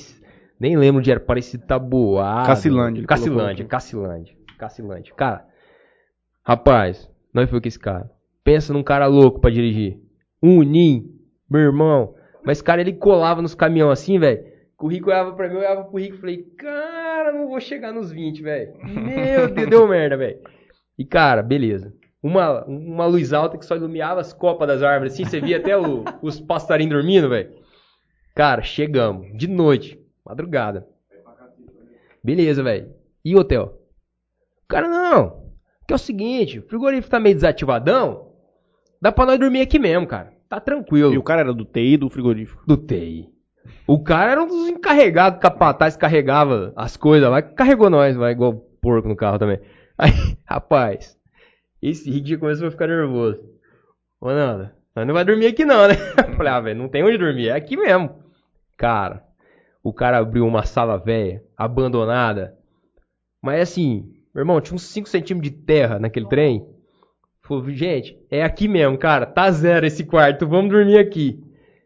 nem 0.58 0.76
lembro 0.76 1.00
onde 1.00 1.10
era. 1.10 1.20
Parecia. 1.20 1.60
Cacilândia, 2.46 3.00
ele 3.00 3.06
Cacilândia, 3.06 3.64
colocou. 3.64 3.68
Cacilândia. 3.68 4.36
Cacilândia. 4.58 5.14
Cara, 5.14 5.46
rapaz, 6.44 7.10
nós 7.32 7.48
fomos 7.48 7.62
com 7.62 7.68
esse 7.68 7.78
cara. 7.78 8.10
Pensa 8.42 8.72
num 8.72 8.82
cara 8.82 9.06
louco 9.06 9.40
pra 9.40 9.50
dirigir. 9.50 9.98
Um 10.42 10.58
Unim, 10.58 11.10
meu 11.50 11.60
irmão. 11.60 12.14
Mas, 12.44 12.62
cara, 12.62 12.80
ele 12.80 12.92
colava 12.92 13.42
nos 13.42 13.54
caminhões 13.54 13.98
assim, 13.98 14.18
velho. 14.18 14.44
O 14.78 14.88
Rico 14.88 15.10
olhava 15.10 15.32
pra 15.32 15.48
mim, 15.48 15.54
eu 15.54 15.60
olhava 15.60 15.84
pro 15.84 15.98
Rico 15.98 16.16
e 16.16 16.20
falei, 16.20 16.42
cara, 16.56 17.32
não 17.32 17.48
vou 17.48 17.58
chegar 17.60 17.92
nos 17.92 18.12
20, 18.12 18.42
velho. 18.42 18.72
Meu 18.84 19.52
Deus, 19.52 19.70
deu 19.70 19.88
merda, 19.88 20.16
velho. 20.16 20.38
E, 20.98 21.04
cara, 21.04 21.42
beleza. 21.42 21.92
Uma, 22.26 22.64
uma 22.64 23.06
luz 23.06 23.32
alta 23.32 23.56
que 23.56 23.64
só 23.64 23.76
iluminava 23.76 24.20
as 24.20 24.32
copas 24.32 24.66
das 24.66 24.82
árvores, 24.82 25.12
assim, 25.12 25.24
você 25.24 25.40
via 25.40 25.58
até 25.58 25.76
o- 25.78 26.02
os 26.20 26.40
passarinhos 26.40 26.92
dormindo, 26.94 27.28
velho. 27.28 27.54
Cara, 28.34 28.62
chegamos, 28.62 29.28
de 29.38 29.46
noite, 29.46 29.98
madrugada. 30.24 30.86
Beleza, 32.22 32.62
velho. 32.62 32.90
E 33.24 33.34
o 33.34 33.38
hotel? 33.38 33.80
Cara, 34.68 34.88
não. 34.88 35.44
Que 35.86 35.92
é 35.92 35.96
o 35.96 35.98
seguinte, 35.98 36.58
o 36.58 36.62
frigorífico 36.62 37.10
tá 37.10 37.20
meio 37.20 37.34
desativadão, 37.36 38.32
dá 39.00 39.12
pra 39.12 39.24
nós 39.26 39.38
dormir 39.38 39.60
aqui 39.60 39.78
mesmo, 39.78 40.06
cara. 40.06 40.32
Tá 40.48 40.58
tranquilo. 40.58 41.12
E 41.14 41.18
o 41.18 41.22
cara 41.22 41.42
era 41.42 41.54
do 41.54 41.64
TI 41.64 41.96
do 41.96 42.10
frigorífico. 42.10 42.62
do 42.66 42.76
TI. 42.76 43.28
O 43.86 44.02
cara 44.02 44.32
era 44.32 44.42
um 44.42 44.48
dos 44.48 44.68
encarregados, 44.68 45.38
capataz, 45.40 45.96
carregava 45.96 46.72
as 46.76 46.96
coisas 46.96 47.28
lá, 47.30 47.40
carregou 47.40 47.88
nós, 47.88 48.16
vai 48.16 48.32
igual 48.32 48.54
porco 48.80 49.08
no 49.08 49.14
carro 49.16 49.38
também. 49.38 49.60
Aí, 49.96 50.10
rapaz, 50.44 51.15
esse 51.90 52.24
já 52.24 52.38
começou 52.38 52.68
a 52.68 52.70
ficar 52.70 52.86
nervoso. 52.86 53.40
Ô, 54.20 54.28
Nanda, 54.28 54.74
nós 54.94 55.06
não 55.06 55.14
vai 55.14 55.24
dormir 55.24 55.46
aqui 55.46 55.64
não, 55.64 55.86
né? 55.86 55.94
Eu 56.28 56.34
Falei, 56.36 56.52
ah, 56.52 56.60
velho, 56.60 56.78
não 56.78 56.88
tem 56.88 57.02
onde 57.02 57.18
dormir, 57.18 57.48
é 57.48 57.52
aqui 57.52 57.76
mesmo. 57.76 58.22
Cara, 58.76 59.22
o 59.82 59.92
cara 59.92 60.18
abriu 60.18 60.46
uma 60.46 60.64
sala 60.64 60.96
velha, 60.96 61.42
abandonada. 61.56 62.54
Mas 63.42 63.60
assim, 63.62 64.12
meu 64.34 64.42
irmão, 64.42 64.60
tinha 64.60 64.74
uns 64.74 64.82
5 64.82 65.08
centímetros 65.08 65.50
de 65.52 65.56
terra 65.64 65.98
naquele 65.98 66.28
trem. 66.28 66.66
Falou, 67.42 67.68
gente, 67.70 68.18
é 68.30 68.42
aqui 68.42 68.66
mesmo, 68.66 68.98
cara, 68.98 69.24
tá 69.24 69.50
zero 69.50 69.86
esse 69.86 70.04
quarto, 70.04 70.48
vamos 70.48 70.70
dormir 70.70 70.98
aqui. 70.98 71.40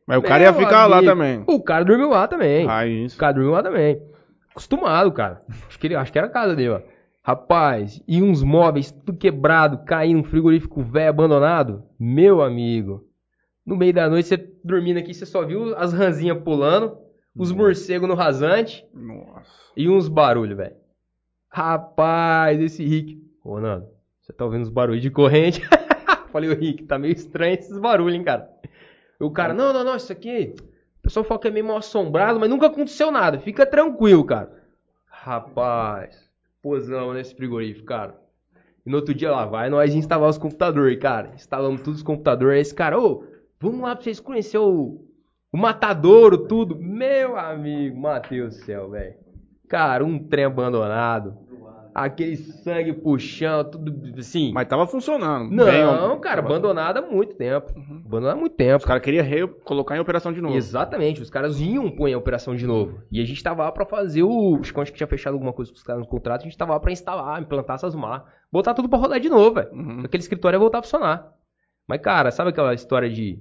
Mas 0.06 0.18
o 0.18 0.22
cara 0.22 0.42
ia 0.42 0.52
Meu 0.52 0.60
ficar 0.60 0.86
lá 0.86 0.98
amigo, 0.98 1.12
também. 1.12 1.44
O 1.46 1.62
cara 1.62 1.84
dormiu 1.84 2.08
lá 2.08 2.26
também. 2.26 2.66
Raiz. 2.66 3.14
O 3.14 3.18
cara 3.18 3.34
dormiu 3.34 3.52
lá 3.52 3.62
também. 3.62 4.02
Acostumado, 4.50 5.12
cara. 5.12 5.42
Acho 5.68 5.78
que, 5.78 5.86
ele, 5.86 5.94
acho 5.94 6.10
que 6.10 6.18
era 6.18 6.26
a 6.26 6.30
casa 6.30 6.56
dele, 6.56 6.70
ó. 6.70 6.80
Rapaz, 7.30 8.02
e 8.08 8.20
uns 8.20 8.42
móveis 8.42 8.90
tudo 8.90 9.16
quebrado, 9.16 9.84
caindo, 9.84 10.18
um 10.18 10.24
frigorífico 10.24 10.82
velho 10.82 11.10
abandonado. 11.10 11.84
Meu 11.96 12.42
amigo. 12.42 13.08
No 13.64 13.76
meio 13.76 13.94
da 13.94 14.10
noite, 14.10 14.26
você 14.26 14.36
dormindo 14.64 14.96
aqui, 14.98 15.14
você 15.14 15.24
só 15.24 15.46
viu 15.46 15.76
as 15.76 15.92
ranzinhas 15.92 16.42
pulando, 16.42 16.98
os 17.36 17.52
morcegos 17.52 18.08
no 18.08 18.16
rasante 18.16 18.84
Nossa. 18.92 19.48
e 19.76 19.88
uns 19.88 20.08
barulhos, 20.08 20.56
velho. 20.56 20.74
Rapaz, 21.48 22.60
esse 22.60 22.84
Rick. 22.84 23.22
Ô, 23.44 23.60
Nando, 23.60 23.86
você 24.20 24.32
tá 24.32 24.44
ouvindo 24.44 24.62
os 24.62 24.68
barulhos 24.68 25.00
de 25.00 25.08
corrente? 25.08 25.62
Falei, 26.32 26.50
o 26.50 26.58
Rick, 26.58 26.82
tá 26.82 26.98
meio 26.98 27.12
estranho 27.12 27.54
esses 27.54 27.78
barulhos, 27.78 28.14
hein, 28.14 28.24
cara. 28.24 28.50
O 29.20 29.30
cara, 29.30 29.54
não, 29.54 29.72
não, 29.72 29.84
não, 29.84 29.94
isso 29.94 30.10
aqui. 30.10 30.52
O 30.98 31.02
pessoal 31.02 31.22
fala 31.22 31.38
que 31.38 31.46
é 31.46 31.52
meio 31.52 31.66
mal 31.66 31.76
assombrado, 31.76 32.40
mas 32.40 32.50
nunca 32.50 32.66
aconteceu 32.66 33.12
nada. 33.12 33.38
Fica 33.38 33.64
tranquilo, 33.64 34.24
cara. 34.24 34.50
Rapaz, 35.06 36.29
posamos 36.62 37.14
nesse 37.14 37.34
frigorífico, 37.34 37.86
cara. 37.86 38.20
E 38.84 38.90
no 38.90 38.96
outro 38.96 39.14
dia 39.14 39.30
lá 39.30 39.44
vai 39.44 39.68
nós 39.68 39.94
instalar 39.94 40.28
os 40.28 40.38
computadores, 40.38 40.98
cara. 40.98 41.32
Instalamos 41.34 41.82
todos 41.82 42.00
os 42.00 42.04
computadores. 42.04 42.54
Aí 42.54 42.60
esse 42.60 42.74
cara, 42.74 42.98
ô, 42.98 43.24
vamos 43.60 43.80
lá 43.80 43.94
pra 43.94 44.02
vocês 44.02 44.20
conhecerem 44.20 44.66
o, 44.66 45.04
o 45.52 45.58
matadouro, 45.58 46.46
tudo. 46.46 46.76
Meu 46.76 47.36
amigo, 47.36 47.98
Matheus 47.98 48.56
do 48.56 48.64
céu, 48.64 48.90
velho. 48.90 49.14
Cara, 49.68 50.04
um 50.04 50.18
trem 50.18 50.46
abandonado. 50.46 51.38
Aquele 52.04 52.36
sangue 52.36 52.92
puxando, 52.92 53.72
tudo 53.72 54.18
assim. 54.18 54.52
Mas 54.52 54.68
tava 54.68 54.86
funcionando. 54.86 55.50
Não, 55.50 55.64
Bem, 55.64 56.20
cara, 56.20 56.40
abandonado 56.40 56.98
há 56.98 57.02
muito 57.02 57.34
tempo. 57.34 57.72
Uhum. 57.76 58.02
Abandonado 58.06 58.36
há 58.36 58.40
muito 58.40 58.56
tempo. 58.56 58.78
Os 58.78 58.84
caras 58.84 59.02
queriam 59.02 59.48
colocar 59.64 59.96
em 59.96 60.00
operação 60.00 60.32
de 60.32 60.40
novo. 60.40 60.56
Exatamente, 60.56 61.20
os 61.20 61.30
caras 61.30 61.60
iam 61.60 61.90
pôr 61.90 62.08
em 62.08 62.14
operação 62.14 62.56
de 62.56 62.66
novo. 62.66 63.02
E 63.12 63.20
a 63.20 63.24
gente 63.24 63.42
tava 63.42 63.64
lá 63.64 63.72
pra 63.72 63.84
fazer 63.84 64.22
o. 64.22 64.58
Acho 64.60 64.72
que 64.72 64.92
tinha 64.92 65.06
fechado 65.06 65.34
alguma 65.34 65.52
coisa 65.52 65.70
com 65.70 65.76
os 65.76 65.82
caras 65.82 66.00
no 66.00 66.08
contrato, 66.08 66.40
a 66.40 66.44
gente 66.44 66.56
tava 66.56 66.72
lá 66.72 66.80
pra 66.80 66.92
instalar, 66.92 67.40
implantar 67.40 67.76
essas 67.76 67.94
marcas, 67.94 68.32
botar 68.50 68.74
tudo 68.74 68.88
pra 68.88 68.98
rodar 68.98 69.20
de 69.20 69.28
novo, 69.28 69.54
velho. 69.54 69.72
Uhum. 69.72 70.02
Aquele 70.04 70.22
escritório 70.22 70.56
ia 70.56 70.60
voltar 70.60 70.78
a 70.78 70.82
funcionar. 70.82 71.32
Mas, 71.86 72.00
cara, 72.00 72.30
sabe 72.30 72.50
aquela 72.50 72.72
história 72.72 73.10
de 73.10 73.38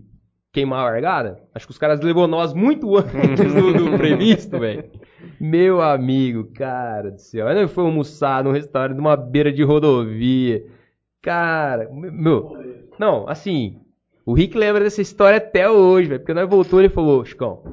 queimar 0.52 0.80
a 0.80 0.90
largada? 0.92 1.40
Acho 1.54 1.68
que 1.68 1.72
os 1.72 1.78
caras 1.78 2.02
levou 2.02 2.28
nós 2.28 2.54
muito 2.54 2.98
antes 2.98 3.54
do, 3.54 3.74
do 3.74 3.92
previsto, 3.98 4.60
velho. 4.60 4.90
Meu 5.40 5.82
amigo, 5.82 6.52
cara 6.54 7.12
do 7.12 7.20
céu. 7.20 7.46
Nós 7.54 7.72
fomos 7.72 7.90
almoçar 7.92 8.44
num 8.44 8.52
restaurante 8.52 8.98
numa 8.98 9.16
beira 9.16 9.52
de 9.52 9.64
rodovia. 9.64 10.66
Cara, 11.22 11.90
meu. 11.92 12.58
Não, 12.98 13.28
assim, 13.28 13.80
o 14.26 14.34
Rick 14.34 14.58
lembra 14.58 14.84
dessa 14.84 15.02
história 15.02 15.38
até 15.38 15.70
hoje, 15.70 16.10
velho. 16.10 16.20
Porque 16.20 16.34
nós 16.34 16.50
voltou 16.50 16.80
e 16.80 16.86
ele 16.86 16.94
falou, 16.94 17.24
Chicão, 17.24 17.64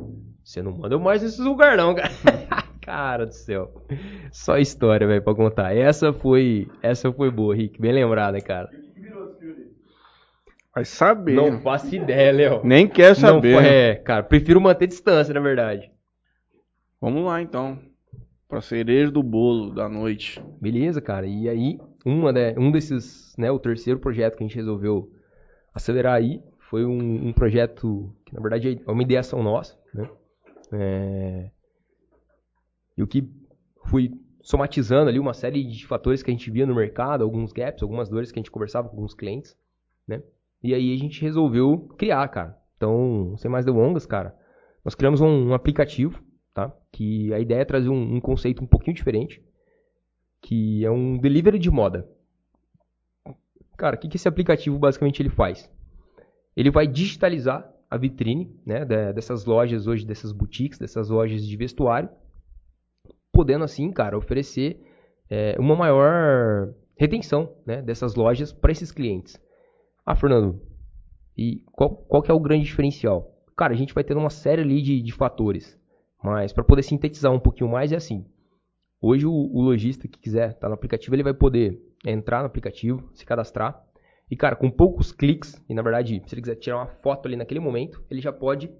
você 0.42 0.62
não 0.62 0.72
manda 0.72 0.94
eu 0.94 1.00
mais 1.00 1.22
nesses 1.22 1.38
lugares 1.40 1.76
não, 1.76 1.94
cara. 1.94 2.10
cara 2.80 3.26
do 3.26 3.34
céu. 3.34 3.82
Só 4.30 4.58
história, 4.58 5.06
velho, 5.06 5.22
pra 5.22 5.34
contar. 5.34 5.76
Essa 5.76 6.12
foi, 6.12 6.68
essa 6.80 7.12
foi 7.12 7.30
boa, 7.30 7.54
Rick. 7.54 7.80
Bem 7.80 7.92
lembrada, 7.92 8.40
cara. 8.40 8.70
Vai 10.72 10.84
saber. 10.84 11.34
Não 11.34 11.58
faço 11.60 11.94
ideia, 11.96 12.30
Léo. 12.32 12.60
Nem 12.62 12.86
quer 12.86 13.08
Não, 13.08 13.14
saber. 13.14 13.64
é, 13.64 13.94
cara, 13.94 14.22
prefiro 14.22 14.60
manter 14.60 14.86
distância, 14.86 15.32
na 15.32 15.40
verdade. 15.40 15.90
Vamos 17.00 17.24
lá 17.24 17.42
então. 17.42 17.78
Pra 18.48 18.60
cereja 18.60 19.10
do 19.10 19.22
bolo 19.22 19.74
da 19.74 19.88
noite. 19.88 20.40
Beleza, 20.60 21.00
cara. 21.00 21.26
E 21.26 21.48
aí, 21.48 21.78
uma, 22.04 22.32
né, 22.32 22.54
um 22.56 22.70
desses, 22.70 23.34
né, 23.36 23.50
o 23.50 23.58
terceiro 23.58 23.98
projeto 23.98 24.36
que 24.36 24.44
a 24.44 24.46
gente 24.46 24.56
resolveu 24.56 25.10
acelerar 25.74 26.14
aí 26.14 26.42
foi 26.70 26.84
um, 26.84 27.28
um 27.28 27.32
projeto 27.32 28.14
que, 28.24 28.34
na 28.34 28.40
verdade, 28.40 28.80
é 28.86 28.90
uma 28.90 29.02
ideação 29.02 29.42
nossa, 29.42 29.76
né? 29.92 30.08
É, 30.72 31.50
E 32.96 33.02
o 33.02 33.06
que 33.06 33.28
fui 33.86 34.10
somatizando 34.42 35.08
ali 35.08 35.18
uma 35.18 35.34
série 35.34 35.64
de 35.64 35.86
fatores 35.86 36.22
que 36.22 36.30
a 36.30 36.34
gente 36.34 36.50
via 36.50 36.66
no 36.66 36.74
mercado, 36.74 37.22
alguns 37.22 37.52
gaps, 37.52 37.82
algumas 37.82 38.08
dores 38.08 38.30
que 38.32 38.38
a 38.38 38.40
gente 38.40 38.50
conversava 38.50 38.88
com 38.88 38.96
alguns 38.96 39.14
clientes, 39.14 39.56
né? 40.06 40.22
E 40.62 40.74
aí 40.74 40.94
a 40.94 40.98
gente 40.98 41.20
resolveu 41.20 41.88
criar, 41.98 42.26
cara. 42.28 42.56
Então, 42.76 43.34
sem 43.38 43.50
mais 43.50 43.64
delongas, 43.64 44.06
cara, 44.06 44.36
nós 44.84 44.94
criamos 44.94 45.20
um, 45.20 45.48
um 45.48 45.54
aplicativo, 45.54 46.22
tá? 46.56 46.74
Que 46.90 47.34
a 47.34 47.38
ideia 47.38 47.60
é 47.60 47.64
trazer 47.66 47.90
um, 47.90 48.14
um 48.16 48.18
conceito 48.18 48.64
um 48.64 48.66
pouquinho 48.66 48.96
diferente, 48.96 49.42
que 50.40 50.82
é 50.86 50.90
um 50.90 51.18
delivery 51.18 51.58
de 51.58 51.70
moda. 51.70 52.08
Cara, 53.76 53.94
o 53.94 53.98
que, 53.98 54.08
que 54.08 54.16
esse 54.16 54.26
aplicativo 54.26 54.78
basicamente 54.78 55.20
ele 55.20 55.28
faz? 55.28 55.70
Ele 56.56 56.70
vai 56.70 56.86
digitalizar 56.86 57.70
a 57.90 57.98
vitrine 57.98 58.58
né, 58.64 58.86
de- 58.86 59.12
dessas 59.12 59.44
lojas 59.44 59.86
hoje, 59.86 60.06
dessas 60.06 60.32
boutiques, 60.32 60.78
dessas 60.78 61.10
lojas 61.10 61.46
de 61.46 61.56
vestuário, 61.58 62.08
podendo 63.30 63.62
assim, 63.62 63.92
cara, 63.92 64.16
oferecer 64.16 64.80
é, 65.28 65.56
uma 65.58 65.76
maior 65.76 66.72
retenção 66.96 67.54
né, 67.66 67.82
dessas 67.82 68.14
lojas 68.14 68.50
para 68.50 68.72
esses 68.72 68.90
clientes. 68.90 69.38
Ah, 70.06 70.16
Fernando, 70.16 70.58
e 71.36 71.62
qual, 71.72 71.90
qual 71.96 72.22
que 72.22 72.30
é 72.30 72.34
o 72.34 72.40
grande 72.40 72.64
diferencial? 72.64 73.30
Cara, 73.54 73.74
a 73.74 73.76
gente 73.76 73.92
vai 73.92 74.02
ter 74.02 74.16
uma 74.16 74.30
série 74.30 74.62
ali 74.62 74.80
de, 74.80 75.02
de 75.02 75.12
fatores, 75.12 75.78
mas 76.22 76.52
para 76.52 76.64
poder 76.64 76.82
sintetizar 76.82 77.32
um 77.32 77.40
pouquinho 77.40 77.70
mais 77.70 77.92
é 77.92 77.96
assim. 77.96 78.24
Hoje 79.00 79.26
o, 79.26 79.32
o 79.32 79.60
lojista 79.62 80.08
que 80.08 80.18
quiser 80.18 80.50
estar 80.50 80.68
no 80.68 80.74
aplicativo, 80.74 81.14
ele 81.14 81.22
vai 81.22 81.34
poder 81.34 81.80
entrar 82.04 82.40
no 82.40 82.46
aplicativo, 82.46 83.08
se 83.14 83.24
cadastrar. 83.24 83.84
E, 84.30 84.36
cara, 84.36 84.56
com 84.56 84.70
poucos 84.70 85.12
cliques, 85.12 85.62
e 85.68 85.74
na 85.74 85.82
verdade, 85.82 86.22
se 86.26 86.34
ele 86.34 86.42
quiser 86.42 86.56
tirar 86.56 86.78
uma 86.78 86.86
foto 86.86 87.26
ali 87.26 87.36
naquele 87.36 87.60
momento, 87.60 88.04
ele 88.10 88.20
já 88.20 88.32
pode 88.32 88.70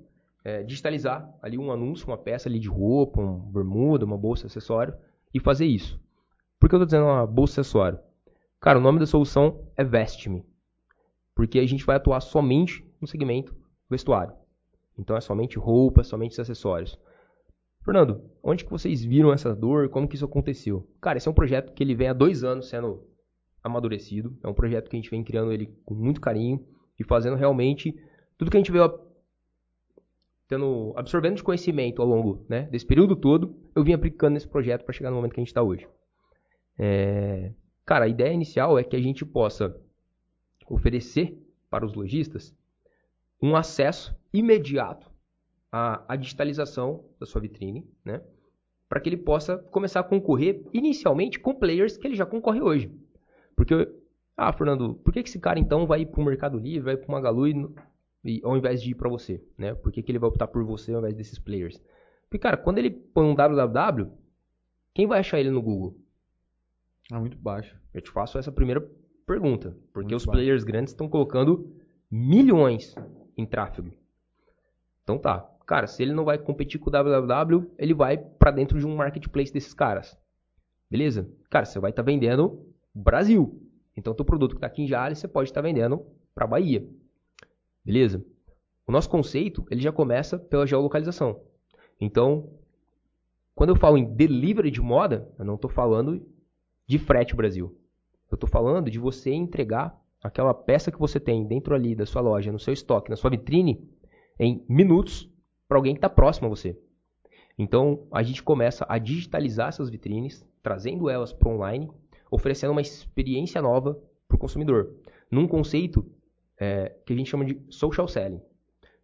é, 0.44 0.62
digitalizar 0.62 1.32
ali 1.40 1.56
um 1.56 1.70
anúncio, 1.70 2.08
uma 2.08 2.18
peça 2.18 2.48
ali 2.48 2.58
de 2.58 2.68
roupa, 2.68 3.20
um 3.20 3.38
bermuda, 3.38 4.04
uma 4.04 4.18
bolsa, 4.18 4.46
acessório, 4.46 4.94
e 5.32 5.38
fazer 5.38 5.66
isso. 5.66 6.00
Por 6.58 6.68
que 6.68 6.74
eu 6.74 6.80
tô 6.80 6.84
dizendo 6.84 7.04
uma 7.04 7.26
bolsa 7.26 7.60
acessório? 7.60 7.98
Cara, 8.60 8.78
o 8.78 8.82
nome 8.82 8.98
da 8.98 9.06
solução 9.06 9.68
é 9.76 9.84
Veste-me. 9.84 10.44
Porque 11.34 11.58
a 11.58 11.66
gente 11.66 11.84
vai 11.84 11.96
atuar 11.96 12.20
somente 12.20 12.84
no 13.00 13.06
segmento 13.06 13.54
vestuário. 13.88 14.34
Então 14.98 15.16
é 15.16 15.20
somente 15.20 15.58
roupa, 15.58 16.02
somente 16.02 16.32
os 16.32 16.40
acessórios. 16.40 16.98
Fernando, 17.86 18.20
onde 18.42 18.64
que 18.64 18.70
vocês 18.70 19.04
viram 19.04 19.32
essa 19.32 19.54
dor? 19.54 19.88
Como 19.88 20.08
que 20.08 20.16
isso 20.16 20.24
aconteceu? 20.24 20.90
Cara, 21.00 21.18
esse 21.18 21.28
é 21.28 21.30
um 21.30 21.34
projeto 21.34 21.72
que 21.72 21.84
ele 21.84 21.94
vem 21.94 22.08
há 22.08 22.12
dois 22.12 22.42
anos 22.42 22.68
sendo 22.68 23.06
amadurecido. 23.62 24.36
É 24.42 24.48
um 24.48 24.54
projeto 24.54 24.90
que 24.90 24.96
a 24.96 24.98
gente 24.98 25.08
vem 25.08 25.22
criando 25.22 25.52
ele 25.52 25.72
com 25.84 25.94
muito 25.94 26.20
carinho 26.20 26.66
e 26.98 27.04
fazendo 27.04 27.36
realmente 27.36 27.96
tudo 28.36 28.50
que 28.50 28.56
a 28.56 28.60
gente 28.60 28.72
veio 28.72 28.92
tendo, 30.48 30.94
absorvendo 30.96 31.36
de 31.36 31.44
conhecimento 31.44 32.02
ao 32.02 32.08
longo 32.08 32.44
né, 32.48 32.62
desse 32.62 32.84
período 32.84 33.14
todo, 33.14 33.56
eu 33.72 33.84
vim 33.84 33.92
aplicando 33.92 34.34
nesse 34.34 34.48
projeto 34.48 34.84
para 34.84 34.92
chegar 34.92 35.10
no 35.10 35.16
momento 35.16 35.34
que 35.34 35.40
a 35.40 35.44
gente 35.44 35.48
está 35.50 35.62
hoje. 35.62 35.86
É, 36.76 37.52
cara, 37.84 38.06
a 38.06 38.08
ideia 38.08 38.32
inicial 38.32 38.76
é 38.76 38.82
que 38.82 38.96
a 38.96 39.00
gente 39.00 39.24
possa 39.24 39.80
oferecer 40.68 41.40
para 41.70 41.86
os 41.86 41.94
lojistas 41.94 42.52
um 43.40 43.54
acesso 43.54 44.12
imediato 44.32 45.08
à, 45.70 46.04
à 46.12 46.16
digitalização 46.16 47.04
da 47.18 47.26
sua 47.26 47.40
vitrine, 47.40 47.86
né? 48.04 48.22
Para 48.88 49.00
que 49.00 49.08
ele 49.08 49.16
possa 49.16 49.58
começar 49.58 50.00
a 50.00 50.04
concorrer 50.04 50.62
inicialmente 50.72 51.38
com 51.40 51.54
players 51.54 51.96
que 51.96 52.06
ele 52.06 52.14
já 52.14 52.24
concorre 52.24 52.60
hoje. 52.60 52.90
Porque, 53.56 53.74
ah, 54.36 54.52
Fernando, 54.52 54.94
por 54.94 55.12
que 55.12 55.22
que 55.22 55.28
esse 55.28 55.40
cara 55.40 55.58
então 55.58 55.86
vai 55.86 56.06
para 56.06 56.20
o 56.20 56.24
Mercado 56.24 56.58
Livre, 56.58 56.80
vai 56.84 56.96
para 56.96 57.08
o 57.08 57.12
Magalu 57.12 57.48
e, 57.48 57.66
e- 58.24 58.40
ao 58.44 58.56
invés 58.56 58.80
de 58.82 58.90
ir 58.90 58.94
para 58.94 59.08
você, 59.08 59.42
né? 59.58 59.74
Por 59.74 59.90
que, 59.90 60.02
que 60.02 60.12
ele 60.12 60.18
vai 60.18 60.28
optar 60.28 60.46
por 60.46 60.62
você 60.64 60.92
ao 60.92 61.00
invés 61.00 61.14
desses 61.14 61.38
players? 61.38 61.82
Porque, 62.28 62.38
cara, 62.38 62.56
quando 62.56 62.78
ele 62.78 62.90
põe 62.90 63.24
um 63.26 63.34
www, 63.34 64.10
quem 64.94 65.06
vai 65.06 65.18
achar 65.20 65.40
ele 65.40 65.50
no 65.50 65.62
Google? 65.62 65.96
É 67.12 67.18
muito 67.18 67.36
baixo. 67.38 67.76
Eu 67.94 68.00
te 68.00 68.10
faço 68.10 68.38
essa 68.38 68.50
primeira 68.52 68.80
pergunta. 69.26 69.70
Porque 69.92 70.12
Muito 70.12 70.16
os 70.16 70.24
baixo. 70.26 70.36
players 70.36 70.64
grandes 70.64 70.92
estão 70.92 71.08
colocando 71.08 71.72
milhões 72.10 72.94
em 73.36 73.44
tráfego. 73.46 73.90
Então 75.02 75.18
tá. 75.18 75.48
Cara, 75.66 75.88
se 75.88 76.00
ele 76.00 76.12
não 76.12 76.24
vai 76.24 76.38
competir 76.38 76.78
com 76.78 76.88
o 76.88 76.92
www, 76.92 77.70
ele 77.76 77.92
vai 77.92 78.16
pra 78.16 78.52
dentro 78.52 78.78
de 78.78 78.86
um 78.86 78.94
marketplace 78.94 79.52
desses 79.52 79.74
caras. 79.74 80.16
Beleza? 80.88 81.28
Cara, 81.50 81.64
você 81.64 81.80
vai 81.80 81.90
estar 81.90 82.02
vendendo 82.02 82.64
Brasil. 82.94 83.60
Então 83.96 84.14
teu 84.14 84.24
produto 84.24 84.54
que 84.54 84.60
tá 84.60 84.68
aqui 84.68 84.82
em 84.82 84.86
Jales, 84.86 85.18
você 85.18 85.26
pode 85.26 85.50
estar 85.50 85.60
vendendo 85.60 86.06
pra 86.32 86.46
Bahia. 86.46 86.86
Beleza? 87.84 88.24
O 88.86 88.92
nosso 88.92 89.10
conceito, 89.10 89.66
ele 89.68 89.80
já 89.80 89.90
começa 89.90 90.38
pela 90.38 90.66
geolocalização. 90.66 91.40
Então, 92.00 92.48
quando 93.52 93.70
eu 93.70 93.76
falo 93.76 93.98
em 93.98 94.14
delivery 94.14 94.70
de 94.70 94.80
moda, 94.80 95.28
eu 95.36 95.44
não 95.44 95.56
estou 95.56 95.70
falando 95.70 96.24
de 96.86 96.98
frete 96.98 97.34
Brasil. 97.34 97.76
Eu 98.30 98.36
estou 98.36 98.48
falando 98.48 98.88
de 98.88 99.00
você 99.00 99.32
entregar 99.32 100.00
aquela 100.22 100.54
peça 100.54 100.92
que 100.92 100.98
você 100.98 101.18
tem 101.18 101.44
dentro 101.44 101.74
ali 101.74 101.96
da 101.96 102.06
sua 102.06 102.22
loja, 102.22 102.52
no 102.52 102.58
seu 102.60 102.72
estoque, 102.72 103.10
na 103.10 103.16
sua 103.16 103.30
vitrine, 103.30 103.88
em 104.38 104.64
minutos 104.68 105.28
para 105.68 105.78
alguém 105.78 105.94
que 105.94 105.98
está 105.98 106.08
próximo 106.08 106.46
a 106.46 106.50
você. 106.50 106.78
Então, 107.58 108.06
a 108.12 108.22
gente 108.22 108.42
começa 108.42 108.84
a 108.88 108.98
digitalizar 108.98 109.68
essas 109.68 109.88
vitrines, 109.88 110.46
trazendo 110.62 111.08
elas 111.08 111.32
para 111.32 111.48
online, 111.48 111.90
oferecendo 112.30 112.72
uma 112.72 112.82
experiência 112.82 113.62
nova 113.62 114.00
para 114.28 114.36
o 114.36 114.38
consumidor, 114.38 114.94
num 115.30 115.46
conceito 115.46 116.04
é, 116.58 116.94
que 117.06 117.12
a 117.12 117.16
gente 117.16 117.30
chama 117.30 117.44
de 117.44 117.60
social 117.70 118.06
selling. 118.06 118.40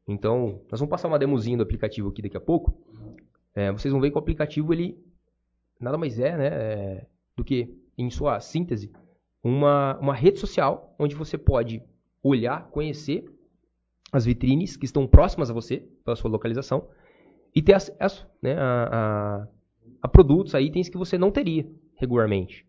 Então, 0.07 0.61
nós 0.71 0.81
vamos 0.81 0.91
passar 0.91 1.09
uma 1.09 1.19
demozinha 1.19 1.57
do 1.57 1.63
aplicativo 1.63 2.09
aqui 2.09 2.21
daqui 2.21 2.37
a 2.37 2.41
pouco. 2.41 2.77
É, 3.55 3.71
vocês 3.71 3.93
vão 3.93 4.01
ver 4.01 4.11
que 4.11 4.17
o 4.17 4.19
aplicativo 4.19 4.73
ele 4.73 4.99
nada 5.83 5.99
mais 5.99 6.19
é, 6.19 6.37
né, 6.37 6.47
é, 6.47 7.07
do 7.37 7.45
que, 7.45 7.77
em 7.99 8.09
sua 8.09 8.41
síntese, 8.41 8.93
uma, 9.43 9.99
uma 9.99 10.15
rede 10.15 10.39
social 10.39 10.95
onde 10.99 11.15
você 11.15 11.37
pode 11.37 11.83
olhar, 12.23 12.69
conhecer 12.71 13.25
as 14.13 14.27
vitrines 14.27 14.77
que 14.77 14.85
estão 14.85 15.07
próximas 15.07 15.51
a 15.51 15.55
você, 15.55 15.79
pela 16.05 16.15
sua 16.15 16.31
localização, 16.31 16.87
e 17.55 17.63
ter 17.63 17.75
acesso 17.75 18.29
né, 18.43 18.55
a, 18.59 18.89
a, 18.93 19.49
a 20.03 20.09
produtos, 20.09 20.55
a 20.55 20.61
itens 20.61 20.89
que 20.89 20.99
você 20.99 21.17
não 21.17 21.31
teria 21.31 21.67
regularmente. 21.97 22.67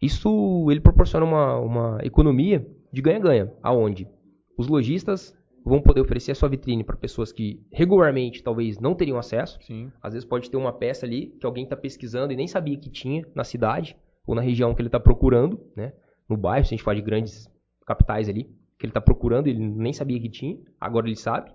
Isso 0.00 0.66
ele 0.70 0.80
proporciona 0.80 1.24
uma, 1.24 1.58
uma 1.58 1.98
economia 2.02 2.66
de 2.92 3.02
ganha-ganha, 3.02 3.52
aonde 3.62 4.08
os 4.56 4.68
lojistas 4.68 5.36
vão 5.64 5.80
poder 5.80 6.00
oferecer 6.00 6.32
a 6.32 6.34
sua 6.34 6.48
vitrine 6.48 6.84
para 6.84 6.96
pessoas 6.96 7.32
que 7.32 7.60
regularmente 7.72 8.42
talvez 8.42 8.78
não 8.78 8.94
teriam 8.94 9.18
acesso, 9.18 9.58
Sim. 9.62 9.90
às 10.02 10.12
vezes 10.12 10.28
pode 10.28 10.50
ter 10.50 10.56
uma 10.56 10.72
peça 10.72 11.06
ali 11.06 11.34
que 11.40 11.46
alguém 11.46 11.64
está 11.64 11.76
pesquisando 11.76 12.32
e 12.32 12.36
nem 12.36 12.46
sabia 12.46 12.78
que 12.78 12.90
tinha 12.90 13.26
na 13.34 13.44
cidade 13.44 13.96
ou 14.26 14.34
na 14.34 14.42
região 14.42 14.74
que 14.74 14.80
ele 14.80 14.88
está 14.88 15.00
procurando, 15.00 15.58
né? 15.74 15.92
No 16.28 16.36
bairro, 16.36 16.64
se 16.64 16.74
a 16.74 16.76
gente 16.76 16.84
fala 16.84 16.96
de 16.96 17.02
grandes 17.02 17.50
capitais 17.86 18.28
ali, 18.28 18.48
que 18.84 18.86
ele 18.86 18.90
está 18.90 19.00
procurando, 19.00 19.46
ele 19.46 19.58
nem 19.58 19.92
sabia 19.92 20.20
que 20.20 20.28
tinha, 20.28 20.58
agora 20.78 21.06
ele 21.06 21.16
sabe. 21.16 21.50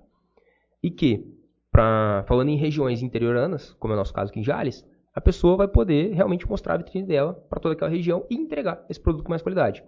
E 0.82 0.90
que, 0.90 1.25
pra, 1.72 2.24
falando 2.27 2.49
em 2.49 2.58
regiões 2.58 3.03
interioranas, 3.03 3.74
como 3.74 3.93
é 3.93 3.95
o 3.95 3.99
nosso 3.99 4.14
caso 4.14 4.32
aqui 4.32 4.40
em 4.40 4.43
Jales, 4.43 4.85
a 5.14 5.22
pessoa 5.22 5.58
vai 5.58 5.67
poder 5.67 6.14
realmente 6.14 6.48
mostrar 6.48 6.74
a 6.74 6.77
vitrine 6.77 7.06
dela 7.06 7.33
para 7.49 7.59
toda 7.59 7.74
aquela 7.75 7.91
região 7.91 8.25
e 8.30 8.35
entregar 8.35 8.83
esse 8.90 8.99
produto 8.99 9.24
com 9.24 9.30
mais 9.30 9.41
qualidade. 9.41 9.83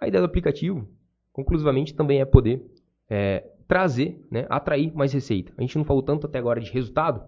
A 0.00 0.08
ideia 0.08 0.20
do 0.20 0.26
aplicativo, 0.26 0.88
conclusivamente, 1.32 1.94
também 1.94 2.20
é 2.20 2.24
poder 2.24 2.64
é, 3.08 3.44
trazer, 3.68 4.20
né, 4.30 4.46
atrair 4.48 4.92
mais 4.94 5.12
receita. 5.12 5.52
A 5.56 5.60
gente 5.60 5.76
não 5.78 5.84
falou 5.84 6.02
tanto 6.02 6.26
até 6.26 6.38
agora 6.38 6.60
de 6.60 6.72
resultado. 6.72 7.22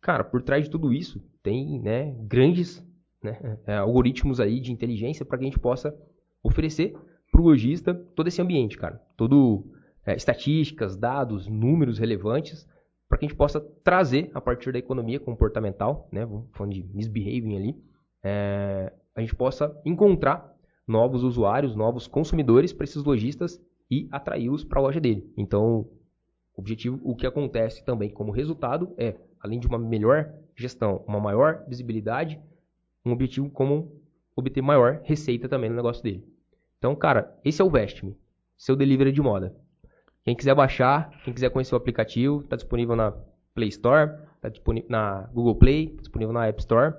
Cara, 0.00 0.24
por 0.24 0.42
trás 0.42 0.64
de 0.64 0.70
tudo 0.70 0.92
isso 0.92 1.22
tem 1.42 1.80
né, 1.80 2.16
grandes 2.20 2.84
né, 3.22 3.58
algoritmos 3.78 4.40
aí 4.40 4.58
de 4.60 4.72
inteligência 4.72 5.24
para 5.24 5.38
que 5.38 5.44
a 5.44 5.48
gente 5.48 5.60
possa 5.60 5.96
oferecer 6.42 6.96
para 7.32 7.40
o 7.40 7.44
lojista 7.44 7.94
todo 8.14 8.28
esse 8.28 8.40
ambiente, 8.40 8.76
cara. 8.76 9.02
Todo 9.16 9.64
é, 10.06 10.14
estatísticas, 10.14 10.96
dados, 10.96 11.48
números 11.48 11.98
relevantes 11.98 12.68
para 13.08 13.18
que 13.18 13.24
a 13.24 13.28
gente 13.28 13.36
possa 13.36 13.60
trazer 13.82 14.30
a 14.32 14.40
partir 14.40 14.72
da 14.72 14.78
economia 14.78 15.18
comportamental, 15.18 16.08
né, 16.12 16.26
falando 16.52 16.72
de 16.72 16.82
misbehaving 16.94 17.56
ali, 17.56 17.76
é, 18.22 18.92
a 19.14 19.20
gente 19.20 19.34
possa 19.34 19.78
encontrar 19.84 20.50
novos 20.86 21.22
usuários, 21.22 21.76
novos 21.76 22.06
consumidores 22.06 22.72
para 22.72 22.84
esses 22.84 23.04
lojistas 23.04 23.60
e 23.90 24.08
atraí-los 24.10 24.64
para 24.64 24.78
a 24.78 24.82
loja 24.82 25.00
dele. 25.00 25.30
Então, 25.36 25.80
o 26.56 26.60
objetivo, 26.60 27.00
o 27.02 27.14
que 27.14 27.26
acontece 27.26 27.84
também 27.84 28.08
como 28.08 28.32
resultado 28.32 28.94
é, 28.96 29.16
além 29.40 29.58
de 29.58 29.66
uma 29.66 29.78
melhor 29.78 30.32
gestão, 30.56 31.04
uma 31.06 31.20
maior 31.20 31.64
visibilidade, 31.68 32.40
um 33.04 33.12
objetivo 33.12 33.50
como 33.50 34.00
obter 34.36 34.62
maior 34.62 35.00
receita 35.04 35.48
também 35.48 35.68
no 35.68 35.76
negócio 35.76 36.02
dele. 36.02 36.24
Então, 36.82 36.96
cara, 36.96 37.32
esse 37.44 37.62
é 37.62 37.64
o 37.64 37.70
Vestme, 37.70 38.18
seu 38.58 38.74
delivery 38.74 39.12
de 39.12 39.22
moda. 39.22 39.54
Quem 40.24 40.34
quiser 40.34 40.52
baixar, 40.52 41.12
quem 41.22 41.32
quiser 41.32 41.48
conhecer 41.48 41.76
o 41.76 41.78
aplicativo, 41.78 42.40
está 42.40 42.56
disponível 42.56 42.96
na 42.96 43.14
Play 43.54 43.68
Store, 43.68 44.10
está 44.34 44.48
disponível 44.48 44.90
na 44.90 45.30
Google 45.32 45.54
Play, 45.54 45.90
tá 45.90 46.00
disponível 46.00 46.34
na 46.34 46.44
App 46.48 46.58
Store. 46.58 46.92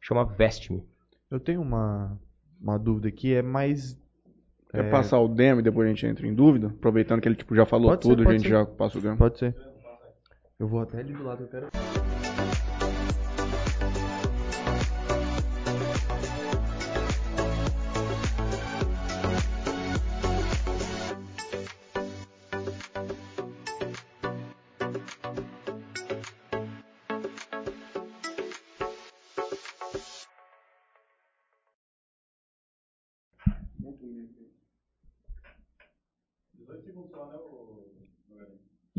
Chama 0.00 0.24
Vestme. 0.24 0.82
Eu 1.30 1.38
tenho 1.38 1.60
uma, 1.60 2.18
uma 2.58 2.78
dúvida 2.78 3.08
aqui, 3.08 3.34
é 3.34 3.42
mais. 3.42 4.00
Quer 4.70 4.90
passar 4.90 5.20
o 5.20 5.28
demo 5.28 5.60
e 5.60 5.62
depois 5.62 5.86
a 5.86 5.90
gente 5.90 6.06
entra 6.06 6.26
em 6.26 6.34
dúvida? 6.34 6.68
Aproveitando 6.68 7.20
que 7.20 7.28
ele 7.28 7.36
tipo, 7.36 7.54
já 7.54 7.66
falou 7.66 7.90
Pode 7.90 8.04
ser, 8.04 8.08
tudo, 8.08 8.22
a 8.22 8.24
pode 8.24 8.38
gente 8.38 8.48
ser. 8.48 8.54
já 8.54 8.64
passa 8.64 8.98
o 8.98 9.02
demo. 9.02 9.18
Pode 9.18 9.38
ser. 9.38 9.54
Eu 10.58 10.66
vou 10.66 10.80
até 10.80 11.00
ali 11.00 11.12
do 11.12 11.22
lado, 11.22 11.42
eu 11.42 11.48
quero. 11.48 11.91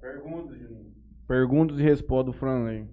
Perguntas, 0.00 0.58
Juninho. 0.58 0.94
Perguntas 1.26 1.78
e 1.78 1.82
respostas 1.82 2.32
do 2.34 2.38
Franley. 2.38 2.88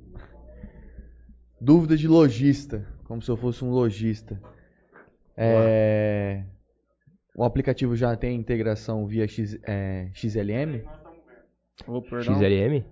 Dúvida 1.60 1.98
de 1.98 2.08
lojista, 2.08 2.86
como 3.06 3.22
se 3.22 3.30
eu 3.32 3.38
fosse 3.38 3.64
um 3.64 3.72
lojista. 3.72 4.40
É, 5.36 6.44
O 7.36 7.44
aplicativo 7.44 7.96
já 7.96 8.16
tem 8.16 8.36
integração 8.40 9.06
via 9.08 9.28
X- 9.28 9.58
é, 9.64 10.10
XLM? 10.14 10.84
Perdão. 12.10 12.36
XLM? 12.36 12.84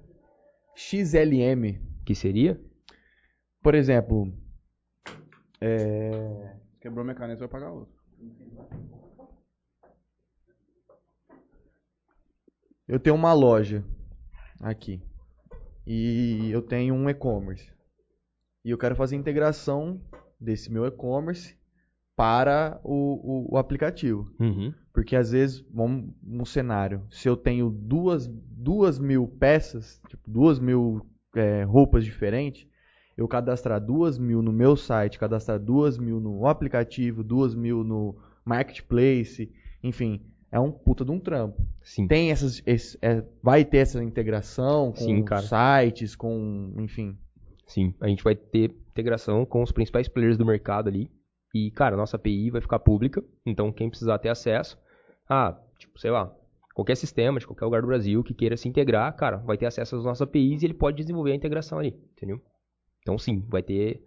XLM, 0.76 1.80
Que 2.06 2.14
seria? 2.16 2.60
por 3.62 3.74
exemplo, 3.74 4.32
é, 5.60 6.56
Quebrou 6.80 7.04
minha 7.04 7.16
caneta, 7.16 7.40
vai 7.40 7.48
pagar 7.48 7.72
outra. 7.72 7.96
Eu 12.88 13.00
tenho 13.00 13.16
uma 13.16 13.34
loja 13.34 13.84
aqui. 14.66 15.02
E 15.86 16.50
eu 16.52 16.62
tenho 16.62 16.96
um 16.96 17.08
e-commerce. 17.08 17.72
E 18.64 18.72
eu 18.72 18.78
quero 18.78 18.96
fazer 18.96 19.16
integração 19.16 20.02
desse 20.40 20.72
meu 20.72 20.86
e-commerce 20.88 21.56
para 22.16 22.80
o, 22.84 23.52
o, 23.52 23.54
o 23.54 23.58
aplicativo. 23.58 24.34
Uhum. 24.40 24.74
Porque 24.92 25.16
às 25.16 25.32
vezes, 25.32 25.64
vamos 25.72 26.14
um 26.26 26.46
cenário, 26.46 27.06
se 27.12 27.30
eu 27.30 27.38
tenho 27.38 27.70
duas, 27.70 28.28
duas 28.28 28.98
mil 28.98 29.28
peças, 29.28 30.02
tipo, 30.08 30.24
duas 30.30 30.58
mil 30.58 31.06
é, 31.36 31.64
roupas 31.64 32.04
diferentes, 32.04 32.68
eu 33.16 33.28
cadastrar 33.28 33.80
duas 33.80 34.18
mil 34.18 34.42
no 34.42 34.52
meu 34.52 34.76
site, 34.76 35.20
cadastrar 35.20 35.60
duas 35.60 35.98
mil 35.98 36.20
no 36.20 36.48
aplicativo, 36.48 37.24
duas 37.24 37.54
mil 37.54 37.84
no 37.84 38.18
marketplace, 38.44 39.52
enfim, 39.84 40.26
é 40.52 40.60
um 40.60 40.72
puta 40.72 41.04
de 41.04 41.12
um 41.12 41.20
trampo. 41.20 41.62
Sim. 41.84 42.08
Tem 42.08 42.32
essas, 42.32 42.62
esse- 42.66 42.98
é, 43.02 43.24
vai 43.44 43.64
ter 43.66 43.78
essa 43.80 44.04
integração 44.04 44.92
com 44.92 44.98
Sim, 44.98 45.26
sites, 45.42 46.16
com, 46.16 46.74
enfim. 46.80 47.18
Sim, 47.68 47.94
a 48.00 48.08
gente 48.08 48.24
vai 48.24 48.36
ter 48.36 48.72
integração 48.92 49.46
com 49.46 49.62
os 49.64 49.72
principais 49.72 50.08
players 50.08 50.38
do 50.38 50.46
mercado 50.46 50.88
ali. 50.88 51.10
E, 51.54 51.72
cara, 51.72 51.96
nossa 51.96 52.18
API 52.18 52.50
vai 52.52 52.62
ficar 52.62 52.80
pública. 52.80 53.24
Então, 53.46 53.72
quem 53.72 53.90
precisar 53.90 54.20
ter 54.20 54.30
acesso, 54.30 54.78
ah, 55.30 55.58
tipo, 55.80 55.98
sei 56.00 56.12
lá, 56.12 56.34
qualquer 56.74 56.96
sistema 56.96 57.40
de 57.40 57.48
qualquer 57.48 57.66
lugar 57.66 57.82
do 57.82 57.88
Brasil 57.88 58.24
que 58.24 58.34
queira 58.34 58.58
se 58.58 58.68
integrar, 58.68 59.16
cara, 59.16 59.38
vai 59.38 59.58
ter 59.58 59.66
acesso 59.66 59.96
às 59.96 60.04
nossas 60.04 60.22
APIs 60.22 60.62
e 60.62 60.66
ele 60.66 60.74
pode 60.74 60.98
desenvolver 60.98 61.32
a 61.32 61.36
integração 61.36 61.80
ali, 61.80 61.96
entendeu? 62.16 62.42
Então, 63.02 63.18
sim, 63.18 63.44
vai 63.48 63.64
ter. 63.64 64.04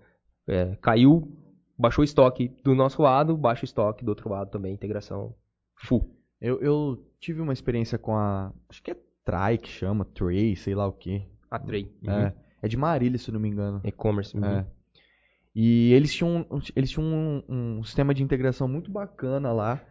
é, 0.47 0.77
caiu, 0.83 1.33
baixou 1.79 2.03
o 2.03 2.05
estoque 2.05 2.49
do 2.63 2.75
nosso 2.75 3.01
lado, 3.03 3.37
baixa 3.37 3.63
o 3.63 3.65
estoque 3.65 4.05
do 4.05 4.09
outro 4.11 4.29
lado 4.29 4.51
também, 4.51 4.75
integração 4.75 5.35
full. 5.77 6.18
Eu, 6.41 6.61
eu 6.61 7.07
tive 7.21 7.41
uma 7.41 7.53
experiência 7.53 7.99
com 7.99 8.17
a. 8.17 8.53
Acho 8.69 8.83
que 8.83 8.93
é 8.93 8.97
Try 9.25 9.59
que 9.59 9.69
chama, 9.69 10.07
Tray, 10.07 10.57
sei 10.57 10.75
lá 10.75 10.87
o 10.87 10.93
que. 10.93 11.23
A 11.51 11.59
Tray. 11.59 11.93
É, 12.07 12.33
é 12.63 12.69
de 12.69 12.77
Marília, 12.77 13.19
se 13.19 13.31
não 13.31 13.39
me 13.39 13.49
engano. 13.49 13.81
E-commerce. 13.85 14.37
uhum. 14.37 14.45
É. 14.45 14.67
E 15.55 15.93
eles 15.93 16.15
tinham, 16.15 16.47
eles 16.75 16.91
tinham 16.91 17.07
um, 17.07 17.43
um 17.79 17.83
sistema 17.83 18.15
de 18.15 18.23
integração 18.23 18.69
muito 18.69 18.91
bacana 18.91 19.53
lá, 19.53 19.85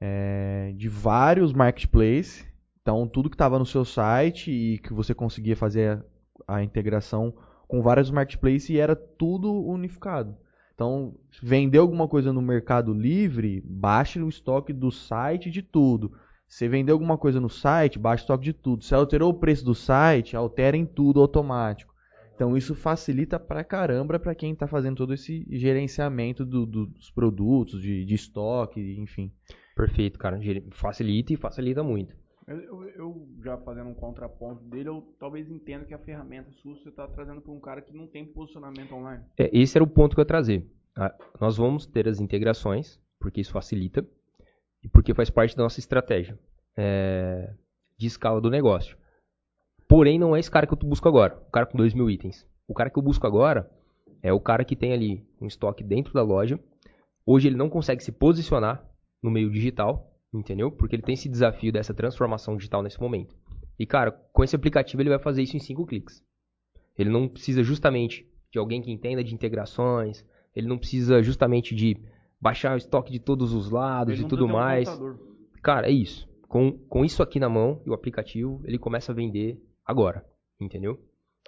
é, 0.00 0.72
de 0.76 0.88
vários 0.88 1.52
marketplaces. 1.52 2.46
Então, 2.80 3.06
tudo 3.06 3.28
que 3.28 3.34
estava 3.34 3.58
no 3.58 3.66
seu 3.66 3.84
site 3.84 4.50
e 4.50 4.78
que 4.78 4.92
você 4.92 5.12
conseguia 5.12 5.56
fazer 5.56 6.02
a, 6.46 6.56
a 6.56 6.62
integração 6.62 7.34
com 7.66 7.82
vários 7.82 8.10
marketplaces 8.10 8.70
e 8.70 8.78
era 8.78 8.96
tudo 8.96 9.52
unificado. 9.52 10.36
Então, 10.80 11.14
vendeu 11.42 11.82
alguma 11.82 12.08
coisa 12.08 12.32
no 12.32 12.40
Mercado 12.40 12.94
Livre, 12.94 13.62
baixe 13.66 14.18
o 14.18 14.30
estoque 14.30 14.72
do 14.72 14.90
site 14.90 15.50
de 15.50 15.60
tudo. 15.60 16.10
Você 16.48 16.70
vendeu 16.70 16.94
alguma 16.94 17.18
coisa 17.18 17.38
no 17.38 17.50
site, 17.50 17.98
baixe 17.98 18.22
o 18.22 18.24
estoque 18.24 18.44
de 18.44 18.54
tudo. 18.54 18.82
Se 18.82 18.94
alterou 18.94 19.28
o 19.28 19.38
preço 19.38 19.62
do 19.62 19.74
site, 19.74 20.34
altera 20.34 20.78
em 20.78 20.86
tudo 20.86 21.20
automático. 21.20 21.92
Então 22.34 22.56
isso 22.56 22.74
facilita 22.74 23.38
pra 23.38 23.62
caramba 23.62 24.18
pra 24.18 24.34
quem 24.34 24.54
tá 24.54 24.66
fazendo 24.66 24.96
todo 24.96 25.12
esse 25.12 25.46
gerenciamento 25.50 26.46
do- 26.46 26.64
do- 26.64 26.86
dos 26.86 27.10
produtos, 27.10 27.82
de, 27.82 28.02
de 28.06 28.14
estoque, 28.14 28.80
enfim. 28.98 29.30
Perfeito, 29.76 30.18
cara. 30.18 30.40
Facilita 30.70 31.34
e 31.34 31.36
facilita 31.36 31.82
muito. 31.84 32.16
Eu, 32.50 32.82
eu- 32.90 33.28
já 33.44 33.56
fazendo 33.58 33.88
um 33.90 33.94
contraponto 33.94 34.62
dele, 34.64 34.88
eu 34.88 35.02
talvez 35.18 35.48
entenda 35.48 35.84
que 35.84 35.94
a 35.94 35.98
ferramenta 35.98 36.50
sua 36.50 36.74
você 36.74 36.88
está 36.88 37.06
trazendo 37.06 37.40
para 37.40 37.52
um 37.52 37.60
cara 37.60 37.80
que 37.80 37.96
não 37.96 38.06
tem 38.08 38.24
posicionamento 38.26 38.92
online. 38.92 39.24
É, 39.38 39.48
esse 39.56 39.78
era 39.78 39.84
o 39.84 39.86
ponto 39.86 40.14
que 40.14 40.20
eu 40.20 40.22
ia 40.22 40.26
trazer. 40.26 40.68
Ah, 40.96 41.14
nós 41.40 41.56
vamos 41.56 41.86
ter 41.86 42.08
as 42.08 42.20
integrações, 42.20 43.00
porque 43.20 43.40
isso 43.40 43.52
facilita, 43.52 44.04
e 44.82 44.88
porque 44.88 45.14
faz 45.14 45.30
parte 45.30 45.56
da 45.56 45.62
nossa 45.62 45.78
estratégia 45.78 46.38
é, 46.76 47.54
de 47.96 48.06
escala 48.06 48.40
do 48.40 48.50
negócio. 48.50 48.96
Porém, 49.86 50.18
não 50.18 50.34
é 50.34 50.40
esse 50.40 50.50
cara 50.50 50.66
que 50.66 50.72
eu 50.72 50.78
busco 50.78 51.06
agora, 51.08 51.36
o 51.48 51.50
cara 51.50 51.66
com 51.66 51.78
2 51.78 51.94
mil 51.94 52.10
itens. 52.10 52.46
O 52.66 52.74
cara 52.74 52.90
que 52.90 52.98
eu 52.98 53.02
busco 53.02 53.26
agora 53.26 53.70
é 54.22 54.32
o 54.32 54.40
cara 54.40 54.64
que 54.64 54.74
tem 54.76 54.92
ali 54.92 55.24
um 55.40 55.46
estoque 55.46 55.84
dentro 55.84 56.12
da 56.12 56.22
loja. 56.22 56.58
Hoje 57.24 57.48
ele 57.48 57.56
não 57.56 57.68
consegue 57.70 58.02
se 58.02 58.10
posicionar 58.12 58.84
no 59.22 59.30
meio 59.30 59.50
digital, 59.50 60.09
entendeu? 60.32 60.70
Porque 60.70 60.96
ele 60.96 61.02
tem 61.02 61.14
esse 61.14 61.28
desafio 61.28 61.72
dessa 61.72 61.94
transformação 61.94 62.56
digital 62.56 62.82
nesse 62.82 63.00
momento. 63.00 63.34
E, 63.78 63.86
cara, 63.86 64.10
com 64.10 64.44
esse 64.44 64.54
aplicativo 64.54 65.02
ele 65.02 65.08
vai 65.08 65.18
fazer 65.18 65.42
isso 65.42 65.56
em 65.56 65.60
5 65.60 65.86
cliques. 65.86 66.22
Ele 66.98 67.10
não 67.10 67.28
precisa 67.28 67.62
justamente 67.62 68.28
de 68.52 68.58
alguém 68.58 68.82
que 68.82 68.90
entenda 68.90 69.24
de 69.24 69.34
integrações, 69.34 70.24
ele 70.54 70.66
não 70.66 70.78
precisa 70.78 71.22
justamente 71.22 71.74
de 71.74 71.96
baixar 72.40 72.74
o 72.74 72.76
estoque 72.76 73.12
de 73.12 73.20
todos 73.20 73.52
os 73.52 73.70
lados 73.70 74.14
Ele 74.14 74.24
e 74.24 74.28
tudo 74.28 74.44
um 74.46 74.52
mais. 74.52 74.88
computador. 74.88 75.18
Cara, 75.62 75.88
é 75.88 75.92
isso. 75.92 76.28
Com, 76.48 76.72
com 76.72 77.04
isso 77.04 77.22
aqui 77.22 77.38
na 77.38 77.48
mão 77.48 77.80
e 77.86 77.90
o 77.90 77.94
aplicativo, 77.94 78.60
ele 78.64 78.78
começa 78.78 79.12
a 79.12 79.14
vender 79.14 79.62
agora, 79.86 80.24
entendeu? 80.60 80.98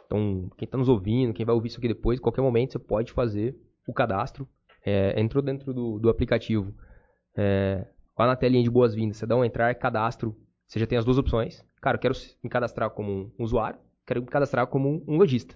Então, 0.07 0.49
quem 0.57 0.67
está 0.67 0.79
nos 0.79 0.89
ouvindo, 0.89 1.33
quem 1.33 1.45
vai 1.45 1.55
ouvir 1.55 1.69
isso 1.69 1.79
aqui 1.79 1.89
depois, 1.89 2.19
em 2.19 2.23
qualquer 2.23 2.43
momento 2.43 2.73
você 2.73 2.79
pode 2.79 3.13
fazer 3.13 3.57
o 3.87 3.93
cadastro. 3.93 4.47
É, 4.85 5.21
entrou 5.21 5.43
dentro 5.43 5.73
do, 5.73 5.99
do 5.99 6.09
aplicativo, 6.09 6.75
é, 7.37 7.87
lá 8.19 8.27
na 8.27 8.37
telinha 8.37 8.63
de 8.63 8.71
boas-vindas, 8.71 9.17
você 9.17 9.27
dá 9.27 9.37
um 9.37 9.45
entrar, 9.45 9.75
cadastro, 9.75 10.37
você 10.67 10.79
já 10.79 10.87
tem 10.87 10.99
as 10.99 11.05
duas 11.05 11.19
opções. 11.19 11.65
Cara, 11.81 11.97
eu 11.97 12.01
quero 12.01 12.15
me 12.43 12.49
cadastrar 12.49 12.91
como 12.91 13.33
um 13.39 13.45
usuário, 13.45 13.79
quero 14.07 14.23
me 14.23 14.29
cadastrar 14.29 14.67
como 14.67 15.05
um, 15.07 15.17
lojista. 15.17 15.55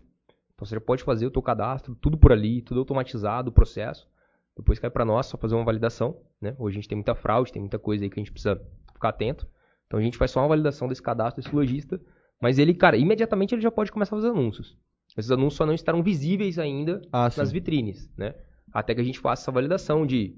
Então 0.54 0.66
você 0.66 0.74
já 0.74 0.80
pode 0.80 1.02
fazer 1.02 1.26
o 1.26 1.30
teu 1.30 1.42
cadastro, 1.42 1.94
tudo 1.94 2.18
por 2.18 2.32
ali, 2.32 2.62
tudo 2.62 2.80
automatizado, 2.80 3.50
o 3.50 3.52
processo. 3.52 4.08
Depois 4.56 4.78
cai 4.78 4.90
para 4.90 5.04
nós, 5.04 5.26
só 5.26 5.36
fazer 5.36 5.54
uma 5.54 5.64
validação. 5.64 6.18
Né? 6.40 6.56
Hoje 6.58 6.76
a 6.76 6.80
gente 6.80 6.88
tem 6.88 6.96
muita 6.96 7.14
fraude, 7.14 7.52
tem 7.52 7.60
muita 7.60 7.78
coisa 7.78 8.04
aí 8.04 8.10
que 8.10 8.18
a 8.18 8.22
gente 8.22 8.32
precisa 8.32 8.60
ficar 8.92 9.10
atento. 9.10 9.46
Então 9.86 10.00
a 10.00 10.02
gente 10.02 10.16
faz 10.16 10.30
só 10.30 10.40
uma 10.40 10.48
validação 10.48 10.88
desse 10.88 11.02
cadastro, 11.02 11.42
desse 11.42 11.54
lojista. 11.54 12.00
Mas 12.40 12.58
ele, 12.58 12.74
cara, 12.74 12.96
imediatamente 12.96 13.54
ele 13.54 13.62
já 13.62 13.70
pode 13.70 13.92
começar 13.92 14.16
a 14.16 14.18
fazer 14.18 14.30
anúncios. 14.30 14.76
Esses 15.16 15.30
anúncios 15.30 15.54
só 15.54 15.64
não 15.64 15.74
estarão 15.74 16.02
visíveis 16.02 16.58
ainda 16.58 17.00
Ah, 17.12 17.30
nas 17.36 17.52
vitrines, 17.52 18.10
né? 18.16 18.34
Até 18.72 18.94
que 18.94 19.00
a 19.00 19.04
gente 19.04 19.18
faça 19.18 19.44
essa 19.44 19.52
validação 19.52 20.04
de, 20.06 20.36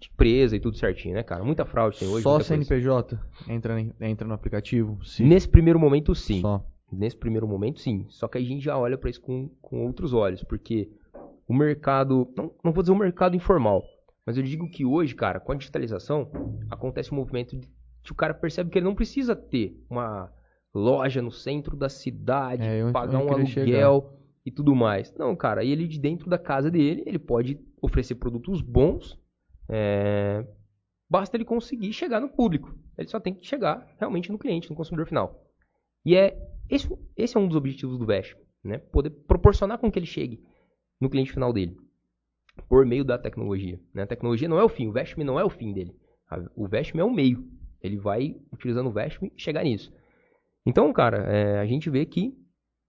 de 0.00 0.08
empresa 0.12 0.56
e 0.56 0.60
tudo 0.60 0.76
certinho, 0.76 1.14
né, 1.14 1.22
cara? 1.22 1.44
Muita 1.44 1.64
fraude 1.66 1.98
tem 1.98 2.08
hoje. 2.08 2.22
Só 2.22 2.34
coisa. 2.34 2.48
CNPJ 2.48 3.18
entra, 3.48 3.78
entra 4.00 4.26
no 4.26 4.34
aplicativo? 4.34 4.98
Sim. 5.04 5.26
Nesse 5.26 5.48
primeiro 5.48 5.78
momento, 5.78 6.14
sim. 6.14 6.40
Só. 6.40 6.64
Nesse 6.90 7.16
primeiro 7.16 7.46
momento, 7.46 7.78
sim. 7.80 8.06
Só 8.08 8.26
que 8.26 8.38
a 8.38 8.40
gente 8.40 8.64
já 8.64 8.76
olha 8.78 8.96
para 8.98 9.10
isso 9.10 9.20
com, 9.20 9.48
com 9.60 9.84
outros 9.86 10.12
olhos, 10.12 10.42
porque 10.42 10.90
o 11.46 11.54
mercado, 11.54 12.26
não, 12.36 12.50
não 12.64 12.72
vou 12.72 12.82
dizer 12.82 12.92
o 12.92 12.96
mercado 12.98 13.36
informal, 13.36 13.84
mas 14.26 14.36
eu 14.36 14.42
digo 14.42 14.68
que 14.68 14.84
hoje, 14.84 15.14
cara, 15.14 15.38
com 15.38 15.52
a 15.52 15.54
digitalização, 15.54 16.28
acontece 16.70 17.12
um 17.12 17.16
movimento 17.16 17.56
de 17.56 17.68
que 18.02 18.10
o 18.12 18.14
cara 18.14 18.32
percebe 18.32 18.70
que 18.70 18.78
ele 18.78 18.86
não 18.86 18.94
precisa 18.94 19.36
ter 19.36 19.78
uma 19.90 20.32
loja 20.74 21.20
no 21.20 21.30
centro 21.30 21.76
da 21.76 21.88
cidade, 21.90 22.62
É, 22.62 22.80
eu- 22.82 22.92
pagar 22.92 23.20
eu 23.20 23.26
um 23.26 23.32
aluguel 23.32 24.14
e 24.46 24.50
tudo 24.50 24.74
mais. 24.74 25.12
Não, 25.18 25.36
cara, 25.36 25.62
e 25.62 25.70
ele 25.70 25.86
de 25.86 25.98
dentro 26.00 26.30
da 26.30 26.38
casa 26.38 26.70
dele, 26.70 27.02
ele 27.06 27.18
pode 27.18 27.60
oferecer 27.82 28.14
produtos 28.14 28.62
bons, 28.62 29.18
é, 29.70 30.46
basta 31.08 31.36
ele 31.36 31.44
conseguir 31.44 31.92
chegar 31.92 32.20
no 32.20 32.28
público. 32.28 32.74
Ele 32.98 33.08
só 33.08 33.20
tem 33.20 33.32
que 33.32 33.46
chegar 33.46 33.86
realmente 33.98 34.30
no 34.30 34.38
cliente, 34.38 34.68
no 34.68 34.76
consumidor 34.76 35.06
final. 35.06 35.46
E 36.04 36.16
é 36.16 36.36
esse, 36.68 36.88
esse 37.16 37.36
é 37.36 37.40
um 37.40 37.46
dos 37.46 37.56
objetivos 37.56 37.98
do 37.98 38.06
Vest, 38.06 38.36
né? 38.64 38.78
Poder 38.78 39.10
proporcionar 39.10 39.78
com 39.78 39.90
que 39.90 39.98
ele 39.98 40.06
chegue 40.06 40.42
no 41.00 41.08
cliente 41.08 41.32
final 41.32 41.52
dele 41.52 41.76
por 42.68 42.84
meio 42.84 43.04
da 43.04 43.18
tecnologia. 43.18 43.80
Né? 43.94 44.02
A 44.02 44.06
tecnologia 44.06 44.48
não 44.48 44.58
é 44.58 44.64
o 44.64 44.68
fim, 44.68 44.88
o 44.88 44.92
Vestme 44.92 45.24
não 45.24 45.38
é 45.38 45.44
o 45.44 45.50
fim 45.50 45.72
dele. 45.72 45.94
O 46.54 46.68
Vestme 46.68 47.00
é 47.00 47.04
o 47.04 47.10
meio. 47.10 47.44
Ele 47.80 47.96
vai 47.96 48.36
utilizando 48.52 48.88
o 48.88 48.92
Vestme 48.92 49.32
chegar 49.36 49.64
nisso. 49.64 49.92
Então, 50.66 50.92
cara, 50.92 51.18
é, 51.32 51.58
a 51.58 51.66
gente 51.66 51.88
vê 51.88 52.04
que 52.04 52.36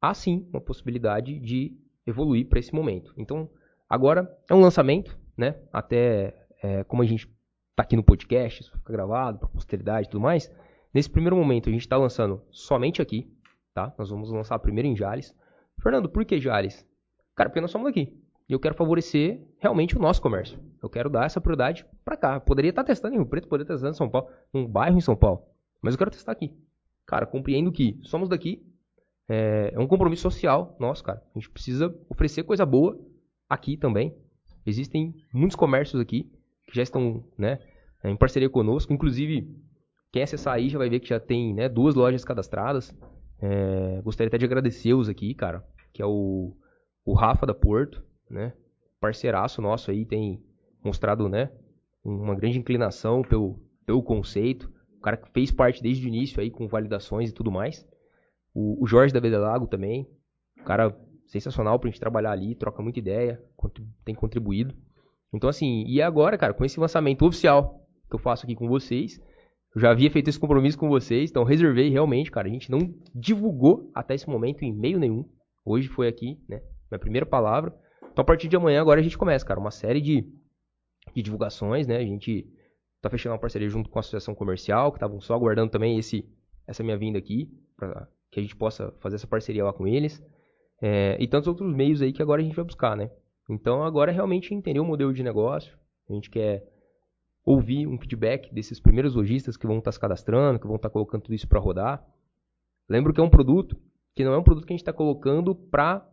há 0.02 0.14
sim 0.14 0.48
uma 0.52 0.62
possibilidade 0.62 1.40
de 1.40 1.78
evoluir 2.06 2.48
para 2.48 2.60
esse 2.60 2.74
momento. 2.74 3.14
Então, 3.18 3.50
agora 3.90 4.30
é 4.50 4.54
um 4.54 4.60
lançamento, 4.60 5.18
né? 5.38 5.60
Até 5.72 6.41
é, 6.62 6.84
como 6.84 7.02
a 7.02 7.06
gente 7.06 7.28
tá 7.76 7.84
aqui 7.84 7.96
no 7.96 8.04
podcast, 8.04 8.62
isso 8.62 8.72
fica 8.72 8.94
gravado 8.94 9.40
para 9.40 9.48
posteridade 9.48 10.08
e 10.08 10.12
tudo 10.12 10.22
mais. 10.22 10.52
Nesse 10.94 11.10
primeiro 11.10 11.36
momento, 11.36 11.70
a 11.70 11.72
gente 11.72 11.82
está 11.82 11.98
lançando 11.98 12.42
somente 12.52 13.02
aqui, 13.02 13.32
tá? 13.74 13.94
Nós 13.98 14.10
vamos 14.10 14.30
lançar 14.32 14.60
primeiro 14.60 14.88
em 14.88 14.96
Jales. 14.96 15.36
Fernando, 15.82 16.10
por 16.10 16.26
que 16.26 16.40
Jales? 16.40 16.86
Cara, 17.36 17.50
porque 17.50 17.62
nós 17.62 17.72
somos 17.72 17.88
aqui. 17.88 18.16
E 18.48 18.54
eu 18.54 18.60
quero 18.60 18.76
favorecer 18.76 19.42
realmente 19.60 19.98
o 19.98 20.02
nosso 20.02 20.22
comércio. 20.22 20.60
Eu 20.84 20.90
quero 20.90 21.10
dar 21.10 21.26
essa 21.26 21.40
prioridade 21.40 21.86
para 22.04 22.18
cá. 22.18 22.36
Eu 22.36 22.42
poderia 22.42 22.70
estar 22.70 22.84
testando 22.84 23.16
em 23.16 23.18
Rio 23.18 23.26
Preto, 23.26 23.48
poderia 23.48 23.64
estar 23.64 23.76
testando 23.76 23.94
em 23.94 23.98
São 23.98 24.10
Paulo, 24.10 24.28
num 24.54 24.68
bairro 24.68 24.98
em 24.98 25.02
São 25.02 25.16
Paulo. 25.16 25.44
Mas 25.82 25.94
eu 25.94 25.98
quero 25.98 26.12
testar 26.12 26.34
aqui. 26.34 26.54
Cara, 27.06 27.26
compreendo 27.26 27.72
que 27.72 28.00
somos 28.04 28.28
daqui. 28.28 28.62
É, 29.30 29.72
é 29.74 29.80
um 29.80 29.88
compromisso 29.88 30.24
social 30.24 30.76
nosso, 30.80 31.04
cara. 31.04 31.24
A 31.34 31.40
gente 31.40 31.50
precisa 31.50 31.96
oferecer 32.10 32.44
coisa 32.44 32.66
boa 32.66 33.00
aqui 33.50 33.78
também. 33.78 34.14
Existem 34.66 35.16
muitos 35.34 35.56
comércios 35.56 36.02
aqui 36.02 36.30
que 36.72 36.78
já 36.78 36.84
estão 36.84 37.24
né, 37.38 37.60
em 38.04 38.16
parceria 38.16 38.50
conosco. 38.50 38.94
Inclusive, 38.94 39.54
quem 40.12 40.24
acessar 40.24 40.56
aí 40.56 40.70
já 40.70 40.78
vai 40.78 40.90
ver 40.90 41.02
que 41.02 41.10
já 41.10 41.20
tem 41.20 41.54
né, 41.54 41.68
duas 41.68 41.94
lojas 41.96 42.24
cadastradas. 42.24 42.96
É, 43.42 44.02
gostaria 44.02 44.30
até 44.30 44.38
de 44.38 44.46
agradecê-los 44.46 45.10
aqui, 45.10 45.34
cara, 45.34 45.66
que 45.94 46.02
é 46.02 46.06
o, 46.06 46.56
o 47.04 47.14
Rafa 47.14 47.46
da 47.46 47.54
Porto, 47.54 48.04
né? 48.30 48.54
Parceiraço 49.00 49.62
nosso 49.62 49.92
aí, 49.92 50.06
tem 50.06 50.44
mostrado, 50.84 51.28
né, 51.28 51.52
uma 52.04 52.36
grande 52.36 52.60
inclinação 52.60 53.22
pelo, 53.24 53.60
pelo 53.86 54.02
conceito. 54.02 54.72
O 54.98 55.02
cara 55.02 55.18
que 55.18 55.30
fez 55.32 55.52
parte 55.52 55.82
desde 55.82 56.06
o 56.06 56.08
início 56.08 56.40
aí 56.40 56.52
com 56.52 56.68
validações 56.68 57.30
e 57.30 57.34
tudo 57.34 57.52
mais. 57.52 57.86
O, 58.54 58.84
o 58.84 58.88
Jorge 58.88 59.14
da 59.14 59.20
Bedelago 59.20 59.66
também, 59.66 60.08
um 60.60 60.64
cara 60.64 60.96
sensacional 61.26 61.80
pra 61.80 61.90
gente 61.90 62.00
trabalhar 62.00 62.32
ali, 62.32 62.54
troca 62.54 62.84
muita 62.84 63.00
ideia, 63.00 63.42
tem 64.06 64.14
contribuído. 64.14 64.76
Então 65.34 65.50
assim, 65.50 65.84
e 65.88 66.02
agora, 66.02 66.38
cara, 66.38 66.54
com 66.54 66.66
esse 66.66 66.80
lançamento 66.80 67.26
oficial 67.26 67.80
que 68.10 68.16
eu 68.16 68.20
faço 68.20 68.46
aqui 68.46 68.56
com 68.56 68.68
vocês, 68.68 69.20
eu 69.74 69.82
já 69.82 69.92
havia 69.92 70.12
feito 70.12 70.28
esse 70.28 70.40
compromisso 70.40 70.78
com 70.78 70.90
vocês, 70.90 71.30
então 71.30 71.44
reservei 71.44 71.90
realmente, 71.90 72.30
cara. 72.30 72.48
A 72.48 72.52
gente 72.52 72.70
não 72.70 72.94
divulgou 73.16 73.90
até 73.96 74.16
esse 74.16 74.30
momento 74.30 74.64
em 74.64 74.70
e-mail 74.70 75.00
nenhum. 75.00 75.26
Hoje 75.66 75.88
foi 75.88 76.08
aqui, 76.08 76.38
né? 76.50 76.62
Minha 76.90 77.00
primeira 77.00 77.26
palavra. 77.26 77.74
Então 78.12 78.22
a 78.22 78.26
partir 78.26 78.50
de 78.50 78.56
amanhã 78.56 78.82
agora 78.82 79.00
a 79.00 79.04
gente 79.04 79.18
começa, 79.18 79.46
cara, 79.46 79.60
uma 79.60 79.72
série 79.72 80.02
de, 80.02 80.26
de 81.16 81.22
divulgações, 81.22 81.88
né? 81.88 81.98
A 81.98 82.06
gente 82.06 82.46
tá 83.02 83.10
fechando 83.10 83.34
uma 83.34 83.40
parceria 83.40 83.70
junto 83.70 83.90
com 83.90 83.98
a 83.98 84.02
associação 84.02 84.36
comercial, 84.36 84.92
que 84.92 84.98
estavam 84.98 85.22
só 85.22 85.34
aguardando 85.34 85.72
também 85.72 85.98
esse 85.98 86.28
essa 86.68 86.84
minha 86.84 86.98
vinda 86.98 87.18
aqui, 87.18 87.50
para 87.76 88.08
que 88.30 88.40
a 88.40 88.44
gente 88.44 88.56
possa 88.56 88.94
fazer 89.00 89.16
essa 89.16 89.28
parceria 89.28 89.64
lá 89.64 89.74
com 89.74 89.88
eles. 89.88 90.24
É, 90.82 91.18
e 91.20 91.28
tantos 91.28 91.48
outros 91.48 91.74
meios 91.74 92.02
aí 92.02 92.12
que 92.12 92.22
agora 92.22 92.42
a 92.42 92.44
gente 92.44 92.56
vai 92.56 92.66
buscar, 92.66 92.98
né? 92.98 93.10
Então 93.52 93.84
agora 93.84 94.12
é 94.12 94.14
realmente 94.14 94.54
entender 94.54 94.80
o 94.80 94.86
modelo 94.86 95.14
de 95.14 95.22
negócio. 95.22 95.78
A 96.10 96.14
gente 96.14 96.30
quer 96.30 96.66
ouvir 97.44 97.86
um 97.86 98.00
feedback 98.00 98.54
desses 98.54 98.80
primeiros 98.80 99.14
lojistas 99.14 99.58
que 99.58 99.68
vão 99.68 99.80
estar 99.80 99.92
se 99.92 100.00
cadastrando, 100.00 100.58
que 100.58 100.68
vão 100.68 100.78
estar 100.78 100.90
colocando 100.90 101.24
tudo 101.24 101.36
isso 101.36 101.50
para 101.50 101.60
rodar. 101.60 102.06
Lembro 102.88 103.14
que 103.14 103.20
é 103.20 103.24
um 103.24 103.30
produto 103.30 103.76
que 104.16 104.24
não 104.24 104.34
é 104.34 104.38
um 104.38 104.44
produto 104.44 104.66
que 104.66 104.72
a 104.72 104.76
gente 104.76 104.82
está 104.82 104.94
colocando 104.94 105.54
para 105.54 106.08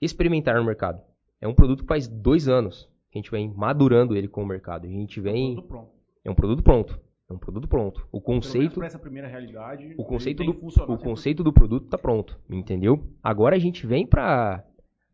experimentar 0.00 0.54
no 0.54 0.64
mercado. 0.64 1.02
É 1.40 1.48
um 1.48 1.54
produto 1.54 1.82
que 1.82 1.88
faz 1.88 2.06
dois 2.06 2.48
anos 2.48 2.88
que 3.10 3.18
a 3.18 3.20
gente 3.20 3.30
vem 3.30 3.52
madurando 3.52 4.16
ele 4.16 4.28
com 4.28 4.42
o 4.42 4.46
mercado. 4.46 4.86
A 4.86 4.90
gente 4.90 5.20
vem. 5.20 5.56
Tudo 5.56 5.66
pronto. 5.66 5.90
É 6.24 6.30
um 6.30 6.34
produto 6.34 6.62
pronto. 6.62 7.00
É 7.28 7.32
um 7.32 7.38
produto 7.38 7.66
pronto. 7.66 8.06
O 8.12 8.20
conceito. 8.20 8.74
pra 8.76 8.86
essa 8.86 8.98
primeira 8.98 9.26
realidade, 9.26 9.94
O 9.98 10.04
conceito, 10.04 10.44
do, 10.44 10.52
o 10.92 10.98
conceito 10.98 11.42
do 11.42 11.52
produto 11.52 11.88
tá 11.88 11.98
pronto, 11.98 12.38
entendeu? 12.48 13.04
Agora 13.22 13.56
a 13.56 13.58
gente 13.58 13.86
vem 13.86 14.06
pra 14.06 14.56
ah, 14.56 14.71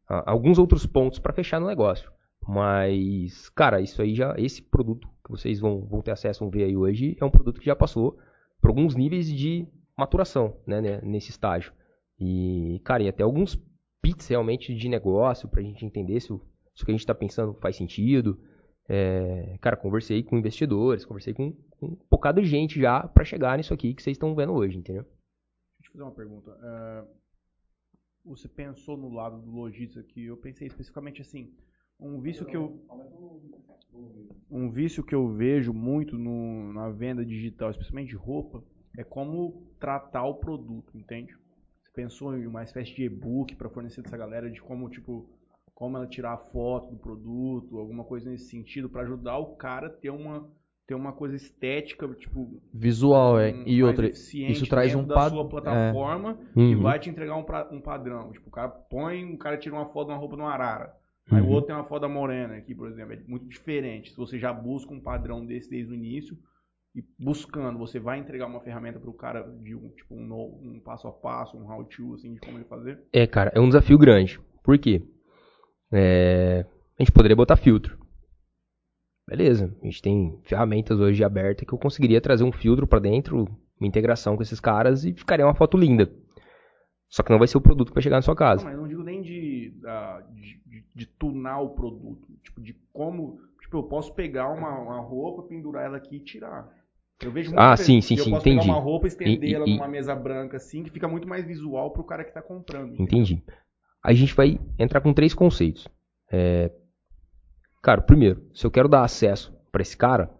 alguns 0.09 0.59
outros 0.59 0.87
pontos 0.87 1.19
pra 1.19 1.33
fechar 1.33 1.61
no 1.61 1.67
negócio. 1.67 2.11
Mas, 2.47 3.51
cara, 3.51 3.81
isso 3.81 4.01
aí 4.01 4.15
já. 4.15 4.35
Esse 4.39 4.63
produto 4.63 5.07
que 5.23 5.31
vocês 5.31 5.61
vão, 5.61 5.85
vão 5.85 6.01
ter 6.01 6.13
acesso, 6.13 6.41
vão 6.41 6.51
ver 6.51 6.65
aí 6.65 6.77
hoje, 6.77 7.17
é 7.21 7.25
um 7.25 7.31
produto 7.31 7.61
que 7.61 7.67
já 7.67 7.77
passou 7.77 8.19
por 8.61 8.69
alguns 8.69 8.95
níveis 8.95 9.31
de 9.31 9.69
maturação, 9.97 10.57
né, 10.67 10.81
né, 10.81 11.01
nesse 11.03 11.31
estágio. 11.31 11.73
E, 12.19 12.81
cara, 12.85 13.03
e 13.03 13.09
até 13.09 13.23
alguns 13.23 13.57
pits 14.01 14.27
realmente 14.29 14.75
de 14.75 14.89
negócio 14.89 15.49
pra 15.49 15.63
gente 15.63 15.85
entender 15.85 16.21
se 16.21 16.33
o, 16.33 16.41
se 16.75 16.83
o 16.83 16.87
que 16.87 16.93
a 16.93 16.95
gente 16.97 17.07
tá 17.07 17.15
pensando 17.15 17.55
faz 17.55 17.77
sentido. 17.77 18.41
É, 18.89 19.59
cara, 19.61 19.77
conversei 19.77 20.23
com 20.23 20.39
investidores, 20.39 21.05
conversei 21.05 21.35
com, 21.35 21.53
com 21.79 21.87
um 21.87 21.99
bocado 22.11 22.41
de 22.41 22.49
gente 22.49 22.81
já 22.81 23.07
pra 23.07 23.25
chegar 23.25 23.59
nisso 23.59 23.75
aqui 23.75 23.93
que 23.93 24.03
vocês 24.03 24.15
estão 24.15 24.35
vendo 24.35 24.55
hoje, 24.55 24.79
entendeu? 24.79 25.03
Deixa 25.03 25.19
eu 25.81 25.83
te 25.83 25.91
fazer 25.93 26.05
uma 26.05 26.13
pergunta. 26.13 26.59
É, 26.63 27.05
você 28.29 28.49
pensou 28.49 28.97
no 28.97 29.09
lado 29.13 29.41
do 29.41 29.51
lojista 29.51 30.03
que 30.03 30.25
eu 30.27 30.37
pensei 30.37 30.67
especificamente 30.67 31.23
assim, 31.23 31.53
um 31.99 32.21
vício 32.21 32.45
que 32.47 32.57
eu 32.57 32.81
um 34.51 34.71
vício 34.71 35.03
que 35.03 35.15
eu 35.15 35.29
vejo 35.29 35.73
muito 35.73 36.17
no- 36.17 36.73
na 36.73 36.89
venda 36.91 37.25
digital, 37.25 37.71
especialmente 37.71 38.11
de 38.11 38.17
roupa, 38.17 38.63
é 38.97 39.05
como 39.05 39.67
tratar 39.79 40.25
o 40.25 40.35
produto, 40.35 40.97
entende? 40.97 41.37
Você 41.83 41.91
pensou 41.93 42.37
em 42.37 42.47
uma 42.47 42.63
espécie 42.63 42.95
de 42.95 43.05
e-book 43.05 43.55
para 43.57 43.69
fornecer 43.69 44.03
dessa 44.03 44.17
galera 44.17 44.51
de 44.51 44.61
como 44.61 44.89
tipo 44.89 45.29
como 45.75 45.97
ela 45.97 46.09
tirar 46.09 46.33
a 46.33 46.37
foto 46.39 46.91
do 46.91 46.97
produto, 46.99 47.79
alguma 47.79 48.03
coisa 48.03 48.29
nesse 48.29 48.49
sentido 48.49 48.89
para 48.91 49.03
ajudar 49.03 49.39
o 49.39 49.55
cara 49.55 49.87
a 49.87 49.91
ter 49.91 50.11
uma 50.11 50.51
ter 50.89 50.95
uma 50.95 51.13
coisa 51.13 51.37
estética, 51.37 52.09
tipo, 52.15 52.61
Visual, 52.73 53.39
é. 53.39 53.53
um- 53.53 53.63
E 53.67 53.83
outra, 53.85 54.09
isso 54.11 54.67
traz 54.67 54.95
um 54.95 55.05
da 55.07 55.15
pad- 55.15 55.35
sua 55.35 55.47
plataforma 55.47 56.39
e 56.57 56.75
Uhum. 56.75 56.81
vai 56.83 56.99
te 56.99 57.11
entregar 57.11 57.37
um, 57.37 57.43
pra- 57.45 57.69
um 57.71 57.79
padrão. 57.79 58.33
Tipo, 58.33 58.49
o 58.49 58.51
cara 58.51 58.71
põe, 58.71 59.35
o 59.35 59.37
cara 59.37 59.59
tira 59.59 59.75
uma 59.75 59.85
foto 59.91 60.07
de 60.07 60.13
uma 60.15 60.19
roupa 60.19 60.35
de 60.35 60.41
uma 60.43 60.51
arara. 60.51 60.95
Aí 61.31 61.43
o 61.43 61.45
Uhum. 61.45 61.51
outro 61.51 61.67
tem 61.67 61.77
uma 61.77 61.85
foto 61.85 62.01
da 62.01 62.09
morena 62.09 62.57
aqui, 62.57 62.75
por 62.75 62.89
exemplo. 62.89 63.13
É 63.13 63.19
muito 63.29 63.47
diferente. 63.47 64.11
Se 64.13 64.17
você 64.17 64.39
já 64.39 64.51
busca 64.51 64.91
um 64.91 64.99
padrão 64.99 65.45
desse 65.45 65.69
desde 65.69 65.93
o 65.93 65.95
início 65.95 66.39
e 66.97 67.05
buscando, 67.23 67.79
você 67.79 68.01
vai 68.01 68.19
entregar 68.19 68.47
uma 68.47 68.61
ferramenta 68.61 68.99
para 68.99 69.11
o 69.11 69.15
cara 69.15 69.43
de 69.63 69.75
um, 69.75 69.91
tipo, 69.91 70.15
um, 70.15 70.27
no- 70.27 70.59
um 70.63 70.81
passo 70.81 71.07
a 71.07 71.13
passo, 71.13 71.55
um 71.59 71.71
how 71.71 71.85
to, 71.85 72.15
assim, 72.15 72.33
de 72.33 72.41
como 72.41 72.57
ele 72.57 72.65
fazer. 72.65 72.99
É, 73.13 73.27
cara, 73.27 73.53
é 73.55 73.61
um 73.61 73.67
desafio 73.69 73.99
grande. 73.99 74.41
Por 74.65 74.79
quê? 74.79 75.03
É, 75.93 76.65
a 76.99 77.03
gente 77.03 77.13
poderia 77.13 77.37
botar 77.37 77.57
filtro. 77.57 77.99
Beleza, 79.29 79.77
a 79.83 79.85
gente 79.85 80.01
tem 80.01 80.41
ferramentas 80.45 80.99
hoje 80.99 81.23
abertas 81.23 81.67
que 81.67 81.73
eu 81.75 81.79
conseguiria 81.79 82.19
trazer 82.21 82.45
um 82.45 82.53
filtro 82.53 82.87
pra 82.87 82.99
dentro, 82.99 83.45
uma 83.79 83.87
integração 83.87 84.37
com 84.37 84.43
esses 84.43 84.59
caras 84.59 85.05
e 85.05 85.13
ficaria 85.13 85.45
uma 85.45 85.55
foto 85.55 85.77
linda. 85.77 86.11
Só 87.11 87.23
que 87.23 87.31
não 87.31 87.39
vai 87.39 87.47
ser 87.47 87.59
o 87.59 87.61
produto 87.61 87.89
que 87.89 87.95
vai 87.95 88.03
chegar 88.03 88.17
na 88.17 88.23
sua 88.23 88.33
Não, 88.33 88.39
casa. 88.39 88.65
mas 88.65 88.75
eu 88.75 88.81
não 88.81 88.89
digo 88.89 89.03
nem 89.03 89.21
de, 89.21 89.71
de, 90.35 90.61
de, 90.67 90.85
de 90.95 91.07
tunar 91.07 91.61
o 91.61 91.71
produto. 91.71 92.27
Tipo, 92.43 92.61
de 92.63 92.75
como. 92.93 93.39
Tipo, 93.61 93.79
eu 93.79 93.83
posso 93.83 94.15
pegar 94.15 94.49
uma, 94.49 94.71
uma 94.79 95.01
roupa, 95.01 95.43
pendurar 95.43 95.85
ela 95.85 95.99
aqui 95.99 96.17
e 96.17 96.21
tirar. 96.25 96.67
Eu 97.23 97.31
vejo 97.31 97.51
Ah, 97.57 97.69
muita 97.69 97.83
sim, 97.83 98.01
sim, 98.01 98.17
sim, 98.17 98.23
Eu 98.31 98.31
posso 98.31 98.49
entendi. 98.49 98.61
pegar 98.67 98.73
uma 98.79 98.83
roupa, 98.83 99.07
estender 99.07 99.43
E- 99.43 99.53
e- 99.53 99.55
ela 99.55 99.67
e- 99.69 99.73
numa 99.75 99.89
mesa 99.89 100.15
branca 100.15 100.57
assim, 100.57 100.83
que 100.85 100.91
fica 100.91 101.07
muito 101.09 101.29
mais 101.29 101.45
visual 101.45 101.91
pro 101.93 102.05
cara 102.05 102.25
que 102.25 102.33
tá 102.33 102.41
comprando. 102.41 102.95
entendeu? 102.95 103.05
Entendi. 103.05 103.43
A 104.03 104.13
gente 104.15 104.35
vai 104.35 104.59
entrar 104.79 105.01
com 105.03 105.13
três 105.13 105.35
conceitos. 105.35 105.87
É, 106.31 106.71
Cara, 107.83 108.01
primeiro, 108.01 108.43
se 108.55 108.67
eu 108.67 108.71
quero 108.71 108.89
dar 108.89 109.03
acesso 109.03 109.53
pra 109.71 109.83
esse 109.83 109.97
cara, 109.97 110.31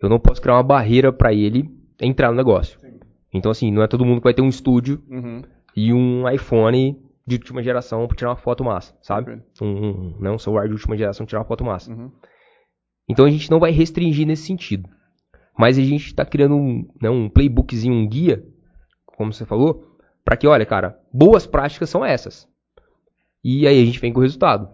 eu 0.00 0.08
não 0.08 0.18
posso 0.18 0.40
criar 0.40 0.54
uma 0.54 0.62
barreira 0.62 1.12
pra 1.12 1.32
ele 1.32 1.70
entrar 2.00 2.30
no 2.30 2.36
negócio. 2.36 2.78
Sim. 2.80 2.98
Então, 3.32 3.50
assim, 3.50 3.70
não 3.70 3.82
é 3.82 3.86
todo 3.86 4.04
mundo 4.04 4.18
que 4.20 4.24
vai 4.24 4.34
ter 4.34 4.42
um 4.42 4.48
estúdio 4.48 5.02
Uhum. 5.08 5.42
e 5.76 5.92
um 5.92 6.28
iPhone 6.28 6.96
de 7.26 7.36
última 7.36 7.62
geração 7.62 8.06
pra 8.08 8.16
tirar 8.16 8.30
uma 8.30 8.36
foto 8.36 8.64
massa, 8.64 8.96
sabe? 9.02 9.40
Um, 9.60 9.66
um, 9.66 10.16
né, 10.18 10.30
um 10.30 10.38
celular 10.38 10.66
de 10.66 10.72
última 10.72 10.96
geração 10.96 11.24
pra 11.24 11.30
tirar 11.30 11.40
uma 11.40 11.46
foto 11.46 11.64
massa. 11.64 11.92
Uhum. 11.92 12.10
Então 13.08 13.24
a 13.24 13.30
gente 13.30 13.50
não 13.50 13.60
vai 13.60 13.70
restringir 13.70 14.26
nesse 14.26 14.46
sentido. 14.46 14.88
Mas 15.58 15.78
a 15.78 15.82
gente 15.82 16.06
está 16.06 16.24
criando 16.24 16.56
um, 16.56 16.88
né, 17.00 17.10
um 17.10 17.28
playbookzinho, 17.28 17.94
um 17.94 18.08
guia, 18.08 18.42
como 19.04 19.32
você 19.32 19.44
falou, 19.44 19.96
para 20.24 20.36
que, 20.36 20.46
olha, 20.46 20.64
cara, 20.64 20.98
boas 21.12 21.46
práticas 21.46 21.90
são 21.90 22.04
essas. 22.04 22.48
E 23.44 23.66
aí 23.66 23.80
a 23.80 23.84
gente 23.84 23.98
vem 24.00 24.12
com 24.12 24.20
o 24.20 24.22
resultado. 24.22 24.68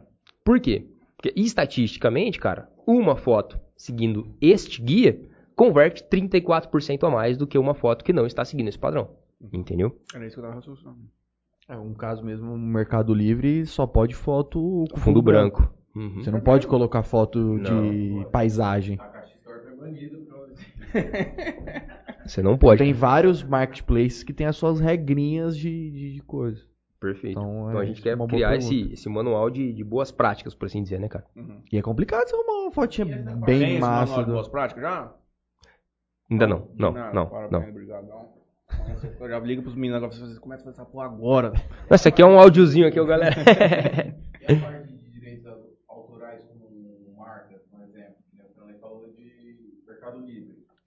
Por 0.44 0.60
quê? 0.60 0.86
Porque 1.26 1.32
estatisticamente, 1.34 2.38
cara, 2.38 2.68
uma 2.86 3.16
foto 3.16 3.58
seguindo 3.76 4.28
este 4.40 4.80
guia 4.80 5.20
converte 5.56 6.04
34% 6.04 7.04
a 7.04 7.10
mais 7.10 7.36
do 7.36 7.46
que 7.46 7.58
uma 7.58 7.74
foto 7.74 8.04
que 8.04 8.12
não 8.12 8.26
está 8.26 8.44
seguindo 8.44 8.68
esse 8.68 8.78
padrão. 8.78 9.10
Entendeu? 9.52 9.98
Era 10.14 10.26
isso 10.26 10.34
que 10.34 10.40
eu 10.40 10.44
tava 10.44 10.54
raciocinando. 10.54 10.98
É 11.68 11.76
um 11.76 11.94
caso 11.94 12.24
mesmo, 12.24 12.56
no 12.56 12.58
Mercado 12.58 13.12
Livre 13.12 13.66
só 13.66 13.86
pode 13.86 14.14
foto 14.14 14.84
com 14.92 15.00
Fundo 15.00 15.20
branco. 15.20 15.68
Uhum. 15.96 16.22
Você 16.22 16.30
não 16.30 16.40
pode 16.40 16.66
colocar 16.66 17.02
foto 17.02 17.40
Não. 17.40 17.90
de 17.90 18.26
paisagem. 18.30 18.98
A 19.00 19.08
Caixa 19.08 19.34
Store 19.34 19.60
foi 19.62 19.76
banida 19.76 20.18
pra 20.18 21.02
Você 22.24 22.42
não 22.42 22.56
pode. 22.56 22.78
Tem 22.78 22.92
vários 22.92 23.42
marketplaces 23.42 24.22
que 24.22 24.32
tem 24.32 24.46
as 24.46 24.56
suas 24.56 24.78
regrinhas 24.78 25.56
de, 25.56 25.90
de, 25.90 26.14
de 26.14 26.22
coisa. 26.22 26.62
Perfeito. 27.12 27.38
Então, 27.38 27.68
Então, 27.70 27.80
é 27.80 27.82
a 27.82 27.86
gente 27.86 28.02
quer 28.02 28.16
boa 28.16 28.28
criar 28.28 28.56
esse, 28.56 28.92
esse 28.92 29.08
manual 29.08 29.48
de, 29.50 29.72
de 29.72 29.84
boas 29.84 30.10
práticas, 30.10 30.54
por 30.54 30.66
assim 30.66 30.82
dizer, 30.82 30.98
né, 31.00 31.08
cara? 31.08 31.24
Uhum. 31.36 31.60
E 31.72 31.78
é 31.78 31.82
complicado 31.82 32.26
ser 32.28 32.36
uma 32.36 32.70
fotinha 32.72 33.06
Tem 33.06 33.58
bem 33.58 33.70
esse 33.72 33.80
massa. 33.80 34.06
manual 34.12 34.18
de 34.20 34.24
do- 34.26 34.32
boas 34.34 34.48
práticas 34.48 34.82
já? 34.82 35.12
Ainda 36.30 36.46
não, 36.46 36.68
não, 36.76 36.92
Nada, 36.92 37.12
não, 37.14 37.26
parabéns, 37.26 37.88
não. 37.88 38.36
Eu 39.20 39.28
já 39.28 39.38
ligo 39.38 39.62
pros 39.62 39.74
meninos 39.76 39.96
agora, 39.98 40.10
vocês 40.12 40.38
começam 40.40 40.62
a 40.68 40.72
fazer 40.72 40.82
essa 40.82 40.90
porra 40.90 41.06
agora. 41.06 41.52
Nossa, 41.88 42.08
aqui 42.08 42.20
é 42.20 42.26
um 42.26 42.38
áudiozinho 42.38 42.88
aqui, 42.88 42.98
ó, 42.98 43.04
galera. 43.04 43.36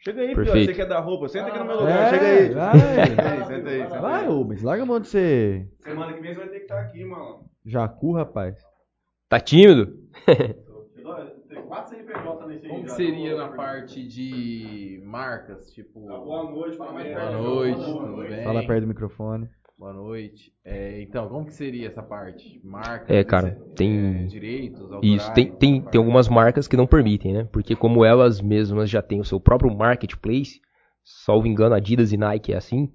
Chega 0.10 0.22
aí, 0.22 0.28
Pio, 0.28 0.36
Perfeito. 0.44 0.66
você 0.66 0.74
que 0.74 0.82
é 0.82 0.86
da 0.86 1.00
roupa, 1.00 1.28
senta 1.28 1.48
aqui 1.50 1.60
no 1.60 1.66
meu 1.66 1.76
É, 1.76 1.80
lugar, 1.82 2.10
chega 2.10 2.26
aí. 2.26 2.50
vai. 2.50 2.80
Senta 2.80 3.30
aí, 3.30 3.46
senta 3.46 3.70
aí. 3.70 3.82
senta 3.84 4.02
Vai. 4.02 4.26
Rubens, 4.26 4.62
larga 4.64 4.84
a 4.84 4.86
mão 4.86 5.00
de 5.00 5.08
ser 5.08 5.70
Semana 5.80 6.14
que 6.14 6.22
vem 6.22 6.34
você 6.34 6.40
vai 6.40 6.50
ter 6.50 6.56
que 6.58 6.62
estar 6.64 6.80
aqui, 6.80 7.06
mano. 7.06 7.46
jacu, 7.66 8.12
rapaz. 8.14 8.56
Tá 9.30 9.40
tímido? 9.40 9.98
Tem 10.26 11.62
quatro 11.68 11.90
CNPJ 11.96 12.48
nesse 12.48 12.66
aí 12.66 12.72
Como 12.72 12.90
seria 12.90 13.36
na 13.36 13.48
parte 13.50 14.08
de 14.08 15.02
marcas, 15.06 15.72
tipo... 15.72 16.08
Tá, 16.08 16.18
Boa 16.18 16.44
noite, 16.52 16.78
Boa 16.78 16.92
noite, 17.32 17.78
Boa 17.80 18.04
tudo 18.04 18.16
noite. 18.18 18.30
bem? 18.30 18.44
Fala 18.44 18.66
perto 18.66 18.82
do 18.82 18.88
microfone. 18.88 19.50
Boa 19.80 19.94
noite. 19.94 20.52
É, 20.66 21.02
então, 21.02 21.30
como 21.30 21.46
que 21.46 21.54
seria 21.54 21.88
essa 21.88 22.04
parte? 22.04 22.60
Marcas, 22.62 23.10
É, 23.10 23.24
cara, 23.24 23.48
é, 23.48 23.76
tem- 23.76 24.28
direitos 24.28 24.82
autorais? 24.92 25.22
Isso, 25.22 25.34
tem, 25.34 25.54
tem, 25.54 25.82
tem 25.82 25.98
algumas 25.98 26.28
marcas 26.28 26.68
que 26.68 26.76
não 26.76 26.86
permitem, 26.86 27.32
né? 27.32 27.48
Porque 27.50 27.78
como 27.78 28.04
elas 28.04 28.42
mesmas 28.42 28.90
já 28.90 29.02
têm 29.02 29.22
o 29.22 29.24
seu 29.24 29.40
próprio 29.40 29.74
marketplace, 29.74 30.60
salvo 31.06 31.48
engano, 31.48 31.76
Adidas 31.76 32.12
e 32.12 32.18
Nike 32.18 32.52
é 32.52 32.58
assim, 32.58 32.92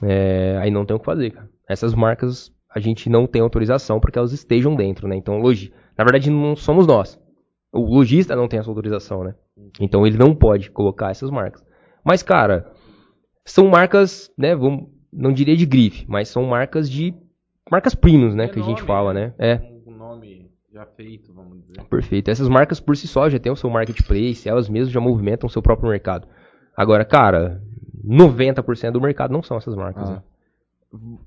é, 0.00 0.56
aí 0.62 0.70
não 0.70 0.86
tem 0.86 0.96
o 0.96 1.00
que 1.00 1.04
fazer, 1.04 1.32
cara. 1.32 1.50
Essas 1.68 1.92
marcas 1.92 2.52
a 2.72 2.78
gente 2.78 3.10
não 3.10 3.26
tem 3.26 3.42
autorização 3.42 3.98
para 3.98 4.12
que 4.12 4.18
elas 4.18 4.32
estejam 4.32 4.76
dentro, 4.76 5.08
né? 5.08 5.16
Então, 5.16 5.42
hoje, 5.42 5.72
na 5.96 6.04
verdade, 6.04 6.30
não 6.30 6.54
somos 6.54 6.86
nós. 6.86 7.18
O 7.72 7.80
lojista 7.80 8.36
não 8.36 8.46
tem 8.46 8.60
essa 8.60 8.70
autorização, 8.70 9.24
né? 9.24 9.34
Então 9.80 10.06
ele 10.06 10.16
não 10.16 10.36
pode 10.36 10.70
colocar 10.70 11.10
essas 11.10 11.30
marcas. 11.32 11.64
Mas, 12.04 12.22
cara, 12.22 12.70
são 13.44 13.66
marcas, 13.66 14.30
né? 14.38 14.54
Vamos, 14.54 14.88
não 15.12 15.32
diria 15.32 15.56
de 15.56 15.66
grife, 15.66 16.04
mas 16.08 16.28
são 16.28 16.44
marcas 16.44 16.90
de. 16.90 17.14
Marcas 17.70 17.94
premiums, 17.94 18.34
né? 18.34 18.44
É 18.44 18.48
que 18.48 18.58
a 18.58 18.62
gente 18.62 18.78
nome, 18.78 18.86
fala, 18.86 19.12
né? 19.12 19.34
É. 19.38 19.60
Um 19.86 19.96
nome 19.96 20.50
já 20.72 20.86
feito, 20.86 21.32
vamos 21.32 21.58
dizer. 21.58 21.82
Perfeito. 21.84 22.30
Essas 22.30 22.48
marcas 22.48 22.80
por 22.80 22.96
si 22.96 23.06
só 23.06 23.28
já 23.28 23.38
têm 23.38 23.52
o 23.52 23.56
seu 23.56 23.68
marketplace, 23.68 24.48
elas 24.48 24.68
mesmas 24.68 24.92
já 24.92 25.00
movimentam 25.00 25.46
o 25.46 25.50
seu 25.50 25.60
próprio 25.60 25.90
mercado. 25.90 26.26
Agora, 26.76 27.04
cara, 27.04 27.62
90% 28.04 28.92
do 28.92 29.00
mercado 29.00 29.32
não 29.32 29.42
são 29.42 29.56
essas 29.56 29.74
marcas. 29.74 30.08
Ah. 30.08 30.12
né? 30.12 30.22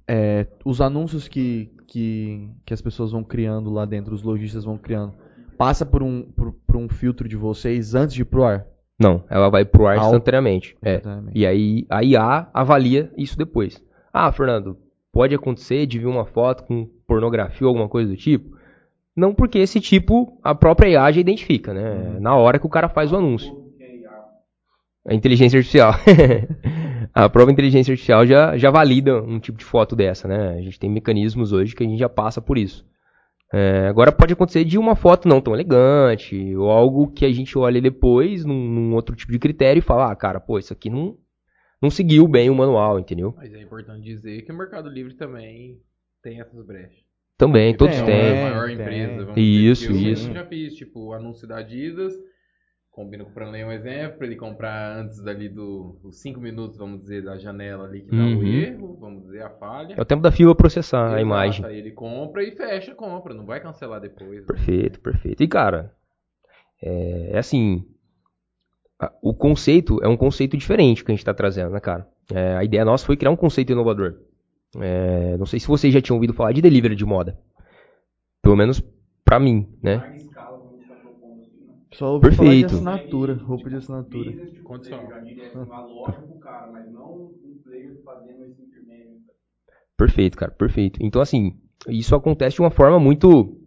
É, 0.08 0.48
os 0.66 0.82
anúncios 0.82 1.27
que, 1.27 1.72
que, 1.88 2.50
que 2.66 2.74
as 2.74 2.82
pessoas 2.82 3.11
vão 3.11 3.24
criando 3.24 3.69
lá 3.69 3.85
dentro, 3.85 4.16
os 4.16 4.24
lojistas 4.24 4.64
vão 4.64 4.77
criando, 4.77 5.14
passa 5.58 5.85
por 5.85 6.01
um, 6.01 6.24
por, 6.24 6.53
por 6.66 6.77
um 6.77 6.90
filtro 6.90 7.27
de 7.27 7.35
vocês 7.35 7.93
antes 7.93 8.16
de 8.16 8.24
ir 8.24 8.26
pro 8.26 8.43
ar? 8.43 8.66
Não, 9.02 9.24
ela 9.30 9.50
vai 9.50 9.66
pro 9.66 9.88
ar 9.88 9.98
instantaneamente. 9.98 10.78
É. 10.84 11.02
E 11.34 11.46
aí 11.46 11.86
a 11.90 12.04
IA 12.04 12.48
avalia 12.54 13.12
isso 13.18 13.36
depois. 13.36 13.84
Ah, 14.14 14.32
Fernando, 14.32 14.78
pode 15.12 15.34
acontecer 15.34 15.88
de 15.88 15.98
vir 15.98 16.06
uma 16.06 16.26
foto 16.26 16.64
com 16.64 16.88
pornografia 17.08 17.66
ou 17.66 17.70
alguma 17.70 17.90
coisa 17.90 18.12
do 18.12 18.16
tipo? 18.16 18.56
Não 19.16 19.34
porque 19.34 19.58
esse 19.58 19.80
tipo 19.80 20.38
a 20.44 20.54
própria 20.54 20.90
IA 20.90 21.12
já 21.12 21.20
identifica, 21.20 21.74
né? 21.74 22.18
Na 22.20 22.36
hora 22.36 22.60
que 22.60 22.66
o 22.66 22.70
cara 22.70 22.88
faz 22.88 23.12
o 23.12 23.18
anúncio. 23.18 23.52
A 25.06 25.16
inteligência 25.16 25.58
artificial. 25.58 25.94
a 27.12 27.28
própria 27.28 27.52
inteligência 27.52 27.92
artificial 27.92 28.26
já, 28.26 28.56
já 28.56 28.70
valida 28.70 29.22
um 29.22 29.40
tipo 29.40 29.58
de 29.58 29.66
foto 29.66 29.96
dessa, 29.96 30.28
né? 30.28 30.58
A 30.60 30.62
gente 30.62 30.80
tem 30.80 30.90
mecanismos 30.90 31.52
hoje 31.52 31.76
que 31.76 31.84
a 31.84 31.88
gente 31.88 31.98
já 31.98 32.08
passa 32.08 32.40
por 32.40 32.56
isso. 32.56 32.86
É, 33.54 33.88
agora 33.88 34.12
pode 34.12 34.32
acontecer 34.34 34.64
de 34.64 34.78
uma 34.78 34.96
foto 34.96 35.28
não 35.28 35.42
tão 35.42 35.54
elegante, 35.54 36.56
ou 36.56 36.70
algo 36.70 37.12
que 37.12 37.26
a 37.26 37.32
gente 37.32 37.58
olha 37.58 37.82
depois 37.82 38.46
num, 38.46 38.54
num 38.70 38.94
outro 38.96 39.16
tipo 39.16 39.32
de 39.32 39.40
critério 39.40 39.80
e 39.80 39.84
fala, 39.84 40.12
ah, 40.12 40.16
cara, 40.16 40.40
pô, 40.40 40.58
isso 40.58 40.72
aqui 40.72 40.90
não, 40.90 41.18
não 41.82 41.90
seguiu 41.90 42.28
bem 42.28 42.50
o 42.50 42.56
manual, 42.56 42.98
entendeu? 43.00 43.34
Mas 43.36 43.54
é 43.54 43.62
importante 43.62 44.04
dizer 44.04 44.44
que 44.44 44.52
o 44.52 44.58
Mercado 44.58 44.90
Livre 44.90 45.16
também 45.16 45.80
tem 46.24 46.40
essas 46.40 46.66
brechas. 46.66 47.02
Também, 47.38 47.76
todos 47.76 47.96
É 47.98 48.06
têm. 48.06 48.40
a 48.46 48.50
maior 48.52 48.70
empresa, 48.70 49.26
vamos 49.26 49.38
Isso, 49.38 49.88
dizer. 49.92 49.94
eu 50.08 50.12
isso. 50.14 50.22
mesmo 50.24 50.34
já 50.36 50.46
fiz, 50.46 50.74
tipo, 50.76 51.12
anúncio 51.12 51.48
da 51.48 51.58
Adidas, 51.58 52.14
combino 52.92 53.24
com 53.26 53.32
o 53.32 53.34
Franley 53.34 53.64
um 53.64 53.72
exemplo, 53.72 54.18
pra 54.18 54.28
ele 54.28 54.36
comprar 54.36 54.98
antes 54.98 55.22
dali 55.24 55.48
do- 55.48 55.98
dos 56.03 56.20
5 56.22 56.40
minutos, 56.42 56.78
vamos 56.78 57.02
dizer, 57.02 57.24
da 57.24 57.38
janela 57.38 57.86
ali 57.86 58.02
que 58.02 58.10
dá 58.11 58.18
o 58.26 58.38
Uhum. 58.40 58.44
erro, 58.44 58.98
vamos 59.00 59.24
dizer, 59.24 59.42
a 59.44 59.50
falha. 59.50 59.95
É 59.98 60.02
o 60.02 60.06
tempo 60.06 60.22
da 60.22 60.32
fila 60.32 60.53
processar 60.53 61.16
a 61.16 61.22
imagem. 61.22 61.66
Aí 61.66 61.78
ele 61.78 61.92
compra 61.92 62.44
e 62.44 62.52
fecha 62.52 62.92
a 62.92 62.95
compra, 62.95 63.34
não 63.34 63.45
vai 63.45 63.60
cancelar 63.61 64.02
depois. 64.02 64.42
né? 64.42 64.45
Perfeito, 64.45 65.00
perfeito. 65.00 65.42
E 65.42 65.48
cara, 65.48 65.94
é, 66.82 67.32
é 67.34 67.38
assim, 67.38 67.86
a- 69.00 69.14
o 69.22 69.34
conceito 69.34 70.03
é 70.03 70.08
um 70.08 70.18
conceito 70.18 70.58
diferente 70.58 71.03
que 71.03 71.11
a 71.11 71.14
gente 71.14 71.20
está 71.22 71.34
trazendo, 71.34 71.72
né, 71.72 71.80
cara? 71.80 72.08
É, 72.34 72.56
a 72.58 72.64
ideia 72.64 72.84
nossa 72.86 73.06
foi 73.06 73.16
criar 73.18 73.32
um 73.32 73.36
conceito 73.38 73.72
inovador. 73.72 74.20
É, 74.80 75.36
não 75.38 75.45
sei 75.45 75.60
se 75.60 75.68
vocês 75.68 75.94
já 75.94 76.02
tinham 76.02 76.16
ouvido 76.18 76.34
falar 76.34 76.52
de 76.53 76.61
delivery 76.61 76.95
de 76.95 77.06
moda. 77.06 77.38
Pelo 78.42 78.56
menos 78.56 78.82
pra 79.24 79.40
mim, 79.40 79.68
né? 79.82 79.95
larga 79.98 80.16
escala 80.18 80.58
como 80.58 80.72
você 80.78 80.82
está 80.84 80.95
propondo 80.95 81.42
assim, 81.44 81.68
né? 81.68 81.76
Só 81.94 82.14
ouvi 82.14 82.32
falar 82.36 82.50
de 82.53 82.61
Perfeito. 82.61 82.76
assinatura, 82.76 83.36
roupa 83.36 83.70
de 83.70 83.76
assinatura. 83.76 84.32
Tipo, 84.32 84.64
Condicional. 84.64 85.10
já 85.11 85.22
direto 85.22 85.56
uma 85.56 85.86
loja 85.88 86.22
pro 86.22 86.36
cara, 86.40 86.70
mas 86.72 86.90
não 86.92 87.32
um 87.44 87.61
player 87.64 88.02
fazendo 88.03 88.45
esse 88.45 88.61
intermédio. 88.61 89.22
Perfeito, 89.98 90.38
cara, 90.38 90.52
perfeito. 90.52 91.00
Então, 91.02 91.22
assim, 91.22 91.60
isso 91.88 92.16
acontece 92.16 92.56
de 92.56 92.61
uma 92.61 92.72
forma 92.72 93.00
muito 93.00 93.58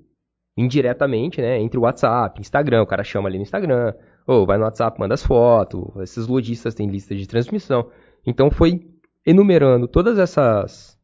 indiretamente, 0.57 1.41
né? 1.41 1.61
Entre 1.61 1.79
o 1.79 1.83
WhatsApp, 1.83 2.41
Instagram, 2.41 2.83
o 2.83 2.87
cara 2.87 3.05
chama 3.05 3.29
ali 3.29 3.37
no 3.39 3.43
Instagram, 3.43 3.93
ou 4.27 4.47
vai 4.47 4.57
no 4.57 4.65
WhatsApp, 4.65 4.99
manda 4.99 5.15
as 5.15 5.25
fotos, 5.25 5.85
esses 6.01 6.27
lojistas 6.27 6.75
têm 6.75 6.89
lista 6.89 7.15
de 7.15 7.27
transmissão. 7.27 7.91
Então, 8.27 8.51
foi 8.51 8.89
enumerando 9.27 9.87
todas 9.87 10.19
essas 10.19 10.95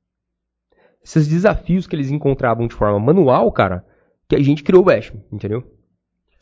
esses 1.03 1.27
desafios 1.27 1.87
que 1.87 1.97
eles 1.97 2.11
encontravam 2.11 2.67
de 2.67 2.75
forma 2.75 2.99
manual, 2.99 3.51
cara, 3.53 3.85
que 4.29 4.37
a 4.37 4.43
gente 4.43 4.63
criou 4.63 4.83
o 4.83 4.85
Bash, 4.85 5.13
entendeu? 5.33 5.65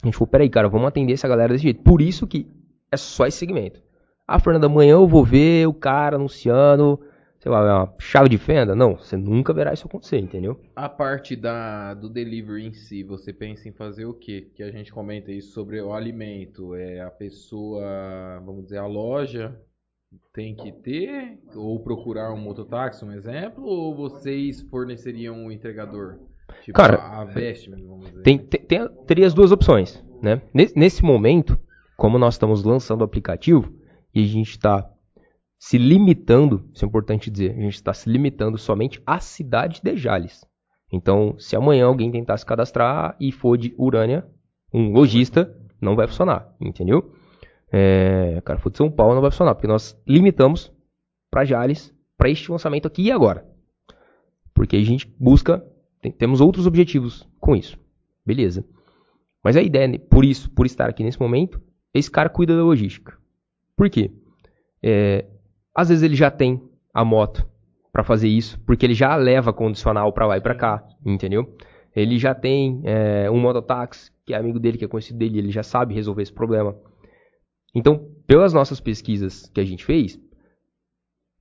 A 0.02 0.06
gente 0.06 0.14
falou, 0.14 0.28
peraí, 0.28 0.48
cara, 0.48 0.68
vamos 0.68 0.88
atender 0.88 1.12
essa 1.12 1.28
galera 1.28 1.52
desse 1.52 1.64
jeito. 1.64 1.82
Por 1.82 2.00
isso 2.00 2.26
que 2.26 2.46
é 2.90 2.96
só 2.96 3.26
esse 3.26 3.38
segmento. 3.38 3.82
Ah, 4.26 4.38
Fernanda, 4.38 4.66
amanhã 4.66 4.92
eu 4.92 5.08
vou 5.08 5.24
ver 5.24 5.66
o 5.66 5.74
cara 5.74 6.16
anunciando 6.16 7.00
sei 7.38 7.52
lá, 7.52 7.84
uma 7.84 7.94
chave 7.98 8.28
de 8.28 8.38
fenda? 8.38 8.74
Não, 8.74 8.96
você 8.96 9.16
nunca 9.16 9.52
verá 9.52 9.72
isso 9.72 9.86
acontecer, 9.86 10.18
entendeu? 10.18 10.60
A 10.74 10.88
parte 10.88 11.36
da, 11.36 11.94
do 11.94 12.08
delivery 12.08 12.66
em 12.66 12.72
si, 12.72 13.02
você 13.02 13.32
pensa 13.32 13.68
em 13.68 13.72
fazer 13.72 14.06
o 14.06 14.14
quê? 14.14 14.50
Que 14.54 14.62
a 14.62 14.70
gente 14.70 14.92
comenta 14.92 15.30
isso 15.30 15.52
sobre 15.52 15.80
o 15.80 15.92
alimento. 15.92 16.74
É 16.74 17.00
a 17.00 17.10
pessoa, 17.10 18.42
vamos 18.44 18.64
dizer, 18.64 18.78
a 18.78 18.86
loja 18.86 19.58
tem 20.32 20.54
que 20.54 20.72
ter, 20.72 21.38
ou 21.54 21.82
procurar 21.82 22.32
um 22.32 22.38
mototáxi, 22.38 23.04
um 23.04 23.12
exemplo, 23.12 23.64
ou 23.64 23.94
vocês 23.94 24.62
forneceriam 24.62 25.36
um 25.36 25.52
entregador? 25.52 26.18
Tipo, 26.62 26.76
Cara, 26.76 26.96
a 26.96 27.24
vamos 27.24 28.08
dizer. 28.10 28.22
Tem, 28.22 28.38
tem- 28.38 28.60
tem- 28.62 28.88
teria 29.06 29.26
as 29.26 29.34
duas 29.34 29.52
opções, 29.52 30.04
né? 30.22 30.42
Nesse, 30.52 30.78
nesse 30.78 31.02
momento, 31.04 31.58
como 31.96 32.18
nós 32.18 32.34
estamos 32.34 32.62
lançando 32.64 33.00
o 33.00 33.04
aplicativo 33.04 33.72
e 34.14 34.22
a 34.22 34.26
gente 34.26 34.50
está 34.50 34.90
se 35.58 35.76
limitando, 35.76 36.68
isso 36.72 36.84
é 36.84 36.88
importante 36.88 37.30
dizer, 37.30 37.50
a 37.52 37.60
gente 37.60 37.74
está 37.74 37.92
se 37.92 38.08
limitando 38.08 38.56
somente 38.56 39.02
à 39.06 39.18
cidade 39.18 39.80
de 39.82 39.96
Jales. 39.96 40.46
Então, 40.92 41.34
se 41.38 41.56
amanhã 41.56 41.86
alguém 41.86 42.10
tentar 42.10 42.36
se 42.38 42.46
cadastrar 42.46 43.16
e 43.20 43.32
for 43.32 43.58
de 43.58 43.74
Urânia, 43.76 44.26
um 44.72 44.92
lojista, 44.92 45.54
não 45.80 45.96
vai 45.96 46.06
funcionar, 46.06 46.54
entendeu? 46.60 47.12
É, 47.70 48.40
cara, 48.44 48.58
for 48.58 48.70
de 48.70 48.78
São 48.78 48.90
Paulo 48.90 49.14
não 49.14 49.20
vai 49.20 49.30
funcionar, 49.30 49.54
porque 49.54 49.66
nós 49.66 50.00
limitamos 50.06 50.72
para 51.30 51.44
Jales, 51.44 51.94
para 52.16 52.30
este 52.30 52.50
lançamento 52.50 52.86
aqui 52.86 53.02
e 53.02 53.12
agora. 53.12 53.46
Porque 54.54 54.76
a 54.76 54.82
gente 54.82 55.06
busca, 55.18 55.62
temos 56.16 56.40
outros 56.40 56.66
objetivos 56.66 57.28
com 57.40 57.56
isso. 57.56 57.78
Beleza. 58.24 58.64
Mas 59.42 59.56
a 59.56 59.62
ideia, 59.62 59.88
né, 59.88 59.98
por 59.98 60.24
isso, 60.24 60.50
por 60.50 60.66
estar 60.66 60.88
aqui 60.88 61.02
nesse 61.02 61.20
momento, 61.20 61.60
esse 61.94 62.10
cara 62.10 62.28
cuida 62.28 62.56
da 62.56 62.62
logística. 62.62 63.16
Por 63.76 63.88
quê? 63.88 64.10
É, 64.82 65.26
às 65.74 65.88
vezes 65.88 66.02
ele 66.02 66.14
já 66.14 66.30
tem 66.30 66.62
a 66.92 67.04
moto 67.04 67.48
para 67.92 68.04
fazer 68.04 68.28
isso, 68.28 68.60
porque 68.66 68.84
ele 68.84 68.94
já 68.94 69.16
leva 69.16 69.52
condicional 69.52 70.12
para 70.12 70.26
lá 70.26 70.36
e 70.36 70.40
para 70.40 70.54
cá, 70.54 70.86
entendeu? 71.04 71.56
Ele 71.94 72.18
já 72.18 72.34
tem 72.34 72.80
é, 72.84 73.30
um 73.30 73.40
mototáxi, 73.40 74.10
que 74.26 74.34
é 74.34 74.36
amigo 74.36 74.58
dele, 74.58 74.78
que 74.78 74.84
é 74.84 74.88
conhecido 74.88 75.18
dele, 75.18 75.38
ele 75.38 75.50
já 75.50 75.62
sabe 75.62 75.94
resolver 75.94 76.22
esse 76.22 76.32
problema. 76.32 76.76
Então, 77.74 78.10
pelas 78.26 78.52
nossas 78.52 78.80
pesquisas 78.80 79.48
que 79.48 79.60
a 79.60 79.64
gente 79.64 79.84
fez, 79.84 80.20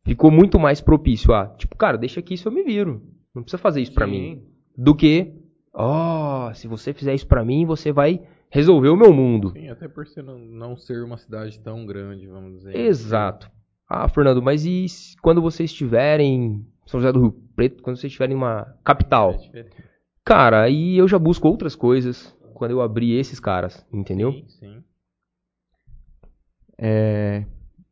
ficou 0.05 0.31
muito 0.31 0.57
mais 0.57 0.79
propício 0.79 1.33
a, 1.33 1.47
tipo, 1.47 1.75
cara, 1.75 1.97
deixa 1.97 2.19
aqui 2.19 2.35
isso 2.35 2.47
eu 2.47 2.51
me 2.51 2.63
viro. 2.63 3.01
Não 3.37 3.43
precisa 3.43 3.61
fazer 3.61 3.81
isso 3.81 3.93
pra 3.93 4.07
mim. 4.07 4.43
Do 4.75 4.95
que, 4.95 5.31
ó, 5.73 6.51
se 6.53 6.67
você 6.67 6.91
fizer 6.93 7.13
isso 7.13 7.27
pra 7.27 7.45
mim, 7.45 7.65
você 7.65 7.91
vai 7.91 8.21
resolver 8.49 8.89
o 8.89 8.95
meu 8.97 9.13
mundo. 9.13 9.51
Sim, 9.51 9.69
até 9.69 9.87
por 9.87 10.07
ser 10.07 10.23
não, 10.23 10.37
não 10.39 10.75
ser 10.75 11.03
uma 11.03 11.17
cidade 11.17 11.59
tão 11.59 11.85
grande, 11.85 12.27
vamos 12.27 12.53
dizer. 12.57 12.75
Exato. 12.75 13.49
Ah, 13.87 14.07
Fernando, 14.09 14.41
mas 14.41 14.65
e 14.65 14.89
se- 14.89 15.15
quando 15.21 15.41
vocês 15.41 15.69
estiverem 15.69 16.33
em 16.35 16.67
São 16.85 16.99
José 16.99 17.11
do 17.13 17.19
Rio 17.21 17.31
Preto, 17.55 17.83
quando 17.83 17.95
vocês 17.97 18.11
estiverem 18.11 18.33
em 18.33 18.37
uma 18.37 18.61
É 18.61 18.83
capital? 18.83 19.37
diferente. 19.37 19.75
Cara, 20.25 20.63
aí 20.63 20.97
eu 20.97 21.07
já 21.07 21.17
busco 21.19 21.47
outras 21.47 21.75
coisas 21.75 22.35
quando 22.53 22.71
eu 22.71 22.81
abrir 22.81 23.13
esses 23.13 23.39
caras, 23.39 23.85
entendeu? 23.93 24.31
Sim, 24.33 24.45
sim. 24.47 24.83
É, 26.77 27.45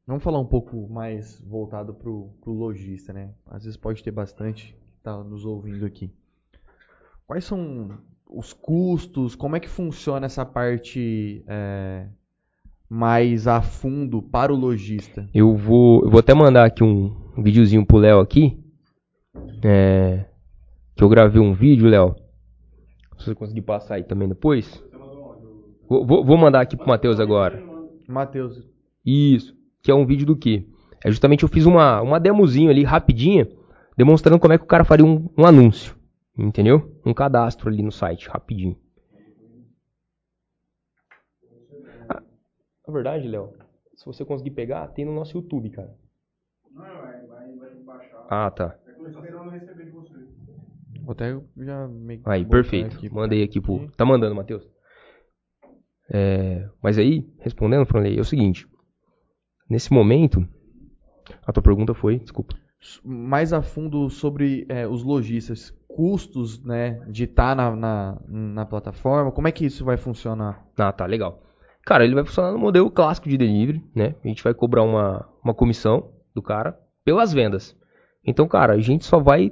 vamos 0.06 0.24
falar 0.24 0.40
um 0.40 0.45
pouco 0.45 0.88
mais 0.90 1.40
voltado 1.41 1.93
pro, 1.93 2.30
pro 2.41 2.51
lojista, 2.53 3.14
né? 3.14 3.33
Às 3.48 3.64
vezes 3.64 3.77
pode 3.77 4.03
ter 4.03 4.11
bastante 4.11 4.75
que 5.06 5.11
tá 5.11 5.24
nos 5.24 5.45
ouvindo 5.45 5.85
aqui. 5.85 6.09
Quais 7.27 7.45
são 7.45 7.92
os 8.27 8.53
custos? 8.53 9.35
Como 9.35 9.56
é 9.56 9.59
que 9.59 9.69
funciona 9.69 10.25
essa 10.25 10.43
parte 10.43 11.43
é, 11.48 12.08
mais 12.90 13.48
a 13.48 13.61
fundo 13.61 14.22
para 14.24 14.51
o 14.51 14.56
lojista? 14.56 15.30
Eu 15.34 15.56
vou, 15.56 16.03
eu 16.03 16.09
vou 16.09 16.19
até 16.19 16.34
mandar 16.34 16.66
aqui 16.66 16.84
um 16.84 17.14
videozinho 17.38 17.85
pro 17.85 17.98
Léo 17.98 18.19
aqui. 18.19 18.59
É, 19.64 20.25
que 20.95 21.03
eu 21.03 21.09
gravei 21.09 21.40
um 21.42 21.53
vídeo, 21.53 21.88
Léo. 21.88 22.16
Se 23.17 23.25
você 23.25 23.35
conseguir 23.35 23.61
passar 23.61 23.95
aí 23.95 24.03
também 24.03 24.27
depois. 24.27 24.84
Vou, 25.88 26.06
vou- 26.06 26.25
vou 26.25 26.38
mandar 26.38 26.61
aqui 26.61 26.75
pro 26.75 26.88
Matheus 26.88 27.19
agora. 27.19 27.64
Matheus, 28.08 28.67
Isso. 29.06 29.56
Que 29.84 29.92
é 29.92 29.95
um 29.95 30.06
vídeo 30.06 30.25
do 30.25 30.35
quê? 30.35 30.66
É 31.03 31.11
justamente 31.11 31.43
eu 31.43 31.50
fiz 31.50 31.66
uma, 31.67 32.01
uma 32.01 32.19
demozinho 32.19 32.72
ali 32.72 32.84
rapidinha, 32.84 33.48
demonstrando 33.98 34.40
como 34.40 34.53
é 34.53 34.57
que 34.57 34.64
o 34.64 34.67
cara 34.67 34.83
faria 34.83 35.06
um, 35.06 35.30
um 35.38 35.45
anúncio. 35.45 35.95
Entendeu? 36.38 36.99
Um 37.06 37.14
cadastro 37.14 37.69
ali 37.69 37.82
no 37.82 37.91
site, 37.91 38.27
rapidinho. 38.27 38.77
Ah, 42.09 42.22
na 42.85 42.93
verdade, 42.93 43.27
Léo, 43.27 43.53
se 43.95 44.06
você 44.06 44.25
conseguir 44.25 44.51
pegar, 44.51 44.88
tem 44.90 45.06
no 45.06 45.14
nosso 45.15 45.38
YouTube, 45.38 45.69
cara. 45.69 45.95
Não, 46.72 46.83
vai, 46.83 47.25
vai, 47.25 47.56
vai 47.56 47.75
baixar. 47.85 48.27
Ah, 48.30 48.51
tá. 48.51 48.77
É 48.85 48.91
que 48.91 48.99
eu 48.99 49.03
tô 49.06 49.07
esperando 49.07 49.49
receber 49.49 49.85
de 49.85 49.91
você. 49.91 50.14
vou 51.01 51.11
até 51.14 51.40
já 51.57 51.88
meio 51.88 52.22
que 52.22 52.30
Aí, 52.30 52.45
perfeito. 52.45 52.98
aqui. 52.98 53.09
Mandei 53.09 53.43
aqui 53.43 53.61
pro. 53.61 53.90
Tá 53.91 54.03
mandando, 54.03 54.35
Matheus? 54.35 54.69
É, 56.11 56.69
mas 56.83 56.98
aí, 56.98 57.25
respondendo, 57.40 57.85
Franley, 57.85 58.17
é 58.17 58.22
o 58.22 58.25
seguinte. 58.25 58.67
Nesse 59.69 59.91
momento, 59.91 60.45
a 61.48 61.53
tua 61.53 61.64
pergunta 61.64 61.93
foi, 61.93 62.19
desculpa. 62.19 62.56
Mais 63.03 63.53
a 63.53 63.61
fundo 63.61 64.09
sobre 64.09 64.65
é, 64.69 64.88
os 64.88 65.03
lojistas, 65.03 65.72
custos, 65.88 66.64
né, 66.64 67.01
de 67.09 67.23
estar 67.23 67.55
na, 67.55 67.75
na, 67.75 68.22
na 68.27 68.65
plataforma, 68.65 69.31
como 69.31 69.47
é 69.47 69.51
que 69.51 69.65
isso 69.65 69.85
vai 69.85 69.97
funcionar? 69.97 70.65
Ah, 70.77 70.91
tá, 70.91 71.05
legal. 71.05 71.41
Cara, 71.85 72.03
ele 72.03 72.15
vai 72.15 72.25
funcionar 72.25 72.51
no 72.51 72.57
modelo 72.57 72.89
clássico 72.89 73.30
de 73.30 73.38
delivery, 73.38 73.83
né? 73.93 74.15
A 74.23 74.27
gente 74.27 74.43
vai 74.43 74.53
cobrar 74.53 74.83
uma, 74.83 75.27
uma 75.43 75.53
comissão 75.53 76.11
do 76.33 76.41
cara 76.41 76.77
pelas 77.03 77.31
vendas. 77.31 77.77
Então, 78.25 78.47
cara, 78.47 78.73
a 78.73 78.80
gente 78.80 79.05
só 79.05 79.19
vai 79.19 79.51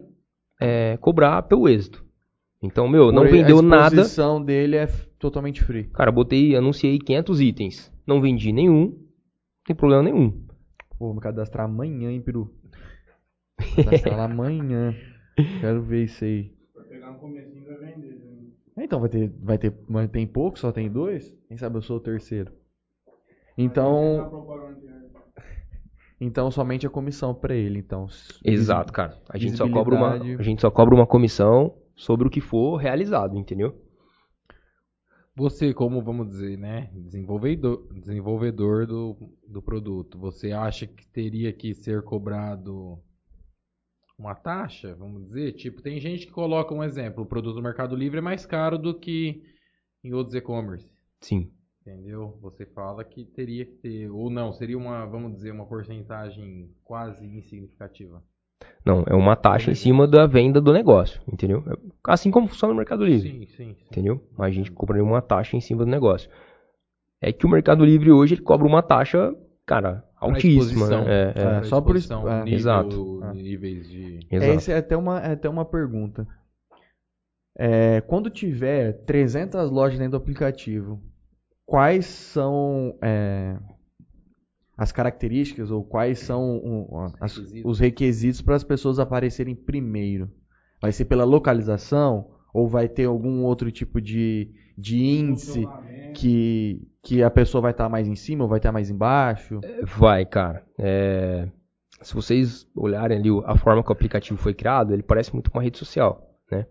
é, 0.59 0.97
cobrar 0.97 1.43
pelo 1.43 1.69
êxito. 1.69 2.03
Então, 2.61 2.87
meu, 2.87 3.11
não 3.11 3.23
Por- 3.23 3.31
vendeu 3.31 3.59
a 3.59 3.61
nada. 3.61 3.95
exposição 3.97 4.43
dele 4.43 4.77
é 4.77 4.87
totalmente 5.19 5.63
free. 5.63 5.83
Cara, 5.93 6.11
botei, 6.11 6.55
anunciei 6.55 6.97
500 6.97 7.41
itens. 7.41 7.93
Não 8.07 8.19
vendi 8.19 8.51
nenhum. 8.51 8.85
Não 8.87 8.97
tem 9.65 9.75
problema 9.75 10.03
nenhum. 10.03 10.31
Pô, 10.97 11.05
vou 11.07 11.13
me 11.13 11.21
cadastrar 11.21 11.65
amanhã, 11.65 12.09
hein, 12.09 12.21
Peru? 12.21 12.51
Cadastrar 13.75 14.17
lá 14.17 14.25
amanhã. 14.31 14.95
Quero 15.59 15.81
ver 15.83 16.05
isso 16.05 16.23
aí. 16.23 16.53
Vai 16.75 16.85
pegar 16.85 17.11
no 17.11 17.19
comecinho 17.19 17.63
e 17.63 17.67
vai 17.67 17.93
vender. 17.93 18.15
né? 18.75 18.83
Então, 18.83 18.99
vai 18.99 19.09
ter, 19.09 19.29
vai 19.39 19.57
ter, 19.57 19.73
mas 19.87 20.09
tem 20.09 20.25
pouco, 20.25 20.57
só 20.57 20.71
tem 20.71 20.91
dois? 20.91 21.31
Quem 21.47 21.57
sabe 21.57 21.77
eu 21.77 21.81
sou 21.81 21.97
o 21.97 22.01
terceiro. 22.01 22.51
Então, 23.57 24.31
então 26.19 26.49
somente 26.49 26.87
a 26.87 26.89
comissão 26.89 27.35
pra 27.35 27.55
ele, 27.55 27.79
então. 27.79 28.07
Exato, 28.43 28.91
cara. 28.91 29.21
A 29.29 29.37
gente, 29.37 29.57
só 29.57 29.69
cobra 29.69 29.95
uma, 29.95 30.13
a 30.13 30.43
gente 30.43 30.61
só 30.61 30.71
cobra 30.71 30.95
uma 30.95 31.05
comissão 31.05 31.75
sobre 31.95 32.27
o 32.27 32.31
que 32.31 32.41
for 32.41 32.77
realizado, 32.77 33.37
entendeu? 33.37 33.79
Você, 35.35 35.73
como 35.73 36.01
vamos 36.03 36.27
dizer, 36.27 36.57
né, 36.57 36.91
desenvolvedor, 36.93 37.87
desenvolvedor 37.91 38.85
do, 38.85 39.17
do 39.47 39.61
produto, 39.63 40.17
você 40.19 40.51
acha 40.51 40.85
que 40.85 41.07
teria 41.07 41.51
que 41.51 41.73
ser 41.73 42.03
cobrado 42.03 42.99
uma 44.23 44.35
taxa, 44.35 44.95
vamos 44.95 45.25
dizer? 45.25 45.51
Tipo, 45.53 45.81
tem 45.81 45.99
gente 45.99 46.25
que 46.25 46.31
coloca 46.31 46.73
um 46.73 46.83
exemplo, 46.83 47.23
o 47.23 47.25
produto 47.27 47.55
do 47.55 47.61
Mercado 47.61 47.95
Livre 47.95 48.19
é 48.19 48.21
mais 48.21 48.45
caro 48.45 48.77
do 48.77 48.97
que 48.97 49.43
em 50.03 50.13
outros 50.13 50.33
e-commerce, 50.33 50.89
Sim. 51.19 51.51
entendeu? 51.81 52.37
Você 52.41 52.65
fala 52.65 53.03
que 53.03 53.25
teria 53.25 53.65
que 53.65 53.75
ter, 53.75 54.09
ou 54.09 54.29
não, 54.29 54.53
seria 54.53 54.77
uma, 54.77 55.05
vamos 55.05 55.33
dizer, 55.33 55.51
uma 55.51 55.65
porcentagem 55.65 56.69
quase 56.85 57.25
insignificativa. 57.25 58.23
Não, 58.85 59.03
é 59.07 59.13
uma 59.13 59.35
taxa 59.35 59.71
em 59.71 59.75
cima 59.75 60.07
da 60.07 60.25
venda 60.25 60.61
do 60.61 60.71
negócio, 60.71 61.21
entendeu? 61.27 61.61
Assim 62.05 62.31
como 62.31 62.47
funciona 62.47 62.73
o 62.73 62.77
Mercado 62.77 63.05
Livre. 63.05 63.29
Sim, 63.29 63.45
sim, 63.47 63.73
sim. 63.75 63.85
entendeu? 63.91 64.25
Mas 64.37 64.47
a 64.47 64.51
gente 64.51 64.71
cobraria 64.71 65.03
uma 65.03 65.21
taxa 65.21 65.57
em 65.57 65.61
cima 65.61 65.83
do 65.83 65.91
negócio. 65.91 66.29
É 67.21 67.31
que 67.31 67.45
o 67.45 67.49
Mercado 67.49 67.83
Livre 67.83 68.11
hoje 68.11 68.35
ele 68.35 68.41
cobra 68.41 68.67
uma 68.67 68.81
taxa, 68.81 69.35
cara, 69.65 70.05
altíssima. 70.23 70.87
né? 70.89 71.33
É, 71.35 71.57
é. 71.59 71.63
Só 71.63 71.81
por 71.81 71.95
isso- 71.95 72.13
é. 72.13 72.43
nível- 72.43 72.53
Exato. 72.57 73.19
Níveis 73.33 73.87
de... 73.89 74.19
Exato. 74.31 74.51
É, 74.51 74.55
esse 74.55 74.71
é 74.71 74.77
até 74.77 74.95
uma, 74.97 75.19
é 75.19 75.31
até 75.33 75.49
uma 75.49 75.65
pergunta. 75.65 76.27
É, 77.57 78.01
quando 78.01 78.29
tiver 78.29 78.93
300 79.05 79.69
lojas 79.69 79.99
dentro 79.99 80.11
do 80.11 80.17
aplicativo, 80.17 80.99
quais 81.65 82.05
são 82.05 82.97
é, 83.01 83.57
as 84.75 84.91
características 84.91 85.69
ou 85.69 85.83
quais 85.83 86.19
são 86.19 86.57
um, 86.57 87.11
as- 87.19 87.37
os 87.63 87.79
requisitos 87.79 88.41
para 88.41 88.55
as 88.55 88.63
pessoas 88.63 88.97
aparecerem 88.99 89.55
primeiro? 89.55 90.31
Vai 90.81 90.91
ser 90.91 91.05
pela 91.05 91.23
localização 91.23 92.31
ou 92.53 92.67
vai 92.67 92.87
ter 92.89 93.05
algum 93.05 93.43
outro 93.43 93.71
tipo 93.71 94.01
de, 94.01 94.51
de 94.77 94.97
índice 94.97 95.61
Funcionamento. 95.63 95.92
Que, 96.13 96.87
que 97.01 97.23
a 97.23 97.29
pessoa 97.29 97.61
vai 97.61 97.71
estar 97.71 97.89
mais 97.89 98.07
em 98.07 98.15
cima 98.15 98.43
ou 98.43 98.49
vai 98.49 98.59
estar 98.59 98.71
mais 98.71 98.89
embaixo? 98.89 99.59
Vai, 99.83 100.25
cara. 100.25 100.63
É, 100.77 101.47
Se 102.01 102.13
vocês 102.13 102.67
olharem 102.75 103.17
ali 103.17 103.29
a 103.45 103.57
forma 103.57 103.83
que 103.83 103.89
o 103.89 103.93
aplicativo 103.93 104.37
foi 104.37 104.53
criado, 104.53 104.93
ele 104.93 105.03
parece 105.03 105.33
muito 105.33 105.51
com 105.51 105.57
uma 105.57 105.63
rede 105.63 105.77
social, 105.77 106.29
né? 106.51 106.65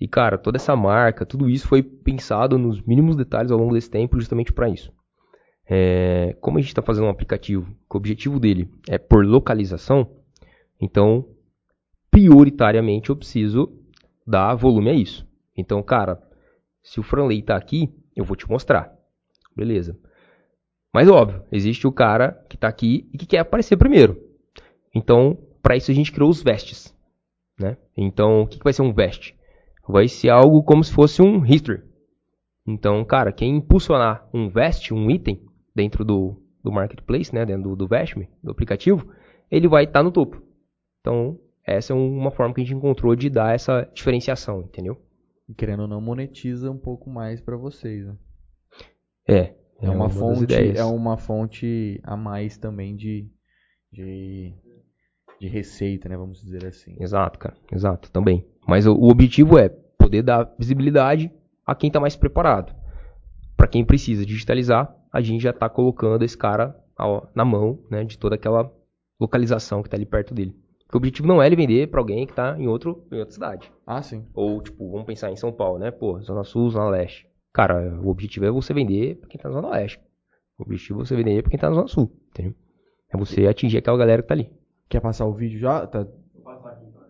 E, 0.00 0.06
cara, 0.06 0.38
toda 0.38 0.56
essa 0.56 0.76
marca, 0.76 1.26
tudo 1.26 1.50
isso 1.50 1.66
foi 1.66 1.82
pensado 1.82 2.56
nos 2.56 2.80
mínimos 2.80 3.16
detalhes 3.16 3.50
ao 3.50 3.58
longo 3.58 3.74
desse 3.74 3.90
tempo 3.90 4.16
justamente 4.18 4.52
para 4.52 4.68
isso. 4.68 4.92
É, 5.68 6.36
como 6.40 6.56
a 6.56 6.60
gente 6.60 6.70
está 6.70 6.80
fazendo 6.80 7.06
um 7.06 7.10
aplicativo 7.10 7.66
que 7.66 7.96
o 7.96 7.98
objetivo 7.98 8.38
dele 8.40 8.70
é 8.88 8.96
por 8.96 9.26
localização, 9.26 10.08
então, 10.80 11.26
prioritariamente 12.10 13.10
eu 13.10 13.16
preciso 13.16 13.72
dar 14.26 14.54
volume 14.54 14.90
a 14.90 14.94
isso. 14.94 15.26
Então, 15.56 15.82
cara, 15.82 16.22
se 16.82 17.00
o 17.00 17.02
Franley 17.02 17.42
tá 17.42 17.56
aqui, 17.56 17.92
eu 18.18 18.24
vou 18.24 18.36
te 18.36 18.50
mostrar. 18.50 18.92
Beleza. 19.56 19.96
Mas 20.92 21.08
óbvio, 21.08 21.44
existe 21.52 21.86
o 21.86 21.92
cara 21.92 22.32
que 22.48 22.56
tá 22.56 22.66
aqui 22.66 23.08
e 23.12 23.16
que 23.16 23.26
quer 23.26 23.38
aparecer 23.38 23.76
primeiro. 23.76 24.20
Então, 24.94 25.38
para 25.62 25.76
isso 25.76 25.90
a 25.90 25.94
gente 25.94 26.10
criou 26.10 26.28
os 26.28 26.42
vestes, 26.42 26.94
né? 27.58 27.76
Então, 27.96 28.42
o 28.42 28.46
que, 28.46 28.58
que 28.58 28.64
vai 28.64 28.72
ser 28.72 28.82
um 28.82 28.92
veste? 28.92 29.36
Vai 29.86 30.08
ser 30.08 30.30
algo 30.30 30.62
como 30.64 30.82
se 30.82 30.92
fosse 30.92 31.22
um 31.22 31.44
history. 31.46 31.82
Então, 32.66 33.04
cara, 33.04 33.32
quem 33.32 33.56
impulsionar 33.56 34.28
um 34.34 34.48
veste, 34.48 34.92
um 34.92 35.08
item 35.10 35.40
dentro 35.74 36.04
do, 36.04 36.36
do 36.62 36.72
marketplace, 36.72 37.34
né, 37.34 37.46
dentro 37.46 37.70
do, 37.70 37.76
do 37.76 37.88
Vestme, 37.88 38.28
do 38.42 38.50
aplicativo, 38.50 39.08
ele 39.50 39.68
vai 39.68 39.84
estar 39.84 40.02
no 40.02 40.10
topo. 40.10 40.42
Então, 41.00 41.38
essa 41.64 41.92
é 41.92 41.96
uma 41.96 42.30
forma 42.30 42.52
que 42.54 42.60
a 42.60 42.64
gente 42.64 42.76
encontrou 42.76 43.14
de 43.14 43.30
dar 43.30 43.54
essa 43.54 43.88
diferenciação, 43.94 44.62
entendeu? 44.62 45.00
E 45.48 45.54
Querendo 45.54 45.80
ou 45.80 45.88
não, 45.88 46.00
monetiza 46.00 46.70
um 46.70 46.78
pouco 46.78 47.08
mais 47.08 47.40
para 47.40 47.56
vocês. 47.56 48.06
Né? 48.06 48.16
É. 49.26 49.54
É, 49.80 49.88
uma, 49.90 50.08
das 50.08 50.16
fonte, 50.16 50.54
é 50.76 50.84
uma 50.84 51.16
fonte 51.16 52.00
a 52.02 52.16
mais 52.16 52.58
também 52.58 52.96
de, 52.96 53.30
de, 53.92 54.52
de 55.40 55.48
receita, 55.48 56.08
né? 56.08 56.16
Vamos 56.16 56.42
dizer 56.42 56.66
assim. 56.66 56.96
Exato, 56.98 57.38
cara. 57.38 57.56
Exato, 57.72 58.10
também. 58.10 58.44
Mas 58.66 58.86
o, 58.86 58.92
o 58.94 59.08
objetivo 59.08 59.56
é 59.56 59.68
poder 59.68 60.22
dar 60.22 60.52
visibilidade 60.58 61.30
a 61.64 61.76
quem 61.76 61.88
está 61.88 62.00
mais 62.00 62.16
preparado. 62.16 62.74
Para 63.56 63.68
quem 63.68 63.84
precisa 63.84 64.26
digitalizar, 64.26 64.94
a 65.12 65.20
gente 65.20 65.42
já 65.42 65.50
está 65.50 65.68
colocando 65.68 66.24
esse 66.24 66.36
cara 66.36 66.76
ao- 66.96 67.30
na 67.34 67.44
mão 67.44 67.78
né, 67.88 68.04
de 68.04 68.18
toda 68.18 68.34
aquela 68.34 68.72
localização 69.20 69.80
que 69.80 69.86
está 69.86 69.96
ali 69.96 70.06
perto 70.06 70.34
dele. 70.34 70.56
Porque 70.88 70.96
o 70.96 71.00
objetivo 71.00 71.28
não 71.28 71.42
é 71.42 71.46
ele 71.46 71.54
vender 71.54 71.86
para 71.88 72.00
alguém 72.00 72.24
que 72.24 72.32
está 72.32 72.58
em, 72.58 72.66
outro, 72.66 73.06
em 73.12 73.18
outra 73.18 73.34
cidade. 73.34 73.70
Ah, 73.86 74.02
sim. 74.02 74.26
Ou, 74.32 74.62
tipo, 74.62 74.90
vamos 74.90 75.06
pensar 75.06 75.30
em 75.30 75.36
São 75.36 75.52
Paulo, 75.52 75.78
né? 75.78 75.90
Pô, 75.90 76.18
Zona 76.22 76.44
Sul, 76.44 76.70
Zona 76.70 76.88
Leste. 76.88 77.28
Cara, 77.52 78.00
o 78.00 78.08
objetivo 78.08 78.46
é 78.46 78.50
você 78.50 78.72
vender 78.72 79.16
para 79.16 79.28
quem 79.28 79.38
tá 79.38 79.50
na 79.50 79.54
Zona 79.54 79.68
Leste. 79.68 80.00
O 80.58 80.62
objetivo 80.62 81.02
é 81.02 81.04
você 81.04 81.14
vender 81.14 81.42
para 81.42 81.50
quem 81.50 81.60
tá 81.60 81.68
na 81.68 81.74
Zona 81.74 81.88
Sul, 81.88 82.10
entendeu? 82.30 82.54
É 83.12 83.18
você 83.18 83.46
atingir 83.46 83.76
aquela 83.76 83.98
galera 83.98 84.22
que 84.22 84.28
tá 84.28 84.34
ali. 84.34 84.50
Quer 84.88 85.00
passar 85.00 85.26
o 85.26 85.34
vídeo 85.34 85.58
já? 85.58 85.86
Tá. 85.86 86.04
Vou 86.32 86.42
passar 86.42 86.70
aqui 86.70 86.86
então. 86.86 87.02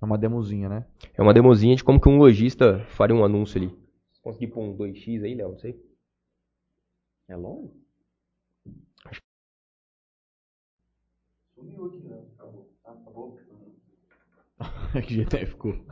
É 0.00 0.04
uma 0.06 0.16
demozinha, 0.16 0.70
né? 0.70 0.86
É 1.12 1.20
uma 1.20 1.34
demozinha 1.34 1.76
de 1.76 1.84
como 1.84 2.00
que 2.00 2.08
um 2.08 2.16
lojista 2.16 2.80
faria 2.88 3.14
um 3.14 3.22
anúncio 3.22 3.60
ali. 3.60 3.70
Consegui 4.22 4.46
pôr 4.46 4.62
um 4.62 4.74
2x 4.74 5.24
aí, 5.24 5.34
Léo? 5.34 5.50
Não 5.50 5.58
sei. 5.58 5.78
É 7.28 7.36
longo? 7.36 7.83
Sumiu 11.72 11.86
aqui, 11.86 12.08
né? 12.08 12.16
Acabou. 12.84 13.38
Aí 14.94 15.46
ficou. 15.46 15.74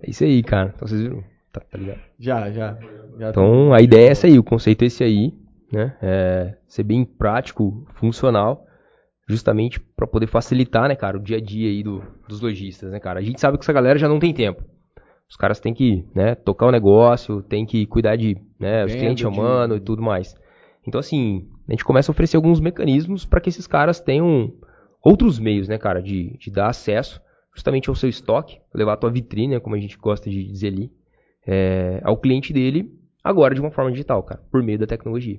É 0.00 0.10
isso 0.10 0.22
aí, 0.24 0.42
cara. 0.42 0.72
Então 0.74 0.86
vocês 0.86 1.00
viram? 1.02 1.24
Tá, 1.52 1.60
tá 1.60 1.76
ligado? 1.76 2.00
Já, 2.18 2.50
já. 2.52 2.78
já 3.18 3.30
Então 3.30 3.72
a 3.74 3.80
ideia 3.80 4.08
é 4.08 4.10
essa 4.12 4.26
aí, 4.28 4.38
o 4.38 4.44
conceito 4.44 4.82
é 4.82 4.86
esse 4.86 5.02
aí, 5.02 5.34
né? 5.72 5.96
É 6.00 6.56
ser 6.68 6.84
bem 6.84 7.04
prático, 7.04 7.84
funcional, 7.94 8.64
justamente 9.28 9.80
para 9.80 10.06
poder 10.06 10.28
facilitar, 10.28 10.88
né, 10.88 10.94
cara, 10.94 11.16
o 11.16 11.20
dia 11.20 11.38
a 11.38 11.40
dia 11.40 11.68
aí 11.68 11.82
do- 11.82 12.02
dos 12.28 12.40
lojistas, 12.40 12.92
né, 12.92 13.00
cara? 13.00 13.18
A 13.18 13.22
gente 13.22 13.40
sabe 13.40 13.58
que 13.58 13.64
essa 13.64 13.72
galera 13.72 13.98
já 13.98 14.08
não 14.08 14.20
tem 14.20 14.32
tempo. 14.32 14.62
Os 15.28 15.36
caras 15.36 15.58
têm 15.60 15.74
que, 15.74 16.06
né, 16.14 16.34
tocar 16.36 16.66
o 16.66 16.70
negócio, 16.72 17.42
tem 17.42 17.66
que 17.66 17.84
cuidar 17.86 18.16
de, 18.16 18.36
né, 18.58 18.84
os 18.84 18.92
Venda, 18.92 19.02
clientes 19.02 19.24
de- 19.24 19.76
e 19.76 19.80
tudo 19.80 20.00
mais. 20.00 20.34
Então 20.86 21.00
assim, 21.00 21.48
a 21.68 21.72
gente 21.72 21.84
começa 21.84 22.10
a 22.10 22.12
oferecer 22.12 22.36
alguns 22.36 22.60
mecanismos 22.60 23.26
para 23.26 23.40
que 23.40 23.50
esses 23.50 23.66
caras 23.66 24.00
tenham 24.00 24.54
outros 25.02 25.38
meios, 25.38 25.68
né, 25.68 25.76
cara, 25.76 26.02
de, 26.02 26.36
de 26.38 26.50
dar 26.50 26.68
acesso 26.68 27.20
justamente 27.54 27.88
ao 27.88 27.94
seu 27.94 28.08
estoque, 28.08 28.58
levar 28.74 28.94
a 28.94 28.96
tua 28.96 29.10
vitrine, 29.10 29.54
né, 29.54 29.60
como 29.60 29.74
a 29.74 29.78
gente 29.78 29.98
gosta 29.98 30.30
de 30.30 30.44
dizer 30.44 30.68
ali, 30.68 30.90
é, 31.46 32.00
ao 32.02 32.16
cliente 32.16 32.52
dele 32.52 32.92
agora 33.22 33.54
de 33.54 33.60
uma 33.60 33.70
forma 33.70 33.90
digital, 33.90 34.22
cara, 34.22 34.40
por 34.50 34.62
meio 34.62 34.78
da 34.78 34.86
tecnologia. 34.86 35.38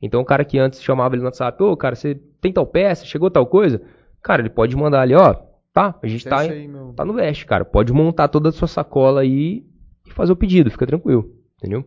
Então 0.00 0.20
o 0.20 0.24
cara 0.24 0.44
que 0.44 0.58
antes 0.58 0.82
chamava 0.82 1.14
ele 1.14 1.22
no 1.22 1.26
WhatsApp, 1.26 1.60
ô 1.62 1.76
cara, 1.76 1.96
você 1.96 2.14
tem 2.40 2.52
tal 2.52 2.66
peça, 2.66 3.04
chegou 3.04 3.30
tal 3.30 3.46
coisa, 3.46 3.82
cara, 4.22 4.42
ele 4.42 4.50
pode 4.50 4.76
mandar 4.76 5.00
ali, 5.00 5.14
ó, 5.14 5.34
tá, 5.72 5.98
a 6.00 6.06
gente 6.06 6.28
tá, 6.28 6.36
Acessa 6.36 6.52
aí, 6.52 6.68
meu. 6.68 6.92
tá 6.92 7.04
no 7.04 7.14
Veste, 7.14 7.46
cara, 7.46 7.64
pode 7.64 7.92
montar 7.92 8.28
toda 8.28 8.50
a 8.50 8.52
sua 8.52 8.68
sacola 8.68 9.22
aí 9.22 9.64
e 10.06 10.10
fazer 10.12 10.32
o 10.32 10.36
pedido, 10.36 10.70
fica 10.70 10.86
tranquilo, 10.86 11.34
entendeu? 11.56 11.84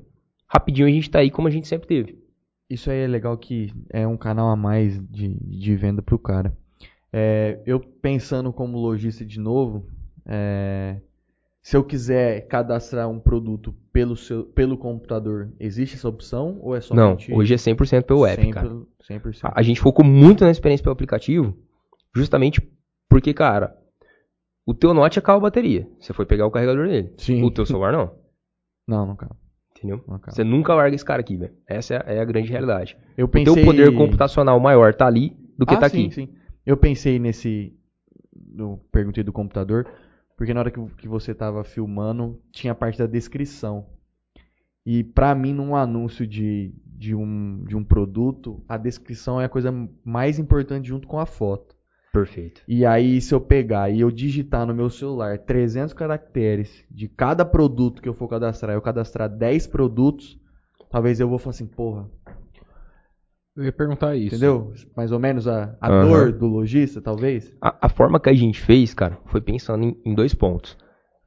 Rapidinho 0.48 0.88
a 0.88 0.92
gente 0.92 1.10
tá 1.10 1.20
aí 1.20 1.32
como 1.32 1.48
a 1.48 1.52
gente 1.52 1.68
sempre 1.68 1.88
teve. 1.88 2.27
Isso 2.70 2.92
aí 2.92 3.00
é 3.00 3.08
legal 3.08 3.38
que 3.38 3.74
é 3.90 4.06
um 4.06 4.18
canal 4.18 4.50
a 4.50 4.56
mais 4.56 5.00
de, 5.10 5.36
de 5.36 5.76
venda 5.76 6.02
pro 6.02 6.20
cara. 6.20 6.56
É, 7.12 7.62
eu 7.66 7.80
pensando 7.80 8.52
como 8.52 8.78
lojista 8.78 9.26
de 9.26 9.40
novo, 9.40 9.88
é, 10.26 11.00
se 11.62 11.76
eu 11.76 11.84
quiser 11.84 12.48
cadastrar 12.48 13.10
um 13.10 13.20
produto 13.20 13.74
pelo, 13.92 14.16
seu, 14.16 14.46
pelo 14.46 14.78
computador, 14.78 15.52
existe 15.60 15.96
essa 15.96 16.10
opção? 16.10 16.60
Ou 16.62 16.76
é 16.76 16.80
Não, 16.92 17.18
somente... 17.18 17.34
hoje 17.34 17.54
é 17.54 17.58
100% 17.58 18.04
pelo 18.04 18.26
app, 18.26 18.42
sempre, 18.42 18.54
cara. 18.54 18.70
100%. 19.10 19.40
A, 19.44 19.60
a 19.60 19.62
gente 19.62 19.80
focou 19.80 20.06
muito 20.06 20.44
na 20.44 20.52
experiência 20.52 20.84
pelo 20.84 20.94
aplicativo, 20.94 21.58
justamente 22.14 22.62
porque, 23.10 23.34
cara, 23.34 23.78
o 24.66 24.74
teu 24.74 24.94
Note 24.94 25.18
acaba 25.18 25.38
a 25.38 25.42
bateria. 25.42 25.90
Você 26.00 26.12
foi 26.12 26.26
pegar 26.26 26.46
o 26.46 26.52
carregador 26.52 26.88
dele. 26.88 27.14
Sim. 27.18 27.42
O 27.44 27.50
teu 27.50 27.66
celular 27.66 27.94
não. 27.94 28.14
Não, 28.88 29.06
não 29.06 29.16
acaba. 29.16 29.36
Entendeu? 29.78 30.04
Acaba. 30.08 30.32
Você 30.32 30.44
nunca 30.44 30.74
larga 30.74 30.96
esse 30.96 31.06
cara 31.06 31.22
aqui, 31.22 31.38
velho. 31.38 31.54
Essa 31.68 31.96
é 31.96 31.98
a, 31.98 32.16
é 32.16 32.20
a 32.20 32.26
grande 32.26 32.50
realidade. 32.50 32.98
Eu 33.16 33.26
O 33.26 33.30
pensei... 33.30 33.54
teu 33.54 33.64
poder 33.64 33.94
computacional 33.96 34.60
maior 34.60 34.94
tá 34.94 35.06
ali 35.06 35.38
do 35.58 35.66
que 35.66 35.76
ah, 35.76 35.80
tá 35.80 35.90
sim, 35.90 36.06
aqui. 36.06 36.16
sim. 36.16 36.30
Eu 36.66 36.76
pensei 36.76 37.20
nesse. 37.20 37.74
Perguntei 38.92 39.24
do 39.24 39.32
computador, 39.32 39.88
porque 40.36 40.54
na 40.54 40.62
hora 40.62 40.72
que, 40.72 40.84
que 40.98 41.08
você 41.08 41.34
tava 41.34 41.64
filmando, 41.64 42.42
tinha 42.52 42.72
a 42.74 42.76
parte 42.76 42.98
da 42.98 43.06
descrição. 43.06 43.86
E 44.86 45.04
pra 45.04 45.36
mim, 45.36 45.54
num 45.54 45.76
anúncio 45.76 46.26
de, 46.26 46.74
de, 46.86 47.14
um, 47.14 47.64
de 47.66 47.76
um 47.76 47.84
produto, 47.84 48.64
a 48.68 48.78
descrição 48.78 49.40
é 49.40 49.46
a 49.46 49.50
coisa 49.50 49.72
mais 50.04 50.40
importante 50.40 50.88
junto 50.88 51.08
com 51.08 51.20
a 51.20 51.26
foto. 51.26 51.77
Perfeito. 52.26 52.62
E 52.68 52.86
aí, 52.86 53.22
se 53.22 53.34
eu 53.34 53.40
pegar 53.40 53.90
e 53.90 54.00
eu 54.00 54.10
digitar 54.10 54.66
no 54.66 54.74
meu 54.74 54.90
celular 54.90 55.38
300 55.38 55.94
caracteres 55.94 56.84
de 56.90 57.08
cada 57.08 57.46
produto 57.46 58.02
que 58.02 58.10
eu 58.10 58.14
for 58.14 58.28
cadastrar, 58.28 58.76
eu 58.76 58.82
cadastrar 58.82 59.30
10 59.30 59.68
produtos, 59.68 60.40
talvez 60.90 61.20
eu 61.20 61.30
vou 61.30 61.38
falar 61.38 61.52
assim, 61.52 61.68
porra, 61.68 62.10
Eu 63.56 63.64
ia 63.66 63.72
perguntar 63.72 64.16
isso. 64.16 64.36
entendeu? 64.36 64.74
Mais 64.96 65.12
ou 65.12 65.20
menos 65.20 65.48
a, 65.48 65.76
a 65.80 65.90
Aham. 65.90 66.08
dor 66.08 66.32
do 66.32 66.48
lojista, 66.48 67.02
talvez. 67.02 67.52
A, 67.62 67.86
a 67.88 67.90
forma 67.90 68.20
que 68.20 68.30
a 68.30 68.34
gente 68.34 68.60
fez, 68.62 68.94
cara, 68.94 69.18
foi 69.26 69.42
pensando 69.42 69.84
em, 69.86 70.02
em 70.06 70.16
dois 70.16 70.34
pontos. 70.34 70.78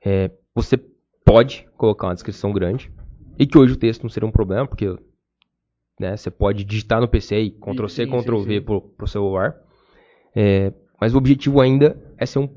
É, 0.04 0.30
você 0.54 0.76
pode 1.24 1.68
colocar 1.76 2.08
uma 2.08 2.14
descrição 2.14 2.52
grande, 2.52 2.90
e 3.38 3.46
que 3.46 3.56
hoje 3.56 3.74
o 3.74 3.76
texto 3.76 4.02
não 4.02 4.10
seria 4.10 4.28
um 4.28 4.32
problema, 4.32 4.66
porque 4.66 4.86
né, 5.98 6.16
você 6.16 6.30
pode 6.30 6.64
digitar 6.64 7.00
no 7.00 7.08
PC 7.08 7.40
e 7.40 7.50
Ctrl 7.50 7.86
C, 7.88 8.04
Sim, 8.04 8.10
Ctrl 8.10 8.38
sim, 8.38 8.44
V 8.44 8.54
sim. 8.58 8.60
pro, 8.62 8.80
pro 8.80 9.06
celular. 9.06 9.56
É, 10.34 10.72
mas 11.00 11.14
o 11.14 11.18
objetivo 11.18 11.60
ainda 11.60 11.96
é 12.18 12.26
ser 12.26 12.38
um 12.40 12.48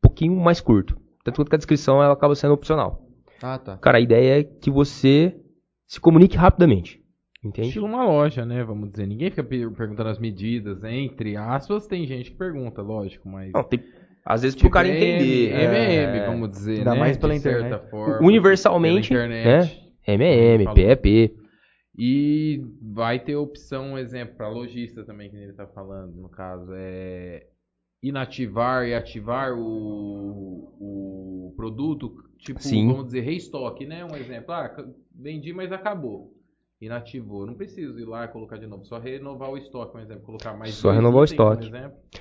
pouquinho 0.00 0.34
mais 0.36 0.60
curto. 0.60 0.96
Tanto 1.24 1.44
que 1.44 1.54
a 1.54 1.58
descrição 1.58 2.02
ela 2.02 2.12
acaba 2.14 2.34
sendo 2.34 2.54
opcional. 2.54 3.06
Ah, 3.42 3.58
tá. 3.58 3.76
Cara, 3.78 3.98
a 3.98 4.00
ideia 4.00 4.40
é 4.40 4.44
que 4.44 4.70
você 4.70 5.36
se 5.86 6.00
comunique 6.00 6.36
rapidamente. 6.36 7.00
Entende? 7.44 7.68
Estilo 7.68 7.86
uma 7.86 8.04
loja, 8.04 8.44
né? 8.46 8.62
Vamos 8.62 8.90
dizer. 8.90 9.06
Ninguém 9.06 9.28
fica 9.30 9.42
per- 9.42 9.70
perguntando 9.72 10.08
as 10.10 10.18
medidas, 10.18 10.82
entre 10.84 11.36
aspas. 11.36 11.86
Tem 11.88 12.06
gente 12.06 12.30
que 12.30 12.36
pergunta, 12.36 12.80
lógico, 12.82 13.28
mas. 13.28 13.52
Não, 13.52 13.64
tem- 13.64 13.82
às 14.24 14.42
vezes 14.42 14.54
Tipo, 14.54 14.68
pro 14.68 14.74
cara 14.74 14.86
entender. 14.88 15.50
MM, 15.52 16.18
é, 16.18 16.26
vamos 16.26 16.50
dizer, 16.50 16.78
Ainda 16.78 16.94
né? 16.94 17.00
mais 17.00 17.16
pela 17.16 17.34
internet. 17.34 17.90
forma, 17.90 18.24
Universalmente, 18.24 19.08
pela 19.08 19.24
internet. 19.26 19.82
MM, 20.06 20.64
Falou. 20.64 20.74
PEP. 20.76 21.36
E 21.98 22.62
vai 22.80 23.18
ter 23.18 23.36
opção, 23.36 23.92
um 23.92 23.98
exemplo, 23.98 24.36
para 24.36 24.48
lojista 24.48 25.04
também, 25.04 25.28
que 25.28 25.36
ele 25.36 25.52
tá 25.52 25.66
falando, 25.66 26.14
no 26.16 26.28
caso, 26.28 26.72
é 26.74 27.44
inativar 28.02 28.86
e 28.86 28.94
ativar 28.94 29.52
o, 29.52 30.72
o 30.80 31.54
produto, 31.56 32.24
tipo, 32.38 32.60
Sim. 32.60 32.88
vamos 32.88 33.06
dizer, 33.06 33.20
restock, 33.20 33.86
né? 33.86 34.04
Um 34.04 34.16
exemplo, 34.16 34.52
ah, 34.52 34.74
vendi, 35.14 35.52
mas 35.52 35.70
acabou. 35.70 36.34
Inativou. 36.80 37.46
Não 37.46 37.54
preciso 37.54 37.96
ir 38.00 38.04
lá 38.04 38.24
e 38.24 38.28
colocar 38.28 38.56
de 38.56 38.66
novo, 38.66 38.84
só 38.84 38.98
renovar 38.98 39.50
o 39.50 39.56
estoque, 39.56 39.96
um 39.96 40.00
exemplo, 40.00 40.24
colocar 40.24 40.56
mais 40.56 40.74
Só 40.74 40.90
renovar 40.90 41.18
o 41.18 41.20
um 41.20 41.24
estoque. 41.24 41.70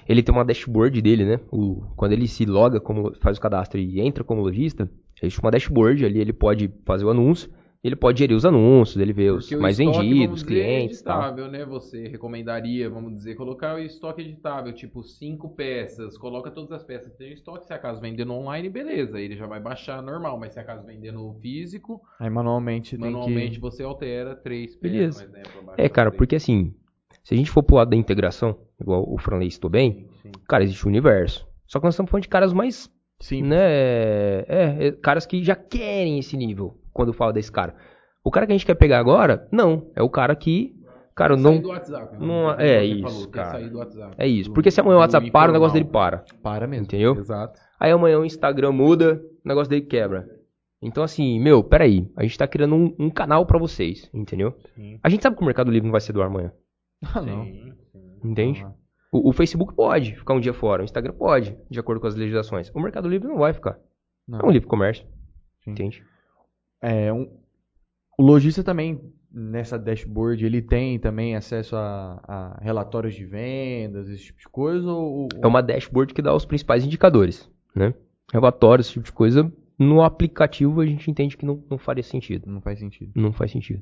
ele 0.08 0.22
tem 0.22 0.35
uma 0.35 0.45
dashboard 0.45 1.01
dele, 1.01 1.26
né? 1.26 1.40
O, 1.51 1.82
quando 1.95 2.11
ele 2.11 2.27
se 2.27 2.45
loga, 2.45 2.80
como, 2.80 3.16
faz 3.16 3.40
o 3.40 3.42
cadastro 3.42 3.80
e 3.80 4.00
entra 4.00 4.24
como 4.24 4.42
lojista, 4.43 4.88
existe 5.19 5.42
uma 5.42 5.50
dashboard 5.50 6.06
ali, 6.06 6.19
ele 6.19 6.32
pode 6.32 6.72
fazer 6.85 7.06
o 7.06 7.10
anúncio, 7.10 7.50
ele 7.84 7.95
pode 7.95 8.19
gerir 8.19 8.35
os 8.35 8.45
anúncios, 8.45 9.01
ele 9.01 9.11
vê 9.11 9.32
os 9.32 9.50
o 9.50 9.60
mais 9.60 9.80
estoque, 9.80 10.08
vendidos, 10.08 10.35
os 10.35 10.43
dizer, 10.43 10.61
clientes 10.64 10.98
é 11.00 11.01
e 11.01 11.03
tal. 11.03 11.18
editável, 11.22 11.48
né? 11.51 11.66
Você 11.66 12.08
recomendaria, 12.08 12.88
vamos 12.90 13.18
dizer, 13.18 13.34
colocar 13.35 13.76
o 13.76 13.80
estoque 13.80 14.22
editável, 14.22 14.72
tipo 14.72 15.03
cinco 15.03 15.50
peças, 15.56 16.16
coloca 16.16 16.51
todas 16.51 16.72
as 16.72 16.84
peças 16.84 17.11
que 17.11 17.18
tem 17.18 17.30
em 17.32 17.34
estoque, 17.34 17.66
se 17.66 17.74
acaso 17.74 18.00
vender 18.00 18.24
no 18.24 18.35
online, 18.35 18.69
beleza, 18.69 19.19
ele 19.19 19.35
já 19.35 19.48
vai 19.48 19.60
baixar 19.60 20.01
normal, 20.03 20.40
mas 20.40 20.53
se 20.53 20.60
acaso 20.60 20.85
vender 20.85 21.11
no 21.11 21.34
físico, 21.42 22.01
Aí 22.19 22.30
manualmente 22.30 22.92
tem 22.92 23.00
manualmente 23.00 23.56
que... 23.56 23.61
você 23.61 23.82
altera 23.82 24.35
três 24.35 24.76
peças, 24.76 24.92
Beleza. 24.92 25.26
por 25.26 25.30
exemplo. 25.30 25.61
abaixo 25.61 25.82
É, 25.82 25.90
cara, 25.90 26.11
três. 26.11 26.18
porque 26.19 26.35
assim, 26.35 26.76
se 27.24 27.34
a 27.34 27.38
gente 27.38 27.50
for 27.50 27.64
pro 27.64 27.77
lado 27.77 27.90
da 27.90 27.95
integração, 27.95 28.60
igual 28.80 29.03
o 29.11 29.18
Franley 29.18 29.50
citou 29.50 29.72
bem, 29.72 30.08
Sim, 30.22 30.30
sim. 30.30 30.32
cara, 30.48 30.64
existe 30.64 30.85
o 30.85 30.88
universo. 30.90 31.48
Só 31.66 31.80
que 31.80 31.85
nós 31.85 31.95
estamos 31.95 32.11
falando 32.11 32.24
de 32.24 32.30
caras 32.30 32.53
mais 32.53 32.92
Sim. 33.19 33.43
né? 33.43 33.58
É, 33.61 34.77
é, 34.80 34.92
caras 34.92 35.26
que 35.26 35.43
já 35.43 35.56
querem 35.56 36.19
esse 36.19 36.35
nível 36.35 36.81
quando 36.93 37.09
eu 37.09 37.13
falo 37.13 37.31
desse 37.31 37.51
cara. 37.51 37.75
O 38.23 38.29
cara 38.31 38.45
que 38.45 38.51
a 38.51 38.55
gente 38.57 38.65
quer 38.65 38.75
pegar 38.75 38.99
agora, 38.99 39.47
não. 39.51 39.89
É 39.95 40.01
o 40.03 40.09
cara 40.09 40.35
que. 40.35 40.75
Cara, 41.15 41.37
Sair 41.37 41.43
não. 41.43 41.61
do 41.61 41.67
WhatsApp, 41.69 42.15
vamos 42.17 42.27
não- 42.27 42.51
é 42.59 42.85
isso, 42.85 43.01
falou, 43.03 43.25
quer 43.27 43.31
cara. 43.31 43.51
sair 43.51 43.69
do 43.69 43.77
WhatsApp, 43.79 44.15
É 44.17 44.27
isso. 44.27 44.49
do- 44.49 44.53
Porque 44.53 44.71
se 44.71 44.79
amanhã 44.79 44.95
o 44.97 44.99
WhatsApp 45.01 45.29
para, 45.29 45.49
o 45.51 45.53
negócio 45.53 45.73
dele 45.73 45.85
para. 45.91 46.23
Para 46.41 46.67
mesmo. 46.67 46.85
Entendeu? 46.85 47.15
Exato. 47.17 47.59
Aí 47.79 47.91
amanhã 47.91 48.17
o 48.19 48.25
Instagram 48.25 48.71
muda, 48.71 49.21
o 49.43 49.47
negócio 49.47 49.69
dele 49.69 49.81
quebra. 49.85 50.25
Então, 50.81 51.03
assim, 51.03 51.39
meu, 51.39 51.63
peraí. 51.63 52.09
A 52.15 52.23
gente 52.23 52.37
tá 52.37 52.47
criando 52.47 52.75
um, 52.75 52.95
um 52.97 53.09
canal 53.09 53.45
pra 53.45 53.59
vocês, 53.59 54.09
entendeu? 54.13 54.55
Sim. 54.73 54.99
A 55.03 55.09
gente 55.09 55.21
sabe 55.21 55.35
que 55.35 55.41
o 55.41 55.45
Mercado 55.45 55.69
Livre 55.69 55.85
não 55.85 55.91
vai 55.91 56.01
ser 56.01 56.13
do 56.13 56.21
ar 56.21 56.27
amanhã. 56.27 56.51
Ah, 57.13 57.21
não. 57.21 57.43
Sim, 57.43 57.73
sim. 57.91 58.19
Entende? 58.23 58.63
Ah. 58.65 58.71
O, 59.11 59.29
o 59.29 59.33
Facebook 59.33 59.75
pode 59.75 60.15
ficar 60.15 60.33
um 60.33 60.39
dia 60.39 60.53
fora, 60.53 60.81
o 60.81 60.85
Instagram 60.85 61.13
pode, 61.13 61.57
de 61.69 61.79
acordo 61.79 61.99
com 61.99 62.07
as 62.07 62.15
legislações. 62.15 62.71
O 62.73 62.79
Mercado 62.79 63.07
Livre 63.09 63.27
não 63.27 63.37
vai 63.37 63.51
ficar. 63.53 63.77
Não. 64.27 64.39
É 64.39 64.45
um 64.45 64.51
livre 64.51 64.67
comércio. 64.67 65.05
Sim. 65.63 65.71
Entende? 65.71 66.03
É, 66.82 67.11
um- 67.14 67.30
o 68.18 68.24
lojista 68.24 68.64
também, 68.64 69.00
nessa 69.32 69.77
dashboard, 69.80 70.45
ele 70.45 70.61
tem 70.61 71.00
também 71.00 71.35
acesso 71.35 71.76
a, 71.76 72.22
a 72.27 72.60
relatórios 72.61 73.14
de 73.16 73.26
vendas, 73.26 74.10
esse 74.10 74.26
tipo 74.26 74.40
de 74.40 74.50
coisa? 74.50 74.90
Ou, 74.92 75.27
É 75.42 75.48
uma 75.48 75.61
dashboard 75.61 76.14
que 76.14 76.22
dá 76.22 76.34
os 76.34 76.45
principais 76.45 76.84
indicadores, 76.85 77.50
né? 77.76 77.93
Relatórios, 78.34 78.88
esse 78.88 78.93
tipo 78.93 79.06
de 79.06 79.11
coisa. 79.11 79.51
No 79.80 80.03
aplicativo 80.03 80.82
a 80.82 80.85
gente 80.85 81.10
entende 81.10 81.35
que 81.38 81.45
não, 81.45 81.64
não 81.69 81.77
faria 81.77 82.03
sentido. 82.03 82.50
Não 82.50 82.61
faz 82.61 82.80
sentido. 82.80 83.11
Não 83.16 83.32
faz 83.34 83.51
sentido. 83.51 83.82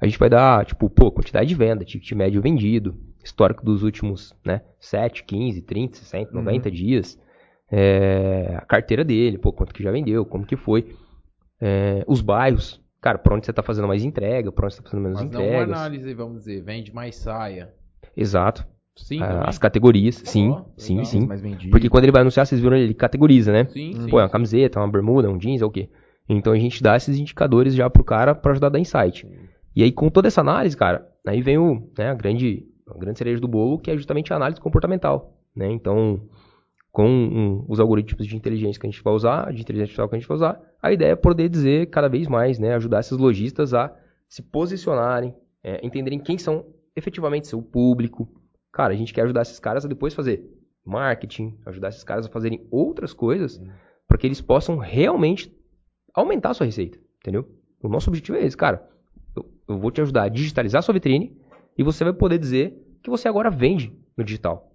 A 0.00 0.06
gente 0.06 0.18
vai 0.18 0.30
dar, 0.30 0.64
tipo, 0.64 0.88
pô, 0.88 1.10
quantidade 1.10 1.48
de 1.48 1.54
venda, 1.56 1.84
ticket 1.84 2.12
médio 2.12 2.40
vendido, 2.40 2.96
histórico 3.24 3.64
dos 3.64 3.82
últimos, 3.82 4.32
né, 4.44 4.62
7, 4.78 5.24
15, 5.24 5.60
30, 5.62 5.96
60, 5.96 6.30
90 6.32 6.70
dias, 6.70 7.18
é, 7.70 8.54
a 8.56 8.60
carteira 8.60 9.02
dele, 9.04 9.38
pô, 9.38 9.52
quanto 9.52 9.74
que 9.74 9.82
já 9.82 9.90
vendeu, 9.90 10.24
como 10.24 10.46
que 10.46 10.56
foi, 10.56 10.94
é, 11.60 12.04
os 12.06 12.20
bairros, 12.20 12.80
cara, 13.00 13.18
pra 13.18 13.34
onde 13.34 13.46
você 13.46 13.52
tá 13.52 13.62
fazendo 13.62 13.88
mais 13.88 14.04
entrega, 14.04 14.50
pra 14.52 14.66
onde 14.66 14.74
você 14.74 14.82
tá 14.82 14.88
fazendo 14.90 15.02
menos 15.02 15.20
Mas 15.20 15.30
não 15.30 15.40
uma 15.40 15.46
entregas. 15.48 15.70
análise, 15.78 16.14
vamos 16.14 16.38
dizer, 16.38 16.62
vende 16.62 16.94
mais 16.94 17.16
saia. 17.16 17.72
Exato. 18.16 18.66
Sim, 18.96 19.22
Ah, 19.22 19.44
as 19.46 19.58
categorias, 19.58 20.20
sim, 20.24 20.50
Ó, 20.50 20.64
sim, 20.76 21.04
sim. 21.04 21.28
Porque 21.70 21.88
quando 21.88 22.02
ele 22.04 22.12
vai 22.12 22.22
anunciar, 22.22 22.44
vocês 22.44 22.60
viram, 22.60 22.76
ele 22.76 22.94
categoriza, 22.94 23.52
né? 23.52 23.66
Sim, 23.66 23.92
sim. 23.92 24.08
Pô, 24.08 24.18
é 24.18 24.24
uma 24.24 24.28
camiseta, 24.28 24.80
uma 24.80 24.88
bermuda, 24.90 25.30
um 25.30 25.38
jeans, 25.38 25.62
é 25.62 25.64
o 25.64 25.70
quê? 25.70 25.88
Então 26.28 26.52
a 26.52 26.58
gente 26.58 26.82
dá 26.82 26.96
esses 26.96 27.16
indicadores 27.16 27.74
já 27.74 27.88
pro 27.88 28.02
cara 28.02 28.34
pra 28.34 28.50
ajudar 28.52 28.66
a 28.66 28.70
dar 28.70 28.78
insight. 28.80 29.24
E 29.74 29.84
aí, 29.84 29.92
com 29.92 30.10
toda 30.10 30.26
essa 30.26 30.40
análise, 30.40 30.76
cara, 30.76 31.08
aí 31.24 31.40
vem 31.40 31.56
o, 31.58 31.88
né, 31.96 32.10
a, 32.10 32.14
grande, 32.14 32.66
a 32.92 32.98
grande 32.98 33.18
cereja 33.18 33.40
do 33.40 33.46
bolo, 33.46 33.78
que 33.78 33.90
é 33.90 33.96
justamente 33.96 34.32
a 34.32 34.36
análise 34.36 34.60
comportamental. 34.60 35.38
Né? 35.54 35.70
Então, 35.70 36.20
com 36.90 37.08
um, 37.08 37.64
os 37.68 37.80
algoritmos 37.80 38.26
de 38.26 38.36
inteligência 38.36 38.80
que 38.80 38.86
a 38.86 38.90
gente 38.90 39.02
vai 39.02 39.12
usar, 39.12 39.52
de 39.52 39.60
inteligência 39.60 39.84
artificial 39.84 40.08
que 40.08 40.16
a 40.16 40.18
gente 40.18 40.28
vai 40.28 40.36
usar, 40.36 40.60
a 40.82 40.92
ideia 40.92 41.12
é 41.12 41.16
poder 41.16 41.48
dizer 41.48 41.86
cada 41.90 42.08
vez 42.08 42.26
mais, 42.26 42.58
né, 42.58 42.74
ajudar 42.74 43.00
esses 43.00 43.16
lojistas 43.16 43.74
a 43.74 43.94
se 44.28 44.42
posicionarem, 44.42 45.34
é, 45.62 45.84
entenderem 45.84 46.18
quem 46.18 46.38
são 46.38 46.66
efetivamente 46.96 47.48
seu 47.48 47.62
público. 47.62 48.28
Cara, 48.72 48.92
a 48.92 48.96
gente 48.96 49.14
quer 49.14 49.22
ajudar 49.22 49.42
esses 49.42 49.58
caras 49.58 49.84
a 49.84 49.88
depois 49.88 50.14
fazer 50.14 50.44
marketing, 50.84 51.58
ajudar 51.66 51.90
esses 51.90 52.04
caras 52.04 52.26
a 52.26 52.30
fazerem 52.30 52.66
outras 52.70 53.12
coisas 53.12 53.60
para 54.06 54.16
que 54.16 54.26
eles 54.26 54.40
possam 54.40 54.78
realmente 54.78 55.54
aumentar 56.14 56.50
a 56.50 56.54
sua 56.54 56.66
receita, 56.66 56.98
entendeu? 57.20 57.46
O 57.82 57.88
nosso 57.88 58.08
objetivo 58.10 58.38
é 58.38 58.44
esse, 58.44 58.56
cara. 58.56 58.88
Eu, 59.36 59.46
eu 59.68 59.78
vou 59.78 59.90
te 59.90 60.00
ajudar 60.00 60.24
a 60.24 60.28
digitalizar 60.28 60.80
a 60.80 60.82
sua 60.82 60.94
vitrine 60.94 61.36
e 61.76 61.82
você 61.82 62.02
vai 62.02 62.12
poder 62.12 62.38
dizer 62.38 62.98
que 63.02 63.10
você 63.10 63.28
agora 63.28 63.50
vende 63.50 63.92
no 64.16 64.24
digital. 64.24 64.72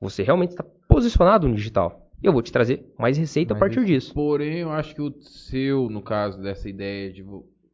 Você 0.00 0.22
realmente 0.22 0.50
está 0.50 0.64
posicionado 0.96 1.46
no 1.46 1.54
digital. 1.54 2.08
E 2.22 2.26
eu 2.26 2.32
vou 2.32 2.40
te 2.40 2.50
trazer 2.50 2.90
mais 2.98 3.18
receita 3.18 3.52
a 3.52 3.58
Mais 3.58 3.74
partir 3.74 3.84
disso. 3.86 4.14
Porém, 4.14 4.60
eu 4.60 4.70
acho 4.70 4.94
que 4.94 5.02
o 5.02 5.12
seu, 5.20 5.90
no 5.90 6.00
caso 6.00 6.40
dessa 6.40 6.70
ideia 6.70 7.12
de 7.12 7.22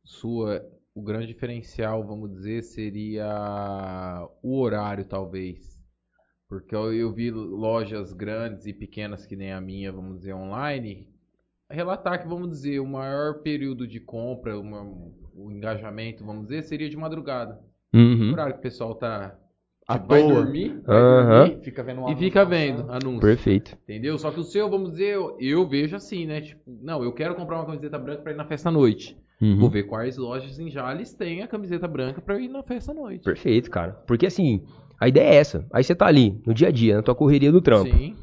sua, 0.05 0.61
o 0.93 1.01
grande 1.01 1.29
diferencial, 1.29 2.05
vamos 2.05 2.33
dizer, 2.33 2.63
seria 2.63 4.29
o 4.43 4.59
horário, 4.61 5.05
talvez. 5.05 5.81
Porque 6.49 6.75
eu, 6.75 6.93
eu 6.93 7.13
vi 7.13 7.31
lojas 7.31 8.13
grandes 8.13 8.67
e 8.67 8.73
pequenas 8.73 9.25
que 9.25 9.37
nem 9.37 9.53
a 9.53 9.61
minha, 9.61 9.93
vamos 9.93 10.19
dizer, 10.19 10.35
online, 10.35 11.09
relatar 11.71 12.21
que, 12.21 12.27
vamos 12.29 12.49
dizer, 12.51 12.81
o 12.81 12.87
maior 12.87 13.43
período 13.43 13.87
de 13.87 14.01
compra, 14.01 14.59
uma- 14.59 14.83
o 15.35 15.51
engajamento, 15.53 16.25
vamos 16.27 16.49
dizer, 16.49 16.63
seria 16.63 16.91
de 16.91 16.97
madrugada. 16.97 17.61
O 17.95 17.99
Uhum. 17.99 18.33
horário 18.33 18.55
que 18.55 18.59
o 18.59 18.63
pessoal 18.63 18.97
tá 18.97 19.39
À 19.89 19.99
vai 19.99 20.23
toa. 20.23 20.35
dormir, 20.35 20.81
vai 20.87 21.45
dormir 21.47 21.61
Fica 21.65 21.83
vendo 21.83 21.99
um 21.99 22.03
e 22.03 22.05
anúncio 22.07 22.19
fica 22.25 22.47
passando. 22.47 22.51
vendo 22.61 22.93
anúncio. 22.93 23.21
Perfeito. 23.21 23.77
Entendeu? 23.83 24.17
Só 24.19 24.31
que 24.31 24.41
o 24.41 24.45
seu, 24.45 24.71
vamos 24.71 24.93
dizer, 24.93 25.15
eu, 25.15 25.37
eu 25.41 25.69
vejo 25.69 25.97
assim, 25.97 26.25
né? 26.27 26.41
Tipo, 26.41 26.63
não, 26.83 27.03
eu 27.03 27.13
quero 27.13 27.35
comprar 27.35 27.57
uma 27.57 27.67
camiseta 27.67 27.99
branca 27.99 28.23
pra 28.23 28.33
ir 28.33 28.37
na 28.37 28.45
festa 28.45 28.69
à 28.69 28.73
noite. 28.73 29.17
Uhum. 29.41 29.59
Vou 29.59 29.69
ver 29.69 29.83
quais 29.85 30.17
lojas 30.17 30.59
em 30.61 30.71
Jales 30.71 31.13
tem 31.15 31.43
a 31.43 31.49
camiseta 31.49 31.89
branca 31.89 32.21
pra 32.21 32.37
eu 32.37 32.41
ir 32.41 32.49
na 32.49 32.63
festa 32.63 32.93
à 32.93 32.95
noite. 32.95 33.25
Perfeito, 33.25 33.69
cara. 33.71 33.93
Porque 34.07 34.25
assim, 34.27 34.63
a 35.01 35.09
ideia 35.09 35.31
é 35.31 35.35
essa. 35.35 35.67
Aí 35.73 35.83
você 35.83 35.97
tá 35.97 36.07
ali, 36.07 36.41
no 36.47 36.55
dia 36.55 36.69
a 36.69 36.71
dia, 36.71 36.97
na 36.97 37.03
tua 37.03 37.15
correria 37.15 37.51
do 37.51 37.61
trampo. 37.61 37.91
Sim. 37.91 38.15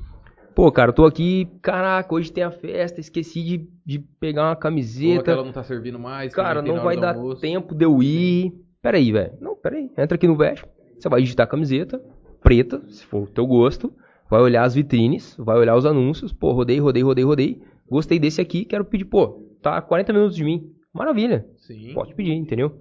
Pô, 0.56 0.72
cara, 0.72 0.90
eu 0.90 0.94
tô 0.96 1.06
aqui, 1.06 1.48
caraca, 1.62 2.14
hoje 2.14 2.32
tem 2.32 2.44
a 2.44 2.52
festa, 2.52 3.00
esqueci 3.00 3.44
de, 3.44 3.70
de 3.86 4.00
pegar 4.00 4.48
uma 4.50 4.56
camiseta. 4.56 5.22
aquela 5.22 5.44
não 5.44 5.52
tá 5.52 5.64
servindo 5.64 6.00
mais. 6.00 6.34
Cara, 6.34 6.62
na 6.62 6.68
não 6.68 6.82
vai 6.84 6.98
dar 6.98 7.16
almoço. 7.16 7.42
tempo 7.42 7.76
de 7.76 7.86
eu 7.86 8.02
ir. 8.02 8.54
Pera 8.82 8.98
aí, 8.98 9.12
velho. 9.12 9.34
Não, 9.42 9.56
pera 9.56 9.76
aí. 9.76 9.90
Entra 9.98 10.16
aqui 10.16 10.28
no 10.28 10.36
Vest. 10.38 10.64
Você 11.00 11.10
vai 11.10 11.22
digitar 11.22 11.46
a 11.46 11.50
camiseta, 11.50 12.02
preta, 12.42 12.82
se 12.88 13.06
for 13.06 13.24
o 13.24 13.28
teu 13.28 13.46
gosto. 13.48 13.94
Vai 14.30 14.42
olhar 14.42 14.64
as 14.64 14.76
vitrines, 14.76 15.36
vai 15.40 15.58
olhar 15.58 15.76
os 15.76 15.86
anúncios. 15.86 16.32
Pô, 16.32 16.52
rodei, 16.52 16.80
rodei, 16.80 17.02
rodei, 17.02 17.24
rodei. 17.24 17.62
Gostei 17.90 18.20
desse 18.20 18.40
aqui, 18.40 18.64
quero 18.66 18.86
pedir. 18.86 19.06
Pô, 19.06 19.42
tá 19.62 19.78
a 19.78 19.82
40 19.82 20.14
minutos 20.14 20.36
de 20.36 20.44
mim. 20.44 20.70
Maravilha. 20.94 21.48
Sim. 21.58 21.94
Pode 21.94 22.14
pedir, 22.14 22.34
entendeu? 22.34 22.72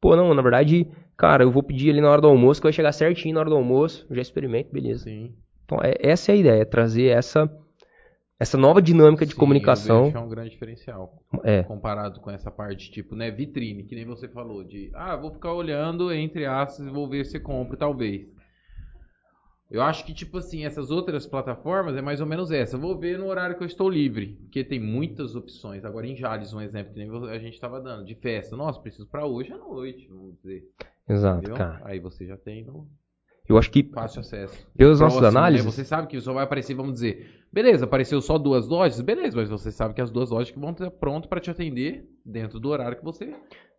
Pô, 0.00 0.14
não, 0.16 0.34
na 0.34 0.42
verdade, 0.42 0.86
cara, 1.16 1.44
eu 1.44 1.50
vou 1.50 1.62
pedir 1.62 1.90
ali 1.90 2.00
na 2.00 2.10
hora 2.10 2.20
do 2.20 2.26
almoço, 2.26 2.60
que 2.60 2.66
vai 2.66 2.72
chegar 2.72 2.92
certinho 2.92 3.34
na 3.34 3.40
hora 3.40 3.48
do 3.48 3.56
almoço. 3.56 4.06
Já 4.10 4.20
experimento, 4.20 4.70
beleza. 4.72 5.04
Sim. 5.04 5.32
Então, 5.64 5.78
é- 5.82 5.94
essa 6.00 6.32
é 6.32 6.34
a 6.34 6.38
ideia, 6.38 6.60
é 6.62 6.64
trazer 6.66 7.06
essa, 7.06 7.50
essa 8.42 8.58
nova 8.58 8.82
dinâmica 8.82 9.24
de 9.24 9.32
Sim, 9.32 9.36
eu 9.36 9.40
comunicação. 9.40 10.12
é 10.14 10.18
um 10.18 10.28
grande 10.28 10.50
diferencial. 10.50 11.22
É, 11.44 11.62
Comparado 11.62 12.20
com 12.20 12.30
essa 12.30 12.50
parte, 12.50 12.90
tipo, 12.90 13.14
né, 13.14 13.30
vitrine, 13.30 13.84
que 13.84 13.94
nem 13.94 14.04
você 14.04 14.28
falou, 14.28 14.64
de, 14.64 14.90
ah, 14.94 15.16
vou 15.16 15.30
ficar 15.32 15.52
olhando 15.52 16.12
entre 16.12 16.44
aspas 16.44 16.86
e 16.86 16.90
vou 16.90 17.08
ver 17.08 17.24
se 17.24 17.38
compro, 17.38 17.76
talvez. 17.76 18.26
Eu 19.70 19.80
acho 19.80 20.04
que, 20.04 20.12
tipo 20.12 20.36
assim, 20.36 20.66
essas 20.66 20.90
outras 20.90 21.26
plataformas 21.26 21.96
é 21.96 22.02
mais 22.02 22.20
ou 22.20 22.26
menos 22.26 22.50
essa. 22.50 22.76
Eu 22.76 22.80
vou 22.80 22.98
ver 22.98 23.18
no 23.18 23.26
horário 23.26 23.56
que 23.56 23.62
eu 23.62 23.66
estou 23.66 23.88
livre, 23.88 24.36
porque 24.42 24.62
tem 24.62 24.78
muitas 24.78 25.34
opções. 25.34 25.82
Agora, 25.82 26.06
em 26.06 26.14
Jales, 26.14 26.52
um 26.52 26.60
exemplo 26.60 26.92
que 26.92 26.98
nem 26.98 27.08
a 27.30 27.38
gente 27.38 27.54
estava 27.54 27.80
dando, 27.80 28.04
de 28.04 28.14
festa. 28.14 28.54
Nossa, 28.54 28.78
preciso 28.80 29.06
pra 29.06 29.24
hoje 29.24 29.50
à 29.50 29.56
noite, 29.56 30.06
vamos 30.10 30.34
dizer. 30.42 30.68
exato, 31.08 31.38
Entendeu? 31.38 31.56
cara. 31.56 31.80
Aí 31.84 31.98
você 31.98 32.26
já 32.26 32.36
tem 32.36 32.64
no 32.64 32.86
Eu 33.48 33.58
acho 33.58 33.70
que, 33.70 33.82
fácil 33.82 34.20
acesso. 34.20 34.54
pelas 34.76 35.00
nossas 35.00 35.18
Próximo, 35.18 35.32
né, 35.34 35.46
análises, 35.46 35.66
Você 35.66 35.84
sabe 35.84 36.06
que 36.06 36.20
só 36.20 36.32
vai 36.32 36.44
aparecer, 36.44 36.74
vamos 36.74 36.94
dizer, 36.94 37.44
beleza, 37.52 37.84
apareceu 37.84 38.20
só 38.20 38.38
duas 38.38 38.68
lojas, 38.68 39.00
beleza, 39.00 39.36
mas 39.36 39.48
você 39.50 39.70
sabe 39.70 39.94
que 39.94 40.00
as 40.00 40.10
duas 40.10 40.30
lojas 40.30 40.50
que 40.50 40.58
vão 40.58 40.70
estar 40.70 40.90
pronto 40.90 41.28
para 41.28 41.40
te 41.40 41.50
atender 41.50 42.08
dentro 42.24 42.60
do 42.60 42.68
horário 42.68 42.96
que 42.96 43.04
você 43.04 43.34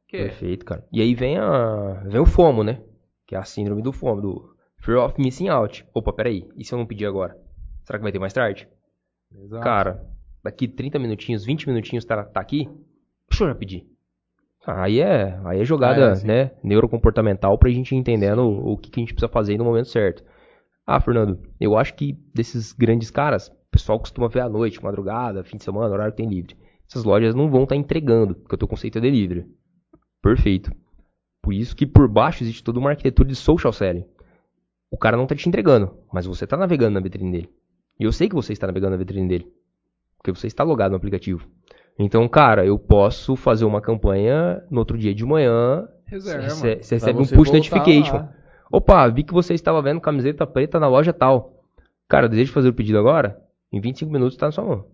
quer. 0.07 0.29
Perfeito, 0.29 0.65
cara. 0.65 0.85
E 0.91 1.01
aí 1.01 1.15
vem, 1.15 1.37
a, 1.37 2.03
vem 2.05 2.19
o 2.19 2.25
FOMO, 2.25 2.63
né? 2.63 2.83
Que 3.25 3.35
é 3.35 3.37
a 3.39 3.43
síndrome 3.43 3.81
do 3.81 3.93
FOMO, 3.93 4.21
do 4.21 4.55
Fear 4.79 5.05
of 5.05 5.19
Missing 5.19 5.47
Out. 5.47 5.85
Opa, 5.93 6.11
peraí, 6.11 6.47
e 6.57 6.65
se 6.65 6.73
eu 6.73 6.77
não 6.77 6.85
pedir 6.85 7.05
agora? 7.05 7.37
Será 7.83 7.97
que 7.97 8.03
vai 8.03 8.11
ter 8.11 8.19
mais 8.19 8.33
tarde? 8.33 8.67
Exato. 9.33 9.63
Cara, 9.63 10.05
daqui 10.43 10.67
30 10.67 10.99
minutinhos, 10.99 11.45
20 11.45 11.67
minutinhos 11.67 12.05
tá, 12.05 12.23
tá 12.23 12.39
aqui? 12.39 12.69
Deixa 13.29 13.45
eu 13.45 13.47
já 13.47 13.55
pedir. 13.55 13.87
Aí 14.65 14.99
é, 15.01 15.37
aí 15.45 15.59
é 15.59 15.65
jogada 15.65 16.09
Ah, 16.09 16.11
é, 16.11 16.15
sim. 16.15 16.27
né, 16.27 16.51
neurocomportamental 16.63 17.57
pra 17.57 17.69
gente 17.69 17.93
ir 17.93 17.97
entendendo 17.97 18.39
o, 18.43 18.73
o 18.73 18.77
que, 18.77 18.89
que 18.89 18.99
a 18.99 19.03
gente 19.03 19.13
precisa 19.13 19.31
fazer 19.31 19.57
no 19.57 19.65
momento 19.65 19.89
certo. 19.89 20.23
Ah, 20.85 20.99
Fernando, 20.99 21.39
eu 21.59 21.77
acho 21.77 21.93
que 21.95 22.13
desses 22.33 22.71
grandes 22.73 23.09
caras, 23.11 23.47
o 23.47 23.71
pessoal 23.71 23.99
costuma 23.99 24.27
ver 24.27 24.41
à 24.41 24.49
noite, 24.49 24.81
madrugada, 24.83 25.43
fim 25.43 25.57
de 25.57 25.63
semana, 25.63 25.93
horário 25.93 26.13
que 26.13 26.17
tem 26.21 26.29
livre. 26.29 26.55
Essas 26.87 27.03
lojas 27.03 27.33
não 27.35 27.49
vão 27.49 27.63
estar 27.63 27.75
entregando, 27.75 28.35
porque 28.35 28.55
o 28.55 28.57
teu 28.57 28.67
conceito 28.67 28.97
é 28.97 29.01
delivery. 29.01 29.45
Perfeito. 30.21 30.71
Por 31.41 31.53
isso 31.53 31.75
que 31.75 31.85
por 31.85 32.07
baixo 32.07 32.43
existe 32.43 32.63
toda 32.63 32.79
uma 32.79 32.91
arquitetura 32.91 33.27
de 33.27 33.35
social 33.35 33.73
selling. 33.73 34.05
O 34.91 34.97
cara 34.97 35.17
não 35.17 35.25
tá 35.25 35.35
te 35.35 35.47
entregando, 35.49 35.97
mas 36.13 36.25
você 36.25 36.45
tá 36.45 36.55
navegando 36.55 36.93
na 36.93 37.01
vitrine 37.01 37.31
dele. 37.31 37.49
E 37.99 38.03
eu 38.03 38.11
sei 38.11 38.29
que 38.29 38.35
você 38.35 38.53
está 38.53 38.67
navegando 38.67 38.91
na 38.91 38.97
vitrine 38.97 39.27
dele. 39.27 39.47
Porque 40.17 40.31
você 40.31 40.47
está 40.47 40.63
logado 40.63 40.91
no 40.91 40.97
aplicativo. 40.97 41.47
Então, 41.97 42.27
cara, 42.27 42.65
eu 42.65 42.77
posso 42.79 43.35
fazer 43.35 43.65
uma 43.65 43.79
campanha 43.81 44.63
no 44.69 44.79
outro 44.79 44.97
dia 44.97 45.13
de 45.13 45.25
manhã. 45.25 45.87
Reserva. 46.05 46.49
Você 46.49 46.95
recebe 46.95 47.19
um 47.19 47.25
push 47.27 47.51
notification. 47.51 48.15
lá. 48.17 48.33
Opa, 48.71 49.07
vi 49.09 49.23
que 49.23 49.33
você 49.33 49.53
estava 49.53 49.81
vendo 49.81 50.01
camiseta 50.01 50.45
preta 50.47 50.79
na 50.79 50.87
loja 50.87 51.13
tal. 51.13 51.63
Cara, 52.07 52.27
deseja 52.27 52.51
fazer 52.51 52.69
o 52.69 52.73
pedido 52.73 52.97
agora? 52.97 53.39
Em 53.71 53.79
25 53.79 54.11
minutos 54.11 54.35
tá 54.37 54.47
na 54.47 54.51
sua 54.51 54.63
mão. 54.63 54.85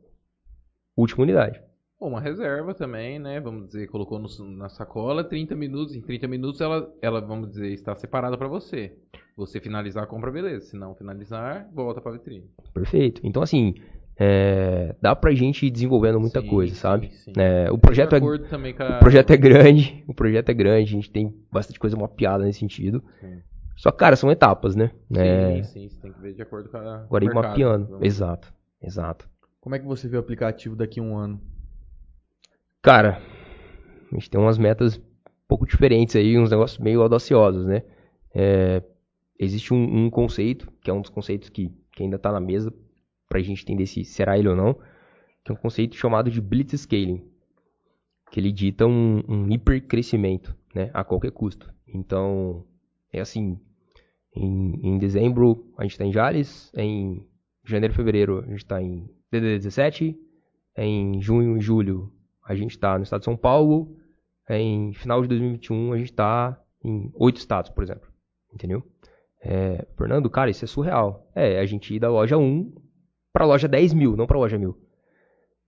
Última 0.95 1.23
unidade. 1.23 1.61
Uma 1.99 2.21
reserva 2.21 2.73
também, 2.73 3.19
né? 3.19 3.39
Vamos 3.41 3.67
dizer, 3.67 3.87
colocou 3.87 4.19
no- 4.19 4.51
na 4.57 4.69
sacola, 4.69 5.23
30 5.23 5.55
minutos. 5.55 5.95
Em 5.95 6.01
30 6.01 6.27
minutos 6.27 6.61
ela, 6.61 6.89
ela, 7.01 7.19
vamos 7.19 7.49
dizer, 7.49 7.71
está 7.73 7.93
separada 7.95 8.37
para 8.37 8.47
você. 8.47 8.93
Você 9.35 9.59
finalizar 9.59 10.03
a 10.03 10.07
compra, 10.07 10.31
beleza. 10.31 10.65
Se 10.67 10.77
não 10.77 10.95
finalizar, 10.95 11.69
volta 11.73 11.99
para 12.01 12.13
vitrine. 12.13 12.49
Perfeito. 12.73 13.21
Então, 13.23 13.41
assim, 13.41 13.75
é, 14.19 14.95
dá 15.01 15.15
pra 15.15 15.31
gente 15.33 15.65
ir 15.65 15.71
desenvolvendo 15.71 16.19
muita 16.19 16.41
Sim, 16.41 16.47
coisa, 16.47 16.73
sim, 16.73 16.79
sabe? 16.79 17.09
sim. 17.13 17.31
É, 17.37 17.71
o 17.71 17.77
projeto 17.77 18.09
de 18.09 18.15
é 18.15 18.17
acordo 18.17 18.47
também 18.49 18.73
com 18.73 18.83
a... 18.83 18.97
O 18.97 18.99
projeto 18.99 19.31
é 19.31 19.37
grande, 19.37 20.03
o 20.07 20.13
projeto 20.13 20.49
é 20.49 20.53
grande, 20.53 20.89
a 20.89 20.93
gente 20.93 21.09
tem 21.09 21.33
bastante 21.49 21.79
coisa 21.79 21.95
mapeada 21.95 22.43
nesse 22.43 22.59
sentido. 22.59 23.01
Sim. 23.21 23.41
Só 23.77 23.91
que, 23.91 23.97
cara, 23.97 24.17
são 24.17 24.29
etapas, 24.29 24.75
né? 24.75 24.91
É, 25.15 25.63
Sim, 25.63 25.63
sim, 25.63 25.89
você 25.89 26.01
tem 26.01 26.11
que 26.11 26.19
ver 26.19 26.33
de 26.33 26.41
acordo 26.41 26.67
com 26.67 26.75
a. 26.75 26.95
agora 27.03 27.23
ir 27.23 27.33
mapeando. 27.33 27.87
vamos. 27.87 28.05
Exato, 28.05 28.53
exato. 28.81 29.29
Como 29.61 29.73
é 29.73 29.79
que 29.79 29.85
você 29.85 30.09
vê 30.09 30.17
o 30.17 30.19
aplicativo 30.19 30.75
daqui 30.75 30.99
a 30.99 31.03
um 31.03 31.15
ano? 31.15 31.39
Cara, 32.81 33.21
a 34.11 34.15
gente 34.15 34.29
tem 34.29 34.39
umas 34.39 34.57
metas 34.57 34.97
um 34.97 35.01
pouco 35.47 35.65
diferentes 35.65 36.15
aí, 36.17 36.37
uns 36.37 36.51
negócios 36.51 36.77
meio 36.79 37.01
audaciosos, 37.01 37.65
né? 37.65 37.83
É, 38.35 38.83
existe 39.39 39.73
um, 39.73 40.05
um 40.05 40.09
conceito, 40.09 40.69
que 40.81 40.89
é 40.89 40.93
um 40.93 40.99
dos 41.01 41.09
conceitos 41.09 41.47
que, 41.49 41.71
que 41.93 42.03
ainda 42.03 42.19
tá 42.19 42.33
na 42.33 42.39
mesa, 42.41 42.73
pra 43.29 43.39
gente 43.39 43.63
entender 43.63 43.85
se 43.85 44.03
será 44.03 44.37
ele 44.37 44.49
ou 44.49 44.55
não, 44.55 44.73
que 45.45 45.51
é 45.51 45.53
um 45.53 45.57
conceito 45.57 45.95
chamado 45.95 46.29
de 46.29 46.41
Blitzscaling, 46.41 47.23
que 48.31 48.39
ele 48.39 48.51
dita 48.51 48.85
um, 48.85 49.23
um 49.27 49.49
hipercrescimento, 49.49 50.55
né? 50.73 50.89
A 50.93 51.03
qualquer 51.03 51.31
custo. 51.31 51.71
Então, 51.87 52.65
é 53.13 53.21
assim, 53.21 53.59
em, 54.35 54.79
em 54.83 54.97
dezembro 54.97 55.71
a 55.77 55.83
gente 55.83 55.91
está 55.91 56.05
em 56.05 56.11
Jales, 56.11 56.71
em 56.75 57.25
janeiro 57.63 57.93
e 57.93 57.95
fevereiro 57.95 58.39
a 58.39 58.47
gente 58.47 58.57
está 58.57 58.81
em 58.81 59.09
DD17, 59.31 60.15
em 60.77 61.21
junho 61.21 61.57
e 61.57 61.61
julho 61.61 62.11
a 62.43 62.55
gente 62.55 62.71
está 62.71 62.97
no 62.97 63.03
estado 63.03 63.19
de 63.19 63.25
São 63.25 63.37
Paulo, 63.37 63.95
em 64.49 64.93
final 64.93 65.21
de 65.21 65.27
2021 65.27 65.93
a 65.93 65.97
gente 65.97 66.11
está 66.11 66.59
em 66.83 67.11
oito 67.15 67.37
estados, 67.37 67.69
por 67.69 67.83
exemplo. 67.83 68.09
Entendeu? 68.53 68.83
É, 69.41 69.85
Fernando, 69.95 70.29
cara, 70.29 70.49
isso 70.49 70.65
é 70.65 70.67
surreal. 70.67 71.29
É, 71.35 71.59
a 71.59 71.65
gente 71.65 71.93
ir 71.93 71.99
da 71.99 72.09
loja 72.09 72.37
1 72.37 72.73
para 73.31 73.45
a 73.45 73.47
loja 73.47 73.67
10 73.67 73.93
mil, 73.93 74.15
não 74.15 74.27
para 74.27 74.37
a 74.37 74.39
loja 74.39 74.57
1000. 74.57 74.77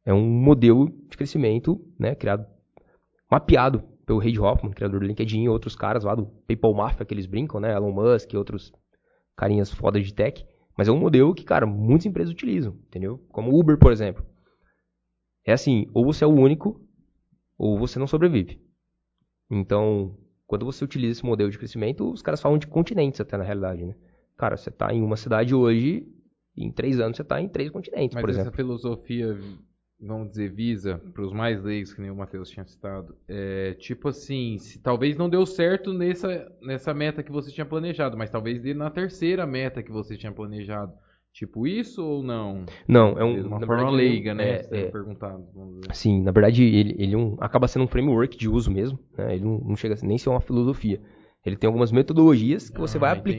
É 0.06 0.14
um 0.14 0.27
modelo 0.27 0.90
de 1.09 1.15
crescimento, 1.15 1.80
né, 1.98 2.15
criado, 2.15 2.45
mapeado 3.30 3.83
pelo 4.06 4.19
Reid 4.19 4.40
Hoffman, 4.40 4.73
criador 4.73 4.99
do 4.99 5.06
LinkedIn, 5.06 5.43
e 5.43 5.49
outros 5.49 5.75
caras 5.75 6.03
lá 6.03 6.15
do 6.15 6.25
PayPal 6.25 6.73
Mafia 6.73 7.06
que 7.06 7.14
eles 7.14 7.25
brincam, 7.25 7.59
né, 7.59 7.73
Elon 7.73 7.91
Musk 7.91 8.33
e 8.33 8.38
outros 8.38 8.73
carinhas 9.35 9.72
fodas 9.72 10.06
de 10.06 10.14
tech. 10.14 10.45
Mas 10.77 10.88
é 10.88 10.91
um 10.91 10.99
modelo 10.99 11.35
que, 11.35 11.43
cara, 11.43 11.65
muitas 11.65 12.06
empresas 12.06 12.33
utilizam, 12.33 12.73
entendeu? 12.88 13.23
Como 13.30 13.57
Uber, 13.57 13.77
por 13.77 13.91
exemplo. 13.91 14.25
É 15.45 15.53
assim, 15.53 15.88
ou 15.93 16.06
você 16.06 16.23
é 16.23 16.27
o 16.27 16.31
único, 16.31 16.81
ou 17.57 17.77
você 17.77 17.99
não 17.99 18.07
sobrevive. 18.07 18.61
Então, 19.49 20.17
quando 20.48 20.65
você 20.65 20.83
utiliza 20.83 21.11
esse 21.11 21.25
modelo 21.25 21.51
de 21.51 21.57
crescimento, 21.57 22.09
os 22.09 22.22
caras 22.22 22.41
falam 22.41 22.57
de 22.57 22.67
continentes 22.67 23.22
até 23.22 23.38
na 23.38 23.43
realidade, 23.43 23.85
né? 23.85 23.95
Cara, 24.38 24.57
você 24.57 24.72
tá 24.72 24.93
em 24.93 25.03
uma 25.03 25.17
cidade 25.17 25.53
hoje, 25.53 26.07
e 26.55 26.65
em 26.65 26.71
três 26.71 26.99
anos 26.99 27.17
você 27.17 27.23
tá 27.23 27.39
em 27.41 27.47
três 27.49 27.69
continentes, 27.69 28.13
Mas 28.15 28.21
por 28.21 28.30
essa 28.30 28.41
exemplo. 28.41 28.57
filosofia, 28.57 29.38
vamos 29.99 30.30
dizer, 30.30 30.51
visa, 30.53 30.97
para 31.13 31.23
os 31.23 31.31
mais 31.31 31.61
leigos, 31.63 31.93
que 31.93 32.01
nem 32.01 32.11
o 32.11 32.15
Matheus 32.15 32.49
tinha 32.49 32.65
citado, 32.65 33.15
é 33.27 33.73
tipo 33.75 34.09
assim, 34.09 34.57
se 34.57 34.80
talvez 34.81 35.15
não 35.17 35.30
deu 35.30 35.45
certo 35.45 35.93
nessa, 35.93 36.51
nessa 36.61 36.93
meta 36.93 37.23
que 37.23 37.31
você 37.31 37.51
tinha 37.51 37.65
planejado, 37.65 38.17
mas 38.17 38.30
talvez 38.30 38.61
dê 38.61 38.73
na 38.73 38.89
terceira 38.89 39.45
meta 39.45 39.83
que 39.83 39.91
você 39.91 40.17
tinha 40.17 40.31
planejado. 40.31 40.91
Tipo 41.33 41.65
isso 41.65 42.03
ou 42.05 42.21
não? 42.21 42.65
Não, 42.85 43.17
é 43.17 43.23
um. 43.23 43.47
Uma 43.47 43.59
forma 43.61 43.75
verdade, 43.83 43.95
leiga, 43.95 44.33
né? 44.33 44.49
é- 44.55 44.63
Você 44.63 44.75
é, 44.75 44.85
tá 44.88 44.91
perguntado. 44.91 45.47
Sim, 45.93 46.21
na 46.23 46.31
verdade 46.31 46.61
ele, 46.61 46.93
ele 46.99 47.13
é 47.13 47.17
um- 47.17 47.38
acaba 47.39 47.69
sendo 47.69 47.85
um 47.85 47.88
framework 47.88 48.38
de 48.38 48.49
uso 48.49 48.69
mesmo, 48.69 48.99
né? 49.17 49.35
Ele 49.35 49.45
não, 49.45 49.57
não 49.59 49.75
chega 49.77 49.95
a 49.95 50.05
nem 50.05 50.17
ser 50.17 50.27
uma 50.30 50.41
filosofia. 50.41 51.01
Ele 51.45 51.55
tem 51.55 51.67
algumas 51.69 51.89
metodologias 51.89 52.69
que 52.69 52.77
você 52.77 52.97
Ah, 52.97 52.99
vai 52.99 53.17
entendi. 53.17 53.38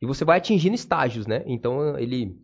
E 0.00 0.06
você 0.06 0.24
vai 0.24 0.38
atingindo 0.38 0.74
estágios, 0.74 1.26
né? 1.26 1.42
Então 1.46 1.98
ele. 1.98 2.36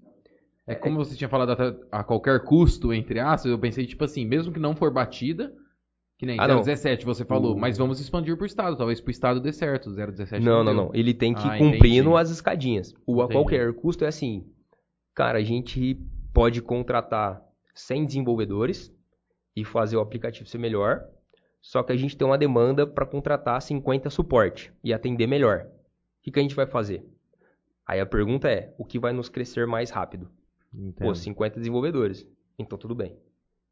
É 0.66 0.74
como 0.74 0.97
você 0.97 1.15
tinha 1.15 1.28
falado 1.28 1.55
a 1.92 2.02
qualquer 2.02 2.42
custo, 2.44 2.92
entre 2.92 3.20
aspas, 3.20 3.50
eu 3.52 3.58
pensei, 3.58 3.86
tipo 3.86 4.02
assim, 4.02 4.24
mesmo 4.24 4.50
que 4.50 4.58
não 4.58 4.74
for 4.74 4.91
batida, 4.91 5.52
que 6.16 6.24
nem 6.24 6.41
Ah, 6.41 6.49
não. 6.49 6.62
017 6.62 7.05
você 7.05 7.23
falou, 7.23 7.55
O- 7.55 7.58
mas 7.58 7.76
vamos 7.76 8.00
expandir 8.00 8.34
pro 8.36 8.47
estado, 8.47 8.74
talvez 8.74 8.99
pro 8.99 9.10
estado 9.10 9.41
dê 9.41 9.52
certo, 9.52 9.91
017 9.94 10.42
Não, 10.42 10.65
não, 10.65 10.74
deu. 10.74 10.84
não. 10.86 10.91
Ele 10.94 11.12
tem 11.12 11.34
que 11.34 11.47
ir 11.47 11.50
Ah, 11.50 11.58
cumprindo 11.58 12.08
entendi. 12.10 12.16
as 12.23 12.31
escadinhas. 12.31 12.94
O 13.07 13.20
a 13.20 13.24
Entendi. 13.24 13.34
qualquer 13.39 13.74
custo 13.74 14.05
é 14.05 14.08
assim. 14.08 14.47
Cara, 15.15 15.39
a 15.39 15.42
gente 15.42 16.00
pode 16.33 16.62
contratar 16.62 17.42
100 17.74 18.07
desenvolvedores 18.07 18.91
e 19.55 19.65
fazer 19.66 19.97
o 19.97 20.00
aplicativo 20.00 20.49
ser 20.49 20.58
melhor. 20.58 21.05
Só 21.60 21.83
que 21.83 21.92
a 21.92 21.97
gente 21.97 22.16
tem 22.16 22.26
uma 22.26 22.39
demanda 22.39 22.86
para 22.86 23.05
contratar 23.07 23.60
50 23.60 24.08
suporte 24.08 24.73
e 24.83 24.94
atender 24.94 25.26
melhor. 25.26 25.66
que, 26.23 26.31
que 26.31 26.39
a 26.39 26.42
gente 26.42 26.55
vai 26.55 26.66
fazer? 26.66 27.05
Aí 27.87 28.01
a 28.01 28.07
pergunta 28.07 28.49
é, 28.49 28.75
o 28.79 28.85
que 28.85 28.99
vai 28.99 29.13
nos 29.13 29.29
crescer 29.29 29.67
mais 29.67 29.91
rápido? 29.91 30.29
Entendo. 30.73 31.07
Pô, 31.07 31.15
50 31.15 31.59
desenvolvedores. 31.59 32.27
Então 32.59 32.79
tudo 32.79 32.95
bem. 32.95 33.17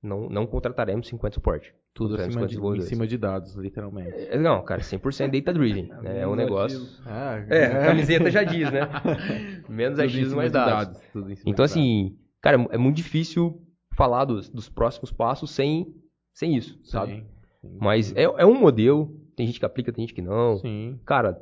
Não, 0.02 0.28
não 0.28 0.46
contrataremos 0.46 1.06
50 1.06 1.34
suporte. 1.34 1.72
Tudo 1.94 2.16
acima 2.16 2.48
50 2.48 2.76
de, 2.78 2.82
em 2.82 2.86
cima 2.88 3.06
de 3.06 3.16
dados, 3.16 3.54
literalmente. 3.54 4.10
É, 4.16 4.36
Não, 4.36 4.62
cara, 4.64 4.80
100% 4.80 5.30
data 5.40 5.52
driven. 5.52 5.86
né? 6.02 6.20
É 6.22 6.26
um 6.26 6.34
negócio... 6.34 6.80
Ah, 7.06 7.44
É, 7.48 7.66
a 7.66 7.86
camiseta 7.86 8.28
já 8.30 8.42
diz, 8.42 8.70
né? 8.72 8.80
Menos 9.68 9.96
Tudo 9.98 10.06
achismo, 10.06 10.36
mais 10.36 10.50
dados. 10.50 10.98
cima 11.12 11.30
Então, 11.42 11.52
dados. 11.64 11.70
assim, 11.70 12.16
cara, 12.40 12.66
é 12.70 12.78
muito 12.78 12.96
difícil 12.96 13.62
falar 13.94 14.24
dos, 14.24 14.48
dos 14.48 14.68
próximos 14.68 15.12
passos 15.12 15.50
sem, 15.52 15.94
sem 16.32 16.56
isso, 16.56 16.80
sabe? 16.82 17.12
Sim, 17.12 17.24
sim. 17.60 17.78
Mas 17.80 18.12
é, 18.16 18.22
é 18.24 18.46
um 18.46 18.58
modelo, 18.58 19.14
tem 19.36 19.46
gente 19.46 19.60
que 19.60 19.66
aplica, 19.66 19.92
tem 19.92 20.02
gente 20.02 20.14
que 20.14 20.22
não. 20.22 20.56
Sim. 20.56 20.98
Cara, 21.04 21.40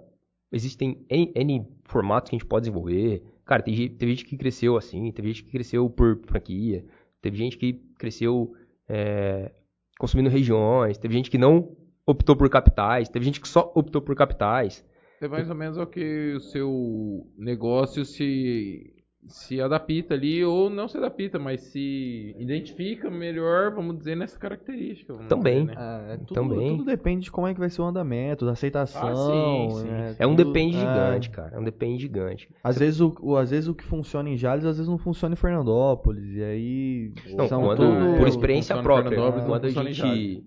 existem 0.52 1.02
N, 1.08 1.32
N 1.34 1.66
formatos 1.90 2.30
que 2.30 2.36
a 2.36 2.38
gente 2.38 2.48
pode 2.48 2.64
desenvolver. 2.64 3.22
Cara, 3.44 3.62
gente- 3.66 3.90
teve 3.90 4.12
gente 4.12 4.24
que 4.24 4.36
cresceu 4.36 4.76
assim, 4.76 5.10
teve 5.12 5.28
gente 5.28 5.44
que 5.44 5.50
cresceu 5.50 5.88
por 5.90 6.20
franquia, 6.26 6.84
teve 7.20 7.36
gente 7.36 7.56
que 7.58 7.74
cresceu 7.98 8.52
é, 8.88 9.52
consumindo 9.98 10.28
regiões, 10.30 10.98
teve 10.98 11.14
gente 11.14 11.30
que 11.30 11.38
não 11.38 11.76
optou 12.06 12.34
por 12.36 12.48
capitais, 12.48 13.08
teve 13.08 13.24
gente 13.24 13.40
que 13.40 13.48
só 13.48 13.70
optou 13.74 14.00
por 14.02 14.14
capitais. 14.16 14.84
É 15.20 15.28
mais 15.28 15.50
ou 15.50 15.54
menos 15.54 15.76
ao 15.76 15.86
que 15.86 16.32
o 16.34 16.40
seu 16.40 17.26
negócio 17.36 18.04
se, 18.06 18.94
se 19.26 19.60
adapta 19.60 20.14
ali, 20.14 20.42
ou 20.44 20.70
não 20.70 20.88
se 20.88 20.96
adapta, 20.96 21.38
mas 21.38 21.60
se 21.60 22.34
identifica 22.38 23.10
melhor, 23.10 23.70
vamos 23.74 23.98
dizer, 23.98 24.16
nessa 24.16 24.38
característica. 24.38 25.12
Também. 25.28 25.66
dizer, 25.66 25.66
né? 25.66 25.74
Ah, 25.76 26.04
é 26.12 26.16
tudo, 26.16 26.34
Também. 26.34 26.68
tudo 26.78 26.84
depende 26.84 27.24
de 27.24 27.30
como 27.30 27.46
é 27.46 27.52
que 27.54 27.60
vai 27.60 27.68
ser 27.68 27.82
o 27.82 27.84
andamento, 27.84 28.44
da 28.46 28.52
aceitação. 28.52 29.08
Ah, 29.08 29.70
sim, 29.70 29.80
sim, 29.82 29.88
né? 29.88 30.16
É 30.18 30.26
um 30.26 30.34
Tudo- 30.34 30.46
depende 30.52 30.76
é. 30.76 30.80
gigante, 30.80 31.30
cara. 31.30 31.54
É 31.54 31.58
um 31.58 31.64
depende 31.64 32.02
gigante. 32.02 32.48
Às 32.64 32.78
vezes, 32.78 33.00
o, 33.00 33.14
o- 33.20 33.36
às 33.36 33.50
vezes 33.50 33.68
o 33.68 33.74
que 33.74 33.84
funciona 33.84 34.28
em 34.28 34.36
Jales, 34.36 34.64
às 34.64 34.76
vezes 34.78 34.88
não 34.90 34.98
funciona 34.98 35.34
em 35.34 35.36
Fernandópolis. 35.36 36.34
E 36.34 36.42
aí. 36.42 37.12
Não, 37.36 37.46
são 37.46 37.62
quando, 37.62 37.76
tudo- 37.78 38.18
por 38.18 38.26
experiência 38.26 38.82
própria, 38.82 39.16
não 39.16 39.46
quando 39.46 39.66
a 39.66 39.70
gente 39.70 40.44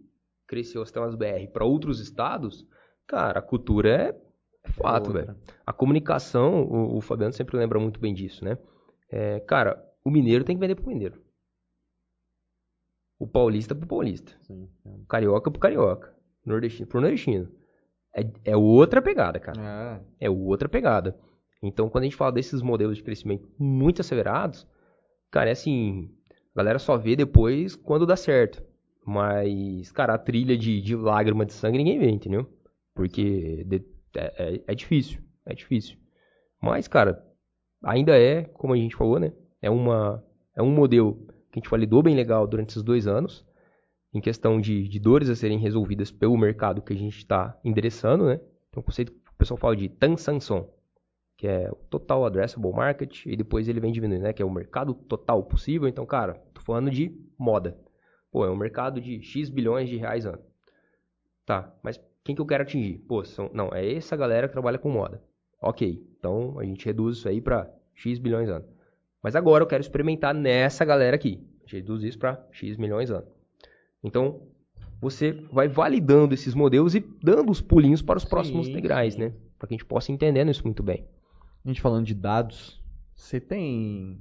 cresceu 0.48 0.82
as 0.82 0.92
telas 0.92 1.16
BR 1.16 1.48
para 1.54 1.64
outros 1.64 2.00
estados, 2.00 2.68
cara, 3.08 3.40
a 3.40 3.42
cultura 3.42 3.90
é 3.90 4.16
fato, 4.72 5.08
outra. 5.08 5.26
velho. 5.26 5.38
A 5.66 5.74
comunicação, 5.74 6.64
o, 6.64 6.98
o 6.98 7.02
Fabiano 7.02 7.34
sempre 7.34 7.58
lembra 7.58 7.80
muito 7.80 8.00
bem 8.00 8.14
disso, 8.14 8.44
né? 8.46 8.58
É, 9.12 9.40
cara, 9.42 9.84
o 10.04 10.10
mineiro 10.10 10.44
tem 10.44 10.56
que 10.56 10.60
vender 10.62 10.76
pro 10.76 10.88
mineiro. 10.88 11.22
O 13.20 13.28
paulista 13.28 13.74
pro 13.76 13.88
paulista. 13.88 14.32
Sim, 14.42 14.68
sim. 14.82 14.90
O 15.02 15.06
carioca 15.06 15.50
pro 15.50 15.60
carioca. 15.60 16.14
Nordestino 16.46 16.88
pro 16.88 17.00
nordestino. 17.02 17.50
É, 18.16 18.52
é 18.52 18.58
outra 18.58 19.02
pegada, 19.02 19.40
cara. 19.40 20.02
É. 20.20 20.26
É 20.26 20.30
outra 20.30 20.68
pegada. 20.68 21.18
Então, 21.62 21.90
quando 21.90 22.04
a 22.04 22.06
gente 22.06 22.16
fala 22.18 22.32
desses 22.32 22.62
modelos 22.62 22.98
de 22.98 23.04
crescimento 23.04 23.48
muito 23.58 24.02
acelerados, 24.02 24.68
cara, 25.32 25.50
é 25.50 25.54
assim, 25.54 26.10
a 26.54 26.58
galera 26.60 26.78
só 26.80 26.98
vê 26.98 27.16
depois 27.16 27.76
quando 27.76 28.06
dá 28.06 28.16
certo. 28.18 28.62
Mas, 29.06 29.92
cara, 29.92 30.14
a 30.16 30.18
trilha 30.18 30.58
de, 30.58 30.82
de 30.82 30.96
lágrima 30.96 31.46
de 31.46 31.54
sangue 31.54 31.78
ninguém 31.78 32.00
vê, 32.00 32.10
entendeu? 32.10 32.46
Porque 32.94 33.64
de- 33.66 33.86
é, 34.16 34.56
é- 34.56 34.62
é 34.68 34.76
difícil, 34.76 35.22
é 35.46 35.54
difícil. 35.54 35.98
Mas, 36.62 36.88
cara, 36.88 37.24
ainda 37.84 38.18
é, 38.18 38.44
como 38.44 38.74
a 38.74 38.78
gente 38.78 38.96
falou, 38.96 39.20
né? 39.20 39.34
É, 39.62 39.70
uma, 39.70 40.24
é 40.56 40.62
um 40.62 40.72
modelo 40.72 41.26
que 41.52 41.60
a 41.60 41.62
gente 41.62 41.70
validou 41.70 42.02
bem 42.02 42.16
legal 42.16 42.48
durante 42.48 42.70
esses 42.70 42.84
dois 42.84 43.08
anos, 43.08 43.46
em 44.14 44.22
questão 44.22 44.62
de, 44.62 44.88
de 44.88 45.00
dores 45.00 45.30
a 45.30 45.36
serem 45.36 45.58
resolvidas 45.58 46.12
pelo 46.12 46.38
mercado 46.38 46.82
que 46.82 46.94
a 46.94 46.96
gente 46.96 47.18
está 47.18 47.60
endereçando, 47.64 48.26
né? 48.26 48.38
Tem 48.72 48.80
um 48.80 48.84
conceito 48.84 49.12
que 49.12 49.32
o 49.32 49.36
pessoal 49.38 49.58
fala 49.58 49.76
de 49.76 49.90
TAM 49.90 50.18
Sanson, 50.18 50.70
que 51.38 51.48
é 51.48 51.70
o 51.72 51.76
Total 51.76 52.26
Addressable 52.26 52.72
Market, 52.72 53.26
e 53.26 53.36
depois 53.36 53.68
ele 53.68 53.80
vem 53.80 53.92
diminuindo, 53.92 54.24
né? 54.24 54.34
Que 54.34 54.42
é 54.42 54.46
o 54.46 54.52
mercado 54.52 54.94
total 54.94 55.44
possível. 55.44 55.88
Então, 55.88 56.06
cara, 56.06 56.36
tô 56.54 56.62
falando 56.62 56.90
de 56.90 57.12
moda. 57.38 57.78
Pô, 58.32 58.46
é 58.46 58.50
um 58.50 58.56
mercado 58.56 59.02
de 59.02 59.22
X 59.22 59.50
bilhões 59.50 59.90
de 59.90 59.98
reais 59.98 60.26
ano. 60.26 60.40
Tá, 61.46 61.74
mas 61.84 62.00
quem 62.24 62.34
que 62.36 62.42
eu 62.42 62.46
quero 62.46 62.64
atingir? 62.64 63.00
Pô, 63.08 63.24
são, 63.24 63.50
não, 63.54 63.70
é 63.74 63.94
essa 63.94 64.16
galera 64.16 64.48
que 64.48 64.54
trabalha 64.54 64.78
com 64.78 64.90
moda. 64.90 65.22
Ok, 65.62 66.06
então 66.18 66.58
a 66.60 66.64
gente 66.64 66.86
reduz 66.86 67.18
isso 67.18 67.28
aí 67.30 67.40
para 67.42 67.70
X 67.94 68.20
bilhões 68.20 68.50
ano. 68.50 68.66
Mas 69.22 69.36
agora 69.36 69.64
eu 69.64 69.68
quero 69.68 69.82
experimentar 69.82 70.34
nessa 70.34 70.84
galera 70.84 71.16
aqui. 71.16 71.40
A 71.60 71.62
gente 71.62 71.76
reduz 71.78 72.04
isso 72.04 72.20
para 72.20 72.46
X 72.52 72.78
milhões 72.78 73.10
ano. 73.10 73.28
Então, 74.04 74.42
você 75.00 75.32
vai 75.52 75.68
validando 75.68 76.34
esses 76.34 76.54
modelos 76.54 76.96
e 76.96 77.00
dando 77.22 77.52
os 77.52 77.62
pulinhos 77.62 78.02
para 78.02 78.18
os 78.18 78.26
próximos 78.26 78.68
Sim, 78.68 78.74
degraus, 78.74 79.14
sim. 79.14 79.20
né? 79.20 79.34
Para 79.58 79.68
que 79.68 79.74
a 79.74 79.78
gente 79.78 79.86
possa 79.86 80.12
ir 80.12 80.16
entendendo 80.16 80.52
isso 80.52 80.64
muito 80.64 80.84
bem. 80.84 81.06
A 81.64 81.68
gente 81.70 81.80
falando 81.82 82.06
de 82.06 82.14
dados, 82.14 82.82
você 83.16 83.40
tem. 83.40 84.20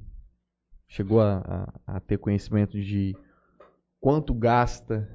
Chegou 0.87 1.21
a, 1.21 1.73
a- 1.87 1.97
a 1.97 2.01
ter 2.01 2.19
conhecimento 2.19 2.81
de 2.81 3.17
quanto 4.01 4.33
gasta 4.35 5.09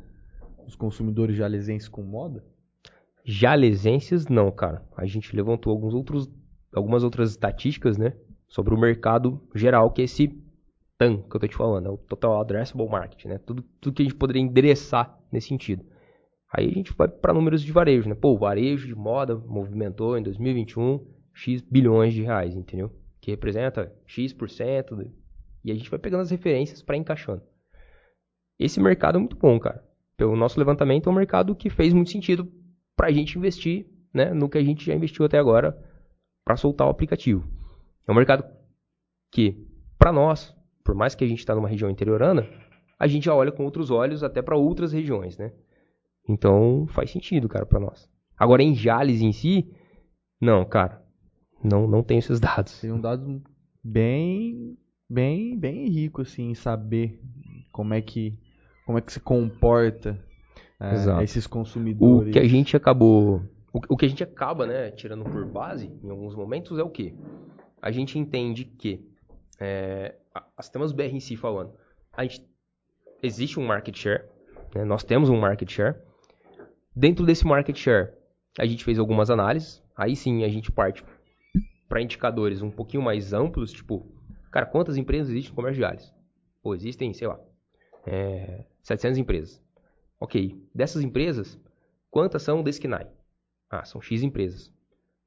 os 0.65 0.75
consumidores 0.75 1.35
jalesenses 1.37 1.87
com 1.87 2.01
moda? 2.03 2.43
Jalesenses, 3.29 4.25
não, 4.27 4.49
cara. 4.49 4.87
A 4.95 5.05
gente 5.05 5.35
levantou 5.35 5.73
alguns 5.73 5.93
outros, 5.93 6.31
algumas 6.73 7.03
outras 7.03 7.31
estatísticas, 7.31 7.97
né? 7.97 8.13
Sobre 8.47 8.73
o 8.73 8.79
mercado 8.79 9.45
geral, 9.53 9.91
que 9.91 10.01
é 10.01 10.05
esse 10.05 10.29
TAM 10.97 11.17
que 11.23 11.35
eu 11.35 11.39
tô 11.41 11.45
te 11.45 11.55
falando, 11.57 11.87
é 11.87 11.89
o 11.89 11.97
Total 11.97 12.39
Addressable 12.39 12.87
Market, 12.87 13.25
né? 13.25 13.37
Tudo, 13.39 13.61
tudo 13.81 13.95
que 13.95 14.01
a 14.01 14.05
gente 14.05 14.15
poderia 14.15 14.41
endereçar 14.41 15.19
nesse 15.29 15.49
sentido. 15.49 15.85
Aí 16.53 16.69
a 16.69 16.73
gente 16.73 16.93
vai 16.93 17.09
para 17.09 17.33
números 17.33 17.61
de 17.61 17.69
varejo, 17.69 18.07
né? 18.07 18.15
Pô, 18.15 18.31
o 18.31 18.37
varejo 18.37 18.87
de 18.87 18.95
moda 18.95 19.35
movimentou 19.35 20.17
em 20.17 20.23
2021 20.23 21.05
X 21.33 21.61
bilhões 21.61 22.13
de 22.13 22.21
reais, 22.21 22.55
entendeu? 22.55 22.89
Que 23.19 23.31
representa 23.31 23.93
X%. 24.05 25.11
E 25.65 25.71
a 25.71 25.75
gente 25.75 25.89
vai 25.89 25.99
pegando 25.99 26.21
as 26.21 26.31
referências 26.31 26.81
para 26.81 26.95
encaixando. 26.95 27.43
Esse 28.57 28.79
mercado 28.79 29.17
é 29.17 29.19
muito 29.19 29.35
bom, 29.35 29.59
cara. 29.59 29.83
Pelo 30.15 30.37
nosso 30.37 30.57
levantamento, 30.57 31.09
é 31.09 31.11
um 31.11 31.15
mercado 31.15 31.53
que 31.53 31.69
fez 31.69 31.93
muito 31.93 32.09
sentido 32.09 32.49
para 32.97 33.07
a 33.07 33.11
gente 33.11 33.37
investir 33.37 33.85
né, 34.13 34.33
no 34.33 34.49
que 34.49 34.57
a 34.57 34.63
gente 34.63 34.83
já 34.83 34.93
investiu 34.93 35.23
até 35.23 35.37
agora 35.37 35.77
para 36.43 36.57
soltar 36.57 36.87
o 36.87 36.89
aplicativo. 36.89 37.47
É 38.07 38.11
um 38.11 38.15
mercado 38.15 38.43
que, 39.31 39.67
para 39.99 40.11
nós, 40.11 40.55
por 40.83 40.95
mais 40.95 41.13
que 41.13 41.23
a 41.23 41.27
gente 41.27 41.39
está 41.39 41.53
numa 41.53 41.69
região 41.69 41.89
interiorana, 41.89 42.47
a 42.99 43.05
gente 43.05 43.25
já 43.25 43.35
olha 43.35 43.51
com 43.51 43.63
outros 43.63 43.91
olhos 43.91 44.23
até 44.23 44.41
para 44.41 44.57
outras 44.57 44.91
regiões, 44.91 45.37
né? 45.37 45.53
Então 46.27 46.87
faz 46.89 47.11
sentido, 47.11 47.47
cara, 47.47 47.65
para 47.65 47.79
nós. 47.79 48.09
Agora 48.35 48.63
em 48.63 48.73
Jales 48.73 49.21
em 49.21 49.31
si, 49.31 49.71
não, 50.41 50.65
cara, 50.65 51.03
não, 51.63 51.87
não 51.87 52.01
tem 52.01 52.17
esses 52.17 52.39
dados. 52.39 52.81
Tem 52.81 52.91
um 52.91 52.99
dado 52.99 53.43
bem, 53.83 54.75
bem, 55.07 55.57
bem 55.57 55.87
rico 55.89 56.21
assim 56.23 56.49
em 56.49 56.55
saber 56.55 57.21
como 57.71 57.93
é 57.93 58.01
que, 58.01 58.39
como 58.85 58.97
é 58.97 59.01
que 59.01 59.13
se 59.13 59.19
comporta 59.19 60.19
é, 60.79 60.93
Exato. 60.93 61.23
esses 61.23 61.45
O 61.45 61.49
consumidores. 61.49 62.31
que 62.33 62.39
a 62.39 62.47
gente 62.47 62.75
acabou. 62.77 63.41
O, 63.73 63.79
o 63.89 63.97
que 63.97 64.05
a 64.05 64.09
gente 64.09 64.23
acaba, 64.23 64.65
né, 64.65 64.91
tirando 64.91 65.23
por 65.25 65.45
base, 65.45 65.87
em 66.03 66.09
alguns 66.09 66.35
momentos, 66.35 66.77
é 66.79 66.83
o 66.83 66.89
quê? 66.89 67.13
A 67.81 67.91
gente 67.91 68.17
entende 68.17 68.65
que. 68.65 69.05
É, 69.59 70.15
a- 70.33 70.45
as 70.55 70.69
temas 70.69 70.91
BR 70.91 71.15
em 71.15 71.19
si 71.19 71.35
falando. 71.35 71.73
A 72.13 72.23
gente, 72.23 72.47
existe 73.23 73.59
um 73.59 73.65
market 73.65 73.95
share. 73.97 74.23
né, 74.75 74.83
nós 74.85 75.03
temos 75.03 75.29
um 75.29 75.39
market 75.39 75.69
share. 75.71 75.95
Dentro 76.95 77.25
desse 77.25 77.45
market 77.45 77.75
share, 77.77 78.11
a 78.57 78.65
gente 78.65 78.83
fez 78.83 78.97
algumas 78.99 79.29
análises. 79.29 79.81
Aí 79.95 80.15
sim 80.15 80.43
a 80.43 80.49
gente 80.49 80.71
parte 80.71 81.03
para 81.89 82.01
indicadores 82.01 82.61
um 82.61 82.69
pouquinho 82.69 83.01
mais 83.01 83.33
amplos, 83.33 83.71
tipo, 83.71 84.05
cara, 84.51 84.65
quantas 84.65 84.97
empresas 84.97 85.29
existem 85.29 85.51
no 85.51 85.55
comércio 85.55 85.75
de 85.81 85.87
Jales? 85.87 86.13
Pô, 86.61 86.75
existem, 86.75 87.13
sei 87.13 87.27
lá, 87.27 87.39
é, 88.05 88.65
700 88.83 89.17
empresas. 89.17 89.63
Ok, 90.19 90.59
dessas 90.73 91.03
empresas, 91.03 91.59
quantas 92.09 92.41
são 92.41 92.63
desse 92.63 92.81
KNAI? 92.81 93.07
Ah, 93.69 93.85
são 93.85 94.01
X 94.01 94.23
empresas. 94.23 94.73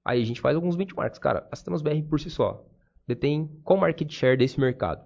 Aí 0.05 0.20
a 0.20 0.25
gente 0.25 0.41
faz 0.41 0.57
alguns 0.57 0.77
benchmarks. 0.77 1.19
Cara, 1.19 1.47
a 1.51 1.57
Sistemas 1.57 1.83
BR 1.83 2.02
por 2.09 2.19
si 2.19 2.31
só 2.31 2.67
detém 3.07 3.51
qual 3.65 3.78
market 3.78 4.10
share 4.12 4.36
desse 4.36 4.59
mercado? 4.59 5.05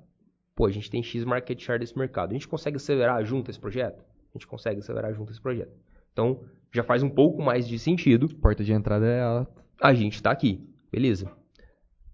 Pô, 0.55 0.67
a 0.67 0.71
gente 0.71 0.91
tem 0.91 1.03
X 1.03 1.25
market 1.25 1.61
share 1.61 1.79
desse 1.79 1.99
mercado. 1.99 2.31
A 2.31 2.35
gente 2.35 2.47
consegue 2.47 2.77
acelerar 2.77 3.25
junto 3.25 3.51
esse 3.51 3.59
projeto? 3.59 4.05
A 4.31 4.39
gente 4.39 4.47
consegue 4.47 4.81
acelerar 4.81 5.13
junto 5.15 5.33
esse 5.33 5.41
projeto. 5.41 5.73
Então, 6.13 6.45
já 6.73 6.83
faz 6.83 7.03
um 7.03 7.11
pouco 7.11 7.43
mais 7.43 7.67
de 7.67 7.79
sentido 7.79 8.29
Porta 8.37 8.63
de 8.63 8.73
entrada 8.73 9.07
é 9.07 9.23
alta. 9.23 9.63
a 9.81 9.95
gente 9.95 10.15
está 10.15 10.31
aqui, 10.31 10.69
beleza? 10.91 11.31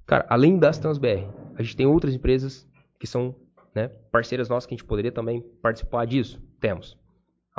Cara, 0.07 0.27
além 0.29 0.59
das 0.59 0.79
TransBR, 0.79 1.29
a 1.55 1.63
gente 1.63 1.77
tem 1.77 1.87
outras 1.87 2.15
empresas 2.15 2.69
que 2.99 3.07
são 3.07 3.35
né, 3.75 3.89
parceiras 3.89 4.49
nossas 4.49 4.67
que 4.67 4.75
a 4.75 4.77
gente 4.77 4.87
poderia 4.87 5.13
também 5.13 5.41
participar 5.63 6.05
disso? 6.07 6.43
Temos. 6.61 7.00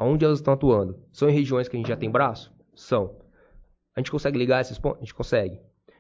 Aonde 0.02 0.26
elas 0.26 0.40
estão 0.40 0.56
atuando? 0.56 0.98
São 1.12 1.30
em 1.30 1.32
regiões 1.32 1.70
que 1.70 1.76
a 1.76 1.80
gente 1.80 1.90
já 1.90 1.96
tem 1.96 2.10
braço? 2.10 2.52
São. 2.74 3.18
A 3.96 4.00
gente 4.00 4.10
consegue 4.10 4.36
ligar 4.36 4.60
esses 4.60 4.80
pontos? 4.80 4.98
A 4.98 5.02
gente 5.02 5.14
consegue. 5.14 5.60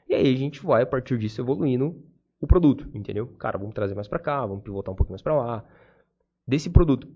E 0.09 0.15
aí 0.15 0.33
a 0.33 0.35
gente 0.35 0.59
vai, 0.65 0.81
a 0.81 0.87
partir 0.87 1.19
disso, 1.19 1.39
evoluindo 1.39 2.03
o 2.39 2.47
produto, 2.47 2.89
entendeu? 2.95 3.27
Cara, 3.37 3.59
vamos 3.59 3.75
trazer 3.75 3.93
mais 3.93 4.07
para 4.07 4.17
cá, 4.17 4.43
vamos 4.43 4.63
pivotar 4.63 4.91
um 4.91 4.95
pouquinho 4.95 5.13
mais 5.13 5.21
para 5.21 5.35
lá. 5.35 5.63
Desse 6.47 6.67
produto 6.67 7.07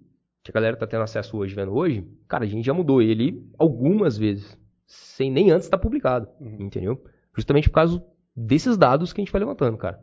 que 0.44 0.52
a 0.52 0.54
galera 0.54 0.78
tá 0.78 0.86
tendo 0.86 1.02
acesso 1.02 1.36
hoje, 1.36 1.56
vendo 1.56 1.74
hoje, 1.74 2.08
cara, 2.28 2.44
a 2.44 2.48
gente 2.48 2.64
já 2.64 2.72
mudou 2.72 3.02
ele 3.02 3.44
algumas 3.58 4.16
vezes, 4.16 4.56
sem 4.86 5.32
nem 5.32 5.50
antes 5.50 5.66
estar 5.66 5.80
publicado, 5.80 6.30
entendeu? 6.40 7.04
Justamente 7.36 7.68
por 7.68 7.78
causa 7.78 8.06
desses 8.36 8.78
dados 8.78 9.12
que 9.12 9.20
a 9.20 9.24
gente 9.24 9.32
vai 9.32 9.40
levantando, 9.40 9.76
cara. 9.76 10.00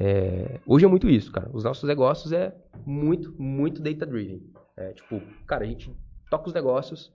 É, 0.00 0.60
hoje 0.64 0.86
é 0.86 0.88
muito 0.88 1.10
isso, 1.10 1.30
cara. 1.30 1.50
Os 1.52 1.62
nossos 1.62 1.86
negócios 1.86 2.32
é 2.32 2.56
muito, 2.86 3.34
muito 3.38 3.82
data-driven. 3.82 4.42
É, 4.78 4.94
tipo, 4.94 5.20
cara, 5.46 5.64
a 5.64 5.66
gente 5.66 5.94
toca 6.30 6.48
os 6.48 6.54
negócios 6.54 7.12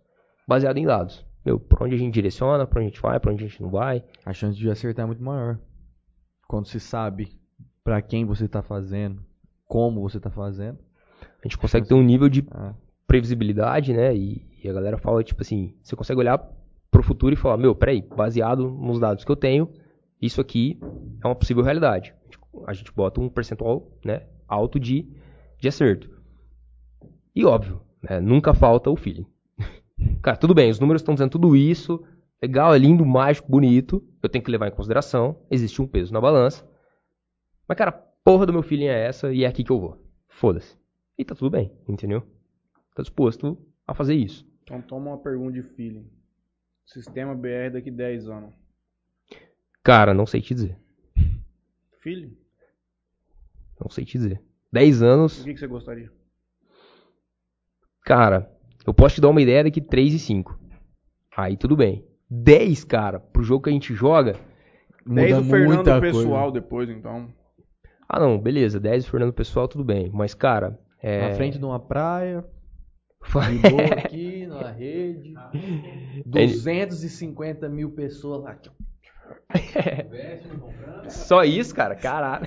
baseado 0.48 0.78
em 0.78 0.86
dados. 0.86 1.26
Meu, 1.46 1.60
pra 1.60 1.86
onde 1.86 1.96
a 1.96 1.98
gente 1.98 2.14
direciona, 2.14 2.68
pra 2.68 2.80
onde 2.80 2.88
a 2.88 2.90
gente 2.90 3.02
vai, 3.02 3.20
pra 3.20 3.32
onde 3.32 3.44
a 3.44 3.48
gente 3.48 3.62
não 3.62 3.70
vai. 3.70 4.04
A 4.26 4.34
chance 4.34 4.58
de 4.58 4.70
acertar 4.70 5.04
é 5.04 5.08
muito 5.08 5.24
maior. 5.24 5.60
Quando 6.48 6.68
se 6.68 6.80
sabe 6.80 7.40
pra 7.84 8.02
quem 8.02 8.26
você 8.26 8.48
tá 8.48 8.62
fazendo, 8.62 9.24
como 9.66 10.02
você 10.02 10.20
tá 10.20 10.30
fazendo. 10.30 10.78
A 11.22 11.48
gente 11.48 11.58
consegue 11.58 11.88
ter 11.88 11.94
um 11.94 12.04
nível 12.04 12.30
de 12.30 12.46
Ah, 12.52 12.74
previsibilidade, 13.08 13.94
né? 13.94 14.16
E, 14.16 14.48
e 14.64 14.70
a 14.70 14.74
galera 14.74 14.98
fala, 14.98 15.24
tipo 15.24 15.42
assim, 15.42 15.76
você 15.82 15.96
consegue 15.96 16.20
olhar 16.20 16.38
pro 16.92 17.02
futuro 17.02 17.34
e 17.34 17.38
falar, 17.38 17.58
meu, 17.58 17.74
peraí, 17.74 18.02
baseado 18.02 18.70
nos 18.70 19.00
dados 19.00 19.24
que 19.24 19.32
eu 19.32 19.36
tenho, 19.36 19.72
isso 20.22 20.40
aqui 20.40 20.80
é 21.24 21.28
uma 21.28 21.36
possível 21.36 21.64
realidade. 21.64 22.14
A 22.68 22.74
gente 22.74 22.92
bota 22.92 23.20
um 23.20 23.30
percentual 23.30 23.98
né, 24.06 24.28
alto 24.48 24.80
de, 24.80 25.08
de 25.58 25.68
acerto. 25.68 26.10
E 27.36 27.46
óbvio, 27.46 27.82
né, 28.02 28.20
nunca 28.20 28.54
falta 28.54 28.90
o 28.90 28.96
feeling. 28.96 29.26
Cara, 30.22 30.38
tudo 30.38 30.54
bem, 30.54 30.70
os 30.70 30.80
números 30.80 31.02
estão 31.02 31.14
dizendo 31.14 31.32
tudo 31.32 31.56
isso, 31.56 32.04
legal, 32.42 32.74
é 32.74 32.78
lindo, 32.78 33.06
mágico, 33.06 33.50
bonito, 33.50 34.04
eu 34.22 34.30
tenho 34.30 34.44
que 34.44 34.52
levar 34.52 34.68
em 34.68 34.76
consideração, 34.76 35.40
existe 35.50 35.82
um 35.82 35.88
peso 35.88 36.14
na 36.14 36.22
balança. 36.22 36.68
Mas, 37.68 37.78
cara, 37.78 37.92
porra 37.92 38.46
do 38.46 38.54
meu 38.54 38.64
feeling 38.64 38.88
é 38.88 39.06
essa 39.08 39.32
e 39.32 39.44
é 39.44 39.48
aqui 39.48 39.64
que 39.64 39.72
eu 39.72 39.80
vou. 39.80 40.06
Foda-se. 40.28 40.78
E 41.18 41.24
tá 41.24 41.36
tudo 41.36 41.50
bem, 41.50 41.72
entendeu? 41.88 42.24
Tá 42.96 43.02
disposto 43.02 43.58
a 43.88 43.94
fazer 43.94 44.16
isso. 44.16 44.46
Então 44.64 44.82
toma 44.82 45.12
uma 45.12 45.18
pergunta 45.18 45.54
de 45.54 45.64
feeling. 45.64 46.10
Sistema 46.86 47.36
BR 47.36 47.72
daqui 47.74 47.90
10 47.90 48.28
anos. 48.28 48.54
Cara, 49.84 50.14
não 50.14 50.26
sei 50.26 50.42
te 50.42 50.54
dizer. 50.54 50.78
Feeling? 52.00 52.38
Não 53.80 53.90
sei 53.90 54.06
te 54.06 54.18
dizer. 54.18 54.42
10 54.72 55.02
anos, 55.02 55.42
O 55.42 55.44
que, 55.46 55.54
que 55.54 55.60
você 55.60 55.68
gostaria? 55.68 56.12
Cara, 58.12 58.52
eu 58.86 58.94
posso 58.94 59.16
te 59.16 59.22
dar 59.22 59.30
uma 59.30 59.42
ideia 59.42 59.64
daqui 59.64 59.80
3 59.80 60.16
e 60.16 60.20
5. 60.20 60.60
Aí 61.38 61.56
tudo 61.56 61.78
bem. 61.78 62.06
10, 62.30 62.84
cara, 62.84 63.22
pro 63.22 63.42
jogo 63.42 63.64
que 63.64 63.70
a 63.70 63.74
gente 63.74 63.94
joga. 63.94 64.36
10 65.06 65.36
muda 65.36 65.40
o 65.40 65.50
Fernando 65.50 65.76
muita 65.76 66.02
pessoal 66.02 66.52
depois, 66.52 66.90
então. 66.90 67.30
Ah, 68.10 68.20
não, 68.20 68.38
beleza. 68.38 68.82
10 68.82 69.08
Fernando 69.08 69.32
Pessoal, 69.32 69.70
tudo 69.70 69.86
bem. 69.86 70.12
Mas, 70.14 70.34
cara. 70.34 70.78
É... 71.02 71.30
Na 71.30 71.36
frente 71.36 71.58
de 71.58 71.64
uma 71.64 71.80
praia, 71.80 72.44
de 73.50 73.70
boa 73.70 73.86
aqui, 73.94 74.46
na 74.46 74.72
rede. 74.72 75.34
250 76.28 77.70
mil 77.70 77.92
pessoas 77.92 78.44
lá. 78.44 78.60
Só 81.08 81.46
isso, 81.46 81.74
cara? 81.74 81.96
Caralho. 81.96 82.46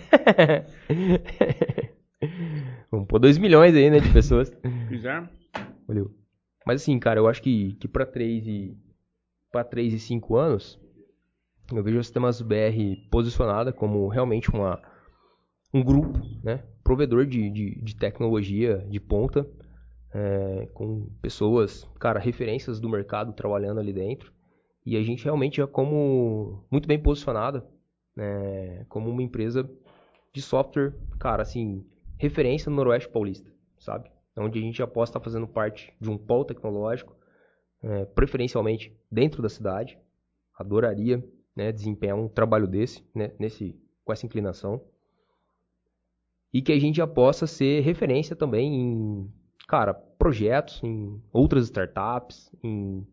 Vamos 2.90 3.06
pôr 3.08 3.18
2 3.18 3.38
milhões 3.38 3.74
aí, 3.74 3.88
né, 3.88 3.98
de 3.98 4.12
pessoas. 4.12 4.52
Fizer? 4.88 5.26
Valeu. 5.86 6.10
Mas 6.66 6.82
assim, 6.82 6.98
cara, 6.98 7.20
eu 7.20 7.28
acho 7.28 7.42
que, 7.42 7.74
que 7.74 7.86
pra 7.88 8.06
3 8.06 8.46
e. 8.46 8.76
Pra 9.50 9.62
3 9.62 9.92
e 9.92 10.00
5 10.00 10.36
anos, 10.36 10.80
eu 11.72 11.82
vejo 11.82 11.98
os 11.98 12.06
sistemas 12.06 12.40
BR 12.42 13.08
posicionada 13.10 13.72
como 13.72 14.08
realmente 14.08 14.50
uma, 14.50 14.82
um 15.72 15.82
grupo, 15.82 16.18
né? 16.42 16.64
Provedor 16.82 17.24
de, 17.26 17.50
de, 17.50 17.80
de 17.80 17.96
tecnologia 17.96 18.78
de 18.90 18.98
ponta, 18.98 19.48
é, 20.12 20.68
com 20.74 21.08
pessoas, 21.22 21.88
cara, 21.98 22.18
referências 22.18 22.80
do 22.80 22.88
mercado 22.88 23.32
trabalhando 23.32 23.80
ali 23.80 23.92
dentro. 23.92 24.32
E 24.84 24.96
a 24.96 25.02
gente 25.02 25.24
realmente 25.24 25.56
já 25.58 25.66
como 25.66 26.66
muito 26.70 26.86
bem 26.86 26.98
posicionada, 26.98 27.66
né, 28.14 28.84
como 28.88 29.08
uma 29.08 29.22
empresa 29.22 29.68
de 30.32 30.42
software, 30.42 30.92
cara, 31.18 31.42
assim, 31.42 31.84
referência 32.18 32.68
no 32.68 32.76
Noroeste 32.76 33.08
Paulista, 33.08 33.50
sabe? 33.78 34.10
Onde 34.36 34.58
a 34.58 34.62
gente 34.62 34.78
já 34.78 34.86
possa 34.86 35.10
estar 35.10 35.20
fazendo 35.20 35.46
parte 35.46 35.92
de 36.00 36.10
um 36.10 36.18
polo 36.18 36.44
tecnológico, 36.44 37.16
é, 37.82 38.04
preferencialmente 38.06 38.96
dentro 39.10 39.42
da 39.42 39.48
cidade. 39.48 39.98
Adoraria 40.58 41.22
né, 41.54 41.70
desempenhar 41.70 42.16
um 42.16 42.28
trabalho 42.28 42.66
desse, 42.66 43.04
né, 43.14 43.32
nesse, 43.38 43.78
com 44.04 44.12
essa 44.12 44.26
inclinação. 44.26 44.80
E 46.52 46.62
que 46.62 46.72
a 46.72 46.78
gente 46.78 46.96
já 46.96 47.06
possa 47.06 47.46
ser 47.46 47.80
referência 47.80 48.34
também 48.34 48.74
em, 48.74 49.32
cara, 49.68 49.92
projetos, 49.92 50.82
em 50.82 51.20
outras 51.32 51.64
startups, 51.64 52.50
em 52.62 53.06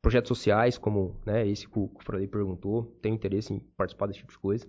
projetos 0.00 0.28
sociais, 0.28 0.78
como 0.78 1.20
né, 1.24 1.46
esse 1.46 1.68
que 1.68 1.78
o 1.78 1.90
Fradei 2.00 2.26
perguntou. 2.26 2.84
Tenho 3.02 3.14
interesse 3.14 3.52
em 3.52 3.58
participar 3.76 4.06
desse 4.06 4.20
tipo 4.20 4.32
de 4.32 4.38
coisa. 4.38 4.66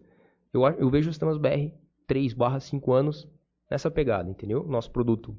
Eu, 0.53 0.64
eu 0.64 0.90
vejo 0.90 1.10
os 1.10 1.16
sistemas 1.16 1.38
BR 1.38 1.72
3 2.08 2.34
barra 2.34 2.60
5 2.60 2.92
anos 2.92 3.28
nessa 3.69 3.90
pegada, 3.90 4.30
entendeu? 4.30 4.66
Nosso 4.66 4.92
produto 4.92 5.38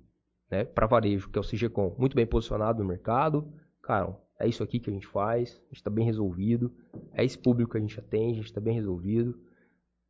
né, 0.50 0.64
para 0.64 0.86
varejo, 0.86 1.30
que 1.30 1.38
é 1.38 1.40
o 1.40 1.44
CGCom, 1.44 1.94
muito 1.98 2.16
bem 2.16 2.26
posicionado 2.26 2.82
no 2.82 2.88
mercado. 2.88 3.52
Cara, 3.82 4.16
é 4.38 4.48
isso 4.48 4.62
aqui 4.62 4.80
que 4.80 4.90
a 4.90 4.92
gente 4.92 5.06
faz, 5.06 5.50
a 5.50 5.66
gente 5.68 5.76
está 5.76 5.90
bem 5.90 6.04
resolvido. 6.04 6.72
É 7.12 7.24
esse 7.24 7.38
público 7.38 7.72
que 7.72 7.78
a 7.78 7.80
gente 7.80 7.98
atende, 7.98 8.32
a 8.32 8.36
gente 8.36 8.46
está 8.46 8.60
bem 8.60 8.74
resolvido. 8.74 9.38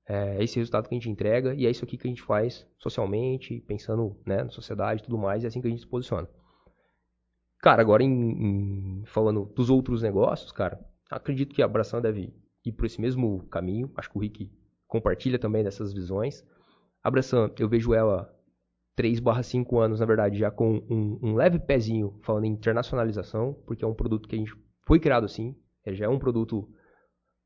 É 0.07 0.43
esse 0.43 0.57
resultado 0.57 0.89
que 0.89 0.95
a 0.95 0.99
gente 0.99 1.09
entrega 1.11 1.55
e 1.55 1.67
é 1.67 1.71
isso 1.71 1.85
aqui 1.85 1.97
que 1.97 2.07
a 2.07 2.11
gente 2.11 2.23
faz 2.23 2.67
socialmente, 2.79 3.61
pensando 3.67 4.17
né, 4.27 4.43
na 4.43 4.51
sociedade 4.51 5.01
e 5.01 5.05
tudo 5.05 5.19
mais, 5.19 5.45
é 5.45 5.47
assim 5.47 5.61
que 5.61 5.67
a 5.69 5.71
gente 5.71 5.81
se 5.83 5.87
posiciona. 5.87 6.29
Cara, 7.59 7.83
agora 7.83 8.03
em, 8.03 8.11
em- 8.11 9.05
falando 9.07 9.45
dos 9.55 9.69
outros 9.71 10.03
negócios, 10.03 10.51
cara, 10.51 10.81
acredito 11.11 11.55
que 11.55 11.63
a 11.63 11.67
Abração 11.67 12.01
deve 12.01 12.33
ir 12.65 12.73
por 12.73 12.87
esse 12.87 13.01
mesmo 13.01 13.47
caminho. 13.49 13.91
Acho 13.97 14.11
que 14.11 14.17
o 14.19 14.21
Rick 14.21 14.51
compartilha 14.89 15.39
também 15.39 15.63
dessas 15.63 15.93
visões. 15.93 16.43
A 17.03 17.09
Abração, 17.09 17.51
eu 17.59 17.69
vejo 17.69 17.95
ela 17.95 18.35
3 19.01 19.19
barra 19.19 19.43
5 19.43 19.79
anos, 19.79 20.01
na 20.01 20.05
verdade, 20.05 20.39
já 20.39 20.51
com 20.51 20.75
um, 20.91 21.19
um 21.23 21.35
leve 21.35 21.59
pezinho 21.59 22.19
falando 22.21 22.45
em 22.45 22.51
internacionalização, 22.51 23.55
porque 23.67 23.83
é 23.83 23.89
um 23.89 23.95
produto 23.95 24.29
que 24.29 24.37
a 24.37 24.39
gente 24.39 24.55
foi 24.87 25.01
criado 25.01 25.25
assim, 25.25 25.57
é, 25.87 25.95
já 25.95 26.05
é 26.05 26.09
um 26.11 26.19
produto 26.19 26.69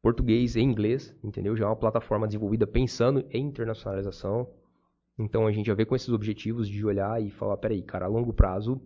português 0.03 0.57
e 0.57 0.61
inglês, 0.61 1.17
entendeu? 1.23 1.57
Já 1.57 1.67
é 1.67 1.69
uma 1.69 1.77
plataforma 1.77 2.27
desenvolvida 2.27 2.67
pensando 2.67 3.25
em 3.31 3.47
internacionalização. 3.47 4.53
Então 5.17 5.47
a 5.47 5.53
gente 5.53 5.67
já 5.67 5.75
vê 5.75 5.85
com 5.85 5.95
esses 5.95 6.09
objetivos 6.09 6.69
de 6.69 6.85
olhar 6.85 7.23
e 7.23 7.31
falar, 7.31 7.57
peraí, 7.57 7.85
cara, 7.85 8.07
a 8.07 8.09
longo 8.09 8.33
prazo 8.33 8.83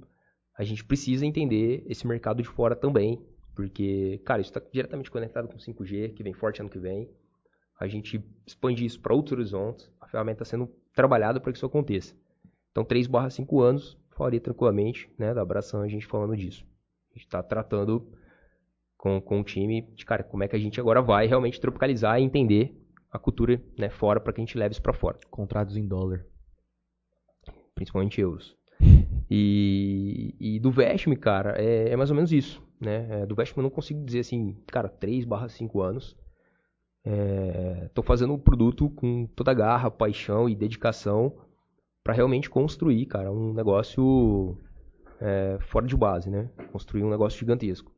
a 0.54 0.62
gente 0.62 0.84
precisa 0.84 1.24
entender 1.24 1.84
esse 1.86 2.06
mercado 2.06 2.42
de 2.42 2.48
fora 2.50 2.76
também, 2.76 3.18
porque, 3.56 4.20
cara, 4.26 4.42
isso 4.42 4.50
está 4.50 4.60
diretamente 4.70 5.10
conectado 5.10 5.48
com 5.48 5.56
5G, 5.56 6.12
que 6.12 6.22
vem 6.22 6.34
forte 6.34 6.60
ano 6.60 6.68
que 6.68 6.78
vem. 6.78 7.08
A 7.80 7.88
gente 7.88 8.22
expande 8.46 8.84
isso 8.84 9.00
para 9.00 9.14
outros 9.14 9.32
horizontes, 9.32 9.90
a 9.98 10.06
ferramenta 10.06 10.42
está 10.42 10.50
sendo 10.50 10.70
trabalhada 10.94 11.40
para 11.40 11.50
que 11.50 11.56
isso 11.56 11.64
aconteça. 11.64 12.14
Então, 12.70 12.84
3 12.84 13.06
barra 13.06 13.30
5 13.30 13.60
anos, 13.60 13.98
falaria 14.10 14.40
tranquilamente, 14.40 15.10
né, 15.18 15.32
da 15.32 15.42
abração 15.42 15.82
a 15.82 15.88
gente 15.88 16.06
falando 16.06 16.36
disso. 16.36 16.64
A 17.10 17.14
gente 17.14 17.26
está 17.26 17.42
tratando 17.42 18.06
com, 18.96 19.20
com 19.20 19.40
o 19.40 19.44
time 19.44 19.82
de, 19.94 20.04
cara, 20.04 20.24
como 20.24 20.42
é 20.42 20.48
que 20.48 20.56
a 20.56 20.58
gente 20.58 20.80
agora 20.80 21.00
vai 21.00 21.26
realmente 21.26 21.60
tropicalizar 21.60 22.20
e 22.20 22.24
entender 22.24 22.76
a 23.10 23.18
cultura 23.18 23.62
né, 23.78 23.88
fora 23.88 24.20
para 24.20 24.32
que 24.32 24.40
a 24.40 24.44
gente 24.44 24.58
leve 24.58 24.72
isso 24.72 24.82
para 24.82 24.92
fora 24.92 25.18
Contratos 25.30 25.76
em 25.76 25.86
dólar. 25.86 26.26
principalmente 27.74 28.20
euros. 28.20 28.56
E, 29.30 30.34
e 30.40 30.58
do 30.58 30.70
Vestme, 30.70 31.14
cara, 31.14 31.54
é, 31.62 31.90
é 31.90 31.96
mais 31.96 32.08
ou 32.08 32.16
menos 32.16 32.32
isso, 32.32 32.62
né? 32.80 33.06
É, 33.10 33.26
do 33.26 33.34
Vestme 33.34 33.58
eu 33.58 33.64
não 33.64 33.68
consigo 33.68 34.02
dizer 34.02 34.20
assim, 34.20 34.56
cara, 34.66 34.88
3 34.88 35.26
barra 35.26 35.50
5 35.50 35.82
anos. 35.82 36.16
É, 37.04 37.90
tô 37.92 38.02
fazendo 38.02 38.32
o 38.32 38.38
produto 38.38 38.88
com 38.88 39.26
toda 39.36 39.50
a 39.50 39.54
garra, 39.54 39.90
paixão 39.90 40.48
e 40.48 40.56
dedicação 40.56 41.36
para 42.08 42.14
realmente 42.14 42.48
construir, 42.48 43.04
cara, 43.04 43.30
um 43.30 43.52
negócio 43.52 44.56
é, 45.20 45.58
fora 45.60 45.86
de 45.86 45.94
base, 45.94 46.30
né? 46.30 46.48
Construir 46.72 47.04
um 47.04 47.10
negócio 47.10 47.38
gigantesco. 47.38 47.92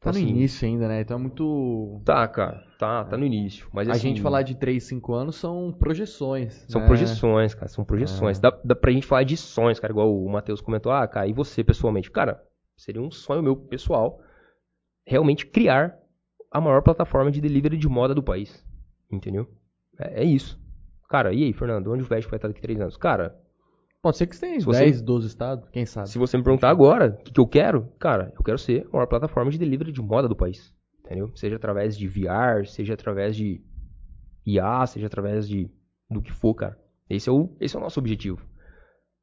Tá 0.00 0.08
Então, 0.08 0.12
no 0.14 0.18
assim, 0.20 0.28
início 0.30 0.66
ainda, 0.66 0.88
né? 0.88 1.02
Então 1.02 1.18
é 1.18 1.20
muito. 1.20 2.00
Tá, 2.02 2.26
cara, 2.28 2.64
tá, 2.78 3.04
tá 3.04 3.14
no 3.14 3.26
início. 3.26 3.68
Mas 3.70 3.90
a 3.90 3.92
assim, 3.92 4.08
gente 4.08 4.22
falar 4.22 4.40
de 4.40 4.54
3, 4.54 4.82
5 4.82 5.12
anos 5.12 5.36
são 5.36 5.70
projeções. 5.70 6.64
São 6.66 6.80
né? 6.80 6.86
projeções, 6.86 7.52
cara, 7.52 7.68
são 7.68 7.84
projeções. 7.84 8.40
Dá, 8.40 8.58
dá 8.64 8.74
pra 8.74 8.90
gente 8.90 9.06
falar 9.06 9.24
de 9.24 9.36
sonhos, 9.36 9.78
cara, 9.78 9.92
igual 9.92 10.10
o 10.10 10.30
Matheus 10.30 10.62
comentou. 10.62 10.90
Ah, 10.90 11.06
cara, 11.06 11.26
e 11.26 11.34
você 11.34 11.62
pessoalmente? 11.62 12.10
Cara, 12.10 12.42
seria 12.74 13.02
um 13.02 13.10
sonho 13.10 13.42
meu 13.42 13.54
pessoal 13.54 14.18
realmente 15.06 15.44
criar 15.44 15.98
a 16.50 16.58
maior 16.58 16.80
plataforma 16.80 17.30
de 17.30 17.38
delivery 17.38 17.76
de 17.76 17.86
moda 17.86 18.14
do 18.14 18.22
país. 18.22 18.66
Entendeu? 19.10 19.46
É, 19.98 20.22
é 20.22 20.24
isso. 20.24 20.58
Cara, 21.06 21.34
e 21.34 21.44
aí, 21.44 21.52
Fernando, 21.52 21.92
onde 21.92 22.02
o 22.02 22.06
Vest 22.06 22.26
vai 22.30 22.38
estar 22.38 22.48
daqui 22.48 22.60
a 22.60 22.62
três 22.62 22.80
anos? 22.80 22.96
Cara, 22.96 23.41
Pode 24.02 24.16
ser 24.16 24.26
que 24.26 24.34
você 24.34 24.46
tenha 24.46 24.58
Se 24.58 24.66
você- 24.66 24.80
10, 24.84 25.00
12 25.00 25.28
estados, 25.28 25.68
quem 25.70 25.86
sabe. 25.86 26.08
se 26.08 26.18
você 26.18 26.36
me 26.36 26.42
perguntar 26.42 26.70
agora 26.70 27.16
o 27.20 27.22
que, 27.22 27.32
que 27.32 27.38
eu 27.40 27.46
quero, 27.46 27.86
cara, 28.00 28.32
eu 28.36 28.42
quero 28.42 28.58
ser 28.58 28.84
a 28.88 28.90
maior 28.96 29.06
plataforma 29.06 29.48
de 29.50 29.58
delivery 29.58 29.92
de 29.92 30.02
moda 30.02 30.26
do 30.28 30.34
país. 30.34 30.74
Entendeu? 31.04 31.30
Seja 31.36 31.54
através 31.56 31.96
de 31.96 32.08
VR, 32.08 32.66
seja 32.66 32.94
através 32.94 33.36
de 33.36 33.62
IA, 34.44 34.84
seja 34.86 35.06
através 35.06 35.48
de 35.48 35.70
do 36.10 36.20
que 36.20 36.32
for, 36.32 36.52
cara. 36.54 36.76
Esse 37.08 37.28
é 37.28 37.32
o, 37.32 37.54
esse 37.60 37.76
é 37.76 37.78
o 37.78 37.82
nosso 37.82 38.00
objetivo. 38.00 38.44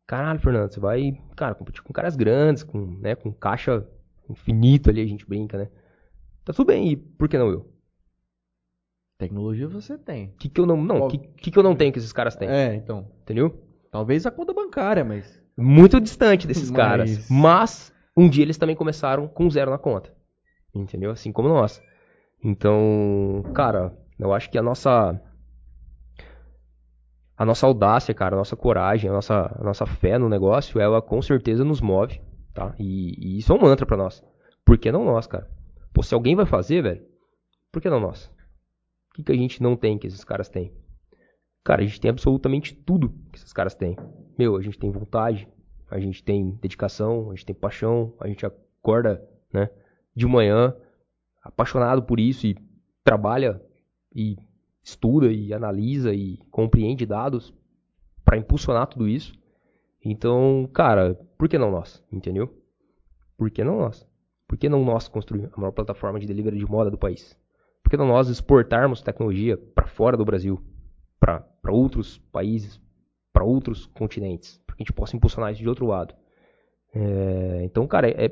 Caralho, 0.08 0.40
Fernando, 0.40 0.72
você 0.74 0.80
vai, 0.80 1.12
cara, 1.36 1.54
competir 1.56 1.84
com 1.84 1.94
caras 1.94 2.16
grandes, 2.16 2.64
com, 2.64 2.80
né, 3.00 3.16
com 3.16 3.32
caixa 3.34 3.86
infinito 4.30 4.90
ali, 4.90 5.02
a 5.02 5.06
gente 5.06 5.28
brinca, 5.28 5.58
né? 5.58 5.70
Tá 6.46 6.54
tudo 6.54 6.68
bem, 6.68 6.92
e 6.92 6.96
por 6.96 7.28
que 7.28 7.38
não 7.38 7.50
eu? 7.50 7.72
Tecnologia 9.18 9.68
você 9.68 9.98
tem. 9.98 10.28
O 10.30 10.38
que, 10.38 10.50
que 10.50 10.62
eu 10.62 10.66
não. 10.66 10.78
Não, 10.82 11.00
o 11.06 11.08
que, 11.10 11.18
que, 11.18 11.52
que 11.52 11.60
eu 11.60 11.64
não 11.64 11.76
tenho 11.76 11.92
que 11.92 12.00
esses 12.00 12.14
caras 12.14 12.36
têm? 12.36 12.48
É, 12.50 12.74
então. 12.76 13.12
Entendeu? 13.22 13.62
Talvez 13.92 14.26
a 14.26 14.32
conta 14.32 14.54
bancária, 14.54 15.04
mas. 15.04 15.40
Muito 15.58 16.00
distante 16.00 16.48
desses 16.48 16.70
Mas- 16.72 16.78
caras. 16.78 17.30
Mas, 17.30 17.94
um 18.16 18.30
dia 18.30 18.44
eles 18.44 18.58
também 18.58 18.76
começaram 18.76 19.28
com 19.28 19.50
zero 19.50 19.72
na 19.72 19.78
conta. 19.78 20.14
Entendeu? 20.74 21.12
Assim 21.12 21.32
como 21.32 21.50
nós. 21.50 21.82
Então, 22.44 23.44
cara, 23.54 23.94
eu 24.18 24.32
acho 24.34 24.50
que 24.50 24.58
a 24.58 24.62
nossa. 24.62 25.20
A 27.36 27.46
nossa 27.46 27.66
audácia, 27.66 28.14
cara, 28.14 28.36
a 28.36 28.38
nossa 28.38 28.56
coragem, 28.56 29.10
a 29.10 29.14
nossa, 29.14 29.56
a 29.60 29.64
nossa 29.64 29.86
fé 29.86 30.18
no 30.18 30.28
negócio, 30.28 30.80
ela 30.80 31.02
com 31.02 31.22
certeza 31.22 31.64
nos 31.64 31.80
move, 31.80 32.22
tá? 32.54 32.76
E, 32.78 33.16
e 33.18 33.38
isso 33.40 33.54
é 33.54 33.56
um 33.56 33.62
mantra 33.62 33.86
pra 33.86 33.96
nós. 33.96 34.22
Por 34.66 34.78
que 34.78 34.92
não 34.92 35.06
nós, 35.06 35.26
cara? 35.26 35.50
Pô, 35.94 36.04
se 36.04 36.14
alguém 36.14 36.36
vai 36.36 36.46
fazer, 36.46 36.82
velho, 36.84 37.02
por 37.72 37.82
que 37.82 37.90
não 37.90 38.00
nós? 38.02 38.26
O 39.12 39.16
que, 39.16 39.24
que 39.24 39.32
a 39.32 39.36
gente 39.36 39.64
não 39.64 39.76
tem 39.78 39.98
que 39.98 40.06
esses 40.08 40.24
caras 40.24 40.50
têm? 40.50 40.74
Cara, 41.70 41.84
a 41.84 41.86
gente 41.86 42.02
tem 42.02 42.10
absolutamente 42.10 42.74
tudo 42.74 43.14
que 43.32 43.38
esses 43.38 43.54
caras 43.54 43.76
têm. 43.76 43.96
Meu, 44.36 44.56
a 44.56 44.62
gente 44.64 44.80
tem 44.80 44.90
vontade, 44.90 45.48
a 45.88 46.00
gente 46.00 46.24
tem 46.24 46.58
dedicação, 46.60 47.30
a 47.30 47.36
gente 47.36 47.46
tem 47.46 47.56
paixão, 47.56 48.12
a 48.20 48.28
gente 48.28 48.44
acorda, 48.44 49.24
né, 49.54 49.70
de 50.16 50.26
manhã 50.26 50.76
apaixonado 51.44 52.02
por 52.02 52.20
isso 52.20 52.48
e 52.48 52.58
trabalha 53.04 53.62
e 54.12 54.36
estuda 54.82 55.32
e 55.32 55.54
analisa 55.54 56.12
e 56.12 56.40
compreende 56.50 57.06
dados 57.06 57.54
para 58.26 58.36
impulsionar 58.36 58.88
tudo 58.88 59.08
isso. 59.08 59.32
Então, 60.04 60.68
cara, 60.74 61.14
por 61.38 61.48
que 61.48 61.60
não 61.60 61.70
nós? 61.70 62.04
Entendeu? 62.12 62.52
Por 63.38 63.52
que 63.52 63.64
não 63.64 63.78
nós? 63.78 64.08
Por 64.48 64.58
que 64.58 64.68
não 64.68 64.84
nós 64.84 65.08
construir 65.08 65.52
a 65.54 65.62
maior 65.62 65.72
plataforma 65.72 66.20
de 66.20 66.26
delivery 66.26 66.58
de 66.58 66.66
moda 66.66 66.90
do 66.90 66.98
país? 66.98 67.38
Por 67.84 67.92
que 67.92 67.98
não 67.98 68.08
nós 68.08 68.28
exportarmos 68.28 69.04
tecnologia 69.04 69.56
para 69.56 69.86
fora 69.86 70.18
do 70.18 70.26
Brasil, 70.26 70.60
para 71.20 71.44
outros 71.70 72.18
países, 72.32 72.80
para 73.34 73.44
outros 73.44 73.86
continentes, 73.88 74.60
para 74.66 74.76
que 74.76 74.84
a 74.84 74.86
gente 74.86 74.94
possa 74.94 75.16
impulsionar 75.16 75.52
isso 75.52 75.62
de 75.62 75.70
outro 75.70 75.86
lado? 75.86 76.16
É, 76.94 77.62
então, 77.64 77.86
cara, 77.86 78.10
é, 78.10 78.32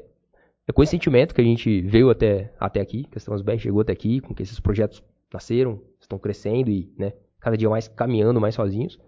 é 0.67 0.71
com 0.71 0.81
esse 0.81 0.91
sentimento 0.91 1.35
que 1.35 1.41
a 1.41 1.43
gente 1.43 1.81
veio 1.81 2.09
até, 2.09 2.53
até 2.59 2.79
aqui, 2.79 3.03
que 3.03 3.17
a 3.17 3.37
BR 3.43 3.57
chegou 3.57 3.81
até 3.81 3.93
aqui, 3.93 4.19
com 4.19 4.33
que 4.33 4.43
esses 4.43 4.59
projetos 4.59 5.03
nasceram, 5.31 5.81
estão 5.99 6.17
crescendo 6.17 6.69
e, 6.69 6.91
né, 6.97 7.13
cada 7.39 7.57
dia 7.57 7.69
mais 7.69 7.87
caminhando 7.87 8.41
mais 8.41 8.55
sozinhos. 8.55 8.99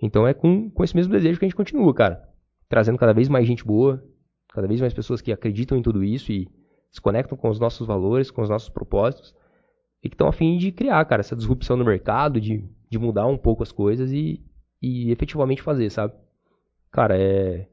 Então 0.00 0.26
é 0.26 0.34
com, 0.34 0.68
com 0.70 0.84
esse 0.84 0.94
mesmo 0.94 1.12
desejo 1.12 1.38
que 1.38 1.44
a 1.44 1.48
gente 1.48 1.56
continua, 1.56 1.94
cara. 1.94 2.28
Trazendo 2.68 2.98
cada 2.98 3.12
vez 3.12 3.28
mais 3.28 3.46
gente 3.46 3.64
boa, 3.64 4.04
cada 4.52 4.66
vez 4.66 4.80
mais 4.80 4.92
pessoas 4.92 5.20
que 5.20 5.32
acreditam 5.32 5.78
em 5.78 5.82
tudo 5.82 6.02
isso 6.02 6.32
e 6.32 6.48
se 6.90 7.00
conectam 7.00 7.38
com 7.38 7.48
os 7.48 7.58
nossos 7.58 7.86
valores, 7.86 8.30
com 8.30 8.42
os 8.42 8.48
nossos 8.48 8.68
propósitos 8.68 9.34
e 10.04 10.08
que 10.10 10.14
estão 10.14 10.28
a 10.28 10.32
fim 10.32 10.58
de 10.58 10.70
criar, 10.70 11.02
cara, 11.06 11.20
essa 11.20 11.34
disrupção 11.34 11.78
no 11.78 11.84
mercado, 11.84 12.38
de, 12.38 12.62
de 12.90 12.98
mudar 12.98 13.26
um 13.26 13.38
pouco 13.38 13.62
as 13.62 13.72
coisas 13.72 14.12
e, 14.12 14.44
e 14.80 15.10
efetivamente 15.10 15.62
fazer, 15.62 15.88
sabe? 15.90 16.12
Cara, 16.92 17.16
é. 17.18 17.66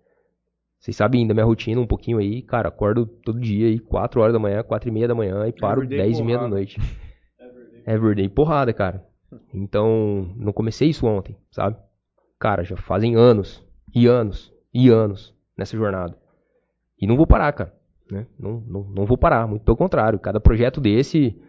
Vocês 0.80 0.96
sabem 0.96 1.28
da 1.28 1.34
minha 1.34 1.46
rotina 1.46 1.80
um 1.80 1.86
pouquinho 1.86 2.18
aí, 2.18 2.42
cara, 2.42 2.70
acordo 2.70 3.06
todo 3.06 3.40
dia 3.40 3.68
aí, 3.68 3.78
4 3.78 4.20
horas 4.20 4.34
da 4.34 4.40
manhã, 4.40 4.64
4 4.64 4.90
e 4.90 4.92
meia 4.92 5.08
da 5.08 5.14
manhã 5.14 5.46
e 5.46 5.52
paro 5.52 5.84
Everyday 5.84 6.08
10 6.08 6.20
e 6.20 6.24
meia 6.24 6.40
da 6.40 6.48
noite. 6.48 6.80
Everyday 7.86 8.28
porrada, 8.30 8.74
cara. 8.74 9.06
Então, 9.54 10.34
não 10.38 10.52
comecei 10.52 10.90
isso 10.90 11.06
ontem, 11.06 11.38
sabe? 11.52 11.78
Cara, 12.40 12.64
já 12.64 12.76
fazem 12.76 13.16
anos, 13.16 13.64
e 13.94 14.08
anos, 14.08 14.52
e 14.74 14.90
anos 14.90 15.36
nessa 15.56 15.78
jornada. 15.78 16.18
E 17.00 17.06
não 17.06 17.16
vou 17.16 17.28
parar, 17.28 17.52
cara. 17.52 17.76
Né? 18.10 18.26
Não, 18.40 18.64
não, 18.68 18.84
não 18.84 19.06
vou 19.06 19.18
parar, 19.18 19.48
muito 19.48 19.64
pelo 19.64 19.78
contrário. 19.78 20.18
Cada 20.18 20.40
projeto 20.40 20.82
desse, 20.82 21.40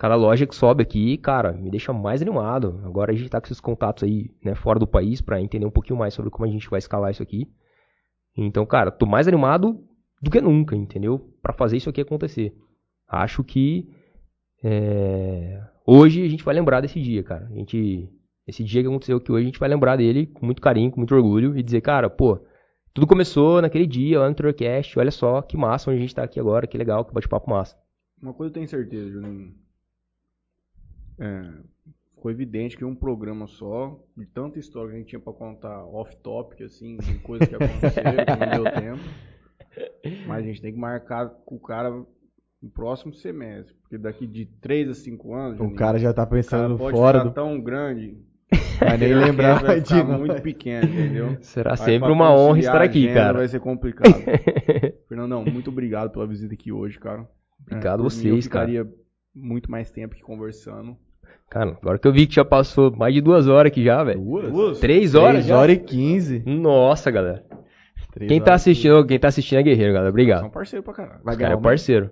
cada 0.00 0.16
loja 0.16 0.46
que 0.46 0.56
sobe 0.56 0.82
aqui, 0.82 1.18
cara, 1.18 1.52
me 1.52 1.70
deixa 1.70 1.92
mais 1.92 2.22
animado. 2.22 2.80
Agora 2.86 3.12
a 3.12 3.14
gente 3.14 3.28
tá 3.28 3.38
com 3.38 3.46
esses 3.46 3.60
contatos 3.60 4.02
aí, 4.02 4.30
né, 4.42 4.54
fora 4.54 4.78
do 4.78 4.86
país, 4.86 5.20
pra 5.20 5.42
entender 5.42 5.66
um 5.66 5.70
pouquinho 5.70 5.98
mais 5.98 6.14
sobre 6.14 6.30
como 6.30 6.46
a 6.46 6.50
gente 6.50 6.70
vai 6.70 6.78
escalar 6.78 7.10
isso 7.10 7.22
aqui. 7.22 7.46
Então, 8.34 8.64
cara, 8.64 8.90
tô 8.90 9.04
mais 9.04 9.28
animado 9.28 9.78
do 10.22 10.30
que 10.30 10.40
nunca, 10.40 10.74
entendeu? 10.74 11.18
Pra 11.42 11.52
fazer 11.52 11.76
isso 11.76 11.90
aqui 11.90 12.00
acontecer. 12.00 12.54
Acho 13.06 13.44
que 13.44 13.90
é, 14.64 15.60
hoje 15.86 16.24
a 16.24 16.28
gente 16.30 16.44
vai 16.44 16.54
lembrar 16.54 16.80
desse 16.80 16.98
dia, 16.98 17.22
cara. 17.22 17.44
A 17.44 17.54
gente, 17.54 18.08
esse 18.46 18.64
dia 18.64 18.80
que 18.80 18.88
aconteceu 18.88 19.18
aqui 19.18 19.30
hoje, 19.30 19.42
a 19.42 19.48
gente 19.48 19.60
vai 19.60 19.68
lembrar 19.68 19.96
dele 19.96 20.28
com 20.28 20.46
muito 20.46 20.62
carinho, 20.62 20.90
com 20.90 20.96
muito 20.96 21.14
orgulho 21.14 21.58
e 21.58 21.62
dizer, 21.62 21.82
cara, 21.82 22.08
pô, 22.08 22.40
tudo 22.94 23.06
começou 23.06 23.60
naquele 23.60 23.86
dia 23.86 24.18
lá 24.18 24.30
no 24.30 24.34
Trucast, 24.34 24.98
olha 24.98 25.10
só 25.10 25.42
que 25.42 25.58
massa 25.58 25.90
onde 25.90 25.98
a 25.98 26.00
gente 26.00 26.14
tá 26.14 26.22
aqui 26.22 26.40
agora, 26.40 26.66
que 26.66 26.78
legal, 26.78 27.04
que 27.04 27.12
bate-papo 27.12 27.50
massa. 27.50 27.76
Uma 28.22 28.32
coisa 28.32 28.48
eu 28.48 28.54
tenho 28.54 28.66
certeza, 28.66 29.10
Juninho. 29.10 29.68
É, 31.20 31.42
ficou 32.14 32.30
evidente 32.30 32.76
que 32.76 32.84
um 32.84 32.94
programa 32.94 33.46
só, 33.46 34.02
de 34.16 34.26
tanta 34.26 34.58
história 34.58 34.90
que 34.90 34.96
a 34.96 34.98
gente 34.98 35.08
tinha 35.08 35.20
pra 35.20 35.32
contar 35.32 35.84
off-topic, 35.86 36.62
assim, 36.62 36.96
de 36.96 37.18
coisas 37.18 37.48
que 37.48 37.54
aconteceram, 37.54 38.24
que 38.24 38.36
não 38.36 38.64
deu 38.64 38.72
tempo. 38.72 40.26
Mas 40.26 40.38
a 40.38 40.42
gente 40.42 40.60
tem 40.60 40.72
que 40.72 40.78
marcar 40.78 41.28
com 41.28 41.56
o 41.56 41.60
cara 41.60 41.90
no 42.62 42.70
próximo 42.70 43.14
semestre. 43.14 43.74
Porque 43.82 43.98
daqui 43.98 44.26
de 44.26 44.46
3 44.46 44.90
a 44.90 44.94
5 44.94 45.34
anos, 45.34 45.54
O 45.54 45.58
Juninho, 45.58 45.76
cara 45.76 45.98
já 45.98 46.12
tá 46.12 46.22
o 46.22 46.26
cara 46.26 46.36
pensando 46.36 46.78
pode 46.78 46.96
fora 46.96 47.18
ficar 47.18 47.30
do. 47.30 47.34
tão 47.34 47.60
grande. 47.60 48.18
Vai 48.80 48.96
nem 48.96 49.14
lembrar 49.14 49.62
vai 49.62 49.80
de 49.80 49.94
ficar 49.94 50.18
muito 50.18 50.42
pequeno, 50.42 50.88
entendeu? 50.88 51.36
Será 51.42 51.72
Aí 51.72 51.76
sempre 51.76 52.10
uma 52.10 52.34
honra 52.34 52.58
estar 52.58 52.82
aqui, 52.82 53.04
agenda 53.04 53.14
cara. 53.14 53.38
Vai 53.38 53.48
ser 53.48 53.60
complicado. 53.60 54.14
Fernandão, 55.06 55.44
muito 55.44 55.68
obrigado 55.70 56.10
pela 56.10 56.26
visita 56.26 56.54
aqui 56.54 56.72
hoje, 56.72 56.98
cara. 56.98 57.28
Obrigado 57.60 58.02
mim, 58.02 58.08
vocês, 58.08 58.24
eu 58.24 58.50
cara. 58.50 58.66
ficaria 58.66 58.94
muito 59.34 59.70
mais 59.70 59.90
tempo 59.90 60.14
aqui 60.14 60.22
conversando. 60.22 60.96
Cara, 61.50 61.76
agora 61.82 61.98
que 61.98 62.06
eu 62.06 62.12
vi 62.12 62.26
que 62.26 62.34
já 62.36 62.44
passou 62.44 62.94
mais 62.96 63.12
de 63.12 63.20
duas 63.20 63.48
horas 63.48 63.70
aqui 63.72 63.82
já, 63.82 64.04
velho. 64.04 64.20
Duas? 64.20 64.78
Três 64.78 65.14
horas 65.16 65.32
3 65.44 65.46
já? 65.46 65.58
horas 65.58 65.76
e 65.76 65.80
15. 65.80 66.42
Nossa, 66.46 67.10
galera. 67.10 67.44
Três 68.12 68.28
Quem 68.28 68.40
tá 68.40 68.54
assistindo, 68.54 69.04
quem 69.04 69.18
tá 69.18 69.28
assistindo 69.28 69.58
é 69.58 69.62
guerreiro, 69.62 69.92
galera. 69.92 70.04
São 70.06 70.10
Obrigado. 70.10 70.50
parceiro 70.50 70.82
pra 70.84 70.94
caralho. 70.94 71.20
Vai 71.24 71.34
Os 71.34 71.38
ganhar 71.38 71.48
cara 71.48 71.52
é 71.52 71.54
aumento? 71.54 71.64
parceiro. 71.68 72.10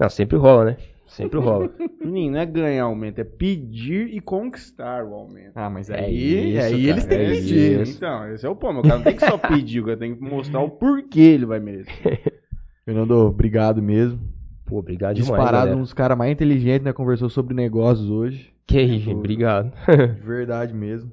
Não, 0.00 0.08
sempre 0.08 0.36
rola, 0.38 0.64
né? 0.64 0.76
Sempre 1.06 1.38
rola. 1.40 1.70
Juninho, 2.02 2.32
não 2.32 2.40
é 2.40 2.46
ganhar 2.46 2.84
aumento, 2.84 3.18
é 3.20 3.24
pedir 3.24 4.08
e 4.14 4.20
conquistar 4.20 5.04
o 5.04 5.12
aumento. 5.14 5.52
Ah, 5.54 5.68
mas 5.68 5.90
É 5.90 6.00
aí, 6.06 6.54
isso, 6.56 6.64
aí 6.64 6.70
cara, 6.70 6.90
eles 6.92 7.04
têm 7.04 7.18
é 7.18 7.24
que 7.24 7.30
pedir. 7.40 7.80
isso. 7.82 7.96
Então, 7.98 8.32
esse 8.32 8.46
é 8.46 8.48
o 8.48 8.56
ponto. 8.56 8.80
O 8.80 8.82
cara 8.82 8.96
não 8.96 9.02
tem 9.04 9.16
que 9.16 9.26
só 9.26 9.36
pedir, 9.36 9.80
o 9.80 9.84
cara 9.84 9.96
tem 9.98 10.14
que 10.14 10.22
mostrar 10.22 10.60
o 10.60 10.70
porquê 10.70 11.20
ele 11.20 11.44
vai 11.44 11.60
merecer. 11.60 12.20
Fernando, 12.86 13.12
obrigado 13.12 13.82
mesmo. 13.82 14.18
Pô, 14.64 14.78
obrigado 14.78 15.14
demais, 15.16 15.30
Disparado, 15.30 15.76
um 15.76 15.80
dos 15.82 15.92
caras 15.92 16.16
mais 16.16 16.32
inteligentes, 16.32 16.82
né? 16.84 16.92
Conversou 16.94 17.28
sobre 17.28 17.54
negócios 17.54 18.08
hoje. 18.08 18.50
Que 18.72 18.78
aí, 18.78 18.98
gente. 18.98 19.14
Obrigado. 19.16 19.72
De 19.86 20.20
verdade 20.26 20.74
mesmo. 20.74 21.12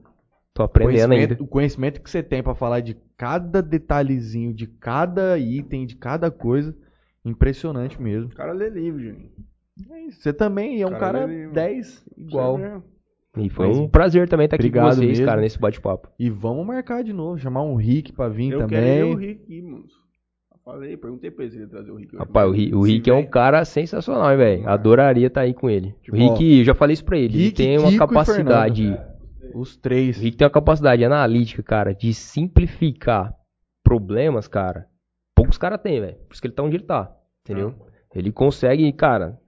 Tô 0.54 0.64
aprendendo 0.64 1.14
ainda. 1.14 1.38
o 1.40 1.48
conhecimento 1.48 2.02
que 2.02 2.10
você 2.10 2.22
tem 2.24 2.42
pra 2.44 2.56
falar 2.56 2.80
de 2.82 2.96
cada 3.18 3.62
detalhezinho, 3.62 4.54
de 4.54 4.68
cada 4.68 5.38
item, 5.38 5.86
de 5.86 5.96
cada 5.96 6.30
coisa, 6.32 6.76
impressionante 7.24 8.02
mesmo. 8.02 8.32
O 8.32 8.36
cara 8.36 8.52
lê 8.52 8.70
livro, 8.70 9.00
Juninho. 9.02 9.30
É 9.92 10.02
isso. 10.08 10.22
Você 10.22 10.34
também 10.34 10.82
é 10.82 10.86
um 10.86 10.92
Cara, 10.92 11.20
cara 11.20 11.34
ele- 11.34 11.52
10 11.54 12.04
igual. 12.18 12.60
E 13.38 13.50
foi 13.50 13.68
um 13.68 13.88
prazer 13.88 14.28
também 14.28 14.46
estar 14.46 14.56
aqui 14.58 14.64
com 14.70 14.78
obrigado 14.80 14.96
vocês, 14.98 15.10
mesmo. 15.12 15.26
cara, 15.26 15.40
nesse 15.40 15.58
bate-papo. 15.60 16.10
E 16.20 16.30
vamos 16.30 16.66
marcar 16.66 17.04
de 17.04 17.14
novo, 17.14 17.38
chamar 17.38 17.62
um 17.64 17.76
Rick 17.76 18.12
pra 18.12 18.28
vir 18.28 18.52
Eu 18.52 18.68
quero 18.68 18.70
ver 18.86 19.04
o 19.06 19.12
também. 19.14 19.28
Rick 19.28 19.62
mano. 19.62 19.84
Falei, 20.70 20.96
perguntei 20.96 21.32
pra 21.32 21.46
ele 21.46 21.52
se 21.52 21.58
ele 21.58 21.64
ia 21.64 21.70
trazer 21.70 21.90
o 21.90 21.96
Rick. 21.96 22.16
Rapaz, 22.16 22.48
o 22.48 22.52
Rick, 22.52 22.76
o 22.76 22.82
Rick 22.84 23.10
é 23.10 23.14
um 23.16 23.26
cara 23.26 23.66
sensacional, 23.66 24.32
hein, 24.32 24.38
velho. 24.38 24.70
Adoraria 24.70 25.26
estar 25.26 25.42
aí 25.42 25.52
com 25.52 25.68
ele. 25.68 25.96
Tipo, 26.04 26.16
o 26.16 26.20
Rick, 26.20 26.60
eu 26.60 26.64
já 26.64 26.76
falei 26.76 26.94
isso 26.94 27.04
pra 27.04 27.18
ele, 27.18 27.34
ele 27.34 27.44
Rick, 27.46 27.58
tem 27.58 27.80
uma 27.80 27.90
Kiko 27.90 28.08
capacidade. 28.08 28.84
Fernando. 28.84 29.10
Os 29.56 29.76
três. 29.76 30.20
O 30.20 30.22
Rick 30.22 30.38
tem 30.38 30.46
uma 30.46 30.52
capacidade 30.52 31.04
analítica, 31.04 31.64
cara, 31.64 31.92
de 31.92 32.14
simplificar 32.14 33.34
problemas, 33.84 34.48
cara. 34.48 34.86
Poucos 35.36 35.58
caras 35.58 35.82
têm, 35.82 36.02
velho. 36.02 36.18
Por 36.28 36.34
isso 36.34 36.42
que 36.42 36.48
ele 36.48 36.54
tá 36.54 36.62
onde 36.62 36.76
ele 36.76 36.84
tá. 36.84 37.12
Entendeu? 37.44 37.74
Ele 38.14 38.32
consegue, 38.32 38.92
cara. 38.94 39.40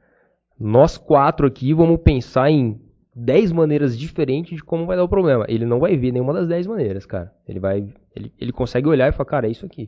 Nós 0.60 0.98
quatro 0.98 1.46
aqui 1.46 1.72
vamos 1.72 2.00
pensar 2.02 2.50
em 2.50 2.82
10 3.16 3.52
maneiras 3.52 3.96
diferentes 3.96 4.56
de 4.56 4.64
como 4.64 4.88
vai 4.88 4.98
dar 4.98 5.04
o 5.04 5.10
problema. 5.10 5.46
Ele 5.48 5.68
não 5.68 5.80
vai 5.80 5.96
ver 5.96 6.12
nenhuma 6.12 6.34
das 6.34 6.48
10 6.48 6.66
maneiras, 6.66 7.06
cara. 7.06 7.32
Ele 7.48 7.60
vai. 7.60 7.94
Ele, 8.16 8.34
ele 8.40 8.52
consegue 8.52 8.88
olhar 8.88 9.08
e 9.08 9.12
falar, 9.12 9.26
cara, 9.26 9.48
é 9.48 9.52
isso 9.52 9.68
aqui. 9.68 9.88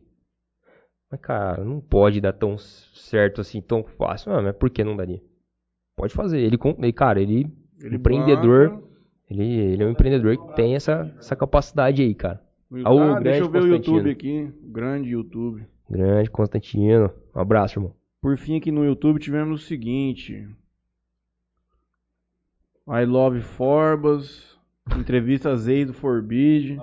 Mas, 1.14 1.22
cara, 1.22 1.64
não 1.64 1.80
pode 1.80 2.20
dar 2.20 2.34
tão 2.34 2.58
certo 2.58 3.40
assim, 3.40 3.62
tão 3.62 3.84
fácil. 3.84 4.34
Ah, 4.34 4.42
mas 4.42 4.56
por 4.56 4.72
que 4.72 4.84
não 4.84 4.98
daria? 4.98 5.22
Pode 5.96 6.12
fazer. 6.12 6.40
Ele, 6.40 6.58
cara, 6.92 7.22
ele. 7.22 7.48
ele 7.80 7.98
empreendedor. 7.98 8.72
banca 8.72 8.84
Ele, 9.30 9.44
ele 9.44 9.84
é 9.84 9.86
um 9.86 9.92
empreendedor 9.92 10.36
que 10.36 10.56
tem 10.56 10.74
essa, 10.74 11.14
essa 11.20 11.36
capacidade 11.36 12.02
aí, 12.02 12.16
cara. 12.16 12.42
YouTube. 12.72 13.00
Ah, 13.00 13.20
deixa 13.20 13.42
eu 13.42 13.50
ver 13.50 13.62
grande 13.62 13.74
o 13.74 13.76
YouTube 13.76 14.10
aqui. 14.10 14.52
Grande 14.64 15.10
YouTube. 15.10 15.68
Grande 15.88 16.32
Constantino. 16.32 17.12
Um 17.36 17.40
abraço, 17.40 17.78
irmão. 17.78 17.94
Por 18.20 18.36
fim, 18.36 18.58
aqui 18.58 18.72
no 18.72 18.84
YouTube 18.84 19.20
tivemos 19.20 19.62
o 19.62 19.66
seguinte: 19.66 20.48
I 22.88 23.06
Love 23.06 23.42
Forbas. 23.42 24.53
Entrevista 24.98 25.56
Zei 25.56 25.86
do 25.86 25.94
Forbid. 25.94 26.78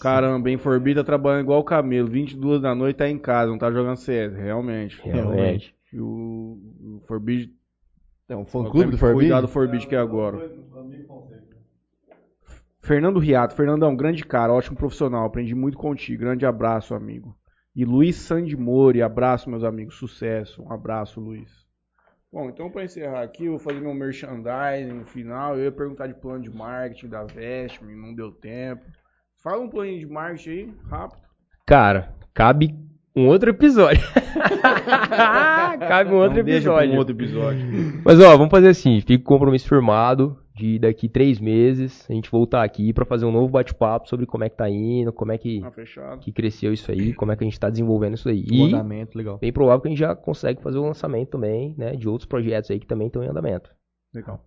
Caramba, 0.00 0.50
hein? 0.50 0.58
Forbid 0.58 0.96
tá 0.96 1.04
trabalhando 1.04 1.42
igual 1.42 1.60
o 1.60 1.64
camelo. 1.64 2.08
22 2.08 2.60
da 2.60 2.74
noite 2.74 2.96
tá 2.96 3.08
em 3.08 3.18
casa, 3.18 3.50
não 3.50 3.58
tá 3.58 3.70
jogando 3.70 3.96
CS. 3.96 4.34
Realmente. 4.34 5.00
Realmente. 5.02 5.74
E 5.92 6.00
o, 6.00 6.58
o 6.80 7.02
Forbid 7.06 7.52
É 8.28 8.36
um 8.36 8.44
fã 8.44 8.64
clube 8.64 8.92
do 8.92 8.98
Forbid? 8.98 9.20
Cuidado 9.20 9.46
do 9.46 9.52
Forbid 9.52 9.86
que 9.86 9.94
é 9.94 9.98
agora. 9.98 10.50
Fernando 12.80 13.18
Riato. 13.18 13.54
Fernandão, 13.54 13.94
grande 13.94 14.24
cara, 14.24 14.52
ótimo 14.52 14.76
profissional. 14.76 15.24
Aprendi 15.24 15.54
muito 15.54 15.78
contigo. 15.78 16.20
Grande 16.20 16.46
abraço, 16.46 16.94
amigo. 16.94 17.36
E 17.74 17.84
Luiz 17.84 18.16
Sandimori. 18.16 19.02
Abraço, 19.02 19.48
meus 19.48 19.62
amigos. 19.62 19.96
Sucesso. 19.96 20.62
Um 20.62 20.72
abraço, 20.72 21.20
Luiz. 21.20 21.59
Bom, 22.32 22.48
então 22.48 22.70
para 22.70 22.84
encerrar 22.84 23.22
aqui, 23.22 23.46
eu 23.46 23.52
vou 23.52 23.58
fazer 23.58 23.80
meu 23.80 23.92
merchandising 23.92 24.92
no 24.92 25.04
final. 25.04 25.56
Eu 25.56 25.64
ia 25.64 25.72
perguntar 25.72 26.06
de 26.06 26.14
plano 26.14 26.42
de 26.42 26.50
marketing 26.50 27.08
da 27.08 27.24
Vestme, 27.24 27.94
não 27.94 28.14
deu 28.14 28.30
tempo. 28.30 28.84
Fala 29.42 29.60
um 29.60 29.68
plano 29.68 29.98
de 29.98 30.06
marketing 30.06 30.50
aí, 30.50 30.74
rápido. 30.88 31.22
Cara, 31.66 32.14
cabe 32.32 32.78
um 33.16 33.26
outro 33.26 33.50
episódio. 33.50 34.00
cabe 35.88 36.10
um 36.10 36.18
outro 36.18 36.34
Não 36.34 36.48
episódio. 36.48 36.92
um 36.92 36.98
outro 36.98 37.14
episódio. 37.16 38.02
Mas 38.04 38.20
ó, 38.20 38.36
vamos 38.36 38.50
fazer 38.50 38.68
assim, 38.68 39.00
fica 39.00 39.24
com 39.24 39.34
o 39.34 39.38
compromisso 39.38 39.68
firmado 39.68 40.38
de 40.60 40.78
daqui 40.78 41.08
três 41.08 41.40
meses 41.40 42.06
a 42.08 42.12
gente 42.12 42.30
voltar 42.30 42.62
aqui 42.62 42.92
pra 42.92 43.04
fazer 43.06 43.24
um 43.24 43.32
novo 43.32 43.48
bate-papo 43.48 44.08
sobre 44.08 44.26
como 44.26 44.44
é 44.44 44.50
que 44.50 44.56
tá 44.56 44.68
indo, 44.68 45.12
como 45.12 45.32
é 45.32 45.38
que, 45.38 45.62
fechado. 45.72 46.20
que 46.20 46.30
cresceu 46.30 46.72
isso 46.72 46.90
aí, 46.92 47.14
como 47.14 47.32
é 47.32 47.36
que 47.36 47.42
a 47.42 47.46
gente 47.46 47.58
tá 47.58 47.70
desenvolvendo 47.70 48.14
isso 48.14 48.28
aí. 48.28 48.44
O 48.50 48.54
E 48.54 48.62
andamento, 48.66 49.16
legal. 49.16 49.38
bem 49.38 49.52
provável 49.52 49.80
que 49.80 49.88
a 49.88 49.90
gente 49.90 49.98
já 49.98 50.14
consegue 50.14 50.62
fazer 50.62 50.78
o 50.78 50.82
lançamento 50.82 51.30
também, 51.30 51.74
né, 51.78 51.96
de 51.96 52.06
outros 52.08 52.26
projetos 52.28 52.70
aí 52.70 52.78
que 52.78 52.86
também 52.86 53.06
estão 53.06 53.24
em 53.24 53.28
andamento. 53.28 53.70
Legal. 54.14 54.44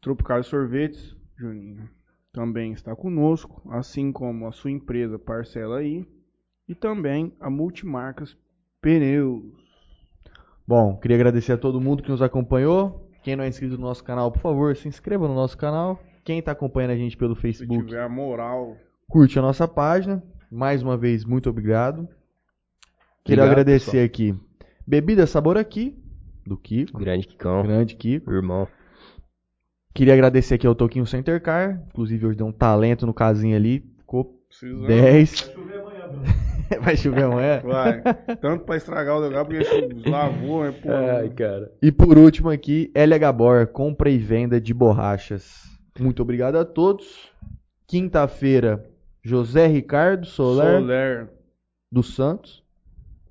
Tropical 0.00 0.42
Sorvetes, 0.42 1.16
Juninho, 1.36 1.88
também 2.32 2.72
está 2.72 2.94
conosco, 2.94 3.62
assim 3.72 4.10
como 4.12 4.46
a 4.46 4.52
sua 4.52 4.70
empresa 4.70 5.18
Parcela 5.18 5.78
aí 5.78 6.06
e 6.68 6.74
também 6.74 7.32
a 7.40 7.50
Multimarcas 7.50 8.36
Pneus. 8.80 9.42
Bom, 10.66 10.96
queria 10.98 11.16
agradecer 11.16 11.52
a 11.52 11.58
todo 11.58 11.80
mundo 11.80 12.02
que 12.02 12.10
nos 12.10 12.22
acompanhou. 12.22 13.07
Quem 13.22 13.36
não 13.36 13.44
é 13.44 13.48
inscrito 13.48 13.74
no 13.76 13.82
nosso 13.82 14.02
canal, 14.04 14.30
por 14.30 14.40
favor, 14.40 14.76
se 14.76 14.88
inscreva 14.88 15.26
no 15.28 15.34
nosso 15.34 15.56
canal. 15.56 16.00
Quem 16.24 16.38
está 16.38 16.52
acompanhando 16.52 16.92
a 16.92 16.96
gente 16.96 17.16
pelo 17.16 17.34
Se 17.34 17.40
Facebook, 17.42 17.86
tiver 17.86 18.02
a 18.02 18.08
moral, 18.08 18.76
curte 19.08 19.38
a 19.38 19.42
nossa 19.42 19.66
página. 19.66 20.22
Mais 20.50 20.82
uma 20.82 20.96
vez, 20.96 21.24
muito 21.24 21.48
obrigado. 21.50 22.08
Queria 23.24 23.42
Obrigado, 23.44 23.50
agradecer 23.50 23.84
pessoal. 23.86 24.04
aqui 24.04 24.34
Bebida 24.86 25.26
Sabor 25.26 25.58
Aqui, 25.58 25.98
do 26.46 26.56
Kiko, 26.56 26.98
Grande 26.98 27.26
Kikão, 27.26 27.62
grande 27.62 27.94
Kiko. 27.94 28.32
irmão. 28.32 28.66
Queria 29.94 30.14
agradecer 30.14 30.54
aqui 30.54 30.66
ao 30.66 30.74
Toquinho 30.74 31.06
Center 31.06 31.42
Car, 31.42 31.82
inclusive 31.88 32.24
hoje 32.26 32.38
deu 32.38 32.46
um 32.46 32.52
talento 32.52 33.04
no 33.04 33.12
casinho 33.12 33.56
ali, 33.56 33.80
ficou 33.98 34.24
precisa. 34.48 34.86
10. 34.86 35.40
Vai 35.40 35.54
chover 35.54 35.80
amanhã. 35.80 36.34
Vai. 37.64 38.02
Tanto 38.40 38.64
pra 38.64 38.76
estragar 38.76 39.16
o 39.16 39.20
lugar, 39.20 39.44
porque 39.44 40.08
lavou, 40.08 40.64
né? 40.64 40.72
Pô, 40.72 40.90
Ai, 40.90 41.28
cara. 41.30 41.72
E 41.82 41.90
por 41.90 42.16
último 42.18 42.50
aqui, 42.50 42.92
LH 42.94 43.32
Bor, 43.32 43.66
compra 43.68 44.10
e 44.10 44.18
venda 44.18 44.60
de 44.60 44.74
borrachas. 44.74 45.62
Muito 45.98 46.22
obrigado 46.22 46.56
a 46.56 46.64
todos. 46.64 47.30
Quinta-feira, 47.86 48.84
José 49.22 49.66
Ricardo 49.66 50.26
Soler 50.26 50.80
Soler, 50.80 51.28
dos 51.90 52.14
Santos. 52.14 52.62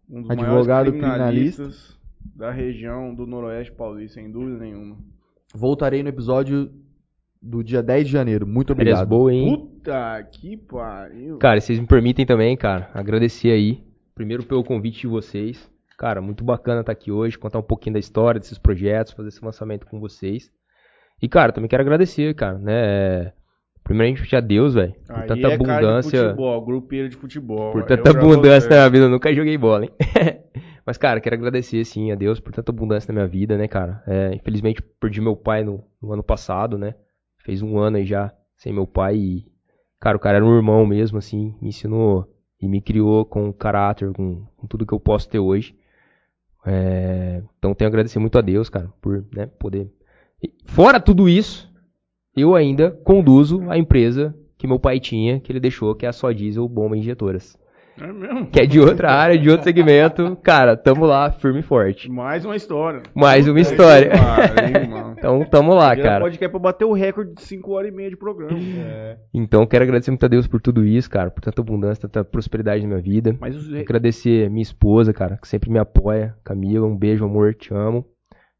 um 0.09 0.21
dos 0.21 0.31
Advogado 0.31 0.91
maiores 0.91 0.99
criminalistas 0.99 1.97
da 2.35 2.51
região 2.51 3.13
do 3.13 3.25
Noroeste 3.25 3.71
Paulista, 3.71 4.19
sem 4.19 4.31
dúvida 4.31 4.57
nenhuma. 4.57 4.97
Voltarei 5.53 6.03
no 6.03 6.09
episódio 6.09 6.71
do 7.41 7.63
dia 7.63 7.81
10 7.81 8.05
de 8.05 8.11
janeiro. 8.11 8.47
Muito 8.47 8.75
Férias 8.75 8.99
obrigado. 8.99 9.09
boa, 9.09 9.33
hein? 9.33 9.57
Puta 9.57 10.27
que 10.31 10.57
pariu. 10.57 11.37
Cara, 11.37 11.59
vocês 11.59 11.79
me 11.79 11.87
permitem 11.87 12.25
também, 12.25 12.55
cara, 12.57 12.89
agradecer 12.93 13.51
aí. 13.51 13.83
Primeiro 14.15 14.43
pelo 14.43 14.63
convite 14.63 15.01
de 15.01 15.07
vocês. 15.07 15.69
Cara, 15.97 16.21
muito 16.21 16.43
bacana 16.43 16.81
estar 16.81 16.91
aqui 16.91 17.11
hoje, 17.11 17.37
contar 17.37 17.59
um 17.59 17.63
pouquinho 17.63 17.93
da 17.93 17.99
história 17.99 18.39
desses 18.39 18.57
projetos, 18.57 19.13
fazer 19.13 19.29
esse 19.29 19.43
lançamento 19.43 19.87
com 19.87 19.99
vocês. 19.99 20.51
E, 21.21 21.27
cara, 21.27 21.51
também 21.51 21.67
quero 21.67 21.81
agradecer, 21.81 22.33
cara, 22.35 22.57
né? 22.59 23.33
Primeiramente 23.83 24.35
a 24.35 24.41
Deus, 24.41 24.75
velho, 24.75 24.93
por 25.07 25.15
tanta 25.25 25.33
é 25.33 25.41
cara 25.41 25.47
de 25.47 25.53
abundância. 25.53 26.23
futebol, 26.25 26.65
grupeiro 26.65 27.09
de 27.09 27.15
futebol. 27.15 27.71
Por 27.71 27.81
Eu 27.81 27.87
tanta 27.87 28.09
abundância 28.11 28.69
na 28.69 28.75
minha 28.75 28.89
vida, 28.89 29.05
eu 29.05 29.09
nunca 29.09 29.33
joguei 29.33 29.57
bola, 29.57 29.85
hein? 29.85 29.91
Mas, 30.85 30.97
cara, 30.97 31.19
quero 31.19 31.35
agradecer, 31.35 31.83
sim, 31.83 32.11
a 32.11 32.15
Deus 32.15 32.39
por 32.39 32.53
tanta 32.53 32.71
abundância 32.71 33.11
na 33.11 33.19
minha 33.19 33.27
vida, 33.27 33.57
né, 33.57 33.67
cara? 33.67 34.03
É, 34.05 34.35
infelizmente, 34.35 34.81
perdi 34.81 35.19
meu 35.19 35.35
pai 35.35 35.63
no, 35.63 35.83
no 36.01 36.13
ano 36.13 36.23
passado, 36.23 36.77
né? 36.77 36.95
Fez 37.47 37.61
um 37.61 37.77
ano 37.79 37.95
aí 37.95 38.05
já 38.05 38.33
sem 38.57 38.73
meu 38.73 38.85
pai 38.85 39.15
e, 39.15 39.45
cara, 40.01 40.17
o 40.17 40.19
cara 40.19 40.35
era 40.35 40.45
um 40.45 40.53
irmão 40.53 40.85
mesmo, 40.85 41.17
assim, 41.17 41.55
me 41.61 41.69
ensinou 41.69 42.27
e 42.61 42.67
me 42.67 42.81
criou 42.81 43.23
com 43.23 43.53
caráter, 43.53 44.11
com, 44.11 44.45
com 44.57 44.67
tudo 44.67 44.85
que 44.85 44.93
eu 44.93 44.99
posso 44.99 45.29
ter 45.29 45.39
hoje. 45.39 45.73
É, 46.65 47.41
então, 47.57 47.73
tenho 47.73 47.87
a 47.87 47.89
agradecer 47.89 48.19
muito 48.19 48.37
a 48.37 48.41
Deus, 48.41 48.67
cara, 48.67 48.91
por 48.99 49.25
né, 49.33 49.45
poder. 49.45 49.89
Fora 50.65 50.99
tudo 50.99 51.29
isso, 51.29 51.73
eu 52.35 52.53
ainda 52.53 52.91
conduzo 52.91 53.63
a 53.69 53.77
empresa 53.77 54.37
que 54.57 54.67
meu 54.67 54.77
pai 54.77 54.99
tinha, 54.99 55.39
que 55.39 55.49
ele 55.49 55.61
deixou, 55.61 55.95
que 55.95 56.05
é 56.05 56.09
a 56.09 56.13
Só 56.13 56.33
Diesel 56.33 56.67
Bomba 56.67 56.97
Injetoras. 56.97 57.57
É 57.99 58.13
mesmo? 58.13 58.45
Que 58.47 58.59
é 58.61 58.65
de 58.65 58.79
outra 58.79 59.11
área, 59.11 59.37
de 59.37 59.49
outro 59.49 59.63
segmento. 59.63 60.35
Cara, 60.43 60.77
tamo 60.77 61.05
lá, 61.05 61.31
firme 61.31 61.59
e 61.59 61.63
forte. 61.63 62.11
Mais 62.11 62.45
uma 62.45 62.55
história. 62.55 63.01
Mais 63.15 63.47
uma 63.47 63.59
história. 63.59 64.11
pariu. 64.11 65.07
Então, 65.17 65.43
tamo 65.45 65.73
lá, 65.73 65.95
cara. 65.95 66.23
podcast 66.23 66.51
pra 66.51 66.59
bater 66.59 66.85
o 66.85 66.93
recorde 66.93 67.33
de 67.33 67.41
5 67.41 67.71
horas 67.71 67.91
e 67.91 67.95
meia 67.95 68.09
de 68.09 68.15
programa. 68.15 68.55
Então, 69.33 69.65
quero 69.65 69.83
agradecer 69.83 70.11
muito 70.11 70.23
a 70.23 70.29
Deus 70.29 70.45
por 70.45 70.61
tudo 70.61 70.85
isso, 70.85 71.09
cara, 71.09 71.31
por 71.31 71.41
tanta 71.41 71.59
abundância, 71.59 72.07
tanta 72.07 72.23
prosperidade 72.23 72.83
na 72.83 72.89
minha 72.89 73.01
vida. 73.01 73.35
Mas 73.39 73.55
os 73.55 73.73
Agradecer 73.73 74.47
minha 74.49 74.61
esposa, 74.61 75.11
cara, 75.11 75.37
que 75.37 75.47
sempre 75.47 75.71
me 75.71 75.79
apoia. 75.79 76.35
Camila, 76.43 76.85
um 76.85 76.95
beijo, 76.95 77.25
amor, 77.25 77.55
te 77.55 77.73
amo. 77.73 78.05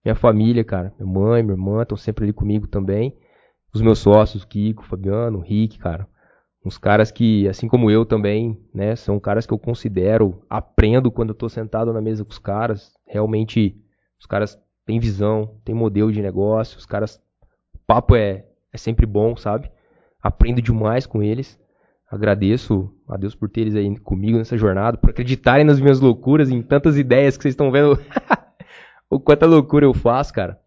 Minha 0.04 0.16
família, 0.16 0.64
cara, 0.64 0.92
minha 1.00 1.12
mãe, 1.12 1.44
minha 1.44 1.54
irmã, 1.54 1.84
estão 1.84 1.98
sempre 1.98 2.26
ali 2.26 2.34
comigo 2.34 2.66
também. 2.68 3.16
Os 3.74 3.82
meus 3.82 4.00
sócios, 4.00 4.44
Kiko, 4.44 4.84
Fabiano, 4.84 5.40
Rick, 5.40 5.78
cara. 5.78 6.08
Uns 6.68 6.78
caras 6.78 7.12
que, 7.12 7.48
assim 7.48 7.66
como 7.66 7.90
eu 7.90 8.06
também, 8.06 8.60
né, 8.74 8.94
são 8.98 9.18
caras 9.22 9.46
que 9.46 9.54
eu 9.54 9.58
considero, 9.58 10.44
aprendo 10.50 11.10
quando 11.10 11.30
eu 11.30 11.34
tô 11.34 11.48
sentado 11.48 11.94
na 11.94 12.02
mesa 12.02 12.26
com 12.26 12.32
os 12.32 12.40
caras. 12.40 12.92
Realmente, 13.08 13.82
os 14.20 14.26
caras 14.26 14.60
têm 14.86 15.00
visão, 15.00 15.56
têm 15.64 15.74
modelo 15.74 16.12
de 16.12 16.22
negócio, 16.22 16.78
os 16.78 16.86
caras. 16.86 17.22
O 17.74 17.80
papo 17.88 18.18
é, 18.18 18.44
é 18.74 18.78
sempre 18.78 19.06
bom, 19.06 19.38
sabe? 19.38 19.72
Aprendo 20.22 20.62
demais 20.62 21.06
com 21.06 21.24
eles. 21.24 21.58
Agradeço 22.12 22.94
a 23.08 23.16
Deus 23.16 23.34
por 23.34 23.48
ter 23.48 23.62
eles 23.62 23.76
aí 23.76 23.98
comigo 24.00 24.38
nessa 24.38 24.58
jornada, 24.58 24.98
por 24.98 25.12
acreditarem 25.12 25.64
nas 25.64 25.80
minhas 25.80 26.02
loucuras, 26.02 26.50
em 26.50 26.62
tantas 26.62 26.98
ideias 26.98 27.38
que 27.38 27.44
vocês 27.44 27.54
estão 27.54 27.72
vendo 27.72 27.98
o 29.10 29.22
quanta 29.22 29.46
loucura 29.46 29.86
eu 29.86 29.94
faço, 29.94 30.34
cara. 30.34 30.60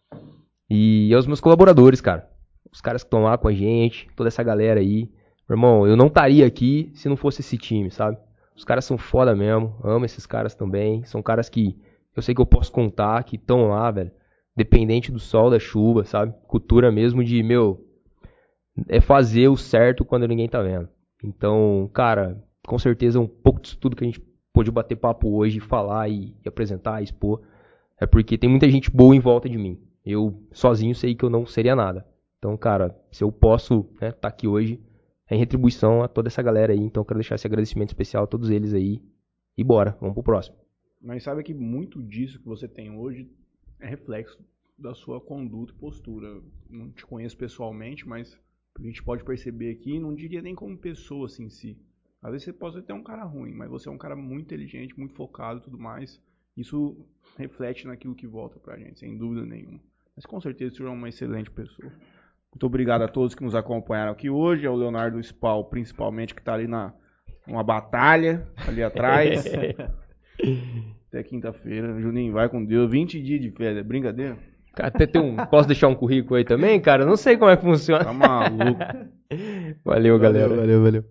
E 0.70 1.12
aos 1.12 1.26
meus 1.26 1.42
colaboradores, 1.42 2.00
cara. 2.00 2.26
Os 2.72 2.80
caras 2.80 3.02
que 3.02 3.08
estão 3.08 3.24
lá 3.24 3.36
com 3.36 3.48
a 3.48 3.52
gente, 3.52 4.08
toda 4.16 4.28
essa 4.28 4.42
galera 4.42 4.80
aí. 4.80 5.10
Irmão, 5.50 5.86
eu 5.86 5.96
não 5.96 6.06
estaria 6.06 6.46
aqui 6.46 6.90
se 6.94 7.08
não 7.08 7.16
fosse 7.16 7.40
esse 7.40 7.58
time, 7.58 7.90
sabe? 7.90 8.16
Os 8.56 8.64
caras 8.64 8.84
são 8.84 8.96
foda 8.96 9.34
mesmo, 9.34 9.74
amo 9.82 10.04
esses 10.04 10.26
caras 10.26 10.54
também. 10.54 11.02
São 11.04 11.22
caras 11.22 11.48
que 11.48 11.76
eu 12.14 12.22
sei 12.22 12.34
que 12.34 12.40
eu 12.40 12.46
posso 12.46 12.70
contar, 12.70 13.24
que 13.24 13.36
estão 13.36 13.68
lá, 13.68 13.90
velho. 13.90 14.12
Dependente 14.54 15.10
do 15.10 15.18
sol, 15.18 15.50
da 15.50 15.58
chuva, 15.58 16.04
sabe? 16.04 16.34
Cultura 16.46 16.92
mesmo 16.92 17.24
de, 17.24 17.42
meu, 17.42 17.84
é 18.88 19.00
fazer 19.00 19.48
o 19.48 19.56
certo 19.56 20.04
quando 20.04 20.28
ninguém 20.28 20.48
tá 20.48 20.60
vendo. 20.62 20.88
Então, 21.24 21.90
cara, 21.92 22.42
com 22.66 22.78
certeza 22.78 23.18
um 23.18 23.26
pouco 23.26 23.60
disso 23.60 23.78
tudo 23.78 23.96
que 23.96 24.04
a 24.04 24.06
gente 24.06 24.20
pôde 24.52 24.70
bater 24.70 24.96
papo 24.96 25.36
hoje, 25.36 25.60
falar 25.60 26.08
e, 26.08 26.36
e 26.44 26.48
apresentar, 26.48 27.02
expor, 27.02 27.40
é 27.98 28.06
porque 28.06 28.38
tem 28.38 28.48
muita 28.48 28.68
gente 28.68 28.90
boa 28.90 29.14
em 29.14 29.20
volta 29.20 29.48
de 29.48 29.58
mim. 29.58 29.80
Eu 30.04 30.42
sozinho 30.52 30.94
sei 30.94 31.14
que 31.14 31.24
eu 31.24 31.30
não 31.30 31.46
seria 31.46 31.74
nada. 31.74 32.06
Então, 32.38 32.56
cara, 32.56 32.96
se 33.10 33.22
eu 33.22 33.30
posso 33.30 33.86
estar 33.94 34.12
tá 34.12 34.28
aqui 34.28 34.46
hoje, 34.48 34.80
em 35.30 35.38
retribuição 35.38 36.02
a 36.02 36.08
toda 36.08 36.28
essa 36.28 36.42
galera 36.42 36.72
aí. 36.72 36.80
Então, 36.80 37.04
quero 37.04 37.18
deixar 37.18 37.36
esse 37.36 37.46
agradecimento 37.46 37.90
especial 37.90 38.24
a 38.24 38.26
todos 38.26 38.50
eles 38.50 38.74
aí. 38.74 39.02
E 39.56 39.64
bora, 39.64 39.96
vamos 40.00 40.14
pro 40.14 40.22
próximo. 40.22 40.56
Mas 41.00 41.22
sabe 41.22 41.42
que 41.42 41.54
muito 41.54 42.02
disso 42.02 42.38
que 42.38 42.46
você 42.46 42.68
tem 42.68 42.90
hoje 42.90 43.30
é 43.78 43.88
reflexo 43.88 44.38
da 44.76 44.94
sua 44.94 45.20
conduta 45.20 45.72
e 45.72 45.76
postura. 45.76 46.40
Não 46.68 46.90
te 46.90 47.04
conheço 47.06 47.36
pessoalmente, 47.36 48.06
mas 48.06 48.38
a 48.78 48.82
gente 48.82 49.02
pode 49.02 49.24
perceber 49.24 49.70
aqui, 49.70 49.98
não 49.98 50.14
diria 50.14 50.42
nem 50.42 50.54
como 50.54 50.76
pessoa 50.76 51.26
assim 51.26 51.44
em 51.44 51.50
si. 51.50 51.78
Às 52.22 52.32
vezes 52.32 52.44
você 52.44 52.52
pode 52.52 52.82
ter 52.82 52.92
um 52.92 53.02
cara 53.02 53.24
ruim, 53.24 53.52
mas 53.52 53.70
você 53.70 53.88
é 53.88 53.92
um 53.92 53.98
cara 53.98 54.14
muito 54.14 54.42
inteligente, 54.42 54.98
muito 54.98 55.14
focado 55.14 55.60
e 55.60 55.62
tudo 55.62 55.78
mais. 55.78 56.20
Isso 56.56 56.96
reflete 57.36 57.86
naquilo 57.86 58.14
que 58.14 58.26
volta 58.26 58.58
pra 58.58 58.78
gente, 58.78 58.98
sem 58.98 59.16
dúvida 59.16 59.46
nenhuma. 59.46 59.80
Mas 60.14 60.26
com 60.26 60.40
certeza 60.40 60.74
você 60.74 60.82
é 60.82 60.88
uma 60.88 61.08
excelente 61.08 61.50
pessoa. 61.50 61.90
Muito 62.52 62.66
obrigado 62.66 63.02
a 63.02 63.08
todos 63.08 63.34
que 63.34 63.44
nos 63.44 63.54
acompanharam 63.54 64.12
aqui 64.12 64.28
hoje, 64.28 64.66
ao 64.66 64.76
Leonardo 64.76 65.20
Spal, 65.20 65.64
principalmente, 65.64 66.34
que 66.34 66.40
está 66.40 66.54
ali 66.54 66.66
na 66.66 66.92
uma 67.46 67.62
batalha 67.62 68.46
ali 68.66 68.82
atrás. 68.82 69.44
Até 71.08 71.22
quinta-feira. 71.24 72.00
Juninho, 72.00 72.32
vai 72.32 72.48
com 72.48 72.64
Deus. 72.64 72.90
20 72.90 73.20
dias 73.20 73.40
de 73.40 73.50
férias. 73.50 73.84
Brincadeira? 73.84 74.38
Cara, 74.74 74.88
até 74.88 75.04
tem 75.04 75.20
um. 75.20 75.36
Posso 75.46 75.66
deixar 75.66 75.88
um 75.88 75.94
currículo 75.96 76.36
aí 76.36 76.44
também, 76.44 76.80
cara? 76.80 77.04
Não 77.04 77.16
sei 77.16 77.36
como 77.36 77.50
é 77.50 77.56
que 77.56 77.64
funciona. 77.64 78.04
Tá 78.04 78.12
maluco. 78.12 78.80
Valeu, 79.84 80.18
galera. 80.18 80.48
valeu. 80.48 80.82
valeu. 80.82 81.04